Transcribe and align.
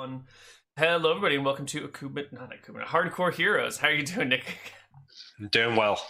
One. 0.00 0.24
Hello, 0.78 1.10
everybody, 1.10 1.34
and 1.36 1.44
welcome 1.44 1.66
to 1.66 1.86
Akuba, 1.86 2.32
not 2.32 2.50
Akuba, 2.54 2.86
Hardcore 2.86 3.34
Heroes. 3.34 3.76
How 3.76 3.88
are 3.88 3.92
you 3.92 4.02
doing, 4.02 4.30
Nick? 4.30 4.46
I'm 5.38 5.48
doing 5.48 5.76
well. 5.76 6.00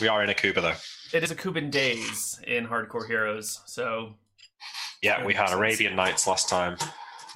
We 0.00 0.08
are 0.08 0.20
in 0.24 0.28
Akuba 0.30 0.54
though. 0.62 1.16
It 1.16 1.22
is 1.22 1.30
Akuban 1.32 1.70
days 1.70 2.40
in 2.44 2.66
Hardcore 2.66 3.06
Heroes, 3.06 3.60
so 3.66 4.14
Yeah, 5.00 5.24
we 5.24 5.32
had 5.32 5.50
sense. 5.50 5.58
Arabian 5.58 5.94
Nights 5.94 6.26
last 6.26 6.48
time. 6.48 6.76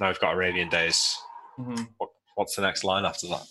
Now 0.01 0.09
we've 0.09 0.19
got 0.19 0.35
Arabian 0.35 0.69
Days. 0.69 1.17
mhm. 1.57 1.87
What, 1.99 2.11
what's 2.35 2.57
the 2.57 2.63
next 2.63 2.83
line 2.83 3.05
after 3.05 3.29
that? 3.29 3.47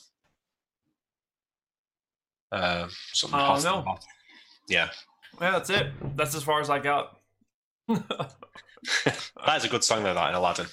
Um, 2.51 2.89
something 3.13 3.39
Oh, 3.39 3.57
no. 3.63 3.81
hot. 3.83 4.03
Yeah, 4.67 4.89
yeah, 5.39 5.51
that's 5.51 5.69
it. 5.69 5.93
That's 6.17 6.35
as 6.35 6.43
far 6.43 6.59
as 6.59 6.69
I 6.69 6.79
got. 6.79 7.21
that 7.87 8.27
is 9.55 9.63
a 9.63 9.69
good 9.69 9.85
song 9.85 10.03
though. 10.03 10.13
That 10.13 10.27
in 10.31 10.35
Aladdin, 10.35 10.65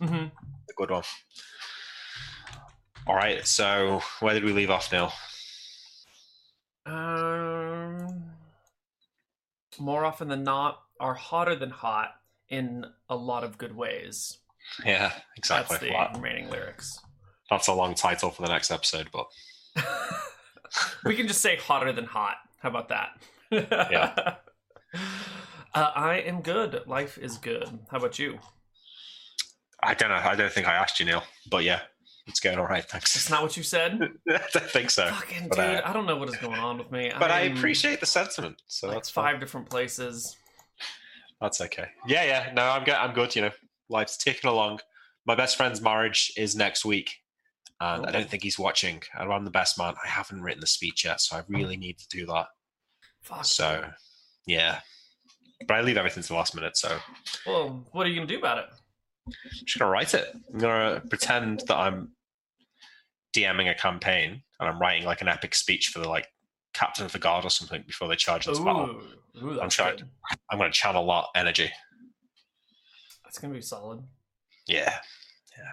hmm 0.00 0.14
a 0.14 0.30
good 0.78 0.90
one. 0.90 1.02
All 3.06 3.16
right, 3.16 3.46
so 3.46 4.00
where 4.20 4.34
did 4.34 4.44
we 4.44 4.52
leave 4.52 4.70
off, 4.70 4.92
Neil? 4.92 5.12
Um, 6.86 8.24
more 9.78 10.04
often 10.04 10.28
than 10.28 10.44
not, 10.44 10.80
are 11.00 11.14
hotter 11.14 11.54
than 11.54 11.70
hot 11.70 12.10
in 12.48 12.86
a 13.08 13.16
lot 13.16 13.44
of 13.44 13.58
good 13.58 13.74
ways. 13.76 14.38
Yeah, 14.84 15.12
exactly. 15.36 15.90
That's 15.90 16.12
the 16.12 16.18
remaining 16.18 16.50
lyrics. 16.50 17.00
that's 17.50 17.68
a 17.68 17.72
long 17.72 17.94
title 17.94 18.30
for 18.30 18.42
the 18.42 18.48
next 18.48 18.70
episode, 18.70 19.08
but 19.12 19.26
we 21.04 21.16
can 21.16 21.26
just 21.26 21.40
say 21.40 21.56
hotter 21.56 21.92
than 21.92 22.04
hot. 22.04 22.36
How 22.60 22.70
about 22.70 22.88
that? 22.88 23.20
Yeah. 23.50 24.34
Uh, 25.74 25.92
I 25.94 26.14
am 26.20 26.40
good. 26.40 26.80
Life 26.86 27.18
is 27.18 27.36
good. 27.36 27.68
How 27.90 27.98
about 27.98 28.18
you? 28.18 28.38
I 29.82 29.94
don't 29.94 30.08
know. 30.10 30.16
I 30.16 30.34
don't 30.34 30.52
think 30.52 30.66
I 30.66 30.74
asked 30.74 30.98
you, 31.00 31.06
Neil. 31.06 31.22
But 31.50 31.64
yeah, 31.64 31.80
it's 32.26 32.40
going 32.40 32.58
all 32.58 32.66
right. 32.66 32.84
Thanks. 32.84 33.14
It's 33.16 33.30
not 33.30 33.42
what 33.42 33.56
you 33.56 33.62
said. 33.62 34.00
I 34.28 34.40
don't 34.52 34.70
think 34.70 34.90
so. 34.90 35.06
Fucking 35.08 35.48
dude, 35.50 35.58
uh, 35.58 35.82
I 35.84 35.92
don't 35.92 36.06
know 36.06 36.16
what 36.16 36.28
is 36.28 36.36
going 36.36 36.58
on 36.58 36.78
with 36.78 36.90
me. 36.90 37.12
But 37.18 37.30
I 37.30 37.42
I'm 37.42 37.56
appreciate 37.56 38.00
the 38.00 38.06
sentiment, 38.06 38.60
so 38.66 38.88
like 38.88 38.96
that's 38.96 39.10
five 39.10 39.40
different 39.40 39.68
places. 39.70 40.36
That's 41.40 41.60
okay. 41.60 41.86
Yeah, 42.06 42.24
yeah. 42.24 42.52
No, 42.54 42.62
I'm 42.62 42.84
good. 42.84 42.94
I'm 42.94 43.14
good. 43.14 43.34
You 43.36 43.42
know, 43.42 43.50
life's 43.88 44.16
ticking 44.16 44.50
along. 44.50 44.80
My 45.26 45.34
best 45.36 45.56
friend's 45.56 45.80
marriage 45.80 46.32
is 46.36 46.56
next 46.56 46.84
week, 46.84 47.14
and 47.80 48.04
I 48.06 48.08
Oh. 48.08 48.12
don't 48.12 48.28
think 48.28 48.42
he's 48.42 48.58
watching. 48.58 49.02
I'm 49.16 49.44
the 49.44 49.50
best 49.50 49.78
man. 49.78 49.94
I 50.04 50.08
haven't 50.08 50.42
written 50.42 50.60
the 50.60 50.66
speech 50.66 51.04
yet, 51.04 51.20
so 51.20 51.36
I 51.36 51.44
really 51.48 51.76
need 51.76 51.98
to 51.98 52.08
do 52.08 52.26
that. 52.26 52.46
Fuck. 53.22 53.44
So, 53.44 53.84
yeah. 54.46 54.80
But 55.66 55.76
I 55.76 55.80
leave 55.82 55.96
everything 55.96 56.22
to 56.22 56.28
the 56.28 56.34
last 56.34 56.54
minute, 56.54 56.76
so 56.76 56.98
Well, 57.46 57.86
what 57.92 58.06
are 58.06 58.10
you 58.10 58.16
gonna 58.16 58.26
do 58.26 58.38
about 58.38 58.58
it? 58.58 58.66
Just 59.64 59.78
gonna 59.78 59.90
write 59.90 60.14
it. 60.14 60.28
I'm 60.52 60.58
gonna 60.58 61.02
pretend 61.08 61.60
that 61.68 61.76
I'm 61.76 62.12
DMing 63.34 63.70
a 63.70 63.74
campaign 63.74 64.42
and 64.60 64.68
I'm 64.68 64.80
writing 64.80 65.04
like 65.04 65.20
an 65.20 65.28
epic 65.28 65.54
speech 65.54 65.88
for 65.88 65.98
the 66.00 66.08
like 66.08 66.26
captain 66.74 67.04
of 67.04 67.12
the 67.12 67.18
guard 67.18 67.44
or 67.44 67.50
something 67.50 67.82
before 67.86 68.08
they 68.08 68.16
charge 68.16 68.46
into 68.46 68.62
battle. 68.62 69.00
Ooh, 69.42 69.54
that's 69.54 69.74
trying. 69.74 69.96
good. 69.96 70.08
I'm 70.50 70.58
gonna 70.58 70.70
channel 70.72 71.06
that 71.06 71.40
energy. 71.40 71.70
That's 73.24 73.38
gonna 73.38 73.54
be 73.54 73.60
solid. 73.60 74.02
Yeah. 74.66 74.94
Yeah. 75.56 75.70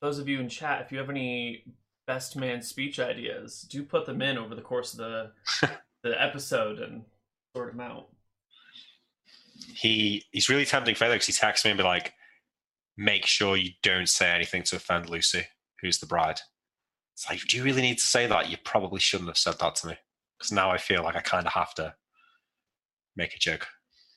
Those 0.00 0.18
of 0.18 0.28
you 0.28 0.40
in 0.40 0.48
chat, 0.48 0.82
if 0.82 0.92
you 0.92 0.98
have 0.98 1.10
any 1.10 1.64
best 2.06 2.36
man 2.36 2.62
speech 2.62 2.98
ideas, 2.98 3.66
do 3.70 3.82
put 3.82 4.06
them 4.06 4.22
in 4.22 4.38
over 4.38 4.54
the 4.54 4.62
course 4.62 4.94
of 4.94 4.98
the 4.98 5.32
the 6.02 6.20
episode 6.22 6.78
and 6.78 7.02
sort 7.54 7.72
them 7.72 7.80
out. 7.80 8.08
he 9.74 10.24
he's 10.30 10.48
really 10.48 10.64
tempting 10.64 10.94
because 10.94 11.26
he 11.26 11.32
texts 11.32 11.64
me 11.64 11.70
and 11.70 11.78
be 11.78 11.84
like, 11.84 12.14
"Make 12.98 13.24
sure 13.24 13.56
you 13.56 13.70
don't 13.82 14.08
say 14.08 14.30
anything 14.30 14.62
to 14.64 14.76
offend 14.76 15.08
Lucy, 15.08 15.46
who's 15.80 15.98
the 15.98 16.06
bride." 16.06 16.40
It's 17.14 17.28
like, 17.28 17.40
do 17.48 17.56
you 17.56 17.64
really 17.64 17.82
need 17.82 17.98
to 17.98 18.06
say 18.06 18.26
that? 18.26 18.50
You 18.50 18.58
probably 18.62 19.00
shouldn't 19.00 19.28
have 19.28 19.38
said 19.38 19.58
that 19.60 19.74
to 19.76 19.86
me 19.88 19.96
because 20.38 20.52
now 20.52 20.70
I 20.70 20.78
feel 20.78 21.02
like 21.02 21.16
I 21.16 21.20
kind 21.20 21.46
of 21.46 21.52
have 21.54 21.74
to 21.74 21.94
make 23.16 23.34
a 23.34 23.38
joke 23.38 23.66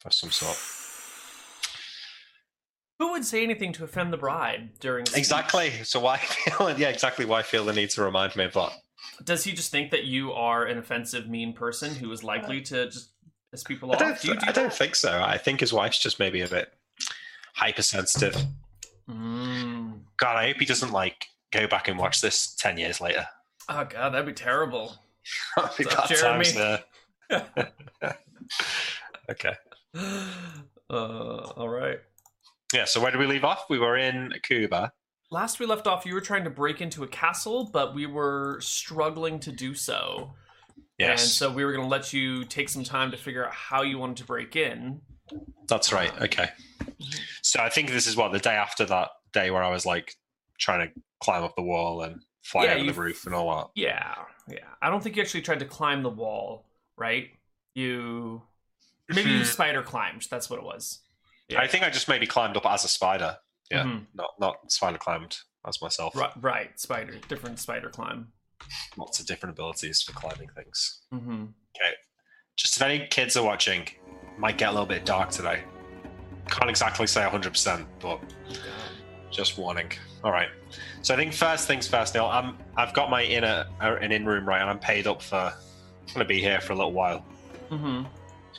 of 0.05 0.13
some 0.13 0.29
sort. 0.29 0.57
Who 2.99 3.11
would 3.13 3.25
say 3.25 3.41
anything 3.41 3.73
to 3.73 3.83
offend 3.83 4.13
the 4.13 4.17
bride 4.17 4.79
during 4.79 5.07
a? 5.11 5.17
Exactly. 5.17 5.71
So 5.83 5.99
why 5.99 6.17
feel 6.19 6.77
yeah 6.77 6.89
exactly 6.89 7.25
why 7.25 7.39
I 7.39 7.43
feel 7.43 7.65
the 7.65 7.73
need 7.73 7.89
to 7.91 8.03
remind 8.03 8.35
me 8.35 8.43
of 8.43 8.53
that. 8.53 8.73
Does 9.23 9.43
he 9.43 9.53
just 9.53 9.71
think 9.71 9.89
that 9.89 10.03
you 10.03 10.31
are 10.33 10.65
an 10.65 10.77
offensive, 10.77 11.27
mean 11.27 11.53
person 11.53 11.95
who 11.95 12.11
is 12.11 12.23
likely 12.23 12.61
to 12.61 12.85
just 12.85 13.09
piss 13.49 13.63
people 13.63 13.91
I 13.91 13.95
off? 13.95 13.99
don't. 13.99 14.21
do 14.21 14.27
you 14.27 14.33
do 14.35 14.45
I 14.47 14.51
don't 14.51 14.71
think 14.71 14.95
so. 14.95 15.19
I 15.19 15.39
think 15.39 15.61
his 15.61 15.73
wife's 15.73 15.97
just 15.97 16.19
maybe 16.19 16.41
a 16.41 16.47
bit 16.47 16.71
hypersensitive. 17.55 18.35
Mm. 19.09 20.01
God, 20.17 20.35
I 20.37 20.47
hope 20.47 20.57
he 20.57 20.65
doesn't 20.65 20.91
like 20.91 21.25
go 21.51 21.67
back 21.67 21.87
and 21.87 21.97
watch 21.97 22.21
this 22.21 22.53
ten 22.55 22.77
years 22.77 23.01
later. 23.01 23.25
Oh 23.69 23.85
god, 23.85 24.13
that'd 24.13 24.25
be 24.25 24.33
terrible. 24.33 24.97
That'd 25.55 25.77
be 25.77 25.83
bad 25.83 26.07
Jeremy? 26.07 26.45
times 26.45 26.53
there. 26.55 26.83
okay. 29.29 29.53
Uh, 30.91 31.49
all 31.55 31.69
right. 31.69 31.99
Yeah, 32.73 32.83
so 32.83 32.99
where 32.99 33.11
did 33.11 33.19
we 33.21 33.25
leave 33.25 33.45
off? 33.45 33.63
We 33.69 33.79
were 33.79 33.95
in 33.95 34.33
Cuba. 34.43 34.91
Last 35.31 35.57
we 35.57 35.65
left 35.65 35.87
off, 35.87 36.05
you 36.05 36.13
were 36.13 36.19
trying 36.19 36.43
to 36.43 36.49
break 36.49 36.81
into 36.81 37.03
a 37.03 37.07
castle, 37.07 37.69
but 37.71 37.95
we 37.95 38.05
were 38.05 38.59
struggling 38.59 39.39
to 39.39 39.53
do 39.53 39.73
so. 39.73 40.33
Yes, 40.97 41.21
And 41.21 41.31
so 41.31 41.49
we 41.49 41.63
were 41.63 41.71
going 41.71 41.85
to 41.85 41.89
let 41.89 42.11
you 42.11 42.43
take 42.43 42.67
some 42.67 42.83
time 42.83 43.09
to 43.11 43.17
figure 43.17 43.45
out 43.45 43.53
how 43.53 43.83
you 43.83 43.97
wanted 43.97 44.17
to 44.17 44.25
break 44.25 44.57
in. 44.57 44.99
That's 45.67 45.91
right. 45.93 46.11
Okay. 46.21 46.49
So 47.41 47.59
I 47.61 47.69
think 47.69 47.89
this 47.89 48.07
is 48.07 48.15
what 48.15 48.31
the 48.31 48.39
day 48.39 48.55
after 48.55 48.85
that 48.85 49.09
day 49.33 49.51
where 49.51 49.63
I 49.63 49.69
was 49.69 49.85
like 49.85 50.15
trying 50.59 50.87
to 50.87 51.01
climb 51.21 51.43
up 51.43 51.55
the 51.55 51.61
wall 51.63 52.01
and 52.01 52.21
fly 52.43 52.65
Yeah, 52.65 52.73
over 52.75 52.85
the 52.91 52.99
roof 52.99 53.25
and 53.25 53.35
all 53.35 53.55
that. 53.57 53.67
Yeah, 53.75 54.15
yeah. 54.47 54.59
I 54.81 54.89
don't 54.89 55.01
think 55.03 55.15
you 55.15 55.21
actually 55.21 55.41
tried 55.41 55.59
to 55.59 55.65
climb 55.65 56.03
the 56.03 56.09
wall, 56.09 56.65
right? 56.97 57.29
You 57.75 58.41
maybe 59.09 59.29
you 59.31 59.39
Hmm. 59.39 59.43
spider 59.45 59.83
climbed. 59.83 60.27
That's 60.29 60.49
what 60.49 60.57
it 60.59 60.65
was. 60.65 60.99
Yeah. 61.47 61.59
I 61.61 61.67
think 61.67 61.83
I 61.83 61.89
just 61.89 62.07
maybe 62.07 62.25
climbed 62.27 62.55
up 62.57 62.65
as 62.65 62.83
a 62.85 62.87
spider. 62.87 63.37
Yeah, 63.69 63.83
Mhm. 63.83 64.07
not 64.13 64.31
not 64.39 64.71
spider 64.71 64.97
climbed 64.97 65.37
as 65.67 65.81
myself. 65.81 66.15
Right, 66.15 66.31
right. 66.41 66.79
Spider, 66.79 67.19
different 67.27 67.59
spider 67.59 67.89
climb. 67.89 68.33
Lots 68.97 69.19
of 69.19 69.25
different 69.25 69.53
abilities 69.53 70.01
for 70.01 70.11
climbing 70.13 70.49
things. 70.49 71.01
Mm-hmm. 71.13 71.45
Okay. 71.75 71.93
Just 72.57 72.75
if 72.77 72.81
any 72.83 73.07
kids 73.07 73.35
are 73.37 73.43
watching, 73.43 73.87
might 74.37 74.57
get 74.57 74.69
a 74.69 74.71
little 74.71 74.85
bit 74.85 75.05
dark 75.05 75.29
today. 75.29 75.63
Can't 76.47 76.69
exactly 76.69 77.07
say 77.07 77.21
100%, 77.21 77.85
but 77.99 78.19
just 79.29 79.57
warning. 79.57 79.91
All 80.23 80.31
right. 80.31 80.49
So 81.01 81.13
I 81.13 81.17
think 81.17 81.33
first 81.33 81.67
things 81.67 81.87
first, 81.87 82.13
Neil. 82.13 82.25
I'm 82.25 82.57
I've 82.77 82.93
got 82.93 83.09
my 83.09 83.23
inner 83.23 83.65
uh, 83.81 83.95
an 84.01 84.11
in 84.11 84.25
room 84.25 84.47
right, 84.47 84.61
and 84.61 84.69
I'm 84.69 84.79
paid 84.79 85.07
up 85.07 85.21
for. 85.21 85.35
I'm 85.37 86.13
gonna 86.13 86.25
be 86.25 86.39
here 86.39 86.59
for 86.61 86.73
a 86.73 86.75
little 86.75 86.91
while. 86.91 87.25
Mm-hmm. 87.69 88.03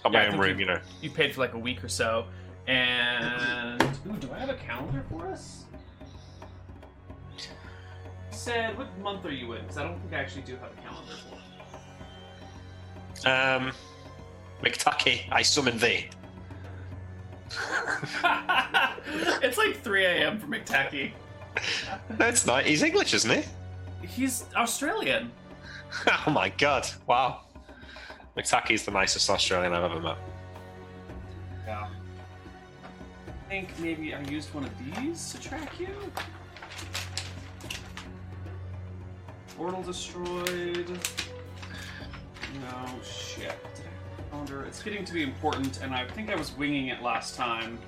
Got 0.03 0.13
Yeah, 0.13 0.19
my 0.19 0.25
own 0.25 0.31
think 0.33 0.43
room, 0.43 0.61
you 0.61 0.67
know. 0.67 0.81
You 1.01 1.11
paid 1.11 1.35
for 1.35 1.41
like 1.41 1.55
a 1.55 1.59
week 1.59 1.85
or 1.85 1.89
so, 1.89 2.27
and 2.67 3.81
ooh, 4.07 4.17
do 4.19 4.29
I 4.33 4.39
have 4.39 4.49
a 4.49 4.55
calendar 4.55 5.05
for 5.11 5.27
us? 5.29 5.65
Said, 8.31 8.77
what 8.77 8.99
month 8.99 9.25
are 9.27 9.31
you 9.31 9.55
inn? 9.55 9.61
Because 9.63 9.79
I 9.79 9.85
don't 9.85 10.01
think 10.01 10.15
I 10.15 10.17
actually 10.17 10.43
do 10.43 10.57
have 10.57 10.73
a 10.73 10.83
calendar 10.83 11.13
for. 13.23 13.29
Um, 13.29 13.73
McTucky, 14.63 15.23
I 15.31 15.43
summon 15.43 15.79
thee. 15.79 16.09
it's 19.43 19.59
like 19.59 19.81
3 19.83 20.05
a.m. 20.05 20.39
for 20.39 20.47
McTacky. 20.47 21.13
That's 22.11 22.47
not. 22.47 22.65
He's 22.65 22.83
English, 22.83 23.13
isn't 23.15 23.31
he? 23.31 24.07
He's 24.07 24.45
Australian. 24.57 25.31
oh 26.27 26.31
my 26.31 26.49
god! 26.49 26.89
Wow. 27.07 27.43
McTucky's 28.37 28.85
the 28.85 28.91
nicest 28.91 29.29
Australian 29.29 29.75
I've 29.75 29.85
ever 29.91 30.01
met. 30.01 30.17
Yeah. 31.67 31.89
I 33.29 33.49
think 33.49 33.69
maybe 33.79 34.15
I 34.15 34.23
used 34.23 34.55
one 34.55 34.65
of 34.65 34.71
these 34.79 35.33
to 35.33 35.41
track 35.41 35.79
you. 35.79 35.95
Portal 39.57 39.83
destroyed. 39.83 40.99
No 42.55 43.03
shit. 43.05 43.72
Calendar? 44.33 44.65
It's 44.65 44.83
getting 44.83 45.05
to 45.05 45.13
be 45.13 45.23
important, 45.23 45.83
and 45.83 45.95
I 45.95 46.07
think 46.07 46.31
I 46.31 46.35
was 46.37 46.57
winging 46.57 46.89
it 46.89 47.03
last 47.03 47.37
time. 47.37 47.79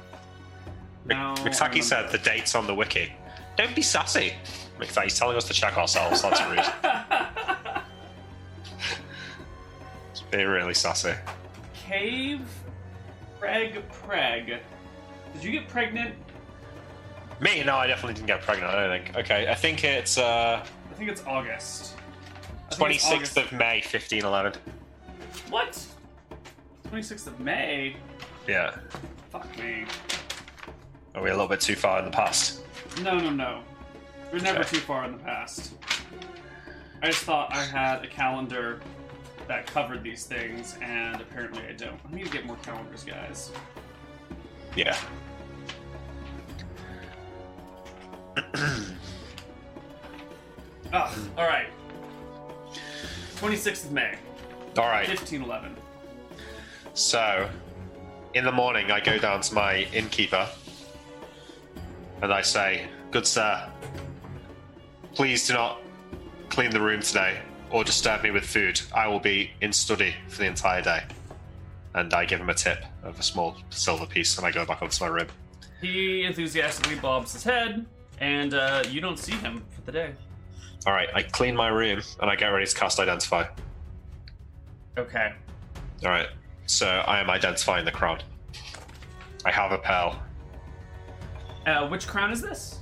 Now 1.06 1.35
said 1.35 2.11
the 2.11 2.20
date's 2.23 2.55
on 2.55 2.67
the 2.67 2.75
wiki. 2.75 3.12
Don't 3.56 3.75
be 3.75 3.81
sassy. 3.82 4.35
McTucky's 4.79 5.19
telling 5.19 5.37
us 5.37 5.44
to 5.49 5.55
check 5.55 5.79
ourselves. 5.79 6.23
That's 6.23 6.41
rude. 6.49 6.61
It's 10.11 10.20
being 10.31 10.46
really 10.46 10.75
sassy. 10.75 11.14
Cave 11.75 12.41
Preg 13.40 13.82
Preg. 14.06 14.61
Did 15.35 15.43
you 15.43 15.50
get 15.50 15.69
pregnant? 15.69 16.14
Me? 17.40 17.64
No, 17.64 17.76
I 17.76 17.88
definitely 17.88 18.14
didn't 18.14 18.29
get 18.29 18.43
pregnant. 18.43 18.73
I 18.73 18.87
don't 18.87 19.05
think. 19.05 19.17
Okay, 19.17 19.49
I 19.49 19.55
think 19.56 19.82
it's 19.82 20.19
uh, 20.19 20.64
I 20.64 20.94
think 20.94 21.11
it's 21.11 21.25
August. 21.26 21.94
Twenty 22.70 22.97
sixth 22.99 23.37
of 23.37 23.50
May, 23.52 23.81
fifteen 23.81 24.25
eleven. 24.25 24.52
What? 25.50 25.85
26th 26.94 27.26
of 27.26 27.41
May? 27.41 27.96
Yeah. 28.46 28.76
Fuck 29.31 29.58
me. 29.58 29.85
Are 31.17 31.23
we 31.23 31.31
a 31.31 31.32
little 31.32 31.49
bit 31.49 31.61
too 31.61 31.75
far 31.75 31.99
in 31.99 32.05
the 32.05 32.11
past? 32.12 32.61
No, 33.02 33.19
no, 33.19 33.31
no. 33.31 33.62
We're 34.32 34.38
never 34.38 34.61
Okay. 34.61 34.76
too 34.76 34.81
far 34.81 35.05
in 35.05 35.11
the 35.12 35.19
past. 35.19 35.75
I 37.02 37.06
just 37.08 37.25
thought 37.25 37.52
I 37.52 37.64
had 37.64 38.05
a 38.05 38.06
calendar 38.06 38.81
that 39.49 39.67
covered 39.67 40.05
these 40.05 40.25
things, 40.25 40.76
and 40.81 41.20
apparently 41.20 41.62
I 41.69 41.73
don't. 41.73 41.99
I 42.08 42.14
need 42.14 42.26
to 42.26 42.31
get 42.31 42.46
more 42.46 42.56
calendars, 42.58 43.02
guys. 43.02 43.50
Yeah. 44.76 44.97
Ah, 50.93 51.12
all 51.37 51.44
right. 51.47 51.67
26th 53.37 53.85
of 53.87 53.93
May, 53.93 54.14
All 54.79 54.87
right. 54.87 55.08
1511. 55.08 55.76
So, 56.94 57.50
in 58.35 58.44
the 58.44 58.52
morning, 58.52 58.93
I 58.93 59.00
go 59.00 59.19
down 59.19 59.41
to 59.41 59.55
my 59.55 59.79
innkeeper 59.93 60.49
and 62.23 62.32
I 62.32 62.41
say, 62.41 62.87
Good 63.11 63.26
sir, 63.26 63.69
please 65.12 65.46
do 65.49 65.55
not 65.55 65.81
clean 66.50 66.70
the 66.70 66.81
room 66.81 67.00
today 67.00 67.41
or 67.70 67.82
disturb 67.82 68.23
me 68.23 68.31
with 68.31 68.44
food. 68.44 68.81
I 68.94 69.08
will 69.08 69.19
be 69.19 69.50
in 69.61 69.73
study 69.73 70.14
for 70.29 70.38
the 70.38 70.46
entire 70.46 70.82
day. 70.82 71.02
And 71.94 72.14
I 72.14 72.25
give 72.25 72.41
him 72.41 72.49
a 72.49 72.55
tip 72.55 72.85
of 73.02 73.19
a 73.19 73.23
small 73.25 73.56
silver 73.70 74.06
piece 74.06 74.38
and 74.38 74.47
I 74.47 74.52
go 74.52 74.64
back 74.64 74.81
up 74.81 74.90
to 74.90 75.02
my 75.02 75.08
room. 75.08 75.26
He 75.81 76.23
enthusiastically 76.23 76.97
bobs 76.97 77.32
his 77.32 77.43
head, 77.43 77.85
and 78.20 78.55
uh, 78.55 78.85
you 78.88 79.00
don't 79.00 79.19
see 79.19 79.32
him 79.32 79.64
for 79.70 79.81
the 79.82 79.93
day. 79.93 80.12
All 80.87 80.93
right, 80.93 81.08
I 81.12 81.23
clean 81.23 81.56
my 81.56 81.69
room 81.69 82.00
and 82.20 82.31
I 82.31 82.37
get 82.37 82.47
ready 82.47 82.67
to 82.67 82.75
cast 82.75 83.00
Identify. 83.00 83.47
Okay. 84.97 85.32
All 86.05 86.11
right, 86.11 86.29
so 86.66 86.87
I 86.87 87.20
am 87.20 87.31
identifying 87.31 87.84
the 87.84 87.93
crown. 87.93 88.20
I 89.44 89.50
have 89.50 89.72
a 89.72 89.78
pearl. 89.78 90.22
Uh, 91.66 91.88
which 91.88 92.06
crown 92.06 92.32
is 92.32 92.40
this? 92.40 92.81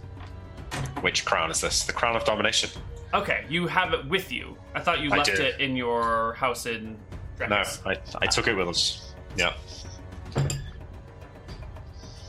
Which 1.00 1.24
crown 1.24 1.50
is 1.50 1.60
this? 1.60 1.84
The 1.84 1.92
crown 1.92 2.16
of 2.16 2.24
domination. 2.24 2.70
Okay, 3.14 3.44
you 3.48 3.66
have 3.66 3.92
it 3.92 4.06
with 4.08 4.32
you. 4.32 4.56
I 4.74 4.80
thought 4.80 5.00
you 5.00 5.12
I 5.12 5.18
left 5.18 5.28
it 5.28 5.60
in 5.60 5.76
your 5.76 6.34
house 6.34 6.66
in 6.66 6.96
No, 7.38 7.46
Drex. 7.46 7.86
I, 7.86 7.96
I 8.22 8.26
took 8.26 8.48
it 8.48 8.54
with 8.54 8.68
us. 8.68 9.14
Yeah. 9.36 9.52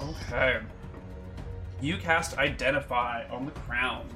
Okay. 0.02 0.60
You 1.82 1.98
cast 1.98 2.38
Identify 2.38 3.26
on 3.30 3.46
the 3.46 3.52
crown. 3.52 4.08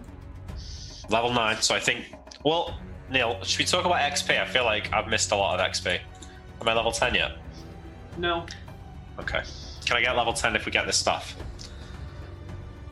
Level 1.09 1.31
9, 1.33 1.61
so 1.61 1.75
I 1.75 1.79
think. 1.79 2.13
Well, 2.43 2.77
Neil, 3.09 3.41
should 3.43 3.59
we 3.59 3.65
talk 3.65 3.85
about 3.85 4.01
XP? 4.01 4.41
I 4.41 4.45
feel 4.45 4.65
like 4.65 4.91
I've 4.93 5.07
missed 5.07 5.31
a 5.31 5.35
lot 5.35 5.59
of 5.59 5.65
XP. 5.65 5.99
Am 6.67 6.71
I 6.73 6.75
level 6.75 6.91
10 6.91 7.15
yet? 7.15 7.31
No. 8.17 8.45
Okay. 9.19 9.41
Can 9.85 9.95
I 9.95 10.01
get 10.01 10.17
level 10.17 10.33
10 10.33 10.53
if 10.57 10.65
we 10.65 10.71
get 10.73 10.85
this 10.85 10.97
stuff? 10.97 11.33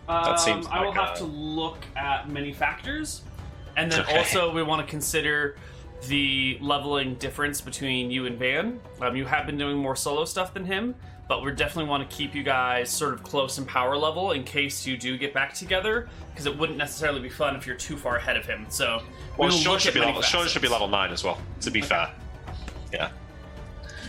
Um, 0.07 0.37
seems 0.37 0.65
I 0.67 0.79
will 0.79 0.91
like 0.91 0.97
have 0.97 1.15
a- 1.15 1.19
to 1.19 1.23
look 1.25 1.79
at 1.97 2.29
many 2.29 2.53
factors, 2.53 3.23
and 3.75 3.91
then 3.91 3.99
Okay. 4.01 4.17
also 4.17 4.49
we 4.53 4.63
want 4.63 4.79
to 4.85 4.89
consider 4.89 5.57
the 6.07 6.57
leveling 6.61 7.15
difference 7.15 7.59
between 7.59 8.11
you 8.11 8.27
and 8.27 8.37
Van. 8.39 8.79
Um, 9.01 9.15
you 9.17 9.25
have 9.25 9.45
been 9.45 9.57
doing 9.57 9.75
more 9.77 9.95
solo 9.97 10.23
stuff 10.23 10.53
than 10.53 10.63
him, 10.63 10.95
but 11.27 11.43
we 11.43 11.51
definitely 11.51 11.89
want 11.89 12.09
to 12.09 12.15
keep 12.15 12.33
you 12.33 12.43
guys 12.43 12.89
sort 12.89 13.13
of 13.13 13.23
close 13.23 13.57
in 13.57 13.65
power 13.65 13.97
level 13.97 14.31
in 14.31 14.45
case 14.45 14.85
you 14.85 14.95
do 14.95 15.17
get 15.17 15.33
back 15.33 15.53
together, 15.53 16.07
because 16.31 16.45
it 16.45 16.57
wouldn't 16.57 16.77
necessarily 16.77 17.19
be 17.19 17.29
fun 17.29 17.57
if 17.57 17.67
you're 17.67 17.75
too 17.75 17.97
far 17.97 18.15
ahead 18.15 18.37
of 18.37 18.45
him. 18.45 18.67
So 18.69 19.01
Well, 19.35 19.49
we 19.49 19.57
Sean 19.57 19.79
should, 19.79 19.93
be 19.95 19.99
level, 19.99 20.21
Sean 20.21 20.47
should 20.47 20.61
be 20.61 20.69
level 20.69 20.87
9 20.87 21.11
as 21.11 21.25
well, 21.25 21.39
to 21.59 21.71
be 21.71 21.81
fair. 21.81 22.09
Yeah. 22.93 23.09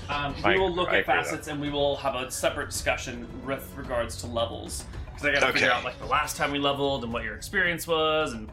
Um, 0.09 0.35
I- 0.45 0.53
we 0.53 0.59
will 0.59 0.73
look 0.73 0.89
I 0.91 0.99
at 0.99 1.07
facets 1.07 1.49
and 1.49 1.61
we 1.61 1.71
will 1.71 1.97
have 1.97 2.15
a 2.15 2.31
separate 2.31 2.71
discussion 2.71 3.27
with 3.45 3.73
regards 3.77 4.17
to 4.23 4.27
levels. 4.27 4.85
Because 5.07 5.27
I 5.27 5.33
gotta 5.41 5.53
figure 5.53 5.71
out 5.71 5.85
like 5.85 5.99
the 5.99 6.07
last 6.07 6.37
time 6.37 6.53
we 6.53 6.59
leveled 6.59 7.03
and 7.05 7.13
what 7.13 7.25
your 7.25 7.35
experience 7.35 7.87
was, 7.87 8.35
and 8.35 8.51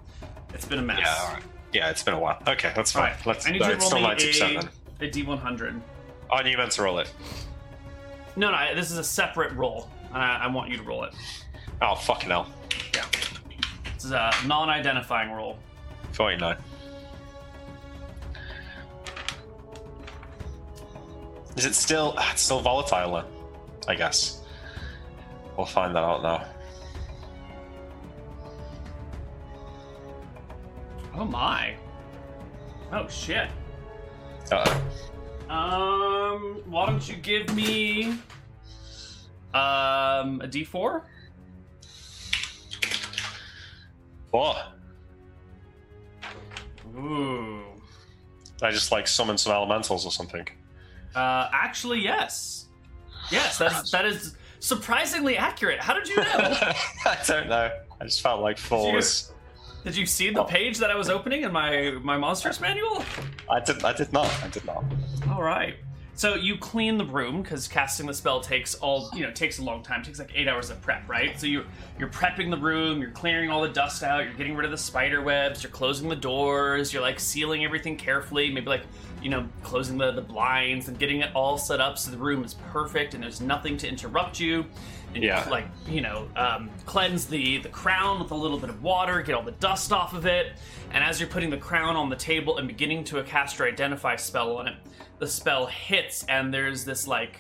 it's 0.54 0.66
been 0.66 0.80
a 0.80 0.84
mess. 0.84 1.00
Yeah, 1.02 1.26
alright. 1.26 1.44
Yeah, 1.74 1.90
it's 1.90 2.04
been 2.04 2.14
a 2.14 2.20
while. 2.20 2.42
Okay, 2.48 2.72
that's 2.76 2.92
fine. 2.92 3.12
right. 3.12 3.26
Let's, 3.26 3.48
I 3.48 3.52
need 3.52 3.60
no, 3.62 3.66
you 3.68 3.72
to 3.72 3.78
it's 3.78 3.92
roll 3.92 4.16
still 4.16 4.54
me 4.56 4.64
90% 4.64 4.70
a, 5.02 5.06
a 5.06 5.10
D100. 5.10 5.82
Oh, 6.32 6.42
you 6.42 6.58
meant 6.58 6.72
to 6.72 6.84
roll 6.84 7.00
it. 7.00 7.12
No, 8.36 8.52
no, 8.52 8.76
this 8.76 8.92
is 8.92 8.98
a 8.98 9.04
separate 9.04 9.52
roll. 9.54 9.90
and 10.14 10.18
I, 10.24 10.44
I 10.44 10.48
want 10.48 10.70
you 10.72 10.78
to 10.78 10.84
roll 10.84 11.04
it. 11.04 11.14
Oh, 11.82 11.96
fucking 11.96 12.30
hell. 12.30 12.48
Yeah. 12.96 13.06
This 13.96 14.06
is 14.06 14.12
a 14.12 14.32
non-identifying 14.46 15.32
roll. 15.32 15.58
49. 16.14 16.56
Is 21.56 21.66
it 21.66 21.76
still 21.76 22.16
ah, 22.18 22.32
it's 22.32 22.42
still 22.42 22.62
volatile 22.62 23.14
then? 23.14 23.26
I 23.88 23.96
guess. 23.96 24.42
We'll 25.58 25.66
find 25.66 25.96
that 25.96 26.04
out 26.04 26.24
now. 26.24 26.46
Oh 31.16 31.26
my. 31.26 31.76
Oh 32.92 33.08
shit. 33.08 33.50
Uh-oh. 34.52 35.54
Um, 35.54 36.64
why 36.66 36.88
don't 36.88 37.08
you 37.08 37.16
give 37.16 37.54
me 37.54 38.06
um 39.54 40.42
a 40.42 40.48
D4? 40.48 41.04
What? 44.32 44.58
Ooh. 46.96 47.62
I 48.64 48.72
just 48.72 48.92
like 48.92 49.08
summon 49.08 49.38
some 49.38 49.54
elementals 49.54 50.06
or 50.06 50.12
something. 50.12 50.48
Uh, 51.15 51.50
actually, 51.51 52.00
yes. 52.01 52.68
Yes, 53.31 53.57
that's 53.57 53.92
that 53.92 54.06
is 54.06 54.36
surprisingly 54.60 55.38
accurate. 55.38 55.80
How 55.80 55.94
did 55.94 56.07
you 56.07 56.18
know? 56.18 56.24
I 57.06 57.18
don't 57.25 57.48
know. 57.48 57.69
I 58.00 58.04
just 58.04 58.21
felt 58.21 58.42
like 58.42 58.57
four 58.57 58.89
you- 58.89 58.95
was. 58.95 59.31
did 59.83 59.95
you 59.95 60.06
see 60.06 60.30
the 60.30 60.44
page 60.44 60.77
that 60.80 60.92
I 60.92 60.95
was 60.95 61.10
opening 61.10 61.44
in 61.44 61.51
my 61.51 61.92
my 62.04 62.18
monsters 62.18 62.60
manual? 62.60 63.04
I 63.50 63.60
did. 63.60 63.83
I 63.83 63.94
did 63.94 64.12
not. 64.12 64.30
I 64.44 64.48
did 64.50 64.65
not. 64.65 64.83
All 65.31 65.42
right. 65.44 65.75
So 66.15 66.36
you 66.36 66.57
clean 66.57 66.98
the 66.98 67.06
room 67.06 67.42
because 67.42 67.68
casting 67.68 68.06
the 68.06 68.13
spell 68.13 68.39
takes 68.39 68.75
all 68.75 69.10
you 69.15 69.24
know 69.24 69.31
takes 69.31 69.57
a 69.57 69.63
long 69.63 69.81
time. 69.81 70.01
It 70.01 70.06
takes 70.06 70.19
like 70.19 70.31
eight 70.36 70.48
hours 70.48 70.69
of 70.69 70.80
prep, 70.81 71.10
right? 71.10 71.39
So 71.39 71.48
you're 71.48 71.65
you're 71.98 72.10
prepping 72.10 72.51
the 72.51 72.57
room, 72.57 73.01
you're 73.01 73.12
clearing 73.12 73.50
all 73.50 73.62
the 73.62 73.69
dust 73.69 74.04
out, 74.04 74.24
you're 74.24 74.33
getting 74.33 74.56
rid 74.56 74.65
of 74.65 74.71
the 74.71 74.77
spider 74.77 75.21
webs, 75.21 75.63
you're 75.63 75.71
closing 75.71 76.10
the 76.10 76.15
doors, 76.15 76.94
you're 76.94 77.01
like 77.01 77.19
sealing 77.19 77.65
everything 77.65 77.98
carefully, 77.98 78.51
maybe 78.51 78.68
like 78.68 78.83
you 79.24 79.30
know 79.30 79.48
closing 79.63 79.98
the 79.98 80.12
the 80.12 80.21
blinds 80.21 80.88
and 80.88 81.00
getting 81.00 81.21
it 81.21 81.31
all 81.33 81.57
set 81.57 81.81
up 81.81 81.98
so 81.98 82.12
the 82.12 82.18
room 82.18 82.44
is 82.44 82.54
perfect 82.71 83.16
and 83.16 83.24
there's 83.24 83.42
nothing 83.42 83.75
to 83.77 83.88
interrupt 83.88 84.39
you. 84.39 84.66
And 85.15 85.24
Yeah. 85.24 85.48
like 85.50 85.65
you 85.88 86.01
know 86.01 86.27
um, 86.36 86.69
cleanse 86.86 87.25
the 87.27 87.60
the 87.60 87.69
crown 87.69 88.19
with 88.19 88.31
a 88.31 88.36
little 88.36 88.57
bit 88.60 88.69
of 88.69 88.81
water, 88.81 89.21
get 89.21 89.36
all 89.36 89.44
the 89.44 89.51
dust 89.54 89.92
off 89.92 90.13
of 90.13 90.25
it, 90.25 90.54
and 90.92 91.04
as 91.04 91.19
you're 91.19 91.30
putting 91.30 91.49
the 91.49 91.57
crown 91.57 91.95
on 91.95 92.09
the 92.09 92.16
table 92.16 92.57
and 92.57 92.68
beginning 92.68 93.04
to 93.06 93.21
cast 93.23 93.59
your 93.59 93.68
identify 93.68 94.16
spell 94.16 94.57
on 94.57 94.68
it, 94.68 94.76
the 95.19 95.28
spell 95.28 95.66
hits 95.68 96.26
and 96.30 96.54
there's 96.54 96.83
this 96.85 97.07
like 97.07 97.38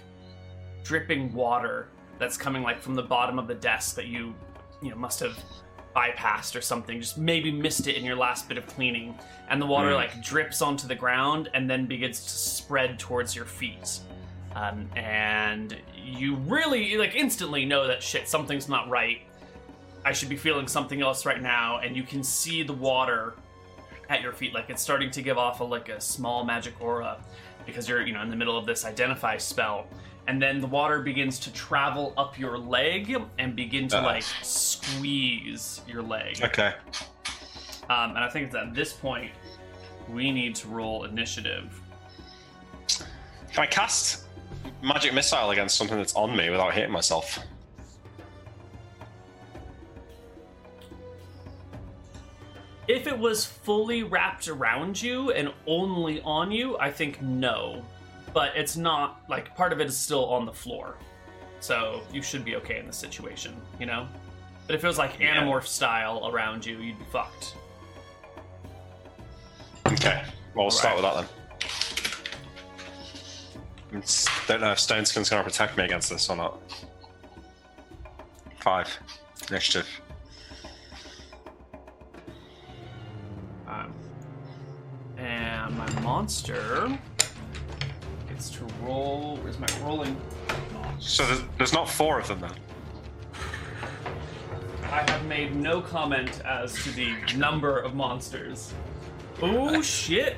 dripping 0.83 1.33
water 1.33 1.89
that's 2.19 2.37
coming 2.37 2.61
like 2.63 2.79
from 2.81 2.95
the 2.95 3.01
bottom 3.03 3.39
of 3.39 3.47
the 3.47 3.55
desk 3.55 3.95
that 3.95 4.07
you 4.07 4.33
you 4.81 4.89
know 4.89 4.95
must 4.95 5.19
have 5.19 5.37
bypassed 5.95 6.55
or 6.55 6.61
something 6.61 6.99
just 6.99 7.17
maybe 7.17 7.51
missed 7.51 7.87
it 7.87 7.95
in 7.95 8.03
your 8.03 8.15
last 8.15 8.47
bit 8.49 8.57
of 8.57 8.65
cleaning 8.67 9.15
and 9.49 9.61
the 9.61 9.65
water 9.65 9.89
Hmm. 9.89 9.95
like 9.95 10.21
drips 10.23 10.61
onto 10.61 10.87
the 10.87 10.95
ground 10.95 11.49
and 11.53 11.69
then 11.69 11.85
begins 11.85 12.19
to 12.23 12.29
spread 12.29 12.97
towards 12.99 13.35
your 13.35 13.45
feet 13.45 13.99
um, 14.55 14.89
and 14.95 15.75
you 16.03 16.35
really 16.35 16.97
like 16.97 17.15
instantly 17.15 17.65
know 17.65 17.87
that 17.87 18.01
shit 18.03 18.27
something's 18.27 18.67
not 18.69 18.89
right. 18.89 19.21
I 20.05 20.11
should 20.13 20.29
be 20.29 20.35
feeling 20.35 20.67
something 20.67 21.01
else 21.01 21.25
right 21.25 21.41
now 21.41 21.79
and 21.79 21.95
you 21.95 22.03
can 22.03 22.23
see 22.23 22.63
the 22.63 22.73
water 22.73 23.33
at 24.09 24.21
your 24.21 24.33
feet. 24.33 24.53
Like 24.53 24.69
it's 24.69 24.81
starting 24.81 25.09
to 25.11 25.21
give 25.21 25.37
off 25.37 25.59
a 25.61 25.63
like 25.63 25.89
a 25.89 25.99
small 26.01 26.43
magic 26.43 26.73
aura 26.81 27.17
because 27.65 27.87
you're 27.87 28.01
you 28.05 28.13
know 28.13 28.21
in 28.21 28.29
the 28.29 28.35
middle 28.35 28.57
of 28.57 28.65
this 28.65 28.85
identify 28.85 29.37
spell. 29.37 29.87
And 30.27 30.41
then 30.41 30.61
the 30.61 30.67
water 30.67 31.01
begins 31.01 31.37
to 31.39 31.51
travel 31.53 32.13
up 32.17 32.39
your 32.39 32.57
leg 32.57 33.13
and 33.39 33.55
begin 33.55 33.87
to 33.89 33.99
Uh. 33.99 34.03
like 34.03 34.23
squeeze 34.41 35.81
your 35.87 36.01
leg. 36.01 36.39
Okay. 36.43 36.73
um, 37.89 38.11
and 38.11 38.19
i 38.19 38.29
think 38.29 38.47
it's 38.47 38.55
at 38.55 38.73
this 38.73 38.93
point 38.93 39.31
we 40.09 40.31
need 40.31 40.53
to 40.55 40.67
roll 40.67 41.05
initiative. 41.05 41.79
Can 42.87 43.63
I 43.63 43.65
cast 43.67 44.22
magic 44.81 45.13
missile 45.13 45.51
against 45.51 45.77
something 45.77 45.97
that's 45.97 46.15
on 46.15 46.35
me 46.35 46.49
without 46.49 46.73
hitting 46.73 46.91
myself? 46.91 47.39
if 52.87 53.07
it 53.07 53.17
was 53.17 53.45
fully 53.45 54.03
wrapped 54.03 54.47
around 54.49 55.01
you 55.01 55.31
and 55.31 55.51
only 55.67 56.19
on 56.21 56.51
you 56.51 56.77
i 56.79 56.91
think 56.91 57.21
no 57.21 57.81
but 58.33 58.51
it's 58.57 58.75
not 58.75 59.21
like 59.29 59.55
part 59.55 59.71
of 59.71 59.79
it 59.79 59.87
is 59.87 59.97
still 59.97 60.25
on 60.25 60.45
the 60.45 60.51
floor 60.51 60.97
so 61.61 62.01
you 62.11 62.21
should 62.21 62.43
be 62.43 62.57
okay 62.57 62.79
in 62.79 62.85
this 62.85 62.97
situation 62.97 63.55
you 63.79 63.85
know 63.85 64.05
but 64.67 64.75
if 64.75 64.83
it 64.83 64.87
was 64.87 64.97
like 64.97 65.17
Yeah. 65.19 65.41
animorph 65.41 65.65
style 65.65 66.29
around 66.29 66.65
you 66.65 66.77
you'd 66.79 66.99
be 66.99 67.05
fucked 67.11 67.55
Okay. 69.85 70.23
Well, 70.55 70.65
we'll 70.65 70.71
start 70.71 70.95
with 70.95 71.03
that 71.03 71.15
then. 71.15 71.25
Don't 74.47 74.61
know 74.61 74.71
if 74.71 74.79
Stone 74.79 75.05
Skin's 75.05 75.29
going 75.29 75.43
to 75.43 75.49
protect 75.49 75.77
me 75.77 75.83
against 75.83 76.09
this 76.09 76.29
or 76.29 76.35
not. 76.35 76.59
Five. 78.59 78.87
Initiative. 79.49 79.87
time. 83.73 83.93
And 85.17 85.77
my 85.77 85.99
monster 86.01 86.97
gets 88.27 88.49
to 88.51 88.65
roll. 88.81 89.37
Where's 89.41 89.59
my 89.59 89.67
rolling? 89.81 90.19
So 90.99 91.25
there's, 91.25 91.41
there's 91.57 91.73
not 91.73 91.89
four 91.89 92.19
of 92.19 92.27
them 92.27 92.41
then. 92.41 92.53
I 94.91 95.09
have 95.09 95.25
made 95.25 95.55
no 95.55 95.81
comment 95.81 96.41
as 96.45 96.73
to 96.83 96.91
the 96.91 97.15
number 97.35 97.79
of 97.79 97.95
monsters. 97.95 98.73
Oh 99.41 99.81
shit! 99.81 100.37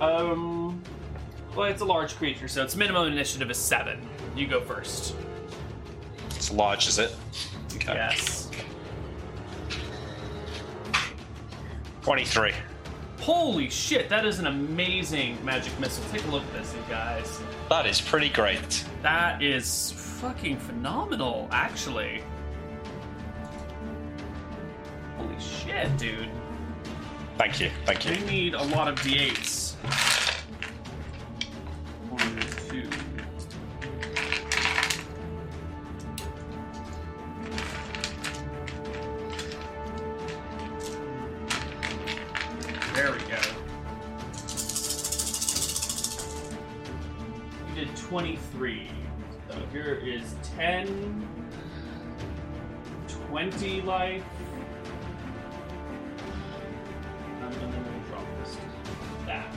Um, 0.00 0.65
well, 1.56 1.70
it's 1.70 1.80
a 1.80 1.84
large 1.84 2.14
creature, 2.16 2.48
so 2.48 2.62
its 2.62 2.76
minimum 2.76 3.10
initiative 3.10 3.50
is 3.50 3.56
seven. 3.56 3.98
You 4.36 4.46
go 4.46 4.60
first. 4.60 5.14
It's 6.30 6.52
large, 6.52 6.86
is 6.86 6.98
it? 6.98 7.16
Okay. 7.76 7.94
Yes. 7.94 8.50
23. 12.02 12.52
Holy 13.20 13.68
shit! 13.68 14.08
That 14.08 14.24
is 14.24 14.38
an 14.38 14.46
amazing 14.46 15.44
magic 15.44 15.76
missile. 15.80 16.04
Take 16.12 16.24
a 16.26 16.30
look 16.30 16.44
at 16.44 16.52
this, 16.52 16.72
you 16.74 16.82
guys. 16.88 17.40
That 17.68 17.86
is 17.86 18.00
pretty 18.00 18.28
great. 18.28 18.84
That 19.02 19.42
is 19.42 19.90
fucking 20.20 20.58
phenomenal, 20.58 21.48
actually. 21.50 22.22
Holy 25.16 25.40
shit, 25.40 25.96
dude. 25.96 26.28
Thank 27.38 27.58
you. 27.58 27.70
Thank 27.84 28.04
you. 28.04 28.12
We 28.12 28.30
need 28.30 28.54
a 28.54 28.62
lot 28.62 28.86
of 28.86 28.94
d8s. 29.00 30.15
There 42.96 43.12
we 43.12 43.18
go. 43.18 43.38
You 47.68 47.74
did 47.74 47.94
23. 47.96 48.88
So 49.50 49.62
here 49.70 50.00
is 50.02 50.34
10, 50.56 51.28
20 53.28 53.82
life. 53.82 54.24
I'm 57.42 57.52
drop 58.08 58.24
this. 58.42 58.56
That. 59.26 59.52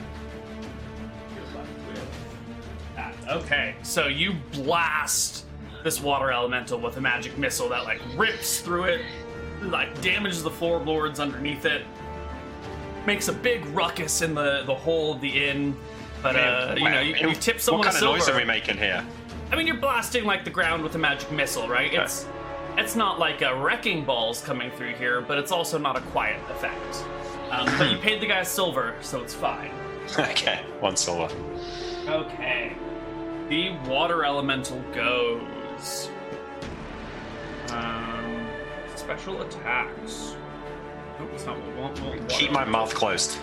That. 3.12 3.36
Okay, 3.42 3.74
so 3.82 4.06
you 4.06 4.34
blast 4.52 5.44
this 5.84 6.00
water 6.00 6.30
elemental 6.30 6.78
with 6.78 6.96
a 6.96 7.00
magic 7.00 7.36
missile 7.38 7.68
that 7.70 7.84
like 7.84 8.00
rips 8.16 8.60
through 8.60 8.84
it, 8.84 9.00
like 9.62 10.00
damages 10.00 10.42
the 10.42 10.50
floorboards 10.50 11.20
underneath 11.20 11.64
it, 11.64 11.84
makes 13.06 13.28
a 13.28 13.32
big 13.32 13.64
ruckus 13.66 14.22
in 14.22 14.34
the 14.34 14.62
the 14.66 14.74
whole 14.74 15.14
of 15.14 15.20
the 15.20 15.48
inn. 15.48 15.76
But 16.22 16.36
uh, 16.36 16.74
you 16.76 16.84
know, 16.84 17.00
you, 17.00 17.28
you 17.28 17.34
tip 17.34 17.60
someone 17.60 17.86
What 17.86 17.94
kind 17.94 18.04
of 18.04 18.10
noise 18.12 18.28
are 18.28 18.36
we 18.36 18.44
making 18.44 18.76
here? 18.76 19.04
I 19.50 19.56
mean, 19.56 19.66
you're 19.66 19.76
blasting 19.76 20.24
like 20.24 20.44
the 20.44 20.50
ground 20.50 20.82
with 20.82 20.94
a 20.94 20.98
magic 20.98 21.30
missile, 21.32 21.68
right? 21.68 21.92
It's 21.92 22.26
it's 22.76 22.94
not 22.94 23.18
like 23.18 23.42
a 23.42 23.54
wrecking 23.54 24.04
balls 24.04 24.42
coming 24.42 24.70
through 24.72 24.94
here, 24.94 25.20
but 25.20 25.38
it's 25.38 25.52
also 25.52 25.78
not 25.78 25.96
a 25.96 26.00
quiet 26.00 26.40
effect. 26.50 27.04
Um, 27.50 27.66
but 27.78 27.90
you 27.90 27.98
paid 27.98 28.20
the 28.20 28.26
guy 28.26 28.42
silver, 28.44 28.94
so 29.00 29.20
it's 29.20 29.34
fine. 29.34 29.72
okay, 30.18 30.60
one 30.78 30.96
silver. 30.96 31.34
Okay, 32.06 32.76
the 33.50 33.70
water 33.88 34.24
elemental 34.24 34.80
goes. 34.94 36.08
Um, 37.70 38.46
special 38.94 39.42
attacks. 39.42 40.36
Oh, 41.18 41.28
it's 41.34 41.44
not 41.44 41.58
what 41.58 41.68
we 41.74 41.80
want. 41.80 42.00
we 42.00 42.06
want 42.08 42.28
water 42.28 42.34
Keep 42.36 42.52
my 42.52 42.64
mouth 42.64 42.94
closed. 42.94 43.36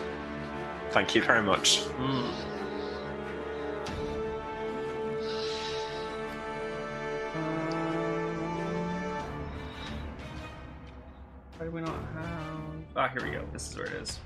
Thank 0.92 1.14
you 1.14 1.22
very 1.22 1.44
much. 1.44 1.82
Mm. 2.00 2.32
Why 11.58 11.66
do 11.66 11.72
we 11.72 11.82
not 11.82 11.90
have? 12.14 12.62
Ah, 12.96 13.08
here 13.10 13.24
we 13.24 13.32
go. 13.32 13.44
This 13.52 13.70
is 13.70 13.78
where 13.78 13.88
it 13.88 13.94
is. 14.02 14.20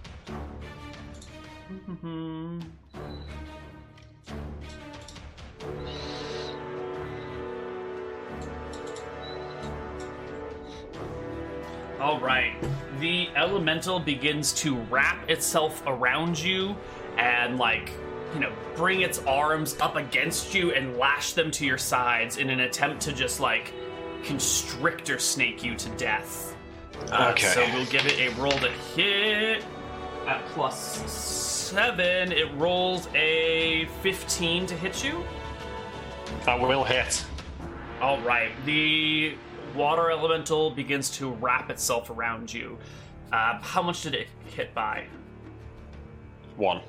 Mhm. 1.87 2.61
All 11.99 12.19
right. 12.19 12.53
The 12.99 13.29
elemental 13.35 13.99
begins 13.99 14.53
to 14.53 14.75
wrap 14.89 15.29
itself 15.29 15.83
around 15.85 16.39
you 16.41 16.75
and, 17.17 17.57
like, 17.57 17.91
you 18.33 18.39
know, 18.39 18.51
bring 18.75 19.01
its 19.01 19.19
arms 19.19 19.75
up 19.79 19.95
against 19.97 20.53
you 20.55 20.71
and 20.71 20.97
lash 20.97 21.33
them 21.33 21.51
to 21.51 21.65
your 21.65 21.77
sides 21.77 22.37
in 22.37 22.49
an 22.49 22.61
attempt 22.61 23.01
to 23.03 23.13
just, 23.13 23.39
like, 23.39 23.73
constrictor 24.23 25.19
snake 25.19 25.63
you 25.63 25.75
to 25.75 25.89
death. 25.89 26.55
Uh, 27.11 27.29
Okay. 27.31 27.47
So 27.47 27.65
we'll 27.73 27.85
give 27.85 28.05
it 28.07 28.19
a 28.19 28.29
roll 28.41 28.51
to 28.51 28.69
hit 28.95 29.63
at 30.27 30.43
plus 30.47 31.11
seven. 31.11 32.31
It 32.31 32.51
rolls 32.55 33.07
a 33.13 33.85
15 34.01 34.65
to 34.67 34.75
hit 34.75 35.03
you. 35.03 35.23
That 36.45 36.59
will 36.59 36.83
hit. 36.83 37.23
All 38.01 38.19
right. 38.21 38.51
The 38.65 39.35
water 39.75 40.11
elemental 40.11 40.71
begins 40.71 41.09
to 41.11 41.31
wrap 41.31 41.69
itself 41.69 42.09
around 42.09 42.53
you. 42.53 42.77
Uh, 43.31 43.59
how 43.61 43.81
much 43.81 44.03
did 44.03 44.15
it 44.15 44.27
hit 44.55 44.73
by? 44.73 45.05
One. 46.57 46.81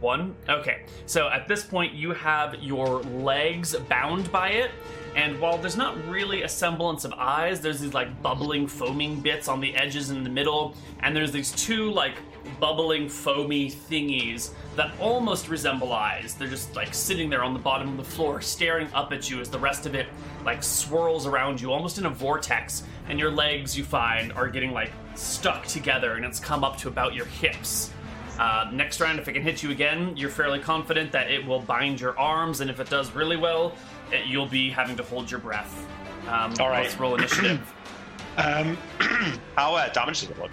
One? 0.00 0.34
Okay. 0.48 0.86
So 1.06 1.28
at 1.28 1.48
this 1.48 1.64
point, 1.64 1.94
you 1.94 2.12
have 2.12 2.54
your 2.54 3.02
legs 3.02 3.74
bound 3.74 4.30
by 4.30 4.50
it. 4.50 4.70
And 5.16 5.40
while 5.40 5.58
there's 5.58 5.76
not 5.76 5.96
really 6.08 6.42
a 6.42 6.48
semblance 6.48 7.04
of 7.04 7.12
eyes, 7.14 7.60
there's 7.60 7.80
these 7.80 7.94
like 7.94 8.22
bubbling, 8.22 8.66
foaming 8.66 9.20
bits 9.20 9.48
on 9.48 9.60
the 9.60 9.74
edges 9.74 10.10
in 10.10 10.22
the 10.22 10.30
middle. 10.30 10.74
And 11.00 11.14
there's 11.14 11.32
these 11.32 11.52
two 11.52 11.90
like 11.90 12.14
bubbling, 12.60 13.08
foamy 13.08 13.70
thingies 13.70 14.50
that 14.76 14.92
almost 15.00 15.48
resemble 15.48 15.92
eyes. 15.92 16.34
They're 16.34 16.48
just 16.48 16.76
like 16.76 16.94
sitting 16.94 17.28
there 17.28 17.42
on 17.42 17.52
the 17.52 17.58
bottom 17.58 17.88
of 17.88 17.96
the 17.96 18.04
floor, 18.04 18.40
staring 18.40 18.88
up 18.92 19.12
at 19.12 19.28
you 19.28 19.40
as 19.40 19.50
the 19.50 19.58
rest 19.58 19.86
of 19.86 19.94
it 19.94 20.06
like 20.44 20.62
swirls 20.62 21.26
around 21.26 21.60
you, 21.60 21.72
almost 21.72 21.98
in 21.98 22.06
a 22.06 22.10
vortex. 22.10 22.84
And 23.08 23.18
your 23.18 23.30
legs, 23.30 23.76
you 23.76 23.84
find, 23.84 24.32
are 24.32 24.48
getting 24.48 24.72
like 24.72 24.92
stuck 25.14 25.66
together 25.66 26.14
and 26.14 26.24
it's 26.24 26.38
come 26.38 26.62
up 26.62 26.76
to 26.78 26.88
about 26.88 27.14
your 27.14 27.26
hips. 27.26 27.90
Uh, 28.38 28.70
next 28.72 29.00
round, 29.00 29.18
if 29.18 29.28
it 29.28 29.34
can 29.34 29.42
hit 29.42 29.62
you 29.62 29.70
again, 29.70 30.16
you're 30.16 30.30
fairly 30.30 30.58
confident 30.58 31.12
that 31.12 31.30
it 31.30 31.44
will 31.44 31.60
bind 31.60 32.00
your 32.00 32.18
arms, 32.18 32.62
and 32.62 32.70
if 32.70 32.80
it 32.80 32.88
does 32.88 33.14
really 33.14 33.36
well, 33.36 33.74
it, 34.10 34.26
you'll 34.26 34.46
be 34.46 34.70
having 34.70 34.96
to 34.96 35.02
hold 35.02 35.30
your 35.30 35.40
breath. 35.40 35.86
Um, 36.26 36.54
All 36.58 36.70
right. 36.70 36.84
Let's 36.84 36.98
roll 36.98 37.14
initiative. 37.16 37.60
Um, 38.36 38.78
how 39.56 39.74
uh, 39.74 39.92
damage 39.92 40.20
does 40.20 40.30
it 40.30 40.38
look? 40.38 40.52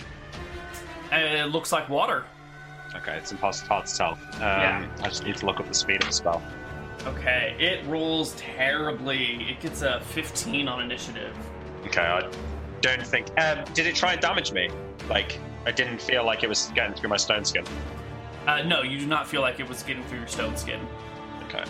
Uh, 1.11 1.15
it 1.15 1.49
looks 1.51 1.71
like 1.71 1.89
water. 1.89 2.25
Okay, 2.95 3.15
it's 3.17 3.31
impossible 3.31 3.67
hard 3.69 3.85
to 3.85 3.95
tell. 3.97 4.11
Um, 4.11 4.39
Yeah. 4.41 4.87
I 5.01 5.07
just 5.07 5.23
need 5.23 5.35
to 5.37 5.45
look 5.45 5.59
up 5.59 5.67
the 5.67 5.73
speed 5.73 6.01
of 6.01 6.07
the 6.09 6.13
spell. 6.13 6.41
Okay, 7.05 7.55
it 7.59 7.85
rolls 7.85 8.33
terribly. 8.35 9.43
It 9.49 9.59
gets 9.59 9.81
a 9.81 9.99
15 10.01 10.67
on 10.67 10.81
initiative. 10.81 11.35
Okay, 11.85 12.01
I 12.01 12.29
don't 12.81 13.05
think. 13.05 13.27
Um, 13.39 13.63
did 13.73 13.85
it 13.87 13.95
try 13.95 14.13
and 14.13 14.21
damage 14.21 14.51
me? 14.51 14.69
Like, 15.09 15.39
I 15.65 15.71
didn't 15.71 16.01
feel 16.01 16.25
like 16.25 16.43
it 16.43 16.49
was 16.49 16.71
getting 16.75 16.95
through 16.95 17.09
my 17.09 17.17
stone 17.17 17.45
skin. 17.45 17.63
Uh, 18.45 18.63
no, 18.63 18.81
you 18.81 18.99
do 18.99 19.05
not 19.05 19.27
feel 19.27 19.41
like 19.41 19.59
it 19.59 19.67
was 19.67 19.83
getting 19.83 20.03
through 20.05 20.19
your 20.19 20.27
stone 20.27 20.55
skin. 20.57 20.79
Okay. 21.45 21.63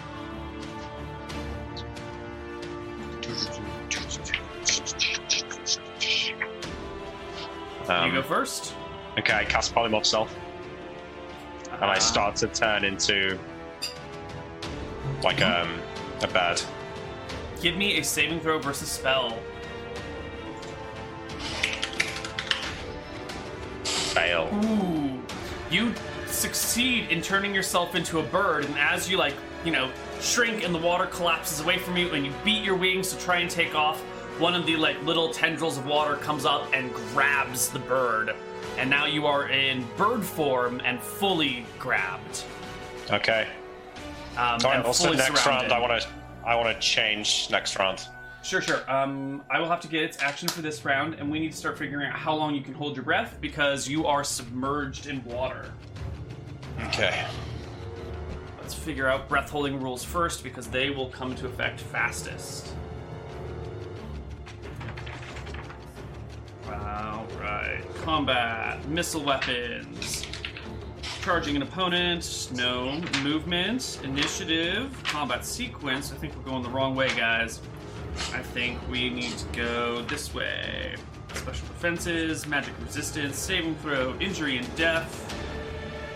Um, 7.88 8.10
you 8.10 8.22
go 8.22 8.22
first. 8.22 8.74
Okay, 9.18 9.34
I 9.34 9.46
cast 9.46 9.74
Polymorph 9.74 10.06
Self, 10.06 10.34
and 11.72 11.86
I 11.86 11.96
Uh, 11.96 12.00
start 12.00 12.36
to 12.38 12.48
turn 12.48 12.84
into 12.84 13.40
like 15.24 15.42
um 15.42 15.82
a 16.22 16.28
bird. 16.28 16.62
Give 17.62 17.76
me 17.76 17.98
a 17.98 18.04
saving 18.04 18.40
throw 18.42 18.60
versus 18.60 18.92
spell. 18.92 19.40
Fail. 23.84 24.50
Ooh. 24.64 25.20
You 25.72 25.94
succeed 26.28 27.10
in 27.10 27.22
turning 27.22 27.56
yourself 27.56 27.96
into 27.96 28.20
a 28.20 28.24
bird, 28.24 28.66
and 28.66 28.78
as 28.78 29.10
you 29.10 29.18
like, 29.18 29.34
you 29.66 29.72
know, 29.72 29.90
shrink 30.22 30.64
and 30.64 30.74
the 30.74 30.80
water 30.80 31.08
collapses 31.08 31.60
away 31.60 31.80
from 31.80 31.98
you, 31.98 32.10
and 32.12 32.26
you 32.26 32.32
beat 32.44 32.64
your 32.64 32.76
wings 32.76 33.12
to 33.14 33.20
try 33.20 33.38
and 33.38 33.50
take 33.50 33.74
off, 33.74 34.04
one 34.40 34.56
of 34.56 34.66
the 34.66 34.76
like 34.76 35.02
little 35.04 35.30
tendrils 35.34 35.78
of 35.78 35.86
water 35.86 36.16
comes 36.18 36.46
up 36.46 36.68
and 36.74 36.94
grabs 36.94 37.70
the 37.70 37.80
bird. 37.80 38.36
And 38.78 38.90
now 38.90 39.06
you 39.06 39.26
are 39.26 39.50
in 39.50 39.86
bird 39.98 40.24
form 40.24 40.82
and 40.86 41.02
fully 41.02 41.66
grabbed. 41.80 42.44
Okay. 43.10 43.48
Um, 44.34 44.38
All 44.38 44.58
right. 44.58 44.76
and 44.78 44.86
Also, 44.86 45.06
fully 45.06 45.18
next 45.18 45.44
surrounded. 45.44 45.72
round, 45.72 45.74
I 45.74 45.80
want 45.80 46.02
to 46.02 46.08
I 46.46 46.56
want 46.56 46.74
to 46.74 46.80
change 46.80 47.48
next 47.50 47.78
round. 47.80 48.08
Sure, 48.44 48.62
sure. 48.62 48.90
Um, 48.90 49.44
I 49.50 49.60
will 49.60 49.68
have 49.68 49.82
to 49.82 49.88
get 49.90 50.04
its 50.04 50.22
action 50.22 50.48
for 50.48 50.62
this 50.62 50.86
round, 50.86 51.16
and 51.16 51.30
we 51.30 51.40
need 51.40 51.52
to 51.52 51.58
start 51.58 51.78
figuring 51.78 52.08
out 52.08 52.16
how 52.16 52.34
long 52.34 52.56
you 52.56 52.62
can 52.62 52.74
hold 52.74 52.96
your 52.96 53.04
breath 53.04 53.38
because 53.42 53.90
you 53.90 54.06
are 54.06 54.24
submerged 54.24 55.08
in 55.08 55.22
water. 55.26 55.72
Okay. 56.86 57.26
Let's 58.62 58.74
figure 58.74 59.10
out 59.10 59.28
breath 59.28 59.50
holding 59.50 59.82
rules 59.82 60.04
first 60.04 60.44
because 60.44 60.68
they 60.68 60.90
will 60.90 61.10
come 61.10 61.32
into 61.32 61.48
effect 61.48 61.82
fastest. 61.82 62.74
Alright. 66.98 67.84
Combat. 68.04 68.88
Missile 68.90 69.24
weapons. 69.24 70.26
Charging 71.22 71.56
an 71.56 71.62
opponent. 71.62 72.50
No. 72.56 73.00
Movement. 73.22 74.00
Initiative. 74.04 75.00
Combat 75.04 75.46
sequence. 75.46 76.12
I 76.12 76.16
think 76.16 76.36
we're 76.36 76.42
going 76.42 76.64
the 76.64 76.70
wrong 76.70 76.96
way, 76.96 77.10
guys. 77.10 77.62
I 78.34 78.42
think 78.42 78.80
we 78.90 79.12
need 79.12 79.38
to 79.38 79.46
go 79.56 80.02
this 80.04 80.34
way. 80.34 80.96
Special 81.36 81.68
defenses, 81.68 82.48
magic 82.48 82.74
resistance, 82.84 83.38
saving 83.38 83.76
throw, 83.76 84.18
injury 84.20 84.58
and 84.58 84.76
death, 84.76 85.36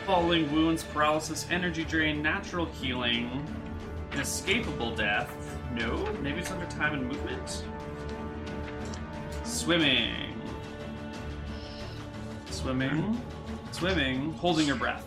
falling 0.08 0.52
wounds, 0.52 0.84
paralysis, 0.84 1.46
energy 1.52 1.84
drain, 1.84 2.24
natural 2.24 2.66
healing, 2.66 3.46
inescapable 4.14 4.96
death. 4.96 5.32
No, 5.76 6.12
maybe 6.22 6.40
it's 6.40 6.50
under 6.50 6.66
time 6.66 6.94
and 6.94 7.08
movement. 7.08 7.64
Swimming. 9.44 10.31
Swimming. 12.62 13.20
Swimming. 13.72 14.34
Holding 14.34 14.68
your 14.68 14.76
breath. 14.76 15.04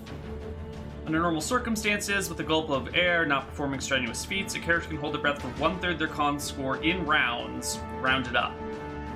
Under 1.06 1.20
normal 1.20 1.40
circumstances, 1.40 2.28
with 2.28 2.40
a 2.40 2.42
gulp 2.42 2.68
of 2.68 2.96
air, 2.96 3.24
not 3.24 3.46
performing 3.46 3.78
strenuous 3.78 4.24
feats, 4.24 4.56
a 4.56 4.58
character 4.58 4.88
can 4.88 4.96
hold 4.96 5.14
their 5.14 5.20
breath 5.20 5.40
for 5.40 5.48
one 5.60 5.78
third 5.78 5.98
their 5.98 6.08
con 6.08 6.40
score 6.40 6.78
in 6.78 7.06
rounds, 7.06 7.78
rounded 8.00 8.34
up. 8.34 8.54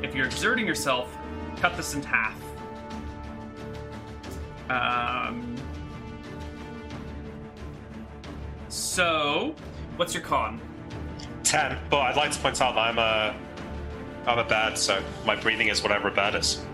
If 0.03 0.15
you're 0.15 0.27
exerting 0.27 0.67
yourself, 0.67 1.17
cut 1.57 1.77
this 1.77 1.95
in 1.95 2.03
half. 2.03 2.41
Um, 4.71 5.57
so, 8.69 9.57
what's 9.97 10.15
your 10.15 10.23
con? 10.23 10.61
Ten. 11.43 11.77
But 11.91 12.03
I'd 12.03 12.17
like 12.17 12.31
to 12.31 12.39
point 12.39 12.61
out 12.61 12.77
that 12.77 12.81
I'm 12.81 12.99
a 12.99 13.35
I'm 14.29 14.39
a 14.39 14.45
bad, 14.45 14.77
so 14.77 15.03
my 15.25 15.35
breathing 15.35 15.69
is 15.69 15.83
whatever 15.83 16.09
a 16.09 16.13
bird 16.13 16.35
is. 16.35 16.65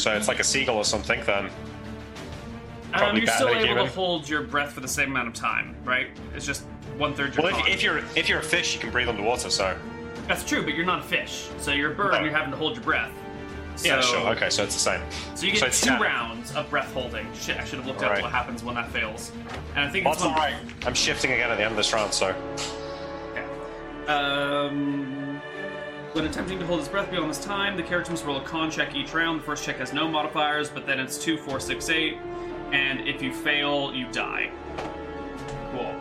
So 0.00 0.12
it's 0.14 0.28
like 0.28 0.40
a 0.40 0.44
seagull 0.44 0.76
or 0.76 0.84
something. 0.84 1.20
Then 1.26 1.50
Um, 2.94 3.16
you're 3.16 3.26
still 3.26 3.48
able 3.50 3.60
human. 3.66 3.84
to 3.86 3.92
hold 3.92 4.28
your 4.28 4.42
breath 4.42 4.72
for 4.72 4.80
the 4.80 4.88
same 4.88 5.10
amount 5.10 5.28
of 5.28 5.34
time, 5.34 5.76
right? 5.84 6.08
It's 6.34 6.46
just 6.46 6.62
one 6.96 7.14
third 7.14 7.34
your 7.36 7.44
well, 7.44 7.60
if, 7.60 7.68
if 7.68 7.82
you're 7.82 7.98
if 8.16 8.28
you're 8.28 8.40
a 8.40 8.42
fish, 8.42 8.74
you 8.74 8.80
can 8.80 8.90
breathe 8.90 9.08
underwater. 9.08 9.50
So 9.50 9.76
That's 10.26 10.44
true, 10.44 10.62
but 10.64 10.74
you're 10.74 10.86
not 10.86 11.00
a 11.00 11.02
fish. 11.06 11.48
So 11.58 11.72
you're 11.72 11.92
a 11.92 11.94
bird, 11.94 12.14
and 12.14 12.22
No. 12.24 12.30
you're 12.30 12.36
having 12.36 12.50
to 12.50 12.56
hold 12.56 12.74
your 12.76 12.84
breath. 12.84 13.12
yeah, 13.84 14.00
sure. 14.00 14.26
Okay, 14.30 14.48
so 14.50 14.62
it's 14.64 14.74
the 14.74 14.80
same. 14.80 15.00
So 15.34 15.46
you 15.46 15.52
get 15.52 15.62
it's 15.64 15.80
two 15.80 15.90
10. 15.90 16.00
rounds 16.00 16.52
of 16.54 16.68
breath 16.70 16.92
holding. 16.92 17.26
Shit, 17.34 17.58
I 17.58 17.64
should 17.64 17.78
have 17.78 17.86
looked 17.86 18.00
up 18.00 18.06
Alright. 18.08 18.22
what 18.22 18.30
happens 18.32 18.62
when 18.64 18.74
that 18.76 18.90
fails. 18.90 19.32
And 19.76 19.84
I 19.84 19.88
think 19.90 20.04
Well, 20.04 20.14
it's 20.14 20.22
when- 20.22 20.32
alright. 20.32 20.54
I'm 20.86 20.94
shifting 20.94 21.32
again 21.32 21.50
at 21.50 21.56
the 21.56 21.62
end 21.64 21.72
of 21.72 21.76
this 21.76 21.92
round, 21.92 22.12
so 22.12 22.34
Okay. 23.32 23.44
Um, 24.12 25.39
when 26.12 26.24
attempting 26.26 26.58
to 26.58 26.66
hold 26.66 26.80
his 26.80 26.88
breath 26.88 27.10
beyond 27.10 27.30
this 27.30 27.42
time, 27.44 27.76
the 27.76 27.82
character 27.82 28.10
must 28.10 28.24
roll 28.24 28.36
a 28.38 28.42
con 28.44 28.70
check 28.70 28.94
each 28.94 29.14
round. 29.14 29.40
The 29.40 29.44
first 29.44 29.64
check 29.64 29.76
has 29.76 29.92
no 29.92 30.08
modifiers, 30.08 30.68
but 30.68 30.86
then 30.86 30.98
it's 30.98 31.16
two, 31.18 31.36
four, 31.38 31.60
six, 31.60 31.88
eight, 31.88 32.16
and 32.72 33.06
if 33.08 33.22
you 33.22 33.32
fail, 33.32 33.94
you 33.94 34.10
die. 34.12 34.50
Cool. 35.72 35.94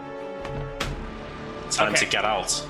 time 1.72 1.90
Okay. 1.94 2.06
to 2.06 2.12
get 2.12 2.26
out. 2.26 2.66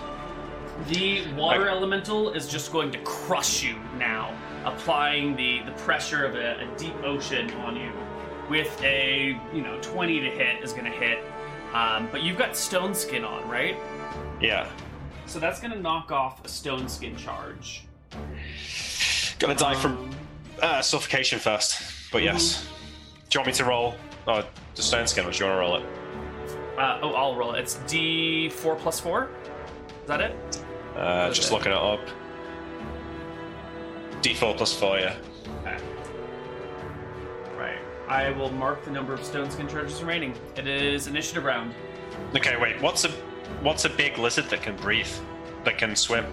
The 0.88 1.31
water 1.34 1.62
Okay. 1.62 1.69
elemental 1.69 2.31
is 2.31 2.48
just 2.48 2.72
going 2.72 2.91
to 2.91 2.98
crush 3.00 3.63
you 3.63 3.75
now, 3.98 4.34
applying 4.65 5.36
the, 5.38 5.62
the 5.63 5.72
pressure 5.72 6.25
of 6.25 6.36
a, 6.36 6.60
a 6.62 6.77
deep 6.77 6.96
ocean 7.03 7.50
on 7.55 7.75
you. 7.77 7.91
With 8.50 8.81
a 8.84 9.39
you 9.53 9.62
know 9.62 9.77
20 9.81 10.20
to 10.22 10.25
hit 10.29 10.63
is 10.63 10.74
going 10.74 10.85
to 10.85 10.92
hit, 10.92 11.20
um, 11.74 12.09
but 12.11 12.24
you've 12.24 12.37
got 12.37 12.57
stone 12.57 12.96
skin 12.96 13.24
on, 13.24 13.48
right? 13.48 13.77
Yeah. 14.42 14.68
So 15.29 15.37
that's 15.37 15.59
going 15.59 15.72
to 15.72 15.79
knock 15.79 16.11
off 16.11 16.44
a 16.44 16.48
stone 16.48 16.89
skin 16.89 17.15
charge. 17.15 17.83
Gonna 19.37 19.53
die 19.53 19.75
from 19.75 19.92
Um, 19.98 20.15
uh, 20.59 20.81
suffocation 20.81 21.37
first. 21.37 22.11
But 22.11 22.24
yes. 22.24 22.68
Do 23.29 23.35
you 23.35 23.39
want 23.42 23.48
me 23.48 23.53
to 23.53 23.65
roll? 23.65 23.96
Oh, 24.27 24.44
the 24.74 24.81
stone 24.81 25.05
skin, 25.05 25.25
or 25.25 25.31
do 25.31 25.37
you 25.37 25.46
want 25.46 25.55
to 25.55 25.59
roll 25.59 25.75
it? 25.75 25.83
Uh, 26.79 27.00
oh, 27.03 27.13
I'll 27.13 27.35
roll 27.35 27.53
it. 27.53 27.59
It's 27.59 27.75
D4 27.85 28.79
plus 28.79 29.00
4. 29.00 29.29
Is 30.01 30.07
that 30.07 30.20
it? 30.20 30.63
Uh, 30.96 31.31
just 31.31 31.51
it? 31.51 31.53
looking 31.53 31.74
it 31.74 31.77
up. 31.77 32.01
D4 34.24 34.57
plus 34.57 34.74
4, 34.74 34.98
yeah. 34.98 35.15
Okay. 35.61 35.77
Right. 37.55 37.77
I 38.07 38.31
will 38.31 38.51
mark 38.51 38.83
the 38.83 38.92
number 38.92 39.13
of 39.13 39.24
stone 39.24 39.51
skin 39.51 39.68
charges 39.68 40.01
remaining. 40.01 40.33
It 40.55 40.65
is 40.65 41.05
initiative 41.05 41.44
round. 41.44 41.75
Okay, 42.35 42.57
wait. 42.59 42.81
What's 42.81 43.05
a 43.05 43.11
what's 43.62 43.85
a 43.85 43.90
big 43.90 44.18
lizard 44.18 44.46
that 44.46 44.62
can 44.62 44.75
breathe, 44.75 45.12
that 45.66 45.77
can 45.77 45.96
swim, 45.96 46.25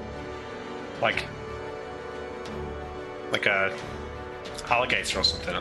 like 1.01 1.25
like 3.33 3.47
a 3.47 3.77
alligator 4.69 5.21
or 5.21 5.25
something, 5.25 5.57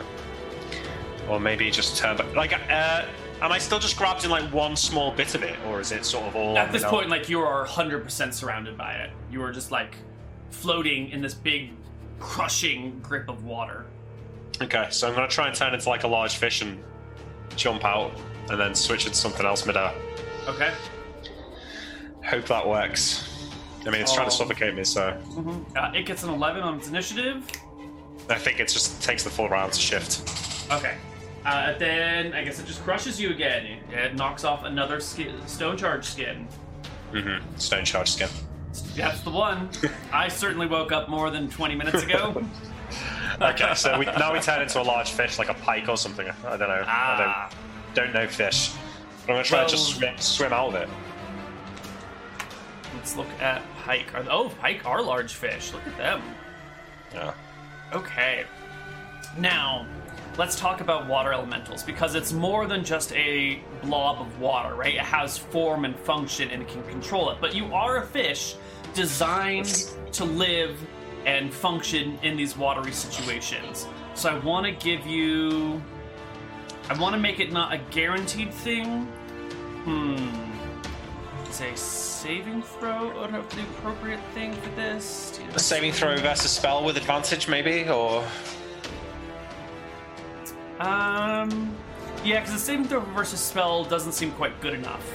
or 1.30 1.40
maybe 1.40 1.70
just 1.72 1.98
turn 1.98 2.18
back. 2.18 2.36
Like, 2.36 2.54
uh, 2.70 3.06
am 3.42 3.52
I 3.52 3.58
still 3.58 3.80
just 3.80 3.98
grabbed 3.98 4.24
in 4.24 4.30
like 4.32 4.52
one 4.54 4.76
small 4.76 5.12
bit 5.12 5.36
of 5.36 5.44
it, 5.44 5.58
or 5.68 5.80
is 5.80 5.92
it 5.92 6.06
sort 6.06 6.26
of 6.26 6.36
all? 6.36 6.58
At 6.58 6.72
this 6.72 6.86
point, 6.86 7.10
like 7.10 7.30
you 7.30 7.42
are 7.42 7.66
100% 7.66 8.34
surrounded 8.34 8.78
by 8.78 8.94
it. 8.94 9.12
You 9.32 9.42
are 9.44 9.52
just 9.52 9.72
like 9.72 9.96
floating 10.52 11.10
in 11.10 11.22
this 11.22 11.34
big, 11.34 11.72
crushing 12.20 13.00
grip 13.00 13.30
of 13.30 13.44
water. 13.44 13.86
Okay, 14.62 14.88
so 14.90 15.08
I'm 15.08 15.16
gonna 15.16 15.28
try 15.28 15.48
and 15.48 15.56
turn 15.56 15.74
into 15.74 15.90
like 15.90 16.04
a 16.04 16.08
large 16.08 16.36
fish 16.38 16.62
and 16.62 16.82
jump 17.56 17.84
out, 17.84 18.12
and 18.50 18.60
then 18.60 18.76
switch 18.76 19.06
into 19.06 19.18
something 19.18 19.46
else 19.46 19.66
midair. 19.66 19.94
Okay. 20.48 20.72
Hope 22.28 22.46
that 22.48 22.68
works. 22.68 23.50
I 23.86 23.92
mean, 23.92 24.02
it's 24.02 24.14
trying 24.14 24.28
to 24.28 24.34
Oh. 24.34 24.38
suffocate 24.38 24.74
me, 24.76 24.84
so 24.84 25.16
Uh, 25.76 25.92
it 25.94 26.06
gets 26.06 26.24
an 26.24 26.30
11 26.30 26.64
on 26.64 26.76
its 26.78 26.88
initiative. 26.88 27.44
I 28.30 28.36
think 28.36 28.60
it 28.60 28.68
just 28.68 29.04
takes 29.04 29.24
the 29.24 29.30
full 29.30 29.48
round 29.50 29.74
to 29.74 29.80
shift. 29.80 30.28
Okay. 30.72 30.96
Uh, 31.46 31.74
then 31.78 32.34
I 32.34 32.44
guess 32.44 32.60
it 32.60 32.66
just 32.66 32.84
crushes 32.84 33.22
you 33.22 33.30
again. 33.30 33.78
It 33.92 34.16
knocks 34.16 34.44
off 34.44 34.64
another 34.64 35.00
skin, 35.00 35.36
stone 35.48 35.78
charge 35.78 36.06
skin. 36.06 36.48
Mm-hmm. 37.14 37.46
Stone 37.58 37.86
charge 37.86 38.10
skin. 38.12 38.30
That's 38.96 39.22
the 39.22 39.30
one. 39.30 39.70
I 40.12 40.28
certainly 40.28 40.66
woke 40.66 40.92
up 40.92 41.08
more 41.08 41.30
than 41.30 41.50
20 41.50 41.76
minutes 41.76 42.04
ago. 42.04 42.44
Okay, 43.42 43.74
so 43.76 43.98
we, 44.00 44.06
now 44.06 44.32
we 44.32 44.40
turn 44.40 44.62
into 44.62 44.80
a 44.80 44.84
large 44.84 45.10
fish, 45.12 45.38
like 45.40 45.50
a 45.50 45.54
pike 45.56 45.90
or 45.90 45.98
something. 45.98 46.30
I 46.46 46.56
don't 46.56 46.70
know. 46.70 46.84
Ah. 46.88 47.50
I 47.50 47.50
don't, 47.94 48.06
don't 48.06 48.14
know 48.14 48.28
fish. 48.30 48.70
But 49.26 49.34
I'm 49.34 49.36
gonna 49.36 49.44
try 49.44 49.62
and 49.62 49.70
just 49.70 49.96
swim, 49.96 50.18
swim 50.20 50.54
out 50.54 50.70
of 50.70 50.76
it. 50.76 50.90
Let's 52.96 53.16
look 53.16 53.28
at 53.40 53.62
pike. 53.84 54.14
Are- 54.16 54.26
Oh, 54.30 54.50
pike 54.62 54.86
are 54.86 55.02
large 55.02 55.34
fish. 55.34 55.74
Look 55.74 55.86
at 55.88 55.98
them. 55.98 56.22
Yeah. 57.14 57.34
Okay. 57.94 58.46
Now, 59.38 59.86
let's 60.38 60.60
talk 60.60 60.82
about 60.82 61.08
water 61.08 61.32
elementals 61.34 61.84
because 61.84 62.16
it's 62.16 62.32
more 62.34 62.68
than 62.68 62.84
just 62.84 63.12
a 63.14 63.60
blob 63.84 64.20
of 64.22 64.40
water, 64.40 64.76
right? 64.76 64.96
It 64.96 65.02
has 65.02 65.38
form 65.38 65.86
and 65.86 65.96
function 66.00 66.50
and 66.50 66.62
it 66.62 66.68
can 66.68 66.84
control 66.84 67.30
it. 67.30 67.38
But 67.40 67.54
you 67.54 67.74
are 67.74 67.98
a 67.98 68.06
fish 68.06 68.56
designed 68.94 69.92
to 70.14 70.26
live 70.26 70.78
and 71.26 71.54
function 71.54 72.18
in 72.24 72.38
these 72.38 72.56
watery 72.58 72.92
situations. 72.92 73.88
So 74.14 74.30
I 74.30 74.40
want 74.40 74.66
to 74.66 74.72
give 74.72 75.06
you. 75.06 75.82
I 76.90 76.98
want 77.00 77.16
to 77.16 77.20
make 77.20 77.40
it 77.40 77.52
not 77.52 77.74
a 77.74 77.78
guaranteed 77.92 78.54
thing. 78.54 79.06
Hmm. 79.86 80.18
Say 81.56 81.74
saving 81.76 82.64
throw 82.64 83.18
would 83.22 83.30
have 83.30 83.50
the 83.56 83.62
appropriate 83.62 84.20
thing 84.34 84.52
for 84.56 84.70
this. 84.72 85.40
A 85.54 85.60
saving 85.60 85.94
throw 85.94 86.18
versus 86.18 86.52
spell 86.52 86.84
with 86.84 86.98
advantage, 86.98 87.48
maybe, 87.48 87.88
or 87.88 88.26
Um, 90.82 91.74
yeah, 92.26 92.42
because 92.42 92.52
the 92.52 92.60
saving 92.60 92.84
throw 92.90 93.00
versus 93.00 93.40
spell 93.40 93.86
doesn't 93.86 94.12
seem 94.12 94.32
quite 94.32 94.60
good 94.60 94.74
enough. 94.74 95.10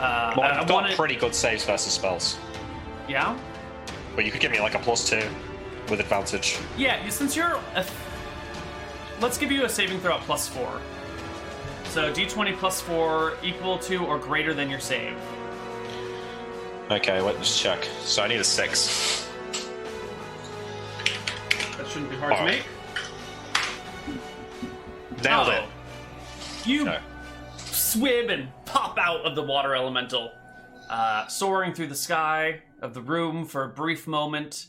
Uh, 0.00 0.32
well, 0.34 0.50
I've 0.50 0.64
I 0.64 0.66
got 0.66 0.90
pretty 0.92 1.14
good 1.16 1.34
saves 1.34 1.66
versus 1.66 1.92
spells. 1.92 2.38
Yeah, 3.06 3.38
But 4.16 4.24
you 4.24 4.30
could 4.32 4.40
give 4.40 4.50
me 4.50 4.60
like 4.60 4.74
a 4.74 4.78
plus 4.78 5.06
two 5.10 5.20
with 5.90 6.00
advantage. 6.00 6.58
yeah. 6.78 7.06
Since 7.10 7.36
you're, 7.36 7.60
a, 7.74 7.84
let's 9.20 9.36
give 9.36 9.52
you 9.52 9.66
a 9.66 9.68
saving 9.68 10.00
throw 10.00 10.14
at 10.14 10.20
plus 10.22 10.48
four. 10.48 10.80
So 11.84 12.10
d20 12.10 12.56
plus 12.56 12.80
four 12.80 13.34
equal 13.42 13.76
to 13.80 13.96
or 14.06 14.16
greater 14.18 14.54
than 14.54 14.70
your 14.70 14.80
save. 14.80 15.18
Okay, 16.92 17.20
let 17.22 17.34
me 17.36 17.40
just 17.42 17.60
check. 17.60 17.82
So 18.02 18.22
I 18.22 18.28
need 18.28 18.38
a 18.40 18.44
six. 18.44 19.26
That 21.78 21.86
shouldn't 21.88 22.10
be 22.10 22.16
hard 22.16 22.36
to 22.36 22.44
make. 22.44 22.64
Nailed 25.24 25.48
Oh. 25.48 25.52
it. 25.52 25.64
You 26.66 26.84
No. 26.84 26.98
swim 27.56 28.28
and 28.30 28.48
pop 28.66 28.98
out 28.98 29.22
of 29.22 29.34
the 29.36 29.42
water 29.42 29.74
elemental. 29.74 30.32
uh, 30.90 31.26
soaring 31.26 31.72
through 31.72 31.86
the 31.86 31.94
sky 31.94 32.60
of 32.82 32.92
the 32.92 33.00
room 33.00 33.46
for 33.46 33.64
a 33.64 33.68
brief 33.68 34.06
moment. 34.06 34.66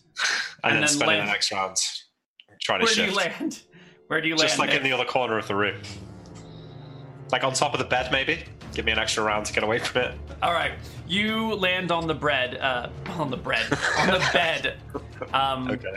And, 0.64 0.76
And 0.78 0.88
then, 0.88 1.00
then 1.00 1.08
land- 1.10 1.28
the 1.28 1.32
next 1.34 1.52
round 1.52 1.76
trying 2.62 2.80
to 2.80 2.86
Where 2.86 2.96
do 2.96 3.04
you 3.04 3.12
land? 3.14 3.64
Where 4.08 4.22
do 4.22 4.30
you 4.30 4.36
Just 4.36 4.42
land? 4.42 4.50
Just 4.52 4.60
like 4.60 4.72
in 4.72 4.84
the 4.84 4.94
other 4.94 5.04
corner 5.04 5.38
of 5.38 5.50
the 5.50 5.56
room. 5.56 5.82
Like 7.32 7.44
on 7.44 7.54
top 7.54 7.74
of 7.74 7.80
the 7.80 7.86
bed, 7.86 8.12
maybe? 8.12 8.44
Give 8.74 8.86
me 8.86 8.92
an 8.92 9.00
extra 9.00 9.24
round 9.24 9.46
to 9.48 9.54
get 9.54 9.64
away 9.64 9.80
from 9.80 10.02
it. 10.04 10.16
All 10.42 10.54
right, 10.54 10.74
you 11.08 11.54
land 11.56 11.92
on 11.92 12.08
the 12.08 12.14
bread, 12.14 12.58
uh, 12.58 12.90
on 13.18 13.30
the 13.32 13.38
bread, 13.38 13.66
on 14.00 14.08
the 14.08 14.30
bed, 14.34 14.78
um, 15.34 15.70
Okay. 15.72 15.96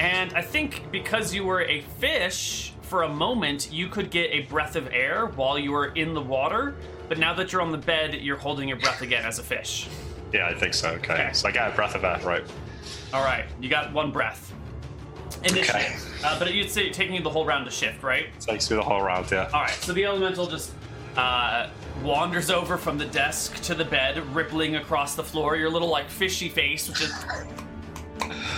and 0.00 0.32
I 0.34 0.42
think 0.42 0.90
because 0.90 1.32
you 1.34 1.44
were 1.44 1.62
a 1.62 1.80
fish 1.98 2.72
for 2.82 3.02
a 3.04 3.08
moment, 3.08 3.72
you 3.72 3.88
could 3.88 4.10
get 4.10 4.30
a 4.32 4.40
breath 4.42 4.76
of 4.76 4.88
air 4.92 5.26
while 5.26 5.58
you 5.58 5.72
were 5.72 5.86
in 5.94 6.14
the 6.14 6.20
water. 6.20 6.74
But 7.08 7.18
now 7.18 7.34
that 7.34 7.52
you're 7.52 7.60
on 7.62 7.70
the 7.72 7.78
bed, 7.78 8.14
you're 8.14 8.36
holding 8.36 8.68
your 8.68 8.78
breath 8.78 9.02
again 9.02 9.24
as 9.24 9.38
a 9.38 9.42
fish. 9.42 9.88
Yeah, 10.32 10.46
I 10.48 10.54
think 10.54 10.74
so. 10.74 10.90
Okay. 10.92 11.12
Okay. 11.12 11.30
So 11.32 11.48
I 11.48 11.52
got 11.52 11.72
a 11.72 11.74
breath 11.76 11.94
of 11.94 12.02
air, 12.04 12.18
right? 12.24 12.44
All 13.12 13.22
right, 13.24 13.44
you 13.60 13.68
got 13.68 13.92
one 13.92 14.10
breath. 14.10 14.52
Initiative. 15.44 15.74
Okay. 15.74 15.96
Uh, 16.24 16.38
but 16.38 16.52
you'd 16.54 16.70
say 16.70 16.90
taking 16.90 17.14
you 17.14 17.22
the 17.22 17.30
whole 17.30 17.44
round 17.46 17.64
to 17.66 17.70
shift, 17.70 18.02
right? 18.02 18.26
It 18.26 18.40
Takes 18.40 18.70
me 18.70 18.76
the 18.76 18.82
whole 18.82 19.02
round, 19.02 19.30
yeah. 19.30 19.50
All 19.52 19.62
right, 19.62 19.70
so 19.70 19.92
the 19.92 20.04
elemental 20.04 20.46
just 20.46 20.72
uh, 21.16 21.68
wanders 22.02 22.50
over 22.50 22.76
from 22.78 22.96
the 22.98 23.04
desk 23.06 23.56
to 23.64 23.74
the 23.74 23.84
bed, 23.84 24.18
rippling 24.34 24.76
across 24.76 25.14
the 25.14 25.22
floor. 25.24 25.56
Your 25.56 25.70
little 25.70 25.88
like 25.88 26.08
fishy 26.08 26.48
face, 26.48 26.88
which 26.88 27.02
is 27.02 27.12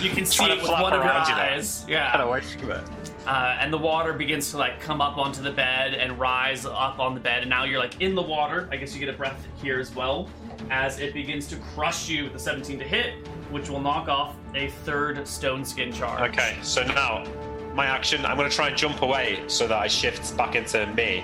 you 0.01 0.09
can 0.11 0.25
see 0.25 0.37
Trying 0.37 0.57
it 0.57 0.61
with 0.61 0.71
one 0.71 0.93
of 0.93 1.03
your 1.03 1.11
around 1.11 1.27
you 1.27 1.35
there. 1.35 1.43
eyes. 1.53 1.81
Get 1.81 1.89
Yeah, 1.89 2.21
away 2.21 2.41
from 2.41 2.71
it. 2.71 2.83
uh, 3.27 3.57
and 3.59 3.73
the 3.73 3.77
water 3.77 4.13
begins 4.13 4.49
to 4.51 4.57
like 4.57 4.79
come 4.79 5.01
up 5.01 5.17
onto 5.17 5.41
the 5.41 5.51
bed 5.51 5.93
and 5.93 6.17
rise 6.19 6.65
up 6.65 6.99
on 6.99 7.13
the 7.15 7.19
bed, 7.19 7.41
and 7.41 7.49
now 7.49 7.63
you're 7.65 7.79
like 7.79 7.99
in 8.01 8.15
the 8.15 8.21
water. 8.21 8.69
I 8.71 8.77
guess 8.77 8.93
you 8.93 8.99
get 8.99 9.09
a 9.13 9.17
breath 9.17 9.45
here 9.61 9.79
as 9.79 9.93
well, 9.93 10.29
as 10.69 10.99
it 10.99 11.13
begins 11.13 11.47
to 11.47 11.55
crush 11.57 12.09
you 12.09 12.25
with 12.25 12.33
the 12.33 12.39
17 12.39 12.79
to 12.79 12.85
hit, 12.85 13.27
which 13.51 13.69
will 13.69 13.79
knock 13.79 14.07
off 14.09 14.35
a 14.55 14.69
third 14.85 15.27
stone 15.27 15.63
skin 15.63 15.91
charge. 15.91 16.29
Okay, 16.31 16.57
so 16.61 16.83
now 16.83 17.23
my 17.73 17.85
action, 17.85 18.25
I'm 18.25 18.37
going 18.37 18.49
to 18.49 18.55
try 18.55 18.69
and 18.69 18.77
jump 18.77 19.01
away 19.01 19.43
so 19.47 19.67
that 19.67 19.77
I 19.77 19.87
shift 19.87 20.35
back 20.35 20.55
into 20.55 20.85
me 20.93 21.23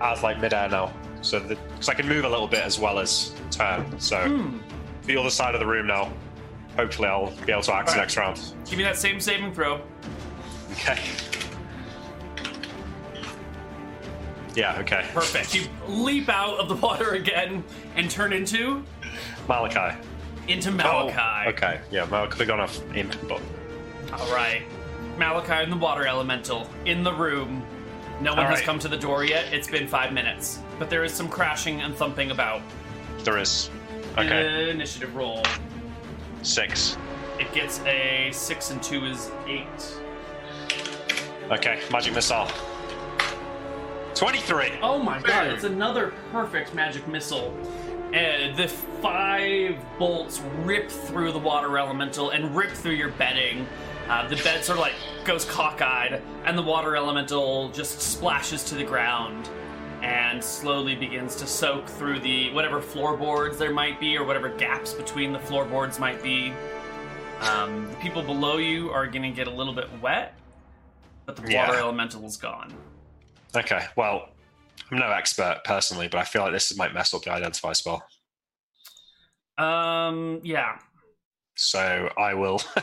as 0.00 0.22
like 0.22 0.40
midair 0.40 0.68
now. 0.68 0.92
So 1.22 1.40
that 1.40 1.58
because 1.70 1.88
I 1.88 1.94
can 1.94 2.06
move 2.06 2.24
a 2.24 2.28
little 2.28 2.46
bit 2.46 2.60
as 2.62 2.78
well 2.78 2.98
as 2.98 3.34
turn. 3.50 3.98
So 3.98 4.18
Hmm. 4.20 4.58
the 5.04 5.16
other 5.16 5.30
side 5.30 5.54
of 5.54 5.60
the 5.60 5.66
room 5.66 5.86
now. 5.86 6.12
Hopefully, 6.76 7.08
I'll 7.08 7.32
be 7.44 7.50
able 7.50 7.62
to 7.62 7.74
act 7.74 7.88
Alright. 7.88 7.96
next 8.02 8.16
round. 8.16 8.40
Give 8.66 8.78
me 8.78 8.84
that 8.84 8.96
same 8.96 9.18
saving 9.18 9.52
throw. 9.52 9.80
Okay. 10.74 11.00
Yeah. 14.54 14.78
Okay. 14.80 15.04
Perfect. 15.12 15.54
You 15.54 15.62
leap 15.86 16.28
out 16.28 16.58
of 16.58 16.68
the 16.68 16.74
water 16.76 17.10
again 17.14 17.64
and 17.98 18.10
turn 18.10 18.32
into 18.32 18.82
Malakai. 19.48 19.96
into 20.46 20.70
Malakai. 20.70 21.46
Oh, 21.46 21.50
okay. 21.50 21.80
Yeah. 21.90 22.06
Malakai 22.06 22.30
could 22.30 22.38
have 22.40 22.48
gone 22.48 22.60
off 22.60 22.80
imp, 22.96 23.14
but 23.28 23.42
All 24.12 24.32
right. 24.34 24.62
Malakai 25.16 25.64
and 25.64 25.72
the 25.72 25.76
water 25.76 26.06
elemental 26.06 26.68
in 26.86 27.02
the 27.02 27.12
room. 27.12 27.62
No 28.20 28.30
one 28.32 28.40
All 28.40 28.44
has 28.46 28.58
right. 28.58 28.64
come 28.64 28.78
to 28.80 28.88
the 28.88 28.96
door 28.96 29.24
yet. 29.24 29.52
It's 29.52 29.68
been 29.68 29.86
five 29.88 30.12
minutes, 30.12 30.60
but 30.78 30.88
there 30.90 31.04
is 31.04 31.12
some 31.12 31.28
crashing 31.28 31.80
and 31.82 31.94
thumping 31.94 32.30
about. 32.30 32.62
there 33.24 33.38
is. 33.38 33.68
Okay. 34.16 34.70
Initiative 34.70 35.14
roll. 35.14 35.42
Six. 36.42 36.96
It 37.38 37.52
gets 37.52 37.80
a 37.80 38.30
six 38.32 38.70
and 38.70 38.82
two 38.82 39.04
is 39.06 39.30
eight. 39.46 39.66
Okay. 41.50 41.80
Magic 41.92 42.14
missile. 42.14 42.48
Twenty-three. 44.14 44.72
Oh 44.82 44.98
my 44.98 45.20
god! 45.20 45.46
It's 45.48 45.62
another 45.62 46.12
perfect 46.32 46.74
magic 46.74 47.06
missile. 47.06 47.54
And 48.12 48.56
the 48.56 48.68
five 48.68 49.76
bolts 49.98 50.40
rip 50.62 50.90
through 50.90 51.32
the 51.32 51.38
water 51.38 51.76
elemental 51.78 52.30
and 52.30 52.54
rip 52.56 52.70
through 52.70 52.92
your 52.94 53.10
bedding. 53.10 53.66
Uh, 54.08 54.26
the 54.28 54.36
bed 54.36 54.64
sort 54.64 54.78
of 54.78 54.82
like 54.82 54.94
goes 55.24 55.44
cockeyed, 55.44 56.22
and 56.46 56.56
the 56.56 56.62
water 56.62 56.96
elemental 56.96 57.68
just 57.70 58.00
splashes 58.00 58.64
to 58.64 58.74
the 58.74 58.84
ground 58.84 59.48
and 60.02 60.42
slowly 60.42 60.94
begins 60.94 61.36
to 61.36 61.46
soak 61.46 61.86
through 61.86 62.18
the 62.20 62.50
whatever 62.52 62.80
floorboards 62.80 63.58
there 63.58 63.72
might 63.72 64.00
be 64.00 64.16
or 64.16 64.24
whatever 64.24 64.48
gaps 64.48 64.94
between 64.94 65.32
the 65.32 65.38
floorboards 65.40 65.98
might 65.98 66.22
be. 66.22 66.52
Um, 67.40 67.88
the 67.90 67.96
people 67.96 68.22
below 68.22 68.56
you 68.56 68.90
are 68.90 69.06
going 69.06 69.22
to 69.22 69.30
get 69.30 69.46
a 69.48 69.50
little 69.50 69.74
bit 69.74 69.88
wet, 70.00 70.34
but 71.26 71.36
the 71.36 71.50
Yeah. 71.50 71.66
water 71.68 71.78
elemental 71.80 72.24
is 72.24 72.36
gone. 72.36 72.72
Okay. 73.54 73.86
Well, 73.96 74.28
I'm 74.90 74.98
no 74.98 75.10
expert 75.10 75.60
personally, 75.64 76.08
but 76.08 76.18
I 76.18 76.24
feel 76.24 76.42
like 76.42 76.52
this 76.52 76.76
might 76.76 76.94
mess 76.94 77.12
up 77.14 77.22
the 77.22 77.32
identify 77.32 77.72
spell. 77.72 78.02
Um, 79.58 80.40
yeah. 80.42 80.78
So 81.56 82.08
I 82.16 82.34
will. 82.34 82.62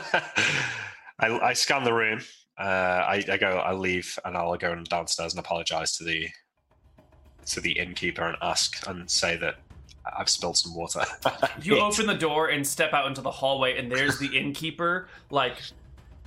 I, 1.18 1.30
I 1.38 1.52
scan 1.54 1.84
the 1.84 1.94
room. 1.94 2.20
Uh, 2.58 2.62
I, 2.62 3.24
I 3.30 3.36
go. 3.36 3.58
I 3.58 3.72
leave, 3.72 4.18
and 4.24 4.36
I'll 4.36 4.56
go 4.56 4.74
downstairs 4.84 5.32
and 5.32 5.40
apologize 5.40 5.96
to 5.98 6.04
the 6.04 6.28
to 7.46 7.60
the 7.60 7.72
innkeeper 7.72 8.22
and 8.22 8.36
ask 8.42 8.86
and 8.88 9.10
say 9.10 9.36
that 9.36 9.56
I've 10.16 10.28
spilled 10.28 10.56
some 10.56 10.74
water. 10.74 11.02
You 11.62 11.80
open 11.80 12.06
the 12.06 12.14
door 12.14 12.48
and 12.48 12.66
step 12.66 12.92
out 12.92 13.06
into 13.06 13.20
the 13.20 13.30
hallway, 13.30 13.78
and 13.78 13.90
there's 13.90 14.18
the 14.18 14.26
innkeeper, 14.38 15.08
like, 15.30 15.56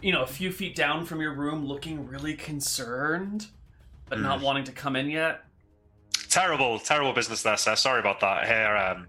you 0.02 0.12
know, 0.12 0.24
a 0.24 0.28
few 0.28 0.52
feet 0.52 0.76
down 0.76 1.06
from 1.06 1.22
your 1.22 1.34
room, 1.34 1.66
looking 1.66 2.08
really 2.08 2.34
concerned, 2.34 3.48
but 4.08 4.20
not 4.20 4.42
wanting 4.42 4.64
to 4.66 4.72
come 4.72 4.96
in 4.96 5.10
yet. 5.10 5.44
Terrible, 6.30 6.80
terrible 6.80 7.14
business 7.14 7.44
there, 7.44 7.58
sir. 7.58 7.76
Sorry 7.76 8.00
about 8.00 8.20
that. 8.20 8.48
Here, 8.48 8.76
um, 8.76 9.08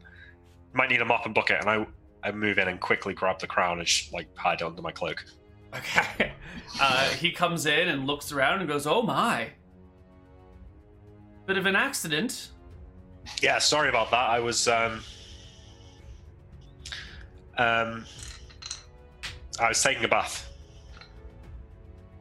might 0.72 0.90
need 0.90 1.00
a 1.00 1.04
mop 1.04 1.26
and 1.26 1.34
bucket, 1.34 1.60
and 1.60 1.68
I 1.68 1.86
I 2.22 2.32
move 2.32 2.58
in 2.58 2.68
and 2.68 2.80
quickly 2.80 3.14
grab 3.14 3.38
the 3.38 3.46
crown 3.46 3.78
and 3.78 3.86
just 3.86 4.12
like 4.12 4.28
hide 4.36 4.60
it 4.60 4.64
under 4.64 4.82
my 4.82 4.92
cloak. 4.92 5.24
Okay. 5.74 6.32
Uh, 6.80 7.08
he 7.10 7.32
comes 7.32 7.66
in 7.66 7.88
and 7.88 8.06
looks 8.06 8.30
around 8.30 8.60
and 8.60 8.68
goes, 8.68 8.86
"Oh 8.86 9.02
my." 9.02 9.48
Bit 11.46 11.58
of 11.58 11.66
an 11.66 11.74
accident. 11.74 12.52
Yeah, 13.42 13.58
sorry 13.58 13.88
about 13.88 14.12
that. 14.12 14.30
I 14.30 14.38
was 14.38 14.68
um 14.68 15.02
um 17.58 18.06
I 19.58 19.68
was 19.68 19.82
taking 19.82 20.04
a 20.04 20.08
bath. 20.08 20.48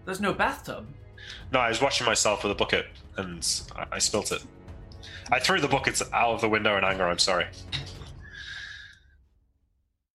There's 0.03 0.19
no 0.19 0.33
bathtub. 0.33 0.87
No, 1.53 1.59
I 1.59 1.69
was 1.69 1.79
washing 1.79 2.07
myself 2.07 2.43
with 2.43 2.51
a 2.51 2.55
bucket 2.55 2.87
and 3.17 3.47
I, 3.75 3.85
I 3.93 3.99
spilt 3.99 4.31
it. 4.31 4.43
I 5.31 5.39
threw 5.39 5.61
the 5.61 5.67
buckets 5.67 6.01
out 6.13 6.33
of 6.33 6.41
the 6.41 6.49
window 6.49 6.77
in 6.77 6.83
anger. 6.83 7.07
I'm 7.07 7.19
sorry. 7.19 7.45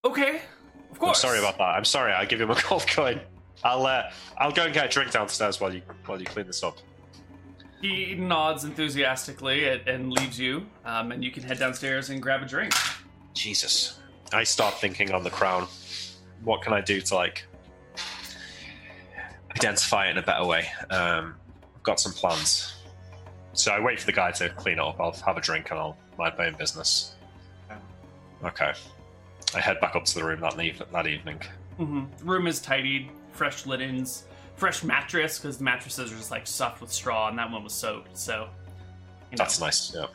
Okay. 0.04 0.36
Of 0.36 0.42
I'm 0.92 0.96
course. 0.96 1.20
sorry 1.20 1.38
about 1.38 1.58
that. 1.58 1.64
I'm 1.64 1.84
sorry. 1.84 2.12
I'll 2.12 2.26
give 2.26 2.40
him 2.40 2.50
a 2.50 2.60
gold 2.68 2.86
coin. 2.86 3.20
I'll 3.62 3.86
uh, 3.86 4.10
I'll 4.38 4.52
go 4.52 4.64
and 4.64 4.74
get 4.74 4.86
a 4.86 4.88
drink 4.88 5.10
downstairs 5.12 5.60
while 5.60 5.72
you 5.72 5.82
while 6.06 6.18
you 6.20 6.26
clean 6.26 6.46
this 6.46 6.62
up. 6.62 6.78
He 7.80 8.14
nods 8.14 8.64
enthusiastically 8.64 9.68
and, 9.68 9.86
and 9.88 10.12
leaves 10.12 10.38
you, 10.38 10.66
um, 10.84 11.12
and 11.12 11.22
you 11.22 11.30
can 11.30 11.42
head 11.42 11.58
downstairs 11.58 12.10
and 12.10 12.20
grab 12.22 12.42
a 12.42 12.46
drink. 12.46 12.72
Jesus. 13.34 13.98
I 14.32 14.44
start 14.44 14.74
thinking 14.74 15.12
on 15.12 15.22
the 15.22 15.30
crown. 15.30 15.66
What 16.42 16.62
can 16.62 16.72
I 16.72 16.80
do 16.80 17.00
to 17.00 17.14
like 17.14 17.46
identify 19.52 20.08
it 20.08 20.12
in 20.12 20.18
a 20.18 20.22
better 20.22 20.44
way? 20.44 20.66
Um, 20.90 21.36
I've 21.76 21.82
got 21.82 22.00
some 22.00 22.12
plans. 22.12 22.73
So 23.54 23.72
I 23.72 23.80
wait 23.80 24.00
for 24.00 24.06
the 24.06 24.12
guy 24.12 24.30
to 24.32 24.48
clean 24.50 24.74
it 24.74 24.80
up. 24.80 25.00
I'll 25.00 25.12
have 25.12 25.36
a 25.36 25.40
drink 25.40 25.70
and 25.70 25.78
I'll 25.78 25.96
mind 26.18 26.34
my 26.36 26.46
own 26.46 26.54
business. 26.54 27.14
Okay. 28.44 28.72
I 29.54 29.60
head 29.60 29.80
back 29.80 29.94
up 29.96 30.04
to 30.04 30.14
the 30.14 30.24
room 30.24 30.40
that, 30.40 30.60
eve- 30.60 30.82
that 30.92 31.06
evening. 31.06 31.40
hmm 31.76 32.04
Room 32.22 32.46
is 32.46 32.60
tidied, 32.60 33.10
fresh 33.32 33.64
linens, 33.66 34.24
fresh 34.56 34.82
mattress 34.82 35.38
because 35.38 35.58
the 35.58 35.64
mattresses 35.64 36.12
are 36.12 36.16
just 36.16 36.30
like 36.30 36.46
stuffed 36.46 36.80
with 36.80 36.92
straw, 36.92 37.28
and 37.28 37.38
that 37.38 37.50
one 37.50 37.62
was 37.64 37.72
soaked. 37.72 38.18
So 38.18 38.48
you 39.30 39.36
know. 39.36 39.44
That's 39.44 39.60
nice. 39.60 39.94
Yeah. 39.94 40.06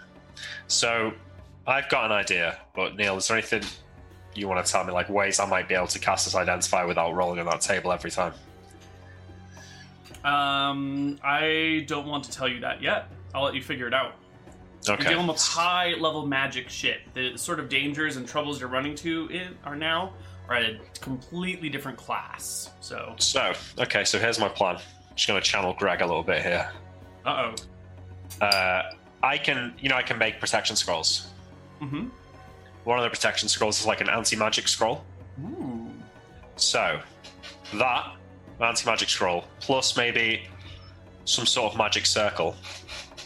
So 0.67 1.13
I've 1.65 1.89
got 1.89 2.05
an 2.05 2.11
idea, 2.11 2.59
but 2.75 2.95
Neil, 2.95 3.17
is 3.17 3.27
there 3.27 3.37
anything 3.37 3.63
you 4.35 4.47
want 4.47 4.63
to 4.63 4.71
tell 4.71 4.83
me, 4.83 4.91
like 4.91 5.09
ways 5.09 5.39
I 5.39 5.45
might 5.45 5.67
be 5.67 5.75
able 5.75 5.87
to 5.87 5.99
cast 5.99 6.25
this 6.25 6.35
identify 6.35 6.83
without 6.83 7.13
rolling 7.15 7.39
on 7.39 7.45
that 7.45 7.61
table 7.61 7.91
every 7.91 8.11
time? 8.11 8.33
Um, 10.23 11.17
I 11.23 11.85
don't 11.87 12.05
want 12.07 12.25
to 12.25 12.31
tell 12.31 12.47
you 12.47 12.59
that 12.61 12.81
yet. 12.81 13.09
I'll 13.33 13.43
let 13.43 13.55
you 13.55 13.61
figure 13.61 13.87
it 13.87 13.93
out. 13.93 14.15
You're 14.85 14.95
Okay. 14.95 15.09
dealing 15.09 15.27
with 15.27 15.41
high 15.41 15.93
level 15.99 16.25
magic 16.25 16.69
shit. 16.69 17.01
The 17.13 17.37
sort 17.37 17.59
of 17.59 17.67
dangers 17.69 18.15
and 18.17 18.27
troubles 18.27 18.59
you're 18.61 18.69
running 18.69 18.95
to 18.95 19.27
in, 19.27 19.57
are 19.65 19.75
now 19.75 20.13
are 20.47 20.55
at 20.55 20.63
a 20.63 20.79
completely 21.01 21.69
different 21.69 21.97
class. 21.97 22.71
So, 22.79 23.13
So, 23.19 23.53
okay, 23.77 24.03
so 24.05 24.17
here's 24.17 24.39
my 24.39 24.47
plan. 24.49 24.77
Just 25.15 25.27
going 25.27 25.39
to 25.41 25.47
channel 25.47 25.73
Greg 25.77 26.01
a 26.01 26.05
little 26.05 26.23
bit 26.23 26.41
here. 26.43 26.69
uh 27.25 27.51
oh. 28.41 28.45
Uh, 28.45 28.91
I 29.21 29.37
can, 29.37 29.73
you 29.79 29.89
know, 29.89 29.95
I 29.95 30.01
can 30.01 30.17
make 30.17 30.39
protection 30.39 30.75
scrolls. 30.77 31.27
Mm-hmm. 31.81 32.07
One 32.85 32.97
of 32.97 33.03
the 33.03 33.09
protection 33.09 33.49
scrolls 33.49 33.79
is 33.81 33.85
like 33.85 33.99
an 34.01 34.09
anti-magic 34.09 34.67
scroll. 34.69 35.03
Ooh. 35.41 35.91
So, 36.55 36.99
that 37.75 38.15
anti-magic 38.61 39.09
scroll 39.09 39.43
plus 39.59 39.97
maybe 39.97 40.43
some 41.25 41.45
sort 41.45 41.73
of 41.73 41.77
magic 41.77 42.05
circle. 42.05 42.55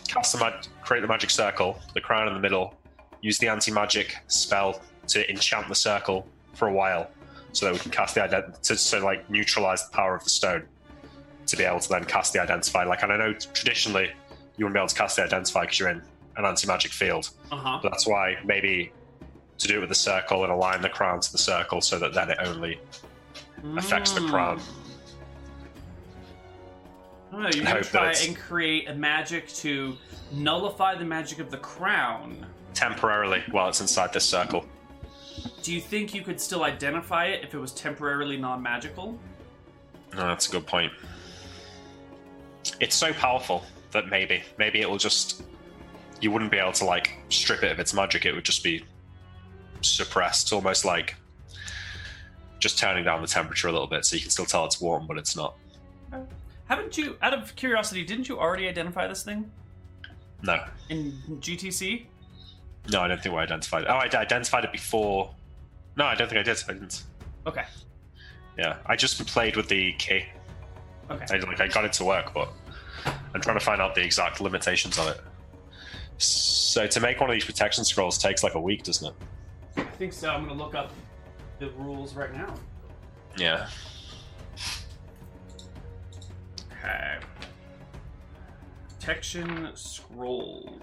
Cast 0.07 0.33
the 0.33 0.39
mag- 0.39 0.65
create 0.83 1.01
the 1.01 1.07
magic 1.07 1.29
circle, 1.29 1.79
the 1.93 2.01
crown 2.01 2.27
in 2.27 2.33
the 2.33 2.39
middle. 2.39 2.75
Use 3.21 3.37
the 3.37 3.47
anti-magic 3.47 4.17
spell 4.27 4.81
to 5.07 5.29
enchant 5.29 5.67
the 5.69 5.75
circle 5.75 6.27
for 6.53 6.67
a 6.67 6.73
while, 6.73 7.09
so 7.51 7.65
that 7.65 7.73
we 7.73 7.79
can 7.79 7.91
cast 7.91 8.15
the 8.15 8.21
ident 8.21 8.61
to 8.61 8.75
so 8.77 9.03
like 9.03 9.29
neutralize 9.29 9.85
the 9.87 9.91
power 9.95 10.15
of 10.15 10.23
the 10.23 10.29
stone, 10.29 10.63
to 11.47 11.55
be 11.57 11.63
able 11.63 11.79
to 11.79 11.89
then 11.89 12.03
cast 12.03 12.33
the 12.33 12.41
identify. 12.41 12.83
Like, 12.83 13.01
and 13.03 13.11
I 13.11 13.17
know 13.17 13.33
traditionally 13.33 14.11
you 14.57 14.65
wouldn't 14.65 14.73
be 14.75 14.79
able 14.79 14.87
to 14.89 14.95
cast 14.95 15.15
the 15.15 15.23
identify 15.23 15.61
because 15.61 15.79
you're 15.79 15.89
in 15.89 16.01
an 16.37 16.45
anti-magic 16.45 16.91
field, 16.91 17.29
Uh 17.51 17.55
huh. 17.57 17.79
but 17.81 17.89
that's 17.91 18.05
why 18.07 18.37
maybe 18.43 18.91
to 19.59 19.67
do 19.67 19.77
it 19.77 19.79
with 19.79 19.89
the 19.89 19.95
circle 19.95 20.43
and 20.43 20.51
align 20.51 20.81
the 20.81 20.89
crown 20.89 21.19
to 21.21 21.31
the 21.31 21.37
circle, 21.37 21.79
so 21.79 21.97
that 21.99 22.13
then 22.13 22.29
it 22.29 22.37
only 22.41 22.79
affects 23.77 24.11
the 24.11 24.21
crown. 24.27 24.59
I 27.33 27.35
don't 27.35 27.43
know, 27.43 27.49
you're 27.49 27.63
I 27.63 27.67
gonna 27.67 27.83
hope 27.83 27.89
try 27.89 28.13
and 28.27 28.37
create 28.37 28.87
a 28.87 28.93
magic 28.93 29.47
to 29.55 29.97
nullify 30.31 30.93
the 30.93 31.05
magic 31.05 31.39
of 31.39 31.49
the 31.49 31.57
crown. 31.57 32.45
temporarily 32.75 33.41
while 33.49 33.69
it's 33.69 33.81
inside 33.81 34.13
this 34.13 34.23
circle. 34.23 34.65
Do 35.63 35.73
you 35.73 35.81
think 35.81 36.13
you 36.13 36.21
could 36.21 36.39
still 36.39 36.63
identify 36.63 37.25
it 37.25 37.43
if 37.43 37.55
it 37.55 37.57
was 37.57 37.71
temporarily 37.71 38.37
non-magical? 38.37 39.17
No, 40.13 40.27
that's 40.27 40.47
a 40.47 40.51
good 40.51 40.67
point. 40.67 40.91
It's 42.79 42.95
so 42.95 43.13
powerful 43.13 43.63
that 43.91 44.09
maybe, 44.09 44.43
maybe 44.59 44.81
it 44.81 44.89
will 44.89 44.97
just. 44.97 45.41
You 46.21 46.31
wouldn't 46.31 46.51
be 46.51 46.57
able 46.57 46.71
to 46.73 46.85
like 46.85 47.17
strip 47.29 47.63
it 47.63 47.71
of 47.71 47.79
its 47.79 47.95
magic. 47.95 48.25
It 48.25 48.33
would 48.33 48.45
just 48.45 48.63
be 48.63 48.85
suppressed, 49.81 50.53
almost 50.53 50.85
like 50.85 51.15
just 52.59 52.77
turning 52.77 53.03
down 53.03 53.21
the 53.21 53.27
temperature 53.27 53.67
a 53.67 53.71
little 53.71 53.87
bit, 53.87 54.05
so 54.05 54.15
you 54.15 54.21
can 54.21 54.29
still 54.29 54.45
tell 54.45 54.65
it's 54.65 54.79
warm, 54.79 55.07
but 55.07 55.17
it's 55.17 55.35
not. 55.35 55.55
Haven't 56.73 56.97
you, 56.97 57.17
out 57.21 57.35
of 57.35 57.55
curiosity, 57.55 58.03
didn't 58.03 58.27
you 58.27 58.39
already 58.39 58.67
identify 58.67 59.05
this 59.07 59.21
thing 59.21 59.51
No, 60.41 60.59
in 60.89 61.11
GTC? 61.39 62.07
no, 62.91 62.99
I 63.01 63.07
don't 63.07 63.21
think 63.21 63.35
we 63.35 63.39
identified. 63.41 63.83
it. 63.83 63.89
Oh, 63.91 63.97
I 63.97 64.07
d- 64.07 64.17
identified 64.17 64.63
it 64.65 64.71
before. 64.71 65.35
No, 65.95 66.05
I 66.05 66.15
don't 66.15 66.27
think 66.27 66.39
I 66.39 66.41
did. 66.43 66.57
I 66.67 66.73
didn't. 66.73 67.03
Okay. 67.45 67.63
Yeah, 68.57 68.77
I 68.87 68.95
just 68.95 69.23
played 69.27 69.55
with 69.55 69.67
the 69.69 69.93
key. 69.99 70.25
Okay. 71.11 71.25
I 71.31 71.37
like 71.41 71.61
I 71.61 71.67
got 71.67 71.85
it 71.85 71.93
to 71.93 72.05
work, 72.05 72.33
but 72.33 72.51
I'm 73.05 73.41
trying 73.41 73.59
to 73.59 73.63
find 73.63 73.79
out 73.79 73.93
the 73.93 74.01
exact 74.03 74.41
limitations 74.41 74.97
on 74.97 75.09
it. 75.09 75.21
So 76.17 76.87
to 76.87 76.99
make 76.99 77.19
one 77.19 77.29
of 77.29 77.35
these 77.35 77.45
protection 77.45 77.85
scrolls 77.85 78.17
takes 78.17 78.43
like 78.43 78.55
a 78.55 78.59
week, 78.59 78.81
doesn't 78.81 79.09
it? 79.09 79.13
I 79.77 79.83
think 79.83 80.11
so. 80.11 80.31
I'm 80.31 80.47
gonna 80.47 80.57
look 80.59 80.73
up 80.73 80.91
the 81.59 81.69
rules 81.77 82.15
right 82.15 82.33
now. 82.33 82.55
Yeah. 83.37 83.69
Okay. 86.83 87.17
Protection 88.89 89.69
scroll. 89.73 90.79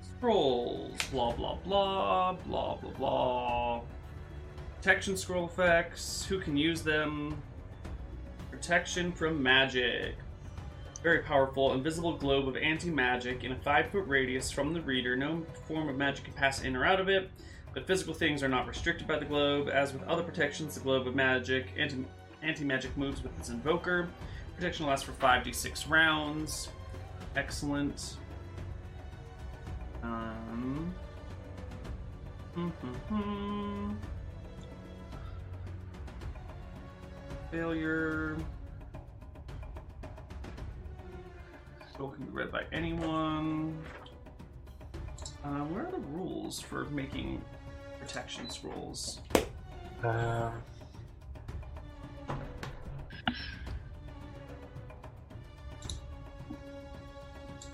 Scrolls. 0.00 0.98
Blah 1.10 1.32
blah 1.32 1.56
blah 1.56 2.32
blah 2.32 2.76
blah 2.76 2.90
blah. 2.92 3.80
Protection 4.76 5.16
scroll 5.16 5.46
effects. 5.46 6.24
Who 6.24 6.38
can 6.38 6.56
use 6.56 6.82
them? 6.82 7.36
Protection 8.50 9.12
from 9.12 9.42
magic. 9.42 10.14
Very 11.02 11.18
powerful. 11.20 11.74
Invisible 11.74 12.16
globe 12.16 12.48
of 12.48 12.56
anti 12.56 12.90
magic 12.90 13.44
in 13.44 13.52
a 13.52 13.56
five 13.56 13.90
foot 13.90 14.06
radius 14.06 14.50
from 14.50 14.72
the 14.72 14.80
reader. 14.80 15.14
No 15.14 15.44
form 15.68 15.88
of 15.90 15.96
magic 15.96 16.24
can 16.24 16.32
pass 16.32 16.62
in 16.62 16.74
or 16.74 16.86
out 16.86 17.00
of 17.00 17.10
it. 17.10 17.30
But 17.74 17.86
physical 17.86 18.14
things 18.14 18.42
are 18.42 18.48
not 18.48 18.66
restricted 18.66 19.06
by 19.06 19.18
the 19.18 19.26
globe. 19.26 19.68
As 19.68 19.92
with 19.92 20.02
other 20.04 20.22
protections, 20.22 20.74
the 20.74 20.80
globe 20.80 21.06
of 21.06 21.14
magic 21.14 21.66
anti 21.76 22.06
anti 22.46 22.64
magic 22.64 22.96
moves 22.96 23.22
with 23.22 23.36
its 23.38 23.48
invoker. 23.48 24.08
Protection 24.56 24.86
lasts 24.86 25.04
for 25.04 25.12
5d6 25.12 25.88
rounds. 25.90 26.68
Excellent. 27.34 28.16
Um. 30.02 30.94
hmm 32.54 33.90
Failure. 37.50 38.36
Scroll 41.92 42.10
can 42.10 42.24
be 42.24 42.30
read 42.30 42.50
by 42.52 42.62
anyone. 42.72 43.78
Uh, 45.44 45.60
where 45.66 45.86
are 45.86 45.90
the 45.90 45.98
rules 45.98 46.60
for 46.60 46.84
making 46.86 47.40
protection 48.00 48.50
scrolls? 48.50 49.20
Um, 50.02 50.52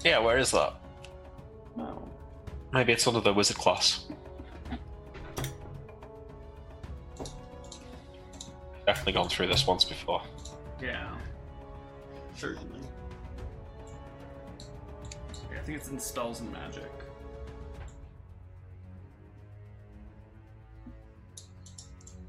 yeah, 0.04 0.18
where 0.18 0.38
is 0.38 0.50
that? 0.50 0.74
No. 1.76 2.08
Maybe 2.72 2.92
it's 2.92 3.06
under 3.06 3.20
the 3.20 3.32
wizard 3.32 3.56
class. 3.56 4.06
Definitely 8.86 9.12
gone 9.12 9.28
through 9.28 9.46
this 9.46 9.66
once 9.66 9.84
before. 9.84 10.22
Yeah. 10.82 11.14
Certainly. 12.34 12.80
Yeah, 15.50 15.58
I 15.58 15.62
think 15.62 15.78
it's 15.78 15.88
in 15.88 16.00
spells 16.00 16.40
and 16.40 16.50
magic. 16.52 16.90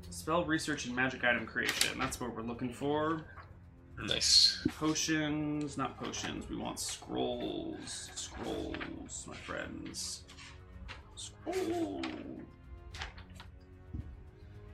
Spell 0.09 0.45
research 0.45 0.85
and 0.85 0.95
magic 0.95 1.23
item 1.23 1.45
creation. 1.45 1.97
That's 1.97 2.21
what 2.21 2.35
we're 2.35 2.43
looking 2.43 2.71
for. 2.71 3.25
Nice. 4.01 4.65
Potions, 4.79 5.77
not 5.77 5.97
potions. 5.97 6.49
We 6.49 6.57
want 6.57 6.79
scrolls. 6.79 8.09
Scrolls, 8.15 9.25
my 9.27 9.35
friends. 9.35 10.23
Scrolls. 11.15 12.05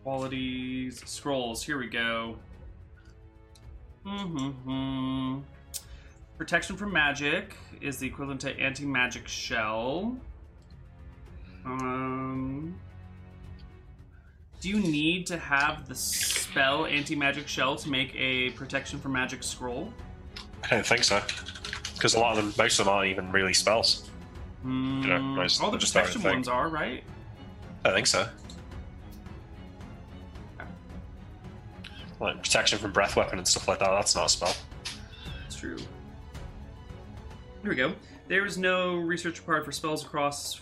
Qualities. 0.04 1.04
Scrolls. 1.06 1.64
Here 1.64 1.78
we 1.78 1.88
go. 1.88 2.38
Mm-hmm. 4.06 5.40
Protection 6.38 6.78
from 6.78 6.94
magic 6.94 7.56
is 7.82 7.98
the 7.98 8.08
equivalent 8.08 8.42
to 8.42 8.58
anti-magic 8.60 9.28
shell. 9.28 10.18
Um. 11.66 12.80
Do 14.60 14.68
you 14.70 14.80
need 14.80 15.26
to 15.28 15.38
have 15.38 15.88
the 15.88 15.96
spell 15.96 16.86
anti-magic 16.86 17.48
shell 17.48 17.78
to 17.78 17.90
make 17.90 18.14
a 18.16 18.50
protection 18.52 19.00
from 19.00 19.14
magic 19.14 19.42
scroll? 19.42 19.94
I 20.64 20.68
don't 20.70 20.86
think 20.86 21.04
so. 21.06 21.22
Because 21.94 22.16
a 22.16 22.20
lot 22.20 22.38
of 22.38 22.44
them, 22.44 22.54
most 22.58 22.80
of 22.80 22.86
them 22.86 22.94
aren't 22.94 23.10
even 23.10 23.32
really 23.32 23.54
spells. 23.54 24.10
Mm, 24.66 25.06
know, 25.06 25.20
most- 25.20 25.62
all 25.62 25.72
the 25.72 25.78
just 25.78 25.94
protection 25.94 26.24
ones 26.24 26.48
are 26.50 26.68
right. 26.68 27.04
I 27.86 27.92
think 27.92 28.08
so. 28.08 28.28
Like 32.20 32.44
protection 32.44 32.80
from 32.80 32.92
breath 32.92 33.16
weapon 33.16 33.38
and 33.38 33.48
stuff 33.48 33.70
like 33.70 33.80
that, 33.80 33.90
that's 33.92 34.14
not 34.14 34.26
a 34.26 34.30
spell. 34.30 34.54
It's 35.48 35.56
true. 35.56 35.78
Here 37.62 37.70
we 37.70 37.76
go. 37.76 37.94
There 38.28 38.46
is 38.46 38.58
no 38.58 38.98
research 38.98 39.40
required 39.40 39.64
for 39.64 39.72
spells 39.72 40.04
across 40.04 40.56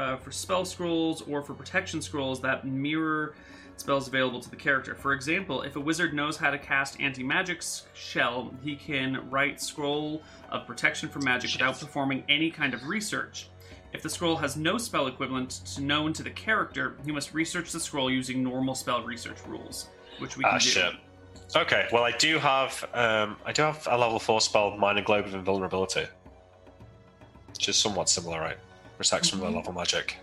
uh, 0.00 0.16
for 0.16 0.32
spell 0.32 0.64
scrolls 0.64 1.22
or 1.22 1.42
for 1.42 1.54
protection 1.54 2.00
scrolls 2.02 2.40
that 2.40 2.66
mirror 2.66 3.34
spells 3.76 4.08
available 4.08 4.40
to 4.40 4.50
the 4.50 4.56
character. 4.56 4.94
For 4.94 5.12
example, 5.12 5.62
if 5.62 5.76
a 5.76 5.80
wizard 5.80 6.12
knows 6.12 6.36
how 6.36 6.50
to 6.50 6.58
cast 6.58 7.00
anti-magic 7.00 7.62
shell, 7.94 8.52
he 8.62 8.76
can 8.76 9.28
write 9.30 9.60
scroll 9.60 10.22
of 10.50 10.66
protection 10.66 11.08
from 11.08 11.24
magic 11.24 11.52
without 11.52 11.78
performing 11.80 12.24
any 12.28 12.50
kind 12.50 12.74
of 12.74 12.86
research. 12.86 13.48
If 13.92 14.02
the 14.02 14.08
scroll 14.10 14.36
has 14.36 14.56
no 14.56 14.78
spell 14.78 15.06
equivalent 15.06 15.50
to 15.74 15.80
known 15.82 16.12
to 16.12 16.22
the 16.22 16.30
character, 16.30 16.96
he 17.04 17.10
must 17.10 17.32
research 17.34 17.72
the 17.72 17.80
scroll 17.80 18.10
using 18.10 18.42
normal 18.42 18.74
spell 18.74 19.02
research 19.02 19.38
rules, 19.46 19.88
which 20.18 20.36
we 20.36 20.44
can 20.44 20.54
Ah, 20.54 20.58
do. 20.58 20.64
shit. 20.64 20.92
Okay, 21.56 21.88
well, 21.90 22.04
I 22.04 22.12
do 22.12 22.38
have, 22.38 22.84
um, 22.94 23.36
I 23.44 23.52
do 23.52 23.62
have 23.62 23.88
a 23.90 23.96
level 23.98 24.18
four 24.20 24.40
spell, 24.40 24.76
Minor 24.76 25.02
Globe 25.02 25.24
of 25.26 25.34
Invulnerability, 25.34 26.06
which 27.48 27.68
is 27.68 27.76
somewhat 27.76 28.08
similar, 28.08 28.38
right? 28.40 28.58
Protects 29.00 29.30
from 29.30 29.38
Mhm. 29.40 29.42
low 29.44 29.50
level 29.52 29.72
magic. 29.72 30.18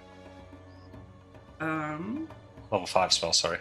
Um, 1.60 2.30
Level 2.70 2.86
five 2.86 3.12
spell, 3.12 3.34
sorry. 3.34 3.58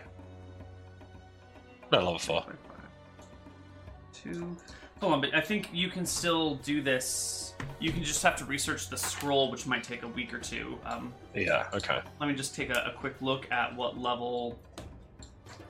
No, 1.91 2.01
level 2.01 2.19
four. 2.19 2.43
Five, 2.43 2.59
five, 2.69 4.13
Two. 4.13 4.57
Hold 5.01 5.15
on, 5.15 5.21
but 5.23 5.35
I 5.35 5.41
think 5.41 5.71
you 5.73 5.89
can 5.89 6.05
still 6.05 6.57
do 6.57 6.83
this. 6.83 7.55
You 7.81 7.93
can 7.93 8.05
just 8.05 8.23
have 8.25 8.37
to 8.37 8.45
research 8.45 8.91
the 8.91 8.99
scroll, 8.99 9.51
which 9.51 9.65
might 9.67 9.83
take 9.83 10.03
a 10.03 10.09
week 10.09 10.35
or 10.35 10.39
two. 10.39 10.79
Um, 10.85 11.15
Yeah, 11.35 11.67
okay. 11.73 12.03
let 12.21 12.27
me 12.29 12.35
just 12.35 12.55
take 12.55 12.69
a, 12.69 12.93
a 12.95 12.99
quick 12.99 13.15
look 13.23 13.51
at 13.51 13.75
what 13.75 13.97
level, 13.97 14.59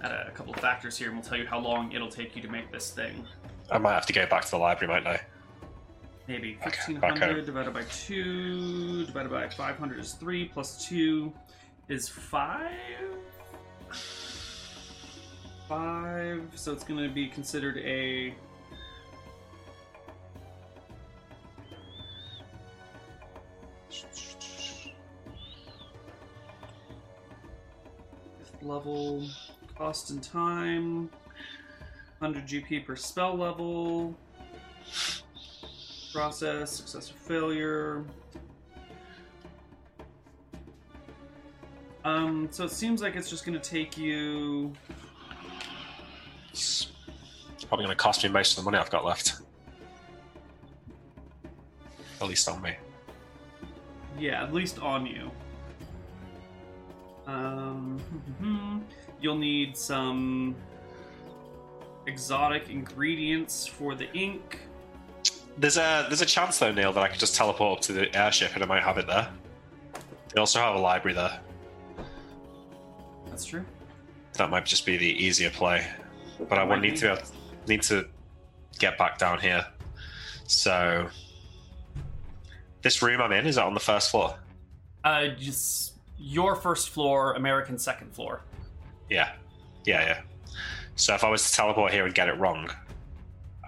at 0.01 0.11
a, 0.11 0.33
couple 0.33 0.53
of 0.55 0.59
factors 0.59 0.99
here, 0.99 1.11
and 1.11 1.19
we'll 1.19 1.25
tell 1.29 1.39
you 1.39 1.47
how 1.47 1.61
long 1.61 1.93
it'll 1.93 2.09
take 2.11 2.35
you 2.35 2.43
to 2.43 2.49
make 2.49 2.73
this 2.73 2.91
thing. 2.91 3.25
I 3.71 3.79
might 3.79 3.95
have 3.95 4.07
to 4.07 4.13
go 4.13 4.27
back 4.27 4.45
to 4.47 4.51
the 4.51 4.59
library, 4.59 4.93
mightn't 4.93 5.07
I? 5.21 5.21
maybe. 6.29 6.59
Okay, 6.61 6.71
1500 6.95 7.31
okay. 7.31 7.47
divided 7.47 7.73
by 7.73 7.83
2 7.83 9.07
divided 9.07 9.31
by 9.31 9.49
500 9.49 9.99
is 9.99 10.13
3 10.15 10.47
plus 10.47 10.87
2 10.87 11.33
is 11.89 12.09
5 12.09 12.71
5 15.69 16.43
so 16.55 16.73
it's 16.73 16.85
going 16.85 17.03
to 17.03 17.13
be 17.13 17.29
considered 17.29 17.79
a 17.79 18.35
level 28.63 29.23
cost 29.77 30.11
and 30.11 30.23
time 30.23 31.09
100 32.19 32.47
gp 32.47 32.85
per 32.85 32.97
spell 32.97 33.37
level 33.37 34.15
process, 36.17 36.71
success 36.71 37.11
or 37.11 37.15
failure. 37.15 38.05
Um, 42.07 42.49
so 42.51 42.65
it 42.65 42.71
seems 42.71 43.03
like 43.03 43.17
it's 43.17 43.29
just 43.29 43.45
going 43.45 43.61
to 43.61 43.71
take 43.71 43.99
you. 43.99 44.73
It's 46.53 46.89
probably 47.69 47.85
going 47.85 47.95
to 47.95 48.03
cost 48.03 48.25
me 48.25 48.31
most 48.31 48.57
of 48.57 48.65
the 48.65 48.71
money 48.71 48.81
I've 48.81 48.91
got 48.91 49.05
left. 49.05 49.43
At 52.23 52.29
least 52.29 52.49
on 52.49 52.63
me. 52.63 52.77
Yeah, 54.19 54.43
at 54.43 54.55
least 54.55 54.79
on 54.79 55.05
you. 55.05 55.31
Um, 57.27 58.01
you'll 59.21 59.37
need 59.37 59.77
some 59.77 60.57
exotic 62.07 62.71
ingredients 62.71 63.67
for 63.67 63.95
the 63.95 64.11
ink. 64.15 64.61
There's 65.59 65.77
a 65.79 66.05
there's 66.09 66.21
a 66.21 66.27
chance 66.27 66.59
though, 66.59 66.73
Neil, 66.73 66.93
that 66.93 67.03
I 67.03 67.09
could 67.09 67.19
just 67.19 67.35
teleport 67.35 67.79
up 67.79 67.85
to 67.85 67.93
the 67.93 68.15
airship 68.17 68.55
and 68.55 68.63
I 68.63 68.67
might 68.67 68.83
have 68.83 68.99
it 68.99 69.07
there. 69.07 69.29
They 70.35 70.41
also 70.41 70.61
have 70.61 70.75
a 70.75 70.79
library 70.79 71.15
there. 71.15 71.41
That's 73.29 73.45
true. 73.45 73.65
That 74.35 74.51
might 74.51 74.67
just 74.67 74.85
be 74.85 74.97
the 74.97 75.07
easier 75.07 75.51
play. 75.51 75.87
But 76.49 76.59
I 76.59 76.65
would 76.65 76.81
need 76.81 76.93
be. 76.93 76.99
to 76.99 77.23
need 77.67 77.83
to 77.83 78.07
get 78.79 78.99
back 78.99 79.19
down 79.19 79.41
here. 79.41 79.67
So 80.47 81.09
this 82.83 83.01
room 83.01 83.23
I'm 83.23 83.33
in 83.33 83.47
is 83.47 83.57
it 83.57 83.63
on 83.63 83.75
the 83.75 83.81
first 83.81 84.11
floor? 84.11 84.37
Uh, 85.05 85.29
just 85.29 85.95
your 86.19 86.55
first 86.57 86.91
floor, 86.91 87.35
American 87.35 87.79
second 87.79 88.13
floor. 88.15 88.43
Yeah, 89.09 89.33
yeah, 89.85 90.03
yeah. 90.03 90.21
So 90.97 91.15
if 91.15 91.25
I 91.25 91.31
was 91.31 91.49
to 91.51 91.57
teleport 91.57 91.93
here 91.93 92.05
and 92.05 92.15
get 92.15 92.29
it 92.29 92.39
wrong, 92.39 92.71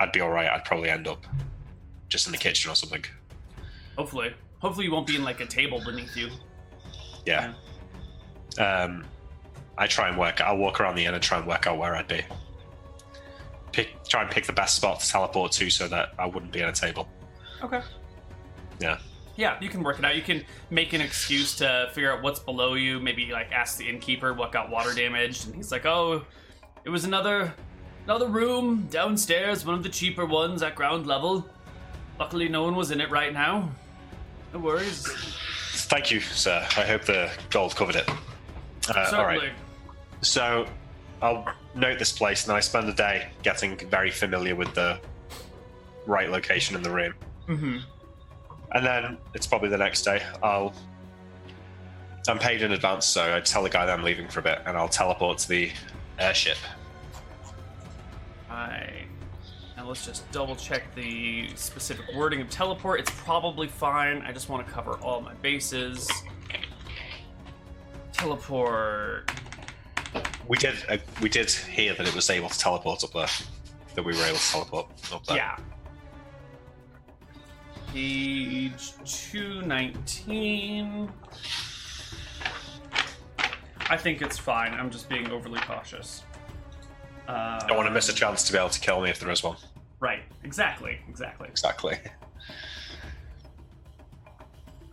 I'd 0.00 0.12
be 0.12 0.20
all 0.20 0.30
right. 0.30 0.48
I'd 0.50 0.64
probably 0.64 0.90
end 0.90 1.08
up 1.08 1.24
just 2.08 2.26
in 2.26 2.32
the 2.32 2.38
kitchen 2.38 2.70
or 2.70 2.74
something. 2.74 3.04
Hopefully, 3.96 4.34
hopefully 4.58 4.86
you 4.86 4.92
won't 4.92 5.06
be 5.06 5.16
in 5.16 5.24
like 5.24 5.40
a 5.40 5.46
table 5.46 5.82
beneath 5.84 6.16
you. 6.16 6.30
Yeah. 7.26 7.52
Um, 8.58 9.04
I 9.76 9.86
try 9.86 10.08
and 10.08 10.18
work. 10.18 10.40
I'll 10.40 10.56
walk 10.56 10.80
around 10.80 10.96
the 10.96 11.04
inn 11.04 11.14
and 11.14 11.22
try 11.22 11.38
and 11.38 11.46
work 11.46 11.66
out 11.66 11.78
where 11.78 11.94
I'd 11.94 12.08
be. 12.08 12.22
Pick, 13.72 14.02
try 14.04 14.22
and 14.22 14.30
pick 14.30 14.46
the 14.46 14.52
best 14.52 14.76
spot 14.76 15.00
to 15.00 15.08
teleport 15.08 15.52
to 15.52 15.70
so 15.70 15.86
that 15.88 16.14
I 16.18 16.26
wouldn't 16.26 16.52
be 16.52 16.62
on 16.62 16.70
a 16.70 16.72
table. 16.72 17.08
Okay. 17.62 17.80
Yeah. 18.80 18.98
Yeah, 19.36 19.56
you 19.60 19.68
can 19.68 19.84
work 19.84 20.00
it 20.00 20.04
out. 20.04 20.16
You 20.16 20.22
can 20.22 20.42
make 20.70 20.94
an 20.94 21.00
excuse 21.00 21.54
to 21.56 21.90
figure 21.92 22.12
out 22.12 22.22
what's 22.22 22.40
below 22.40 22.74
you. 22.74 22.98
Maybe 22.98 23.30
like 23.30 23.52
ask 23.52 23.78
the 23.78 23.88
innkeeper 23.88 24.34
what 24.34 24.50
got 24.50 24.68
water 24.68 24.92
damaged, 24.92 25.46
and 25.46 25.54
he's 25.54 25.70
like, 25.70 25.86
"Oh, 25.86 26.24
it 26.84 26.90
was 26.90 27.04
another 27.04 27.54
another 28.04 28.26
room 28.26 28.88
downstairs, 28.90 29.64
one 29.64 29.76
of 29.76 29.84
the 29.84 29.88
cheaper 29.88 30.26
ones 30.26 30.60
at 30.64 30.74
ground 30.74 31.06
level. 31.06 31.46
Luckily, 32.18 32.48
no 32.48 32.64
one 32.64 32.74
was 32.74 32.90
in 32.90 33.00
it 33.00 33.10
right 33.10 33.32
now. 33.32 33.70
No 34.52 34.58
worries. 34.60 35.06
Thank 35.72 36.10
you, 36.10 36.20
sir. 36.20 36.66
I 36.76 36.82
hope 36.82 37.04
the 37.04 37.30
gold 37.50 37.76
covered 37.76 37.96
it. 37.96 38.08
Uh, 38.88 39.10
all 39.12 39.24
right. 39.24 39.52
So 40.20 40.66
I'll 41.22 41.46
note 41.74 41.98
this 41.98 42.12
place 42.12 42.44
and 42.46 42.56
I 42.56 42.60
spend 42.60 42.88
the 42.88 42.92
day 42.92 43.28
getting 43.42 43.76
very 43.76 44.10
familiar 44.10 44.54
with 44.54 44.74
the 44.74 44.98
right 46.06 46.30
location 46.30 46.76
in 46.76 46.82
the 46.82 46.90
room. 46.90 47.14
Mm-hmm. 47.46 47.78
And 48.72 48.86
then 48.86 49.18
it's 49.34 49.46
probably 49.46 49.68
the 49.68 49.78
next 49.78 50.02
day. 50.02 50.22
I'll. 50.42 50.74
I'm 52.28 52.38
paid 52.38 52.60
in 52.60 52.72
advance, 52.72 53.06
so 53.06 53.34
I 53.34 53.40
tell 53.40 53.62
the 53.62 53.70
guy 53.70 53.86
that 53.86 53.98
I'm 53.98 54.04
leaving 54.04 54.28
for 54.28 54.40
a 54.40 54.42
bit, 54.42 54.60
and 54.66 54.76
I'll 54.76 54.88
teleport 54.88 55.38
to 55.38 55.48
the 55.48 55.72
airship. 56.18 56.58
Right. 58.50 59.07
Let's 59.88 60.04
just 60.04 60.30
double 60.32 60.54
check 60.54 60.94
the 60.94 61.48
specific 61.54 62.14
wording 62.14 62.42
of 62.42 62.50
teleport. 62.50 63.00
It's 63.00 63.10
probably 63.22 63.68
fine. 63.68 64.20
I 64.20 64.32
just 64.32 64.50
want 64.50 64.66
to 64.66 64.70
cover 64.70 64.98
all 64.98 65.22
my 65.22 65.32
bases. 65.36 66.10
Teleport. 68.12 69.32
We 70.46 70.58
did. 70.58 70.74
Uh, 70.90 70.98
we 71.22 71.30
did 71.30 71.50
hear 71.50 71.94
that 71.94 72.06
it 72.06 72.14
was 72.14 72.28
able 72.28 72.50
to 72.50 72.58
teleport 72.58 73.02
up 73.02 73.14
there. 73.14 73.28
That 73.94 74.04
we 74.04 74.12
were 74.12 74.24
able 74.24 74.36
to 74.36 74.52
teleport 74.52 74.90
up 75.10 75.24
there. 75.24 75.38
Yeah. 75.38 75.56
Page 77.90 78.92
219. 79.06 81.10
I 83.88 83.96
think 83.96 84.20
it's 84.20 84.36
fine. 84.36 84.74
I'm 84.74 84.90
just 84.90 85.08
being 85.08 85.30
overly 85.30 85.60
cautious. 85.60 86.24
Uh, 87.26 87.58
Don't 87.66 87.78
want 87.78 87.88
to 87.88 87.94
miss 87.94 88.10
a 88.10 88.14
chance 88.14 88.42
to 88.44 88.52
be 88.52 88.58
able 88.58 88.68
to 88.68 88.80
kill 88.80 89.00
me 89.00 89.08
if 89.08 89.20
there 89.20 89.30
is 89.30 89.42
one. 89.42 89.56
Right. 90.00 90.22
Exactly. 90.44 90.98
Exactly. 91.08 91.48
Exactly. 91.48 91.98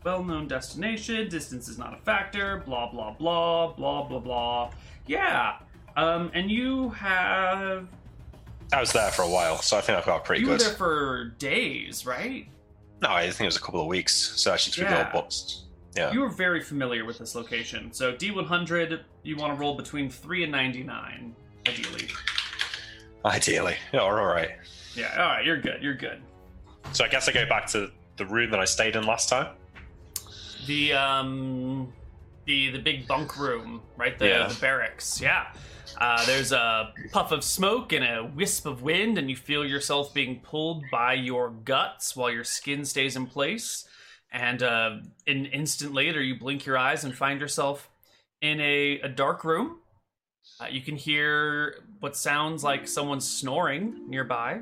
Well 0.03 0.23
known 0.23 0.47
destination. 0.47 1.29
Distance 1.29 1.67
is 1.67 1.77
not 1.77 1.93
a 1.93 1.97
factor. 1.97 2.63
Blah, 2.65 2.91
blah, 2.91 3.11
blah. 3.13 3.73
Blah, 3.73 4.03
blah, 4.07 4.19
blah. 4.19 4.71
Yeah. 5.07 5.57
Um, 5.97 6.29
and 6.33 6.49
you 6.49 6.89
have. 6.89 7.87
I 8.73 8.79
was 8.79 8.91
there 8.91 9.11
for 9.11 9.21
a 9.23 9.29
while, 9.29 9.57
so 9.61 9.77
I 9.77 9.81
think 9.81 9.97
I've 9.97 10.05
got 10.05 10.25
pretty 10.25 10.41
good. 10.43 10.47
you 10.47 10.51
were 10.53 10.57
there 10.57 10.73
for 10.73 11.35
days, 11.37 12.05
right? 12.05 12.47
No, 13.01 13.09
I 13.09 13.23
think 13.29 13.41
it 13.41 13.45
was 13.45 13.57
a 13.57 13.61
couple 13.61 13.81
of 13.81 13.87
weeks. 13.87 14.13
So 14.13 14.51
actually, 14.53 14.85
the 14.85 14.91
Yeah. 14.91 15.11
books. 15.11 15.63
Yeah. 15.95 16.11
You 16.11 16.23
are 16.23 16.29
very 16.29 16.61
familiar 16.61 17.05
with 17.05 17.19
this 17.19 17.35
location. 17.35 17.93
So 17.93 18.13
D100, 18.13 19.01
you 19.23 19.37
want 19.37 19.53
to 19.53 19.59
roll 19.59 19.75
between 19.75 20.09
3 20.09 20.43
and 20.43 20.51
99, 20.51 21.35
ideally. 21.67 22.07
Ideally. 23.23 23.77
Yeah, 23.93 24.01
all 24.01 24.11
right. 24.13 24.51
Yeah, 24.95 25.13
all 25.17 25.27
right, 25.29 25.45
you're 25.45 25.59
good. 25.59 25.81
You're 25.81 25.93
good. 25.95 26.21
So 26.93 27.03
I 27.03 27.07
guess 27.07 27.27
I 27.27 27.31
go 27.31 27.45
back 27.47 27.67
to 27.67 27.91
the 28.17 28.25
room 28.25 28.51
that 28.51 28.59
I 28.59 28.65
stayed 28.65 28.95
in 28.95 29.05
last 29.05 29.29
time. 29.29 29.53
The 30.67 30.93
um 30.93 31.91
the 32.45 32.71
the 32.71 32.79
big 32.79 33.07
bunk 33.07 33.37
room, 33.37 33.81
right? 33.97 34.17
The 34.17 34.27
Yeah. 34.27 34.47
the 34.47 34.59
barracks. 34.59 35.19
Yeah. 35.21 35.47
Uh, 35.99 36.25
there's 36.25 36.51
a 36.51 36.91
puff 37.11 37.31
of 37.31 37.43
smoke 37.43 37.93
and 37.93 38.03
a 38.03 38.23
wisp 38.35 38.65
of 38.65 38.81
wind, 38.81 39.17
and 39.17 39.29
you 39.29 39.35
feel 39.35 39.63
yourself 39.65 40.13
being 40.13 40.39
pulled 40.41 40.83
by 40.91 41.13
your 41.13 41.51
guts 41.51 42.15
while 42.15 42.31
your 42.31 42.43
skin 42.43 42.83
stays 42.85 43.15
in 43.15 43.27
place. 43.27 43.87
And 44.31 44.61
uh, 44.63 44.97
an 45.27 45.45
instant 45.45 45.93
later, 45.93 46.21
you 46.21 46.37
blink 46.37 46.65
your 46.65 46.77
eyes 46.77 47.03
and 47.03 47.15
find 47.15 47.39
yourself 47.39 47.89
in 48.41 48.59
a, 48.59 48.99
a 49.01 49.07
dark 49.07 49.43
room. 49.45 49.77
Uh, 50.59 50.65
you 50.69 50.81
can 50.81 50.95
hear 50.97 51.75
what 51.99 52.17
sounds 52.17 52.63
like 52.63 52.87
someone 52.87 53.21
snoring 53.21 54.09
nearby. 54.09 54.61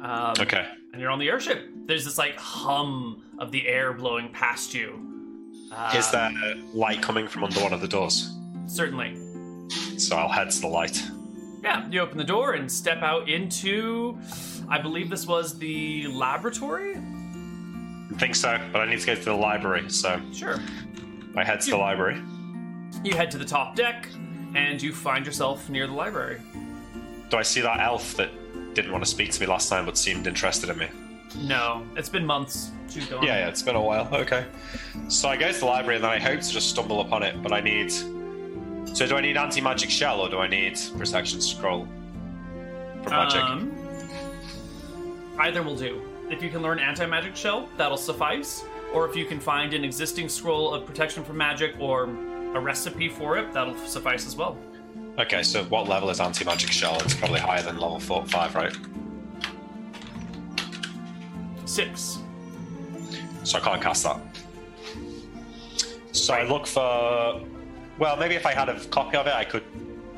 Um, 0.00 0.34
Okay. 0.38 0.66
and 0.92 1.00
you're 1.02 1.10
on 1.10 1.18
the 1.18 1.28
airship. 1.28 1.68
There's 1.86 2.04
this 2.04 2.18
like 2.18 2.36
hum 2.36 3.22
of 3.38 3.50
the 3.50 3.66
air 3.66 3.92
blowing 3.92 4.28
past 4.32 4.74
you. 4.74 5.00
Is 5.94 6.12
Um, 6.14 6.34
there 6.34 6.54
light 6.72 7.02
coming 7.02 7.26
from 7.28 7.44
under 7.44 7.60
one 7.60 7.72
of 7.72 7.80
the 7.80 7.88
doors? 7.88 8.32
certainly? 8.66 9.16
So 9.98 10.16
I'll 10.16 10.28
head 10.28 10.50
to 10.50 10.60
the 10.60 10.66
light. 10.68 11.02
Yeah, 11.62 11.86
you 11.90 12.00
open 12.00 12.16
the 12.18 12.24
door 12.24 12.52
and 12.52 12.70
step 12.70 13.02
out 13.02 13.28
into. 13.28 14.16
I 14.68 14.78
believe 14.78 15.10
this 15.10 15.26
was 15.26 15.58
the 15.58 16.06
laboratory. 16.08 16.96
I 16.96 18.14
think 18.18 18.34
so, 18.36 18.58
but 18.72 18.80
I 18.82 18.86
need 18.90 19.00
to 19.00 19.06
go 19.06 19.14
to 19.14 19.24
the 19.24 19.34
library, 19.34 19.90
so 19.90 20.20
Sure. 20.32 20.58
I 21.36 21.44
head 21.44 21.60
to 21.62 21.70
the 21.70 21.76
library. 21.76 22.20
You 23.04 23.14
head 23.14 23.30
to 23.32 23.38
the 23.38 23.44
top 23.44 23.74
deck, 23.76 24.08
and 24.54 24.80
you 24.80 24.92
find 24.92 25.26
yourself 25.26 25.68
near 25.68 25.86
the 25.86 25.92
library. 25.92 26.40
Do 27.30 27.36
I 27.36 27.42
see 27.42 27.60
that 27.60 27.80
elf 27.80 28.14
that 28.16 28.30
didn't 28.78 28.92
want 28.92 29.04
to 29.04 29.10
speak 29.10 29.32
to 29.32 29.40
me 29.40 29.46
last 29.46 29.68
time 29.68 29.84
but 29.84 29.98
seemed 29.98 30.28
interested 30.28 30.70
in 30.70 30.78
me? 30.78 30.86
No, 31.36 31.84
it's 31.96 32.08
been 32.08 32.24
months. 32.24 32.70
Gone. 33.10 33.22
Yeah, 33.22 33.40
yeah, 33.40 33.48
it's 33.48 33.60
been 33.60 33.74
a 33.74 33.82
while. 33.82 34.08
Okay. 34.14 34.46
So 35.08 35.28
I 35.28 35.36
go 35.36 35.50
to 35.52 35.58
the 35.58 35.66
library 35.66 35.96
and 35.96 36.04
then 36.04 36.10
I 36.10 36.18
hope 36.18 36.40
to 36.40 36.48
just 36.48 36.70
stumble 36.70 37.00
upon 37.00 37.22
it, 37.22 37.42
but 37.42 37.52
I 37.52 37.60
need. 37.60 37.90
So 37.90 39.06
do 39.06 39.16
I 39.16 39.20
need 39.20 39.36
anti 39.36 39.60
magic 39.60 39.90
shell 39.90 40.20
or 40.20 40.28
do 40.28 40.38
I 40.38 40.46
need 40.48 40.78
protection 40.96 41.40
scroll 41.40 41.86
for 43.02 43.10
magic? 43.10 43.42
Um, 43.42 43.72
either 45.40 45.62
will 45.62 45.76
do. 45.76 46.00
If 46.30 46.42
you 46.42 46.50
can 46.50 46.62
learn 46.62 46.78
anti 46.78 47.04
magic 47.04 47.34
shell, 47.34 47.68
that'll 47.76 47.96
suffice. 47.96 48.64
Or 48.94 49.08
if 49.08 49.16
you 49.16 49.26
can 49.26 49.40
find 49.40 49.74
an 49.74 49.84
existing 49.84 50.28
scroll 50.28 50.72
of 50.72 50.86
protection 50.86 51.24
from 51.24 51.36
magic 51.36 51.74
or 51.78 52.04
a 52.04 52.60
recipe 52.60 53.08
for 53.08 53.36
it, 53.36 53.52
that'll 53.52 53.76
suffice 53.76 54.26
as 54.26 54.36
well. 54.36 54.56
Okay, 55.18 55.42
so 55.42 55.64
what 55.64 55.88
level 55.88 56.10
is 56.10 56.20
anti 56.20 56.44
magic 56.44 56.70
shell? 56.70 56.98
It's 57.00 57.14
probably 57.14 57.40
higher 57.40 57.62
than 57.62 57.78
level 57.78 57.98
four, 57.98 58.24
five, 58.26 58.54
right? 58.54 58.76
Six. 61.64 62.18
So 63.44 63.58
I 63.58 63.60
can't 63.60 63.82
cast 63.82 64.04
that. 64.04 64.20
So 66.12 66.34
I 66.34 66.44
look 66.44 66.66
for. 66.66 67.40
Well, 67.98 68.16
maybe 68.16 68.34
if 68.34 68.46
I 68.46 68.52
had 68.52 68.68
a 68.68 68.78
copy 68.86 69.16
of 69.16 69.26
it, 69.26 69.34
I 69.34 69.44
could 69.44 69.64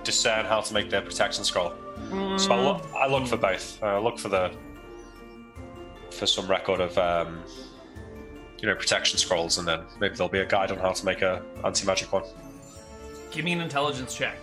discern 0.05 0.45
how 0.45 0.61
to 0.61 0.75
make 0.75 0.91
the 0.91 1.01
protection 1.01 1.45
scroll. 1.45 1.73
So 2.37 2.53
I 2.53 2.61
look, 2.61 2.87
I 2.95 3.07
look 3.07 3.27
for 3.27 3.37
both. 3.37 3.83
I 3.83 3.99
look 3.99 4.19
for 4.19 4.29
the 4.29 4.51
for 6.11 6.27
some 6.27 6.47
record 6.49 6.81
of 6.81 6.97
um, 6.99 7.43
you 8.61 8.69
know 8.69 8.75
protection 8.75 9.19
scrolls, 9.19 9.59
and 9.59 9.67
then 9.67 9.81
maybe 10.01 10.15
there'll 10.17 10.31
be 10.31 10.41
a 10.41 10.47
guide 10.47 10.71
on 10.71 10.79
how 10.79 10.93
to 10.93 11.05
make 11.05 11.23
a 11.23 11.43
anti 11.65 11.87
magic 11.87 12.13
one. 12.13 12.25
Give 13.31 13.45
me 13.45 13.53
an 13.53 13.61
intelligence 13.61 14.15
check. 14.15 14.37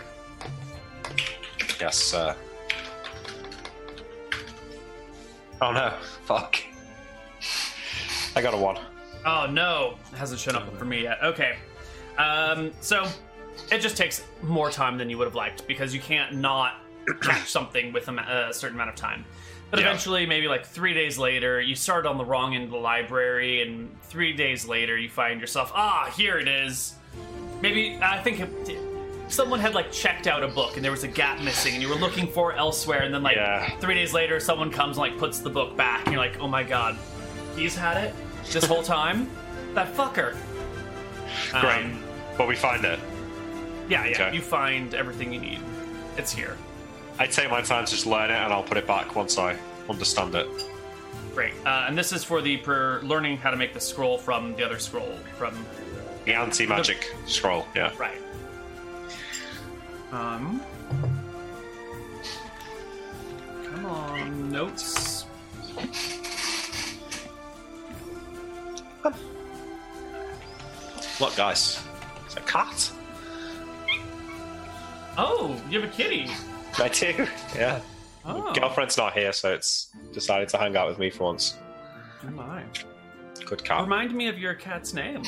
Yes, 1.79 1.97
sir. 1.97 2.35
Oh 5.61 5.71
no, 5.71 5.93
fuck. 6.25 6.57
I 8.35 8.41
got 8.41 8.53
a 8.53 8.57
one. 8.57 8.77
Oh 9.25 9.47
no, 9.49 9.95
it 10.11 10.17
hasn't 10.17 10.39
shown 10.39 10.55
up 10.55 10.77
for 10.77 10.85
me 10.85 11.03
yet. 11.03 11.17
Okay, 11.23 11.57
um, 12.17 12.71
so 12.81 13.07
it 13.71 13.79
just 13.79 13.97
takes 13.97 14.23
more 14.43 14.69
time 14.69 14.97
than 14.97 15.09
you 15.09 15.17
would 15.17 15.25
have 15.25 15.35
liked 15.35 15.67
because 15.67 15.93
you 15.93 15.99
can't 15.99 16.35
not 16.35 16.75
catch 17.21 17.49
something 17.49 17.91
with 17.91 18.07
a, 18.07 18.47
a 18.49 18.53
certain 18.53 18.75
amount 18.77 18.91
of 18.91 18.95
time. 18.95 19.25
But 19.71 19.79
Yeah. 19.79 19.87
eventually, 19.87 20.25
maybe 20.25 20.47
like 20.47 20.65
three 20.65 20.93
days 20.93 21.17
later, 21.17 21.59
you 21.59 21.75
start 21.75 22.05
on 22.05 22.17
the 22.17 22.23
wrong 22.23 22.55
end 22.55 22.65
of 22.65 22.69
the 22.71 22.77
library, 22.77 23.61
and 23.63 24.01
three 24.03 24.31
days 24.33 24.65
later, 24.65 24.97
you 24.97 25.09
find 25.09 25.41
yourself, 25.41 25.71
ah, 25.75 26.09
here 26.15 26.37
it 26.37 26.47
is. 26.47 26.93
Maybe 27.61 27.97
I 28.01 28.21
think 28.21 28.39
it, 28.39 28.49
someone 29.27 29.59
had 29.59 29.73
like 29.73 29.91
checked 29.91 30.27
out 30.27 30.43
a 30.43 30.47
book 30.47 30.75
and 30.75 30.83
there 30.83 30.91
was 30.91 31.03
a 31.03 31.07
gap 31.07 31.41
missing, 31.41 31.73
and 31.73 31.81
you 31.81 31.89
were 31.89 31.95
looking 31.95 32.27
for 32.27 32.51
it 32.53 32.57
elsewhere, 32.57 33.01
and 33.03 33.13
then 33.13 33.23
like 33.23 33.35
Yeah. 33.35 33.69
three 33.79 33.93
days 33.95 34.13
later, 34.13 34.39
someone 34.39 34.71
comes 34.71 34.97
and 34.97 34.99
like 35.11 35.17
puts 35.17 35.39
the 35.39 35.49
book 35.49 35.75
back, 35.77 36.05
and 36.05 36.13
you're 36.13 36.21
like, 36.23 36.39
oh 36.39 36.47
my 36.47 36.63
god, 36.63 36.97
he's 37.55 37.75
had 37.75 37.97
it 38.03 38.13
this 38.51 38.65
whole 38.65 38.83
time. 38.97 39.29
That 39.73 39.93
fucker. 39.95 40.35
Great. 41.51 41.63
Um, 41.85 42.03
But 42.37 42.47
we 42.47 42.55
find 42.55 42.83
it. 42.85 42.99
yeah, 43.89 44.05
yeah. 44.05 44.11
Okay. 44.27 44.35
You 44.35 44.41
find 44.41 44.93
everything 44.93 45.33
you 45.33 45.39
need. 45.39 45.59
It's 46.17 46.31
here. 46.33 46.57
I 47.19 47.27
take 47.27 47.49
my 47.49 47.61
time 47.61 47.85
to 47.85 47.91
just 47.91 48.05
learn 48.05 48.29
it 48.31 48.35
and 48.35 48.51
I'll 48.53 48.63
put 48.63 48.77
it 48.77 48.85
back 48.87 49.15
once 49.15 49.37
I 49.37 49.55
understand 49.89 50.35
it. 50.35 50.47
Great. 51.33 51.53
Uh, 51.65 51.85
and 51.87 51.97
this 51.97 52.11
is 52.11 52.23
for 52.23 52.41
the 52.41 52.57
per 52.57 53.01
learning 53.01 53.37
how 53.37 53.51
to 53.51 53.57
make 53.57 53.73
the 53.73 53.79
scroll 53.79 54.17
from 54.17 54.55
the 54.55 54.63
other 54.65 54.79
scroll 54.79 55.15
from 55.37 55.53
The 56.25 56.33
anti 56.33 56.65
magic 56.65 57.13
scroll, 57.27 57.65
yeah. 57.75 57.91
right. 57.99 58.17
Um. 60.11 60.61
Come 63.65 63.85
on, 63.85 64.51
notes. 64.51 65.25
What, 71.19 71.35
guys? 71.35 71.83
It's 72.25 72.37
a 72.37 72.41
cat? 72.41 72.91
Oh, 75.17 75.59
you 75.69 75.81
have 75.81 75.89
a 75.89 75.93
kitty. 75.93 76.29
I 76.77 76.89
do, 76.89 77.27
yeah. 77.55 77.81
Oh, 78.23 78.53
Girlfriend's 78.53 78.97
not 78.97 79.13
here, 79.13 79.33
so 79.33 79.53
it's 79.53 79.91
decided 80.13 80.49
to 80.49 80.57
hang 80.57 80.77
out 80.77 80.87
with 80.87 80.99
me 80.99 81.09
for 81.09 81.23
once. 81.23 81.57
oh 82.23 82.31
my. 82.31 82.63
Good 83.45 83.63
cat. 83.63 83.81
Remind 83.81 84.13
me 84.13 84.27
of 84.27 84.37
your 84.37 84.53
cat's 84.53 84.93
name. 84.93 85.23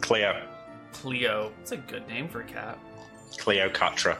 Cleo. 0.00 0.46
Cleo. 0.92 1.52
It's 1.60 1.72
a 1.72 1.76
good 1.76 2.06
name 2.08 2.28
for 2.28 2.40
a 2.40 2.44
cat. 2.44 2.78
Cleocatra. 3.38 4.16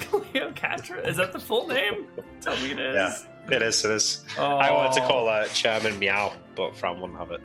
Cleocatra? 0.00 1.06
Is 1.06 1.16
that 1.16 1.32
the 1.32 1.38
full 1.40 1.66
name? 1.68 2.06
Tell 2.40 2.56
me 2.56 2.72
it 2.72 2.78
is. 2.78 2.94
Yeah, 2.94 3.56
it 3.56 3.62
is, 3.62 3.84
it 3.84 3.90
is. 3.90 4.24
Oh, 4.38 4.56
I 4.56 4.72
wanted 4.72 4.92
to 4.94 5.06
call 5.06 5.26
her 5.28 5.46
Chairman 5.48 5.98
Meow, 5.98 6.32
but 6.54 6.76
Fran 6.76 7.00
wouldn't 7.00 7.18
have 7.18 7.30
it. 7.32 7.40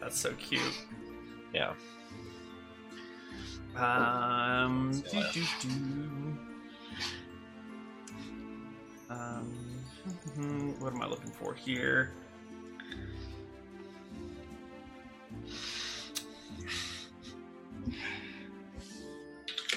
That's 0.00 0.18
so 0.18 0.32
cute. 0.34 0.62
Yeah. 1.52 1.72
Um, 3.76 4.90
do, 5.10 5.22
do, 5.32 5.42
do. 5.62 5.68
Um, 9.10 9.52
mhm, 10.36 10.80
what 10.80 10.92
am 10.92 11.02
I 11.02 11.06
looking 11.06 11.30
for 11.30 11.54
here? 11.54 12.12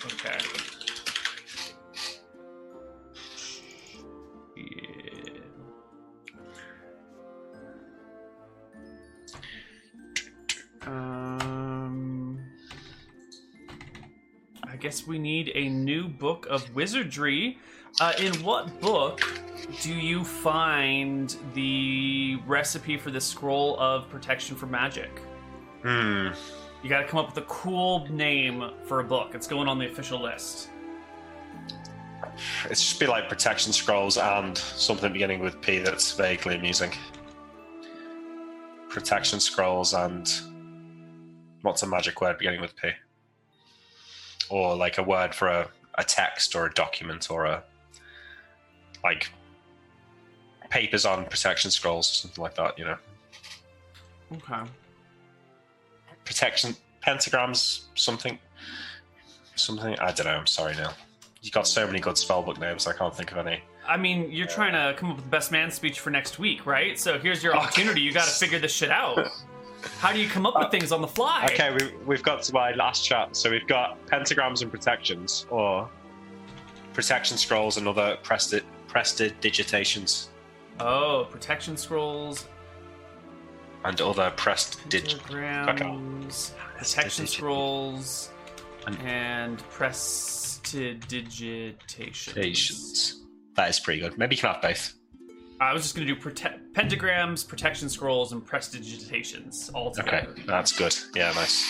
Okay. 0.07 0.37
Yeah. 4.55 5.41
Um, 10.85 12.39
I 14.63 14.77
guess 14.77 15.05
we 15.05 15.19
need 15.19 15.51
a 15.55 15.67
new 15.67 16.07
book 16.07 16.47
of 16.49 16.73
wizardry. 16.73 17.57
Uh, 17.99 18.13
in 18.17 18.33
what 18.43 18.79
book 18.79 19.19
do 19.81 19.93
you 19.93 20.23
find 20.23 21.35
the 21.53 22.39
recipe 22.47 22.95
for 22.95 23.11
the 23.11 23.19
scroll 23.19 23.77
of 23.77 24.09
protection 24.09 24.55
from 24.55 24.71
magic? 24.71 25.19
Hmm. 25.81 26.29
You 26.87 26.91
got 26.91 27.01
to 27.01 27.07
come 27.09 27.19
up 27.19 27.35
with 27.35 27.43
a 27.43 27.47
cool 27.47 28.07
name 28.09 28.71
for 28.85 29.01
a 29.01 29.03
book. 29.03 29.35
It's 29.35 29.45
going 29.45 29.67
on 29.67 29.77
the 29.77 29.87
official 29.87 30.21
list. 30.21 30.69
It's 32.69 32.81
just 32.81 32.97
be 32.97 33.07
like 33.07 33.27
protection 33.27 33.73
scrolls 33.73 34.17
and 34.17 34.57
something 34.57 35.11
beginning 35.11 35.41
with 35.41 35.59
P 35.59 35.79
that's 35.79 36.13
vaguely 36.13 36.55
amusing. 36.55 36.93
Protection 38.87 39.41
scrolls 39.41 39.93
and 39.93 40.33
what's 41.61 41.83
a 41.83 41.87
magic 41.87 42.21
word 42.21 42.37
beginning 42.37 42.61
with 42.61 42.73
P? 42.77 42.91
Or 44.49 44.73
like 44.73 44.97
a 44.97 45.03
word 45.03 45.35
for 45.35 45.49
a, 45.49 45.69
a 45.95 46.05
text 46.05 46.55
or 46.55 46.67
a 46.67 46.73
document 46.73 47.29
or 47.29 47.47
a 47.47 47.63
like 49.03 49.29
papers 50.69 51.05
on 51.05 51.25
protection 51.25 51.69
scrolls 51.69 52.09
or 52.09 52.13
something 52.13 52.41
like 52.41 52.55
that, 52.55 52.79
you 52.79 52.85
know. 52.85 52.97
Okay. 54.35 54.63
Protection 56.27 56.75
pentagrams, 57.05 57.85
something 57.95 58.37
something 59.55 59.97
I 59.99 60.11
don't 60.11 60.25
know, 60.27 60.33
I'm 60.33 60.45
sorry 60.45 60.75
Neil. 60.75 60.93
You 61.41 61.51
got 61.51 61.67
so 61.67 61.87
many 61.87 61.99
good 61.99 62.15
spellbook 62.15 62.59
names, 62.59 62.85
I 62.85 62.93
can't 62.93 63.15
think 63.15 63.31
of 63.31 63.37
any. 63.37 63.61
I 63.87 63.95
mean, 63.95 64.29
you're 64.29 64.47
trying 64.47 64.73
to 64.73 64.99
come 64.99 65.11
up 65.11 65.15
with 65.15 65.23
the 65.25 65.31
best 65.31 65.51
man 65.51 65.71
speech 65.71 66.01
for 66.01 66.09
next 66.09 66.37
week, 66.37 66.65
right? 66.65 66.99
So 66.99 67.17
here's 67.17 67.41
your 67.41 67.55
opportunity. 67.55 68.01
You 68.01 68.11
got 68.11 68.25
to 68.25 68.31
figure 68.31 68.59
this 68.59 68.73
shit 68.73 68.91
out. 68.91 69.29
How 69.99 70.11
do 70.11 70.19
you 70.19 70.27
come 70.27 70.45
up 70.45 70.55
with 70.59 70.69
things 70.69 70.91
on 70.91 71.01
the 71.01 71.07
fly? 71.07 71.47
Okay, 71.53 71.73
we, 71.73 71.95
we've 72.05 72.23
got 72.23 72.43
to 72.43 72.53
my 72.53 72.73
last 72.73 73.05
chat. 73.05 73.35
So 73.37 73.49
we've 73.49 73.67
got 73.67 74.05
pentagrams 74.07 74.61
and 74.61 74.69
protections, 74.69 75.45
or 75.49 75.89
protection 76.93 77.37
scrolls 77.37 77.77
and 77.77 77.87
other 77.87 78.17
presti- 78.23 78.63
prestidigitations, 78.89 80.27
Oh, 80.79 81.27
protection 81.31 81.77
scrolls, 81.77 82.45
and 83.85 84.01
other 84.01 84.31
prestidig. 84.35 85.17
pentagrams, 85.19 86.51
protection 86.77 87.27
scrolls, 87.27 88.29
And- 88.85 88.97
and 88.99 89.59
prestidigitations. 89.69 92.33
Digitations. 92.33 93.23
That 93.55 93.69
is 93.69 93.79
pretty 93.79 93.99
good. 94.01 94.17
Maybe 94.17 94.35
you 94.35 94.41
can 94.41 94.53
have 94.53 94.61
both. 94.61 94.93
I 95.59 95.73
was 95.73 95.81
just 95.83 95.95
gonna 95.95 96.07
do 96.07 96.15
prote- 96.15 96.71
pentagrams, 96.73 97.47
protection 97.47 97.89
scrolls, 97.89 98.31
and 98.31 98.45
prestidigitations 98.45 99.71
all 99.73 99.91
together. 99.91 100.27
Okay, 100.31 100.43
that's 100.45 100.71
good. 100.77 100.95
Yeah, 101.15 101.31
nice. 101.33 101.65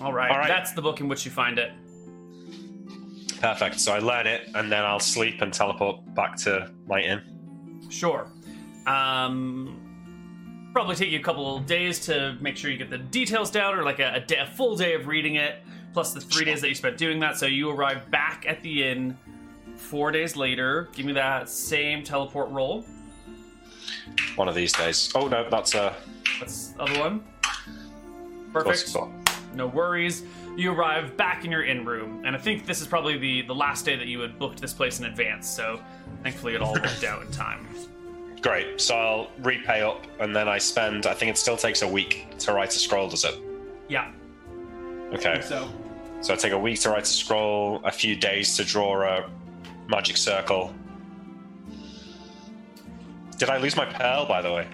All 0.00 0.12
right, 0.12 0.30
All 0.30 0.38
right. 0.38 0.48
that's 0.48 0.72
the 0.72 0.82
book 0.82 1.00
in 1.00 1.08
which 1.08 1.24
you 1.24 1.30
find 1.30 1.58
it. 1.58 1.72
Perfect. 3.40 3.78
So 3.80 3.92
I 3.92 3.98
learn 4.00 4.26
it, 4.26 4.48
and 4.54 4.70
then 4.72 4.84
I'll 4.84 4.98
sleep 5.00 5.40
and 5.40 5.52
teleport 5.52 6.14
back 6.14 6.36
to 6.38 6.70
my 6.86 7.00
inn. 7.00 7.22
Sure. 7.90 8.30
Um, 8.86 9.89
probably 10.72 10.94
take 10.96 11.10
you 11.10 11.18
a 11.18 11.22
couple 11.22 11.56
of 11.56 11.66
days 11.66 11.98
to 12.06 12.36
make 12.40 12.56
sure 12.56 12.70
you 12.70 12.78
get 12.78 12.90
the 12.90 12.98
details 12.98 13.50
down, 13.50 13.74
or 13.78 13.82
like 13.82 13.98
a, 13.98 14.14
a, 14.14 14.20
day, 14.20 14.38
a 14.38 14.46
full 14.46 14.76
day 14.76 14.94
of 14.94 15.06
reading 15.06 15.36
it, 15.36 15.56
plus 15.92 16.12
the 16.12 16.20
three 16.20 16.44
days 16.44 16.60
that 16.60 16.68
you 16.68 16.74
spent 16.74 16.96
doing 16.96 17.18
that. 17.20 17.36
So 17.36 17.46
you 17.46 17.70
arrive 17.70 18.10
back 18.10 18.44
at 18.46 18.62
the 18.62 18.88
inn 18.88 19.18
four 19.76 20.10
days 20.10 20.36
later. 20.36 20.88
Give 20.92 21.06
me 21.06 21.12
that 21.14 21.48
same 21.48 22.04
teleport 22.04 22.50
roll. 22.50 22.84
One 24.36 24.48
of 24.48 24.54
these 24.54 24.72
days. 24.72 25.10
Oh 25.14 25.28
no, 25.28 25.48
that's 25.48 25.74
a 25.74 25.94
That's 26.38 26.68
the 26.68 26.82
other 26.82 27.00
one. 27.00 27.24
Perfect. 28.52 28.96
No 29.54 29.66
worries. 29.66 30.24
You 30.56 30.72
arrive 30.72 31.16
back 31.16 31.44
in 31.44 31.50
your 31.50 31.64
inn 31.64 31.84
room, 31.84 32.24
and 32.24 32.34
I 32.34 32.38
think 32.38 32.66
this 32.66 32.80
is 32.80 32.86
probably 32.86 33.16
the, 33.18 33.42
the 33.42 33.54
last 33.54 33.84
day 33.84 33.96
that 33.96 34.06
you 34.06 34.20
had 34.20 34.38
booked 34.38 34.60
this 34.60 34.72
place 34.72 34.98
in 34.98 35.06
advance, 35.06 35.48
so 35.48 35.80
thankfully 36.22 36.54
it 36.54 36.60
all 36.60 36.74
worked 36.74 37.04
out 37.04 37.22
in 37.22 37.30
time. 37.30 37.66
Great. 38.40 38.80
So 38.80 38.94
I'll 38.96 39.30
repay 39.42 39.82
up, 39.82 40.06
and 40.20 40.34
then 40.34 40.48
I 40.48 40.58
spend. 40.58 41.06
I 41.06 41.14
think 41.14 41.30
it 41.30 41.36
still 41.38 41.56
takes 41.56 41.82
a 41.82 41.88
week 41.88 42.26
to 42.40 42.52
write 42.52 42.70
a 42.74 42.78
scroll. 42.78 43.08
Does 43.08 43.24
it? 43.24 43.34
Yeah. 43.88 44.10
Okay. 45.12 45.40
So 45.42 45.68
So 46.22 46.32
I 46.32 46.36
take 46.36 46.52
a 46.52 46.58
week 46.58 46.80
to 46.80 46.90
write 46.90 47.02
a 47.02 47.06
scroll, 47.06 47.80
a 47.84 47.90
few 47.90 48.16
days 48.16 48.56
to 48.56 48.64
draw 48.64 49.02
a 49.02 49.28
magic 49.88 50.16
circle. 50.16 50.72
Did 53.38 53.48
I 53.50 53.56
lose 53.58 53.74
my 53.76 53.86
pearl, 53.86 54.26
by 54.26 54.42
the 54.42 54.52
way? 54.52 54.66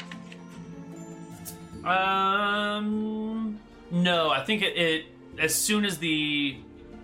Um, 1.84 3.58
no, 3.90 4.30
I 4.30 4.42
think 4.44 4.62
it, 4.62 4.76
it 4.76 5.04
as 5.38 5.54
soon 5.54 5.84
as 5.84 5.98
the 5.98 6.56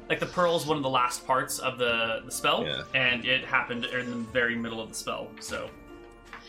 like 0.08 0.18
the 0.20 0.26
pearl 0.26 0.56
is 0.56 0.66
one 0.66 0.76
of 0.76 0.82
the 0.82 0.88
last 0.90 1.24
parts 1.26 1.58
of 1.60 1.78
the 1.78 2.22
the 2.24 2.32
spell, 2.32 2.64
Yeah. 2.66 2.82
and 2.94 3.24
it 3.24 3.44
happened 3.44 3.84
in 3.86 4.10
the 4.10 4.16
very 4.32 4.56
middle 4.56 4.80
of 4.80 4.88
the 4.88 4.94
spell, 4.94 5.28
so 5.40 5.70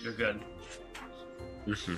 you're 0.03 0.13
good. 0.13 0.39
Mm-hmm. 1.67 1.95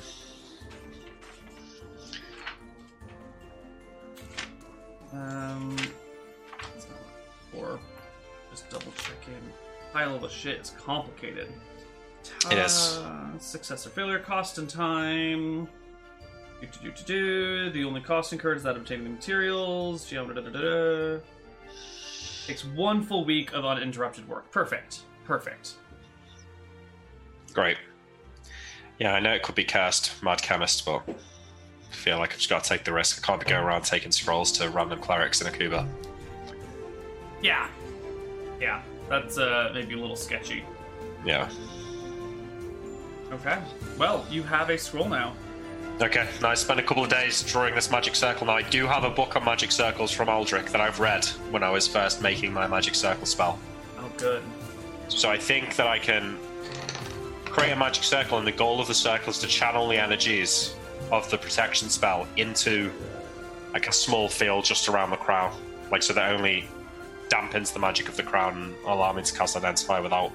Um, 5.17 5.75
that's 6.73 6.87
not 6.87 6.99
four. 7.51 7.79
Just 8.51 8.69
double 8.69 8.91
checking. 8.97 9.41
High 9.93 10.05
level 10.05 10.27
shit 10.27 10.59
is 10.59 10.69
complicated. 10.71 11.51
It 12.51 12.57
is. 12.57 12.97
Uh, 12.97 13.37
Success 13.39 13.87
or 13.87 13.89
failure, 13.89 14.19
cost 14.19 14.57
and 14.57 14.69
time. 14.69 15.67
Do, 16.61 16.67
do, 16.67 16.79
do, 16.83 16.91
do, 16.91 17.03
do. 17.05 17.69
The 17.71 17.83
only 17.83 18.01
cost 18.01 18.33
incurred 18.33 18.57
is 18.57 18.63
that 18.63 18.75
of 18.75 18.81
obtaining 18.81 19.05
the 19.05 19.09
materials. 19.11 20.09
Da. 20.09 21.19
Takes 22.45 22.65
one 22.65 23.01
full 23.01 23.25
week 23.25 23.53
of 23.53 23.65
uninterrupted 23.65 24.27
work. 24.27 24.51
Perfect. 24.51 25.01
Perfect. 25.25 25.75
Great. 27.53 27.77
Yeah, 28.99 29.13
I 29.13 29.19
know 29.19 29.33
it 29.33 29.43
could 29.43 29.55
be 29.55 29.63
cast 29.63 30.23
Mad 30.23 30.41
Chemist, 30.41 30.85
but 30.85 31.03
I 31.07 31.93
feel 31.93 32.17
like 32.17 32.31
I've 32.31 32.37
just 32.37 32.49
got 32.49 32.63
to 32.63 32.69
take 32.69 32.85
the 32.85 32.93
risk. 32.93 33.21
I 33.21 33.25
can't 33.25 33.39
be 33.43 33.49
going 33.49 33.63
around 33.63 33.83
taking 33.83 34.11
scrolls 34.11 34.51
to 34.53 34.69
random 34.69 34.99
clerics 34.99 35.41
in 35.41 35.47
Akuba. 35.51 35.87
Yeah. 37.41 37.67
Yeah. 38.59 38.81
That's 39.09 39.37
uh, 39.37 39.71
maybe 39.73 39.95
a 39.95 39.97
little 39.97 40.15
sketchy. 40.15 40.63
Yeah. 41.25 41.49
Okay. 43.31 43.57
Well, 43.97 44.25
you 44.29 44.43
have 44.43 44.69
a 44.69 44.77
scroll 44.77 45.09
now. 45.09 45.33
Okay, 46.01 46.27
now 46.41 46.49
I 46.49 46.55
spent 46.55 46.79
a 46.79 46.83
couple 46.83 47.03
of 47.03 47.09
days 47.09 47.41
drawing 47.43 47.73
this 47.73 47.89
magic 47.89 48.15
circle. 48.15 48.47
Now 48.47 48.57
I 48.57 48.63
do 48.63 48.85
have 48.85 49.05
a 49.05 49.09
book 49.09 49.35
on 49.35 49.45
magic 49.45 49.71
circles 49.71 50.11
from 50.11 50.27
Aldrich 50.27 50.65
that 50.67 50.81
I've 50.81 50.99
read 50.99 51.25
when 51.51 51.63
I 51.63 51.69
was 51.69 51.87
first 51.87 52.21
making 52.21 52.51
my 52.51 52.67
magic 52.67 52.95
circle 52.95 53.25
spell. 53.25 53.57
Oh, 53.97 54.11
good. 54.17 54.43
So 55.07 55.29
I 55.29 55.37
think 55.37 55.75
that 55.77 55.87
I 55.87 55.97
can 55.99 56.37
create 57.55 57.71
a 57.71 57.75
magic 57.75 58.03
circle, 58.03 58.37
and 58.37 58.45
the 58.45 58.51
goal 58.51 58.81
of 58.81 58.87
the 58.87 58.93
circle 58.93 59.29
is 59.29 59.39
to 59.39 59.47
channel 59.47 59.87
the 59.87 59.97
energies 59.97 60.75
of 61.11 61.29
the 61.31 61.37
protection 61.37 61.89
spell 61.89 62.27
into 62.35 62.91
like 63.71 63.87
a 63.87 63.93
small 63.93 64.27
field 64.27 64.65
just 64.65 64.89
around 64.89 65.09
the 65.09 65.15
crown, 65.15 65.55
like 65.89 66.03
so 66.03 66.11
that 66.11 66.33
only 66.33 66.67
dampens 67.29 67.71
the 67.71 67.79
magic 67.79 68.09
of 68.09 68.17
the 68.17 68.23
crown 68.23 68.57
and 68.57 68.75
allow 68.85 69.13
me 69.13 69.23
to 69.23 69.33
cast 69.33 69.55
identify 69.55 70.01
without 70.01 70.33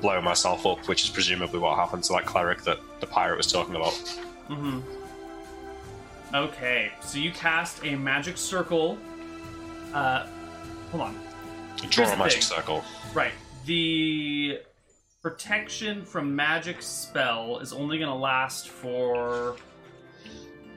blowing 0.00 0.22
myself 0.22 0.64
up, 0.66 0.86
which 0.86 1.02
is 1.02 1.10
presumably 1.10 1.58
what 1.58 1.76
happened 1.76 2.04
to 2.04 2.12
that 2.12 2.24
cleric 2.24 2.62
that 2.62 2.78
the 3.00 3.06
pirate 3.06 3.36
was 3.36 3.50
talking 3.50 3.74
about. 3.74 3.92
Mm-hmm. 4.48 4.80
Okay, 6.32 6.92
so 7.02 7.18
you 7.18 7.32
cast 7.32 7.84
a 7.84 7.96
magic 7.96 8.36
circle. 8.36 8.98
Uh, 9.92 10.26
hold 10.92 11.02
on. 11.02 11.20
Draw 11.76 12.04
Here's 12.04 12.10
a 12.14 12.16
magic 12.16 12.42
thing. 12.42 12.56
circle. 12.56 12.84
Right. 13.14 13.32
The 13.66 14.60
protection 15.22 16.04
from 16.04 16.34
magic 16.34 16.80
spell 16.80 17.58
is 17.58 17.72
only 17.72 17.98
going 17.98 18.10
to 18.10 18.14
last 18.14 18.68
for 18.68 19.56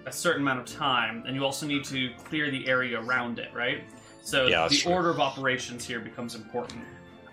a 0.07 0.11
certain 0.11 0.41
amount 0.41 0.59
of 0.59 0.65
time, 0.65 1.23
and 1.27 1.35
you 1.35 1.45
also 1.45 1.67
need 1.67 1.83
to 1.85 2.09
clear 2.23 2.49
the 2.49 2.67
area 2.67 2.99
around 2.99 3.37
it, 3.37 3.53
right? 3.53 3.83
So 4.23 4.47
Yeah, 4.47 4.67
the 4.67 4.83
order 4.87 5.09
of 5.09 5.19
operations 5.19 5.85
here 5.85 5.99
becomes 5.99 6.35
important. 6.35 6.83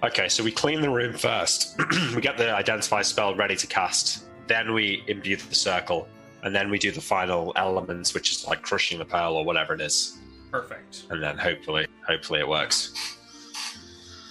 Okay, 0.03 0.29
so 0.29 0.45
we 0.45 0.53
clean 0.53 0.81
the 0.81 0.91
room 0.91 1.15
first. 1.15 1.81
we 2.15 2.21
get 2.21 2.37
the 2.37 2.55
identify 2.55 3.03
spell 3.03 3.35
ready 3.35 3.57
to 3.57 3.67
cast. 3.67 4.25
Then 4.47 4.73
we 4.73 5.03
imbue 5.09 5.37
the 5.37 5.55
circle, 5.55 6.07
and 6.43 6.55
then 6.55 6.71
we 6.71 6.79
do 6.79 6.93
the 6.93 7.01
final 7.01 7.53
elements, 7.57 8.15
which 8.15 8.31
is 8.31 8.47
like 8.47 8.63
crushing 8.63 8.99
the 8.99 9.05
pearl 9.05 9.35
or 9.35 9.45
whatever 9.45 9.75
it 9.75 9.81
is. 9.81 10.19
Perfect. 10.53 11.05
And 11.11 11.23
then 11.23 11.37
hopefully, 11.37 11.87
hopefully 12.07 12.41
it 12.41 12.49
works. 12.49 13.17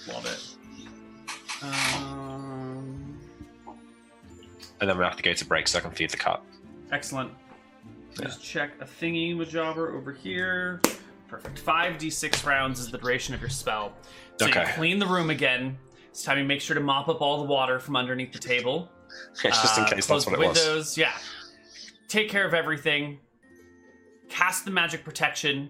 Love 0.07 0.25
it. 0.25 0.57
Um, 1.61 2.26
And 4.79 4.89
then 4.89 4.97
we 4.97 5.03
have 5.03 5.15
to 5.17 5.23
go 5.23 5.33
to 5.33 5.45
break 5.45 5.67
so 5.67 5.79
I 5.79 5.81
can 5.81 5.91
feed 5.91 6.09
the 6.11 6.17
cat. 6.17 6.41
excellent. 6.91 7.31
Just 8.21 8.43
check 8.43 8.71
a 8.81 8.85
thingy 8.85 9.35
Majabra 9.35 9.93
over 9.95 10.11
here. 10.11 10.81
Perfect. 11.27 11.63
5d6 11.63 12.45
rounds 12.47 12.79
is 12.79 12.89
the 12.89 12.97
duration 12.97 13.35
of 13.35 13.41
your 13.41 13.49
spell. 13.49 13.93
So 14.39 14.45
you 14.47 14.51
Okay. 14.51 14.71
clean 14.73 14.97
the 14.97 15.05
room 15.05 15.29
again. 15.29 15.77
It's 16.09 16.23
time 16.23 16.39
you 16.39 16.43
make 16.45 16.61
sure 16.61 16.73
to 16.73 16.81
mop 16.81 17.09
up 17.09 17.21
all 17.21 17.37
the 17.37 17.43
water 17.43 17.79
from 17.79 17.95
underneath 17.95 18.31
the 18.31 18.39
table. 18.39 18.89
just 19.41 19.77
in 19.77 19.83
Uh, 19.83 19.89
case 19.89 20.07
close 20.07 20.25
that's 20.25 20.37
what 20.37 20.43
it 20.43 20.47
was. 20.47 20.57
windows, 20.57 20.97
Yeah. 20.97 21.11
Take 22.07 22.29
care 22.29 22.45
of 22.47 22.53
everything. 22.55 23.19
Cast 24.29 24.65
the 24.65 24.71
magic 24.71 25.03
protection 25.03 25.69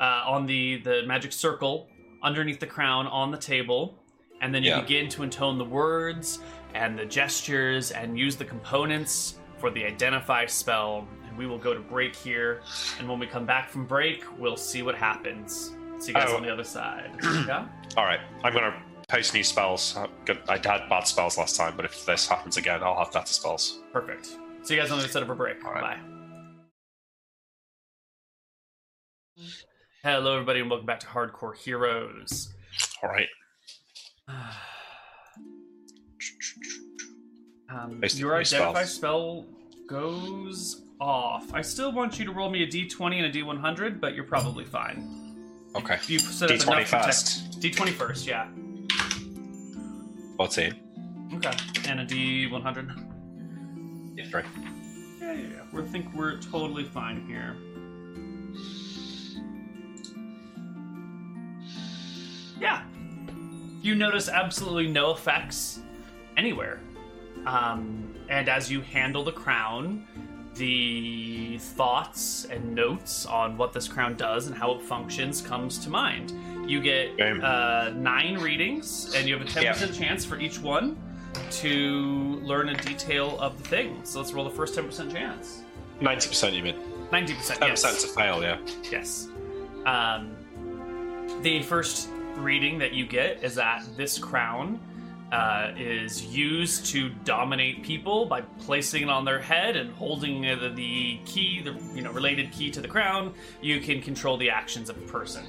uh, 0.00 0.22
on 0.26 0.46
the 0.46 0.78
the 0.78 1.02
magic 1.06 1.32
circle 1.32 1.88
underneath 2.22 2.60
the 2.60 2.66
crown 2.66 3.06
on 3.08 3.30
the 3.30 3.36
table, 3.38 4.02
and 4.40 4.54
then 4.54 4.62
you 4.62 4.70
Yeah. 4.70 4.80
begin 4.80 5.08
to 5.10 5.22
intone 5.22 5.58
the 5.58 5.64
words 5.64 6.38
and 6.74 6.98
the 6.98 7.06
gestures 7.06 7.90
and 7.92 8.18
use 8.18 8.36
the 8.36 8.44
components 8.44 9.38
for 9.58 9.70
the 9.70 9.84
identify 9.84 10.46
spell. 10.46 11.06
And 11.28 11.38
we 11.38 11.46
will 11.46 11.58
go 11.58 11.72
to 11.74 11.80
break 11.80 12.14
here, 12.14 12.60
and 12.98 13.08
when 13.08 13.18
we 13.18 13.26
come 13.26 13.46
back 13.46 13.68
from 13.70 13.86
break, 13.86 14.24
we'll 14.38 14.56
see 14.56 14.82
what 14.82 14.94
happens. 14.94 15.72
See 15.98 16.08
you 16.08 16.14
guys 16.14 16.28
Oh. 16.30 16.36
on 16.36 16.42
the 16.42 16.52
other 16.52 16.64
side. 16.64 17.10
yeah. 17.22 17.66
All 17.96 18.04
right, 18.04 18.20
I'm 18.42 18.52
gonna 18.52 18.80
post 19.08 19.32
new 19.34 19.42
spells. 19.44 19.96
I 19.96 20.08
had 20.56 20.62
bad 20.88 21.06
spells 21.06 21.38
last 21.38 21.56
time, 21.56 21.74
but 21.76 21.84
if 21.84 22.04
this 22.04 22.28
happens 22.28 22.56
again, 22.56 22.82
I'll 22.82 22.98
have 22.98 23.12
better 23.12 23.26
spells. 23.32 23.80
Perfect. 23.92 24.26
See 24.62 24.74
you 24.74 24.80
guys 24.80 24.90
on 24.90 24.98
the 24.98 25.04
other 25.04 25.12
side 25.12 25.22
of 25.22 25.30
a 25.30 25.34
break. 25.34 25.64
All 25.64 25.72
right. 25.72 25.98
Bye. 25.98 25.98
Hello, 30.02 30.34
everybody, 30.34 30.60
and 30.60 30.68
welcome 30.70 30.86
back 30.86 31.00
to 31.00 31.06
Hardcore 31.06 31.56
Heroes. 31.56 32.52
All 33.02 33.08
right. 33.10 33.28
Um, 37.68 38.00
your 38.14 38.36
identify 38.36 38.84
spell 38.84 39.46
goes 39.88 40.82
off. 41.00 41.52
I 41.52 41.62
still 41.62 41.92
want 41.92 42.18
you 42.18 42.24
to 42.24 42.32
roll 42.32 42.50
me 42.50 42.62
a 42.62 42.66
d20 42.66 43.16
and 43.16 43.26
a 43.26 43.32
d100, 43.32 44.00
but 44.00 44.14
you're 44.14 44.24
probably 44.24 44.64
fine. 44.64 45.10
Okay. 45.76 45.98
You 46.06 46.18
set 46.20 46.50
up 46.50 46.58
D20 46.58 46.76
enough 46.78 46.90
protect- 46.90 47.60
D20 47.60 47.90
first, 47.90 48.26
yeah. 48.26 48.46
14. 50.36 50.74
Okay. 51.34 51.50
And 51.88 52.00
a 52.00 52.06
d100. 52.06 53.10
D3. 54.16 54.44
Yeah, 55.20 55.32
yeah, 55.32 55.32
yeah. 55.32 55.48
We 55.72 55.82
think 55.82 56.14
we're 56.14 56.38
totally 56.40 56.84
fine 56.84 57.26
here. 57.26 57.56
Yeah. 62.60 62.84
You 63.82 63.96
notice 63.96 64.28
absolutely 64.28 64.86
no 64.86 65.10
effects 65.12 65.80
anywhere. 66.36 66.80
Um, 67.46 68.14
and 68.28 68.48
as 68.48 68.70
you 68.70 68.80
handle 68.80 69.24
the 69.24 69.32
crown, 69.32 70.06
the 70.54 71.58
thoughts 71.58 72.46
and 72.46 72.74
notes 72.74 73.26
on 73.26 73.56
what 73.56 73.72
this 73.72 73.88
crown 73.88 74.14
does 74.14 74.46
and 74.46 74.56
how 74.56 74.72
it 74.72 74.82
functions 74.82 75.40
comes 75.40 75.78
to 75.78 75.90
mind. 75.90 76.32
You 76.68 76.80
get 76.80 77.20
uh, 77.20 77.90
nine 77.94 78.38
readings, 78.38 79.14
and 79.14 79.28
you 79.28 79.36
have 79.36 79.46
a 79.46 79.50
10% 79.50 79.98
chance 79.98 80.24
for 80.24 80.38
each 80.38 80.58
one 80.58 80.96
to 81.50 82.40
learn 82.42 82.68
a 82.68 82.76
detail 82.76 83.38
of 83.40 83.60
the 83.62 83.68
thing. 83.68 84.00
So 84.04 84.20
let's 84.20 84.32
roll 84.32 84.44
the 84.44 84.50
first 84.50 84.74
10% 84.74 85.12
chance. 85.12 85.62
90% 86.00 86.54
you 86.54 86.62
mean? 86.62 86.76
90%, 87.12 87.58
10% 87.58 87.60
yes. 87.60 88.02
to 88.02 88.08
fail, 88.08 88.42
yeah. 88.42 88.58
Yes. 88.90 89.28
Um, 89.84 90.34
the 91.42 91.62
first 91.62 92.08
reading 92.36 92.78
that 92.78 92.92
you 92.92 93.06
get 93.06 93.42
is 93.44 93.54
that 93.56 93.84
this 93.96 94.18
crown 94.18 94.80
uh, 95.32 95.72
is 95.76 96.24
used 96.26 96.86
to 96.86 97.08
dominate 97.24 97.82
people 97.82 98.26
by 98.26 98.40
placing 98.40 99.04
it 99.04 99.08
on 99.08 99.24
their 99.24 99.40
head 99.40 99.76
and 99.76 99.92
holding 99.94 100.42
the, 100.42 100.72
the 100.74 101.18
key, 101.24 101.60
the 101.62 101.74
you 101.94 102.02
know 102.02 102.12
related 102.12 102.52
key 102.52 102.70
to 102.70 102.80
the 102.80 102.88
crown. 102.88 103.34
You 103.60 103.80
can 103.80 104.00
control 104.00 104.36
the 104.36 104.50
actions 104.50 104.88
of 104.90 104.96
a 104.98 105.06
person. 105.06 105.44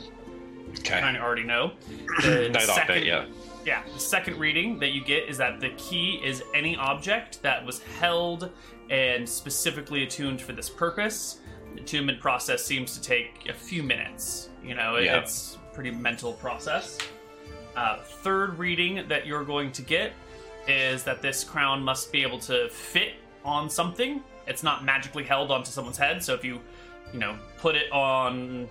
Okay. 0.80 1.00
kind 1.00 1.16
of 1.16 1.24
already 1.24 1.44
know. 1.44 1.72
The 2.22 2.50
that 2.52 2.62
second, 2.64 3.06
yeah. 3.06 3.26
yeah, 3.66 3.84
the 3.94 4.00
second 4.00 4.38
reading 4.40 4.80
that 4.80 4.90
you 4.92 5.02
get 5.04 5.30
is 5.30 5.38
that 5.38 5.60
the 5.62 5.70
key 5.78 6.20
is 6.24 6.44
any 6.54 6.76
object 6.76 7.42
that 7.44 7.66
was 7.66 7.82
held 8.00 8.52
and 8.90 9.28
specifically 9.28 10.04
attuned 10.04 10.42
for 10.42 10.52
this 10.54 10.70
purpose. 10.70 11.40
The 11.76 11.82
attunement 11.82 12.20
process 12.20 12.64
seems 12.66 12.94
to 12.98 13.02
take 13.02 13.48
a 13.50 13.54
few 13.54 13.84
minutes. 13.84 14.50
You 14.64 14.76
know, 14.76 14.96
it- 14.96 15.06
Yeah. 15.06 15.20
it's 15.20 15.56
a 15.56 15.74
pretty 15.74 15.92
mental 15.92 16.34
process. 16.34 16.98
Uh, 17.76 17.98
third 18.02 18.58
reading 18.58 19.06
that 19.08 19.26
you're 19.28 19.44
going 19.44 19.72
to 19.74 19.82
get 19.82 20.14
is 20.68 21.04
that 21.04 21.22
this 21.22 21.44
crown 21.44 21.84
must 21.84 22.12
be 22.12 22.22
able 22.24 22.40
to 22.40 22.70
fit 22.70 23.14
on 23.44 23.70
something. 23.70 24.22
It's 24.48 24.64
not 24.64 24.84
magically 24.86 25.24
held 25.24 25.52
onto 25.52 25.70
someone's 25.72 25.98
head, 25.98 26.24
so 26.24 26.34
if 26.34 26.44
you, 26.44 26.60
you 27.14 27.20
know, 27.20 27.38
put 27.58 27.76
it 27.76 27.92
on 27.92 28.68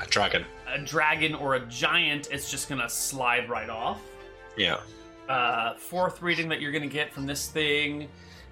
A 0.00 0.06
dragon. 0.06 0.44
a 0.68 0.78
dragon 0.78 1.34
or 1.34 1.54
a 1.54 1.60
giant, 1.66 2.28
it's 2.32 2.50
just 2.50 2.68
gonna 2.68 2.88
slide 2.88 3.48
right 3.48 3.68
off. 3.70 4.00
Yeah. 4.56 4.78
Uh, 5.28 5.74
fourth 5.74 6.22
reading 6.22 6.48
that 6.48 6.60
you're 6.60 6.72
gonna 6.72 6.86
get 6.86 7.12
from 7.12 7.26
this 7.26 7.48
thing 7.48 8.08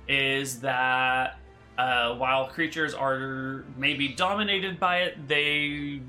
is 0.08 0.60
that 0.60 1.38
uh, 1.78 2.14
while 2.16 2.46
creatures 2.48 2.92
are 2.94 3.64
maybe 3.76 4.08
dominated 4.08 4.78
by 4.78 4.98
it, 4.98 5.26
they 5.28 6.00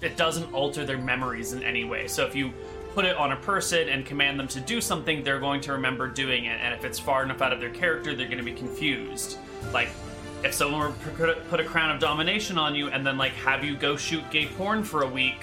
it 0.00 0.16
doesn't 0.16 0.52
alter 0.52 0.84
their 0.84 0.98
memories 0.98 1.52
in 1.52 1.62
any 1.62 1.84
way. 1.84 2.08
So 2.08 2.24
if 2.26 2.34
you 2.34 2.52
put 2.94 3.04
it 3.04 3.16
on 3.16 3.32
a 3.32 3.36
person 3.36 3.88
and 3.88 4.04
command 4.04 4.38
them 4.40 4.48
to 4.48 4.60
do 4.60 4.80
something, 4.80 5.22
they're 5.22 5.38
going 5.40 5.60
to 5.62 5.72
remember 5.72 6.08
doing 6.08 6.46
it. 6.46 6.58
And 6.60 6.74
if 6.74 6.84
it's 6.84 6.98
far 6.98 7.22
enough 7.22 7.40
out 7.42 7.52
of 7.52 7.60
their 7.60 7.70
character, 7.70 8.14
they're 8.16 8.26
going 8.26 8.38
to 8.38 8.44
be 8.44 8.52
confused. 8.54 9.38
Like 9.72 9.88
if 10.42 10.54
someone 10.54 10.80
were 10.80 11.26
to 11.26 11.34
put- 11.50 11.60
a 11.60 11.64
crown 11.64 11.90
of 11.90 12.00
domination 12.00 12.56
on 12.58 12.74
you 12.74 12.88
and 12.88 13.06
then 13.06 13.18
like 13.18 13.32
have 13.32 13.62
you 13.64 13.76
go 13.76 13.96
shoot 13.96 14.24
gay 14.30 14.46
porn 14.46 14.82
for 14.82 15.02
a 15.02 15.06
week, 15.08 15.36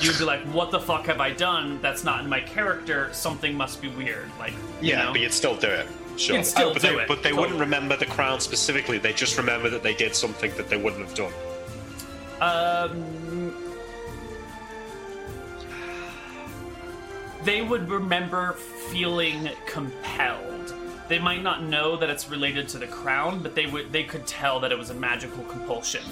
you'd 0.00 0.16
be 0.18 0.24
like, 0.24 0.40
"What 0.52 0.70
the 0.70 0.78
fuck 0.78 1.06
have 1.06 1.20
I 1.20 1.32
done? 1.32 1.80
That's 1.82 2.04
not 2.04 2.22
in 2.22 2.28
my 2.30 2.40
character. 2.40 3.08
Something 3.12 3.56
must 3.56 3.82
be 3.82 3.88
weird." 3.88 4.30
Like, 4.38 4.52
you 4.80 4.90
Yeah, 4.90 5.04
know? 5.06 5.12
but 5.12 5.20
you'd 5.20 5.32
still 5.32 5.56
do 5.56 5.66
it. 5.68 5.88
Sure. 6.16 6.36
You'd 6.36 6.46
still 6.46 6.72
but 6.72 6.80
do 6.82 6.96
they, 6.96 7.02
it, 7.02 7.08
But 7.08 7.22
they 7.22 7.30
totally. 7.30 7.40
wouldn't 7.42 7.60
remember 7.60 7.96
the 7.96 8.06
crown 8.06 8.38
specifically. 8.40 8.98
They 8.98 9.12
just 9.12 9.36
remember 9.36 9.68
that 9.70 9.82
they 9.82 9.94
did 9.94 10.14
something 10.14 10.50
that 10.56 10.68
they 10.70 10.76
wouldn't 10.76 11.04
have 11.06 11.14
done. 11.14 11.32
Um, 12.40 13.54
they 17.46 17.62
would 17.62 17.88
remember 17.88 18.52
feeling 18.52 19.48
compelled. 19.66 20.74
They 21.08 21.20
might 21.20 21.42
not 21.42 21.62
know 21.62 21.96
that 21.96 22.10
it's 22.10 22.28
related 22.28 22.68
to 22.70 22.78
the 22.78 22.88
crown, 22.88 23.42
but 23.42 23.54
they 23.54 23.66
would 23.66 23.92
they 23.92 24.02
could 24.02 24.26
tell 24.26 24.58
that 24.60 24.72
it 24.72 24.78
was 24.78 24.90
a 24.90 24.94
magical 24.94 25.44
compulsion. 25.44 26.02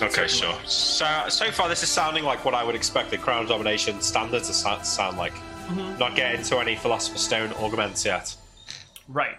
Okay, 0.00 0.26
sure. 0.26 0.54
So, 0.64 1.06
so 1.28 1.50
far, 1.50 1.68
this 1.68 1.82
is 1.82 1.88
sounding 1.88 2.24
like 2.24 2.44
what 2.44 2.54
I 2.54 2.64
would 2.64 2.74
expect 2.74 3.10
the 3.10 3.18
crown 3.18 3.46
domination 3.46 4.00
standards 4.00 4.48
to 4.48 4.54
sound 4.84 5.16
like. 5.16 5.34
Not 5.98 6.14
getting 6.14 6.40
into 6.40 6.58
any 6.58 6.76
philosopher's 6.76 7.22
stone 7.22 7.52
augments 7.54 8.04
yet. 8.04 8.34
Right. 9.08 9.36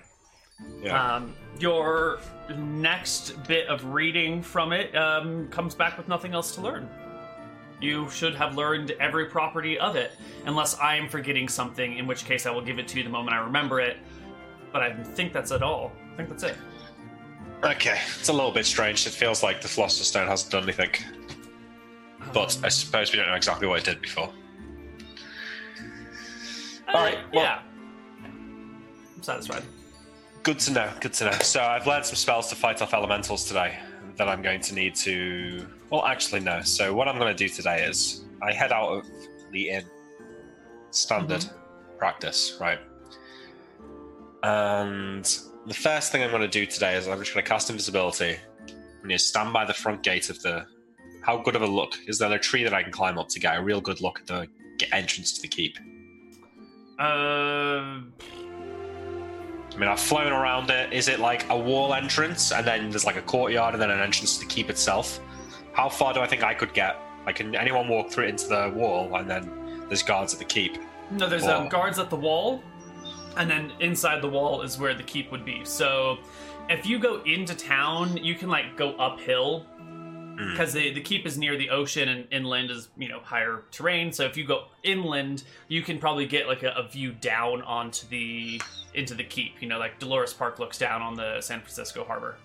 Yeah. 0.81 1.15
Um, 1.15 1.35
your 1.59 2.19
next 2.57 3.41
bit 3.47 3.67
of 3.67 3.85
reading 3.85 4.41
from 4.41 4.73
it 4.73 4.95
um, 4.95 5.47
comes 5.49 5.73
back 5.73 5.97
with 5.97 6.07
nothing 6.07 6.33
else 6.33 6.53
to 6.55 6.61
learn. 6.61 6.89
You 7.79 8.09
should 8.09 8.33
have 8.35 8.55
learned 8.55 8.91
every 8.99 9.25
property 9.25 9.77
of 9.77 9.95
it, 9.95 10.11
unless 10.45 10.77
I 10.79 10.95
am 10.95 11.07
forgetting 11.07 11.47
something, 11.47 11.97
in 11.97 12.07
which 12.07 12.25
case 12.25 12.45
I 12.45 12.51
will 12.51 12.61
give 12.61 12.79
it 12.79 12.87
to 12.89 12.97
you 12.97 13.03
the 13.03 13.09
moment 13.09 13.35
I 13.35 13.39
remember 13.39 13.79
it. 13.79 13.97
But 14.73 14.81
I 14.81 14.93
think 15.03 15.31
that's 15.31 15.51
it 15.51 15.61
all. 15.61 15.91
I 16.13 16.17
think 16.17 16.29
that's 16.29 16.43
it. 16.43 16.57
okay, 17.63 17.99
it's 18.19 18.29
a 18.29 18.33
little 18.33 18.51
bit 18.51 18.65
strange. 18.65 19.05
It 19.05 19.11
feels 19.11 19.43
like 19.43 19.61
the 19.61 19.67
philosopher's 19.67 20.07
stone 20.07 20.27
hasn't 20.27 20.51
done 20.51 20.63
anything, 20.63 20.89
but 22.33 22.57
I 22.63 22.69
suppose 22.69 23.11
we 23.11 23.17
don't 23.17 23.27
know 23.27 23.35
exactly 23.35 23.67
what 23.67 23.79
it 23.79 23.85
did 23.85 24.01
before. 24.01 24.31
Uh, 26.87 26.91
all 26.97 27.03
right, 27.03 27.17
well- 27.33 27.43
yeah. 27.43 27.59
I'm 28.23 29.23
satisfied. 29.23 29.63
Good 30.43 30.59
to 30.59 30.71
know. 30.71 30.89
Good 31.01 31.13
to 31.13 31.25
know. 31.25 31.31
So 31.41 31.61
I've 31.61 31.85
learned 31.85 32.05
some 32.05 32.15
spells 32.15 32.47
to 32.49 32.55
fight 32.55 32.81
off 32.81 32.93
elementals 32.93 33.45
today 33.45 33.77
that 34.17 34.27
I'm 34.27 34.41
going 34.41 34.61
to 34.61 34.75
need 34.75 34.95
to. 34.95 35.65
Well, 35.89 36.05
actually, 36.05 36.41
no. 36.41 36.61
So 36.61 36.93
what 36.93 37.07
I'm 37.07 37.17
going 37.17 37.35
to 37.35 37.37
do 37.37 37.49
today 37.49 37.83
is 37.85 38.25
I 38.41 38.51
head 38.51 38.71
out 38.71 38.89
of 38.89 39.05
the 39.51 39.69
inn. 39.69 39.85
Standard 40.91 41.45
practice, 41.97 42.57
right? 42.59 42.79
And 44.43 45.23
the 45.65 45.73
first 45.73 46.11
thing 46.11 46.23
I'm 46.23 46.29
going 46.29 46.41
to 46.41 46.47
do 46.47 46.65
today 46.65 46.95
is 46.95 47.07
I'm 47.07 47.19
just 47.19 47.33
going 47.33 47.43
to 47.43 47.49
cast 47.49 47.69
invisibility. 47.69 48.37
and 49.01 49.11
you 49.11 49.17
stand 49.17 49.53
by 49.53 49.65
the 49.65 49.73
front 49.73 50.03
gate 50.03 50.29
of 50.29 50.41
the. 50.41 50.65
How 51.21 51.37
good 51.37 51.57
of 51.57 51.61
a 51.61 51.67
look 51.67 51.95
is 52.07 52.19
there 52.19 52.31
a 52.31 52.39
tree 52.39 52.63
that 52.63 52.73
I 52.73 52.83
can 52.83 52.91
climb 52.91 53.17
up 53.17 53.27
to 53.29 53.39
get 53.39 53.57
a 53.57 53.61
real 53.61 53.81
good 53.81 53.99
look 53.99 54.21
at 54.21 54.27
the 54.27 54.47
entrance 54.93 55.33
to 55.33 55.41
the 55.41 55.47
keep? 55.49 55.77
Uh, 56.97 57.99
I 59.77 59.79
mean, 59.79 59.89
I've 59.89 59.99
flown 59.99 60.31
around 60.31 60.71
it. 60.71 60.91
Is 60.91 61.07
it 61.07 61.19
like 61.19 61.47
a 61.51 61.55
wall 61.55 61.93
entrance 61.93 62.51
and 62.51 62.65
then 62.65 62.89
there's 62.89 63.05
like 63.05 63.15
a 63.15 63.21
courtyard 63.21 63.75
and 63.75 63.81
then 63.81 63.91
an 63.91 63.99
entrance 63.99 64.39
to 64.39 64.39
the 64.39 64.49
keep 64.49 64.71
itself? 64.71 65.19
How 65.73 65.87
far 65.87 66.15
do 66.15 66.19
I 66.19 66.25
think 66.25 66.41
I 66.41 66.55
could 66.55 66.73
get? 66.73 66.99
Like, 67.27 67.35
can 67.35 67.55
anyone 67.55 67.87
walk 67.87 68.09
through 68.09 68.23
it 68.23 68.29
into 68.29 68.47
the 68.47 68.73
wall 68.73 69.15
and 69.17 69.29
then 69.29 69.85
there's 69.87 70.01
guards 70.01 70.33
at 70.33 70.39
the 70.39 70.45
keep? 70.45 70.79
no, 71.11 71.29
there's 71.29 71.45
um, 71.45 71.69
guards 71.69 71.99
at 71.99 72.09
the 72.09 72.15
wall, 72.15 72.63
and 73.37 73.47
then 73.47 73.71
inside 73.79 74.23
the 74.23 74.27
wall 74.27 74.63
is 74.63 74.79
where 74.79 74.95
the 74.95 75.03
keep 75.03 75.31
would 75.31 75.45
be. 75.45 75.63
So, 75.63 76.17
if 76.69 76.87
you 76.87 76.97
go 76.97 77.21
into 77.23 77.53
town, 77.53 78.17
you 78.17 78.33
can 78.33 78.49
like 78.49 78.75
go 78.77 78.95
uphill 78.95 79.63
Mm. 80.37 80.51
because 80.51 80.71
the 80.71 80.93
the 80.93 81.01
keep 81.01 81.25
is 81.25 81.37
near 81.37 81.57
the 81.57 81.69
ocean 81.71 82.09
and 82.09 82.27
inland 82.31 82.69
is 82.69 82.89
you 82.97 83.09
know 83.09 83.19
higher 83.21 83.63
terrain. 83.71 84.11
So 84.11 84.23
if 84.23 84.37
you 84.37 84.45
go 84.45 84.65
inland, 84.83 85.43
you 85.67 85.81
can 85.81 85.97
probably 85.97 86.27
get 86.27 86.47
like 86.47 86.61
a, 86.63 86.69
a 86.71 86.87
view 86.87 87.11
down 87.13 87.61
onto 87.63 88.07
the 88.07 88.61
into 88.93 89.15
the 89.15 89.23
keep. 89.23 89.61
You 89.61 89.67
know, 89.67 89.79
like 89.79 89.97
Dolores 89.99 90.33
Park 90.33 90.59
looks 90.59 90.77
down 90.77 91.01
on 91.01 91.15
the 91.15 91.41
San 91.41 91.59
Francisco 91.61 92.03
harbor. 92.03 92.37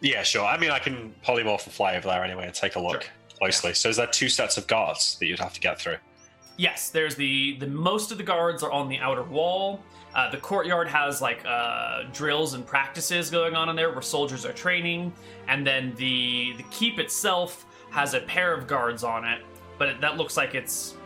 Yeah, 0.00 0.22
sure. 0.24 0.44
I 0.44 0.58
mean, 0.58 0.70
I 0.70 0.78
can 0.78 1.14
polymorph 1.24 1.64
and 1.64 1.72
fly 1.72 1.96
over 1.96 2.08
there 2.08 2.22
anyway 2.24 2.44
and 2.46 2.54
take 2.54 2.74
a 2.76 2.80
look 2.80 3.02
Sure. 3.04 3.12
closely. 3.38 3.72
So, 3.74 3.88
is 3.88 3.96
there 3.96 4.06
two 4.08 4.28
sets 4.28 4.56
of 4.58 4.66
guards 4.66 5.16
that 5.20 5.26
you'd 5.26 5.38
have 5.38 5.54
to 5.54 5.60
get 5.60 5.80
through? 5.80 5.96
Yes, 6.58 6.90
there's 6.90 7.14
the 7.14 7.56
the 7.60 7.66
most 7.66 8.12
of 8.12 8.18
the 8.18 8.24
guards 8.24 8.62
are 8.62 8.70
on 8.72 8.88
the 8.88 8.98
outer 8.98 9.22
wall. 9.22 9.80
Uh, 10.14 10.30
the 10.30 10.36
courtyard 10.36 10.88
has 10.88 11.22
like 11.22 11.42
uh, 11.46 12.02
drills 12.12 12.54
and 12.54 12.66
practices 12.66 13.30
going 13.30 13.54
on 13.54 13.68
in 13.68 13.76
there 13.76 13.90
where 13.90 14.02
soldiers 14.02 14.44
are 14.44 14.52
training, 14.52 15.12
and 15.48 15.66
then 15.66 15.94
the 15.96 16.52
the 16.58 16.62
keep 16.70 16.98
itself 16.98 17.64
has 17.90 18.14
a 18.14 18.20
pair 18.20 18.52
of 18.54 18.66
guards 18.66 19.04
on 19.04 19.24
it. 19.24 19.42
But 19.78 19.88
it, 19.88 20.00
that 20.02 20.16
looks 20.18 20.36
like 20.36 20.54
it's 20.54 20.96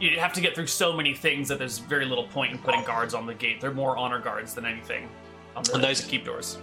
you 0.00 0.18
have 0.20 0.32
to 0.34 0.40
get 0.40 0.54
through 0.54 0.66
so 0.66 0.92
many 0.92 1.14
things 1.14 1.48
that 1.48 1.58
there's 1.58 1.78
very 1.78 2.04
little 2.04 2.26
point 2.28 2.52
in 2.52 2.58
putting 2.58 2.84
guards 2.84 3.14
on 3.14 3.26
the 3.26 3.34
gate. 3.34 3.60
They're 3.60 3.72
more 3.72 3.96
honor 3.96 4.18
guards 4.20 4.54
than 4.54 4.66
anything 4.66 5.08
on 5.56 5.62
the, 5.64 5.74
And 5.74 5.84
those- 5.84 6.00
keep 6.00 6.24
doors. 6.24 6.58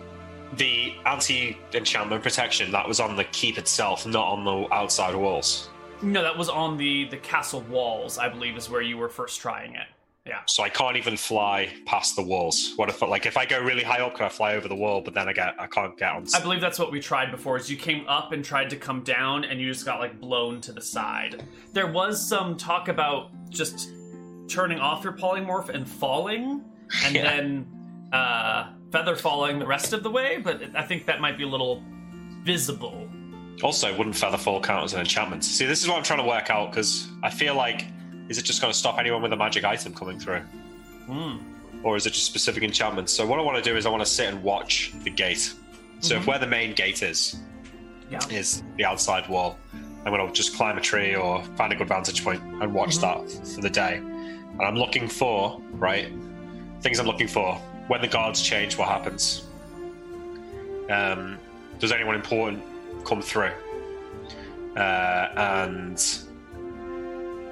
The 0.58 0.96
anti 1.06 1.58
enchantment 1.74 2.22
protection, 2.24 2.72
that 2.72 2.86
was 2.86 3.00
on 3.00 3.16
the 3.16 3.24
keep 3.26 3.58
itself, 3.58 4.06
not 4.06 4.28
on 4.28 4.44
the 4.44 4.74
outside 4.74 5.16
walls. 5.16 5.70
No, 6.02 6.22
that 6.22 6.38
was 6.38 6.50
on 6.50 6.78
the 6.78 7.06
the 7.06 7.18
castle 7.18 7.62
walls. 7.70 8.18
I 8.18 8.28
believe 8.28 8.58
is 8.58 8.70
where 8.70 8.82
you 8.82 8.98
were 8.98 9.08
first 9.10 9.39
trying 9.39 9.76
it. 9.76 9.88
Yeah. 10.28 10.41
So 10.45 10.61
I 10.61 10.69
can't 10.69 10.97
even 10.97 11.17
fly 11.17 11.69
past 11.88 12.15
the 12.15 12.22
walls. 12.22 12.74
What 12.76 12.89
if, 12.89 13.01
like, 13.01 13.26
if 13.26 13.38
I 13.38 13.45
go 13.45 13.59
really 13.59 13.82
high 13.82 14.01
up, 14.01 14.13
can 14.15 14.26
I 14.26 14.30
fly 14.30 14.53
over 14.53 14.67
the 14.67 14.76
wall? 14.76 15.01
But 15.01 15.15
then 15.15 15.28
I 15.28 15.34
get, 15.34 15.55
I 15.59 15.65
can't 15.65 15.97
get 15.97 16.11
on. 16.11 16.26
I 16.36 16.39
believe 16.39 16.61
that's 16.61 16.78
what 16.78 16.91
we 16.91 16.99
tried 16.99 17.32
before. 17.32 17.57
Is 17.57 17.72
you 17.72 17.78
came 17.78 18.05
up 18.07 18.32
and 18.32 18.45
tried 18.45 18.69
to 18.69 18.76
come 18.76 19.01
down, 19.03 19.43
and 19.45 19.59
you 19.59 19.72
just 19.74 19.84
got 19.86 19.99
like 19.99 20.19
blown 20.22 20.61
to 20.61 20.72
the 20.74 20.82
side. 20.82 21.43
There 21.74 21.88
was 21.88 22.24
some 22.28 22.55
talk 22.55 22.88
about 22.88 23.32
just 23.49 23.89
turning 24.47 24.80
off 24.80 25.03
your 25.03 25.13
polymorph 25.13 25.69
and 25.69 25.89
falling, 25.89 26.63
and 27.03 27.15
Yeah. 27.15 27.24
then 27.24 27.67
uh, 28.13 28.74
feather 28.91 29.15
falling 29.15 29.57
the 29.57 29.65
rest 29.67 29.91
of 29.91 30.03
the 30.03 30.11
way. 30.11 30.38
But 30.38 30.61
I 30.76 30.84
think 30.84 31.07
that 31.07 31.19
might 31.19 31.36
be 31.36 31.45
a 31.45 31.47
little 31.47 31.84
visible. 32.43 33.09
Also, 33.63 33.95
wouldn't 33.97 34.15
feather 34.15 34.38
fall 34.38 34.61
count 34.61 34.84
as 34.86 34.93
an 34.93 34.99
enchantment? 34.99 35.43
See, 35.43 35.65
this 35.65 35.82
is 35.82 35.88
what 35.88 35.97
I'm 35.97 36.03
trying 36.03 36.19
to 36.19 36.28
work 36.28 36.51
out 36.51 36.69
because 36.72 37.07
I 37.24 37.32
feel 37.32 37.55
like, 37.55 37.86
is 38.32 38.38
it 38.38 38.46
just 38.46 38.62
going 38.62 38.72
to 38.72 38.80
stop 38.80 38.98
anyone 38.98 39.22
with 39.22 39.34
a 39.34 39.36
magic 39.36 39.66
item 39.66 39.94
coming 39.94 40.18
through, 40.18 40.40
Hmm. 41.08 41.38
or 41.84 41.98
is 41.98 42.06
it 42.06 42.14
just 42.14 42.26
specific 42.26 42.64
enchantments? 42.64 43.12
So 43.12 43.26
what 43.26 43.40
I 43.40 43.42
want 43.42 43.62
to 43.62 43.70
do 43.70 43.76
is 43.76 43.86
I 43.86 43.90
want 43.90 44.02
to 44.04 44.10
sit 44.10 44.28
and 44.30 44.42
watch 44.42 44.94
the 45.04 45.10
gate. 45.10 45.54
So 46.00 46.16
if 46.16 46.24
Mhm. 46.24 46.28
where 46.28 46.40
the 46.40 46.48
main 46.48 46.74
gate 46.74 47.04
is 47.04 47.36
Yeah. 48.10 48.20
is 48.30 48.64
the 48.78 48.86
outside 48.86 49.28
wall, 49.28 49.58
I'm 50.06 50.14
going 50.14 50.26
to 50.26 50.34
just 50.34 50.56
climb 50.56 50.78
a 50.78 50.82
tree 50.82 51.14
or 51.14 51.44
find 51.58 51.74
a 51.74 51.76
good 51.76 51.90
vantage 51.90 52.24
point 52.24 52.42
and 52.62 52.74
watch 52.74 52.98
Mhm. 52.98 53.02
that 53.02 53.48
for 53.56 53.62
the 53.62 53.70
day. 53.70 53.96
And 53.98 54.62
I'm 54.62 54.76
looking 54.78 55.10
for 55.10 55.62
right 55.74 56.08
things. 56.82 57.00
I'm 57.00 57.06
looking 57.06 57.28
for 57.28 57.56
when 57.90 58.00
the 58.02 58.08
guards 58.08 58.42
change. 58.42 58.78
What 58.78 58.88
happens? 58.88 59.44
Um, 60.90 61.38
does 61.80 61.92
anyone 61.92 62.16
important 62.16 62.64
come 63.04 63.22
through? 63.22 63.52
Uh, 64.78 65.28
and 65.36 66.02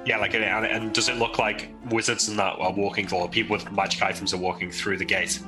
yeah, 0.06 0.18
like 0.18 0.34
and, 0.34 0.44
and 0.44 0.92
does 0.92 1.08
it 1.08 1.16
look 1.16 1.38
like 1.38 1.68
wizards 1.90 2.28
and 2.28 2.38
that 2.38 2.58
are 2.58 2.72
walking 2.72 3.12
or 3.12 3.28
people 3.28 3.54
with 3.54 3.70
magic 3.72 4.02
items 4.02 4.32
are 4.32 4.38
walking 4.38 4.70
through 4.70 4.96
the 4.96 5.04
gate? 5.04 5.40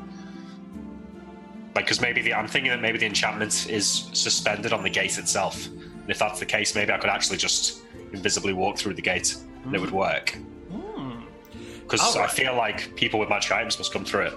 Like, 1.74 1.86
because 1.86 2.00
maybe 2.00 2.20
the 2.20 2.34
I'm 2.34 2.46
thinking 2.46 2.70
that 2.70 2.80
maybe 2.80 2.98
the 2.98 3.06
enchantment 3.06 3.70
is 3.70 4.08
suspended 4.12 4.72
on 4.72 4.82
the 4.82 4.90
gate 4.90 5.18
itself. 5.18 5.66
And 5.66 6.10
if 6.10 6.18
that's 6.18 6.38
the 6.38 6.46
case, 6.46 6.74
maybe 6.74 6.92
I 6.92 6.98
could 6.98 7.08
actually 7.08 7.38
just 7.38 7.82
invisibly 8.12 8.52
walk 8.52 8.76
through 8.76 8.94
the 8.94 9.02
gate 9.02 9.36
and 9.64 9.74
it 9.74 9.80
would 9.80 9.90
work. 9.90 10.30
Hmm. 10.70 11.22
Because 11.80 12.00
Alright. 12.00 12.28
I 12.28 12.32
feel 12.32 12.54
like 12.54 12.94
people 12.94 13.18
with 13.18 13.30
magic 13.30 13.52
items 13.52 13.78
must 13.78 13.92
come 13.92 14.04
through 14.04 14.26
it. 14.26 14.34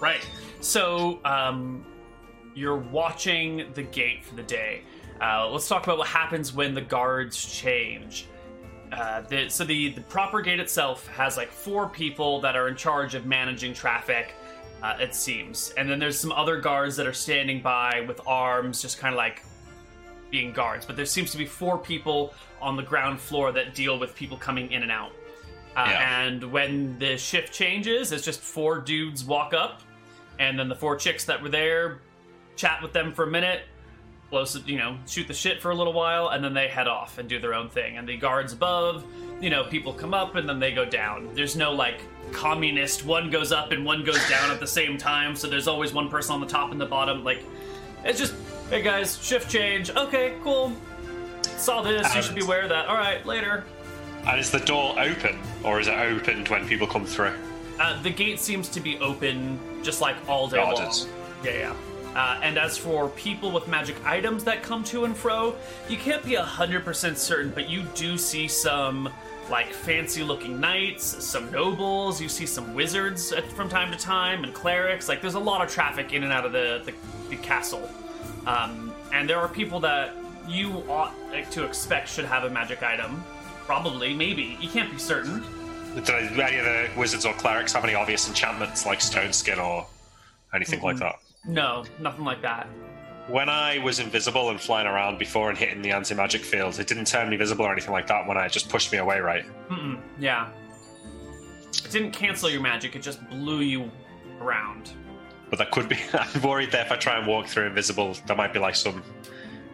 Right. 0.00 0.26
So, 0.60 1.20
um, 1.24 1.84
you're 2.54 2.76
watching 2.76 3.70
the 3.74 3.82
gate 3.82 4.24
for 4.24 4.34
the 4.34 4.42
day. 4.42 4.82
Uh, 5.20 5.48
let's 5.48 5.68
talk 5.68 5.84
about 5.84 5.98
what 5.98 6.08
happens 6.08 6.52
when 6.52 6.74
the 6.74 6.80
guards 6.80 7.44
change. 7.44 8.26
Uh, 8.92 9.22
the, 9.22 9.48
so 9.48 9.64
the, 9.64 9.88
the 9.90 10.00
proper 10.02 10.40
gate 10.42 10.60
itself 10.60 11.06
has 11.08 11.36
like 11.36 11.50
four 11.50 11.88
people 11.88 12.40
that 12.42 12.54
are 12.56 12.68
in 12.68 12.76
charge 12.76 13.14
of 13.14 13.24
managing 13.26 13.72
traffic. 13.72 14.34
Uh, 14.82 14.96
it 15.00 15.14
seems, 15.14 15.72
and 15.76 15.88
then 15.88 15.98
there's 15.98 16.18
some 16.18 16.32
other 16.32 16.60
guards 16.60 16.96
that 16.96 17.06
are 17.06 17.12
standing 17.12 17.62
by 17.62 18.04
with 18.08 18.20
arms, 18.26 18.82
just 18.82 18.98
kind 18.98 19.14
of 19.14 19.16
like 19.16 19.42
being 20.30 20.52
guards. 20.52 20.84
But 20.84 20.96
there 20.96 21.06
seems 21.06 21.30
to 21.32 21.38
be 21.38 21.46
four 21.46 21.78
people 21.78 22.34
on 22.60 22.76
the 22.76 22.82
ground 22.82 23.20
floor 23.20 23.52
that 23.52 23.74
deal 23.74 23.98
with 23.98 24.14
people 24.14 24.36
coming 24.36 24.72
in 24.72 24.82
and 24.82 24.90
out. 24.90 25.12
Uh, 25.76 25.86
Yeah. 25.88 26.20
And 26.26 26.44
when 26.52 26.98
the 26.98 27.16
shift 27.16 27.52
changes, 27.52 28.12
it's 28.12 28.24
just 28.24 28.40
four 28.40 28.78
dudes 28.80 29.24
walk 29.24 29.54
up, 29.54 29.82
and 30.38 30.58
then 30.58 30.68
the 30.68 30.74
four 30.74 30.96
chicks 30.96 31.24
that 31.26 31.40
were 31.40 31.48
there 31.48 32.00
chat 32.56 32.82
with 32.82 32.92
them 32.92 33.12
for 33.12 33.24
a 33.24 33.30
minute, 33.30 33.62
you 34.66 34.78
know, 34.78 34.96
shoot 35.06 35.28
the 35.28 35.34
shit 35.34 35.60
for 35.60 35.70
a 35.70 35.74
little 35.74 35.92
while, 35.92 36.28
and 36.28 36.42
then 36.42 36.54
they 36.54 36.66
head 36.68 36.88
off 36.88 37.18
and 37.18 37.28
do 37.28 37.38
their 37.38 37.54
own 37.54 37.68
thing. 37.68 37.98
And 37.98 38.08
the 38.08 38.16
guards 38.16 38.52
above, 38.52 39.04
you 39.40 39.50
know, 39.50 39.64
people 39.64 39.92
come 39.92 40.14
up 40.14 40.34
and 40.36 40.48
then 40.48 40.58
they 40.58 40.72
go 40.72 40.84
down. 40.84 41.28
There's 41.34 41.56
no 41.56 41.72
like 41.72 42.00
communist 42.32 43.04
one 43.04 43.28
goes 43.30 43.52
up 43.52 43.72
and 43.72 43.84
one 43.84 44.04
goes 44.04 44.26
down 44.28 44.50
at 44.50 44.58
the 44.60 44.66
same 44.66 44.96
time, 44.96 45.36
so 45.36 45.48
there's 45.48 45.68
always 45.68 45.92
one 45.92 46.08
person 46.08 46.34
on 46.34 46.40
the 46.40 46.46
top 46.46 46.72
and 46.72 46.80
the 46.80 46.86
bottom. 46.86 47.22
Like, 47.24 47.44
it's 48.04 48.18
just 48.18 48.34
hey 48.70 48.82
guys, 48.82 49.22
shift 49.22 49.50
change. 49.50 49.90
Okay, 49.90 50.34
cool. 50.42 50.72
Saw 51.42 51.82
this. 51.82 52.14
You 52.14 52.22
should 52.22 52.34
be 52.34 52.42
aware 52.42 52.62
of 52.62 52.70
that. 52.70 52.86
All 52.86 52.96
right, 52.96 53.24
later. 53.26 53.64
And 54.26 54.40
is 54.40 54.50
the 54.50 54.60
door 54.60 54.98
open, 54.98 55.38
or 55.64 55.80
is 55.80 55.88
it 55.88 55.94
opened 55.98 56.48
when 56.48 56.66
people 56.66 56.86
come 56.86 57.04
through? 57.04 57.34
Uh, 57.80 58.00
the 58.02 58.10
gate 58.10 58.38
seems 58.38 58.68
to 58.68 58.80
be 58.80 58.98
open 58.98 59.58
just 59.82 60.00
like 60.00 60.16
all 60.28 60.46
day 60.48 60.56
Guarded. 60.56 60.84
long. 60.84 61.08
Yeah, 61.44 61.50
yeah. 61.52 61.74
Uh, 62.14 62.38
and 62.42 62.58
as 62.58 62.76
for 62.76 63.08
people 63.10 63.50
with 63.50 63.66
magic 63.68 63.96
items 64.04 64.44
that 64.44 64.62
come 64.62 64.84
to 64.84 65.04
and 65.04 65.16
fro, 65.16 65.54
you 65.88 65.96
can't 65.96 66.22
be 66.24 66.32
100% 66.32 67.16
certain, 67.16 67.50
but 67.52 67.70
you 67.70 67.82
do 67.94 68.18
see 68.18 68.46
some 68.46 69.08
like 69.50 69.72
fancy 69.72 70.22
looking 70.22 70.60
knights, 70.60 71.04
some 71.04 71.50
nobles, 71.50 72.20
you 72.20 72.28
see 72.28 72.46
some 72.46 72.74
wizards 72.74 73.32
at, 73.32 73.44
from 73.52 73.68
time 73.68 73.90
to 73.90 73.98
time, 73.98 74.44
and 74.44 74.54
clerics. 74.54 75.08
Like 75.08 75.20
there's 75.20 75.34
a 75.34 75.40
lot 75.40 75.62
of 75.62 75.70
traffic 75.70 76.12
in 76.12 76.22
and 76.22 76.32
out 76.32 76.44
of 76.44 76.52
the, 76.52 76.82
the, 76.84 76.94
the 77.30 77.36
castle. 77.36 77.88
Um, 78.46 78.94
and 79.12 79.28
there 79.28 79.38
are 79.38 79.48
people 79.48 79.80
that 79.80 80.14
you 80.48 80.84
ought 80.88 81.14
like, 81.30 81.50
to 81.52 81.64
expect 81.64 82.08
should 82.08 82.24
have 82.24 82.44
a 82.44 82.50
magic 82.50 82.82
item. 82.82 83.22
Probably, 83.64 84.14
maybe. 84.14 84.56
You 84.60 84.68
can't 84.68 84.90
be 84.90 84.98
certain. 84.98 85.42
Do 85.94 86.12
any 86.12 86.58
of 86.58 86.64
the 86.64 86.88
wizards 86.96 87.24
or 87.26 87.34
clerics 87.34 87.72
have 87.74 87.84
any 87.84 87.94
obvious 87.94 88.28
enchantments 88.28 88.86
like 88.86 89.00
stone 89.00 89.32
skin 89.32 89.58
or 89.58 89.86
anything 90.54 90.80
like 90.80 90.96
that? 90.98 91.16
No, 91.46 91.84
nothing 92.00 92.24
like 92.24 92.42
that. 92.42 92.68
When 93.28 93.48
I 93.48 93.78
was 93.78 93.98
invisible 93.98 94.50
and 94.50 94.60
flying 94.60 94.86
around 94.86 95.18
before 95.18 95.48
and 95.48 95.56
hitting 95.56 95.80
the 95.82 95.90
anti 95.90 96.14
magic 96.14 96.42
field, 96.42 96.78
it 96.78 96.86
didn't 96.86 97.06
turn 97.06 97.30
me 97.30 97.36
visible 97.36 97.64
or 97.64 97.72
anything 97.72 97.92
like 97.92 98.06
that 98.08 98.26
when 98.26 98.36
I 98.36 98.48
just 98.48 98.68
pushed 98.68 98.90
me 98.92 98.98
away, 98.98 99.20
right? 99.20 99.44
Mm-mm, 99.68 100.00
yeah. 100.18 100.48
It 101.70 101.90
didn't 101.90 102.12
cancel 102.12 102.50
your 102.50 102.60
magic, 102.60 102.96
it 102.96 103.02
just 103.02 103.26
blew 103.30 103.60
you 103.60 103.90
around. 104.40 104.92
But 105.50 105.58
that 105.58 105.70
could 105.70 105.88
be. 105.88 105.98
I'm 106.12 106.42
worried 106.42 106.72
that 106.72 106.86
if 106.86 106.92
I 106.92 106.96
try 106.96 107.18
and 107.18 107.26
walk 107.26 107.46
through 107.46 107.66
invisible, 107.66 108.16
there 108.26 108.36
might 108.36 108.52
be 108.52 108.58
like 108.58 108.74
some 108.74 109.02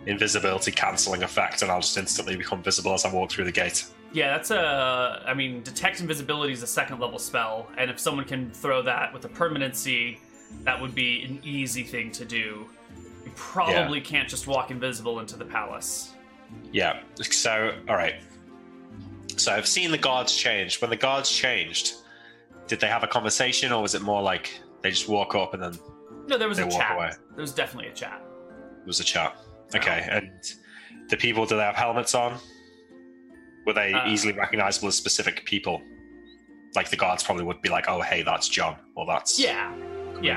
invisibility 0.06 0.72
cancelling 0.72 1.22
effect 1.22 1.62
and 1.62 1.70
I'll 1.70 1.80
just 1.80 1.96
instantly 1.96 2.36
become 2.36 2.62
visible 2.62 2.94
as 2.94 3.04
I 3.04 3.12
walk 3.12 3.30
through 3.30 3.44
the 3.44 3.52
gate. 3.52 3.84
Yeah, 4.12 4.30
that's 4.30 4.50
a. 4.50 5.22
I 5.26 5.34
mean, 5.34 5.62
detect 5.62 6.00
invisibility 6.00 6.52
is 6.52 6.62
a 6.62 6.66
second 6.66 6.98
level 6.98 7.18
spell, 7.18 7.68
and 7.76 7.90
if 7.90 8.00
someone 8.00 8.24
can 8.24 8.50
throw 8.50 8.80
that 8.82 9.12
with 9.12 9.24
a 9.26 9.28
permanency, 9.28 10.18
that 10.64 10.80
would 10.80 10.94
be 10.94 11.22
an 11.24 11.40
easy 11.44 11.82
thing 11.82 12.10
to 12.12 12.24
do. 12.24 12.66
You 13.24 13.32
probably 13.34 14.00
can't 14.00 14.28
just 14.28 14.46
walk 14.46 14.70
invisible 14.70 15.20
into 15.20 15.36
the 15.36 15.44
palace. 15.44 16.12
Yeah. 16.72 17.00
So, 17.20 17.74
all 17.88 17.96
right. 17.96 18.16
So 19.36 19.52
I've 19.52 19.66
seen 19.68 19.90
the 19.90 19.98
guards 19.98 20.34
change. 20.36 20.80
When 20.80 20.90
the 20.90 20.96
guards 20.96 21.30
changed, 21.30 21.94
did 22.66 22.80
they 22.80 22.88
have 22.88 23.02
a 23.04 23.06
conversation, 23.06 23.72
or 23.72 23.82
was 23.82 23.94
it 23.94 24.02
more 24.02 24.22
like 24.22 24.50
they 24.82 24.90
just 24.90 25.08
walk 25.08 25.34
up 25.34 25.54
and 25.54 25.62
then 25.62 25.78
No, 26.26 26.36
there 26.38 26.48
was 26.48 26.58
a 26.58 26.68
chat. 26.68 26.96
away. 26.96 27.10
There 27.34 27.42
was 27.42 27.52
definitely 27.52 27.90
a 27.90 27.94
chat. 27.94 28.20
it 28.80 28.86
was 28.86 29.00
a 29.00 29.04
chat? 29.04 29.36
Okay. 29.74 30.06
And 30.10 30.30
the 31.10 31.16
people, 31.16 31.44
do 31.46 31.56
they 31.56 31.62
have 31.62 31.74
helmets 31.76 32.14
on? 32.14 32.38
Were 33.66 33.72
they 33.74 33.92
Uh, 33.92 34.08
easily 34.08 34.32
recognizable 34.32 34.88
as 34.88 34.96
specific 34.96 35.44
people? 35.44 35.82
Like 36.74 36.88
the 36.90 36.96
guards 36.96 37.22
probably 37.22 37.44
would 37.44 37.60
be 37.62 37.68
like, 37.68 37.86
"Oh, 37.88 38.00
hey, 38.02 38.22
that's 38.22 38.48
John," 38.48 38.76
or 38.94 39.06
"That's 39.06 39.38
Yeah, 39.38 39.72
yeah. 40.22 40.36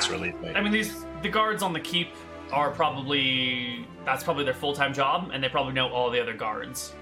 I 0.56 0.62
mean, 0.62 0.72
these 0.72 1.06
the 1.22 1.30
guards 1.30 1.64
on 1.64 1.74
the 1.74 1.80
keep 1.80 2.10
are 2.52 2.72
probably 2.72 3.86
that's 4.06 4.24
probably 4.24 4.44
their 4.44 4.54
full 4.54 4.74
time 4.74 4.94
job, 4.94 5.32
and 5.34 5.44
they 5.44 5.50
probably 5.50 5.74
know 5.74 5.90
all 5.90 6.10
the 6.10 6.22
other 6.22 6.34
guards. 6.34 6.94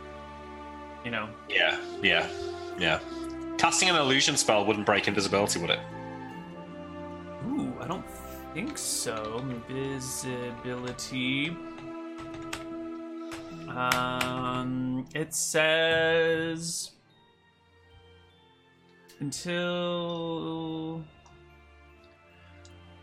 You 1.04 1.12
know, 1.12 1.30
Yeah, 1.50 1.80
yeah, 2.02 2.28
yeah. 2.78 3.00
Casting 3.58 3.90
an 3.90 3.96
illusion 3.96 4.36
spell 4.38 4.66
wouldn't 4.66 4.86
break 4.86 5.08
invisibility, 5.08 5.60
would 5.60 5.70
it? 5.70 5.80
Ooh, 7.48 7.74
I 7.80 7.88
don't 7.88 8.06
think 8.54 8.78
so. 8.78 9.44
Visibility. 9.70 11.56
Um, 13.70 15.06
it 15.14 15.34
says 15.34 16.92
until 19.20 21.04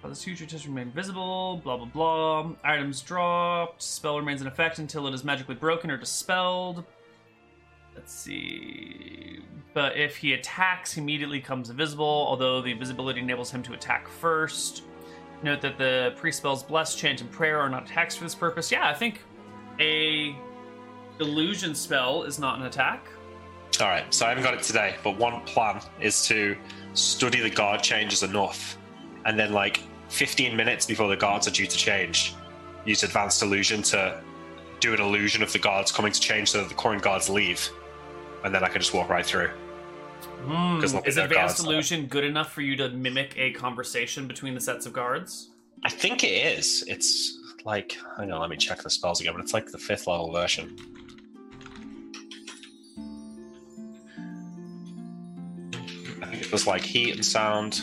while 0.07 0.14
this 0.14 0.22
future 0.22 0.46
just 0.46 0.66
remain 0.66 0.92
visible. 0.92 1.61
Blah 1.64 1.78
blah 1.78 1.86
blah. 1.86 2.52
Items 2.62 3.00
dropped. 3.00 3.82
Spell 3.82 4.16
remains 4.16 4.40
in 4.40 4.46
effect 4.46 4.78
until 4.78 5.09
it 5.09 5.14
is 5.14 5.24
magically 5.24 5.57
broken 5.57 5.90
or 5.90 5.96
dispelled. 5.96 6.84
Let's 7.96 8.12
see. 8.12 9.40
But 9.74 9.96
if 9.96 10.16
he 10.16 10.34
attacks, 10.34 10.92
he 10.92 11.00
immediately 11.00 11.38
becomes 11.40 11.70
invisible, 11.70 12.04
although 12.07 12.62
the 12.62 12.70
invisibility 12.70 13.20
enables 13.20 13.50
him 13.50 13.64
to 13.64 13.72
attack 13.72 14.07
first. 14.07 14.84
Note 15.42 15.61
that 15.61 15.76
the 15.76 16.14
priest 16.16 16.38
spells 16.38 16.62
Bless, 16.62 16.94
Chant, 16.94 17.20
and 17.20 17.30
Prayer 17.30 17.59
are 17.59 17.68
not 17.68 17.84
attacks 17.84 18.14
for 18.14 18.22
this 18.24 18.34
purpose. 18.34 18.70
Yeah, 18.70 18.88
I 18.88 18.94
think 18.94 19.22
a 19.80 20.36
illusion 21.18 21.74
spell 21.74 22.22
is 22.22 22.38
not 22.38 22.61
an 22.61 22.66
attack. 22.66 23.09
All 23.80 23.88
right, 23.88 24.14
so 24.14 24.24
I 24.24 24.28
haven't 24.28 24.44
got 24.44 24.54
it 24.54 24.62
today, 24.62 24.94
but 25.02 25.18
one 25.18 25.40
plan 25.42 25.80
is 26.00 26.24
to 26.26 26.57
study 26.94 27.40
the 27.40 27.50
guard 27.50 27.82
changes 27.82 28.22
enough, 28.22 28.78
and 29.24 29.36
then 29.38 29.52
like 29.52 29.80
15 30.09 30.57
minutes 30.57 30.86
before 30.86 31.09
the 31.09 31.16
guards 31.16 31.48
are 31.48 31.50
due 31.50 31.66
to 31.66 31.76
change, 31.76 32.34
use 32.84 33.02
advanced 33.02 33.42
illusion 33.42 33.82
to 33.82 34.20
do 34.80 34.94
an 34.94 35.00
illusion 35.00 35.42
of 35.42 35.52
the 35.52 35.59
guards 35.59 35.90
coming 35.90 36.12
to 36.12 36.20
change 36.20 36.50
so 36.50 36.59
that 36.59 36.68
the 36.68 36.74
current 36.74 37.02
guards 37.02 37.28
leave, 37.28 37.68
and 38.44 38.54
then 38.54 38.62
I 38.62 38.68
can 38.68 38.80
just 38.80 38.94
walk 38.94 39.09
right 39.09 39.24
through. 39.24 39.50
Hmm. 40.44 40.82
At 40.82 41.07
Is 41.07 41.16
advanced 41.16 41.61
illusion 41.61 42.07
good 42.07 42.24
enough 42.24 42.52
for 42.52 42.62
you 42.62 42.76
to 42.76 42.88
mimic 42.90 43.34
a 43.36 43.52
conversation 43.52 44.26
between 44.26 44.54
the 44.54 44.61
sets 44.61 44.86
of 44.86 44.92
guards? 44.92 45.50
I 45.84 45.90
think 45.90 46.24
it 46.24 46.59
is. 46.59 46.84
It's 46.86 47.38
like, 47.64 47.96
hang 48.16 48.32
on, 48.32 48.40
let 48.40 48.50
me 48.50 48.57
check 48.57 48.82
the 48.82 48.90
spells 48.90 49.20
again, 49.20 49.34
but 49.34 49.42
it's 49.42 49.52
like 49.52 49.66
the 49.66 49.78
fifth 49.78 50.07
level 50.07 50.32
version. 50.32 50.76
I 56.22 56.26
think 56.26 56.42
it 56.42 56.52
was 56.52 56.66
like 56.66 56.82
heat 56.82 57.14
and 57.14 57.24
sound. 57.24 57.82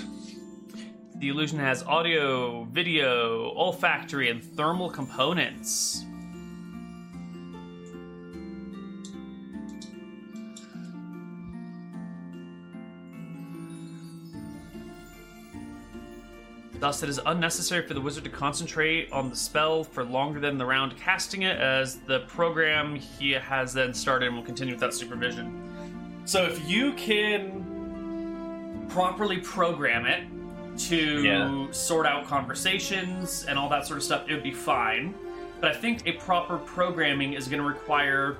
The 1.24 1.30
illusion 1.30 1.58
has 1.60 1.84
audio, 1.84 2.66
video, 2.66 3.54
olfactory, 3.56 4.30
and 4.30 4.44
thermal 4.44 4.90
components. 4.90 6.04
Thus, 16.74 17.02
it 17.04 17.08
is 17.08 17.22
unnecessary 17.26 17.88
for 17.88 17.94
the 17.94 18.02
wizard 18.02 18.26
to 18.26 18.30
concentrate 18.30 19.10
on 19.14 19.30
the 19.30 19.36
spell 19.38 19.86
for 19.86 20.04
longer 20.04 20.42
than 20.42 20.58
the 20.58 20.66
round 20.66 20.98
casting 20.98 21.44
it, 21.44 21.58
as 21.58 22.00
the 22.00 22.20
program 22.28 22.96
he 22.96 23.32
has 23.32 23.74
then 23.74 23.94
started 23.94 24.26
and 24.26 24.36
will 24.36 24.44
continue 24.44 24.74
without 24.74 24.94
supervision. 24.94 26.22
So, 26.26 26.44
if 26.44 26.68
you 26.68 26.92
can 26.96 28.86
properly 28.90 29.38
program 29.38 30.06
it 30.06 30.33
to 30.78 31.24
Yeah. 31.24 31.68
sort 31.72 32.06
out 32.06 32.26
conversations 32.28 33.46
and 33.48 33.58
all 33.58 33.70
that 33.70 33.86
sort 33.86 33.98
of 33.98 34.04
stuff, 34.04 34.24
it 34.28 34.34
would 34.34 34.44
be 34.44 34.52
fine. 34.52 35.14
But 35.62 35.72
I 35.72 35.74
think 35.76 36.06
a 36.08 36.14
proper 36.14 36.58
programming 36.58 37.34
is 37.34 37.48
going 37.48 37.62
to 37.62 37.68
require 37.68 38.38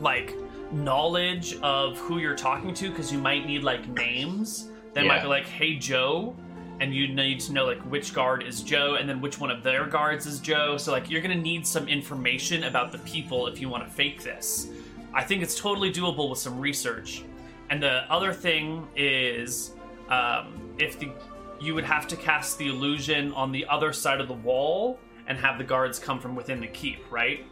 like 0.00 0.34
knowledge 0.72 1.56
of 1.62 1.96
who 1.98 2.18
you're 2.18 2.36
talking 2.36 2.74
to 2.74 2.90
because 2.90 3.12
you 3.12 3.18
might 3.18 3.46
need 3.46 3.62
like 3.62 3.86
names. 3.88 4.68
They 4.92 5.06
might 5.06 5.22
be 5.22 5.28
like, 5.28 5.46
"Hey 5.46 5.76
Joe," 5.76 6.34
and 6.80 6.94
you 6.94 7.08
need 7.08 7.40
to 7.40 7.52
know 7.52 7.64
like 7.66 7.80
which 7.82 8.12
guard 8.12 8.42
is 8.42 8.62
Joe 8.62 8.96
and 8.96 9.08
then 9.08 9.20
which 9.20 9.38
one 9.38 9.50
of 9.50 9.62
their 9.62 9.86
guards 9.86 10.26
is 10.26 10.40
Joe. 10.40 10.76
So 10.76 10.90
like 10.92 11.08
you're 11.10 11.22
going 11.22 11.36
to 11.36 11.42
need 11.42 11.66
some 11.66 11.86
information 11.88 12.64
about 12.64 12.92
the 12.92 12.98
people 12.98 13.46
if 13.46 13.60
you 13.60 13.68
want 13.68 13.84
to 13.86 13.90
fake 13.90 14.22
this. 14.22 14.68
I 15.14 15.22
think 15.22 15.42
it's 15.42 15.58
totally 15.58 15.92
doable 15.92 16.28
with 16.28 16.38
some 16.38 16.58
research. 16.60 17.22
And 17.70 17.82
the 17.82 18.10
other 18.12 18.32
thing 18.32 18.86
is, 18.96 19.72
um, 20.08 20.74
if 20.78 20.98
the 20.98 21.10
you 21.58 21.74
would 21.74 21.84
have 21.84 22.06
to 22.08 22.16
cast 22.16 22.58
the 22.58 22.68
illusion 22.68 23.32
on 23.32 23.50
the 23.50 23.64
other 23.68 23.92
side 23.92 24.20
of 24.20 24.28
the 24.28 24.34
wall 24.34 24.98
and 25.26 25.38
have 25.38 25.56
the 25.56 25.64
guards 25.64 25.98
come 25.98 26.20
from 26.20 26.36
within 26.36 26.60
the 26.60 26.66
keep, 26.66 26.98
right? 27.10 27.46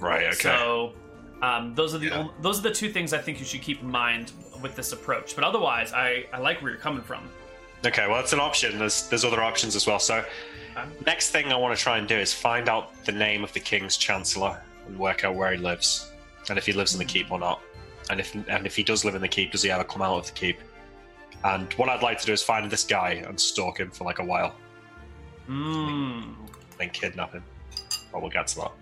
Right, 0.00 0.24
okay. 0.26 0.34
So 0.34 0.92
um, 1.40 1.72
those 1.74 1.94
are 1.94 1.98
the 1.98 2.06
Yeah. 2.06 2.18
only, 2.18 2.32
those 2.40 2.58
are 2.58 2.62
the 2.62 2.72
two 2.72 2.90
things 2.90 3.12
I 3.12 3.18
think 3.18 3.38
you 3.38 3.44
should 3.44 3.62
keep 3.62 3.80
in 3.80 3.88
mind 3.90 4.32
with 4.60 4.74
this 4.74 4.92
approach. 4.92 5.36
But 5.36 5.44
otherwise, 5.44 5.92
I, 5.92 6.26
I 6.32 6.38
like 6.38 6.62
where 6.62 6.72
you're 6.72 6.80
coming 6.80 7.02
from. 7.02 7.28
Okay, 7.86 8.08
well, 8.08 8.18
it's 8.18 8.32
an 8.32 8.40
option. 8.40 8.78
There's 8.78 9.08
there's 9.08 9.24
other 9.24 9.42
options 9.42 9.76
as 9.76 9.86
well. 9.86 9.98
So, 10.00 10.24
next 11.06 11.30
thing 11.30 11.52
I 11.52 11.56
want 11.56 11.76
to 11.76 11.82
try 11.82 11.98
and 11.98 12.08
do 12.08 12.16
is 12.16 12.32
find 12.32 12.68
out 12.68 13.04
the 13.04 13.12
name 13.12 13.44
of 13.44 13.52
the 13.52 13.60
king's 13.60 13.96
chancellor 13.96 14.60
and 14.86 14.98
work 14.98 15.22
out 15.22 15.34
where 15.36 15.52
he 15.52 15.58
lives, 15.58 16.10
and 16.48 16.58
if 16.58 16.66
he 16.66 16.72
lives 16.72 16.92
in 16.94 16.98
the 16.98 17.04
keep 17.04 17.30
or 17.30 17.38
not. 17.38 17.60
And 18.10 18.20
if 18.20 18.34
and 18.34 18.66
if 18.66 18.74
he 18.74 18.82
does 18.82 19.04
live 19.04 19.14
in 19.14 19.22
the 19.22 19.28
keep, 19.28 19.52
does 19.52 19.62
he 19.62 19.70
ever 19.70 19.84
come 19.84 20.02
out 20.02 20.16
of 20.18 20.26
the 20.26 20.32
keep? 20.32 20.58
And 21.44 21.70
what 21.74 21.88
I'd 21.90 22.02
like 22.02 22.18
to 22.20 22.26
do 22.26 22.32
is 22.32 22.42
find 22.42 22.70
this 22.70 22.84
guy 22.84 23.22
and 23.28 23.38
stalk 23.38 23.78
him 23.78 23.90
for 23.90 24.04
like 24.04 24.18
a 24.18 24.24
while, 24.24 24.54
Mm. 25.48 26.34
then 26.78 26.88
kidnap 26.90 27.32
him. 27.34 27.44
But 28.10 28.22
we'll 28.22 28.30
get 28.30 28.46
to 28.48 28.56
that. 28.60 28.72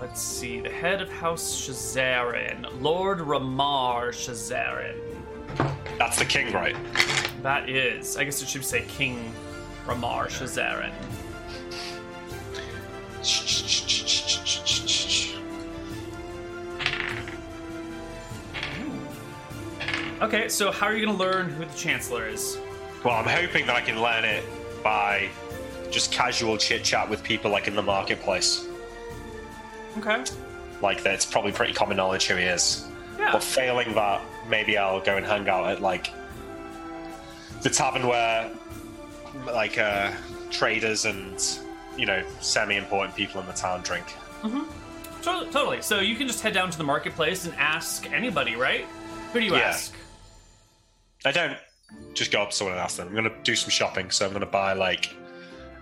Let's 0.00 0.22
see. 0.22 0.60
The 0.60 0.70
head 0.70 1.02
of 1.02 1.10
House 1.12 1.54
Shazarin, 1.54 2.66
Lord 2.80 3.20
Ramar 3.20 4.12
Shazarin. 4.12 4.96
That's 5.98 6.18
the 6.18 6.24
king, 6.24 6.50
right? 6.52 6.76
That 7.42 7.68
is, 7.68 8.16
I 8.16 8.24
guess 8.24 8.40
it 8.40 8.48
should 8.48 8.64
say 8.64 8.86
King 8.88 9.34
Ramar 9.86 10.28
Shazarin. 10.28 10.92
Okay, 20.20 20.48
so 20.48 20.70
how 20.70 20.86
are 20.86 20.94
you 20.94 21.04
going 21.06 21.16
to 21.16 21.22
learn 21.22 21.48
who 21.50 21.64
the 21.64 21.74
Chancellor 21.76 22.26
is? 22.28 22.58
Well, 23.04 23.14
I'm 23.14 23.24
hoping 23.24 23.66
that 23.66 23.76
I 23.76 23.80
can 23.80 24.00
learn 24.02 24.24
it 24.24 24.44
by 24.82 25.30
just 25.90 26.12
casual 26.12 26.56
chit 26.58 26.84
chat 26.84 27.08
with 27.08 27.22
people 27.22 27.50
like 27.50 27.66
in 27.68 27.74
the 27.74 27.82
marketplace. 27.82 28.66
Okay. 29.98 30.22
Like 30.82 31.02
that, 31.02 31.14
it's 31.14 31.26
probably 31.26 31.52
pretty 31.52 31.72
common 31.72 31.96
knowledge 31.96 32.26
who 32.26 32.36
he 32.36 32.44
is. 32.44 32.86
Yeah. 33.18 33.32
But 33.32 33.42
failing 33.42 33.94
that, 33.94 34.20
maybe 34.48 34.76
I'll 34.78 35.00
go 35.00 35.16
and 35.16 35.24
hang 35.24 35.48
out 35.48 35.68
at 35.70 35.80
like 35.80 36.12
the 37.62 37.70
tavern 37.70 38.06
where 38.06 38.50
like 39.46 39.78
uh, 39.78 40.12
traders 40.50 41.04
and 41.06 41.42
you 41.96 42.06
know 42.06 42.22
semi-important 42.40 43.14
people 43.16 43.40
in 43.40 43.46
the 43.46 43.52
town 43.52 43.80
drink. 43.82 44.06
To- 44.42 44.60
Totally. 45.22 45.82
So 45.82 46.00
you 46.00 46.14
can 46.16 46.26
just 46.26 46.40
head 46.42 46.54
down 46.54 46.70
to 46.70 46.78
the 46.78 46.84
marketplace 46.84 47.44
and 47.46 47.54
ask 47.56 48.10
anybody, 48.12 48.56
right? 48.56 48.86
Who 49.32 49.40
do 49.40 49.46
you 49.46 49.54
Yeah. 49.56 49.68
ask? 49.68 49.92
I 51.24 51.32
don't 51.32 51.56
just 52.14 52.30
go 52.32 52.42
up 52.42 52.50
to 52.50 52.56
someone 52.56 52.74
and 52.74 52.80
ask 52.82 52.96
them. 52.96 53.08
I'm 53.08 53.12
going 53.14 53.24
to 53.24 53.34
do 53.42 53.54
some 53.56 53.70
shopping, 53.70 54.10
so 54.10 54.24
I'm 54.24 54.30
going 54.32 54.40
to 54.40 54.46
buy 54.46 54.72
like 54.72 55.10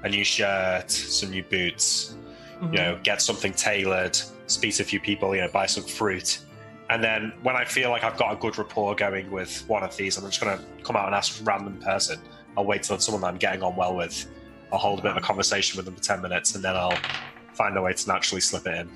a 0.03 0.09
new 0.09 0.25
shirt, 0.25 0.91
some 0.91 1.31
new 1.31 1.43
boots, 1.45 2.15
Mhm. 2.61 2.73
you 2.73 2.79
know, 2.79 2.99
get 3.03 3.21
something 3.23 3.53
tailored, 3.53 4.19
speak 4.47 4.75
to 4.77 4.83
a 4.83 4.87
few 4.87 5.01
people, 5.01 5.35
you 5.35 5.43
know, 5.43 5.49
buy 5.49 5.67
some 5.67 5.85
fruit. 5.85 6.39
And 6.91 7.05
then 7.05 7.33
when 7.43 7.55
I 7.55 7.65
feel 7.65 7.91
like 7.91 8.03
I've 8.03 8.17
got 8.17 8.33
a 8.33 8.37
good 8.37 8.57
rapport 8.59 8.95
going 8.95 9.31
with 9.31 9.65
one 9.69 9.83
of 9.83 9.95
these, 9.97 10.17
I'm 10.17 10.25
just 10.25 10.41
going 10.41 10.57
to 10.59 10.65
come 10.83 10.97
out 10.97 11.07
and 11.07 11.15
ask 11.15 11.41
a 11.41 11.45
random 11.45 11.79
person. 11.81 12.19
I'll 12.57 12.65
wait 12.65 12.83
till 12.83 12.99
someone 12.99 13.21
that 13.23 13.29
I'm 13.29 13.37
getting 13.37 13.63
on 13.63 13.77
well 13.77 13.95
with. 13.95 14.27
I'll 14.73 14.79
hold 14.79 14.99
a 15.01 15.03
bit 15.03 15.11
of 15.13 15.17
a 15.19 15.21
conversation 15.21 15.77
with 15.77 15.85
them 15.85 15.95
for 15.95 16.03
10 16.03 16.23
minutes 16.23 16.55
and 16.55 16.65
then 16.65 16.75
I'll 16.77 16.99
find 17.53 17.77
a 17.77 17.83
way 17.83 17.93
to 17.93 18.09
naturally 18.09 18.41
slip 18.41 18.67
it 18.67 18.75
in. 18.75 18.91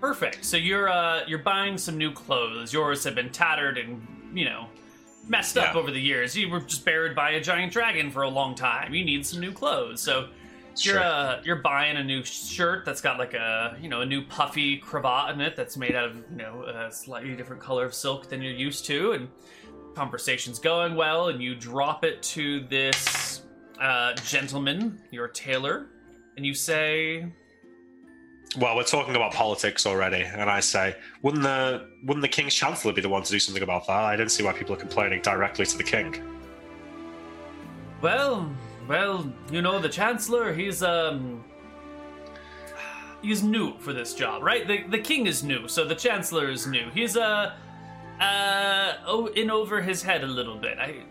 Perfect. 0.00 0.44
So 0.44 0.56
you're 0.56 0.88
uh 0.88 1.20
you're 1.26 1.38
buying 1.38 1.78
some 1.78 1.96
new 1.96 2.10
clothes. 2.12 2.72
Yours 2.72 3.04
have 3.04 3.14
been 3.14 3.30
tattered 3.30 3.78
and 3.78 4.04
you 4.34 4.44
know 4.44 4.66
messed 5.28 5.56
up 5.58 5.74
Yeah. 5.74 5.80
over 5.80 5.90
the 5.90 6.00
years. 6.00 6.36
You 6.36 6.48
were 6.48 6.60
just 6.60 6.84
buried 6.84 7.14
by 7.14 7.30
a 7.32 7.40
giant 7.40 7.72
dragon 7.72 8.10
for 8.10 8.22
a 8.22 8.28
long 8.28 8.54
time. 8.54 8.92
You 8.94 9.04
need 9.04 9.24
some 9.26 9.40
new 9.40 9.52
clothes. 9.52 10.00
So 10.00 10.28
you're 10.78 11.00
uh 11.02 11.42
you're 11.44 11.56
buying 11.56 11.98
a 11.98 12.02
new 12.02 12.24
shirt 12.24 12.86
that's 12.86 13.02
got 13.02 13.18
like 13.18 13.34
a 13.34 13.76
you 13.80 13.90
know 13.90 14.00
a 14.00 14.06
new 14.06 14.22
puffy 14.24 14.78
cravat 14.78 15.34
in 15.34 15.40
it 15.42 15.54
that's 15.54 15.76
made 15.76 15.94
out 15.94 16.06
of 16.08 16.16
you 16.30 16.36
know 16.38 16.62
a 16.62 16.90
slightly 16.90 17.36
different 17.36 17.60
color 17.60 17.84
of 17.84 17.92
silk 17.92 18.30
than 18.30 18.40
you're 18.40 18.54
used 18.54 18.86
to 18.86 19.12
and 19.12 19.28
conversation's 19.94 20.58
going 20.58 20.94
well 20.94 21.28
and 21.28 21.42
you 21.42 21.54
drop 21.54 22.04
it 22.04 22.22
to 22.22 22.60
this 22.68 23.42
uh 23.82 24.14
gentleman 24.24 24.98
your 25.10 25.28
tailor 25.28 25.88
and 26.38 26.46
you 26.46 26.54
say 26.54 27.26
Well, 28.58 28.76
we're 28.76 28.84
talking 28.84 29.16
about 29.16 29.32
politics 29.32 29.86
already, 29.86 30.22
and 30.22 30.50
I 30.50 30.60
say, 30.60 30.94
wouldn't 31.22 31.42
the 31.42 31.88
wouldn't 32.04 32.22
the 32.22 32.28
king's 32.28 32.54
chancellor 32.54 32.92
be 32.92 33.00
the 33.00 33.08
one 33.08 33.22
to 33.22 33.30
do 33.30 33.38
something 33.38 33.62
about 33.62 33.86
that? 33.86 34.04
I 34.04 34.16
don't 34.16 34.30
see 34.30 34.42
why 34.42 34.52
people 34.52 34.74
are 34.74 34.78
complaining 34.78 35.22
directly 35.22 35.64
to 35.66 35.78
the 35.78 35.84
king. 35.84 36.22
Well, 38.02 38.50
well, 38.88 39.32
you 39.50 39.62
know 39.62 39.78
the 39.78 39.88
chancellor. 39.88 40.52
He's 40.52 40.82
um, 40.82 41.42
he's 43.22 43.42
new 43.42 43.78
for 43.78 43.92
this 43.92 44.14
job, 44.14 44.42
right? 44.42 44.66
The 44.66 44.82
the 44.88 44.98
king 44.98 45.26
is 45.26 45.42
new, 45.42 45.66
so 45.68 45.84
the 45.84 45.94
chancellor 45.94 46.50
is 46.50 46.66
new. 46.66 46.90
He's 46.92 47.16
uh, 47.16 47.54
uh, 48.20 48.94
oh, 49.06 49.26
in 49.28 49.50
over 49.50 49.80
his 49.80 50.02
head 50.02 50.24
a 50.24 50.26
little 50.26 50.56
bit. 50.56 50.78
I, 50.78 51.04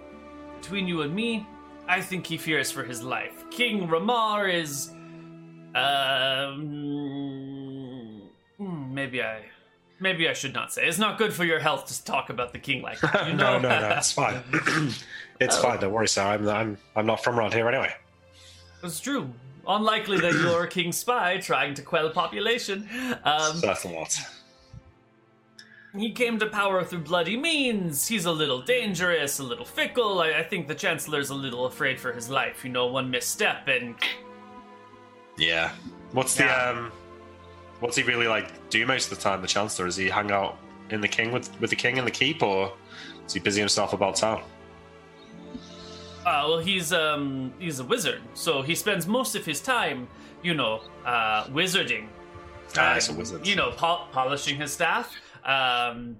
between 0.61 0.87
you 0.87 1.01
and 1.01 1.13
me, 1.13 1.47
I 1.87 2.01
think 2.01 2.27
he 2.27 2.37
fears 2.37 2.71
for 2.71 2.83
his 2.83 3.01
life. 3.01 3.43
King 3.49 3.87
Ramar 3.87 4.47
is, 4.47 4.91
um, 5.73 7.20
maybe 8.91 9.21
I. 9.23 9.43
Maybe 9.99 10.27
I 10.27 10.33
should 10.33 10.53
not 10.53 10.73
say. 10.73 10.87
It's 10.87 10.97
not 10.97 11.19
good 11.19 11.31
for 11.31 11.43
your 11.45 11.59
health 11.59 11.85
to 11.85 12.03
talk 12.03 12.31
about 12.31 12.53
the 12.53 12.57
king 12.59 12.81
like 12.81 12.99
that. 13.01 13.27
You 13.27 13.33
know? 13.35 13.59
no, 13.59 13.69
no, 13.69 13.79
no, 13.81 13.89
it's 13.97 14.11
fine. 14.11 14.41
it's 15.39 15.57
Oh. 15.57 15.61
fine. 15.61 15.79
Don't 15.79 15.91
worry, 15.93 16.07
sir. 16.07 16.23
I'm 16.23 16.47
I'm 16.49 16.77
I'm 16.95 17.05
not 17.05 17.23
from 17.23 17.37
around 17.37 17.53
here 17.53 17.67
anyway. 17.69 17.93
It's 18.83 18.99
true. 18.99 19.29
Unlikely 19.67 20.19
that 20.21 20.33
you're 20.33 20.63
a 20.63 20.67
king 20.67 20.91
spy 20.91 21.37
trying 21.37 21.75
to 21.75 21.83
quell 21.83 22.09
population. 22.09 22.89
Um, 23.23 23.57
Certainly 23.57 23.97
not. 23.99 24.17
he 25.95 26.11
came 26.13 26.39
to 26.39 26.47
power 26.47 26.83
through 26.83 27.01
bloody 27.01 27.37
means. 27.37 28.07
He's 28.07 28.25
a 28.25 28.31
little 28.31 28.59
dangerous, 28.61 29.37
a 29.37 29.43
little 29.43 29.65
fickle. 29.65 30.19
I, 30.21 30.31
I 30.39 30.43
think 30.43 30.67
the 30.67 30.73
chancellor's 30.73 31.29
a 31.29 31.35
little 31.35 31.67
afraid 31.67 31.99
for 31.99 32.11
his 32.11 32.27
life. 32.27 32.63
You 32.65 32.71
know, 32.71 32.87
one 32.87 33.11
misstep 33.11 33.67
and 33.67 33.93
Yeah. 35.37 35.73
What's 36.13 36.39
Yeah. 36.39 36.73
the 36.73 36.79
um? 36.79 36.91
What's 37.81 37.97
he 37.97 38.03
really 38.03 38.27
like? 38.27 38.69
Do 38.69 38.85
most 38.85 39.11
of 39.11 39.17
the 39.17 39.23
time, 39.23 39.41
the 39.41 39.47
chancellor? 39.47 39.87
Is 39.87 39.95
he 39.97 40.07
hang 40.07 40.31
out 40.31 40.57
in 40.91 41.01
the 41.01 41.07
king 41.07 41.31
with 41.31 41.49
with 41.59 41.69
the 41.69 41.75
king 41.75 41.97
in 41.97 42.05
the 42.05 42.11
keep, 42.11 42.41
or 42.41 42.71
is 43.25 43.33
he 43.33 43.39
busy 43.39 43.59
himself 43.59 43.91
about 43.93 44.15
town? 44.15 44.41
uh, 46.25 46.45
well, 46.47 46.59
he's 46.59 46.93
um 46.93 47.51
he's 47.59 47.79
a 47.79 47.83
wizard, 47.83 48.21
so 48.33 48.61
he 48.61 48.75
spends 48.75 49.07
most 49.07 49.35
of 49.35 49.43
his 49.45 49.59
time, 49.61 50.07
you 50.43 50.53
know, 50.53 50.81
uh, 51.05 51.45
wizarding. 51.45 52.07
Ah, 52.77 52.93
he's 52.93 53.09
a 53.09 53.13
wizard. 53.13 53.45
You 53.45 53.55
know, 53.55 53.71
pol- 53.71 54.07
polishing 54.11 54.57
his 54.57 54.71
staff. 54.71 55.13
Um, 55.43 56.17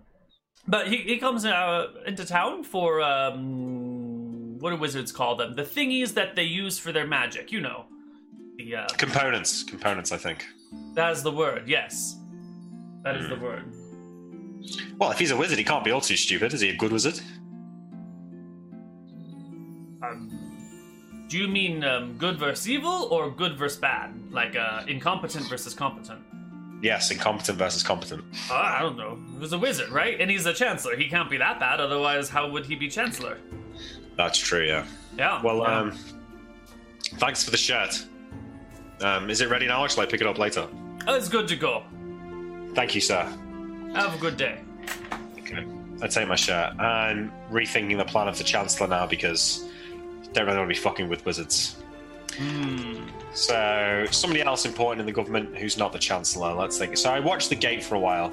but 0.67 0.87
he, 0.87 0.97
he 0.97 1.17
comes 1.17 1.45
uh, 1.45 1.87
into 2.07 2.25
town 2.25 2.63
for 2.63 3.01
um, 3.01 4.57
what 4.59 4.71
do 4.71 4.77
wizards 4.77 5.11
call 5.11 5.35
them? 5.35 5.53
The 5.53 5.63
thingies 5.63 6.13
that 6.15 6.35
they 6.35 6.43
use 6.43 6.79
for 6.79 6.91
their 6.91 7.07
magic. 7.07 7.51
You 7.51 7.61
know, 7.61 7.85
the 8.57 8.75
uh, 8.77 8.87
Components, 8.97 9.63
components. 9.63 10.11
I 10.11 10.17
think. 10.17 10.45
That 10.95 11.11
is 11.11 11.23
the 11.23 11.31
word. 11.31 11.67
Yes, 11.67 12.17
that 13.03 13.15
is 13.17 13.27
the 13.29 13.35
Hmm. 13.35 13.43
word. 13.43 13.63
Well, 14.97 15.11
if 15.11 15.17
he's 15.19 15.31
a 15.31 15.37
wizard, 15.37 15.57
he 15.57 15.63
can't 15.63 15.83
be 15.83 15.91
all 15.91 16.01
too 16.01 16.15
stupid. 16.15 16.53
Is 16.53 16.61
he 16.61 16.69
a 16.69 16.75
good 16.75 16.91
wizard? 16.91 17.19
Um, 20.03 20.29
do 21.27 21.37
you 21.37 21.47
mean 21.47 21.83
um, 21.83 22.17
good 22.17 22.37
versus 22.37 22.69
evil 22.69 23.07
or 23.11 23.29
good 23.31 23.57
versus 23.57 23.79
bad? 23.79 24.11
Like 24.31 24.55
uh, 24.55 24.83
incompetent 24.87 25.47
versus 25.49 25.73
competent? 25.73 26.21
Yes, 26.81 27.11
incompetent 27.11 27.57
versus 27.57 27.83
competent. 27.83 28.23
Uh, 28.49 28.53
I 28.55 28.79
don't 28.81 28.97
know. 28.97 29.17
He 29.33 29.37
was 29.39 29.53
a 29.53 29.57
wizard, 29.59 29.89
right? 29.89 30.19
And 30.19 30.29
he's 30.31 30.45
a 30.47 30.53
chancellor. 30.53 30.95
He 30.95 31.07
can't 31.07 31.29
be 31.29 31.37
that 31.37 31.59
bad. 31.59 31.79
Otherwise, 31.79 32.29
how 32.29 32.49
would 32.49 32.65
he 32.65 32.75
be 32.75 32.87
chancellor? 32.87 33.37
That's 34.17 34.37
true. 34.39 34.65
Yeah. 34.65 34.85
Yeah. 35.17 35.41
Well, 35.43 35.57
yeah. 35.59 35.77
um, 35.79 35.97
thanks 37.17 37.43
for 37.43 37.51
the 37.51 37.57
shirt. 37.57 38.05
Um, 39.01 39.29
is 39.29 39.41
it 39.41 39.49
ready 39.49 39.67
now, 39.67 39.83
or 39.83 39.89
shall 39.89 40.03
I 40.03 40.05
pick 40.05 40.21
it 40.21 40.27
up 40.27 40.37
later? 40.37 40.67
Oh, 41.07 41.15
it's 41.15 41.29
good 41.29 41.47
to 41.47 41.55
go. 41.55 41.83
Thank 42.73 42.93
you, 42.95 43.01
sir. 43.01 43.23
Have 43.95 44.15
a 44.15 44.17
good 44.17 44.37
day. 44.37 44.59
Okay. 45.39 45.65
I 46.01 46.07
take 46.07 46.27
my 46.27 46.35
shirt. 46.35 46.79
I'm 46.79 47.31
rethinking 47.51 47.97
the 47.97 48.05
plan 48.05 48.27
of 48.27 48.37
the 48.37 48.43
Chancellor 48.43 48.87
now 48.87 49.07
because 49.07 49.65
I 50.23 50.33
don't 50.33 50.45
really 50.45 50.57
want 50.59 50.69
to 50.69 50.75
be 50.75 50.79
fucking 50.79 51.09
with 51.09 51.25
wizards. 51.25 51.77
Hmm. 52.37 53.07
So, 53.33 54.05
somebody 54.11 54.41
else 54.41 54.65
important 54.65 55.01
in 55.01 55.05
the 55.05 55.11
government 55.11 55.57
who's 55.57 55.77
not 55.77 55.91
the 55.91 55.99
Chancellor, 55.99 56.53
let's 56.53 56.77
think. 56.77 56.95
So, 56.97 57.11
I 57.11 57.19
watched 57.19 57.49
the 57.49 57.55
gate 57.55 57.83
for 57.83 57.95
a 57.95 57.99
while. 57.99 58.31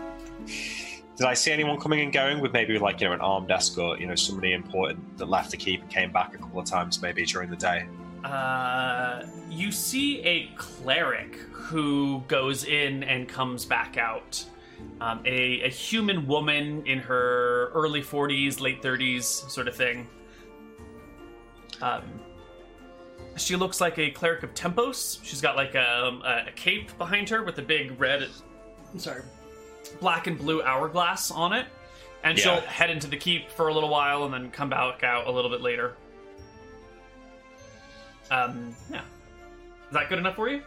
Did 1.17 1.27
I 1.27 1.35
see 1.35 1.51
anyone 1.51 1.81
coming 1.81 2.01
and 2.01 2.13
going 2.13 2.41
with 2.41 2.53
maybe 2.53 2.79
like, 2.79 3.01
you 3.01 3.09
know, 3.09 3.13
an 3.13 3.21
armed 3.21 3.51
escort, 3.51 4.01
you 4.01 4.07
know, 4.07 4.15
somebody 4.15 4.53
important 4.53 5.19
that 5.19 5.29
left 5.29 5.51
the 5.51 5.57
keep 5.57 5.83
and 5.83 5.91
came 5.91 6.13
back 6.13 6.35
a 6.35 6.39
couple 6.39 6.61
of 6.61 6.67
times 6.67 7.03
maybe 7.03 7.25
during 7.25 7.51
the 7.51 7.57
day? 7.57 7.87
Uh, 8.25 9.23
you 9.49 9.71
see 9.71 10.21
a 10.23 10.47
cleric 10.57 11.37
who 11.53 12.23
goes 12.29 12.65
in 12.65 13.03
and 13.03 13.29
comes 13.29 13.65
back 13.65 13.97
out. 13.97 14.45
Um, 15.01 15.21
a, 15.25 15.63
a 15.63 15.69
human 15.69 16.27
woman 16.27 16.87
in 16.87 16.99
her 17.01 17.71
early 17.75 18.03
40s, 18.03 18.61
late 18.61 18.83
30s, 18.83 19.23
sort 19.23 19.69
of 19.69 19.75
thing. 19.75 20.09
Um, 21.81 22.03
she 23.37 23.55
looks 23.57 23.81
like 23.81 23.99
a 23.99 24.11
cleric 24.11 24.43
of 24.43 24.55
Tempos. 24.55 25.19
She's 25.23 25.41
got 25.41 25.57
like 25.57 25.75
a, 25.75 26.47
a 26.49 26.53
cape 26.53 26.97
behind 26.99 27.29
her 27.29 27.43
with 27.45 27.59
a 27.59 27.63
big 27.63 27.99
red, 28.01 28.29
I'm 28.93 28.99
sorry, 28.99 29.23
black 30.01 30.27
and 30.27 30.37
blue 30.37 30.63
hourglass 30.63 31.31
on 31.31 31.53
it. 31.53 31.67
And 32.25 32.37
she'll 32.37 32.61
head 32.63 32.91
into 32.91 33.07
the 33.07 33.17
keep 33.17 33.49
for 33.51 33.69
a 33.69 33.75
little 33.75 33.89
while 33.89 34.25
and 34.25 34.35
then 34.35 34.51
come 34.51 34.69
back 34.71 35.05
out 35.05 35.29
a 35.29 35.31
little 35.31 35.51
bit 35.51 35.61
later. 35.61 35.97
Um, 38.31 38.75
yeah. 38.91 39.01
Is 39.01 39.93
that 39.93 40.09
good 40.09 40.19
enough 40.19 40.37
for 40.37 40.49
you? 40.49 40.63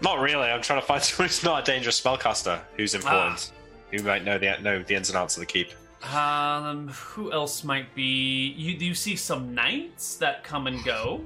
Not 0.00 0.20
really. 0.20 0.48
I'm 0.48 0.62
trying 0.62 0.80
to 0.80 0.86
find 0.86 1.02
someone 1.02 1.28
who's 1.28 1.42
not 1.44 1.62
a 1.62 1.72
dangerous 1.72 2.00
spellcaster 2.00 2.60
who's 2.76 2.94
important, 2.94 3.52
who 3.90 4.02
might 4.02 4.24
know 4.24 4.38
the 4.38 4.56
know 4.60 4.82
the 4.82 4.94
ins 4.94 5.08
and 5.08 5.18
outs 5.18 5.36
of 5.36 5.40
the 5.40 5.46
keep. 5.46 5.70
Um, 6.14 6.88
who 6.88 7.32
else 7.32 7.64
might 7.64 7.92
be? 7.94 8.52
You 8.56 8.74
you 8.74 8.94
see 8.94 9.16
some 9.16 9.54
knights 9.54 10.16
that 10.16 10.44
come 10.44 10.66
and 10.66 10.84
go, 10.84 11.20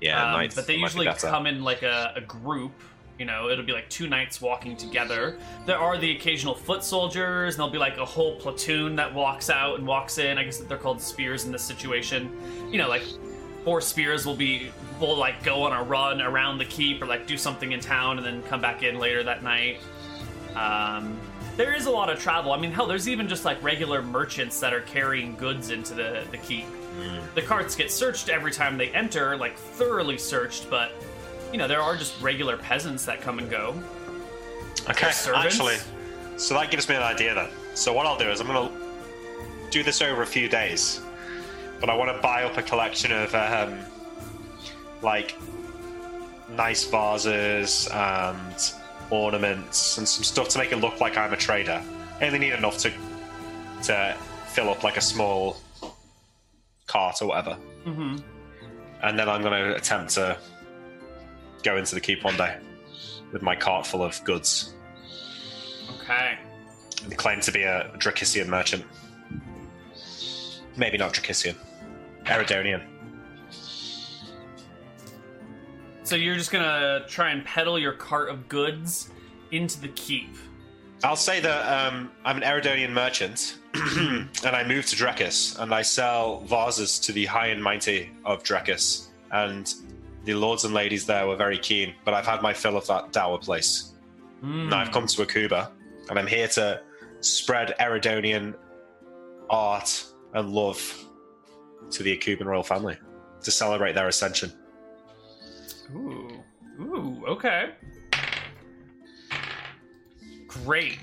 Yeah, 0.00 0.24
um, 0.24 0.32
knights 0.32 0.54
but 0.56 0.66
they 0.66 0.76
might 0.76 0.94
be 0.94 1.04
usually 1.04 1.30
come 1.30 1.46
in 1.46 1.62
like 1.62 1.82
a, 1.82 2.12
a 2.16 2.20
group. 2.20 2.72
You 3.18 3.26
know, 3.26 3.50
it'll 3.50 3.66
be 3.66 3.72
like 3.72 3.88
two 3.90 4.08
knights 4.08 4.40
walking 4.40 4.76
together. 4.76 5.36
There 5.66 5.76
are 5.78 5.98
the 5.98 6.16
occasional 6.16 6.54
foot 6.54 6.82
soldiers, 6.82 7.54
and 7.54 7.58
there'll 7.60 7.70
be 7.70 7.78
like 7.78 7.98
a 7.98 8.04
whole 8.04 8.36
platoon 8.36 8.96
that 8.96 9.12
walks 9.12 9.50
out 9.50 9.78
and 9.78 9.86
walks 9.86 10.16
in. 10.18 10.38
I 10.38 10.44
guess 10.44 10.56
they're 10.58 10.78
called 10.78 11.02
spears 11.02 11.44
in 11.44 11.52
this 11.52 11.62
situation. 11.62 12.32
You 12.72 12.78
know, 12.78 12.88
like 12.88 13.02
four 13.62 13.80
spears 13.82 14.24
will 14.24 14.36
be 14.36 14.72
will 15.00 15.16
like 15.16 15.42
go 15.42 15.62
on 15.64 15.72
a 15.72 15.82
run 15.82 16.20
around 16.20 16.58
the 16.58 16.64
keep 16.64 17.02
or 17.02 17.06
like 17.06 17.26
do 17.26 17.36
something 17.36 17.72
in 17.72 17.80
town 17.80 18.18
and 18.18 18.26
then 18.26 18.42
come 18.44 18.60
back 18.60 18.82
in 18.82 18.98
later 18.98 19.22
that 19.22 19.42
night. 19.42 19.78
Um, 20.54 21.18
there 21.56 21.74
is 21.74 21.86
a 21.86 21.90
lot 21.90 22.10
of 22.10 22.18
travel. 22.18 22.52
I 22.52 22.58
mean, 22.58 22.72
hell, 22.72 22.86
there's 22.86 23.08
even 23.08 23.28
just 23.28 23.44
like 23.44 23.62
regular 23.62 24.02
merchants 24.02 24.60
that 24.60 24.72
are 24.72 24.80
carrying 24.82 25.36
goods 25.36 25.70
into 25.70 25.94
the 25.94 26.24
the 26.30 26.38
keep. 26.38 26.66
The 27.34 27.42
carts 27.42 27.74
get 27.76 27.90
searched 27.90 28.28
every 28.28 28.50
time 28.50 28.76
they 28.76 28.88
enter, 28.88 29.36
like 29.36 29.56
thoroughly 29.56 30.18
searched, 30.18 30.68
but 30.68 30.92
you 31.52 31.58
know 31.58 31.68
there 31.68 31.80
are 31.80 31.96
just 31.96 32.20
regular 32.20 32.56
peasants 32.56 33.04
that 33.06 33.20
come 33.20 33.38
and 33.38 33.50
go. 33.50 33.80
Okay, 34.88 35.10
actually, 35.34 35.76
so 36.36 36.54
that 36.54 36.70
gives 36.70 36.88
me 36.88 36.96
an 36.96 37.02
idea 37.02 37.34
then. 37.34 37.48
So 37.74 37.92
what 37.92 38.06
I'll 38.06 38.18
do 38.18 38.30
is 38.30 38.40
I'm 38.40 38.46
gonna 38.46 38.70
do 39.70 39.82
this 39.82 40.02
over 40.02 40.22
a 40.22 40.26
few 40.26 40.48
days, 40.48 41.00
but 41.80 41.88
I 41.88 41.94
want 41.94 42.14
to 42.14 42.20
buy 42.20 42.44
up 42.44 42.56
a 42.56 42.62
collection 42.62 43.12
of 43.12 43.34
um, 43.34 43.78
like 45.02 45.36
nice 46.50 46.84
vases 46.84 47.88
and 47.92 48.72
ornaments 49.10 49.98
and 49.98 50.06
some 50.06 50.24
stuff 50.24 50.48
to 50.50 50.58
make 50.58 50.72
it 50.72 50.76
look 50.76 51.00
like 51.00 51.16
I'm 51.16 51.32
a 51.32 51.36
trader. 51.36 51.82
I 52.20 52.26
only 52.26 52.38
need 52.38 52.52
enough 52.52 52.78
to 52.78 52.92
to 53.84 54.16
fill 54.48 54.68
up 54.68 54.82
like 54.84 54.96
a 54.96 55.00
small 55.00 55.56
cart 56.86 57.22
or 57.22 57.28
whatever, 57.28 57.56
Mm-hmm. 57.86 58.18
and 59.02 59.18
then 59.18 59.28
I'm 59.28 59.42
going 59.42 59.52
to 59.64 59.74
attempt 59.76 60.12
to 60.14 60.36
go 61.62 61.76
into 61.76 61.94
the 61.94 62.00
keep 62.00 62.24
one 62.24 62.36
day 62.36 62.58
with 63.32 63.42
my 63.42 63.54
cart 63.56 63.86
full 63.86 64.02
of 64.02 64.22
goods 64.24 64.74
Okay. 66.02 66.36
and 67.04 67.16
claim 67.16 67.40
to 67.42 67.52
be 67.52 67.62
a 67.62 67.90
Dracissian 67.98 68.48
merchant. 68.48 68.84
Maybe 70.76 70.98
not 70.98 71.12
Dracissian, 71.14 71.54
Eridonian. 72.24 72.82
So 76.10 76.16
you're 76.16 76.34
just 76.34 76.50
gonna 76.50 77.04
try 77.06 77.30
and 77.30 77.44
peddle 77.44 77.78
your 77.78 77.92
cart 77.92 78.30
of 78.30 78.48
goods 78.48 79.10
into 79.52 79.80
the 79.80 79.86
keep. 79.90 80.34
I'll 81.04 81.14
say 81.14 81.38
that 81.38 81.86
um, 81.88 82.10
I'm 82.24 82.38
an 82.38 82.42
Eridonian 82.42 82.90
merchant, 82.90 83.58
and 83.74 84.28
I 84.44 84.66
moved 84.66 84.88
to 84.88 84.96
Drekis, 84.96 85.56
and 85.60 85.72
I 85.72 85.82
sell 85.82 86.40
vases 86.40 86.98
to 86.98 87.12
the 87.12 87.26
high 87.26 87.46
and 87.46 87.62
mighty 87.62 88.10
of 88.24 88.42
Drekis, 88.42 89.10
and 89.30 89.72
the 90.24 90.34
lords 90.34 90.64
and 90.64 90.74
ladies 90.74 91.06
there 91.06 91.28
were 91.28 91.36
very 91.36 91.58
keen. 91.58 91.94
But 92.04 92.14
I've 92.14 92.26
had 92.26 92.42
my 92.42 92.54
fill 92.54 92.76
of 92.76 92.88
that 92.88 93.12
dour 93.12 93.38
place. 93.38 93.92
Hmm. 94.40 94.68
Now 94.68 94.80
I've 94.80 94.90
come 94.90 95.06
to 95.06 95.24
Akuba, 95.24 95.70
and 96.08 96.18
I'm 96.18 96.26
here 96.26 96.48
to 96.48 96.82
spread 97.20 97.76
Eridonian 97.78 98.56
art 99.48 100.06
and 100.34 100.50
love 100.50 101.04
to 101.92 102.02
the 102.02 102.18
Akuban 102.18 102.46
royal 102.46 102.64
family 102.64 102.98
to 103.42 103.50
celebrate 103.52 103.92
their 103.92 104.08
ascension. 104.08 104.52
Ooh. 105.94 106.28
Ooh, 106.80 107.24
okay. 107.26 107.72
Great. 110.46 110.98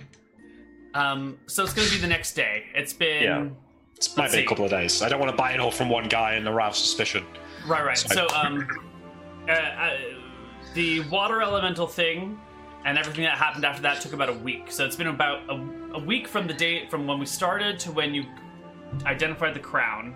Um, 0.93 1.37
so 1.45 1.63
it's 1.63 1.73
gonna 1.73 1.89
be 1.89 1.97
the 1.97 2.07
next 2.07 2.33
day. 2.33 2.63
It's 2.73 2.93
been 2.93 3.23
Yeah. 3.23 3.47
It 3.97 4.09
might 4.15 4.31
be 4.31 4.39
a 4.39 4.45
couple 4.45 4.65
of 4.65 4.71
days. 4.71 5.01
I 5.01 5.09
don't 5.09 5.19
want 5.19 5.31
to 5.31 5.37
buy 5.37 5.53
it 5.53 5.59
all 5.59 5.71
from 5.71 5.89
one 5.89 6.07
guy 6.07 6.33
and 6.33 6.47
arouse 6.47 6.77
suspicion. 6.77 7.25
right, 7.67 7.83
right. 7.83 7.97
So 7.97 8.27
So 8.27 8.35
um, 8.35 8.67
uh, 9.47 9.51
uh, 9.51 9.97
the 10.75 10.99
water 11.09 11.41
elemental 11.41 11.87
thing 11.87 12.39
and 12.85 12.97
everything 12.97 13.23
that 13.23 13.37
happened 13.37 13.65
after 13.65 13.81
that 13.81 13.99
took 14.01 14.13
about 14.13 14.29
a 14.29 14.33
week. 14.33 14.71
So 14.71 14.85
it's 14.85 14.95
been 14.95 15.07
about 15.07 15.41
a, 15.49 15.55
a 15.95 15.99
week 15.99 16.27
from 16.27 16.45
the 16.47 16.53
date 16.53 16.91
from 16.91 17.07
when 17.07 17.17
we 17.19 17.25
started 17.25 17.79
to 17.79 17.91
when 17.91 18.13
you 18.13 18.25
identified 19.05 19.53
the 19.53 19.59
crown, 19.59 20.15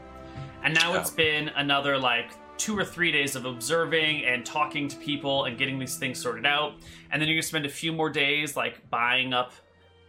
and 0.63 0.73
now 0.73 0.93
it's 0.93 1.09
been 1.09 1.49
another 1.49 1.97
like 1.97 2.31
two 2.61 2.77
or 2.77 2.85
three 2.85 3.11
days 3.11 3.35
of 3.35 3.45
observing 3.45 4.23
and 4.23 4.45
talking 4.45 4.87
to 4.87 4.95
people 4.97 5.45
and 5.45 5.57
getting 5.57 5.79
these 5.79 5.97
things 5.97 6.21
sorted 6.21 6.45
out. 6.45 6.73
And 7.11 7.19
then 7.19 7.27
you're 7.27 7.35
gonna 7.37 7.41
spend 7.41 7.65
a 7.65 7.69
few 7.69 7.91
more 7.91 8.07
days 8.09 8.55
like 8.55 8.87
buying 8.91 9.33
up 9.33 9.51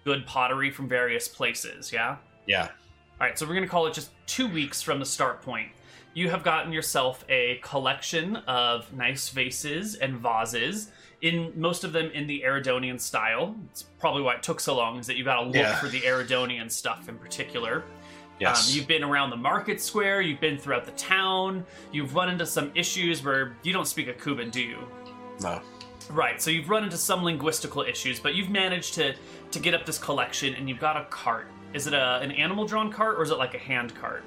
good 0.04 0.26
pottery 0.26 0.70
from 0.70 0.86
various 0.86 1.28
places. 1.28 1.90
Yeah. 1.90 2.16
Yeah. 2.46 2.64
All 3.20 3.26
right, 3.26 3.38
so 3.38 3.46
we're 3.46 3.54
to 3.62 3.68
call 3.68 3.86
it 3.86 3.94
just 3.94 4.10
two 4.26 4.48
weeks 4.48 4.82
from 4.82 4.98
the 4.98 5.06
start 5.06 5.40
point. 5.40 5.68
You 6.12 6.28
have 6.28 6.42
gotten 6.42 6.72
yourself 6.74 7.24
a 7.30 7.58
collection 7.62 8.36
of 8.36 8.92
nice 8.92 9.30
vases 9.30 9.94
and 9.94 10.18
vases, 10.18 10.90
in 11.22 11.52
most 11.58 11.84
of 11.84 11.92
them 11.94 12.10
in 12.10 12.26
the 12.26 12.42
Eridonian 12.44 13.00
style. 13.00 13.54
It's 13.70 13.84
probably 13.98 14.20
why 14.22 14.34
it 14.34 14.42
took 14.42 14.60
so 14.60 14.76
long, 14.76 14.98
is 14.98 15.06
that 15.06 15.16
you 15.16 15.24
got 15.24 15.36
to 15.36 15.42
look 15.46 15.54
Yeah. 15.54 15.76
for 15.76 15.88
the 15.88 16.00
Eridonian 16.00 16.70
stuff 16.70 17.08
in 17.08 17.16
particular. 17.16 17.84
Yes. 18.42 18.68
Um, 18.70 18.76
you've 18.76 18.86
been 18.88 19.02
around 19.04 19.30
the 19.30 19.36
market 19.36 19.80
square, 19.80 20.20
you've 20.20 20.40
been 20.40 20.58
throughout 20.58 20.84
the 20.84 20.92
town, 20.92 21.64
you've 21.92 22.14
run 22.14 22.28
into 22.28 22.44
some 22.46 22.70
issues 22.74 23.22
where 23.24 23.56
you 23.62 23.72
don't 23.72 23.86
speak 23.86 24.08
Akuban, 24.08 24.50
do 24.50 24.60
you? 24.60 24.78
no. 25.42 25.60
Right, 26.10 26.42
so 26.42 26.50
you've 26.50 26.68
run 26.68 26.82
into 26.84 26.96
some 26.98 27.22
linguistical 27.22 27.88
issues, 27.88 28.18
but 28.18 28.34
you've 28.34 28.50
managed 28.50 28.94
to 28.94 29.14
to 29.52 29.58
get 29.60 29.72
up 29.72 29.86
this 29.86 29.98
collection, 29.98 30.54
and 30.54 30.68
you've 30.68 30.80
got 30.80 30.96
a 30.96 31.04
cart. 31.06 31.46
Is 31.74 31.86
it 31.86 31.94
a, 31.94 32.18
an 32.20 32.32
animal 32.32 32.66
drawn 32.66 32.90
cart 32.92 33.16
or 33.18 33.22
is 33.22 33.30
it 33.30 33.38
like 33.38 33.54
a 33.54 33.58
hand 33.58 33.94
cart? 33.94 34.24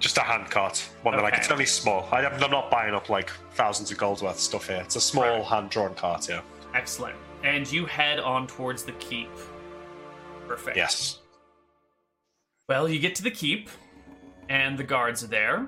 Just 0.00 0.16
a 0.16 0.22
hand 0.22 0.50
cart. 0.50 0.78
One 1.02 1.14
that 1.14 1.22
like 1.22 1.34
Okay. 1.34 1.42
it's 1.42 1.50
only 1.52 1.66
small. 1.66 2.08
I, 2.10 2.24
I'm 2.26 2.50
not 2.50 2.70
buying 2.70 2.94
up 2.94 3.10
like 3.10 3.30
thousands 3.52 3.90
of 3.92 3.98
gold 3.98 4.22
worth 4.22 4.36
of 4.36 4.40
stuff 4.40 4.66
here. 4.68 4.78
It's 4.80 4.96
a 4.96 5.00
small 5.00 5.24
Right. 5.24 5.44
hand 5.44 5.68
drawn 5.70 5.94
cart. 5.94 6.26
Yeah. 6.28 6.40
Excellent. 6.74 7.16
And 7.44 7.70
you 7.70 7.84
head 7.84 8.18
on 8.18 8.46
towards 8.46 8.82
the 8.84 8.92
keep. 8.92 9.30
Perfect. 10.48 10.76
Yes. 10.76 11.19
Well, 12.70 12.88
you 12.88 13.00
get 13.00 13.16
to 13.16 13.24
the 13.24 13.32
keep, 13.32 13.68
and 14.48 14.78
the 14.78 14.84
guards 14.84 15.24
are 15.24 15.26
there. 15.26 15.66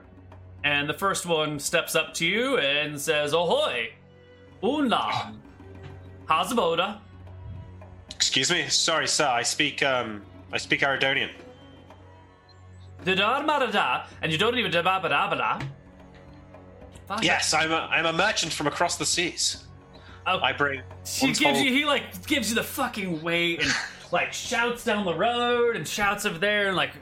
And 0.62 0.88
the 0.88 0.94
first 0.94 1.26
one 1.26 1.58
steps 1.58 1.96
up 1.96 2.14
to 2.14 2.24
you 2.24 2.58
and 2.58 3.00
says, 3.00 3.32
Ahoy! 3.32 3.90
Unla! 4.62 5.34
Hazaboda! 6.26 7.00
Excuse 8.10 8.52
me. 8.52 8.68
Sorry, 8.68 9.08
sir. 9.08 9.26
I 9.26 9.42
speak 9.42 9.82
um 9.82 10.22
I 10.52 10.58
speak 10.58 10.82
Aridonian. 10.82 11.30
Didar 13.04 13.44
marada, 13.44 14.06
and 14.22 14.30
you 14.30 14.38
don't 14.38 14.56
even 14.56 14.70
dababadabada. 14.70 15.60
Yes, 17.20 17.52
I'm 17.52 17.72
a 17.72 17.88
I'm 17.90 18.06
a 18.06 18.12
merchant 18.12 18.52
from 18.52 18.68
across 18.68 18.96
the 18.96 19.06
seas. 19.06 19.64
Oh, 20.24 20.38
I 20.38 20.52
bring 20.52 20.82
He 21.04 21.32
gives 21.32 21.60
you, 21.60 21.72
he 21.72 21.84
like 21.84 22.28
gives 22.28 22.48
you 22.48 22.54
the 22.54 22.62
fucking 22.62 23.22
weight 23.22 23.60
and 23.60 23.72
like 24.12 24.32
shouts 24.32 24.84
down 24.84 25.04
the 25.04 25.14
road 25.14 25.74
and 25.76 25.88
shouts 25.88 26.26
over 26.26 26.38
there 26.38 26.68
and 26.68 26.76
like, 26.76 26.92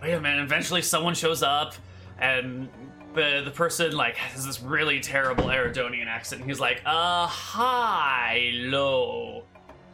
wait 0.00 0.12
a 0.12 0.20
minute. 0.20 0.42
Eventually, 0.42 0.80
someone 0.82 1.14
shows 1.14 1.42
up 1.42 1.74
and 2.18 2.68
the 3.14 3.42
the 3.44 3.50
person 3.50 3.92
like 3.92 4.16
has 4.16 4.46
this 4.46 4.62
really 4.62 5.00
terrible 5.00 5.44
Aridonian 5.44 6.06
accent. 6.06 6.40
And 6.42 6.50
he's 6.50 6.60
like, 6.60 6.80
uh, 6.86 7.26
hi, 7.26 8.50
low. 8.54 9.44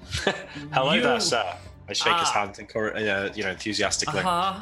Hello 0.72 0.92
You- 0.92 1.02
there, 1.02 1.20
sir. 1.20 1.44
I 1.88 1.92
shake 1.92 2.16
his 2.18 2.28
Ah. 2.28 2.46
hand 2.46 2.54
encour- 2.54 2.94
uh, 2.94 3.32
you 3.34 3.42
know, 3.42 3.50
enthusiastically. 3.50 4.20
Uh 4.20 4.22
huh. 4.22 4.60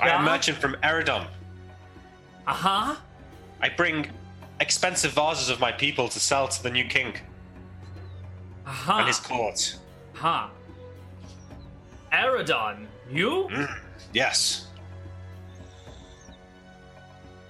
I 0.00 0.08
am 0.10 0.22
a 0.22 0.24
yeah. 0.24 0.32
merchant 0.32 0.56
from 0.58 0.76
Eridon. 0.82 1.26
Uh 2.46 2.52
huh. 2.54 2.96
I 3.60 3.68
bring 3.68 4.10
expensive 4.60 5.12
vases 5.12 5.50
of 5.50 5.60
my 5.60 5.72
people 5.72 6.08
to 6.08 6.18
sell 6.20 6.48
to 6.48 6.62
the 6.62 6.70
new 6.70 6.84
king 6.86 7.14
Uh 8.64 8.70
huh. 8.70 8.94
and 8.98 9.06
his 9.08 9.18
court. 9.20 9.76
Huh. 10.14 10.48
Aridon, 12.12 12.86
you 13.10 13.48
mm, 13.50 13.78
Yes. 14.12 14.66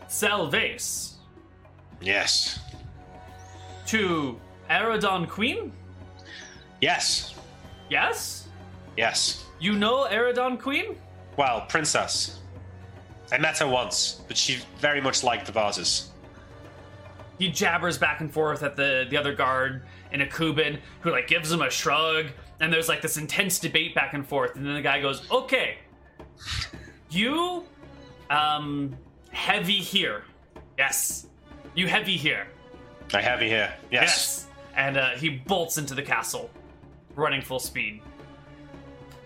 sell 0.08 0.48
vase 0.48 1.14
Yes. 2.00 2.60
to 3.86 4.38
Aridon 4.70 5.28
Queen? 5.28 5.72
Yes. 6.80 7.34
Yes. 7.90 8.48
Yes. 8.96 9.44
You 9.58 9.74
know 9.74 10.06
Aridon 10.10 10.58
Queen? 10.60 10.96
Well, 11.36 11.62
princess. 11.68 12.40
I 13.32 13.38
met 13.38 13.58
her 13.58 13.66
once, 13.68 14.20
but 14.28 14.36
she 14.36 14.58
very 14.78 15.00
much 15.00 15.22
liked 15.22 15.46
the 15.46 15.52
vases. 15.52 16.10
he 17.38 17.48
jabbers 17.48 17.96
back 17.98 18.20
and 18.20 18.32
forth 18.32 18.62
at 18.64 18.74
the 18.74 19.06
the 19.10 19.16
other 19.16 19.32
guard 19.34 19.82
in 20.12 20.20
Akuban 20.20 20.80
who 21.02 21.10
like 21.12 21.28
gives 21.28 21.52
him 21.52 21.62
a 21.62 21.70
shrug 21.70 22.26
and 22.60 22.72
there's 22.72 22.88
like 22.88 23.02
this 23.02 23.16
intense 23.16 23.58
debate 23.58 23.94
back 23.94 24.14
and 24.14 24.26
forth 24.26 24.56
and 24.56 24.66
then 24.66 24.74
the 24.74 24.82
guy 24.82 25.00
goes 25.00 25.28
okay 25.30 25.78
you 27.10 27.64
um 28.30 28.96
heavy 29.30 29.74
here 29.74 30.24
yes 30.76 31.26
you 31.74 31.86
heavy 31.86 32.16
here 32.16 32.46
I 33.14 33.22
heavy 33.22 33.48
here. 33.48 33.72
Yes. 33.90 34.46
and 34.76 34.96
uh, 34.96 35.10
he 35.10 35.30
bolts 35.30 35.78
into 35.78 35.94
the 35.94 36.02
castle 36.02 36.50
running 37.14 37.40
full 37.40 37.58
speed 37.58 38.02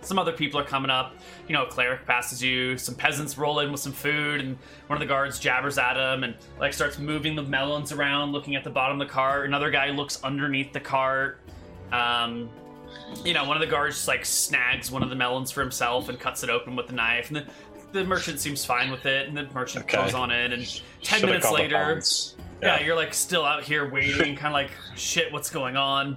some 0.03 0.18
other 0.18 0.33
people 0.33 0.59
are 0.59 0.64
coming 0.64 0.91
up. 0.91 1.14
You 1.49 1.55
know, 1.55 1.64
a 1.64 1.68
cleric 1.68 2.05
passes 2.05 2.43
you. 2.43 2.76
Some 2.76 2.95
peasants 2.95 3.39
roll 3.39 3.61
in 3.61 3.70
with 3.70 3.80
some 3.80 3.93
food, 3.93 4.41
and 4.41 4.59
one 4.89 4.97
of 4.97 5.01
the 5.01 5.07
guards 5.07 5.39
jabbers 5.39 5.78
at 5.78 5.97
him 5.97 6.24
and 6.24 6.35
like 6.59 6.72
starts 6.72 6.99
moving 6.99 7.37
the 7.37 7.43
melons 7.43 7.93
around, 7.93 8.33
looking 8.33 8.57
at 8.57 8.64
the 8.64 8.70
bottom 8.70 9.01
of 9.01 9.07
the 9.07 9.12
cart. 9.12 9.47
Another 9.47 9.70
guy 9.70 9.91
looks 9.91 10.22
underneath 10.24 10.72
the 10.72 10.80
cart. 10.80 11.41
Um, 11.93 12.51
you 13.24 13.34
know, 13.34 13.45
one 13.45 13.57
of 13.57 13.61
the 13.61 13.66
guards 13.66 13.97
just 13.97 14.09
like 14.09 14.24
snags 14.24 14.90
one 14.90 15.03
of 15.03 15.11
the 15.11 15.16
melons 15.16 15.51
for 15.51 15.61
himself 15.61 16.09
and 16.09 16.18
cuts 16.18 16.43
it 16.43 16.51
open 16.51 16.76
with 16.76 16.86
the 16.86 16.93
knife, 16.95 17.28
and 17.28 17.36
the, 17.36 17.47
the 17.93 18.05
merchant 18.05 18.40
seems 18.40 18.64
fine 18.64 18.90
with 18.90 19.05
it, 19.07 19.28
and 19.28 19.36
the 19.36 19.45
merchant 19.53 19.84
Okay. 19.84 19.97
goes 20.03 20.14
on 20.14 20.30
in, 20.30 20.53
and 20.53 20.62
ten 21.03 21.20
Should've 21.20 21.26
minutes 21.28 21.51
later, 21.51 21.74
balance. 21.76 22.36
yeah. 22.62 22.80
you're 22.82 22.97
like 22.97 23.12
still 23.14 23.45
out 23.45 23.62
here 23.62 23.90
waiting, 23.90 24.34
kind 24.36 24.47
of 24.49 24.53
like 24.53 24.70
shit, 24.97 25.32
what's 25.32 25.51
going 25.51 25.76
on? 25.76 26.16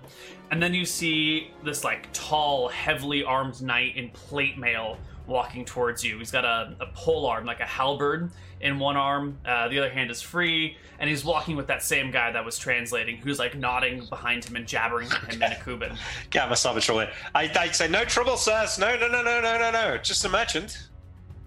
And 0.51 0.61
then 0.61 0.73
you 0.73 0.85
see 0.85 1.51
this 1.63 1.83
like 1.83 2.07
tall, 2.13 2.69
heavily 2.69 3.23
armed 3.23 3.61
knight 3.61 3.97
in 3.97 4.09
plate 4.11 4.57
mail 4.57 4.97
walking 5.27 5.65
towards 5.65 6.03
you. 6.03 6.19
He's 6.19 6.29
got 6.31 6.45
a, 6.45 6.75
a 6.79 6.85
pole 6.93 7.25
arm, 7.25 7.45
like 7.45 7.59
a 7.59 7.65
halberd, 7.65 8.29
in 8.61 8.79
one 8.79 8.97
arm. 8.97 9.37
Uh, 9.45 9.67
the 9.67 9.77
other 9.79 9.89
hand 9.89 10.09
is 10.11 10.21
free, 10.21 10.77
and 10.99 11.09
he's 11.09 11.23
walking 11.23 11.55
with 11.55 11.67
that 11.67 11.83
same 11.83 12.11
guy 12.11 12.31
that 12.31 12.43
was 12.45 12.57
translating, 12.57 13.17
who's 13.17 13.39
like 13.39 13.55
nodding 13.55 14.05
behind 14.05 14.43
him 14.43 14.55
and 14.55 14.67
jabbering 14.67 15.09
to 15.09 15.19
him 15.25 15.41
in 15.41 15.49
Akuban. 15.49 15.97
In 16.77 16.81
trouble. 16.81 17.13
I, 17.33 17.51
I'd 17.55 17.75
say, 17.75 17.87
no 17.87 18.05
trouble, 18.05 18.37
sirs. 18.37 18.79
No, 18.79 18.97
no, 18.97 19.07
no, 19.07 19.23
no, 19.23 19.41
no, 19.41 19.57
no, 19.57 19.71
no. 19.71 19.97
Just 19.97 20.25
a 20.25 20.29
merchant. 20.29 20.89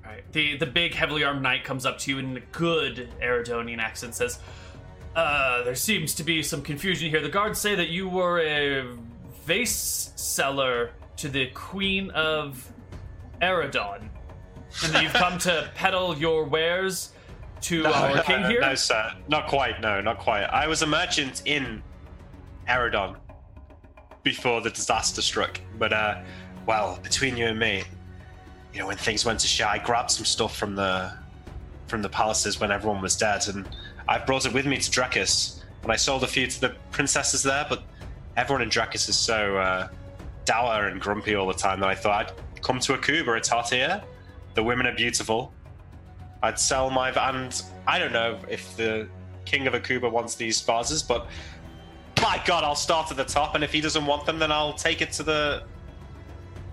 Right. 0.05 0.25
The 0.33 0.57
the 0.57 0.67
big 0.67 0.95
heavily 0.95 1.25
armed 1.25 1.43
knight 1.43 1.65
comes 1.65 1.85
up 1.85 1.99
to 1.99 2.11
you 2.11 2.19
in 2.19 2.37
a 2.37 2.41
good 2.41 3.09
Eridonian 3.21 3.79
accent 3.79 4.15
says, 4.15 4.39
uh, 5.15 5.63
there 5.65 5.75
seems 5.75 6.15
to 6.15 6.23
be 6.23 6.43
some 6.43 6.63
confusion 6.63 7.11
here. 7.11 7.21
The 7.21 7.29
guards 7.29 7.59
say 7.59 7.75
that 7.75 7.89
you 7.89 8.09
were 8.09 8.41
a 8.41 8.87
vase 9.45 10.13
seller 10.17 10.93
to 11.17 11.29
the 11.29 11.49
Queen 11.49 12.11
of 12.11 12.71
Eridon. 13.43 14.09
And 14.85 14.95
that 14.95 15.03
you've 15.03 15.13
come 15.13 15.39
to 15.39 15.71
peddle 15.75 16.17
your 16.17 16.45
wares 16.45 17.13
to 17.63 17.87
our 17.87 18.23
king 18.23 18.43
no, 18.43 18.49
here? 18.49 18.61
No, 18.61 18.75
sir. 18.75 19.13
Not 19.29 19.49
quite. 19.49 19.81
No, 19.81 20.01
not 20.01 20.19
quite. 20.19 20.45
I 20.45 20.67
was 20.67 20.83
a 20.83 20.87
merchant 20.87 21.43
in 21.45 21.83
Eridon 22.69 23.17
before 24.23 24.61
the 24.61 24.71
disaster 24.71 25.23
struck. 25.23 25.61
But, 25.79 25.93
uh, 25.93 26.21
well, 26.67 26.99
between 27.03 27.37
you 27.37 27.47
and 27.47 27.59
me, 27.59 27.85
you 28.73 28.81
know, 28.81 28.87
when 28.87 28.97
things 28.97 29.25
went 29.25 29.41
to 29.41 29.47
shit, 29.47 29.67
I 29.67 29.79
grabbed 29.79 30.11
some 30.11 30.25
stuff 30.25 30.57
from 30.57 30.75
the 30.75 31.13
from 31.87 32.03
the 32.03 32.09
palaces 32.09 32.61
when 32.61 32.71
everyone 32.71 33.01
was 33.01 33.17
dead, 33.17 33.49
and 33.49 33.67
I 34.07 34.19
brought 34.19 34.45
it 34.45 34.53
with 34.53 34.67
me 34.67 34.77
to 34.77 34.91
Drakis. 34.91 35.63
And 35.83 35.91
I 35.91 35.97
sold 35.97 36.23
a 36.23 36.27
few 36.27 36.47
to 36.47 36.61
the 36.61 36.75
princesses 36.91 37.43
there, 37.43 37.65
but 37.69 37.83
everyone 38.37 38.63
in 38.63 38.69
Drakis 38.69 39.09
is 39.09 39.17
so 39.17 39.57
uh, 39.57 39.89
dour 40.45 40.89
and 40.89 41.01
grumpy 41.01 41.35
all 41.35 41.47
the 41.47 41.55
time 41.55 41.81
that 41.81 41.89
I 41.89 41.95
thought 41.95 42.27
I'd 42.27 42.63
come 42.63 42.79
to 42.81 42.93
Akuba. 42.93 43.39
It's 43.39 43.49
hot 43.49 43.71
here. 43.71 44.03
The 44.59 44.65
women 44.65 44.89
are 44.89 44.93
beautiful. 44.93 45.53
I'd 46.43 46.59
sell 46.59 46.91
my 46.91 47.11
and 47.11 47.63
I 47.87 48.01
don't 48.01 48.13
know 48.13 48.41
if 48.51 48.77
the 48.77 49.09
king 49.45 49.69
of 49.69 49.75
Akuba 49.75 50.11
wants 50.11 50.35
these 50.35 50.61
vases, 50.61 51.01
but 51.01 51.29
my 52.21 52.43
god, 52.45 52.65
I'll 52.65 52.75
start 52.75 53.09
at 53.13 53.17
the 53.17 53.25
top, 53.25 53.55
and 53.55 53.63
if 53.63 53.73
he 53.73 53.81
doesn't 53.81 54.05
want 54.05 54.27
them, 54.27 54.41
then 54.41 54.51
I'll 54.51 54.73
take 54.73 55.01
it 55.01 55.13
to 55.13 55.23
the 55.23 55.63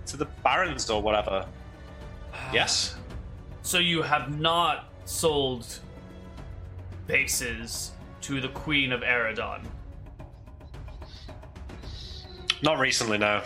to 0.07 0.17
the 0.17 0.25
barons 0.43 0.89
or 0.89 0.99
whatever. 0.99 1.45
Ah. 2.33 2.49
Yes. 2.51 2.95
So 3.61 3.77
you 3.77 4.01
have 4.01 4.39
not 4.39 4.91
sold 5.05 5.67
bases 7.05 7.91
to 8.21 8.41
the 8.41 8.49
Queen 8.49 8.91
of 8.91 9.01
Eridon. 9.01 9.61
Not 12.63 12.79
recently, 12.79 13.19
no. 13.19 13.43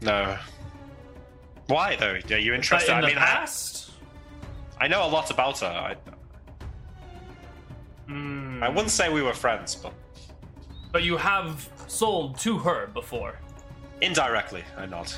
No. 0.00 0.38
Why 1.70 1.94
though? 1.96 2.14
Are 2.14 2.16
you 2.16 2.52
But 2.52 2.56
interested? 2.56 2.90
in 2.90 2.98
I 2.98 3.00
the 3.00 3.06
mean, 3.08 3.16
past? 3.16 3.76
I 3.76 3.79
know 4.88 5.06
a 5.06 5.08
lot 5.08 5.30
about 5.30 5.58
her. 5.60 5.66
I, 5.66 5.96
Hmm. 8.06 8.60
I 8.62 8.68
wouldn't 8.68 8.90
say 8.90 9.08
we 9.08 9.22
were 9.22 9.32
friends, 9.34 9.74
but 9.76 9.92
But 10.92 11.04
you 11.04 11.16
have 11.16 11.68
sold 11.86 12.38
to 12.40 12.58
her 12.58 12.88
before. 12.88 13.38
indirectly, 14.00 14.64
I 14.76 14.86
nod. 14.86 15.12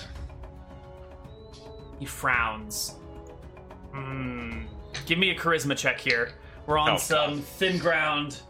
He 1.99 2.05
frowns. 2.07 2.97
Hmm. 3.93 4.65
Give 5.07 5.19
me 5.19 5.31
a 5.31 5.35
charisma 5.35 5.77
check 5.77 6.01
here. 6.01 6.33
We're 6.67 6.77
on 6.79 6.91
Oh, 6.91 6.97
some 6.99 7.37
God. 7.37 7.45
thin 7.45 7.79
ground. 7.79 8.41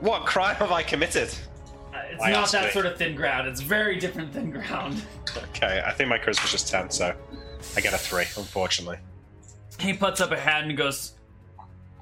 What 0.00 0.24
crime 0.26 0.54
have 0.56 0.70
I 0.70 0.82
committed? 0.82 1.28
Uh, 1.92 1.98
it's 2.10 2.20
Why 2.20 2.30
not 2.30 2.50
that 2.52 2.66
me? 2.66 2.70
sort 2.70 2.86
of 2.86 2.96
thin 2.98 3.16
ground. 3.16 3.48
It's 3.48 3.60
very 3.60 3.98
different 3.98 4.32
thin 4.32 4.50
ground. 4.50 5.02
Okay, 5.54 5.82
I 5.84 5.92
think 5.92 6.08
my 6.08 6.18
charisma's 6.18 6.50
just 6.52 6.68
ten, 6.68 6.90
so 6.90 7.14
I 7.76 7.80
get 7.80 7.92
a 7.92 7.98
three, 7.98 8.24
unfortunately. 8.36 8.98
He 9.80 9.92
puts 9.94 10.20
up 10.20 10.32
a 10.32 10.38
hand 10.38 10.68
and 10.70 10.76
goes, 10.76 11.12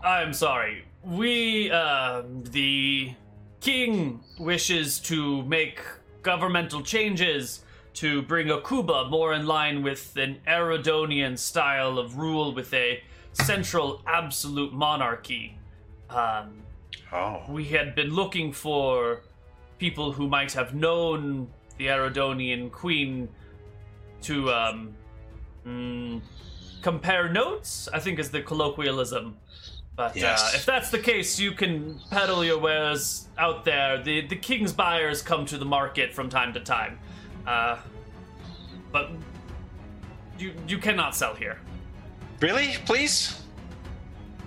I'm 0.05 0.33
sorry. 0.33 0.85
We, 1.05 1.71
uh, 1.71 2.23
the 2.27 3.13
king 3.61 4.21
wishes 4.39 4.99
to 5.01 5.43
make 5.45 5.81
governmental 6.23 6.83
changes 6.83 7.63
to 7.95 8.23
bring 8.23 8.49
Akuba 8.49 9.09
more 9.09 9.33
in 9.33 9.47
line 9.47 9.83
with 9.83 10.17
an 10.17 10.39
Eridonian 10.47 11.39
style 11.39 11.99
of 11.99 12.19
rule 12.19 12.53
with 12.55 12.73
a 12.75 13.03
central 13.33 14.03
absolute 14.07 14.73
monarchy. 14.73 15.59
Um, 16.11 16.63
Oh. 17.13 17.43
we 17.49 17.65
had 17.67 17.95
been 17.95 18.11
looking 18.11 18.53
for 18.53 19.21
people 19.79 20.11
who 20.13 20.29
might 20.29 20.53
have 20.53 20.75
known 20.75 21.47
the 21.79 21.87
Eridonian 21.87 22.71
queen 22.73 23.29
to 24.23 24.51
um, 24.53 24.93
mm, 25.65 26.21
compare 26.91 27.29
notes. 27.29 27.89
I 27.93 27.99
think 27.99 28.19
is 28.21 28.31
the 28.31 28.43
colloquialism. 28.43 29.37
But 29.97 30.15
Yes. 30.15 30.41
uh, 30.43 30.57
if 30.59 30.65
that's 30.67 30.91
the 30.91 31.01
case, 31.01 31.41
you 31.41 31.51
can 31.53 31.99
peddle 32.11 32.45
your 32.45 32.59
wares 32.59 33.29
out 33.39 33.65
there. 33.65 34.01
The 34.09 34.17
the 34.35 34.37
king's 34.37 34.73
buyers 34.73 35.23
come 35.23 35.47
to 35.47 35.59
the 35.59 35.65
market 35.79 36.15
from 36.15 36.29
time 36.29 36.53
to 36.53 36.61
time, 36.61 36.99
uh, 37.47 37.77
but 38.93 39.11
you 40.39 40.53
you 40.69 40.79
cannot 40.79 41.17
sell 41.17 41.35
here. 41.35 41.59
Really? 42.41 42.69
Please? 42.85 43.17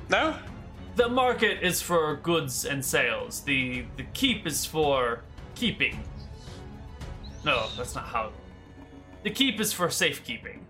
No? 0.09 0.35
The 0.95 1.09
market 1.09 1.55
is 1.69 1.81
for 1.81 2.15
goods 2.31 2.65
and 2.71 2.79
sales. 2.95 3.41
The 3.41 3.85
the 3.97 4.05
keep 4.13 4.47
is 4.47 4.65
for 4.65 5.23
keeping. 5.55 5.95
No, 7.43 7.67
that's 7.77 7.95
not 7.95 8.05
how. 8.15 8.31
The 9.23 9.31
keep 9.31 9.59
is 9.59 9.73
for 9.73 9.89
safekeeping. 9.89 10.68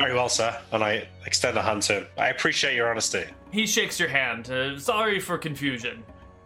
Very 0.00 0.14
well, 0.14 0.28
sir. 0.30 0.58
And 0.72 0.82
I 0.82 1.06
extend 1.26 1.58
a 1.58 1.62
hand 1.62 1.82
to 1.82 1.92
him. 1.94 2.06
I 2.16 2.28
appreciate 2.28 2.74
your 2.74 2.90
honesty. 2.90 3.24
He 3.52 3.66
shakes 3.66 4.00
your 4.00 4.08
hand. 4.08 4.50
Uh, 4.50 4.78
sorry 4.78 5.20
for 5.20 5.36
confusion. 5.36 6.02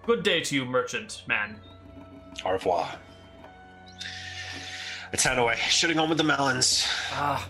Good 0.07 0.23
day 0.25 0.41
to 0.41 0.55
you, 0.57 0.65
merchant 0.65 1.23
man. 1.29 1.61
Au 2.45 2.51
revoir. 2.53 2.91
I 5.13 5.17
turn 5.17 5.39
away, 5.39 5.55
shutting 5.69 5.99
on 6.01 6.09
with 6.09 6.19
the 6.19 6.25
melons. 6.25 6.87
Ah, 7.13 7.49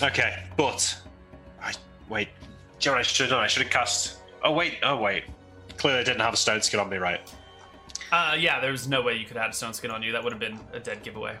Okay, 0.00 0.42
but 0.56 0.96
I 1.60 1.72
wait. 2.08 2.28
Do 2.78 2.88
you 2.88 2.90
know 2.92 2.96
what 2.96 3.00
I 3.00 3.02
should 3.02 3.24
have 3.24 3.30
done? 3.30 3.42
I 3.44 3.46
should 3.48 3.62
have 3.64 3.72
cast. 3.72 4.18
Oh 4.44 4.52
wait, 4.52 4.78
oh 4.84 4.96
wait. 4.96 5.24
Clearly, 5.76 6.00
I 6.00 6.04
didn't 6.04 6.20
have 6.20 6.32
a 6.32 6.36
stone 6.36 6.62
skin 6.62 6.80
on 6.80 6.88
me, 6.88 6.96
right? 6.96 7.20
uh, 8.12 8.34
yeah. 8.38 8.60
There's 8.60 8.88
no 8.88 9.02
way 9.02 9.16
you 9.16 9.26
could 9.26 9.36
have 9.36 9.50
a 9.50 9.52
stone 9.54 9.74
skin 9.74 9.90
on 9.90 10.02
you. 10.02 10.12
That 10.12 10.22
would 10.24 10.32
have 10.32 10.40
been 10.40 10.58
a 10.72 10.78
dead 10.80 11.02
giveaway. 11.02 11.36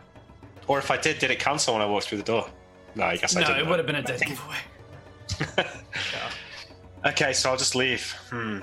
Or 0.66 0.78
if 0.78 0.90
I 0.90 0.96
did, 0.98 1.18
did 1.20 1.30
it 1.30 1.38
cancel 1.38 1.72
when 1.74 1.82
I 1.82 1.86
walked 1.86 2.08
through 2.08 2.18
the 2.18 2.24
door? 2.24 2.50
No, 2.98 3.04
I 3.04 3.16
guess 3.16 3.36
I 3.36 3.40
didn't. 3.40 3.56
No, 3.56 3.62
it 3.62 3.68
would 3.68 3.78
have 3.78 3.86
been 3.86 3.96
a 3.96 4.02
dead 4.02 4.20
giveaway. 4.20 4.56
Okay, 7.06 7.32
so 7.32 7.48
I'll 7.48 7.56
just 7.56 7.76
leave. 7.76 8.10
Hmm. 8.28 8.58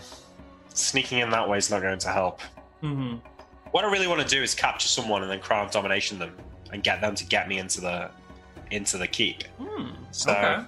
Sneaking 0.74 1.20
in 1.20 1.30
that 1.30 1.48
way 1.48 1.57
is 1.57 1.72
not 1.72 1.82
going 1.82 1.98
to 1.99 2.10
help. 2.10 2.41
hmm 2.82 3.16
What 3.72 3.86
I 3.86 3.91
really 3.91 4.07
want 4.07 4.20
to 4.22 4.28
do 4.28 4.44
is 4.44 4.53
capture 4.53 4.90
someone 4.90 5.22
and 5.22 5.32
then 5.32 5.40
crown 5.40 5.70
domination 5.72 6.20
them 6.20 6.36
and 6.74 6.84
get 6.84 6.99
them 6.99 7.16
to 7.16 7.26
get 7.26 7.48
me 7.48 7.60
into 7.60 7.80
the 7.80 8.12
into 8.72 8.98
the 8.98 9.07
keep. 9.07 9.44
Hmm. 9.57 9.91
So 10.12 10.32
okay. 10.32 10.64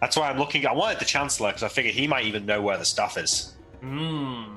that's 0.00 0.16
why 0.16 0.30
I'm 0.30 0.38
looking. 0.38 0.66
I 0.66 0.72
wanted 0.72 0.98
the 0.98 1.04
chancellor 1.04 1.50
because 1.50 1.62
I 1.62 1.68
figured 1.68 1.94
he 1.94 2.06
might 2.06 2.24
even 2.24 2.46
know 2.46 2.62
where 2.62 2.78
the 2.78 2.86
stuff 2.86 3.18
is, 3.18 3.54
Hmm. 3.82 4.54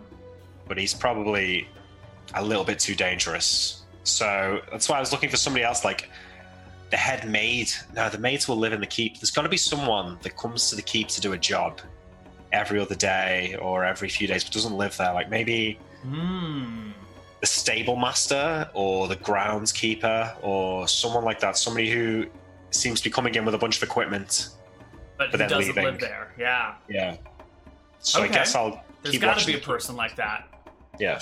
but 0.69 0.77
he's 0.77 0.93
probably 0.93 1.67
a 2.33 2.41
little 2.41 2.63
bit 2.63 2.79
too 2.79 2.95
dangerous. 2.95 3.81
So 4.03 4.61
that's 4.71 4.87
why 4.87 4.95
I 4.95 4.99
was 5.01 5.11
looking 5.11 5.29
for 5.29 5.37
somebody 5.37 5.65
else, 5.65 5.83
like 5.83 6.09
the 6.91 6.97
head 6.97 7.29
maid. 7.29 7.71
No, 7.95 8.09
the 8.09 8.17
maids 8.17 8.47
will 8.47 8.57
live 8.57 8.73
in 8.73 8.79
the 8.79 8.87
keep. 8.87 9.19
There's 9.19 9.31
got 9.31 9.43
to 9.43 9.49
be 9.49 9.57
someone 9.57 10.17
that 10.23 10.35
comes 10.37 10.69
to 10.69 10.75
the 10.75 10.81
keep 10.81 11.07
to 11.09 11.21
do 11.21 11.33
a 11.33 11.37
job 11.37 11.81
every 12.51 12.79
other 12.79 12.95
day 12.95 13.55
or 13.61 13.85
every 13.85 14.09
few 14.09 14.27
days, 14.27 14.43
but 14.43 14.53
doesn't 14.53 14.75
live 14.75 14.95
there. 14.97 15.13
Like 15.13 15.29
maybe 15.29 15.77
Hmm. 16.03 16.91
the 17.41 17.47
stable 17.47 17.95
master 17.95 18.69
or 18.73 19.07
the 19.07 19.15
groundskeeper 19.17 20.35
or 20.41 20.87
someone 20.87 21.23
like 21.23 21.39
that. 21.41 21.57
Somebody 21.57 21.91
who 21.91 22.25
seems 22.71 22.99
to 23.01 23.03
be 23.09 23.11
coming 23.11 23.35
in 23.35 23.45
with 23.45 23.53
a 23.53 23.57
bunch 23.57 23.77
of 23.77 23.83
equipment. 23.83 24.49
But, 25.17 25.31
But 25.31 25.31
he 25.31 25.37
then 25.37 25.49
doesn't 25.49 25.67
leaving. 25.75 25.83
live 25.83 25.99
there. 25.99 26.33
Yeah. 26.39 26.75
Yeah. 26.89 27.17
So 27.99 28.21
Okay. 28.21 28.29
I 28.29 28.33
guess 28.33 28.55
I'll 28.55 28.83
There's 29.03 29.17
got 29.19 29.37
to 29.39 29.45
be 29.45 29.55
a 29.55 29.59
person 29.59 29.95
like 29.95 30.15
that. 30.15 30.47
Yeah. 30.99 31.19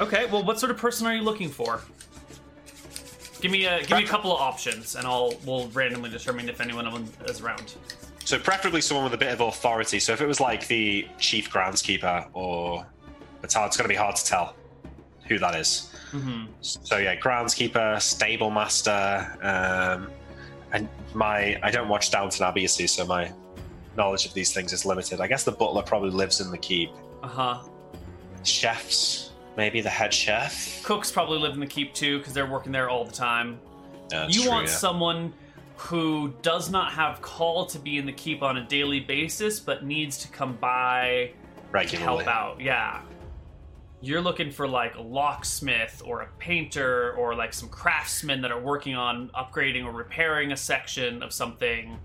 Okay, 0.00 0.26
well, 0.26 0.42
what 0.44 0.58
sort 0.58 0.70
of 0.70 0.76
person 0.76 1.06
are 1.06 1.14
you 1.14 1.22
looking 1.22 1.48
for? 1.48 1.80
Give 3.40 3.50
me 3.50 3.66
a 3.66 3.80
give 3.80 3.98
me 3.98 4.04
a 4.04 4.06
couple 4.06 4.34
of 4.34 4.40
options, 4.40 4.96
and 4.96 5.06
I'll 5.06 5.34
we'll 5.44 5.68
randomly 5.68 6.10
determine 6.10 6.48
if 6.48 6.60
anyone 6.60 7.08
is 7.26 7.40
around. 7.40 7.74
So 8.24 8.38
preferably 8.38 8.80
someone 8.80 9.04
with 9.04 9.14
a 9.14 9.18
bit 9.18 9.32
of 9.32 9.40
authority. 9.40 9.98
So 10.00 10.12
if 10.12 10.20
it 10.20 10.26
was 10.26 10.40
like 10.40 10.66
the 10.66 11.08
chief 11.18 11.50
groundskeeper 11.50 12.28
or 12.34 12.86
it's 13.42 13.54
hard, 13.54 13.68
it's 13.68 13.76
going 13.76 13.86
to 13.86 13.88
be 13.88 13.96
hard 13.96 14.16
to 14.16 14.24
tell 14.24 14.54
who 15.28 15.38
that 15.38 15.54
is. 15.54 15.94
Mm-hmm. 16.12 16.46
So 16.60 16.98
yeah, 16.98 17.16
groundskeeper, 17.16 18.00
stable 18.00 18.50
master, 18.50 19.38
um, 19.42 20.10
and 20.72 20.88
my 21.14 21.58
I 21.62 21.70
don't 21.70 21.88
watch 21.88 22.10
Downton 22.10 22.44
Abbey, 22.44 22.62
you 22.62 22.68
see, 22.68 22.86
so 22.86 23.06
my 23.06 23.32
knowledge 23.96 24.26
of 24.26 24.34
these 24.34 24.52
things 24.52 24.72
is 24.72 24.84
limited. 24.84 25.20
I 25.20 25.26
guess 25.26 25.44
the 25.44 25.52
butler 25.52 25.82
probably 25.82 26.10
lives 26.10 26.40
in 26.40 26.50
the 26.50 26.58
keep. 26.58 26.90
Uh 27.22 27.28
huh. 27.28 27.62
Chefs, 28.42 29.27
maybe 29.58 29.80
the 29.82 29.90
head 29.90 30.14
chef. 30.14 30.82
Cooks 30.84 31.10
probably 31.10 31.38
live 31.38 31.52
in 31.52 31.60
the 31.60 31.66
keep 31.66 31.92
too 31.92 32.18
because 32.18 32.32
they're 32.32 32.46
working 32.46 32.72
there 32.72 32.88
all 32.88 33.04
the 33.04 33.12
time. 33.12 33.60
That's 34.08 34.34
you 34.34 34.42
true, 34.42 34.52
want 34.52 34.68
yeah. 34.68 34.72
someone 34.72 35.34
who 35.76 36.32
does 36.40 36.70
not 36.70 36.92
have 36.92 37.20
call 37.20 37.66
to 37.66 37.78
be 37.78 37.98
in 37.98 38.06
the 38.06 38.12
keep 38.12 38.42
on 38.42 38.56
a 38.56 38.64
daily 38.64 39.00
basis, 39.00 39.60
but 39.60 39.84
needs 39.84 40.16
to 40.18 40.28
come 40.28 40.56
by 40.56 41.32
to 41.72 41.96
help 41.96 42.26
out. 42.26 42.60
Yeah. 42.60 43.02
You're 44.00 44.20
looking 44.20 44.52
for 44.52 44.68
like 44.68 44.94
a 44.94 45.02
locksmith 45.02 46.02
or 46.04 46.22
a 46.22 46.28
painter 46.38 47.14
or 47.14 47.34
like 47.34 47.52
some 47.52 47.68
craftsmen 47.68 48.40
that 48.42 48.52
are 48.52 48.60
working 48.60 48.94
on 48.94 49.28
upgrading 49.30 49.84
or 49.84 49.90
repairing 49.90 50.52
a 50.52 50.56
section 50.56 51.20
of 51.20 51.32
something. 51.32 51.98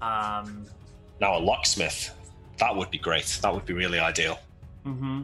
Um, 0.00 0.66
Now 1.20 1.38
a 1.38 1.40
locksmith, 1.40 2.12
that 2.58 2.74
would 2.74 2.90
be 2.90 2.98
great. 2.98 3.38
That 3.40 3.54
would 3.54 3.64
be 3.64 3.72
really 3.72 4.00
ideal. 4.00 4.40
hmm 4.82 5.22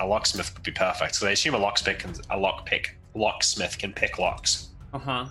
A 0.00 0.06
locksmith 0.06 0.52
would 0.54 0.62
be 0.62 0.72
perfect. 0.72 1.14
So 1.14 1.26
I 1.26 1.30
assume 1.30 1.54
a 1.54 1.58
locksmith 1.58 1.98
can 1.98 2.10
a 2.30 2.36
lockpick 2.38 2.88
locksmith 3.14 3.78
can 3.78 3.92
pick 3.92 4.18
locks. 4.18 4.68
Uh 4.92 4.98
huh. 4.98 5.26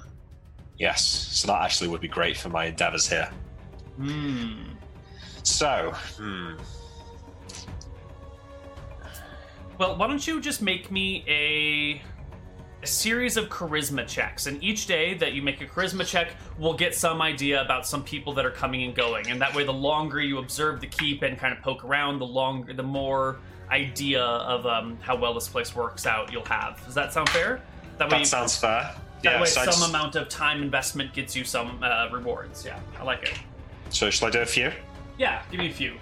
Yes, 0.77 1.03
so 1.05 1.47
that 1.47 1.61
actually 1.61 1.89
would 1.89 2.01
be 2.01 2.07
great 2.07 2.37
for 2.37 2.49
my 2.49 2.65
endeavors 2.65 3.09
here. 3.09 3.29
Hmm. 3.97 4.63
So, 5.43 5.93
hmm, 6.17 6.53
Well, 9.79 9.95
why 9.95 10.07
don't 10.07 10.25
you 10.27 10.41
just 10.41 10.61
make 10.61 10.91
me 10.91 11.23
a, 11.25 12.01
a 12.83 12.87
series 12.87 13.37
of 13.37 13.47
charisma 13.47 14.05
checks, 14.05 14.45
and 14.45 14.61
each 14.61 14.87
day 14.87 15.13
that 15.15 15.31
you 15.31 15.41
make 15.41 15.61
a 15.61 15.65
charisma 15.65 16.05
check, 16.05 16.33
we'll 16.57 16.73
get 16.75 16.93
some 16.93 17.21
idea 17.21 17.61
about 17.61 17.87
some 17.87 18.03
people 18.03 18.33
that 18.33 18.45
are 18.45 18.51
coming 18.51 18.83
and 18.83 18.93
going, 18.93 19.29
and 19.29 19.41
that 19.41 19.55
way, 19.55 19.63
the 19.63 19.71
longer 19.73 20.19
you 20.19 20.37
observe 20.39 20.81
the 20.81 20.87
keep 20.87 21.23
and 21.23 21.37
kind 21.37 21.53
of 21.57 21.63
poke 21.63 21.85
around, 21.85 22.19
the 22.19 22.27
longer, 22.27 22.73
the 22.73 22.83
more 22.83 23.39
idea 23.71 24.23
of 24.23 24.65
um, 24.65 24.97
how 25.01 25.15
well 25.15 25.33
this 25.33 25.47
place 25.47 25.75
works 25.75 26.05
out 26.05 26.31
you'll 26.31 26.45
have. 26.45 26.83
Does 26.85 26.95
that 26.95 27.13
sound 27.13 27.29
fair? 27.29 27.61
That 27.97 28.09
way, 28.09 28.19
that 28.19 28.27
sounds 28.27 28.57
fair. 28.57 28.93
that 29.23 29.33
yeah, 29.33 29.41
way, 29.41 29.47
so, 29.47 29.61
some 29.61 29.65
just- 29.65 29.89
amount 29.89 30.15
of 30.15 30.29
time 30.29 30.61
investment 30.61 31.13
gets 31.13 31.35
you 31.35 31.43
some 31.43 31.81
uh, 31.83 32.09
rewards. 32.11 32.65
Yeah, 32.65 32.79
I 32.99 33.03
like 33.03 33.23
it. 33.23 33.33
so 33.89 34.09
shall 34.09 34.27
I 34.27 34.31
do 34.31 34.39
a 34.39 34.45
few? 34.45 34.71
Yeah, 35.17 35.41
give 35.51 35.59
me 35.59 35.69
a 35.69 35.73
few. 35.73 35.95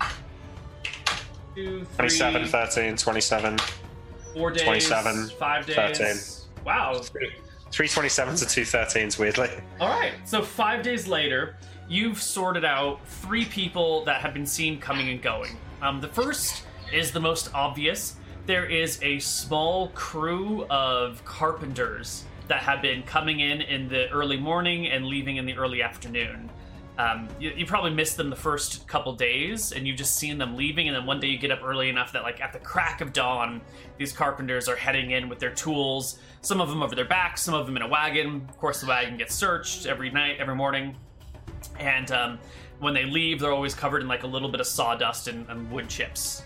Two, 1.55 1.85
three, 1.85 2.09
27, 2.09 2.45
13, 2.45 2.97
27, 2.97 3.57
four 4.33 4.51
days, 4.51 4.61
27, 4.63 5.29
five 5.39 5.65
days. 5.65 6.45
Wow, 6.63 7.01
327 7.71 8.35
to 8.35 8.45
213s, 8.45 9.17
weirdly. 9.17 9.49
All 9.79 9.89
right. 9.89 10.13
So 10.25 10.41
five 10.43 10.83
days 10.83 11.07
later, 11.07 11.55
you've 11.89 12.21
sorted 12.21 12.63
out 12.63 12.99
three 13.07 13.45
people 13.45 14.05
that 14.05 14.21
have 14.21 14.33
been 14.33 14.45
seen 14.45 14.79
coming 14.79 15.09
and 15.09 15.21
going. 15.21 15.57
Um, 15.81 15.99
the 15.99 16.07
first 16.07 16.63
is 16.93 17.11
the 17.11 17.19
most 17.19 17.53
obvious. 17.53 18.15
There 18.45 18.65
is 18.65 18.99
a 19.01 19.19
small 19.19 19.89
crew 19.89 20.65
of 20.69 21.23
carpenters 21.25 22.23
that 22.47 22.61
have 22.61 22.81
been 22.81 23.03
coming 23.03 23.41
in 23.41 23.61
in 23.61 23.89
the 23.89 24.09
early 24.09 24.37
morning 24.37 24.87
and 24.87 25.05
leaving 25.05 25.35
in 25.37 25.45
the 25.45 25.57
early 25.57 25.81
afternoon. 25.81 26.49
Um, 26.97 27.27
you, 27.39 27.51
you 27.55 27.65
probably 27.65 27.91
missed 27.91 28.17
them 28.17 28.29
the 28.29 28.35
first 28.35 28.87
couple 28.87 29.13
days, 29.13 29.71
and 29.71 29.87
you've 29.87 29.97
just 29.97 30.15
seen 30.15 30.37
them 30.37 30.55
leaving. 30.55 30.87
And 30.87 30.95
then 30.95 31.05
one 31.05 31.19
day 31.19 31.27
you 31.27 31.37
get 31.37 31.51
up 31.51 31.59
early 31.63 31.89
enough 31.89 32.11
that, 32.13 32.23
like, 32.23 32.41
at 32.41 32.53
the 32.53 32.59
crack 32.59 33.01
of 33.01 33.13
dawn, 33.13 33.61
these 33.97 34.11
carpenters 34.11 34.67
are 34.67 34.75
heading 34.75 35.11
in 35.11 35.29
with 35.29 35.37
their 35.37 35.53
tools. 35.53 36.19
Some 36.41 36.59
of 36.59 36.69
them 36.69 36.81
over 36.81 36.95
their 36.95 37.05
backs, 37.05 37.41
some 37.43 37.53
of 37.53 37.67
them 37.67 37.75
in 37.75 37.83
a 37.83 37.87
wagon. 37.87 38.47
Of 38.49 38.57
course, 38.57 38.81
the 38.81 38.87
wagon 38.87 39.17
gets 39.17 39.35
searched 39.35 39.85
every 39.85 40.09
night, 40.09 40.37
every 40.39 40.55
morning. 40.55 40.95
And 41.79 42.11
um, 42.11 42.39
when 42.79 42.93
they 42.95 43.05
leave, 43.05 43.41
they're 43.41 43.51
always 43.51 43.75
covered 43.75 44.01
in 44.01 44.07
like 44.07 44.23
a 44.23 44.27
little 44.27 44.49
bit 44.49 44.59
of 44.59 44.67
sawdust 44.67 45.27
and, 45.27 45.47
and 45.49 45.69
wood 45.69 45.89
chips. 45.89 46.43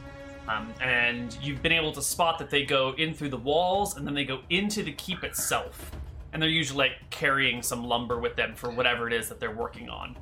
Um, 0.51 0.73
and 0.81 1.37
you've 1.41 1.61
been 1.61 1.71
able 1.71 1.91
to 1.93 2.01
spot 2.01 2.39
that 2.39 2.49
they 2.49 2.63
go 2.63 2.93
in 2.97 3.13
through 3.13 3.29
the 3.29 3.37
walls 3.37 3.97
and 3.97 4.05
then 4.05 4.13
they 4.13 4.25
go 4.25 4.41
into 4.49 4.83
the 4.83 4.91
keep 4.93 5.23
itself. 5.23 5.91
And 6.33 6.41
they're 6.41 6.49
usually 6.49 6.89
like 6.89 7.09
carrying 7.09 7.61
some 7.61 7.83
lumber 7.83 8.19
with 8.19 8.35
them 8.35 8.55
for 8.55 8.69
whatever 8.71 9.07
it 9.07 9.13
is 9.13 9.29
that 9.29 9.39
they're 9.39 9.55
working 9.55 9.89
on. 9.89 10.15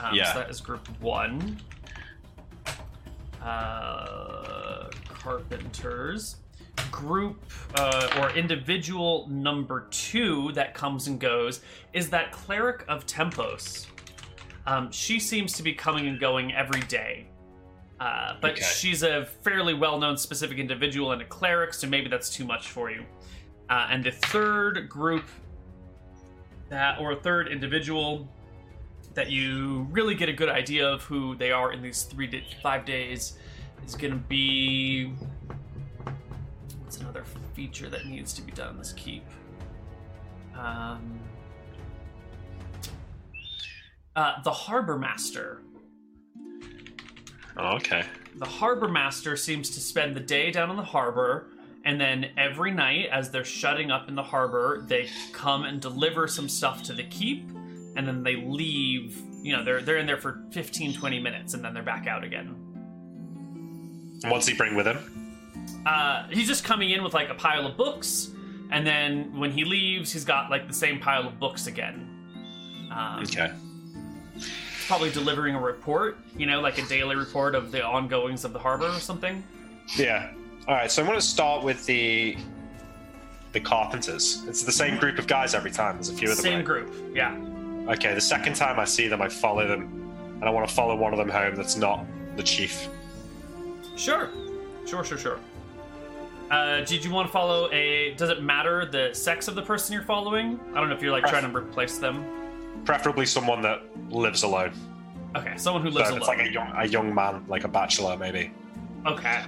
Um, 0.00 0.14
Yeah. 0.14 0.32
So 0.32 0.38
that 0.40 0.50
is 0.50 0.60
group 0.60 0.88
one. 1.00 1.58
Uh, 3.42 4.88
carpenters. 5.08 6.36
Group 6.90 7.42
uh, 7.76 8.08
or 8.20 8.30
individual 8.30 9.26
number 9.28 9.86
two 9.90 10.52
that 10.52 10.74
comes 10.74 11.08
and 11.08 11.18
goes 11.18 11.60
is 11.92 12.10
that 12.10 12.32
cleric 12.32 12.84
of 12.88 13.06
Tempos. 13.06 13.86
Um, 14.66 14.90
she 14.90 15.18
seems 15.20 15.52
to 15.54 15.62
be 15.62 15.72
coming 15.72 16.06
and 16.06 16.18
going 16.18 16.54
every 16.54 16.82
day. 16.82 17.26
Uh, 17.98 18.34
but 18.40 18.52
Okay. 18.52 18.62
she's 18.62 19.02
a 19.02 19.24
fairly 19.42 19.72
well 19.72 19.98
known 19.98 20.16
specific 20.16 20.58
individual 20.58 21.12
and 21.12 21.22
a 21.22 21.24
cleric, 21.24 21.72
so 21.72 21.86
maybe 21.86 22.08
that's 22.08 22.28
too 22.28 22.44
much 22.44 22.68
for 22.68 22.90
you. 22.90 23.04
Uh, 23.70 23.88
and 23.90 24.04
the 24.04 24.12
third 24.12 24.88
group 24.88 25.24
that, 26.68 27.00
or 27.00 27.14
third 27.14 27.48
individual 27.48 28.28
that 29.14 29.30
you 29.30 29.86
really 29.90 30.14
get 30.14 30.28
a 30.28 30.32
good 30.32 30.50
idea 30.50 30.86
of 30.86 31.02
who 31.04 31.34
they 31.36 31.50
are 31.50 31.72
in 31.72 31.80
these 31.80 32.02
three, 32.02 32.26
di- 32.26 32.44
five 32.62 32.84
days 32.84 33.38
is 33.86 33.94
going 33.94 34.12
to 34.12 34.18
be. 34.18 35.12
What's 36.82 36.98
another 36.98 37.24
feature 37.54 37.88
that 37.88 38.04
needs 38.06 38.34
to 38.34 38.42
be 38.42 38.52
done 38.52 38.70
in 38.72 38.78
this 38.78 38.92
keep? 38.92 39.24
Um, 40.54 41.18
uh, 44.14 44.42
the 44.42 44.52
harbor 44.52 44.98
master. 44.98 45.62
Oh, 47.56 47.76
okay. 47.76 48.04
The 48.36 48.44
harbor 48.46 48.88
master 48.88 49.36
seems 49.36 49.70
to 49.70 49.80
spend 49.80 50.14
the 50.14 50.20
day 50.20 50.50
down 50.50 50.70
in 50.70 50.76
the 50.76 50.82
harbor, 50.82 51.48
and 51.84 52.00
then 52.00 52.26
every 52.36 52.70
night, 52.70 53.08
as 53.10 53.30
they're 53.30 53.44
shutting 53.44 53.90
up 53.90 54.08
in 54.08 54.14
the 54.14 54.22
harbor, 54.22 54.84
they 54.86 55.08
come 55.32 55.64
and 55.64 55.80
deliver 55.80 56.26
some 56.28 56.48
stuff 56.48 56.82
to 56.84 56.92
the 56.92 57.04
keep, 57.04 57.48
and 57.96 58.06
then 58.06 58.22
they 58.22 58.36
leave. 58.36 59.20
You 59.42 59.56
know, 59.56 59.64
they're 59.64 59.80
they're 59.80 59.96
in 59.98 60.06
there 60.06 60.18
for 60.18 60.42
15, 60.50 60.94
20 60.94 61.20
minutes, 61.20 61.54
and 61.54 61.64
then 61.64 61.72
they're 61.72 61.82
back 61.82 62.06
out 62.06 62.24
again. 62.24 62.54
And 64.22 64.30
what's 64.32 64.46
he 64.46 64.54
bring 64.54 64.74
with 64.74 64.86
him? 64.86 64.98
Uh, 65.86 66.26
he's 66.28 66.48
just 66.48 66.64
coming 66.64 66.90
in 66.90 67.02
with 67.04 67.14
like 67.14 67.28
a 67.30 67.34
pile 67.34 67.66
of 67.66 67.76
books, 67.76 68.30
and 68.70 68.86
then 68.86 69.38
when 69.38 69.50
he 69.50 69.64
leaves, 69.64 70.12
he's 70.12 70.24
got 70.24 70.50
like 70.50 70.66
the 70.68 70.74
same 70.74 70.98
pile 70.98 71.26
of 71.26 71.38
books 71.38 71.66
again. 71.68 72.10
Um, 72.92 73.22
Okay. 73.22 73.52
Probably 74.86 75.10
delivering 75.10 75.54
a 75.54 75.60
report, 75.60 76.16
you 76.36 76.46
know, 76.46 76.60
like 76.60 76.78
a 76.78 76.82
daily 76.82 77.16
report 77.16 77.54
of 77.54 77.72
the 77.72 77.84
ongoings 77.84 78.44
of 78.44 78.52
the 78.52 78.58
harbor 78.58 78.86
or 78.86 79.00
something. 79.00 79.42
Yeah. 79.96 80.32
All 80.68 80.74
right. 80.74 80.90
So 80.90 81.02
I'm 81.02 81.08
going 81.08 81.18
to 81.18 81.24
start 81.26 81.64
with 81.64 81.84
the 81.86 82.36
the 83.52 83.60
carpenters. 83.60 84.44
It's 84.46 84.62
the 84.62 84.72
same 84.72 84.98
group 84.98 85.18
of 85.18 85.26
guys 85.26 85.54
every 85.54 85.70
time. 85.70 85.96
There's 85.96 86.10
a 86.10 86.12
few 86.12 86.30
of 86.30 86.36
them. 86.36 86.44
Same 86.44 86.56
right? 86.56 86.64
group, 86.64 86.92
yeah. 87.14 87.34
Okay. 87.88 88.14
The 88.14 88.20
second 88.20 88.54
time 88.54 88.78
I 88.78 88.84
see 88.84 89.08
them, 89.08 89.22
I 89.22 89.28
follow 89.28 89.66
them, 89.66 90.12
and 90.36 90.44
I 90.44 90.50
want 90.50 90.68
to 90.68 90.74
follow 90.74 90.94
one 90.94 91.12
of 91.12 91.18
them 91.18 91.28
home. 91.28 91.56
That's 91.56 91.76
not 91.76 92.04
the 92.36 92.42
chief. 92.42 92.88
Sure, 93.96 94.28
sure, 94.86 95.02
sure, 95.02 95.18
sure. 95.18 95.38
Uh, 96.50 96.82
did 96.82 97.04
you 97.04 97.10
want 97.10 97.26
to 97.26 97.32
follow 97.32 97.72
a? 97.72 98.14
Does 98.14 98.30
it 98.30 98.42
matter 98.42 98.86
the 98.86 99.12
sex 99.14 99.48
of 99.48 99.54
the 99.54 99.62
person 99.62 99.94
you're 99.94 100.02
following? 100.02 100.60
I 100.74 100.80
don't 100.80 100.88
know 100.88 100.94
if 100.94 101.02
you're 101.02 101.12
like 101.12 101.22
Pref- 101.22 101.32
trying 101.32 101.50
to 101.50 101.56
replace 101.56 101.98
them. 101.98 102.24
Preferably 102.86 103.26
someone 103.26 103.60
that 103.62 103.82
lives 104.10 104.42
alone. 104.44 104.72
Okay, 105.34 105.54
someone 105.56 105.82
who 105.82 105.90
So 105.90 105.98
lives 105.98 106.10
if 106.10 106.16
it's 106.16 106.28
like 106.28 106.40
a 106.40 106.50
young 106.50 106.72
a 106.76 106.86
young 106.86 107.14
man, 107.14 107.44
like 107.48 107.64
a 107.64 107.68
bachelor, 107.68 108.16
maybe. 108.16 108.52
Okay, 109.04 109.44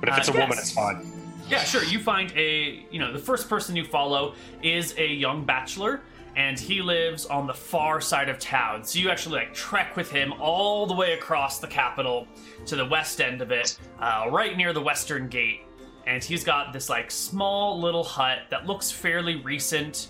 But 0.00 0.08
if 0.08 0.14
Uh, 0.14 0.18
it's 0.18 0.28
a 0.28 0.32
woman, 0.32 0.52
it's 0.52 0.72
fine. 0.72 1.12
yeah, 1.48 1.62
sure. 1.62 1.84
You 1.84 1.98
find 1.98 2.32
a, 2.36 2.86
you 2.90 2.98
know, 2.98 3.12
the 3.12 3.18
first 3.18 3.48
person 3.48 3.76
you 3.76 3.84
follow 3.84 4.34
is 4.62 4.94
a 4.96 5.06
young 5.06 5.44
bachelor, 5.44 6.00
and 6.36 6.58
he 6.58 6.80
lives 6.80 7.26
on 7.26 7.46
the 7.46 7.52
far 7.54 8.00
side 8.00 8.28
of 8.28 8.38
town. 8.38 8.82
So 8.84 8.98
you 9.00 9.10
actually 9.10 9.36
like 9.40 9.52
trek 9.52 9.96
with 9.96 10.10
him 10.10 10.32
all 10.40 10.86
the 10.86 10.94
way 10.94 11.12
across 11.12 11.58
the 11.58 11.66
capital 11.66 12.26
to 12.66 12.76
the 12.76 12.86
west 12.86 13.20
end 13.20 13.42
of 13.42 13.50
it, 13.50 13.76
uh, 14.00 14.26
right 14.30 14.56
near 14.56 14.72
the 14.72 14.80
western 14.80 15.28
gate. 15.28 15.62
And 16.06 16.22
he's 16.24 16.42
got 16.44 16.72
this 16.72 16.88
like 16.88 17.10
small 17.10 17.78
little 17.80 18.04
hut 18.04 18.38
that 18.50 18.66
looks 18.66 18.90
fairly 18.90 19.36
recent. 19.36 20.08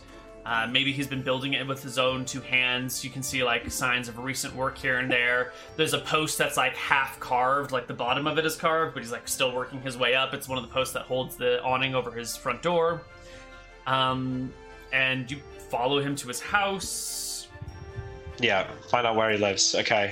Uh, 0.50 0.66
maybe 0.66 0.90
he's 0.92 1.06
been 1.06 1.22
building 1.22 1.52
it 1.52 1.64
with 1.64 1.80
his 1.80 1.96
own 1.96 2.24
two 2.24 2.40
hands. 2.40 3.04
You 3.04 3.10
can 3.10 3.22
see 3.22 3.44
like 3.44 3.70
signs 3.70 4.08
of 4.08 4.18
recent 4.18 4.52
work 4.56 4.76
here 4.76 4.98
and 4.98 5.08
there. 5.08 5.52
There's 5.76 5.94
a 5.94 6.00
post 6.00 6.38
that's 6.38 6.56
like 6.56 6.74
half 6.74 7.20
carved, 7.20 7.70
like 7.70 7.86
the 7.86 7.94
bottom 7.94 8.26
of 8.26 8.36
it 8.36 8.44
is 8.44 8.56
carved, 8.56 8.94
but 8.94 9.04
he's 9.04 9.12
like 9.12 9.28
still 9.28 9.54
working 9.54 9.80
his 9.80 9.96
way 9.96 10.16
up. 10.16 10.34
It's 10.34 10.48
one 10.48 10.58
of 10.58 10.64
the 10.66 10.70
posts 10.74 10.92
that 10.94 11.02
holds 11.02 11.36
the 11.36 11.62
awning 11.62 11.94
over 11.94 12.10
his 12.10 12.36
front 12.36 12.62
door. 12.62 13.00
Um, 13.86 14.52
and 14.92 15.30
you 15.30 15.38
follow 15.70 16.00
him 16.00 16.16
to 16.16 16.26
his 16.26 16.40
house. 16.40 17.46
Yeah. 18.40 18.66
Find 18.90 19.06
out 19.06 19.14
where 19.14 19.30
he 19.30 19.38
lives. 19.38 19.76
Okay. 19.76 20.10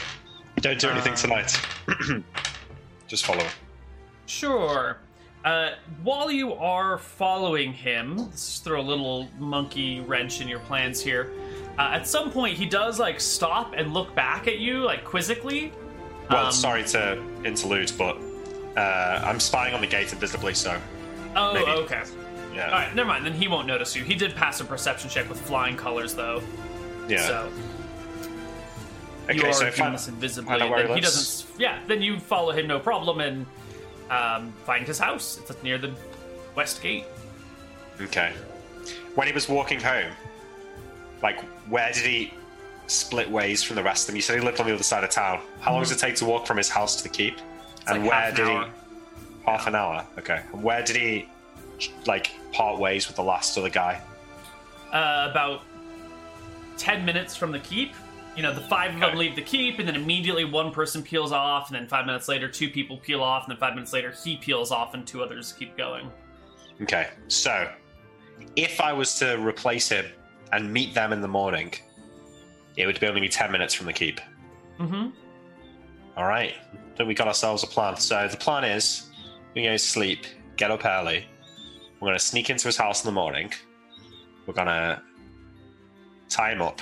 Don't 0.60 0.78
do 0.78 0.88
anything 0.88 1.14
Um, 1.14 1.18
tonight. 1.18 1.60
Just 3.08 3.26
follow 3.26 3.40
him. 3.40 3.50
Sure. 4.26 4.98
Uh, 5.44 5.70
while 6.02 6.30
you 6.30 6.52
are 6.54 6.98
following 6.98 7.72
him, 7.72 8.16
let's 8.18 8.46
just 8.46 8.64
throw 8.64 8.80
a 8.80 8.82
little 8.82 9.28
monkey 9.38 10.00
wrench 10.00 10.40
in 10.40 10.48
your 10.48 10.58
plans 10.60 11.00
here. 11.00 11.30
Uh, 11.78 11.90
at 11.92 12.06
some 12.06 12.30
point, 12.30 12.56
he 12.56 12.66
does 12.66 12.98
like 12.98 13.20
stop 13.20 13.72
and 13.76 13.94
look 13.94 14.14
back 14.14 14.48
at 14.48 14.58
you, 14.58 14.78
like 14.84 15.04
quizzically. 15.04 15.72
Well, 16.28 16.46
Um, 16.46 16.52
sorry 16.52 16.82
to 16.84 17.22
interlude, 17.44 17.92
but 17.96 18.18
uh, 18.76 19.22
I'm 19.24 19.38
spying 19.40 19.74
on 19.74 19.80
the 19.80 19.86
gate 19.86 20.12
invisibly, 20.12 20.54
so 20.54 20.78
Oh, 21.36 21.54
maybe. 21.54 21.70
okay. 21.70 22.02
yeah, 22.54 22.66
All 22.66 22.72
right, 22.72 22.94
never 22.94 23.08
mind. 23.08 23.24
Then 23.24 23.32
he 23.34 23.46
won't 23.48 23.66
notice 23.68 23.94
you. 23.94 24.02
He 24.02 24.14
did 24.16 24.34
pass 24.34 24.60
a 24.60 24.64
perception 24.64 25.08
check 25.08 25.28
with 25.28 25.40
flying 25.40 25.76
colors, 25.76 26.14
though. 26.14 26.42
yeah. 27.08 27.26
So 27.26 27.48
you 29.32 29.40
okay, 29.40 29.48
are 29.48 29.52
so 29.52 29.60
doing 29.60 29.72
if 29.72 29.80
I, 29.82 29.90
this 29.90 30.08
invisibly. 30.08 30.50
I 30.52 30.56
know 30.58 30.64
and 30.64 30.70
where 30.72 30.80
then 30.82 30.88
he 30.88 30.94
he 30.96 31.00
lives. 31.02 31.42
doesn't. 31.44 31.60
Yeah, 31.60 31.78
then 31.86 32.02
you 32.02 32.18
follow 32.18 32.50
him, 32.52 32.66
no 32.66 32.80
problem, 32.80 33.20
and 33.20 33.46
um, 34.10 34.52
find 34.64 34.86
his 34.86 34.98
house. 34.98 35.38
It's 35.48 35.62
near 35.62 35.78
the 35.78 35.92
west 36.54 36.82
gate. 36.82 37.04
okay, 38.00 38.32
when 39.14 39.26
he 39.26 39.32
was 39.32 39.48
walking 39.48 39.80
home, 39.80 40.12
like 41.22 41.40
where 41.68 41.92
did 41.92 42.04
he 42.04 42.32
split 42.86 43.30
ways 43.30 43.62
from 43.62 43.76
the 43.76 43.82
rest 43.82 44.04
of 44.04 44.06
them? 44.08 44.16
You 44.16 44.22
said 44.22 44.38
he 44.38 44.44
lived 44.44 44.60
on 44.60 44.66
the 44.66 44.74
other 44.74 44.82
side 44.82 45.04
of 45.04 45.10
town. 45.10 45.40
How 45.60 45.72
long 45.72 45.82
does 45.82 45.92
it 45.92 45.98
take 45.98 46.16
to 46.16 46.24
walk 46.24 46.46
from 46.46 46.56
his 46.56 46.68
house 46.68 46.96
to 46.96 47.02
the 47.02 47.08
keep? 47.08 47.38
and 47.86 48.02
like 48.02 48.10
where 48.10 48.20
half 48.20 48.28
an 48.30 48.34
did 48.36 48.46
hour. 48.48 48.64
he? 48.64 48.70
Half 49.50 49.66
an 49.66 49.74
hour. 49.74 50.06
Okay. 50.18 50.42
And 50.52 50.62
where 50.62 50.82
did 50.82 50.96
he, 50.96 51.28
like, 52.06 52.32
part 52.52 52.78
ways 52.78 53.06
with 53.06 53.16
the 53.16 53.22
last 53.22 53.56
other 53.56 53.70
guy? 53.70 54.00
uh, 54.92 55.28
about 55.30 55.62
10 56.78 57.04
minutes 57.04 57.34
from 57.36 57.50
the 57.52 57.58
keep. 57.60 57.92
You 58.38 58.44
know, 58.44 58.54
the 58.54 58.60
five 58.60 58.94
of 58.94 59.00
them 59.00 59.16
leave 59.16 59.34
the 59.34 59.42
keep, 59.42 59.80
and 59.80 59.88
then 59.88 59.96
immediately 59.96 60.44
one 60.44 60.70
person 60.70 61.02
peels 61.02 61.32
off, 61.32 61.70
and 61.70 61.74
then 61.74 61.88
five 61.88 62.06
minutes 62.06 62.28
later, 62.28 62.48
two 62.48 62.70
people 62.70 62.96
peel 62.96 63.20
off, 63.20 63.42
and 63.42 63.50
then 63.50 63.58
five 63.58 63.74
minutes 63.74 63.92
later, 63.92 64.12
he 64.12 64.36
peels 64.36 64.70
off, 64.70 64.94
and 64.94 65.04
two 65.04 65.24
others 65.24 65.52
keep 65.52 65.76
going. 65.76 66.08
Okay. 66.80 67.08
So, 67.26 67.68
if 68.54 68.80
I 68.80 68.92
was 68.92 69.18
to 69.18 69.44
replace 69.44 69.88
him 69.88 70.06
and 70.52 70.72
meet 70.72 70.94
them 70.94 71.12
in 71.12 71.20
the 71.20 71.26
morning, 71.26 71.74
it 72.76 72.86
would 72.86 73.00
be 73.00 73.08
only 73.08 73.20
be 73.20 73.28
ten 73.28 73.50
minutes 73.50 73.74
from 73.74 73.86
the 73.86 73.92
keep. 73.92 74.20
Mm-hmm. 74.78 75.08
All 76.16 76.26
right. 76.26 76.54
Then 76.96 77.08
we 77.08 77.14
got 77.14 77.26
ourselves 77.26 77.64
a 77.64 77.66
plan. 77.66 77.96
So 77.96 78.28
the 78.28 78.36
plan 78.36 78.62
is 78.62 79.10
we 79.56 79.64
go 79.64 79.72
to 79.72 79.78
sleep, 79.80 80.26
get 80.56 80.70
up 80.70 80.84
early. 80.84 81.26
We're 81.98 82.06
gonna 82.06 82.20
sneak 82.20 82.50
into 82.50 82.68
his 82.68 82.76
house 82.76 83.02
in 83.02 83.08
the 83.08 83.12
morning. 83.20 83.52
We're 84.46 84.54
gonna 84.54 85.02
tie 86.28 86.52
him 86.52 86.62
up, 86.62 86.80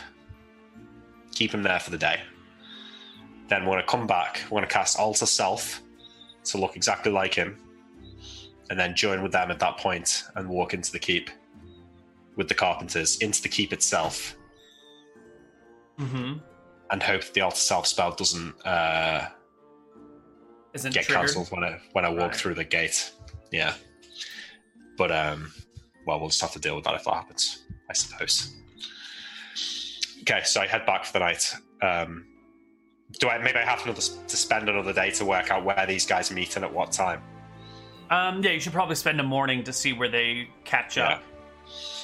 keep 1.36 1.52
him 1.52 1.62
there 1.62 1.78
for 1.78 1.90
the 1.90 1.98
day. 1.98 2.20
Then 3.48 3.64
we're 3.64 3.72
gonna 3.76 3.86
come 3.86 4.06
back. 4.06 4.42
We're 4.50 4.56
gonna 4.60 4.66
cast 4.66 4.98
Alter 4.98 5.26
Self 5.26 5.82
to 6.44 6.58
look 6.58 6.74
exactly 6.76 7.12
like 7.12 7.34
him, 7.34 7.58
and 8.70 8.78
then 8.78 8.96
join 8.96 9.22
with 9.22 9.32
them 9.32 9.50
at 9.50 9.58
that 9.60 9.76
point 9.78 10.24
and 10.34 10.48
walk 10.48 10.74
into 10.74 10.90
the 10.90 10.98
keep 10.98 11.30
with 12.36 12.48
the 12.48 12.54
carpenters 12.54 13.16
into 13.18 13.40
the 13.42 13.48
keep 13.48 13.72
itself, 13.72 14.34
Mm-hmm. 15.98 16.38
and 16.90 17.02
hope 17.02 17.22
that 17.22 17.34
the 17.34 17.40
Alter 17.40 17.56
Self 17.56 17.86
spell 17.86 18.12
doesn't 18.12 18.54
uh, 18.66 19.28
Isn't 20.74 20.92
get 20.92 21.04
triggered. 21.04 21.22
cancelled 21.26 21.48
when 21.50 21.64
I 21.64 21.80
when 21.92 22.04
I 22.04 22.08
walk 22.10 22.32
Right. 22.32 22.36
through 22.36 22.54
the 22.54 22.64
gate. 22.64 23.12
Yeah, 23.50 23.74
but 24.98 25.10
um, 25.12 25.52
well, 26.06 26.18
we'll 26.20 26.28
just 26.28 26.40
have 26.42 26.52
to 26.52 26.58
deal 26.58 26.74
with 26.76 26.84
that 26.84 26.94
if 26.94 27.04
that 27.04 27.14
happens, 27.14 27.64
I 27.88 27.92
suppose. 27.94 28.54
Okay, 30.22 30.43
so 30.44 30.60
I 30.60 30.66
head 30.66 30.86
back 30.86 31.05
for 31.05 31.12
the 31.12 31.18
night. 31.20 31.55
Um, 31.82 32.26
do 33.20 33.28
I 33.28 33.38
maybe 33.38 33.59
I 33.59 33.64
have 33.64 33.82
another 33.84 34.01
to 34.01 34.36
spend 34.36 34.68
another 34.68 34.93
day 34.93 35.10
to 35.12 35.24
work 35.24 35.51
out 35.51 35.64
where 35.64 35.86
these 35.86 36.06
guys 36.06 36.30
meet 36.30 36.56
and 36.56 36.64
at 36.64 36.72
what 36.72 36.93
time? 36.93 37.22
Um, 38.10 38.43
yeah, 38.43 38.51
you 38.52 38.60
should 38.60 38.72
probably 38.72 38.94
spend 38.97 39.20
a 39.20 39.24
morning 39.24 39.62
to 39.64 39.72
see 39.72 39.93
where 39.93 40.09
they 40.09 40.48
catch 40.64 40.97
up, 40.98 41.22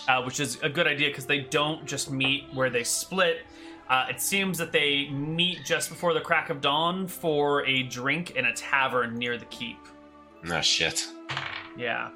uh, 0.09 0.23
which 0.23 0.41
is 0.41 0.59
a 0.63 0.69
good 0.69 0.87
idea 0.87 1.09
because 1.09 1.27
they 1.27 1.41
don't 1.41 1.87
just 1.87 2.11
meet 2.11 2.45
where 2.55 2.71
they 2.71 2.85
split. 2.85 3.47
Uh, 3.89 4.07
it 4.09 4.21
seems 4.21 4.59
that 4.59 4.73
they 4.73 5.09
meet 5.11 5.59
just 5.65 5.89
before 5.91 6.15
the 6.15 6.21
crack 6.21 6.51
of 6.51 6.61
dawn 6.61 7.07
for 7.07 7.67
a 7.67 7.83
drink 7.85 8.33
in 8.33 8.47
a 8.47 8.53
tavern 8.55 9.15
near 9.19 9.37
the 9.37 9.45
keep. 9.47 9.79
No 10.45 10.61
shit, 10.61 11.07
Yeah. 11.77 12.11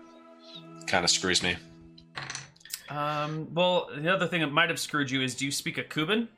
kind 0.86 1.04
of 1.04 1.10
screws 1.10 1.42
me. 1.42 1.56
Um, 2.88 3.48
well, 3.52 3.88
the 3.96 4.12
other 4.12 4.26
thing 4.26 4.40
that 4.40 4.52
might 4.52 4.68
have 4.68 4.78
screwed 4.78 5.10
you 5.10 5.20
is 5.20 5.34
do 5.34 5.44
you 5.44 5.50
speak 5.50 5.76
Akuban? 5.76 6.28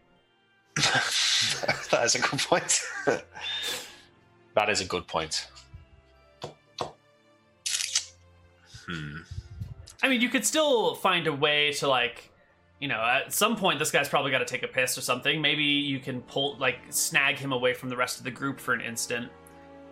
that 1.90 2.04
is 2.04 2.14
a 2.14 2.20
good 2.20 2.38
point. 2.38 2.80
that 4.54 4.68
is 4.68 4.80
a 4.80 4.84
good 4.84 5.06
point. 5.06 5.48
Hmm. 8.86 9.18
I 10.02 10.08
mean, 10.08 10.20
you 10.20 10.28
could 10.28 10.46
still 10.46 10.94
find 10.94 11.26
a 11.26 11.32
way 11.32 11.72
to, 11.74 11.88
like, 11.88 12.30
you 12.80 12.88
know, 12.88 13.00
at 13.00 13.32
some 13.32 13.56
point, 13.56 13.78
this 13.78 13.90
guy's 13.90 14.08
probably 14.08 14.30
got 14.30 14.38
to 14.38 14.44
take 14.44 14.62
a 14.62 14.68
piss 14.68 14.96
or 14.96 15.00
something. 15.00 15.42
Maybe 15.42 15.64
you 15.64 15.98
can 15.98 16.22
pull, 16.22 16.56
like, 16.58 16.78
snag 16.90 17.36
him 17.36 17.52
away 17.52 17.74
from 17.74 17.88
the 17.88 17.96
rest 17.96 18.18
of 18.18 18.24
the 18.24 18.30
group 18.30 18.60
for 18.60 18.72
an 18.72 18.80
instant. 18.80 19.30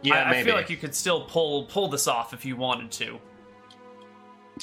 Yeah, 0.03 0.23
I, 0.23 0.39
I 0.39 0.45
feel 0.45 0.55
like 0.55 0.71
you 0.71 0.77
could 0.77 0.95
still 0.95 1.23
pull 1.23 1.65
pull 1.65 1.89
this 1.89 2.07
off 2.07 2.33
if 2.33 2.45
you 2.45 2.57
wanted 2.57 2.91
to. 2.93 3.19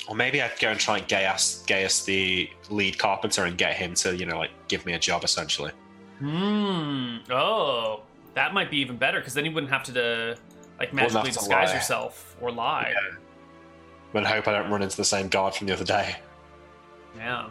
Or 0.08 0.16
maybe 0.16 0.42
I'd 0.42 0.60
go 0.60 0.70
and 0.70 0.80
try 0.80 0.98
and 0.98 1.08
geas, 1.08 1.64
geas 1.68 2.04
the 2.06 2.50
lead 2.70 2.98
carpenter 2.98 3.46
and 3.46 3.58
get 3.58 3.76
him 3.76 3.94
to, 3.96 4.16
you 4.16 4.26
know, 4.26 4.38
like 4.38 4.52
give 4.68 4.86
me 4.86 4.94
a 4.94 5.00
job 5.00 5.24
essentially. 5.24 5.72
Hmm. 6.20 7.18
Oh, 7.30 8.04
that 8.34 8.54
might 8.54 8.72
be 8.72 8.78
even 8.78 8.98
better 8.98 9.20
because 9.20 9.34
then 9.34 9.46
you 9.46 9.52
wouldn't 9.52 9.72
have 9.72 9.84
to, 9.84 10.32
uh, 10.32 10.36
like, 10.80 10.94
magically 10.94 11.32
to 11.32 11.38
disguise 11.38 11.70
lie. 11.70 11.76
yourself 11.76 12.36
or 12.42 12.52
lie. 12.52 12.94
And 14.14 14.26
hope 14.26 14.48
I 14.48 14.52
don't 14.52 14.70
run 14.70 14.82
into 14.82 14.98
the 14.98 15.06
same 15.06 15.28
guard 15.28 15.56
from 15.56 15.68
the 15.68 15.74
other 15.74 15.86
day. 15.86 16.16
Yeah. 17.16 17.50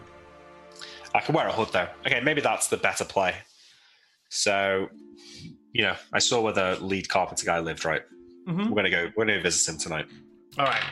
I 1.14 1.20
can 1.20 1.34
wear 1.34 1.46
a 1.46 1.52
hood 1.52 1.68
though. 1.72 1.88
Okay, 2.06 2.20
maybe 2.20 2.40
that's 2.40 2.68
the 2.68 2.76
better 2.76 3.04
play. 3.04 3.36
So, 4.30 4.88
you 5.72 5.82
know, 5.82 5.94
I 6.12 6.18
saw 6.18 6.40
where 6.40 6.52
the 6.52 6.78
lead 6.80 7.08
carpenter 7.08 7.46
guy 7.46 7.60
lived, 7.60 7.84
right? 7.84 8.02
Mm-hmm. 8.48 8.70
We're 8.70 8.76
gonna 8.76 8.90
go. 8.90 9.10
We're 9.16 9.26
gonna 9.26 9.40
visit 9.40 9.72
him 9.72 9.78
tonight. 9.78 10.06
All 10.58 10.66
right. 10.66 10.82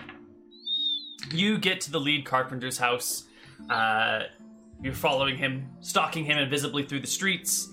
You 1.33 1.59
get 1.59 1.81
to 1.83 1.91
the 1.91 2.01
lead 2.01 2.25
carpenter's 2.25 2.79
house. 2.79 3.25
Uh, 3.69 4.25
you're 4.83 4.95
following 4.95 5.37
him, 5.37 5.69
stalking 5.81 6.25
him 6.25 6.39
invisibly 6.39 6.85
through 6.85 7.01
the 7.01 7.07
streets. 7.07 7.69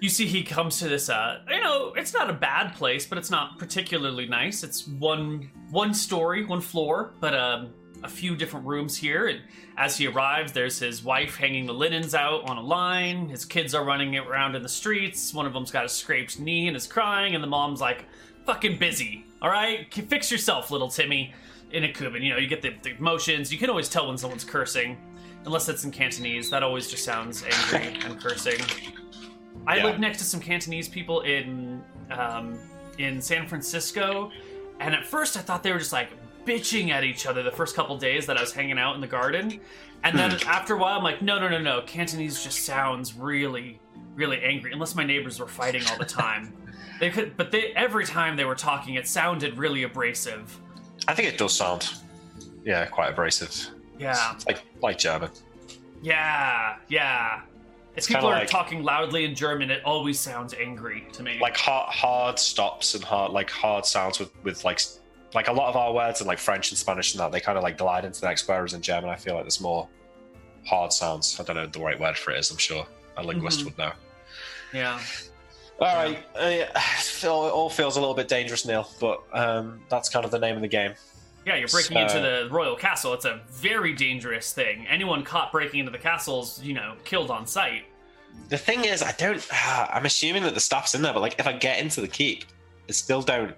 You 0.00 0.10
see, 0.10 0.26
he 0.26 0.42
comes 0.42 0.78
to 0.80 0.88
this. 0.88 1.08
Uh, 1.08 1.40
you 1.48 1.60
know, 1.60 1.94
it's 1.96 2.12
not 2.12 2.28
a 2.28 2.34
bad 2.34 2.74
place, 2.74 3.06
but 3.06 3.16
it's 3.16 3.30
not 3.30 3.58
particularly 3.58 4.26
nice. 4.26 4.62
It's 4.62 4.86
one 4.86 5.50
one 5.70 5.94
story, 5.94 6.44
one 6.44 6.60
floor, 6.60 7.14
but 7.18 7.34
um, 7.34 7.70
a 8.02 8.08
few 8.08 8.36
different 8.36 8.66
rooms 8.66 8.96
here. 8.96 9.28
And 9.28 9.40
as 9.78 9.96
he 9.96 10.06
arrives, 10.06 10.52
there's 10.52 10.78
his 10.78 11.02
wife 11.02 11.36
hanging 11.36 11.64
the 11.64 11.74
linens 11.74 12.14
out 12.14 12.48
on 12.48 12.58
a 12.58 12.62
line. 12.62 13.28
His 13.30 13.46
kids 13.46 13.74
are 13.74 13.84
running 13.84 14.16
around 14.16 14.54
in 14.54 14.62
the 14.62 14.68
streets. 14.68 15.32
One 15.32 15.46
of 15.46 15.54
them's 15.54 15.70
got 15.70 15.86
a 15.86 15.88
scraped 15.88 16.38
knee 16.38 16.68
and 16.68 16.76
is 16.76 16.86
crying, 16.86 17.34
and 17.34 17.42
the 17.42 17.48
mom's 17.48 17.80
like, 17.80 18.04
"Fucking 18.44 18.78
busy, 18.78 19.24
all 19.40 19.50
right? 19.50 19.92
Fix 19.92 20.30
yourself, 20.30 20.70
little 20.70 20.88
Timmy." 20.88 21.34
In 21.72 21.82
Akuban, 21.82 22.22
you 22.22 22.30
know, 22.30 22.36
you 22.38 22.46
get 22.46 22.62
the, 22.62 22.74
the 22.82 22.94
motions. 22.98 23.52
You 23.52 23.58
can 23.58 23.68
always 23.68 23.88
tell 23.88 24.06
when 24.06 24.16
someone's 24.16 24.44
cursing, 24.44 24.96
unless 25.44 25.68
it's 25.68 25.84
in 25.84 25.90
Cantonese. 25.90 26.48
That 26.50 26.62
always 26.62 26.88
just 26.90 27.04
sounds 27.04 27.42
angry 27.44 28.00
and 28.04 28.20
cursing. 28.22 28.60
I 29.66 29.78
Yeah. 29.78 29.84
lived 29.86 30.00
next 30.00 30.18
to 30.18 30.24
some 30.24 30.40
Cantonese 30.40 30.88
people 30.88 31.22
in 31.22 31.82
um, 32.10 32.56
in 32.98 33.20
San 33.20 33.46
Francisco, 33.48 34.30
and 34.80 34.94
at 34.94 35.04
first 35.04 35.36
I 35.36 35.40
thought 35.40 35.62
they 35.64 35.72
were 35.72 35.78
just 35.78 35.92
like 35.92 36.10
bitching 36.44 36.90
at 36.90 37.02
each 37.02 37.26
other 37.26 37.42
the 37.42 37.50
first 37.50 37.74
couple 37.74 37.96
days 37.98 38.26
that 38.26 38.36
I 38.38 38.40
was 38.40 38.52
hanging 38.52 38.78
out 38.78 38.94
in 38.94 39.00
the 39.00 39.06
garden, 39.08 39.60
and 40.04 40.16
then 40.16 40.38
after 40.46 40.74
a 40.74 40.78
while 40.78 40.96
I'm 40.96 41.02
like, 41.02 41.20
no, 41.20 41.40
no, 41.40 41.48
no, 41.48 41.58
no, 41.58 41.82
Cantonese 41.82 42.42
just 42.44 42.60
sounds 42.64 43.14
really, 43.14 43.80
really 44.14 44.40
angry. 44.40 44.72
Unless 44.72 44.94
my 44.94 45.04
neighbors 45.04 45.40
were 45.40 45.48
fighting 45.48 45.82
all 45.90 45.98
the 45.98 46.04
time, 46.04 46.52
they 47.00 47.10
could, 47.10 47.36
but 47.36 47.50
they 47.50 47.72
every 47.74 48.04
time 48.06 48.36
they 48.36 48.44
were 48.44 48.54
talking, 48.54 48.94
it 48.94 49.08
sounded 49.08 49.58
really 49.58 49.82
abrasive. 49.82 50.60
I 51.08 51.14
think 51.14 51.28
it 51.28 51.38
does 51.38 51.54
sound, 51.56 51.88
yeah, 52.64 52.84
quite 52.86 53.10
abrasive. 53.10 53.68
Yeah, 53.98 54.34
It's 54.34 54.46
like 54.46 54.62
like 54.82 54.98
German. 54.98 55.30
yeah, 56.02 56.76
yeah. 56.88 57.40
If 57.92 57.98
It's 57.98 58.06
people 58.08 58.26
are 58.26 58.40
like- 58.40 58.48
talking 58.50 58.82
loudly 58.82 59.24
in 59.24 59.34
German, 59.34 59.70
it 59.70 59.82
always 59.84 60.20
sounds 60.20 60.52
angry 60.52 61.06
to 61.12 61.22
me. 61.22 61.38
like 61.40 61.56
hard, 61.56 61.88
hard 61.92 62.38
stops 62.38 62.94
and 62.94 63.02
hard 63.02 63.32
like 63.32 63.50
hard 63.50 63.86
sounds 63.86 64.18
with 64.18 64.30
with 64.44 64.64
like 64.64 64.80
like 65.34 65.48
a 65.48 65.52
lot 65.52 65.68
of 65.68 65.76
our 65.76 65.92
words 65.94 66.20
and 66.20 66.28
like 66.28 66.38
French 66.38 66.70
and 66.70 66.78
Spanish 66.78 67.14
and 67.14 67.20
that 67.20 67.32
they 67.32 67.40
kind 67.40 67.56
of 67.58 67.64
like 67.64 67.78
glide 67.78 68.04
into 68.04 68.20
the 68.20 68.26
next 68.26 68.46
whereas 68.48 68.74
in 68.74 68.82
German 68.82 69.08
I 69.10 69.16
feel 69.16 69.34
like 69.34 69.44
there's 69.44 69.60
more 69.60 69.88
hard 70.66 70.92
sounds. 70.92 71.38
I 71.40 71.44
don't 71.44 71.56
know 71.56 71.66
the 71.66 71.80
right 71.80 71.98
word 71.98 72.16
for 72.18 72.32
it 72.32 72.38
is. 72.40 72.50
I'm 72.50 72.58
sure 72.58 72.86
a 73.16 73.22
linguist 73.22 73.60
Mhm. 73.60 73.64
would 73.66 73.78
know. 73.78 73.92
yeah. 74.74 75.00
All 75.78 75.94
right, 75.94 76.18
uh, 76.34 76.80
feel- 76.98 77.46
it 77.46 77.50
all 77.50 77.70
feels 77.70 77.96
a 77.96 78.00
little 78.00 78.14
bit 78.14 78.28
dangerous, 78.28 78.64
Neil, 78.66 78.88
but 79.00 79.22
um, 79.32 79.80
that's 79.88 80.08
kind 80.08 80.24
of 80.24 80.30
the 80.30 80.38
name 80.38 80.56
of 80.56 80.62
the 80.62 80.68
game. 80.68 80.94
Yeah, 81.46 81.56
you're 81.56 81.68
breaking 81.68 81.96
So- 81.96 82.16
into 82.16 82.20
the 82.20 82.48
royal 82.50 82.76
castle. 82.76 83.12
It's 83.12 83.24
a 83.24 83.40
very 83.50 83.92
dangerous 83.92 84.52
thing. 84.52 84.86
Anyone 84.88 85.22
caught 85.22 85.52
breaking 85.52 85.80
into 85.80 85.92
the 85.92 85.98
castle's, 85.98 86.62
you 86.62 86.74
know, 86.74 86.94
killed 87.04 87.30
on 87.30 87.46
sight. 87.46 87.84
The 88.48 88.58
thing 88.58 88.84
is, 88.84 89.02
I 89.02 89.12
don't. 89.12 89.46
I'm 89.52 90.06
assuming 90.06 90.42
that 90.42 90.54
the 90.54 90.60
stuff's 90.60 90.94
in 90.94 91.02
there, 91.02 91.12
but 91.12 91.20
like 91.20 91.38
if 91.38 91.46
I 91.46 91.52
get 91.52 91.80
into 91.80 92.00
the 92.00 92.08
keep, 92.08 92.44
I 92.88 92.92
still 92.92 93.22
don't 93.22 93.54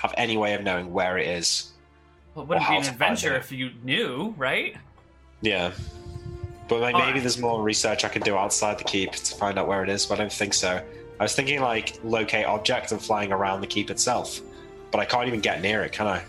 have 0.00 0.14
any 0.16 0.36
way 0.36 0.54
of 0.54 0.62
knowing 0.62 0.92
where 0.92 1.18
it 1.18 1.26
is. 1.26 1.72
Well, 2.34 2.44
it 2.44 2.48
wouldn't 2.48 2.68
be 2.68 2.76
an 2.76 2.84
adventure 2.84 3.36
if 3.36 3.50
you 3.50 3.70
knew, 3.82 4.34
right? 4.36 4.76
Yeah. 5.40 5.72
But 6.68 6.80
like, 6.80 6.94
maybe 6.94 7.12
right. 7.12 7.20
there's 7.20 7.38
more 7.38 7.62
research 7.62 8.04
I 8.04 8.08
can 8.08 8.22
do 8.22 8.36
outside 8.36 8.78
the 8.78 8.84
keep 8.84 9.12
to 9.12 9.34
find 9.36 9.58
out 9.58 9.68
where 9.68 9.82
it 9.82 9.88
is, 9.88 10.04
but 10.04 10.18
I 10.18 10.22
don't 10.22 10.32
think 10.32 10.52
so. 10.52 10.82
I 11.18 11.24
was 11.24 11.34
thinking 11.34 11.60
like 11.60 11.98
locate 12.04 12.46
object 12.46 12.92
and 12.92 13.00
flying 13.00 13.32
around 13.32 13.60
the 13.60 13.66
keep 13.66 13.90
itself, 13.90 14.40
but 14.90 15.00
I 15.00 15.04
can't 15.04 15.26
even 15.26 15.40
get 15.40 15.60
near 15.62 15.82
it, 15.82 15.92
can 15.92 16.06
I? 16.06 16.22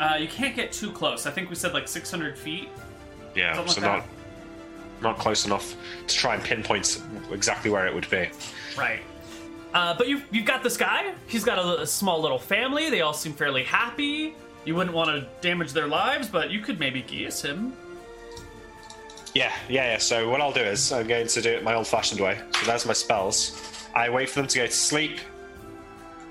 Uh, 0.00 0.16
you 0.16 0.28
can't 0.28 0.54
get 0.54 0.72
too 0.72 0.92
close. 0.92 1.26
I 1.26 1.30
think 1.30 1.50
we 1.50 1.56
said 1.56 1.72
like 1.74 1.88
600 1.88 2.36
feet. 2.36 2.68
Yeah, 3.34 3.54
Something 3.54 3.74
so 3.74 3.80
like 3.80 4.02
not 4.02 4.06
not 5.00 5.18
close 5.18 5.46
enough 5.46 5.76
to 6.06 6.14
try 6.14 6.34
and 6.34 6.42
pinpoint 6.42 7.00
exactly 7.30 7.70
where 7.70 7.86
it 7.86 7.94
would 7.94 8.08
be. 8.10 8.28
Right. 8.76 9.00
Uh, 9.74 9.94
but 9.96 10.08
you've, 10.08 10.24
you've 10.30 10.46
got 10.46 10.62
this 10.62 10.76
guy. 10.76 11.14
He's 11.26 11.44
got 11.44 11.58
a, 11.58 11.82
a 11.82 11.86
small 11.86 12.20
little 12.20 12.38
family. 12.38 12.90
They 12.90 13.02
all 13.02 13.12
seem 13.12 13.32
fairly 13.32 13.62
happy. 13.62 14.34
You 14.64 14.74
wouldn't 14.74 14.94
want 14.94 15.10
to 15.10 15.28
damage 15.40 15.72
their 15.72 15.86
lives, 15.86 16.28
but 16.28 16.50
you 16.50 16.60
could 16.60 16.80
maybe 16.80 17.02
geas 17.02 17.42
him. 17.42 17.76
Yeah, 19.34 19.52
yeah, 19.68 19.92
yeah. 19.92 19.98
So 19.98 20.28
what 20.28 20.40
I'll 20.40 20.52
do 20.52 20.60
is 20.60 20.90
I'm 20.92 21.06
going 21.06 21.26
to 21.28 21.40
do 21.42 21.50
it 21.50 21.62
my 21.62 21.74
old-fashioned 21.74 22.20
way. 22.20 22.40
So 22.60 22.66
there's 22.66 22.86
my 22.86 22.92
spells. 22.92 23.60
I 23.94 24.08
wait 24.10 24.28
for 24.28 24.40
them 24.40 24.48
to 24.48 24.58
go 24.58 24.66
to 24.66 24.72
sleep. 24.72 25.18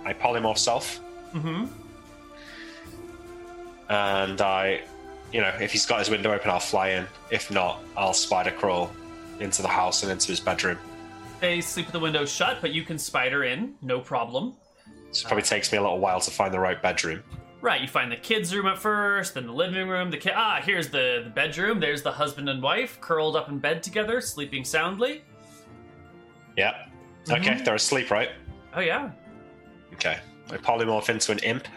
I 0.06 0.14
polymorph 0.14 0.58
self, 0.58 1.00
Mm-hmm. 1.34 1.66
and 3.90 4.42
I, 4.42 4.82
you 5.34 5.42
know, 5.42 5.54
if 5.60 5.72
he's 5.72 5.86
got 5.86 6.00
his 6.00 6.10
window 6.10 6.34
open, 6.34 6.50
I'll 6.50 6.60
fly 6.60 6.90
in. 6.92 7.06
If 7.32 7.52
not, 7.52 7.82
I'll 7.96 8.14
spider 8.14 8.52
crawl 8.52 8.92
into 9.40 9.62
the 9.62 9.68
house 9.68 10.04
and 10.04 10.12
into 10.12 10.28
his 10.28 10.40
bedroom. 10.40 10.78
They 11.42 11.62
sleep 11.62 11.88
with 11.88 11.94
the 11.94 12.00
window 12.00 12.26
shut, 12.26 12.58
but 12.62 12.72
you 12.72 12.84
can 12.84 12.98
spider 12.98 13.44
in, 13.44 13.76
no 13.82 14.00
problem. 14.00 14.56
So 15.12 15.26
it 15.26 15.28
probably 15.28 15.44
takes 15.44 15.72
me 15.72 15.78
a 15.78 15.82
little 15.82 16.00
while 16.00 16.20
to 16.22 16.32
find 16.32 16.54
the 16.54 16.60
right 16.60 16.82
bedroom. 16.82 17.22
Right, 17.68 17.82
you 17.82 17.88
find 17.90 18.10
the 18.10 18.16
kids' 18.16 18.56
room 18.56 18.66
at 18.66 18.78
first, 18.78 19.34
then 19.34 19.46
the 19.46 19.52
living 19.52 19.90
room. 19.90 20.10
The 20.10 20.16
kid, 20.16 20.32
ah, 20.38 20.62
here's 20.64 20.88
the, 20.88 21.20
the 21.26 21.30
bedroom. 21.30 21.82
There's 21.82 22.02
the 22.02 22.14
husband 22.14 22.48
and 22.48 22.64
wife 22.64 22.98
curled 23.02 23.36
up 23.36 23.50
in 23.50 23.60
bed 23.60 23.84
together, 23.84 24.22
sleeping 24.22 24.64
soundly. 24.64 25.26
Yeah. 26.56 26.86
Okay, 27.30 27.42
Mhm. 27.56 27.66
they're 27.66 27.76
asleep, 27.76 28.10
right? 28.10 28.30
Oh 28.74 28.80
yeah, 28.80 29.12
Okay. 29.96 30.18
I 30.50 30.56
polymorph 30.56 31.10
into 31.10 31.34
an 31.34 31.40
imp. 31.40 31.68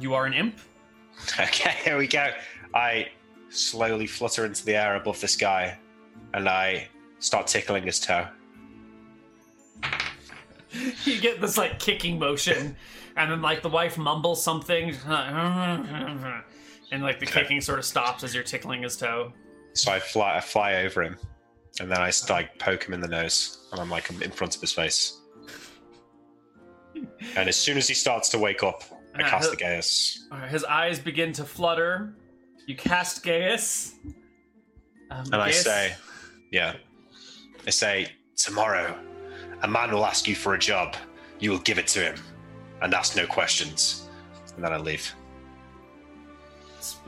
you 0.00 0.14
are 0.14 0.24
an 0.24 0.32
imp. 0.32 0.58
Okay, 1.38 1.74
here 1.84 1.98
we 1.98 2.06
go. 2.06 2.30
I 2.72 3.10
slowly 3.50 4.06
flutter 4.06 4.46
into 4.46 4.64
the 4.64 4.74
air 4.74 4.96
above 4.96 5.20
this 5.20 5.36
guy, 5.36 5.76
and 6.32 6.48
I 6.48 6.88
start 7.18 7.46
tickling 7.46 7.82
his 7.84 8.00
toe. 8.00 8.26
you 11.04 11.20
get 11.20 11.42
this 11.42 11.58
like 11.58 11.78
kicking 11.78 12.18
motion, 12.18 12.74
and 13.16 13.30
then 13.30 13.42
like 13.42 13.62
the 13.62 13.68
wife 13.68 13.96
mumbles 13.98 14.42
something, 14.42 14.90
and 15.06 17.02
like 17.02 17.18
the 17.18 17.26
kicking 17.26 17.60
sort 17.60 17.78
of 17.78 17.84
stops 17.84 18.22
as 18.24 18.34
you're 18.34 18.44
tickling 18.44 18.82
his 18.82 18.96
toe. 18.96 19.32
So 19.74 19.92
I 19.92 19.98
fly, 19.98 20.36
I 20.36 20.40
fly 20.40 20.76
over 20.76 21.02
him, 21.02 21.16
and 21.80 21.90
then 21.90 22.00
I 22.00 22.10
like 22.30 22.58
poke 22.58 22.84
him 22.84 22.94
in 22.94 23.00
the 23.00 23.08
nose, 23.08 23.68
and 23.72 23.80
I'm 23.80 23.90
like 23.90 24.10
I'm 24.10 24.22
in 24.22 24.30
front 24.30 24.54
of 24.54 24.60
his 24.60 24.72
face. 24.72 25.20
And 27.36 27.48
as 27.48 27.56
soon 27.56 27.76
as 27.76 27.86
he 27.88 27.94
starts 27.94 28.28
to 28.30 28.38
wake 28.38 28.62
up, 28.62 28.82
I 29.14 29.22
Ah, 29.22 29.28
cast 29.30 29.50
he- 29.50 29.56
the 29.56 29.56
Geas. 29.56 30.28
His 30.48 30.64
eyes 30.64 30.98
begin 30.98 31.32
to 31.34 31.44
flutter. 31.44 32.14
You 32.66 32.74
cast 32.76 33.22
Geas. 33.22 33.94
Um, 35.10 35.24
And 35.32 35.36
I 35.36 35.50
say, 35.50 35.94
yeah. 36.50 36.74
I 37.66 37.70
say, 37.70 38.08
tomorrow, 38.36 38.98
a 39.62 39.68
man 39.68 39.90
will 39.92 40.04
ask 40.06 40.26
you 40.26 40.34
for 40.34 40.54
a 40.54 40.58
job. 40.58 40.96
You 41.38 41.50
will 41.50 41.58
give 41.60 41.78
it 41.78 41.86
to 41.88 42.00
him 42.00 42.16
and 42.82 42.94
ask 42.94 43.16
no 43.16 43.26
questions. 43.26 44.08
And 44.54 44.64
then 44.64 44.72
I 44.72 44.78
leave. 44.78 45.14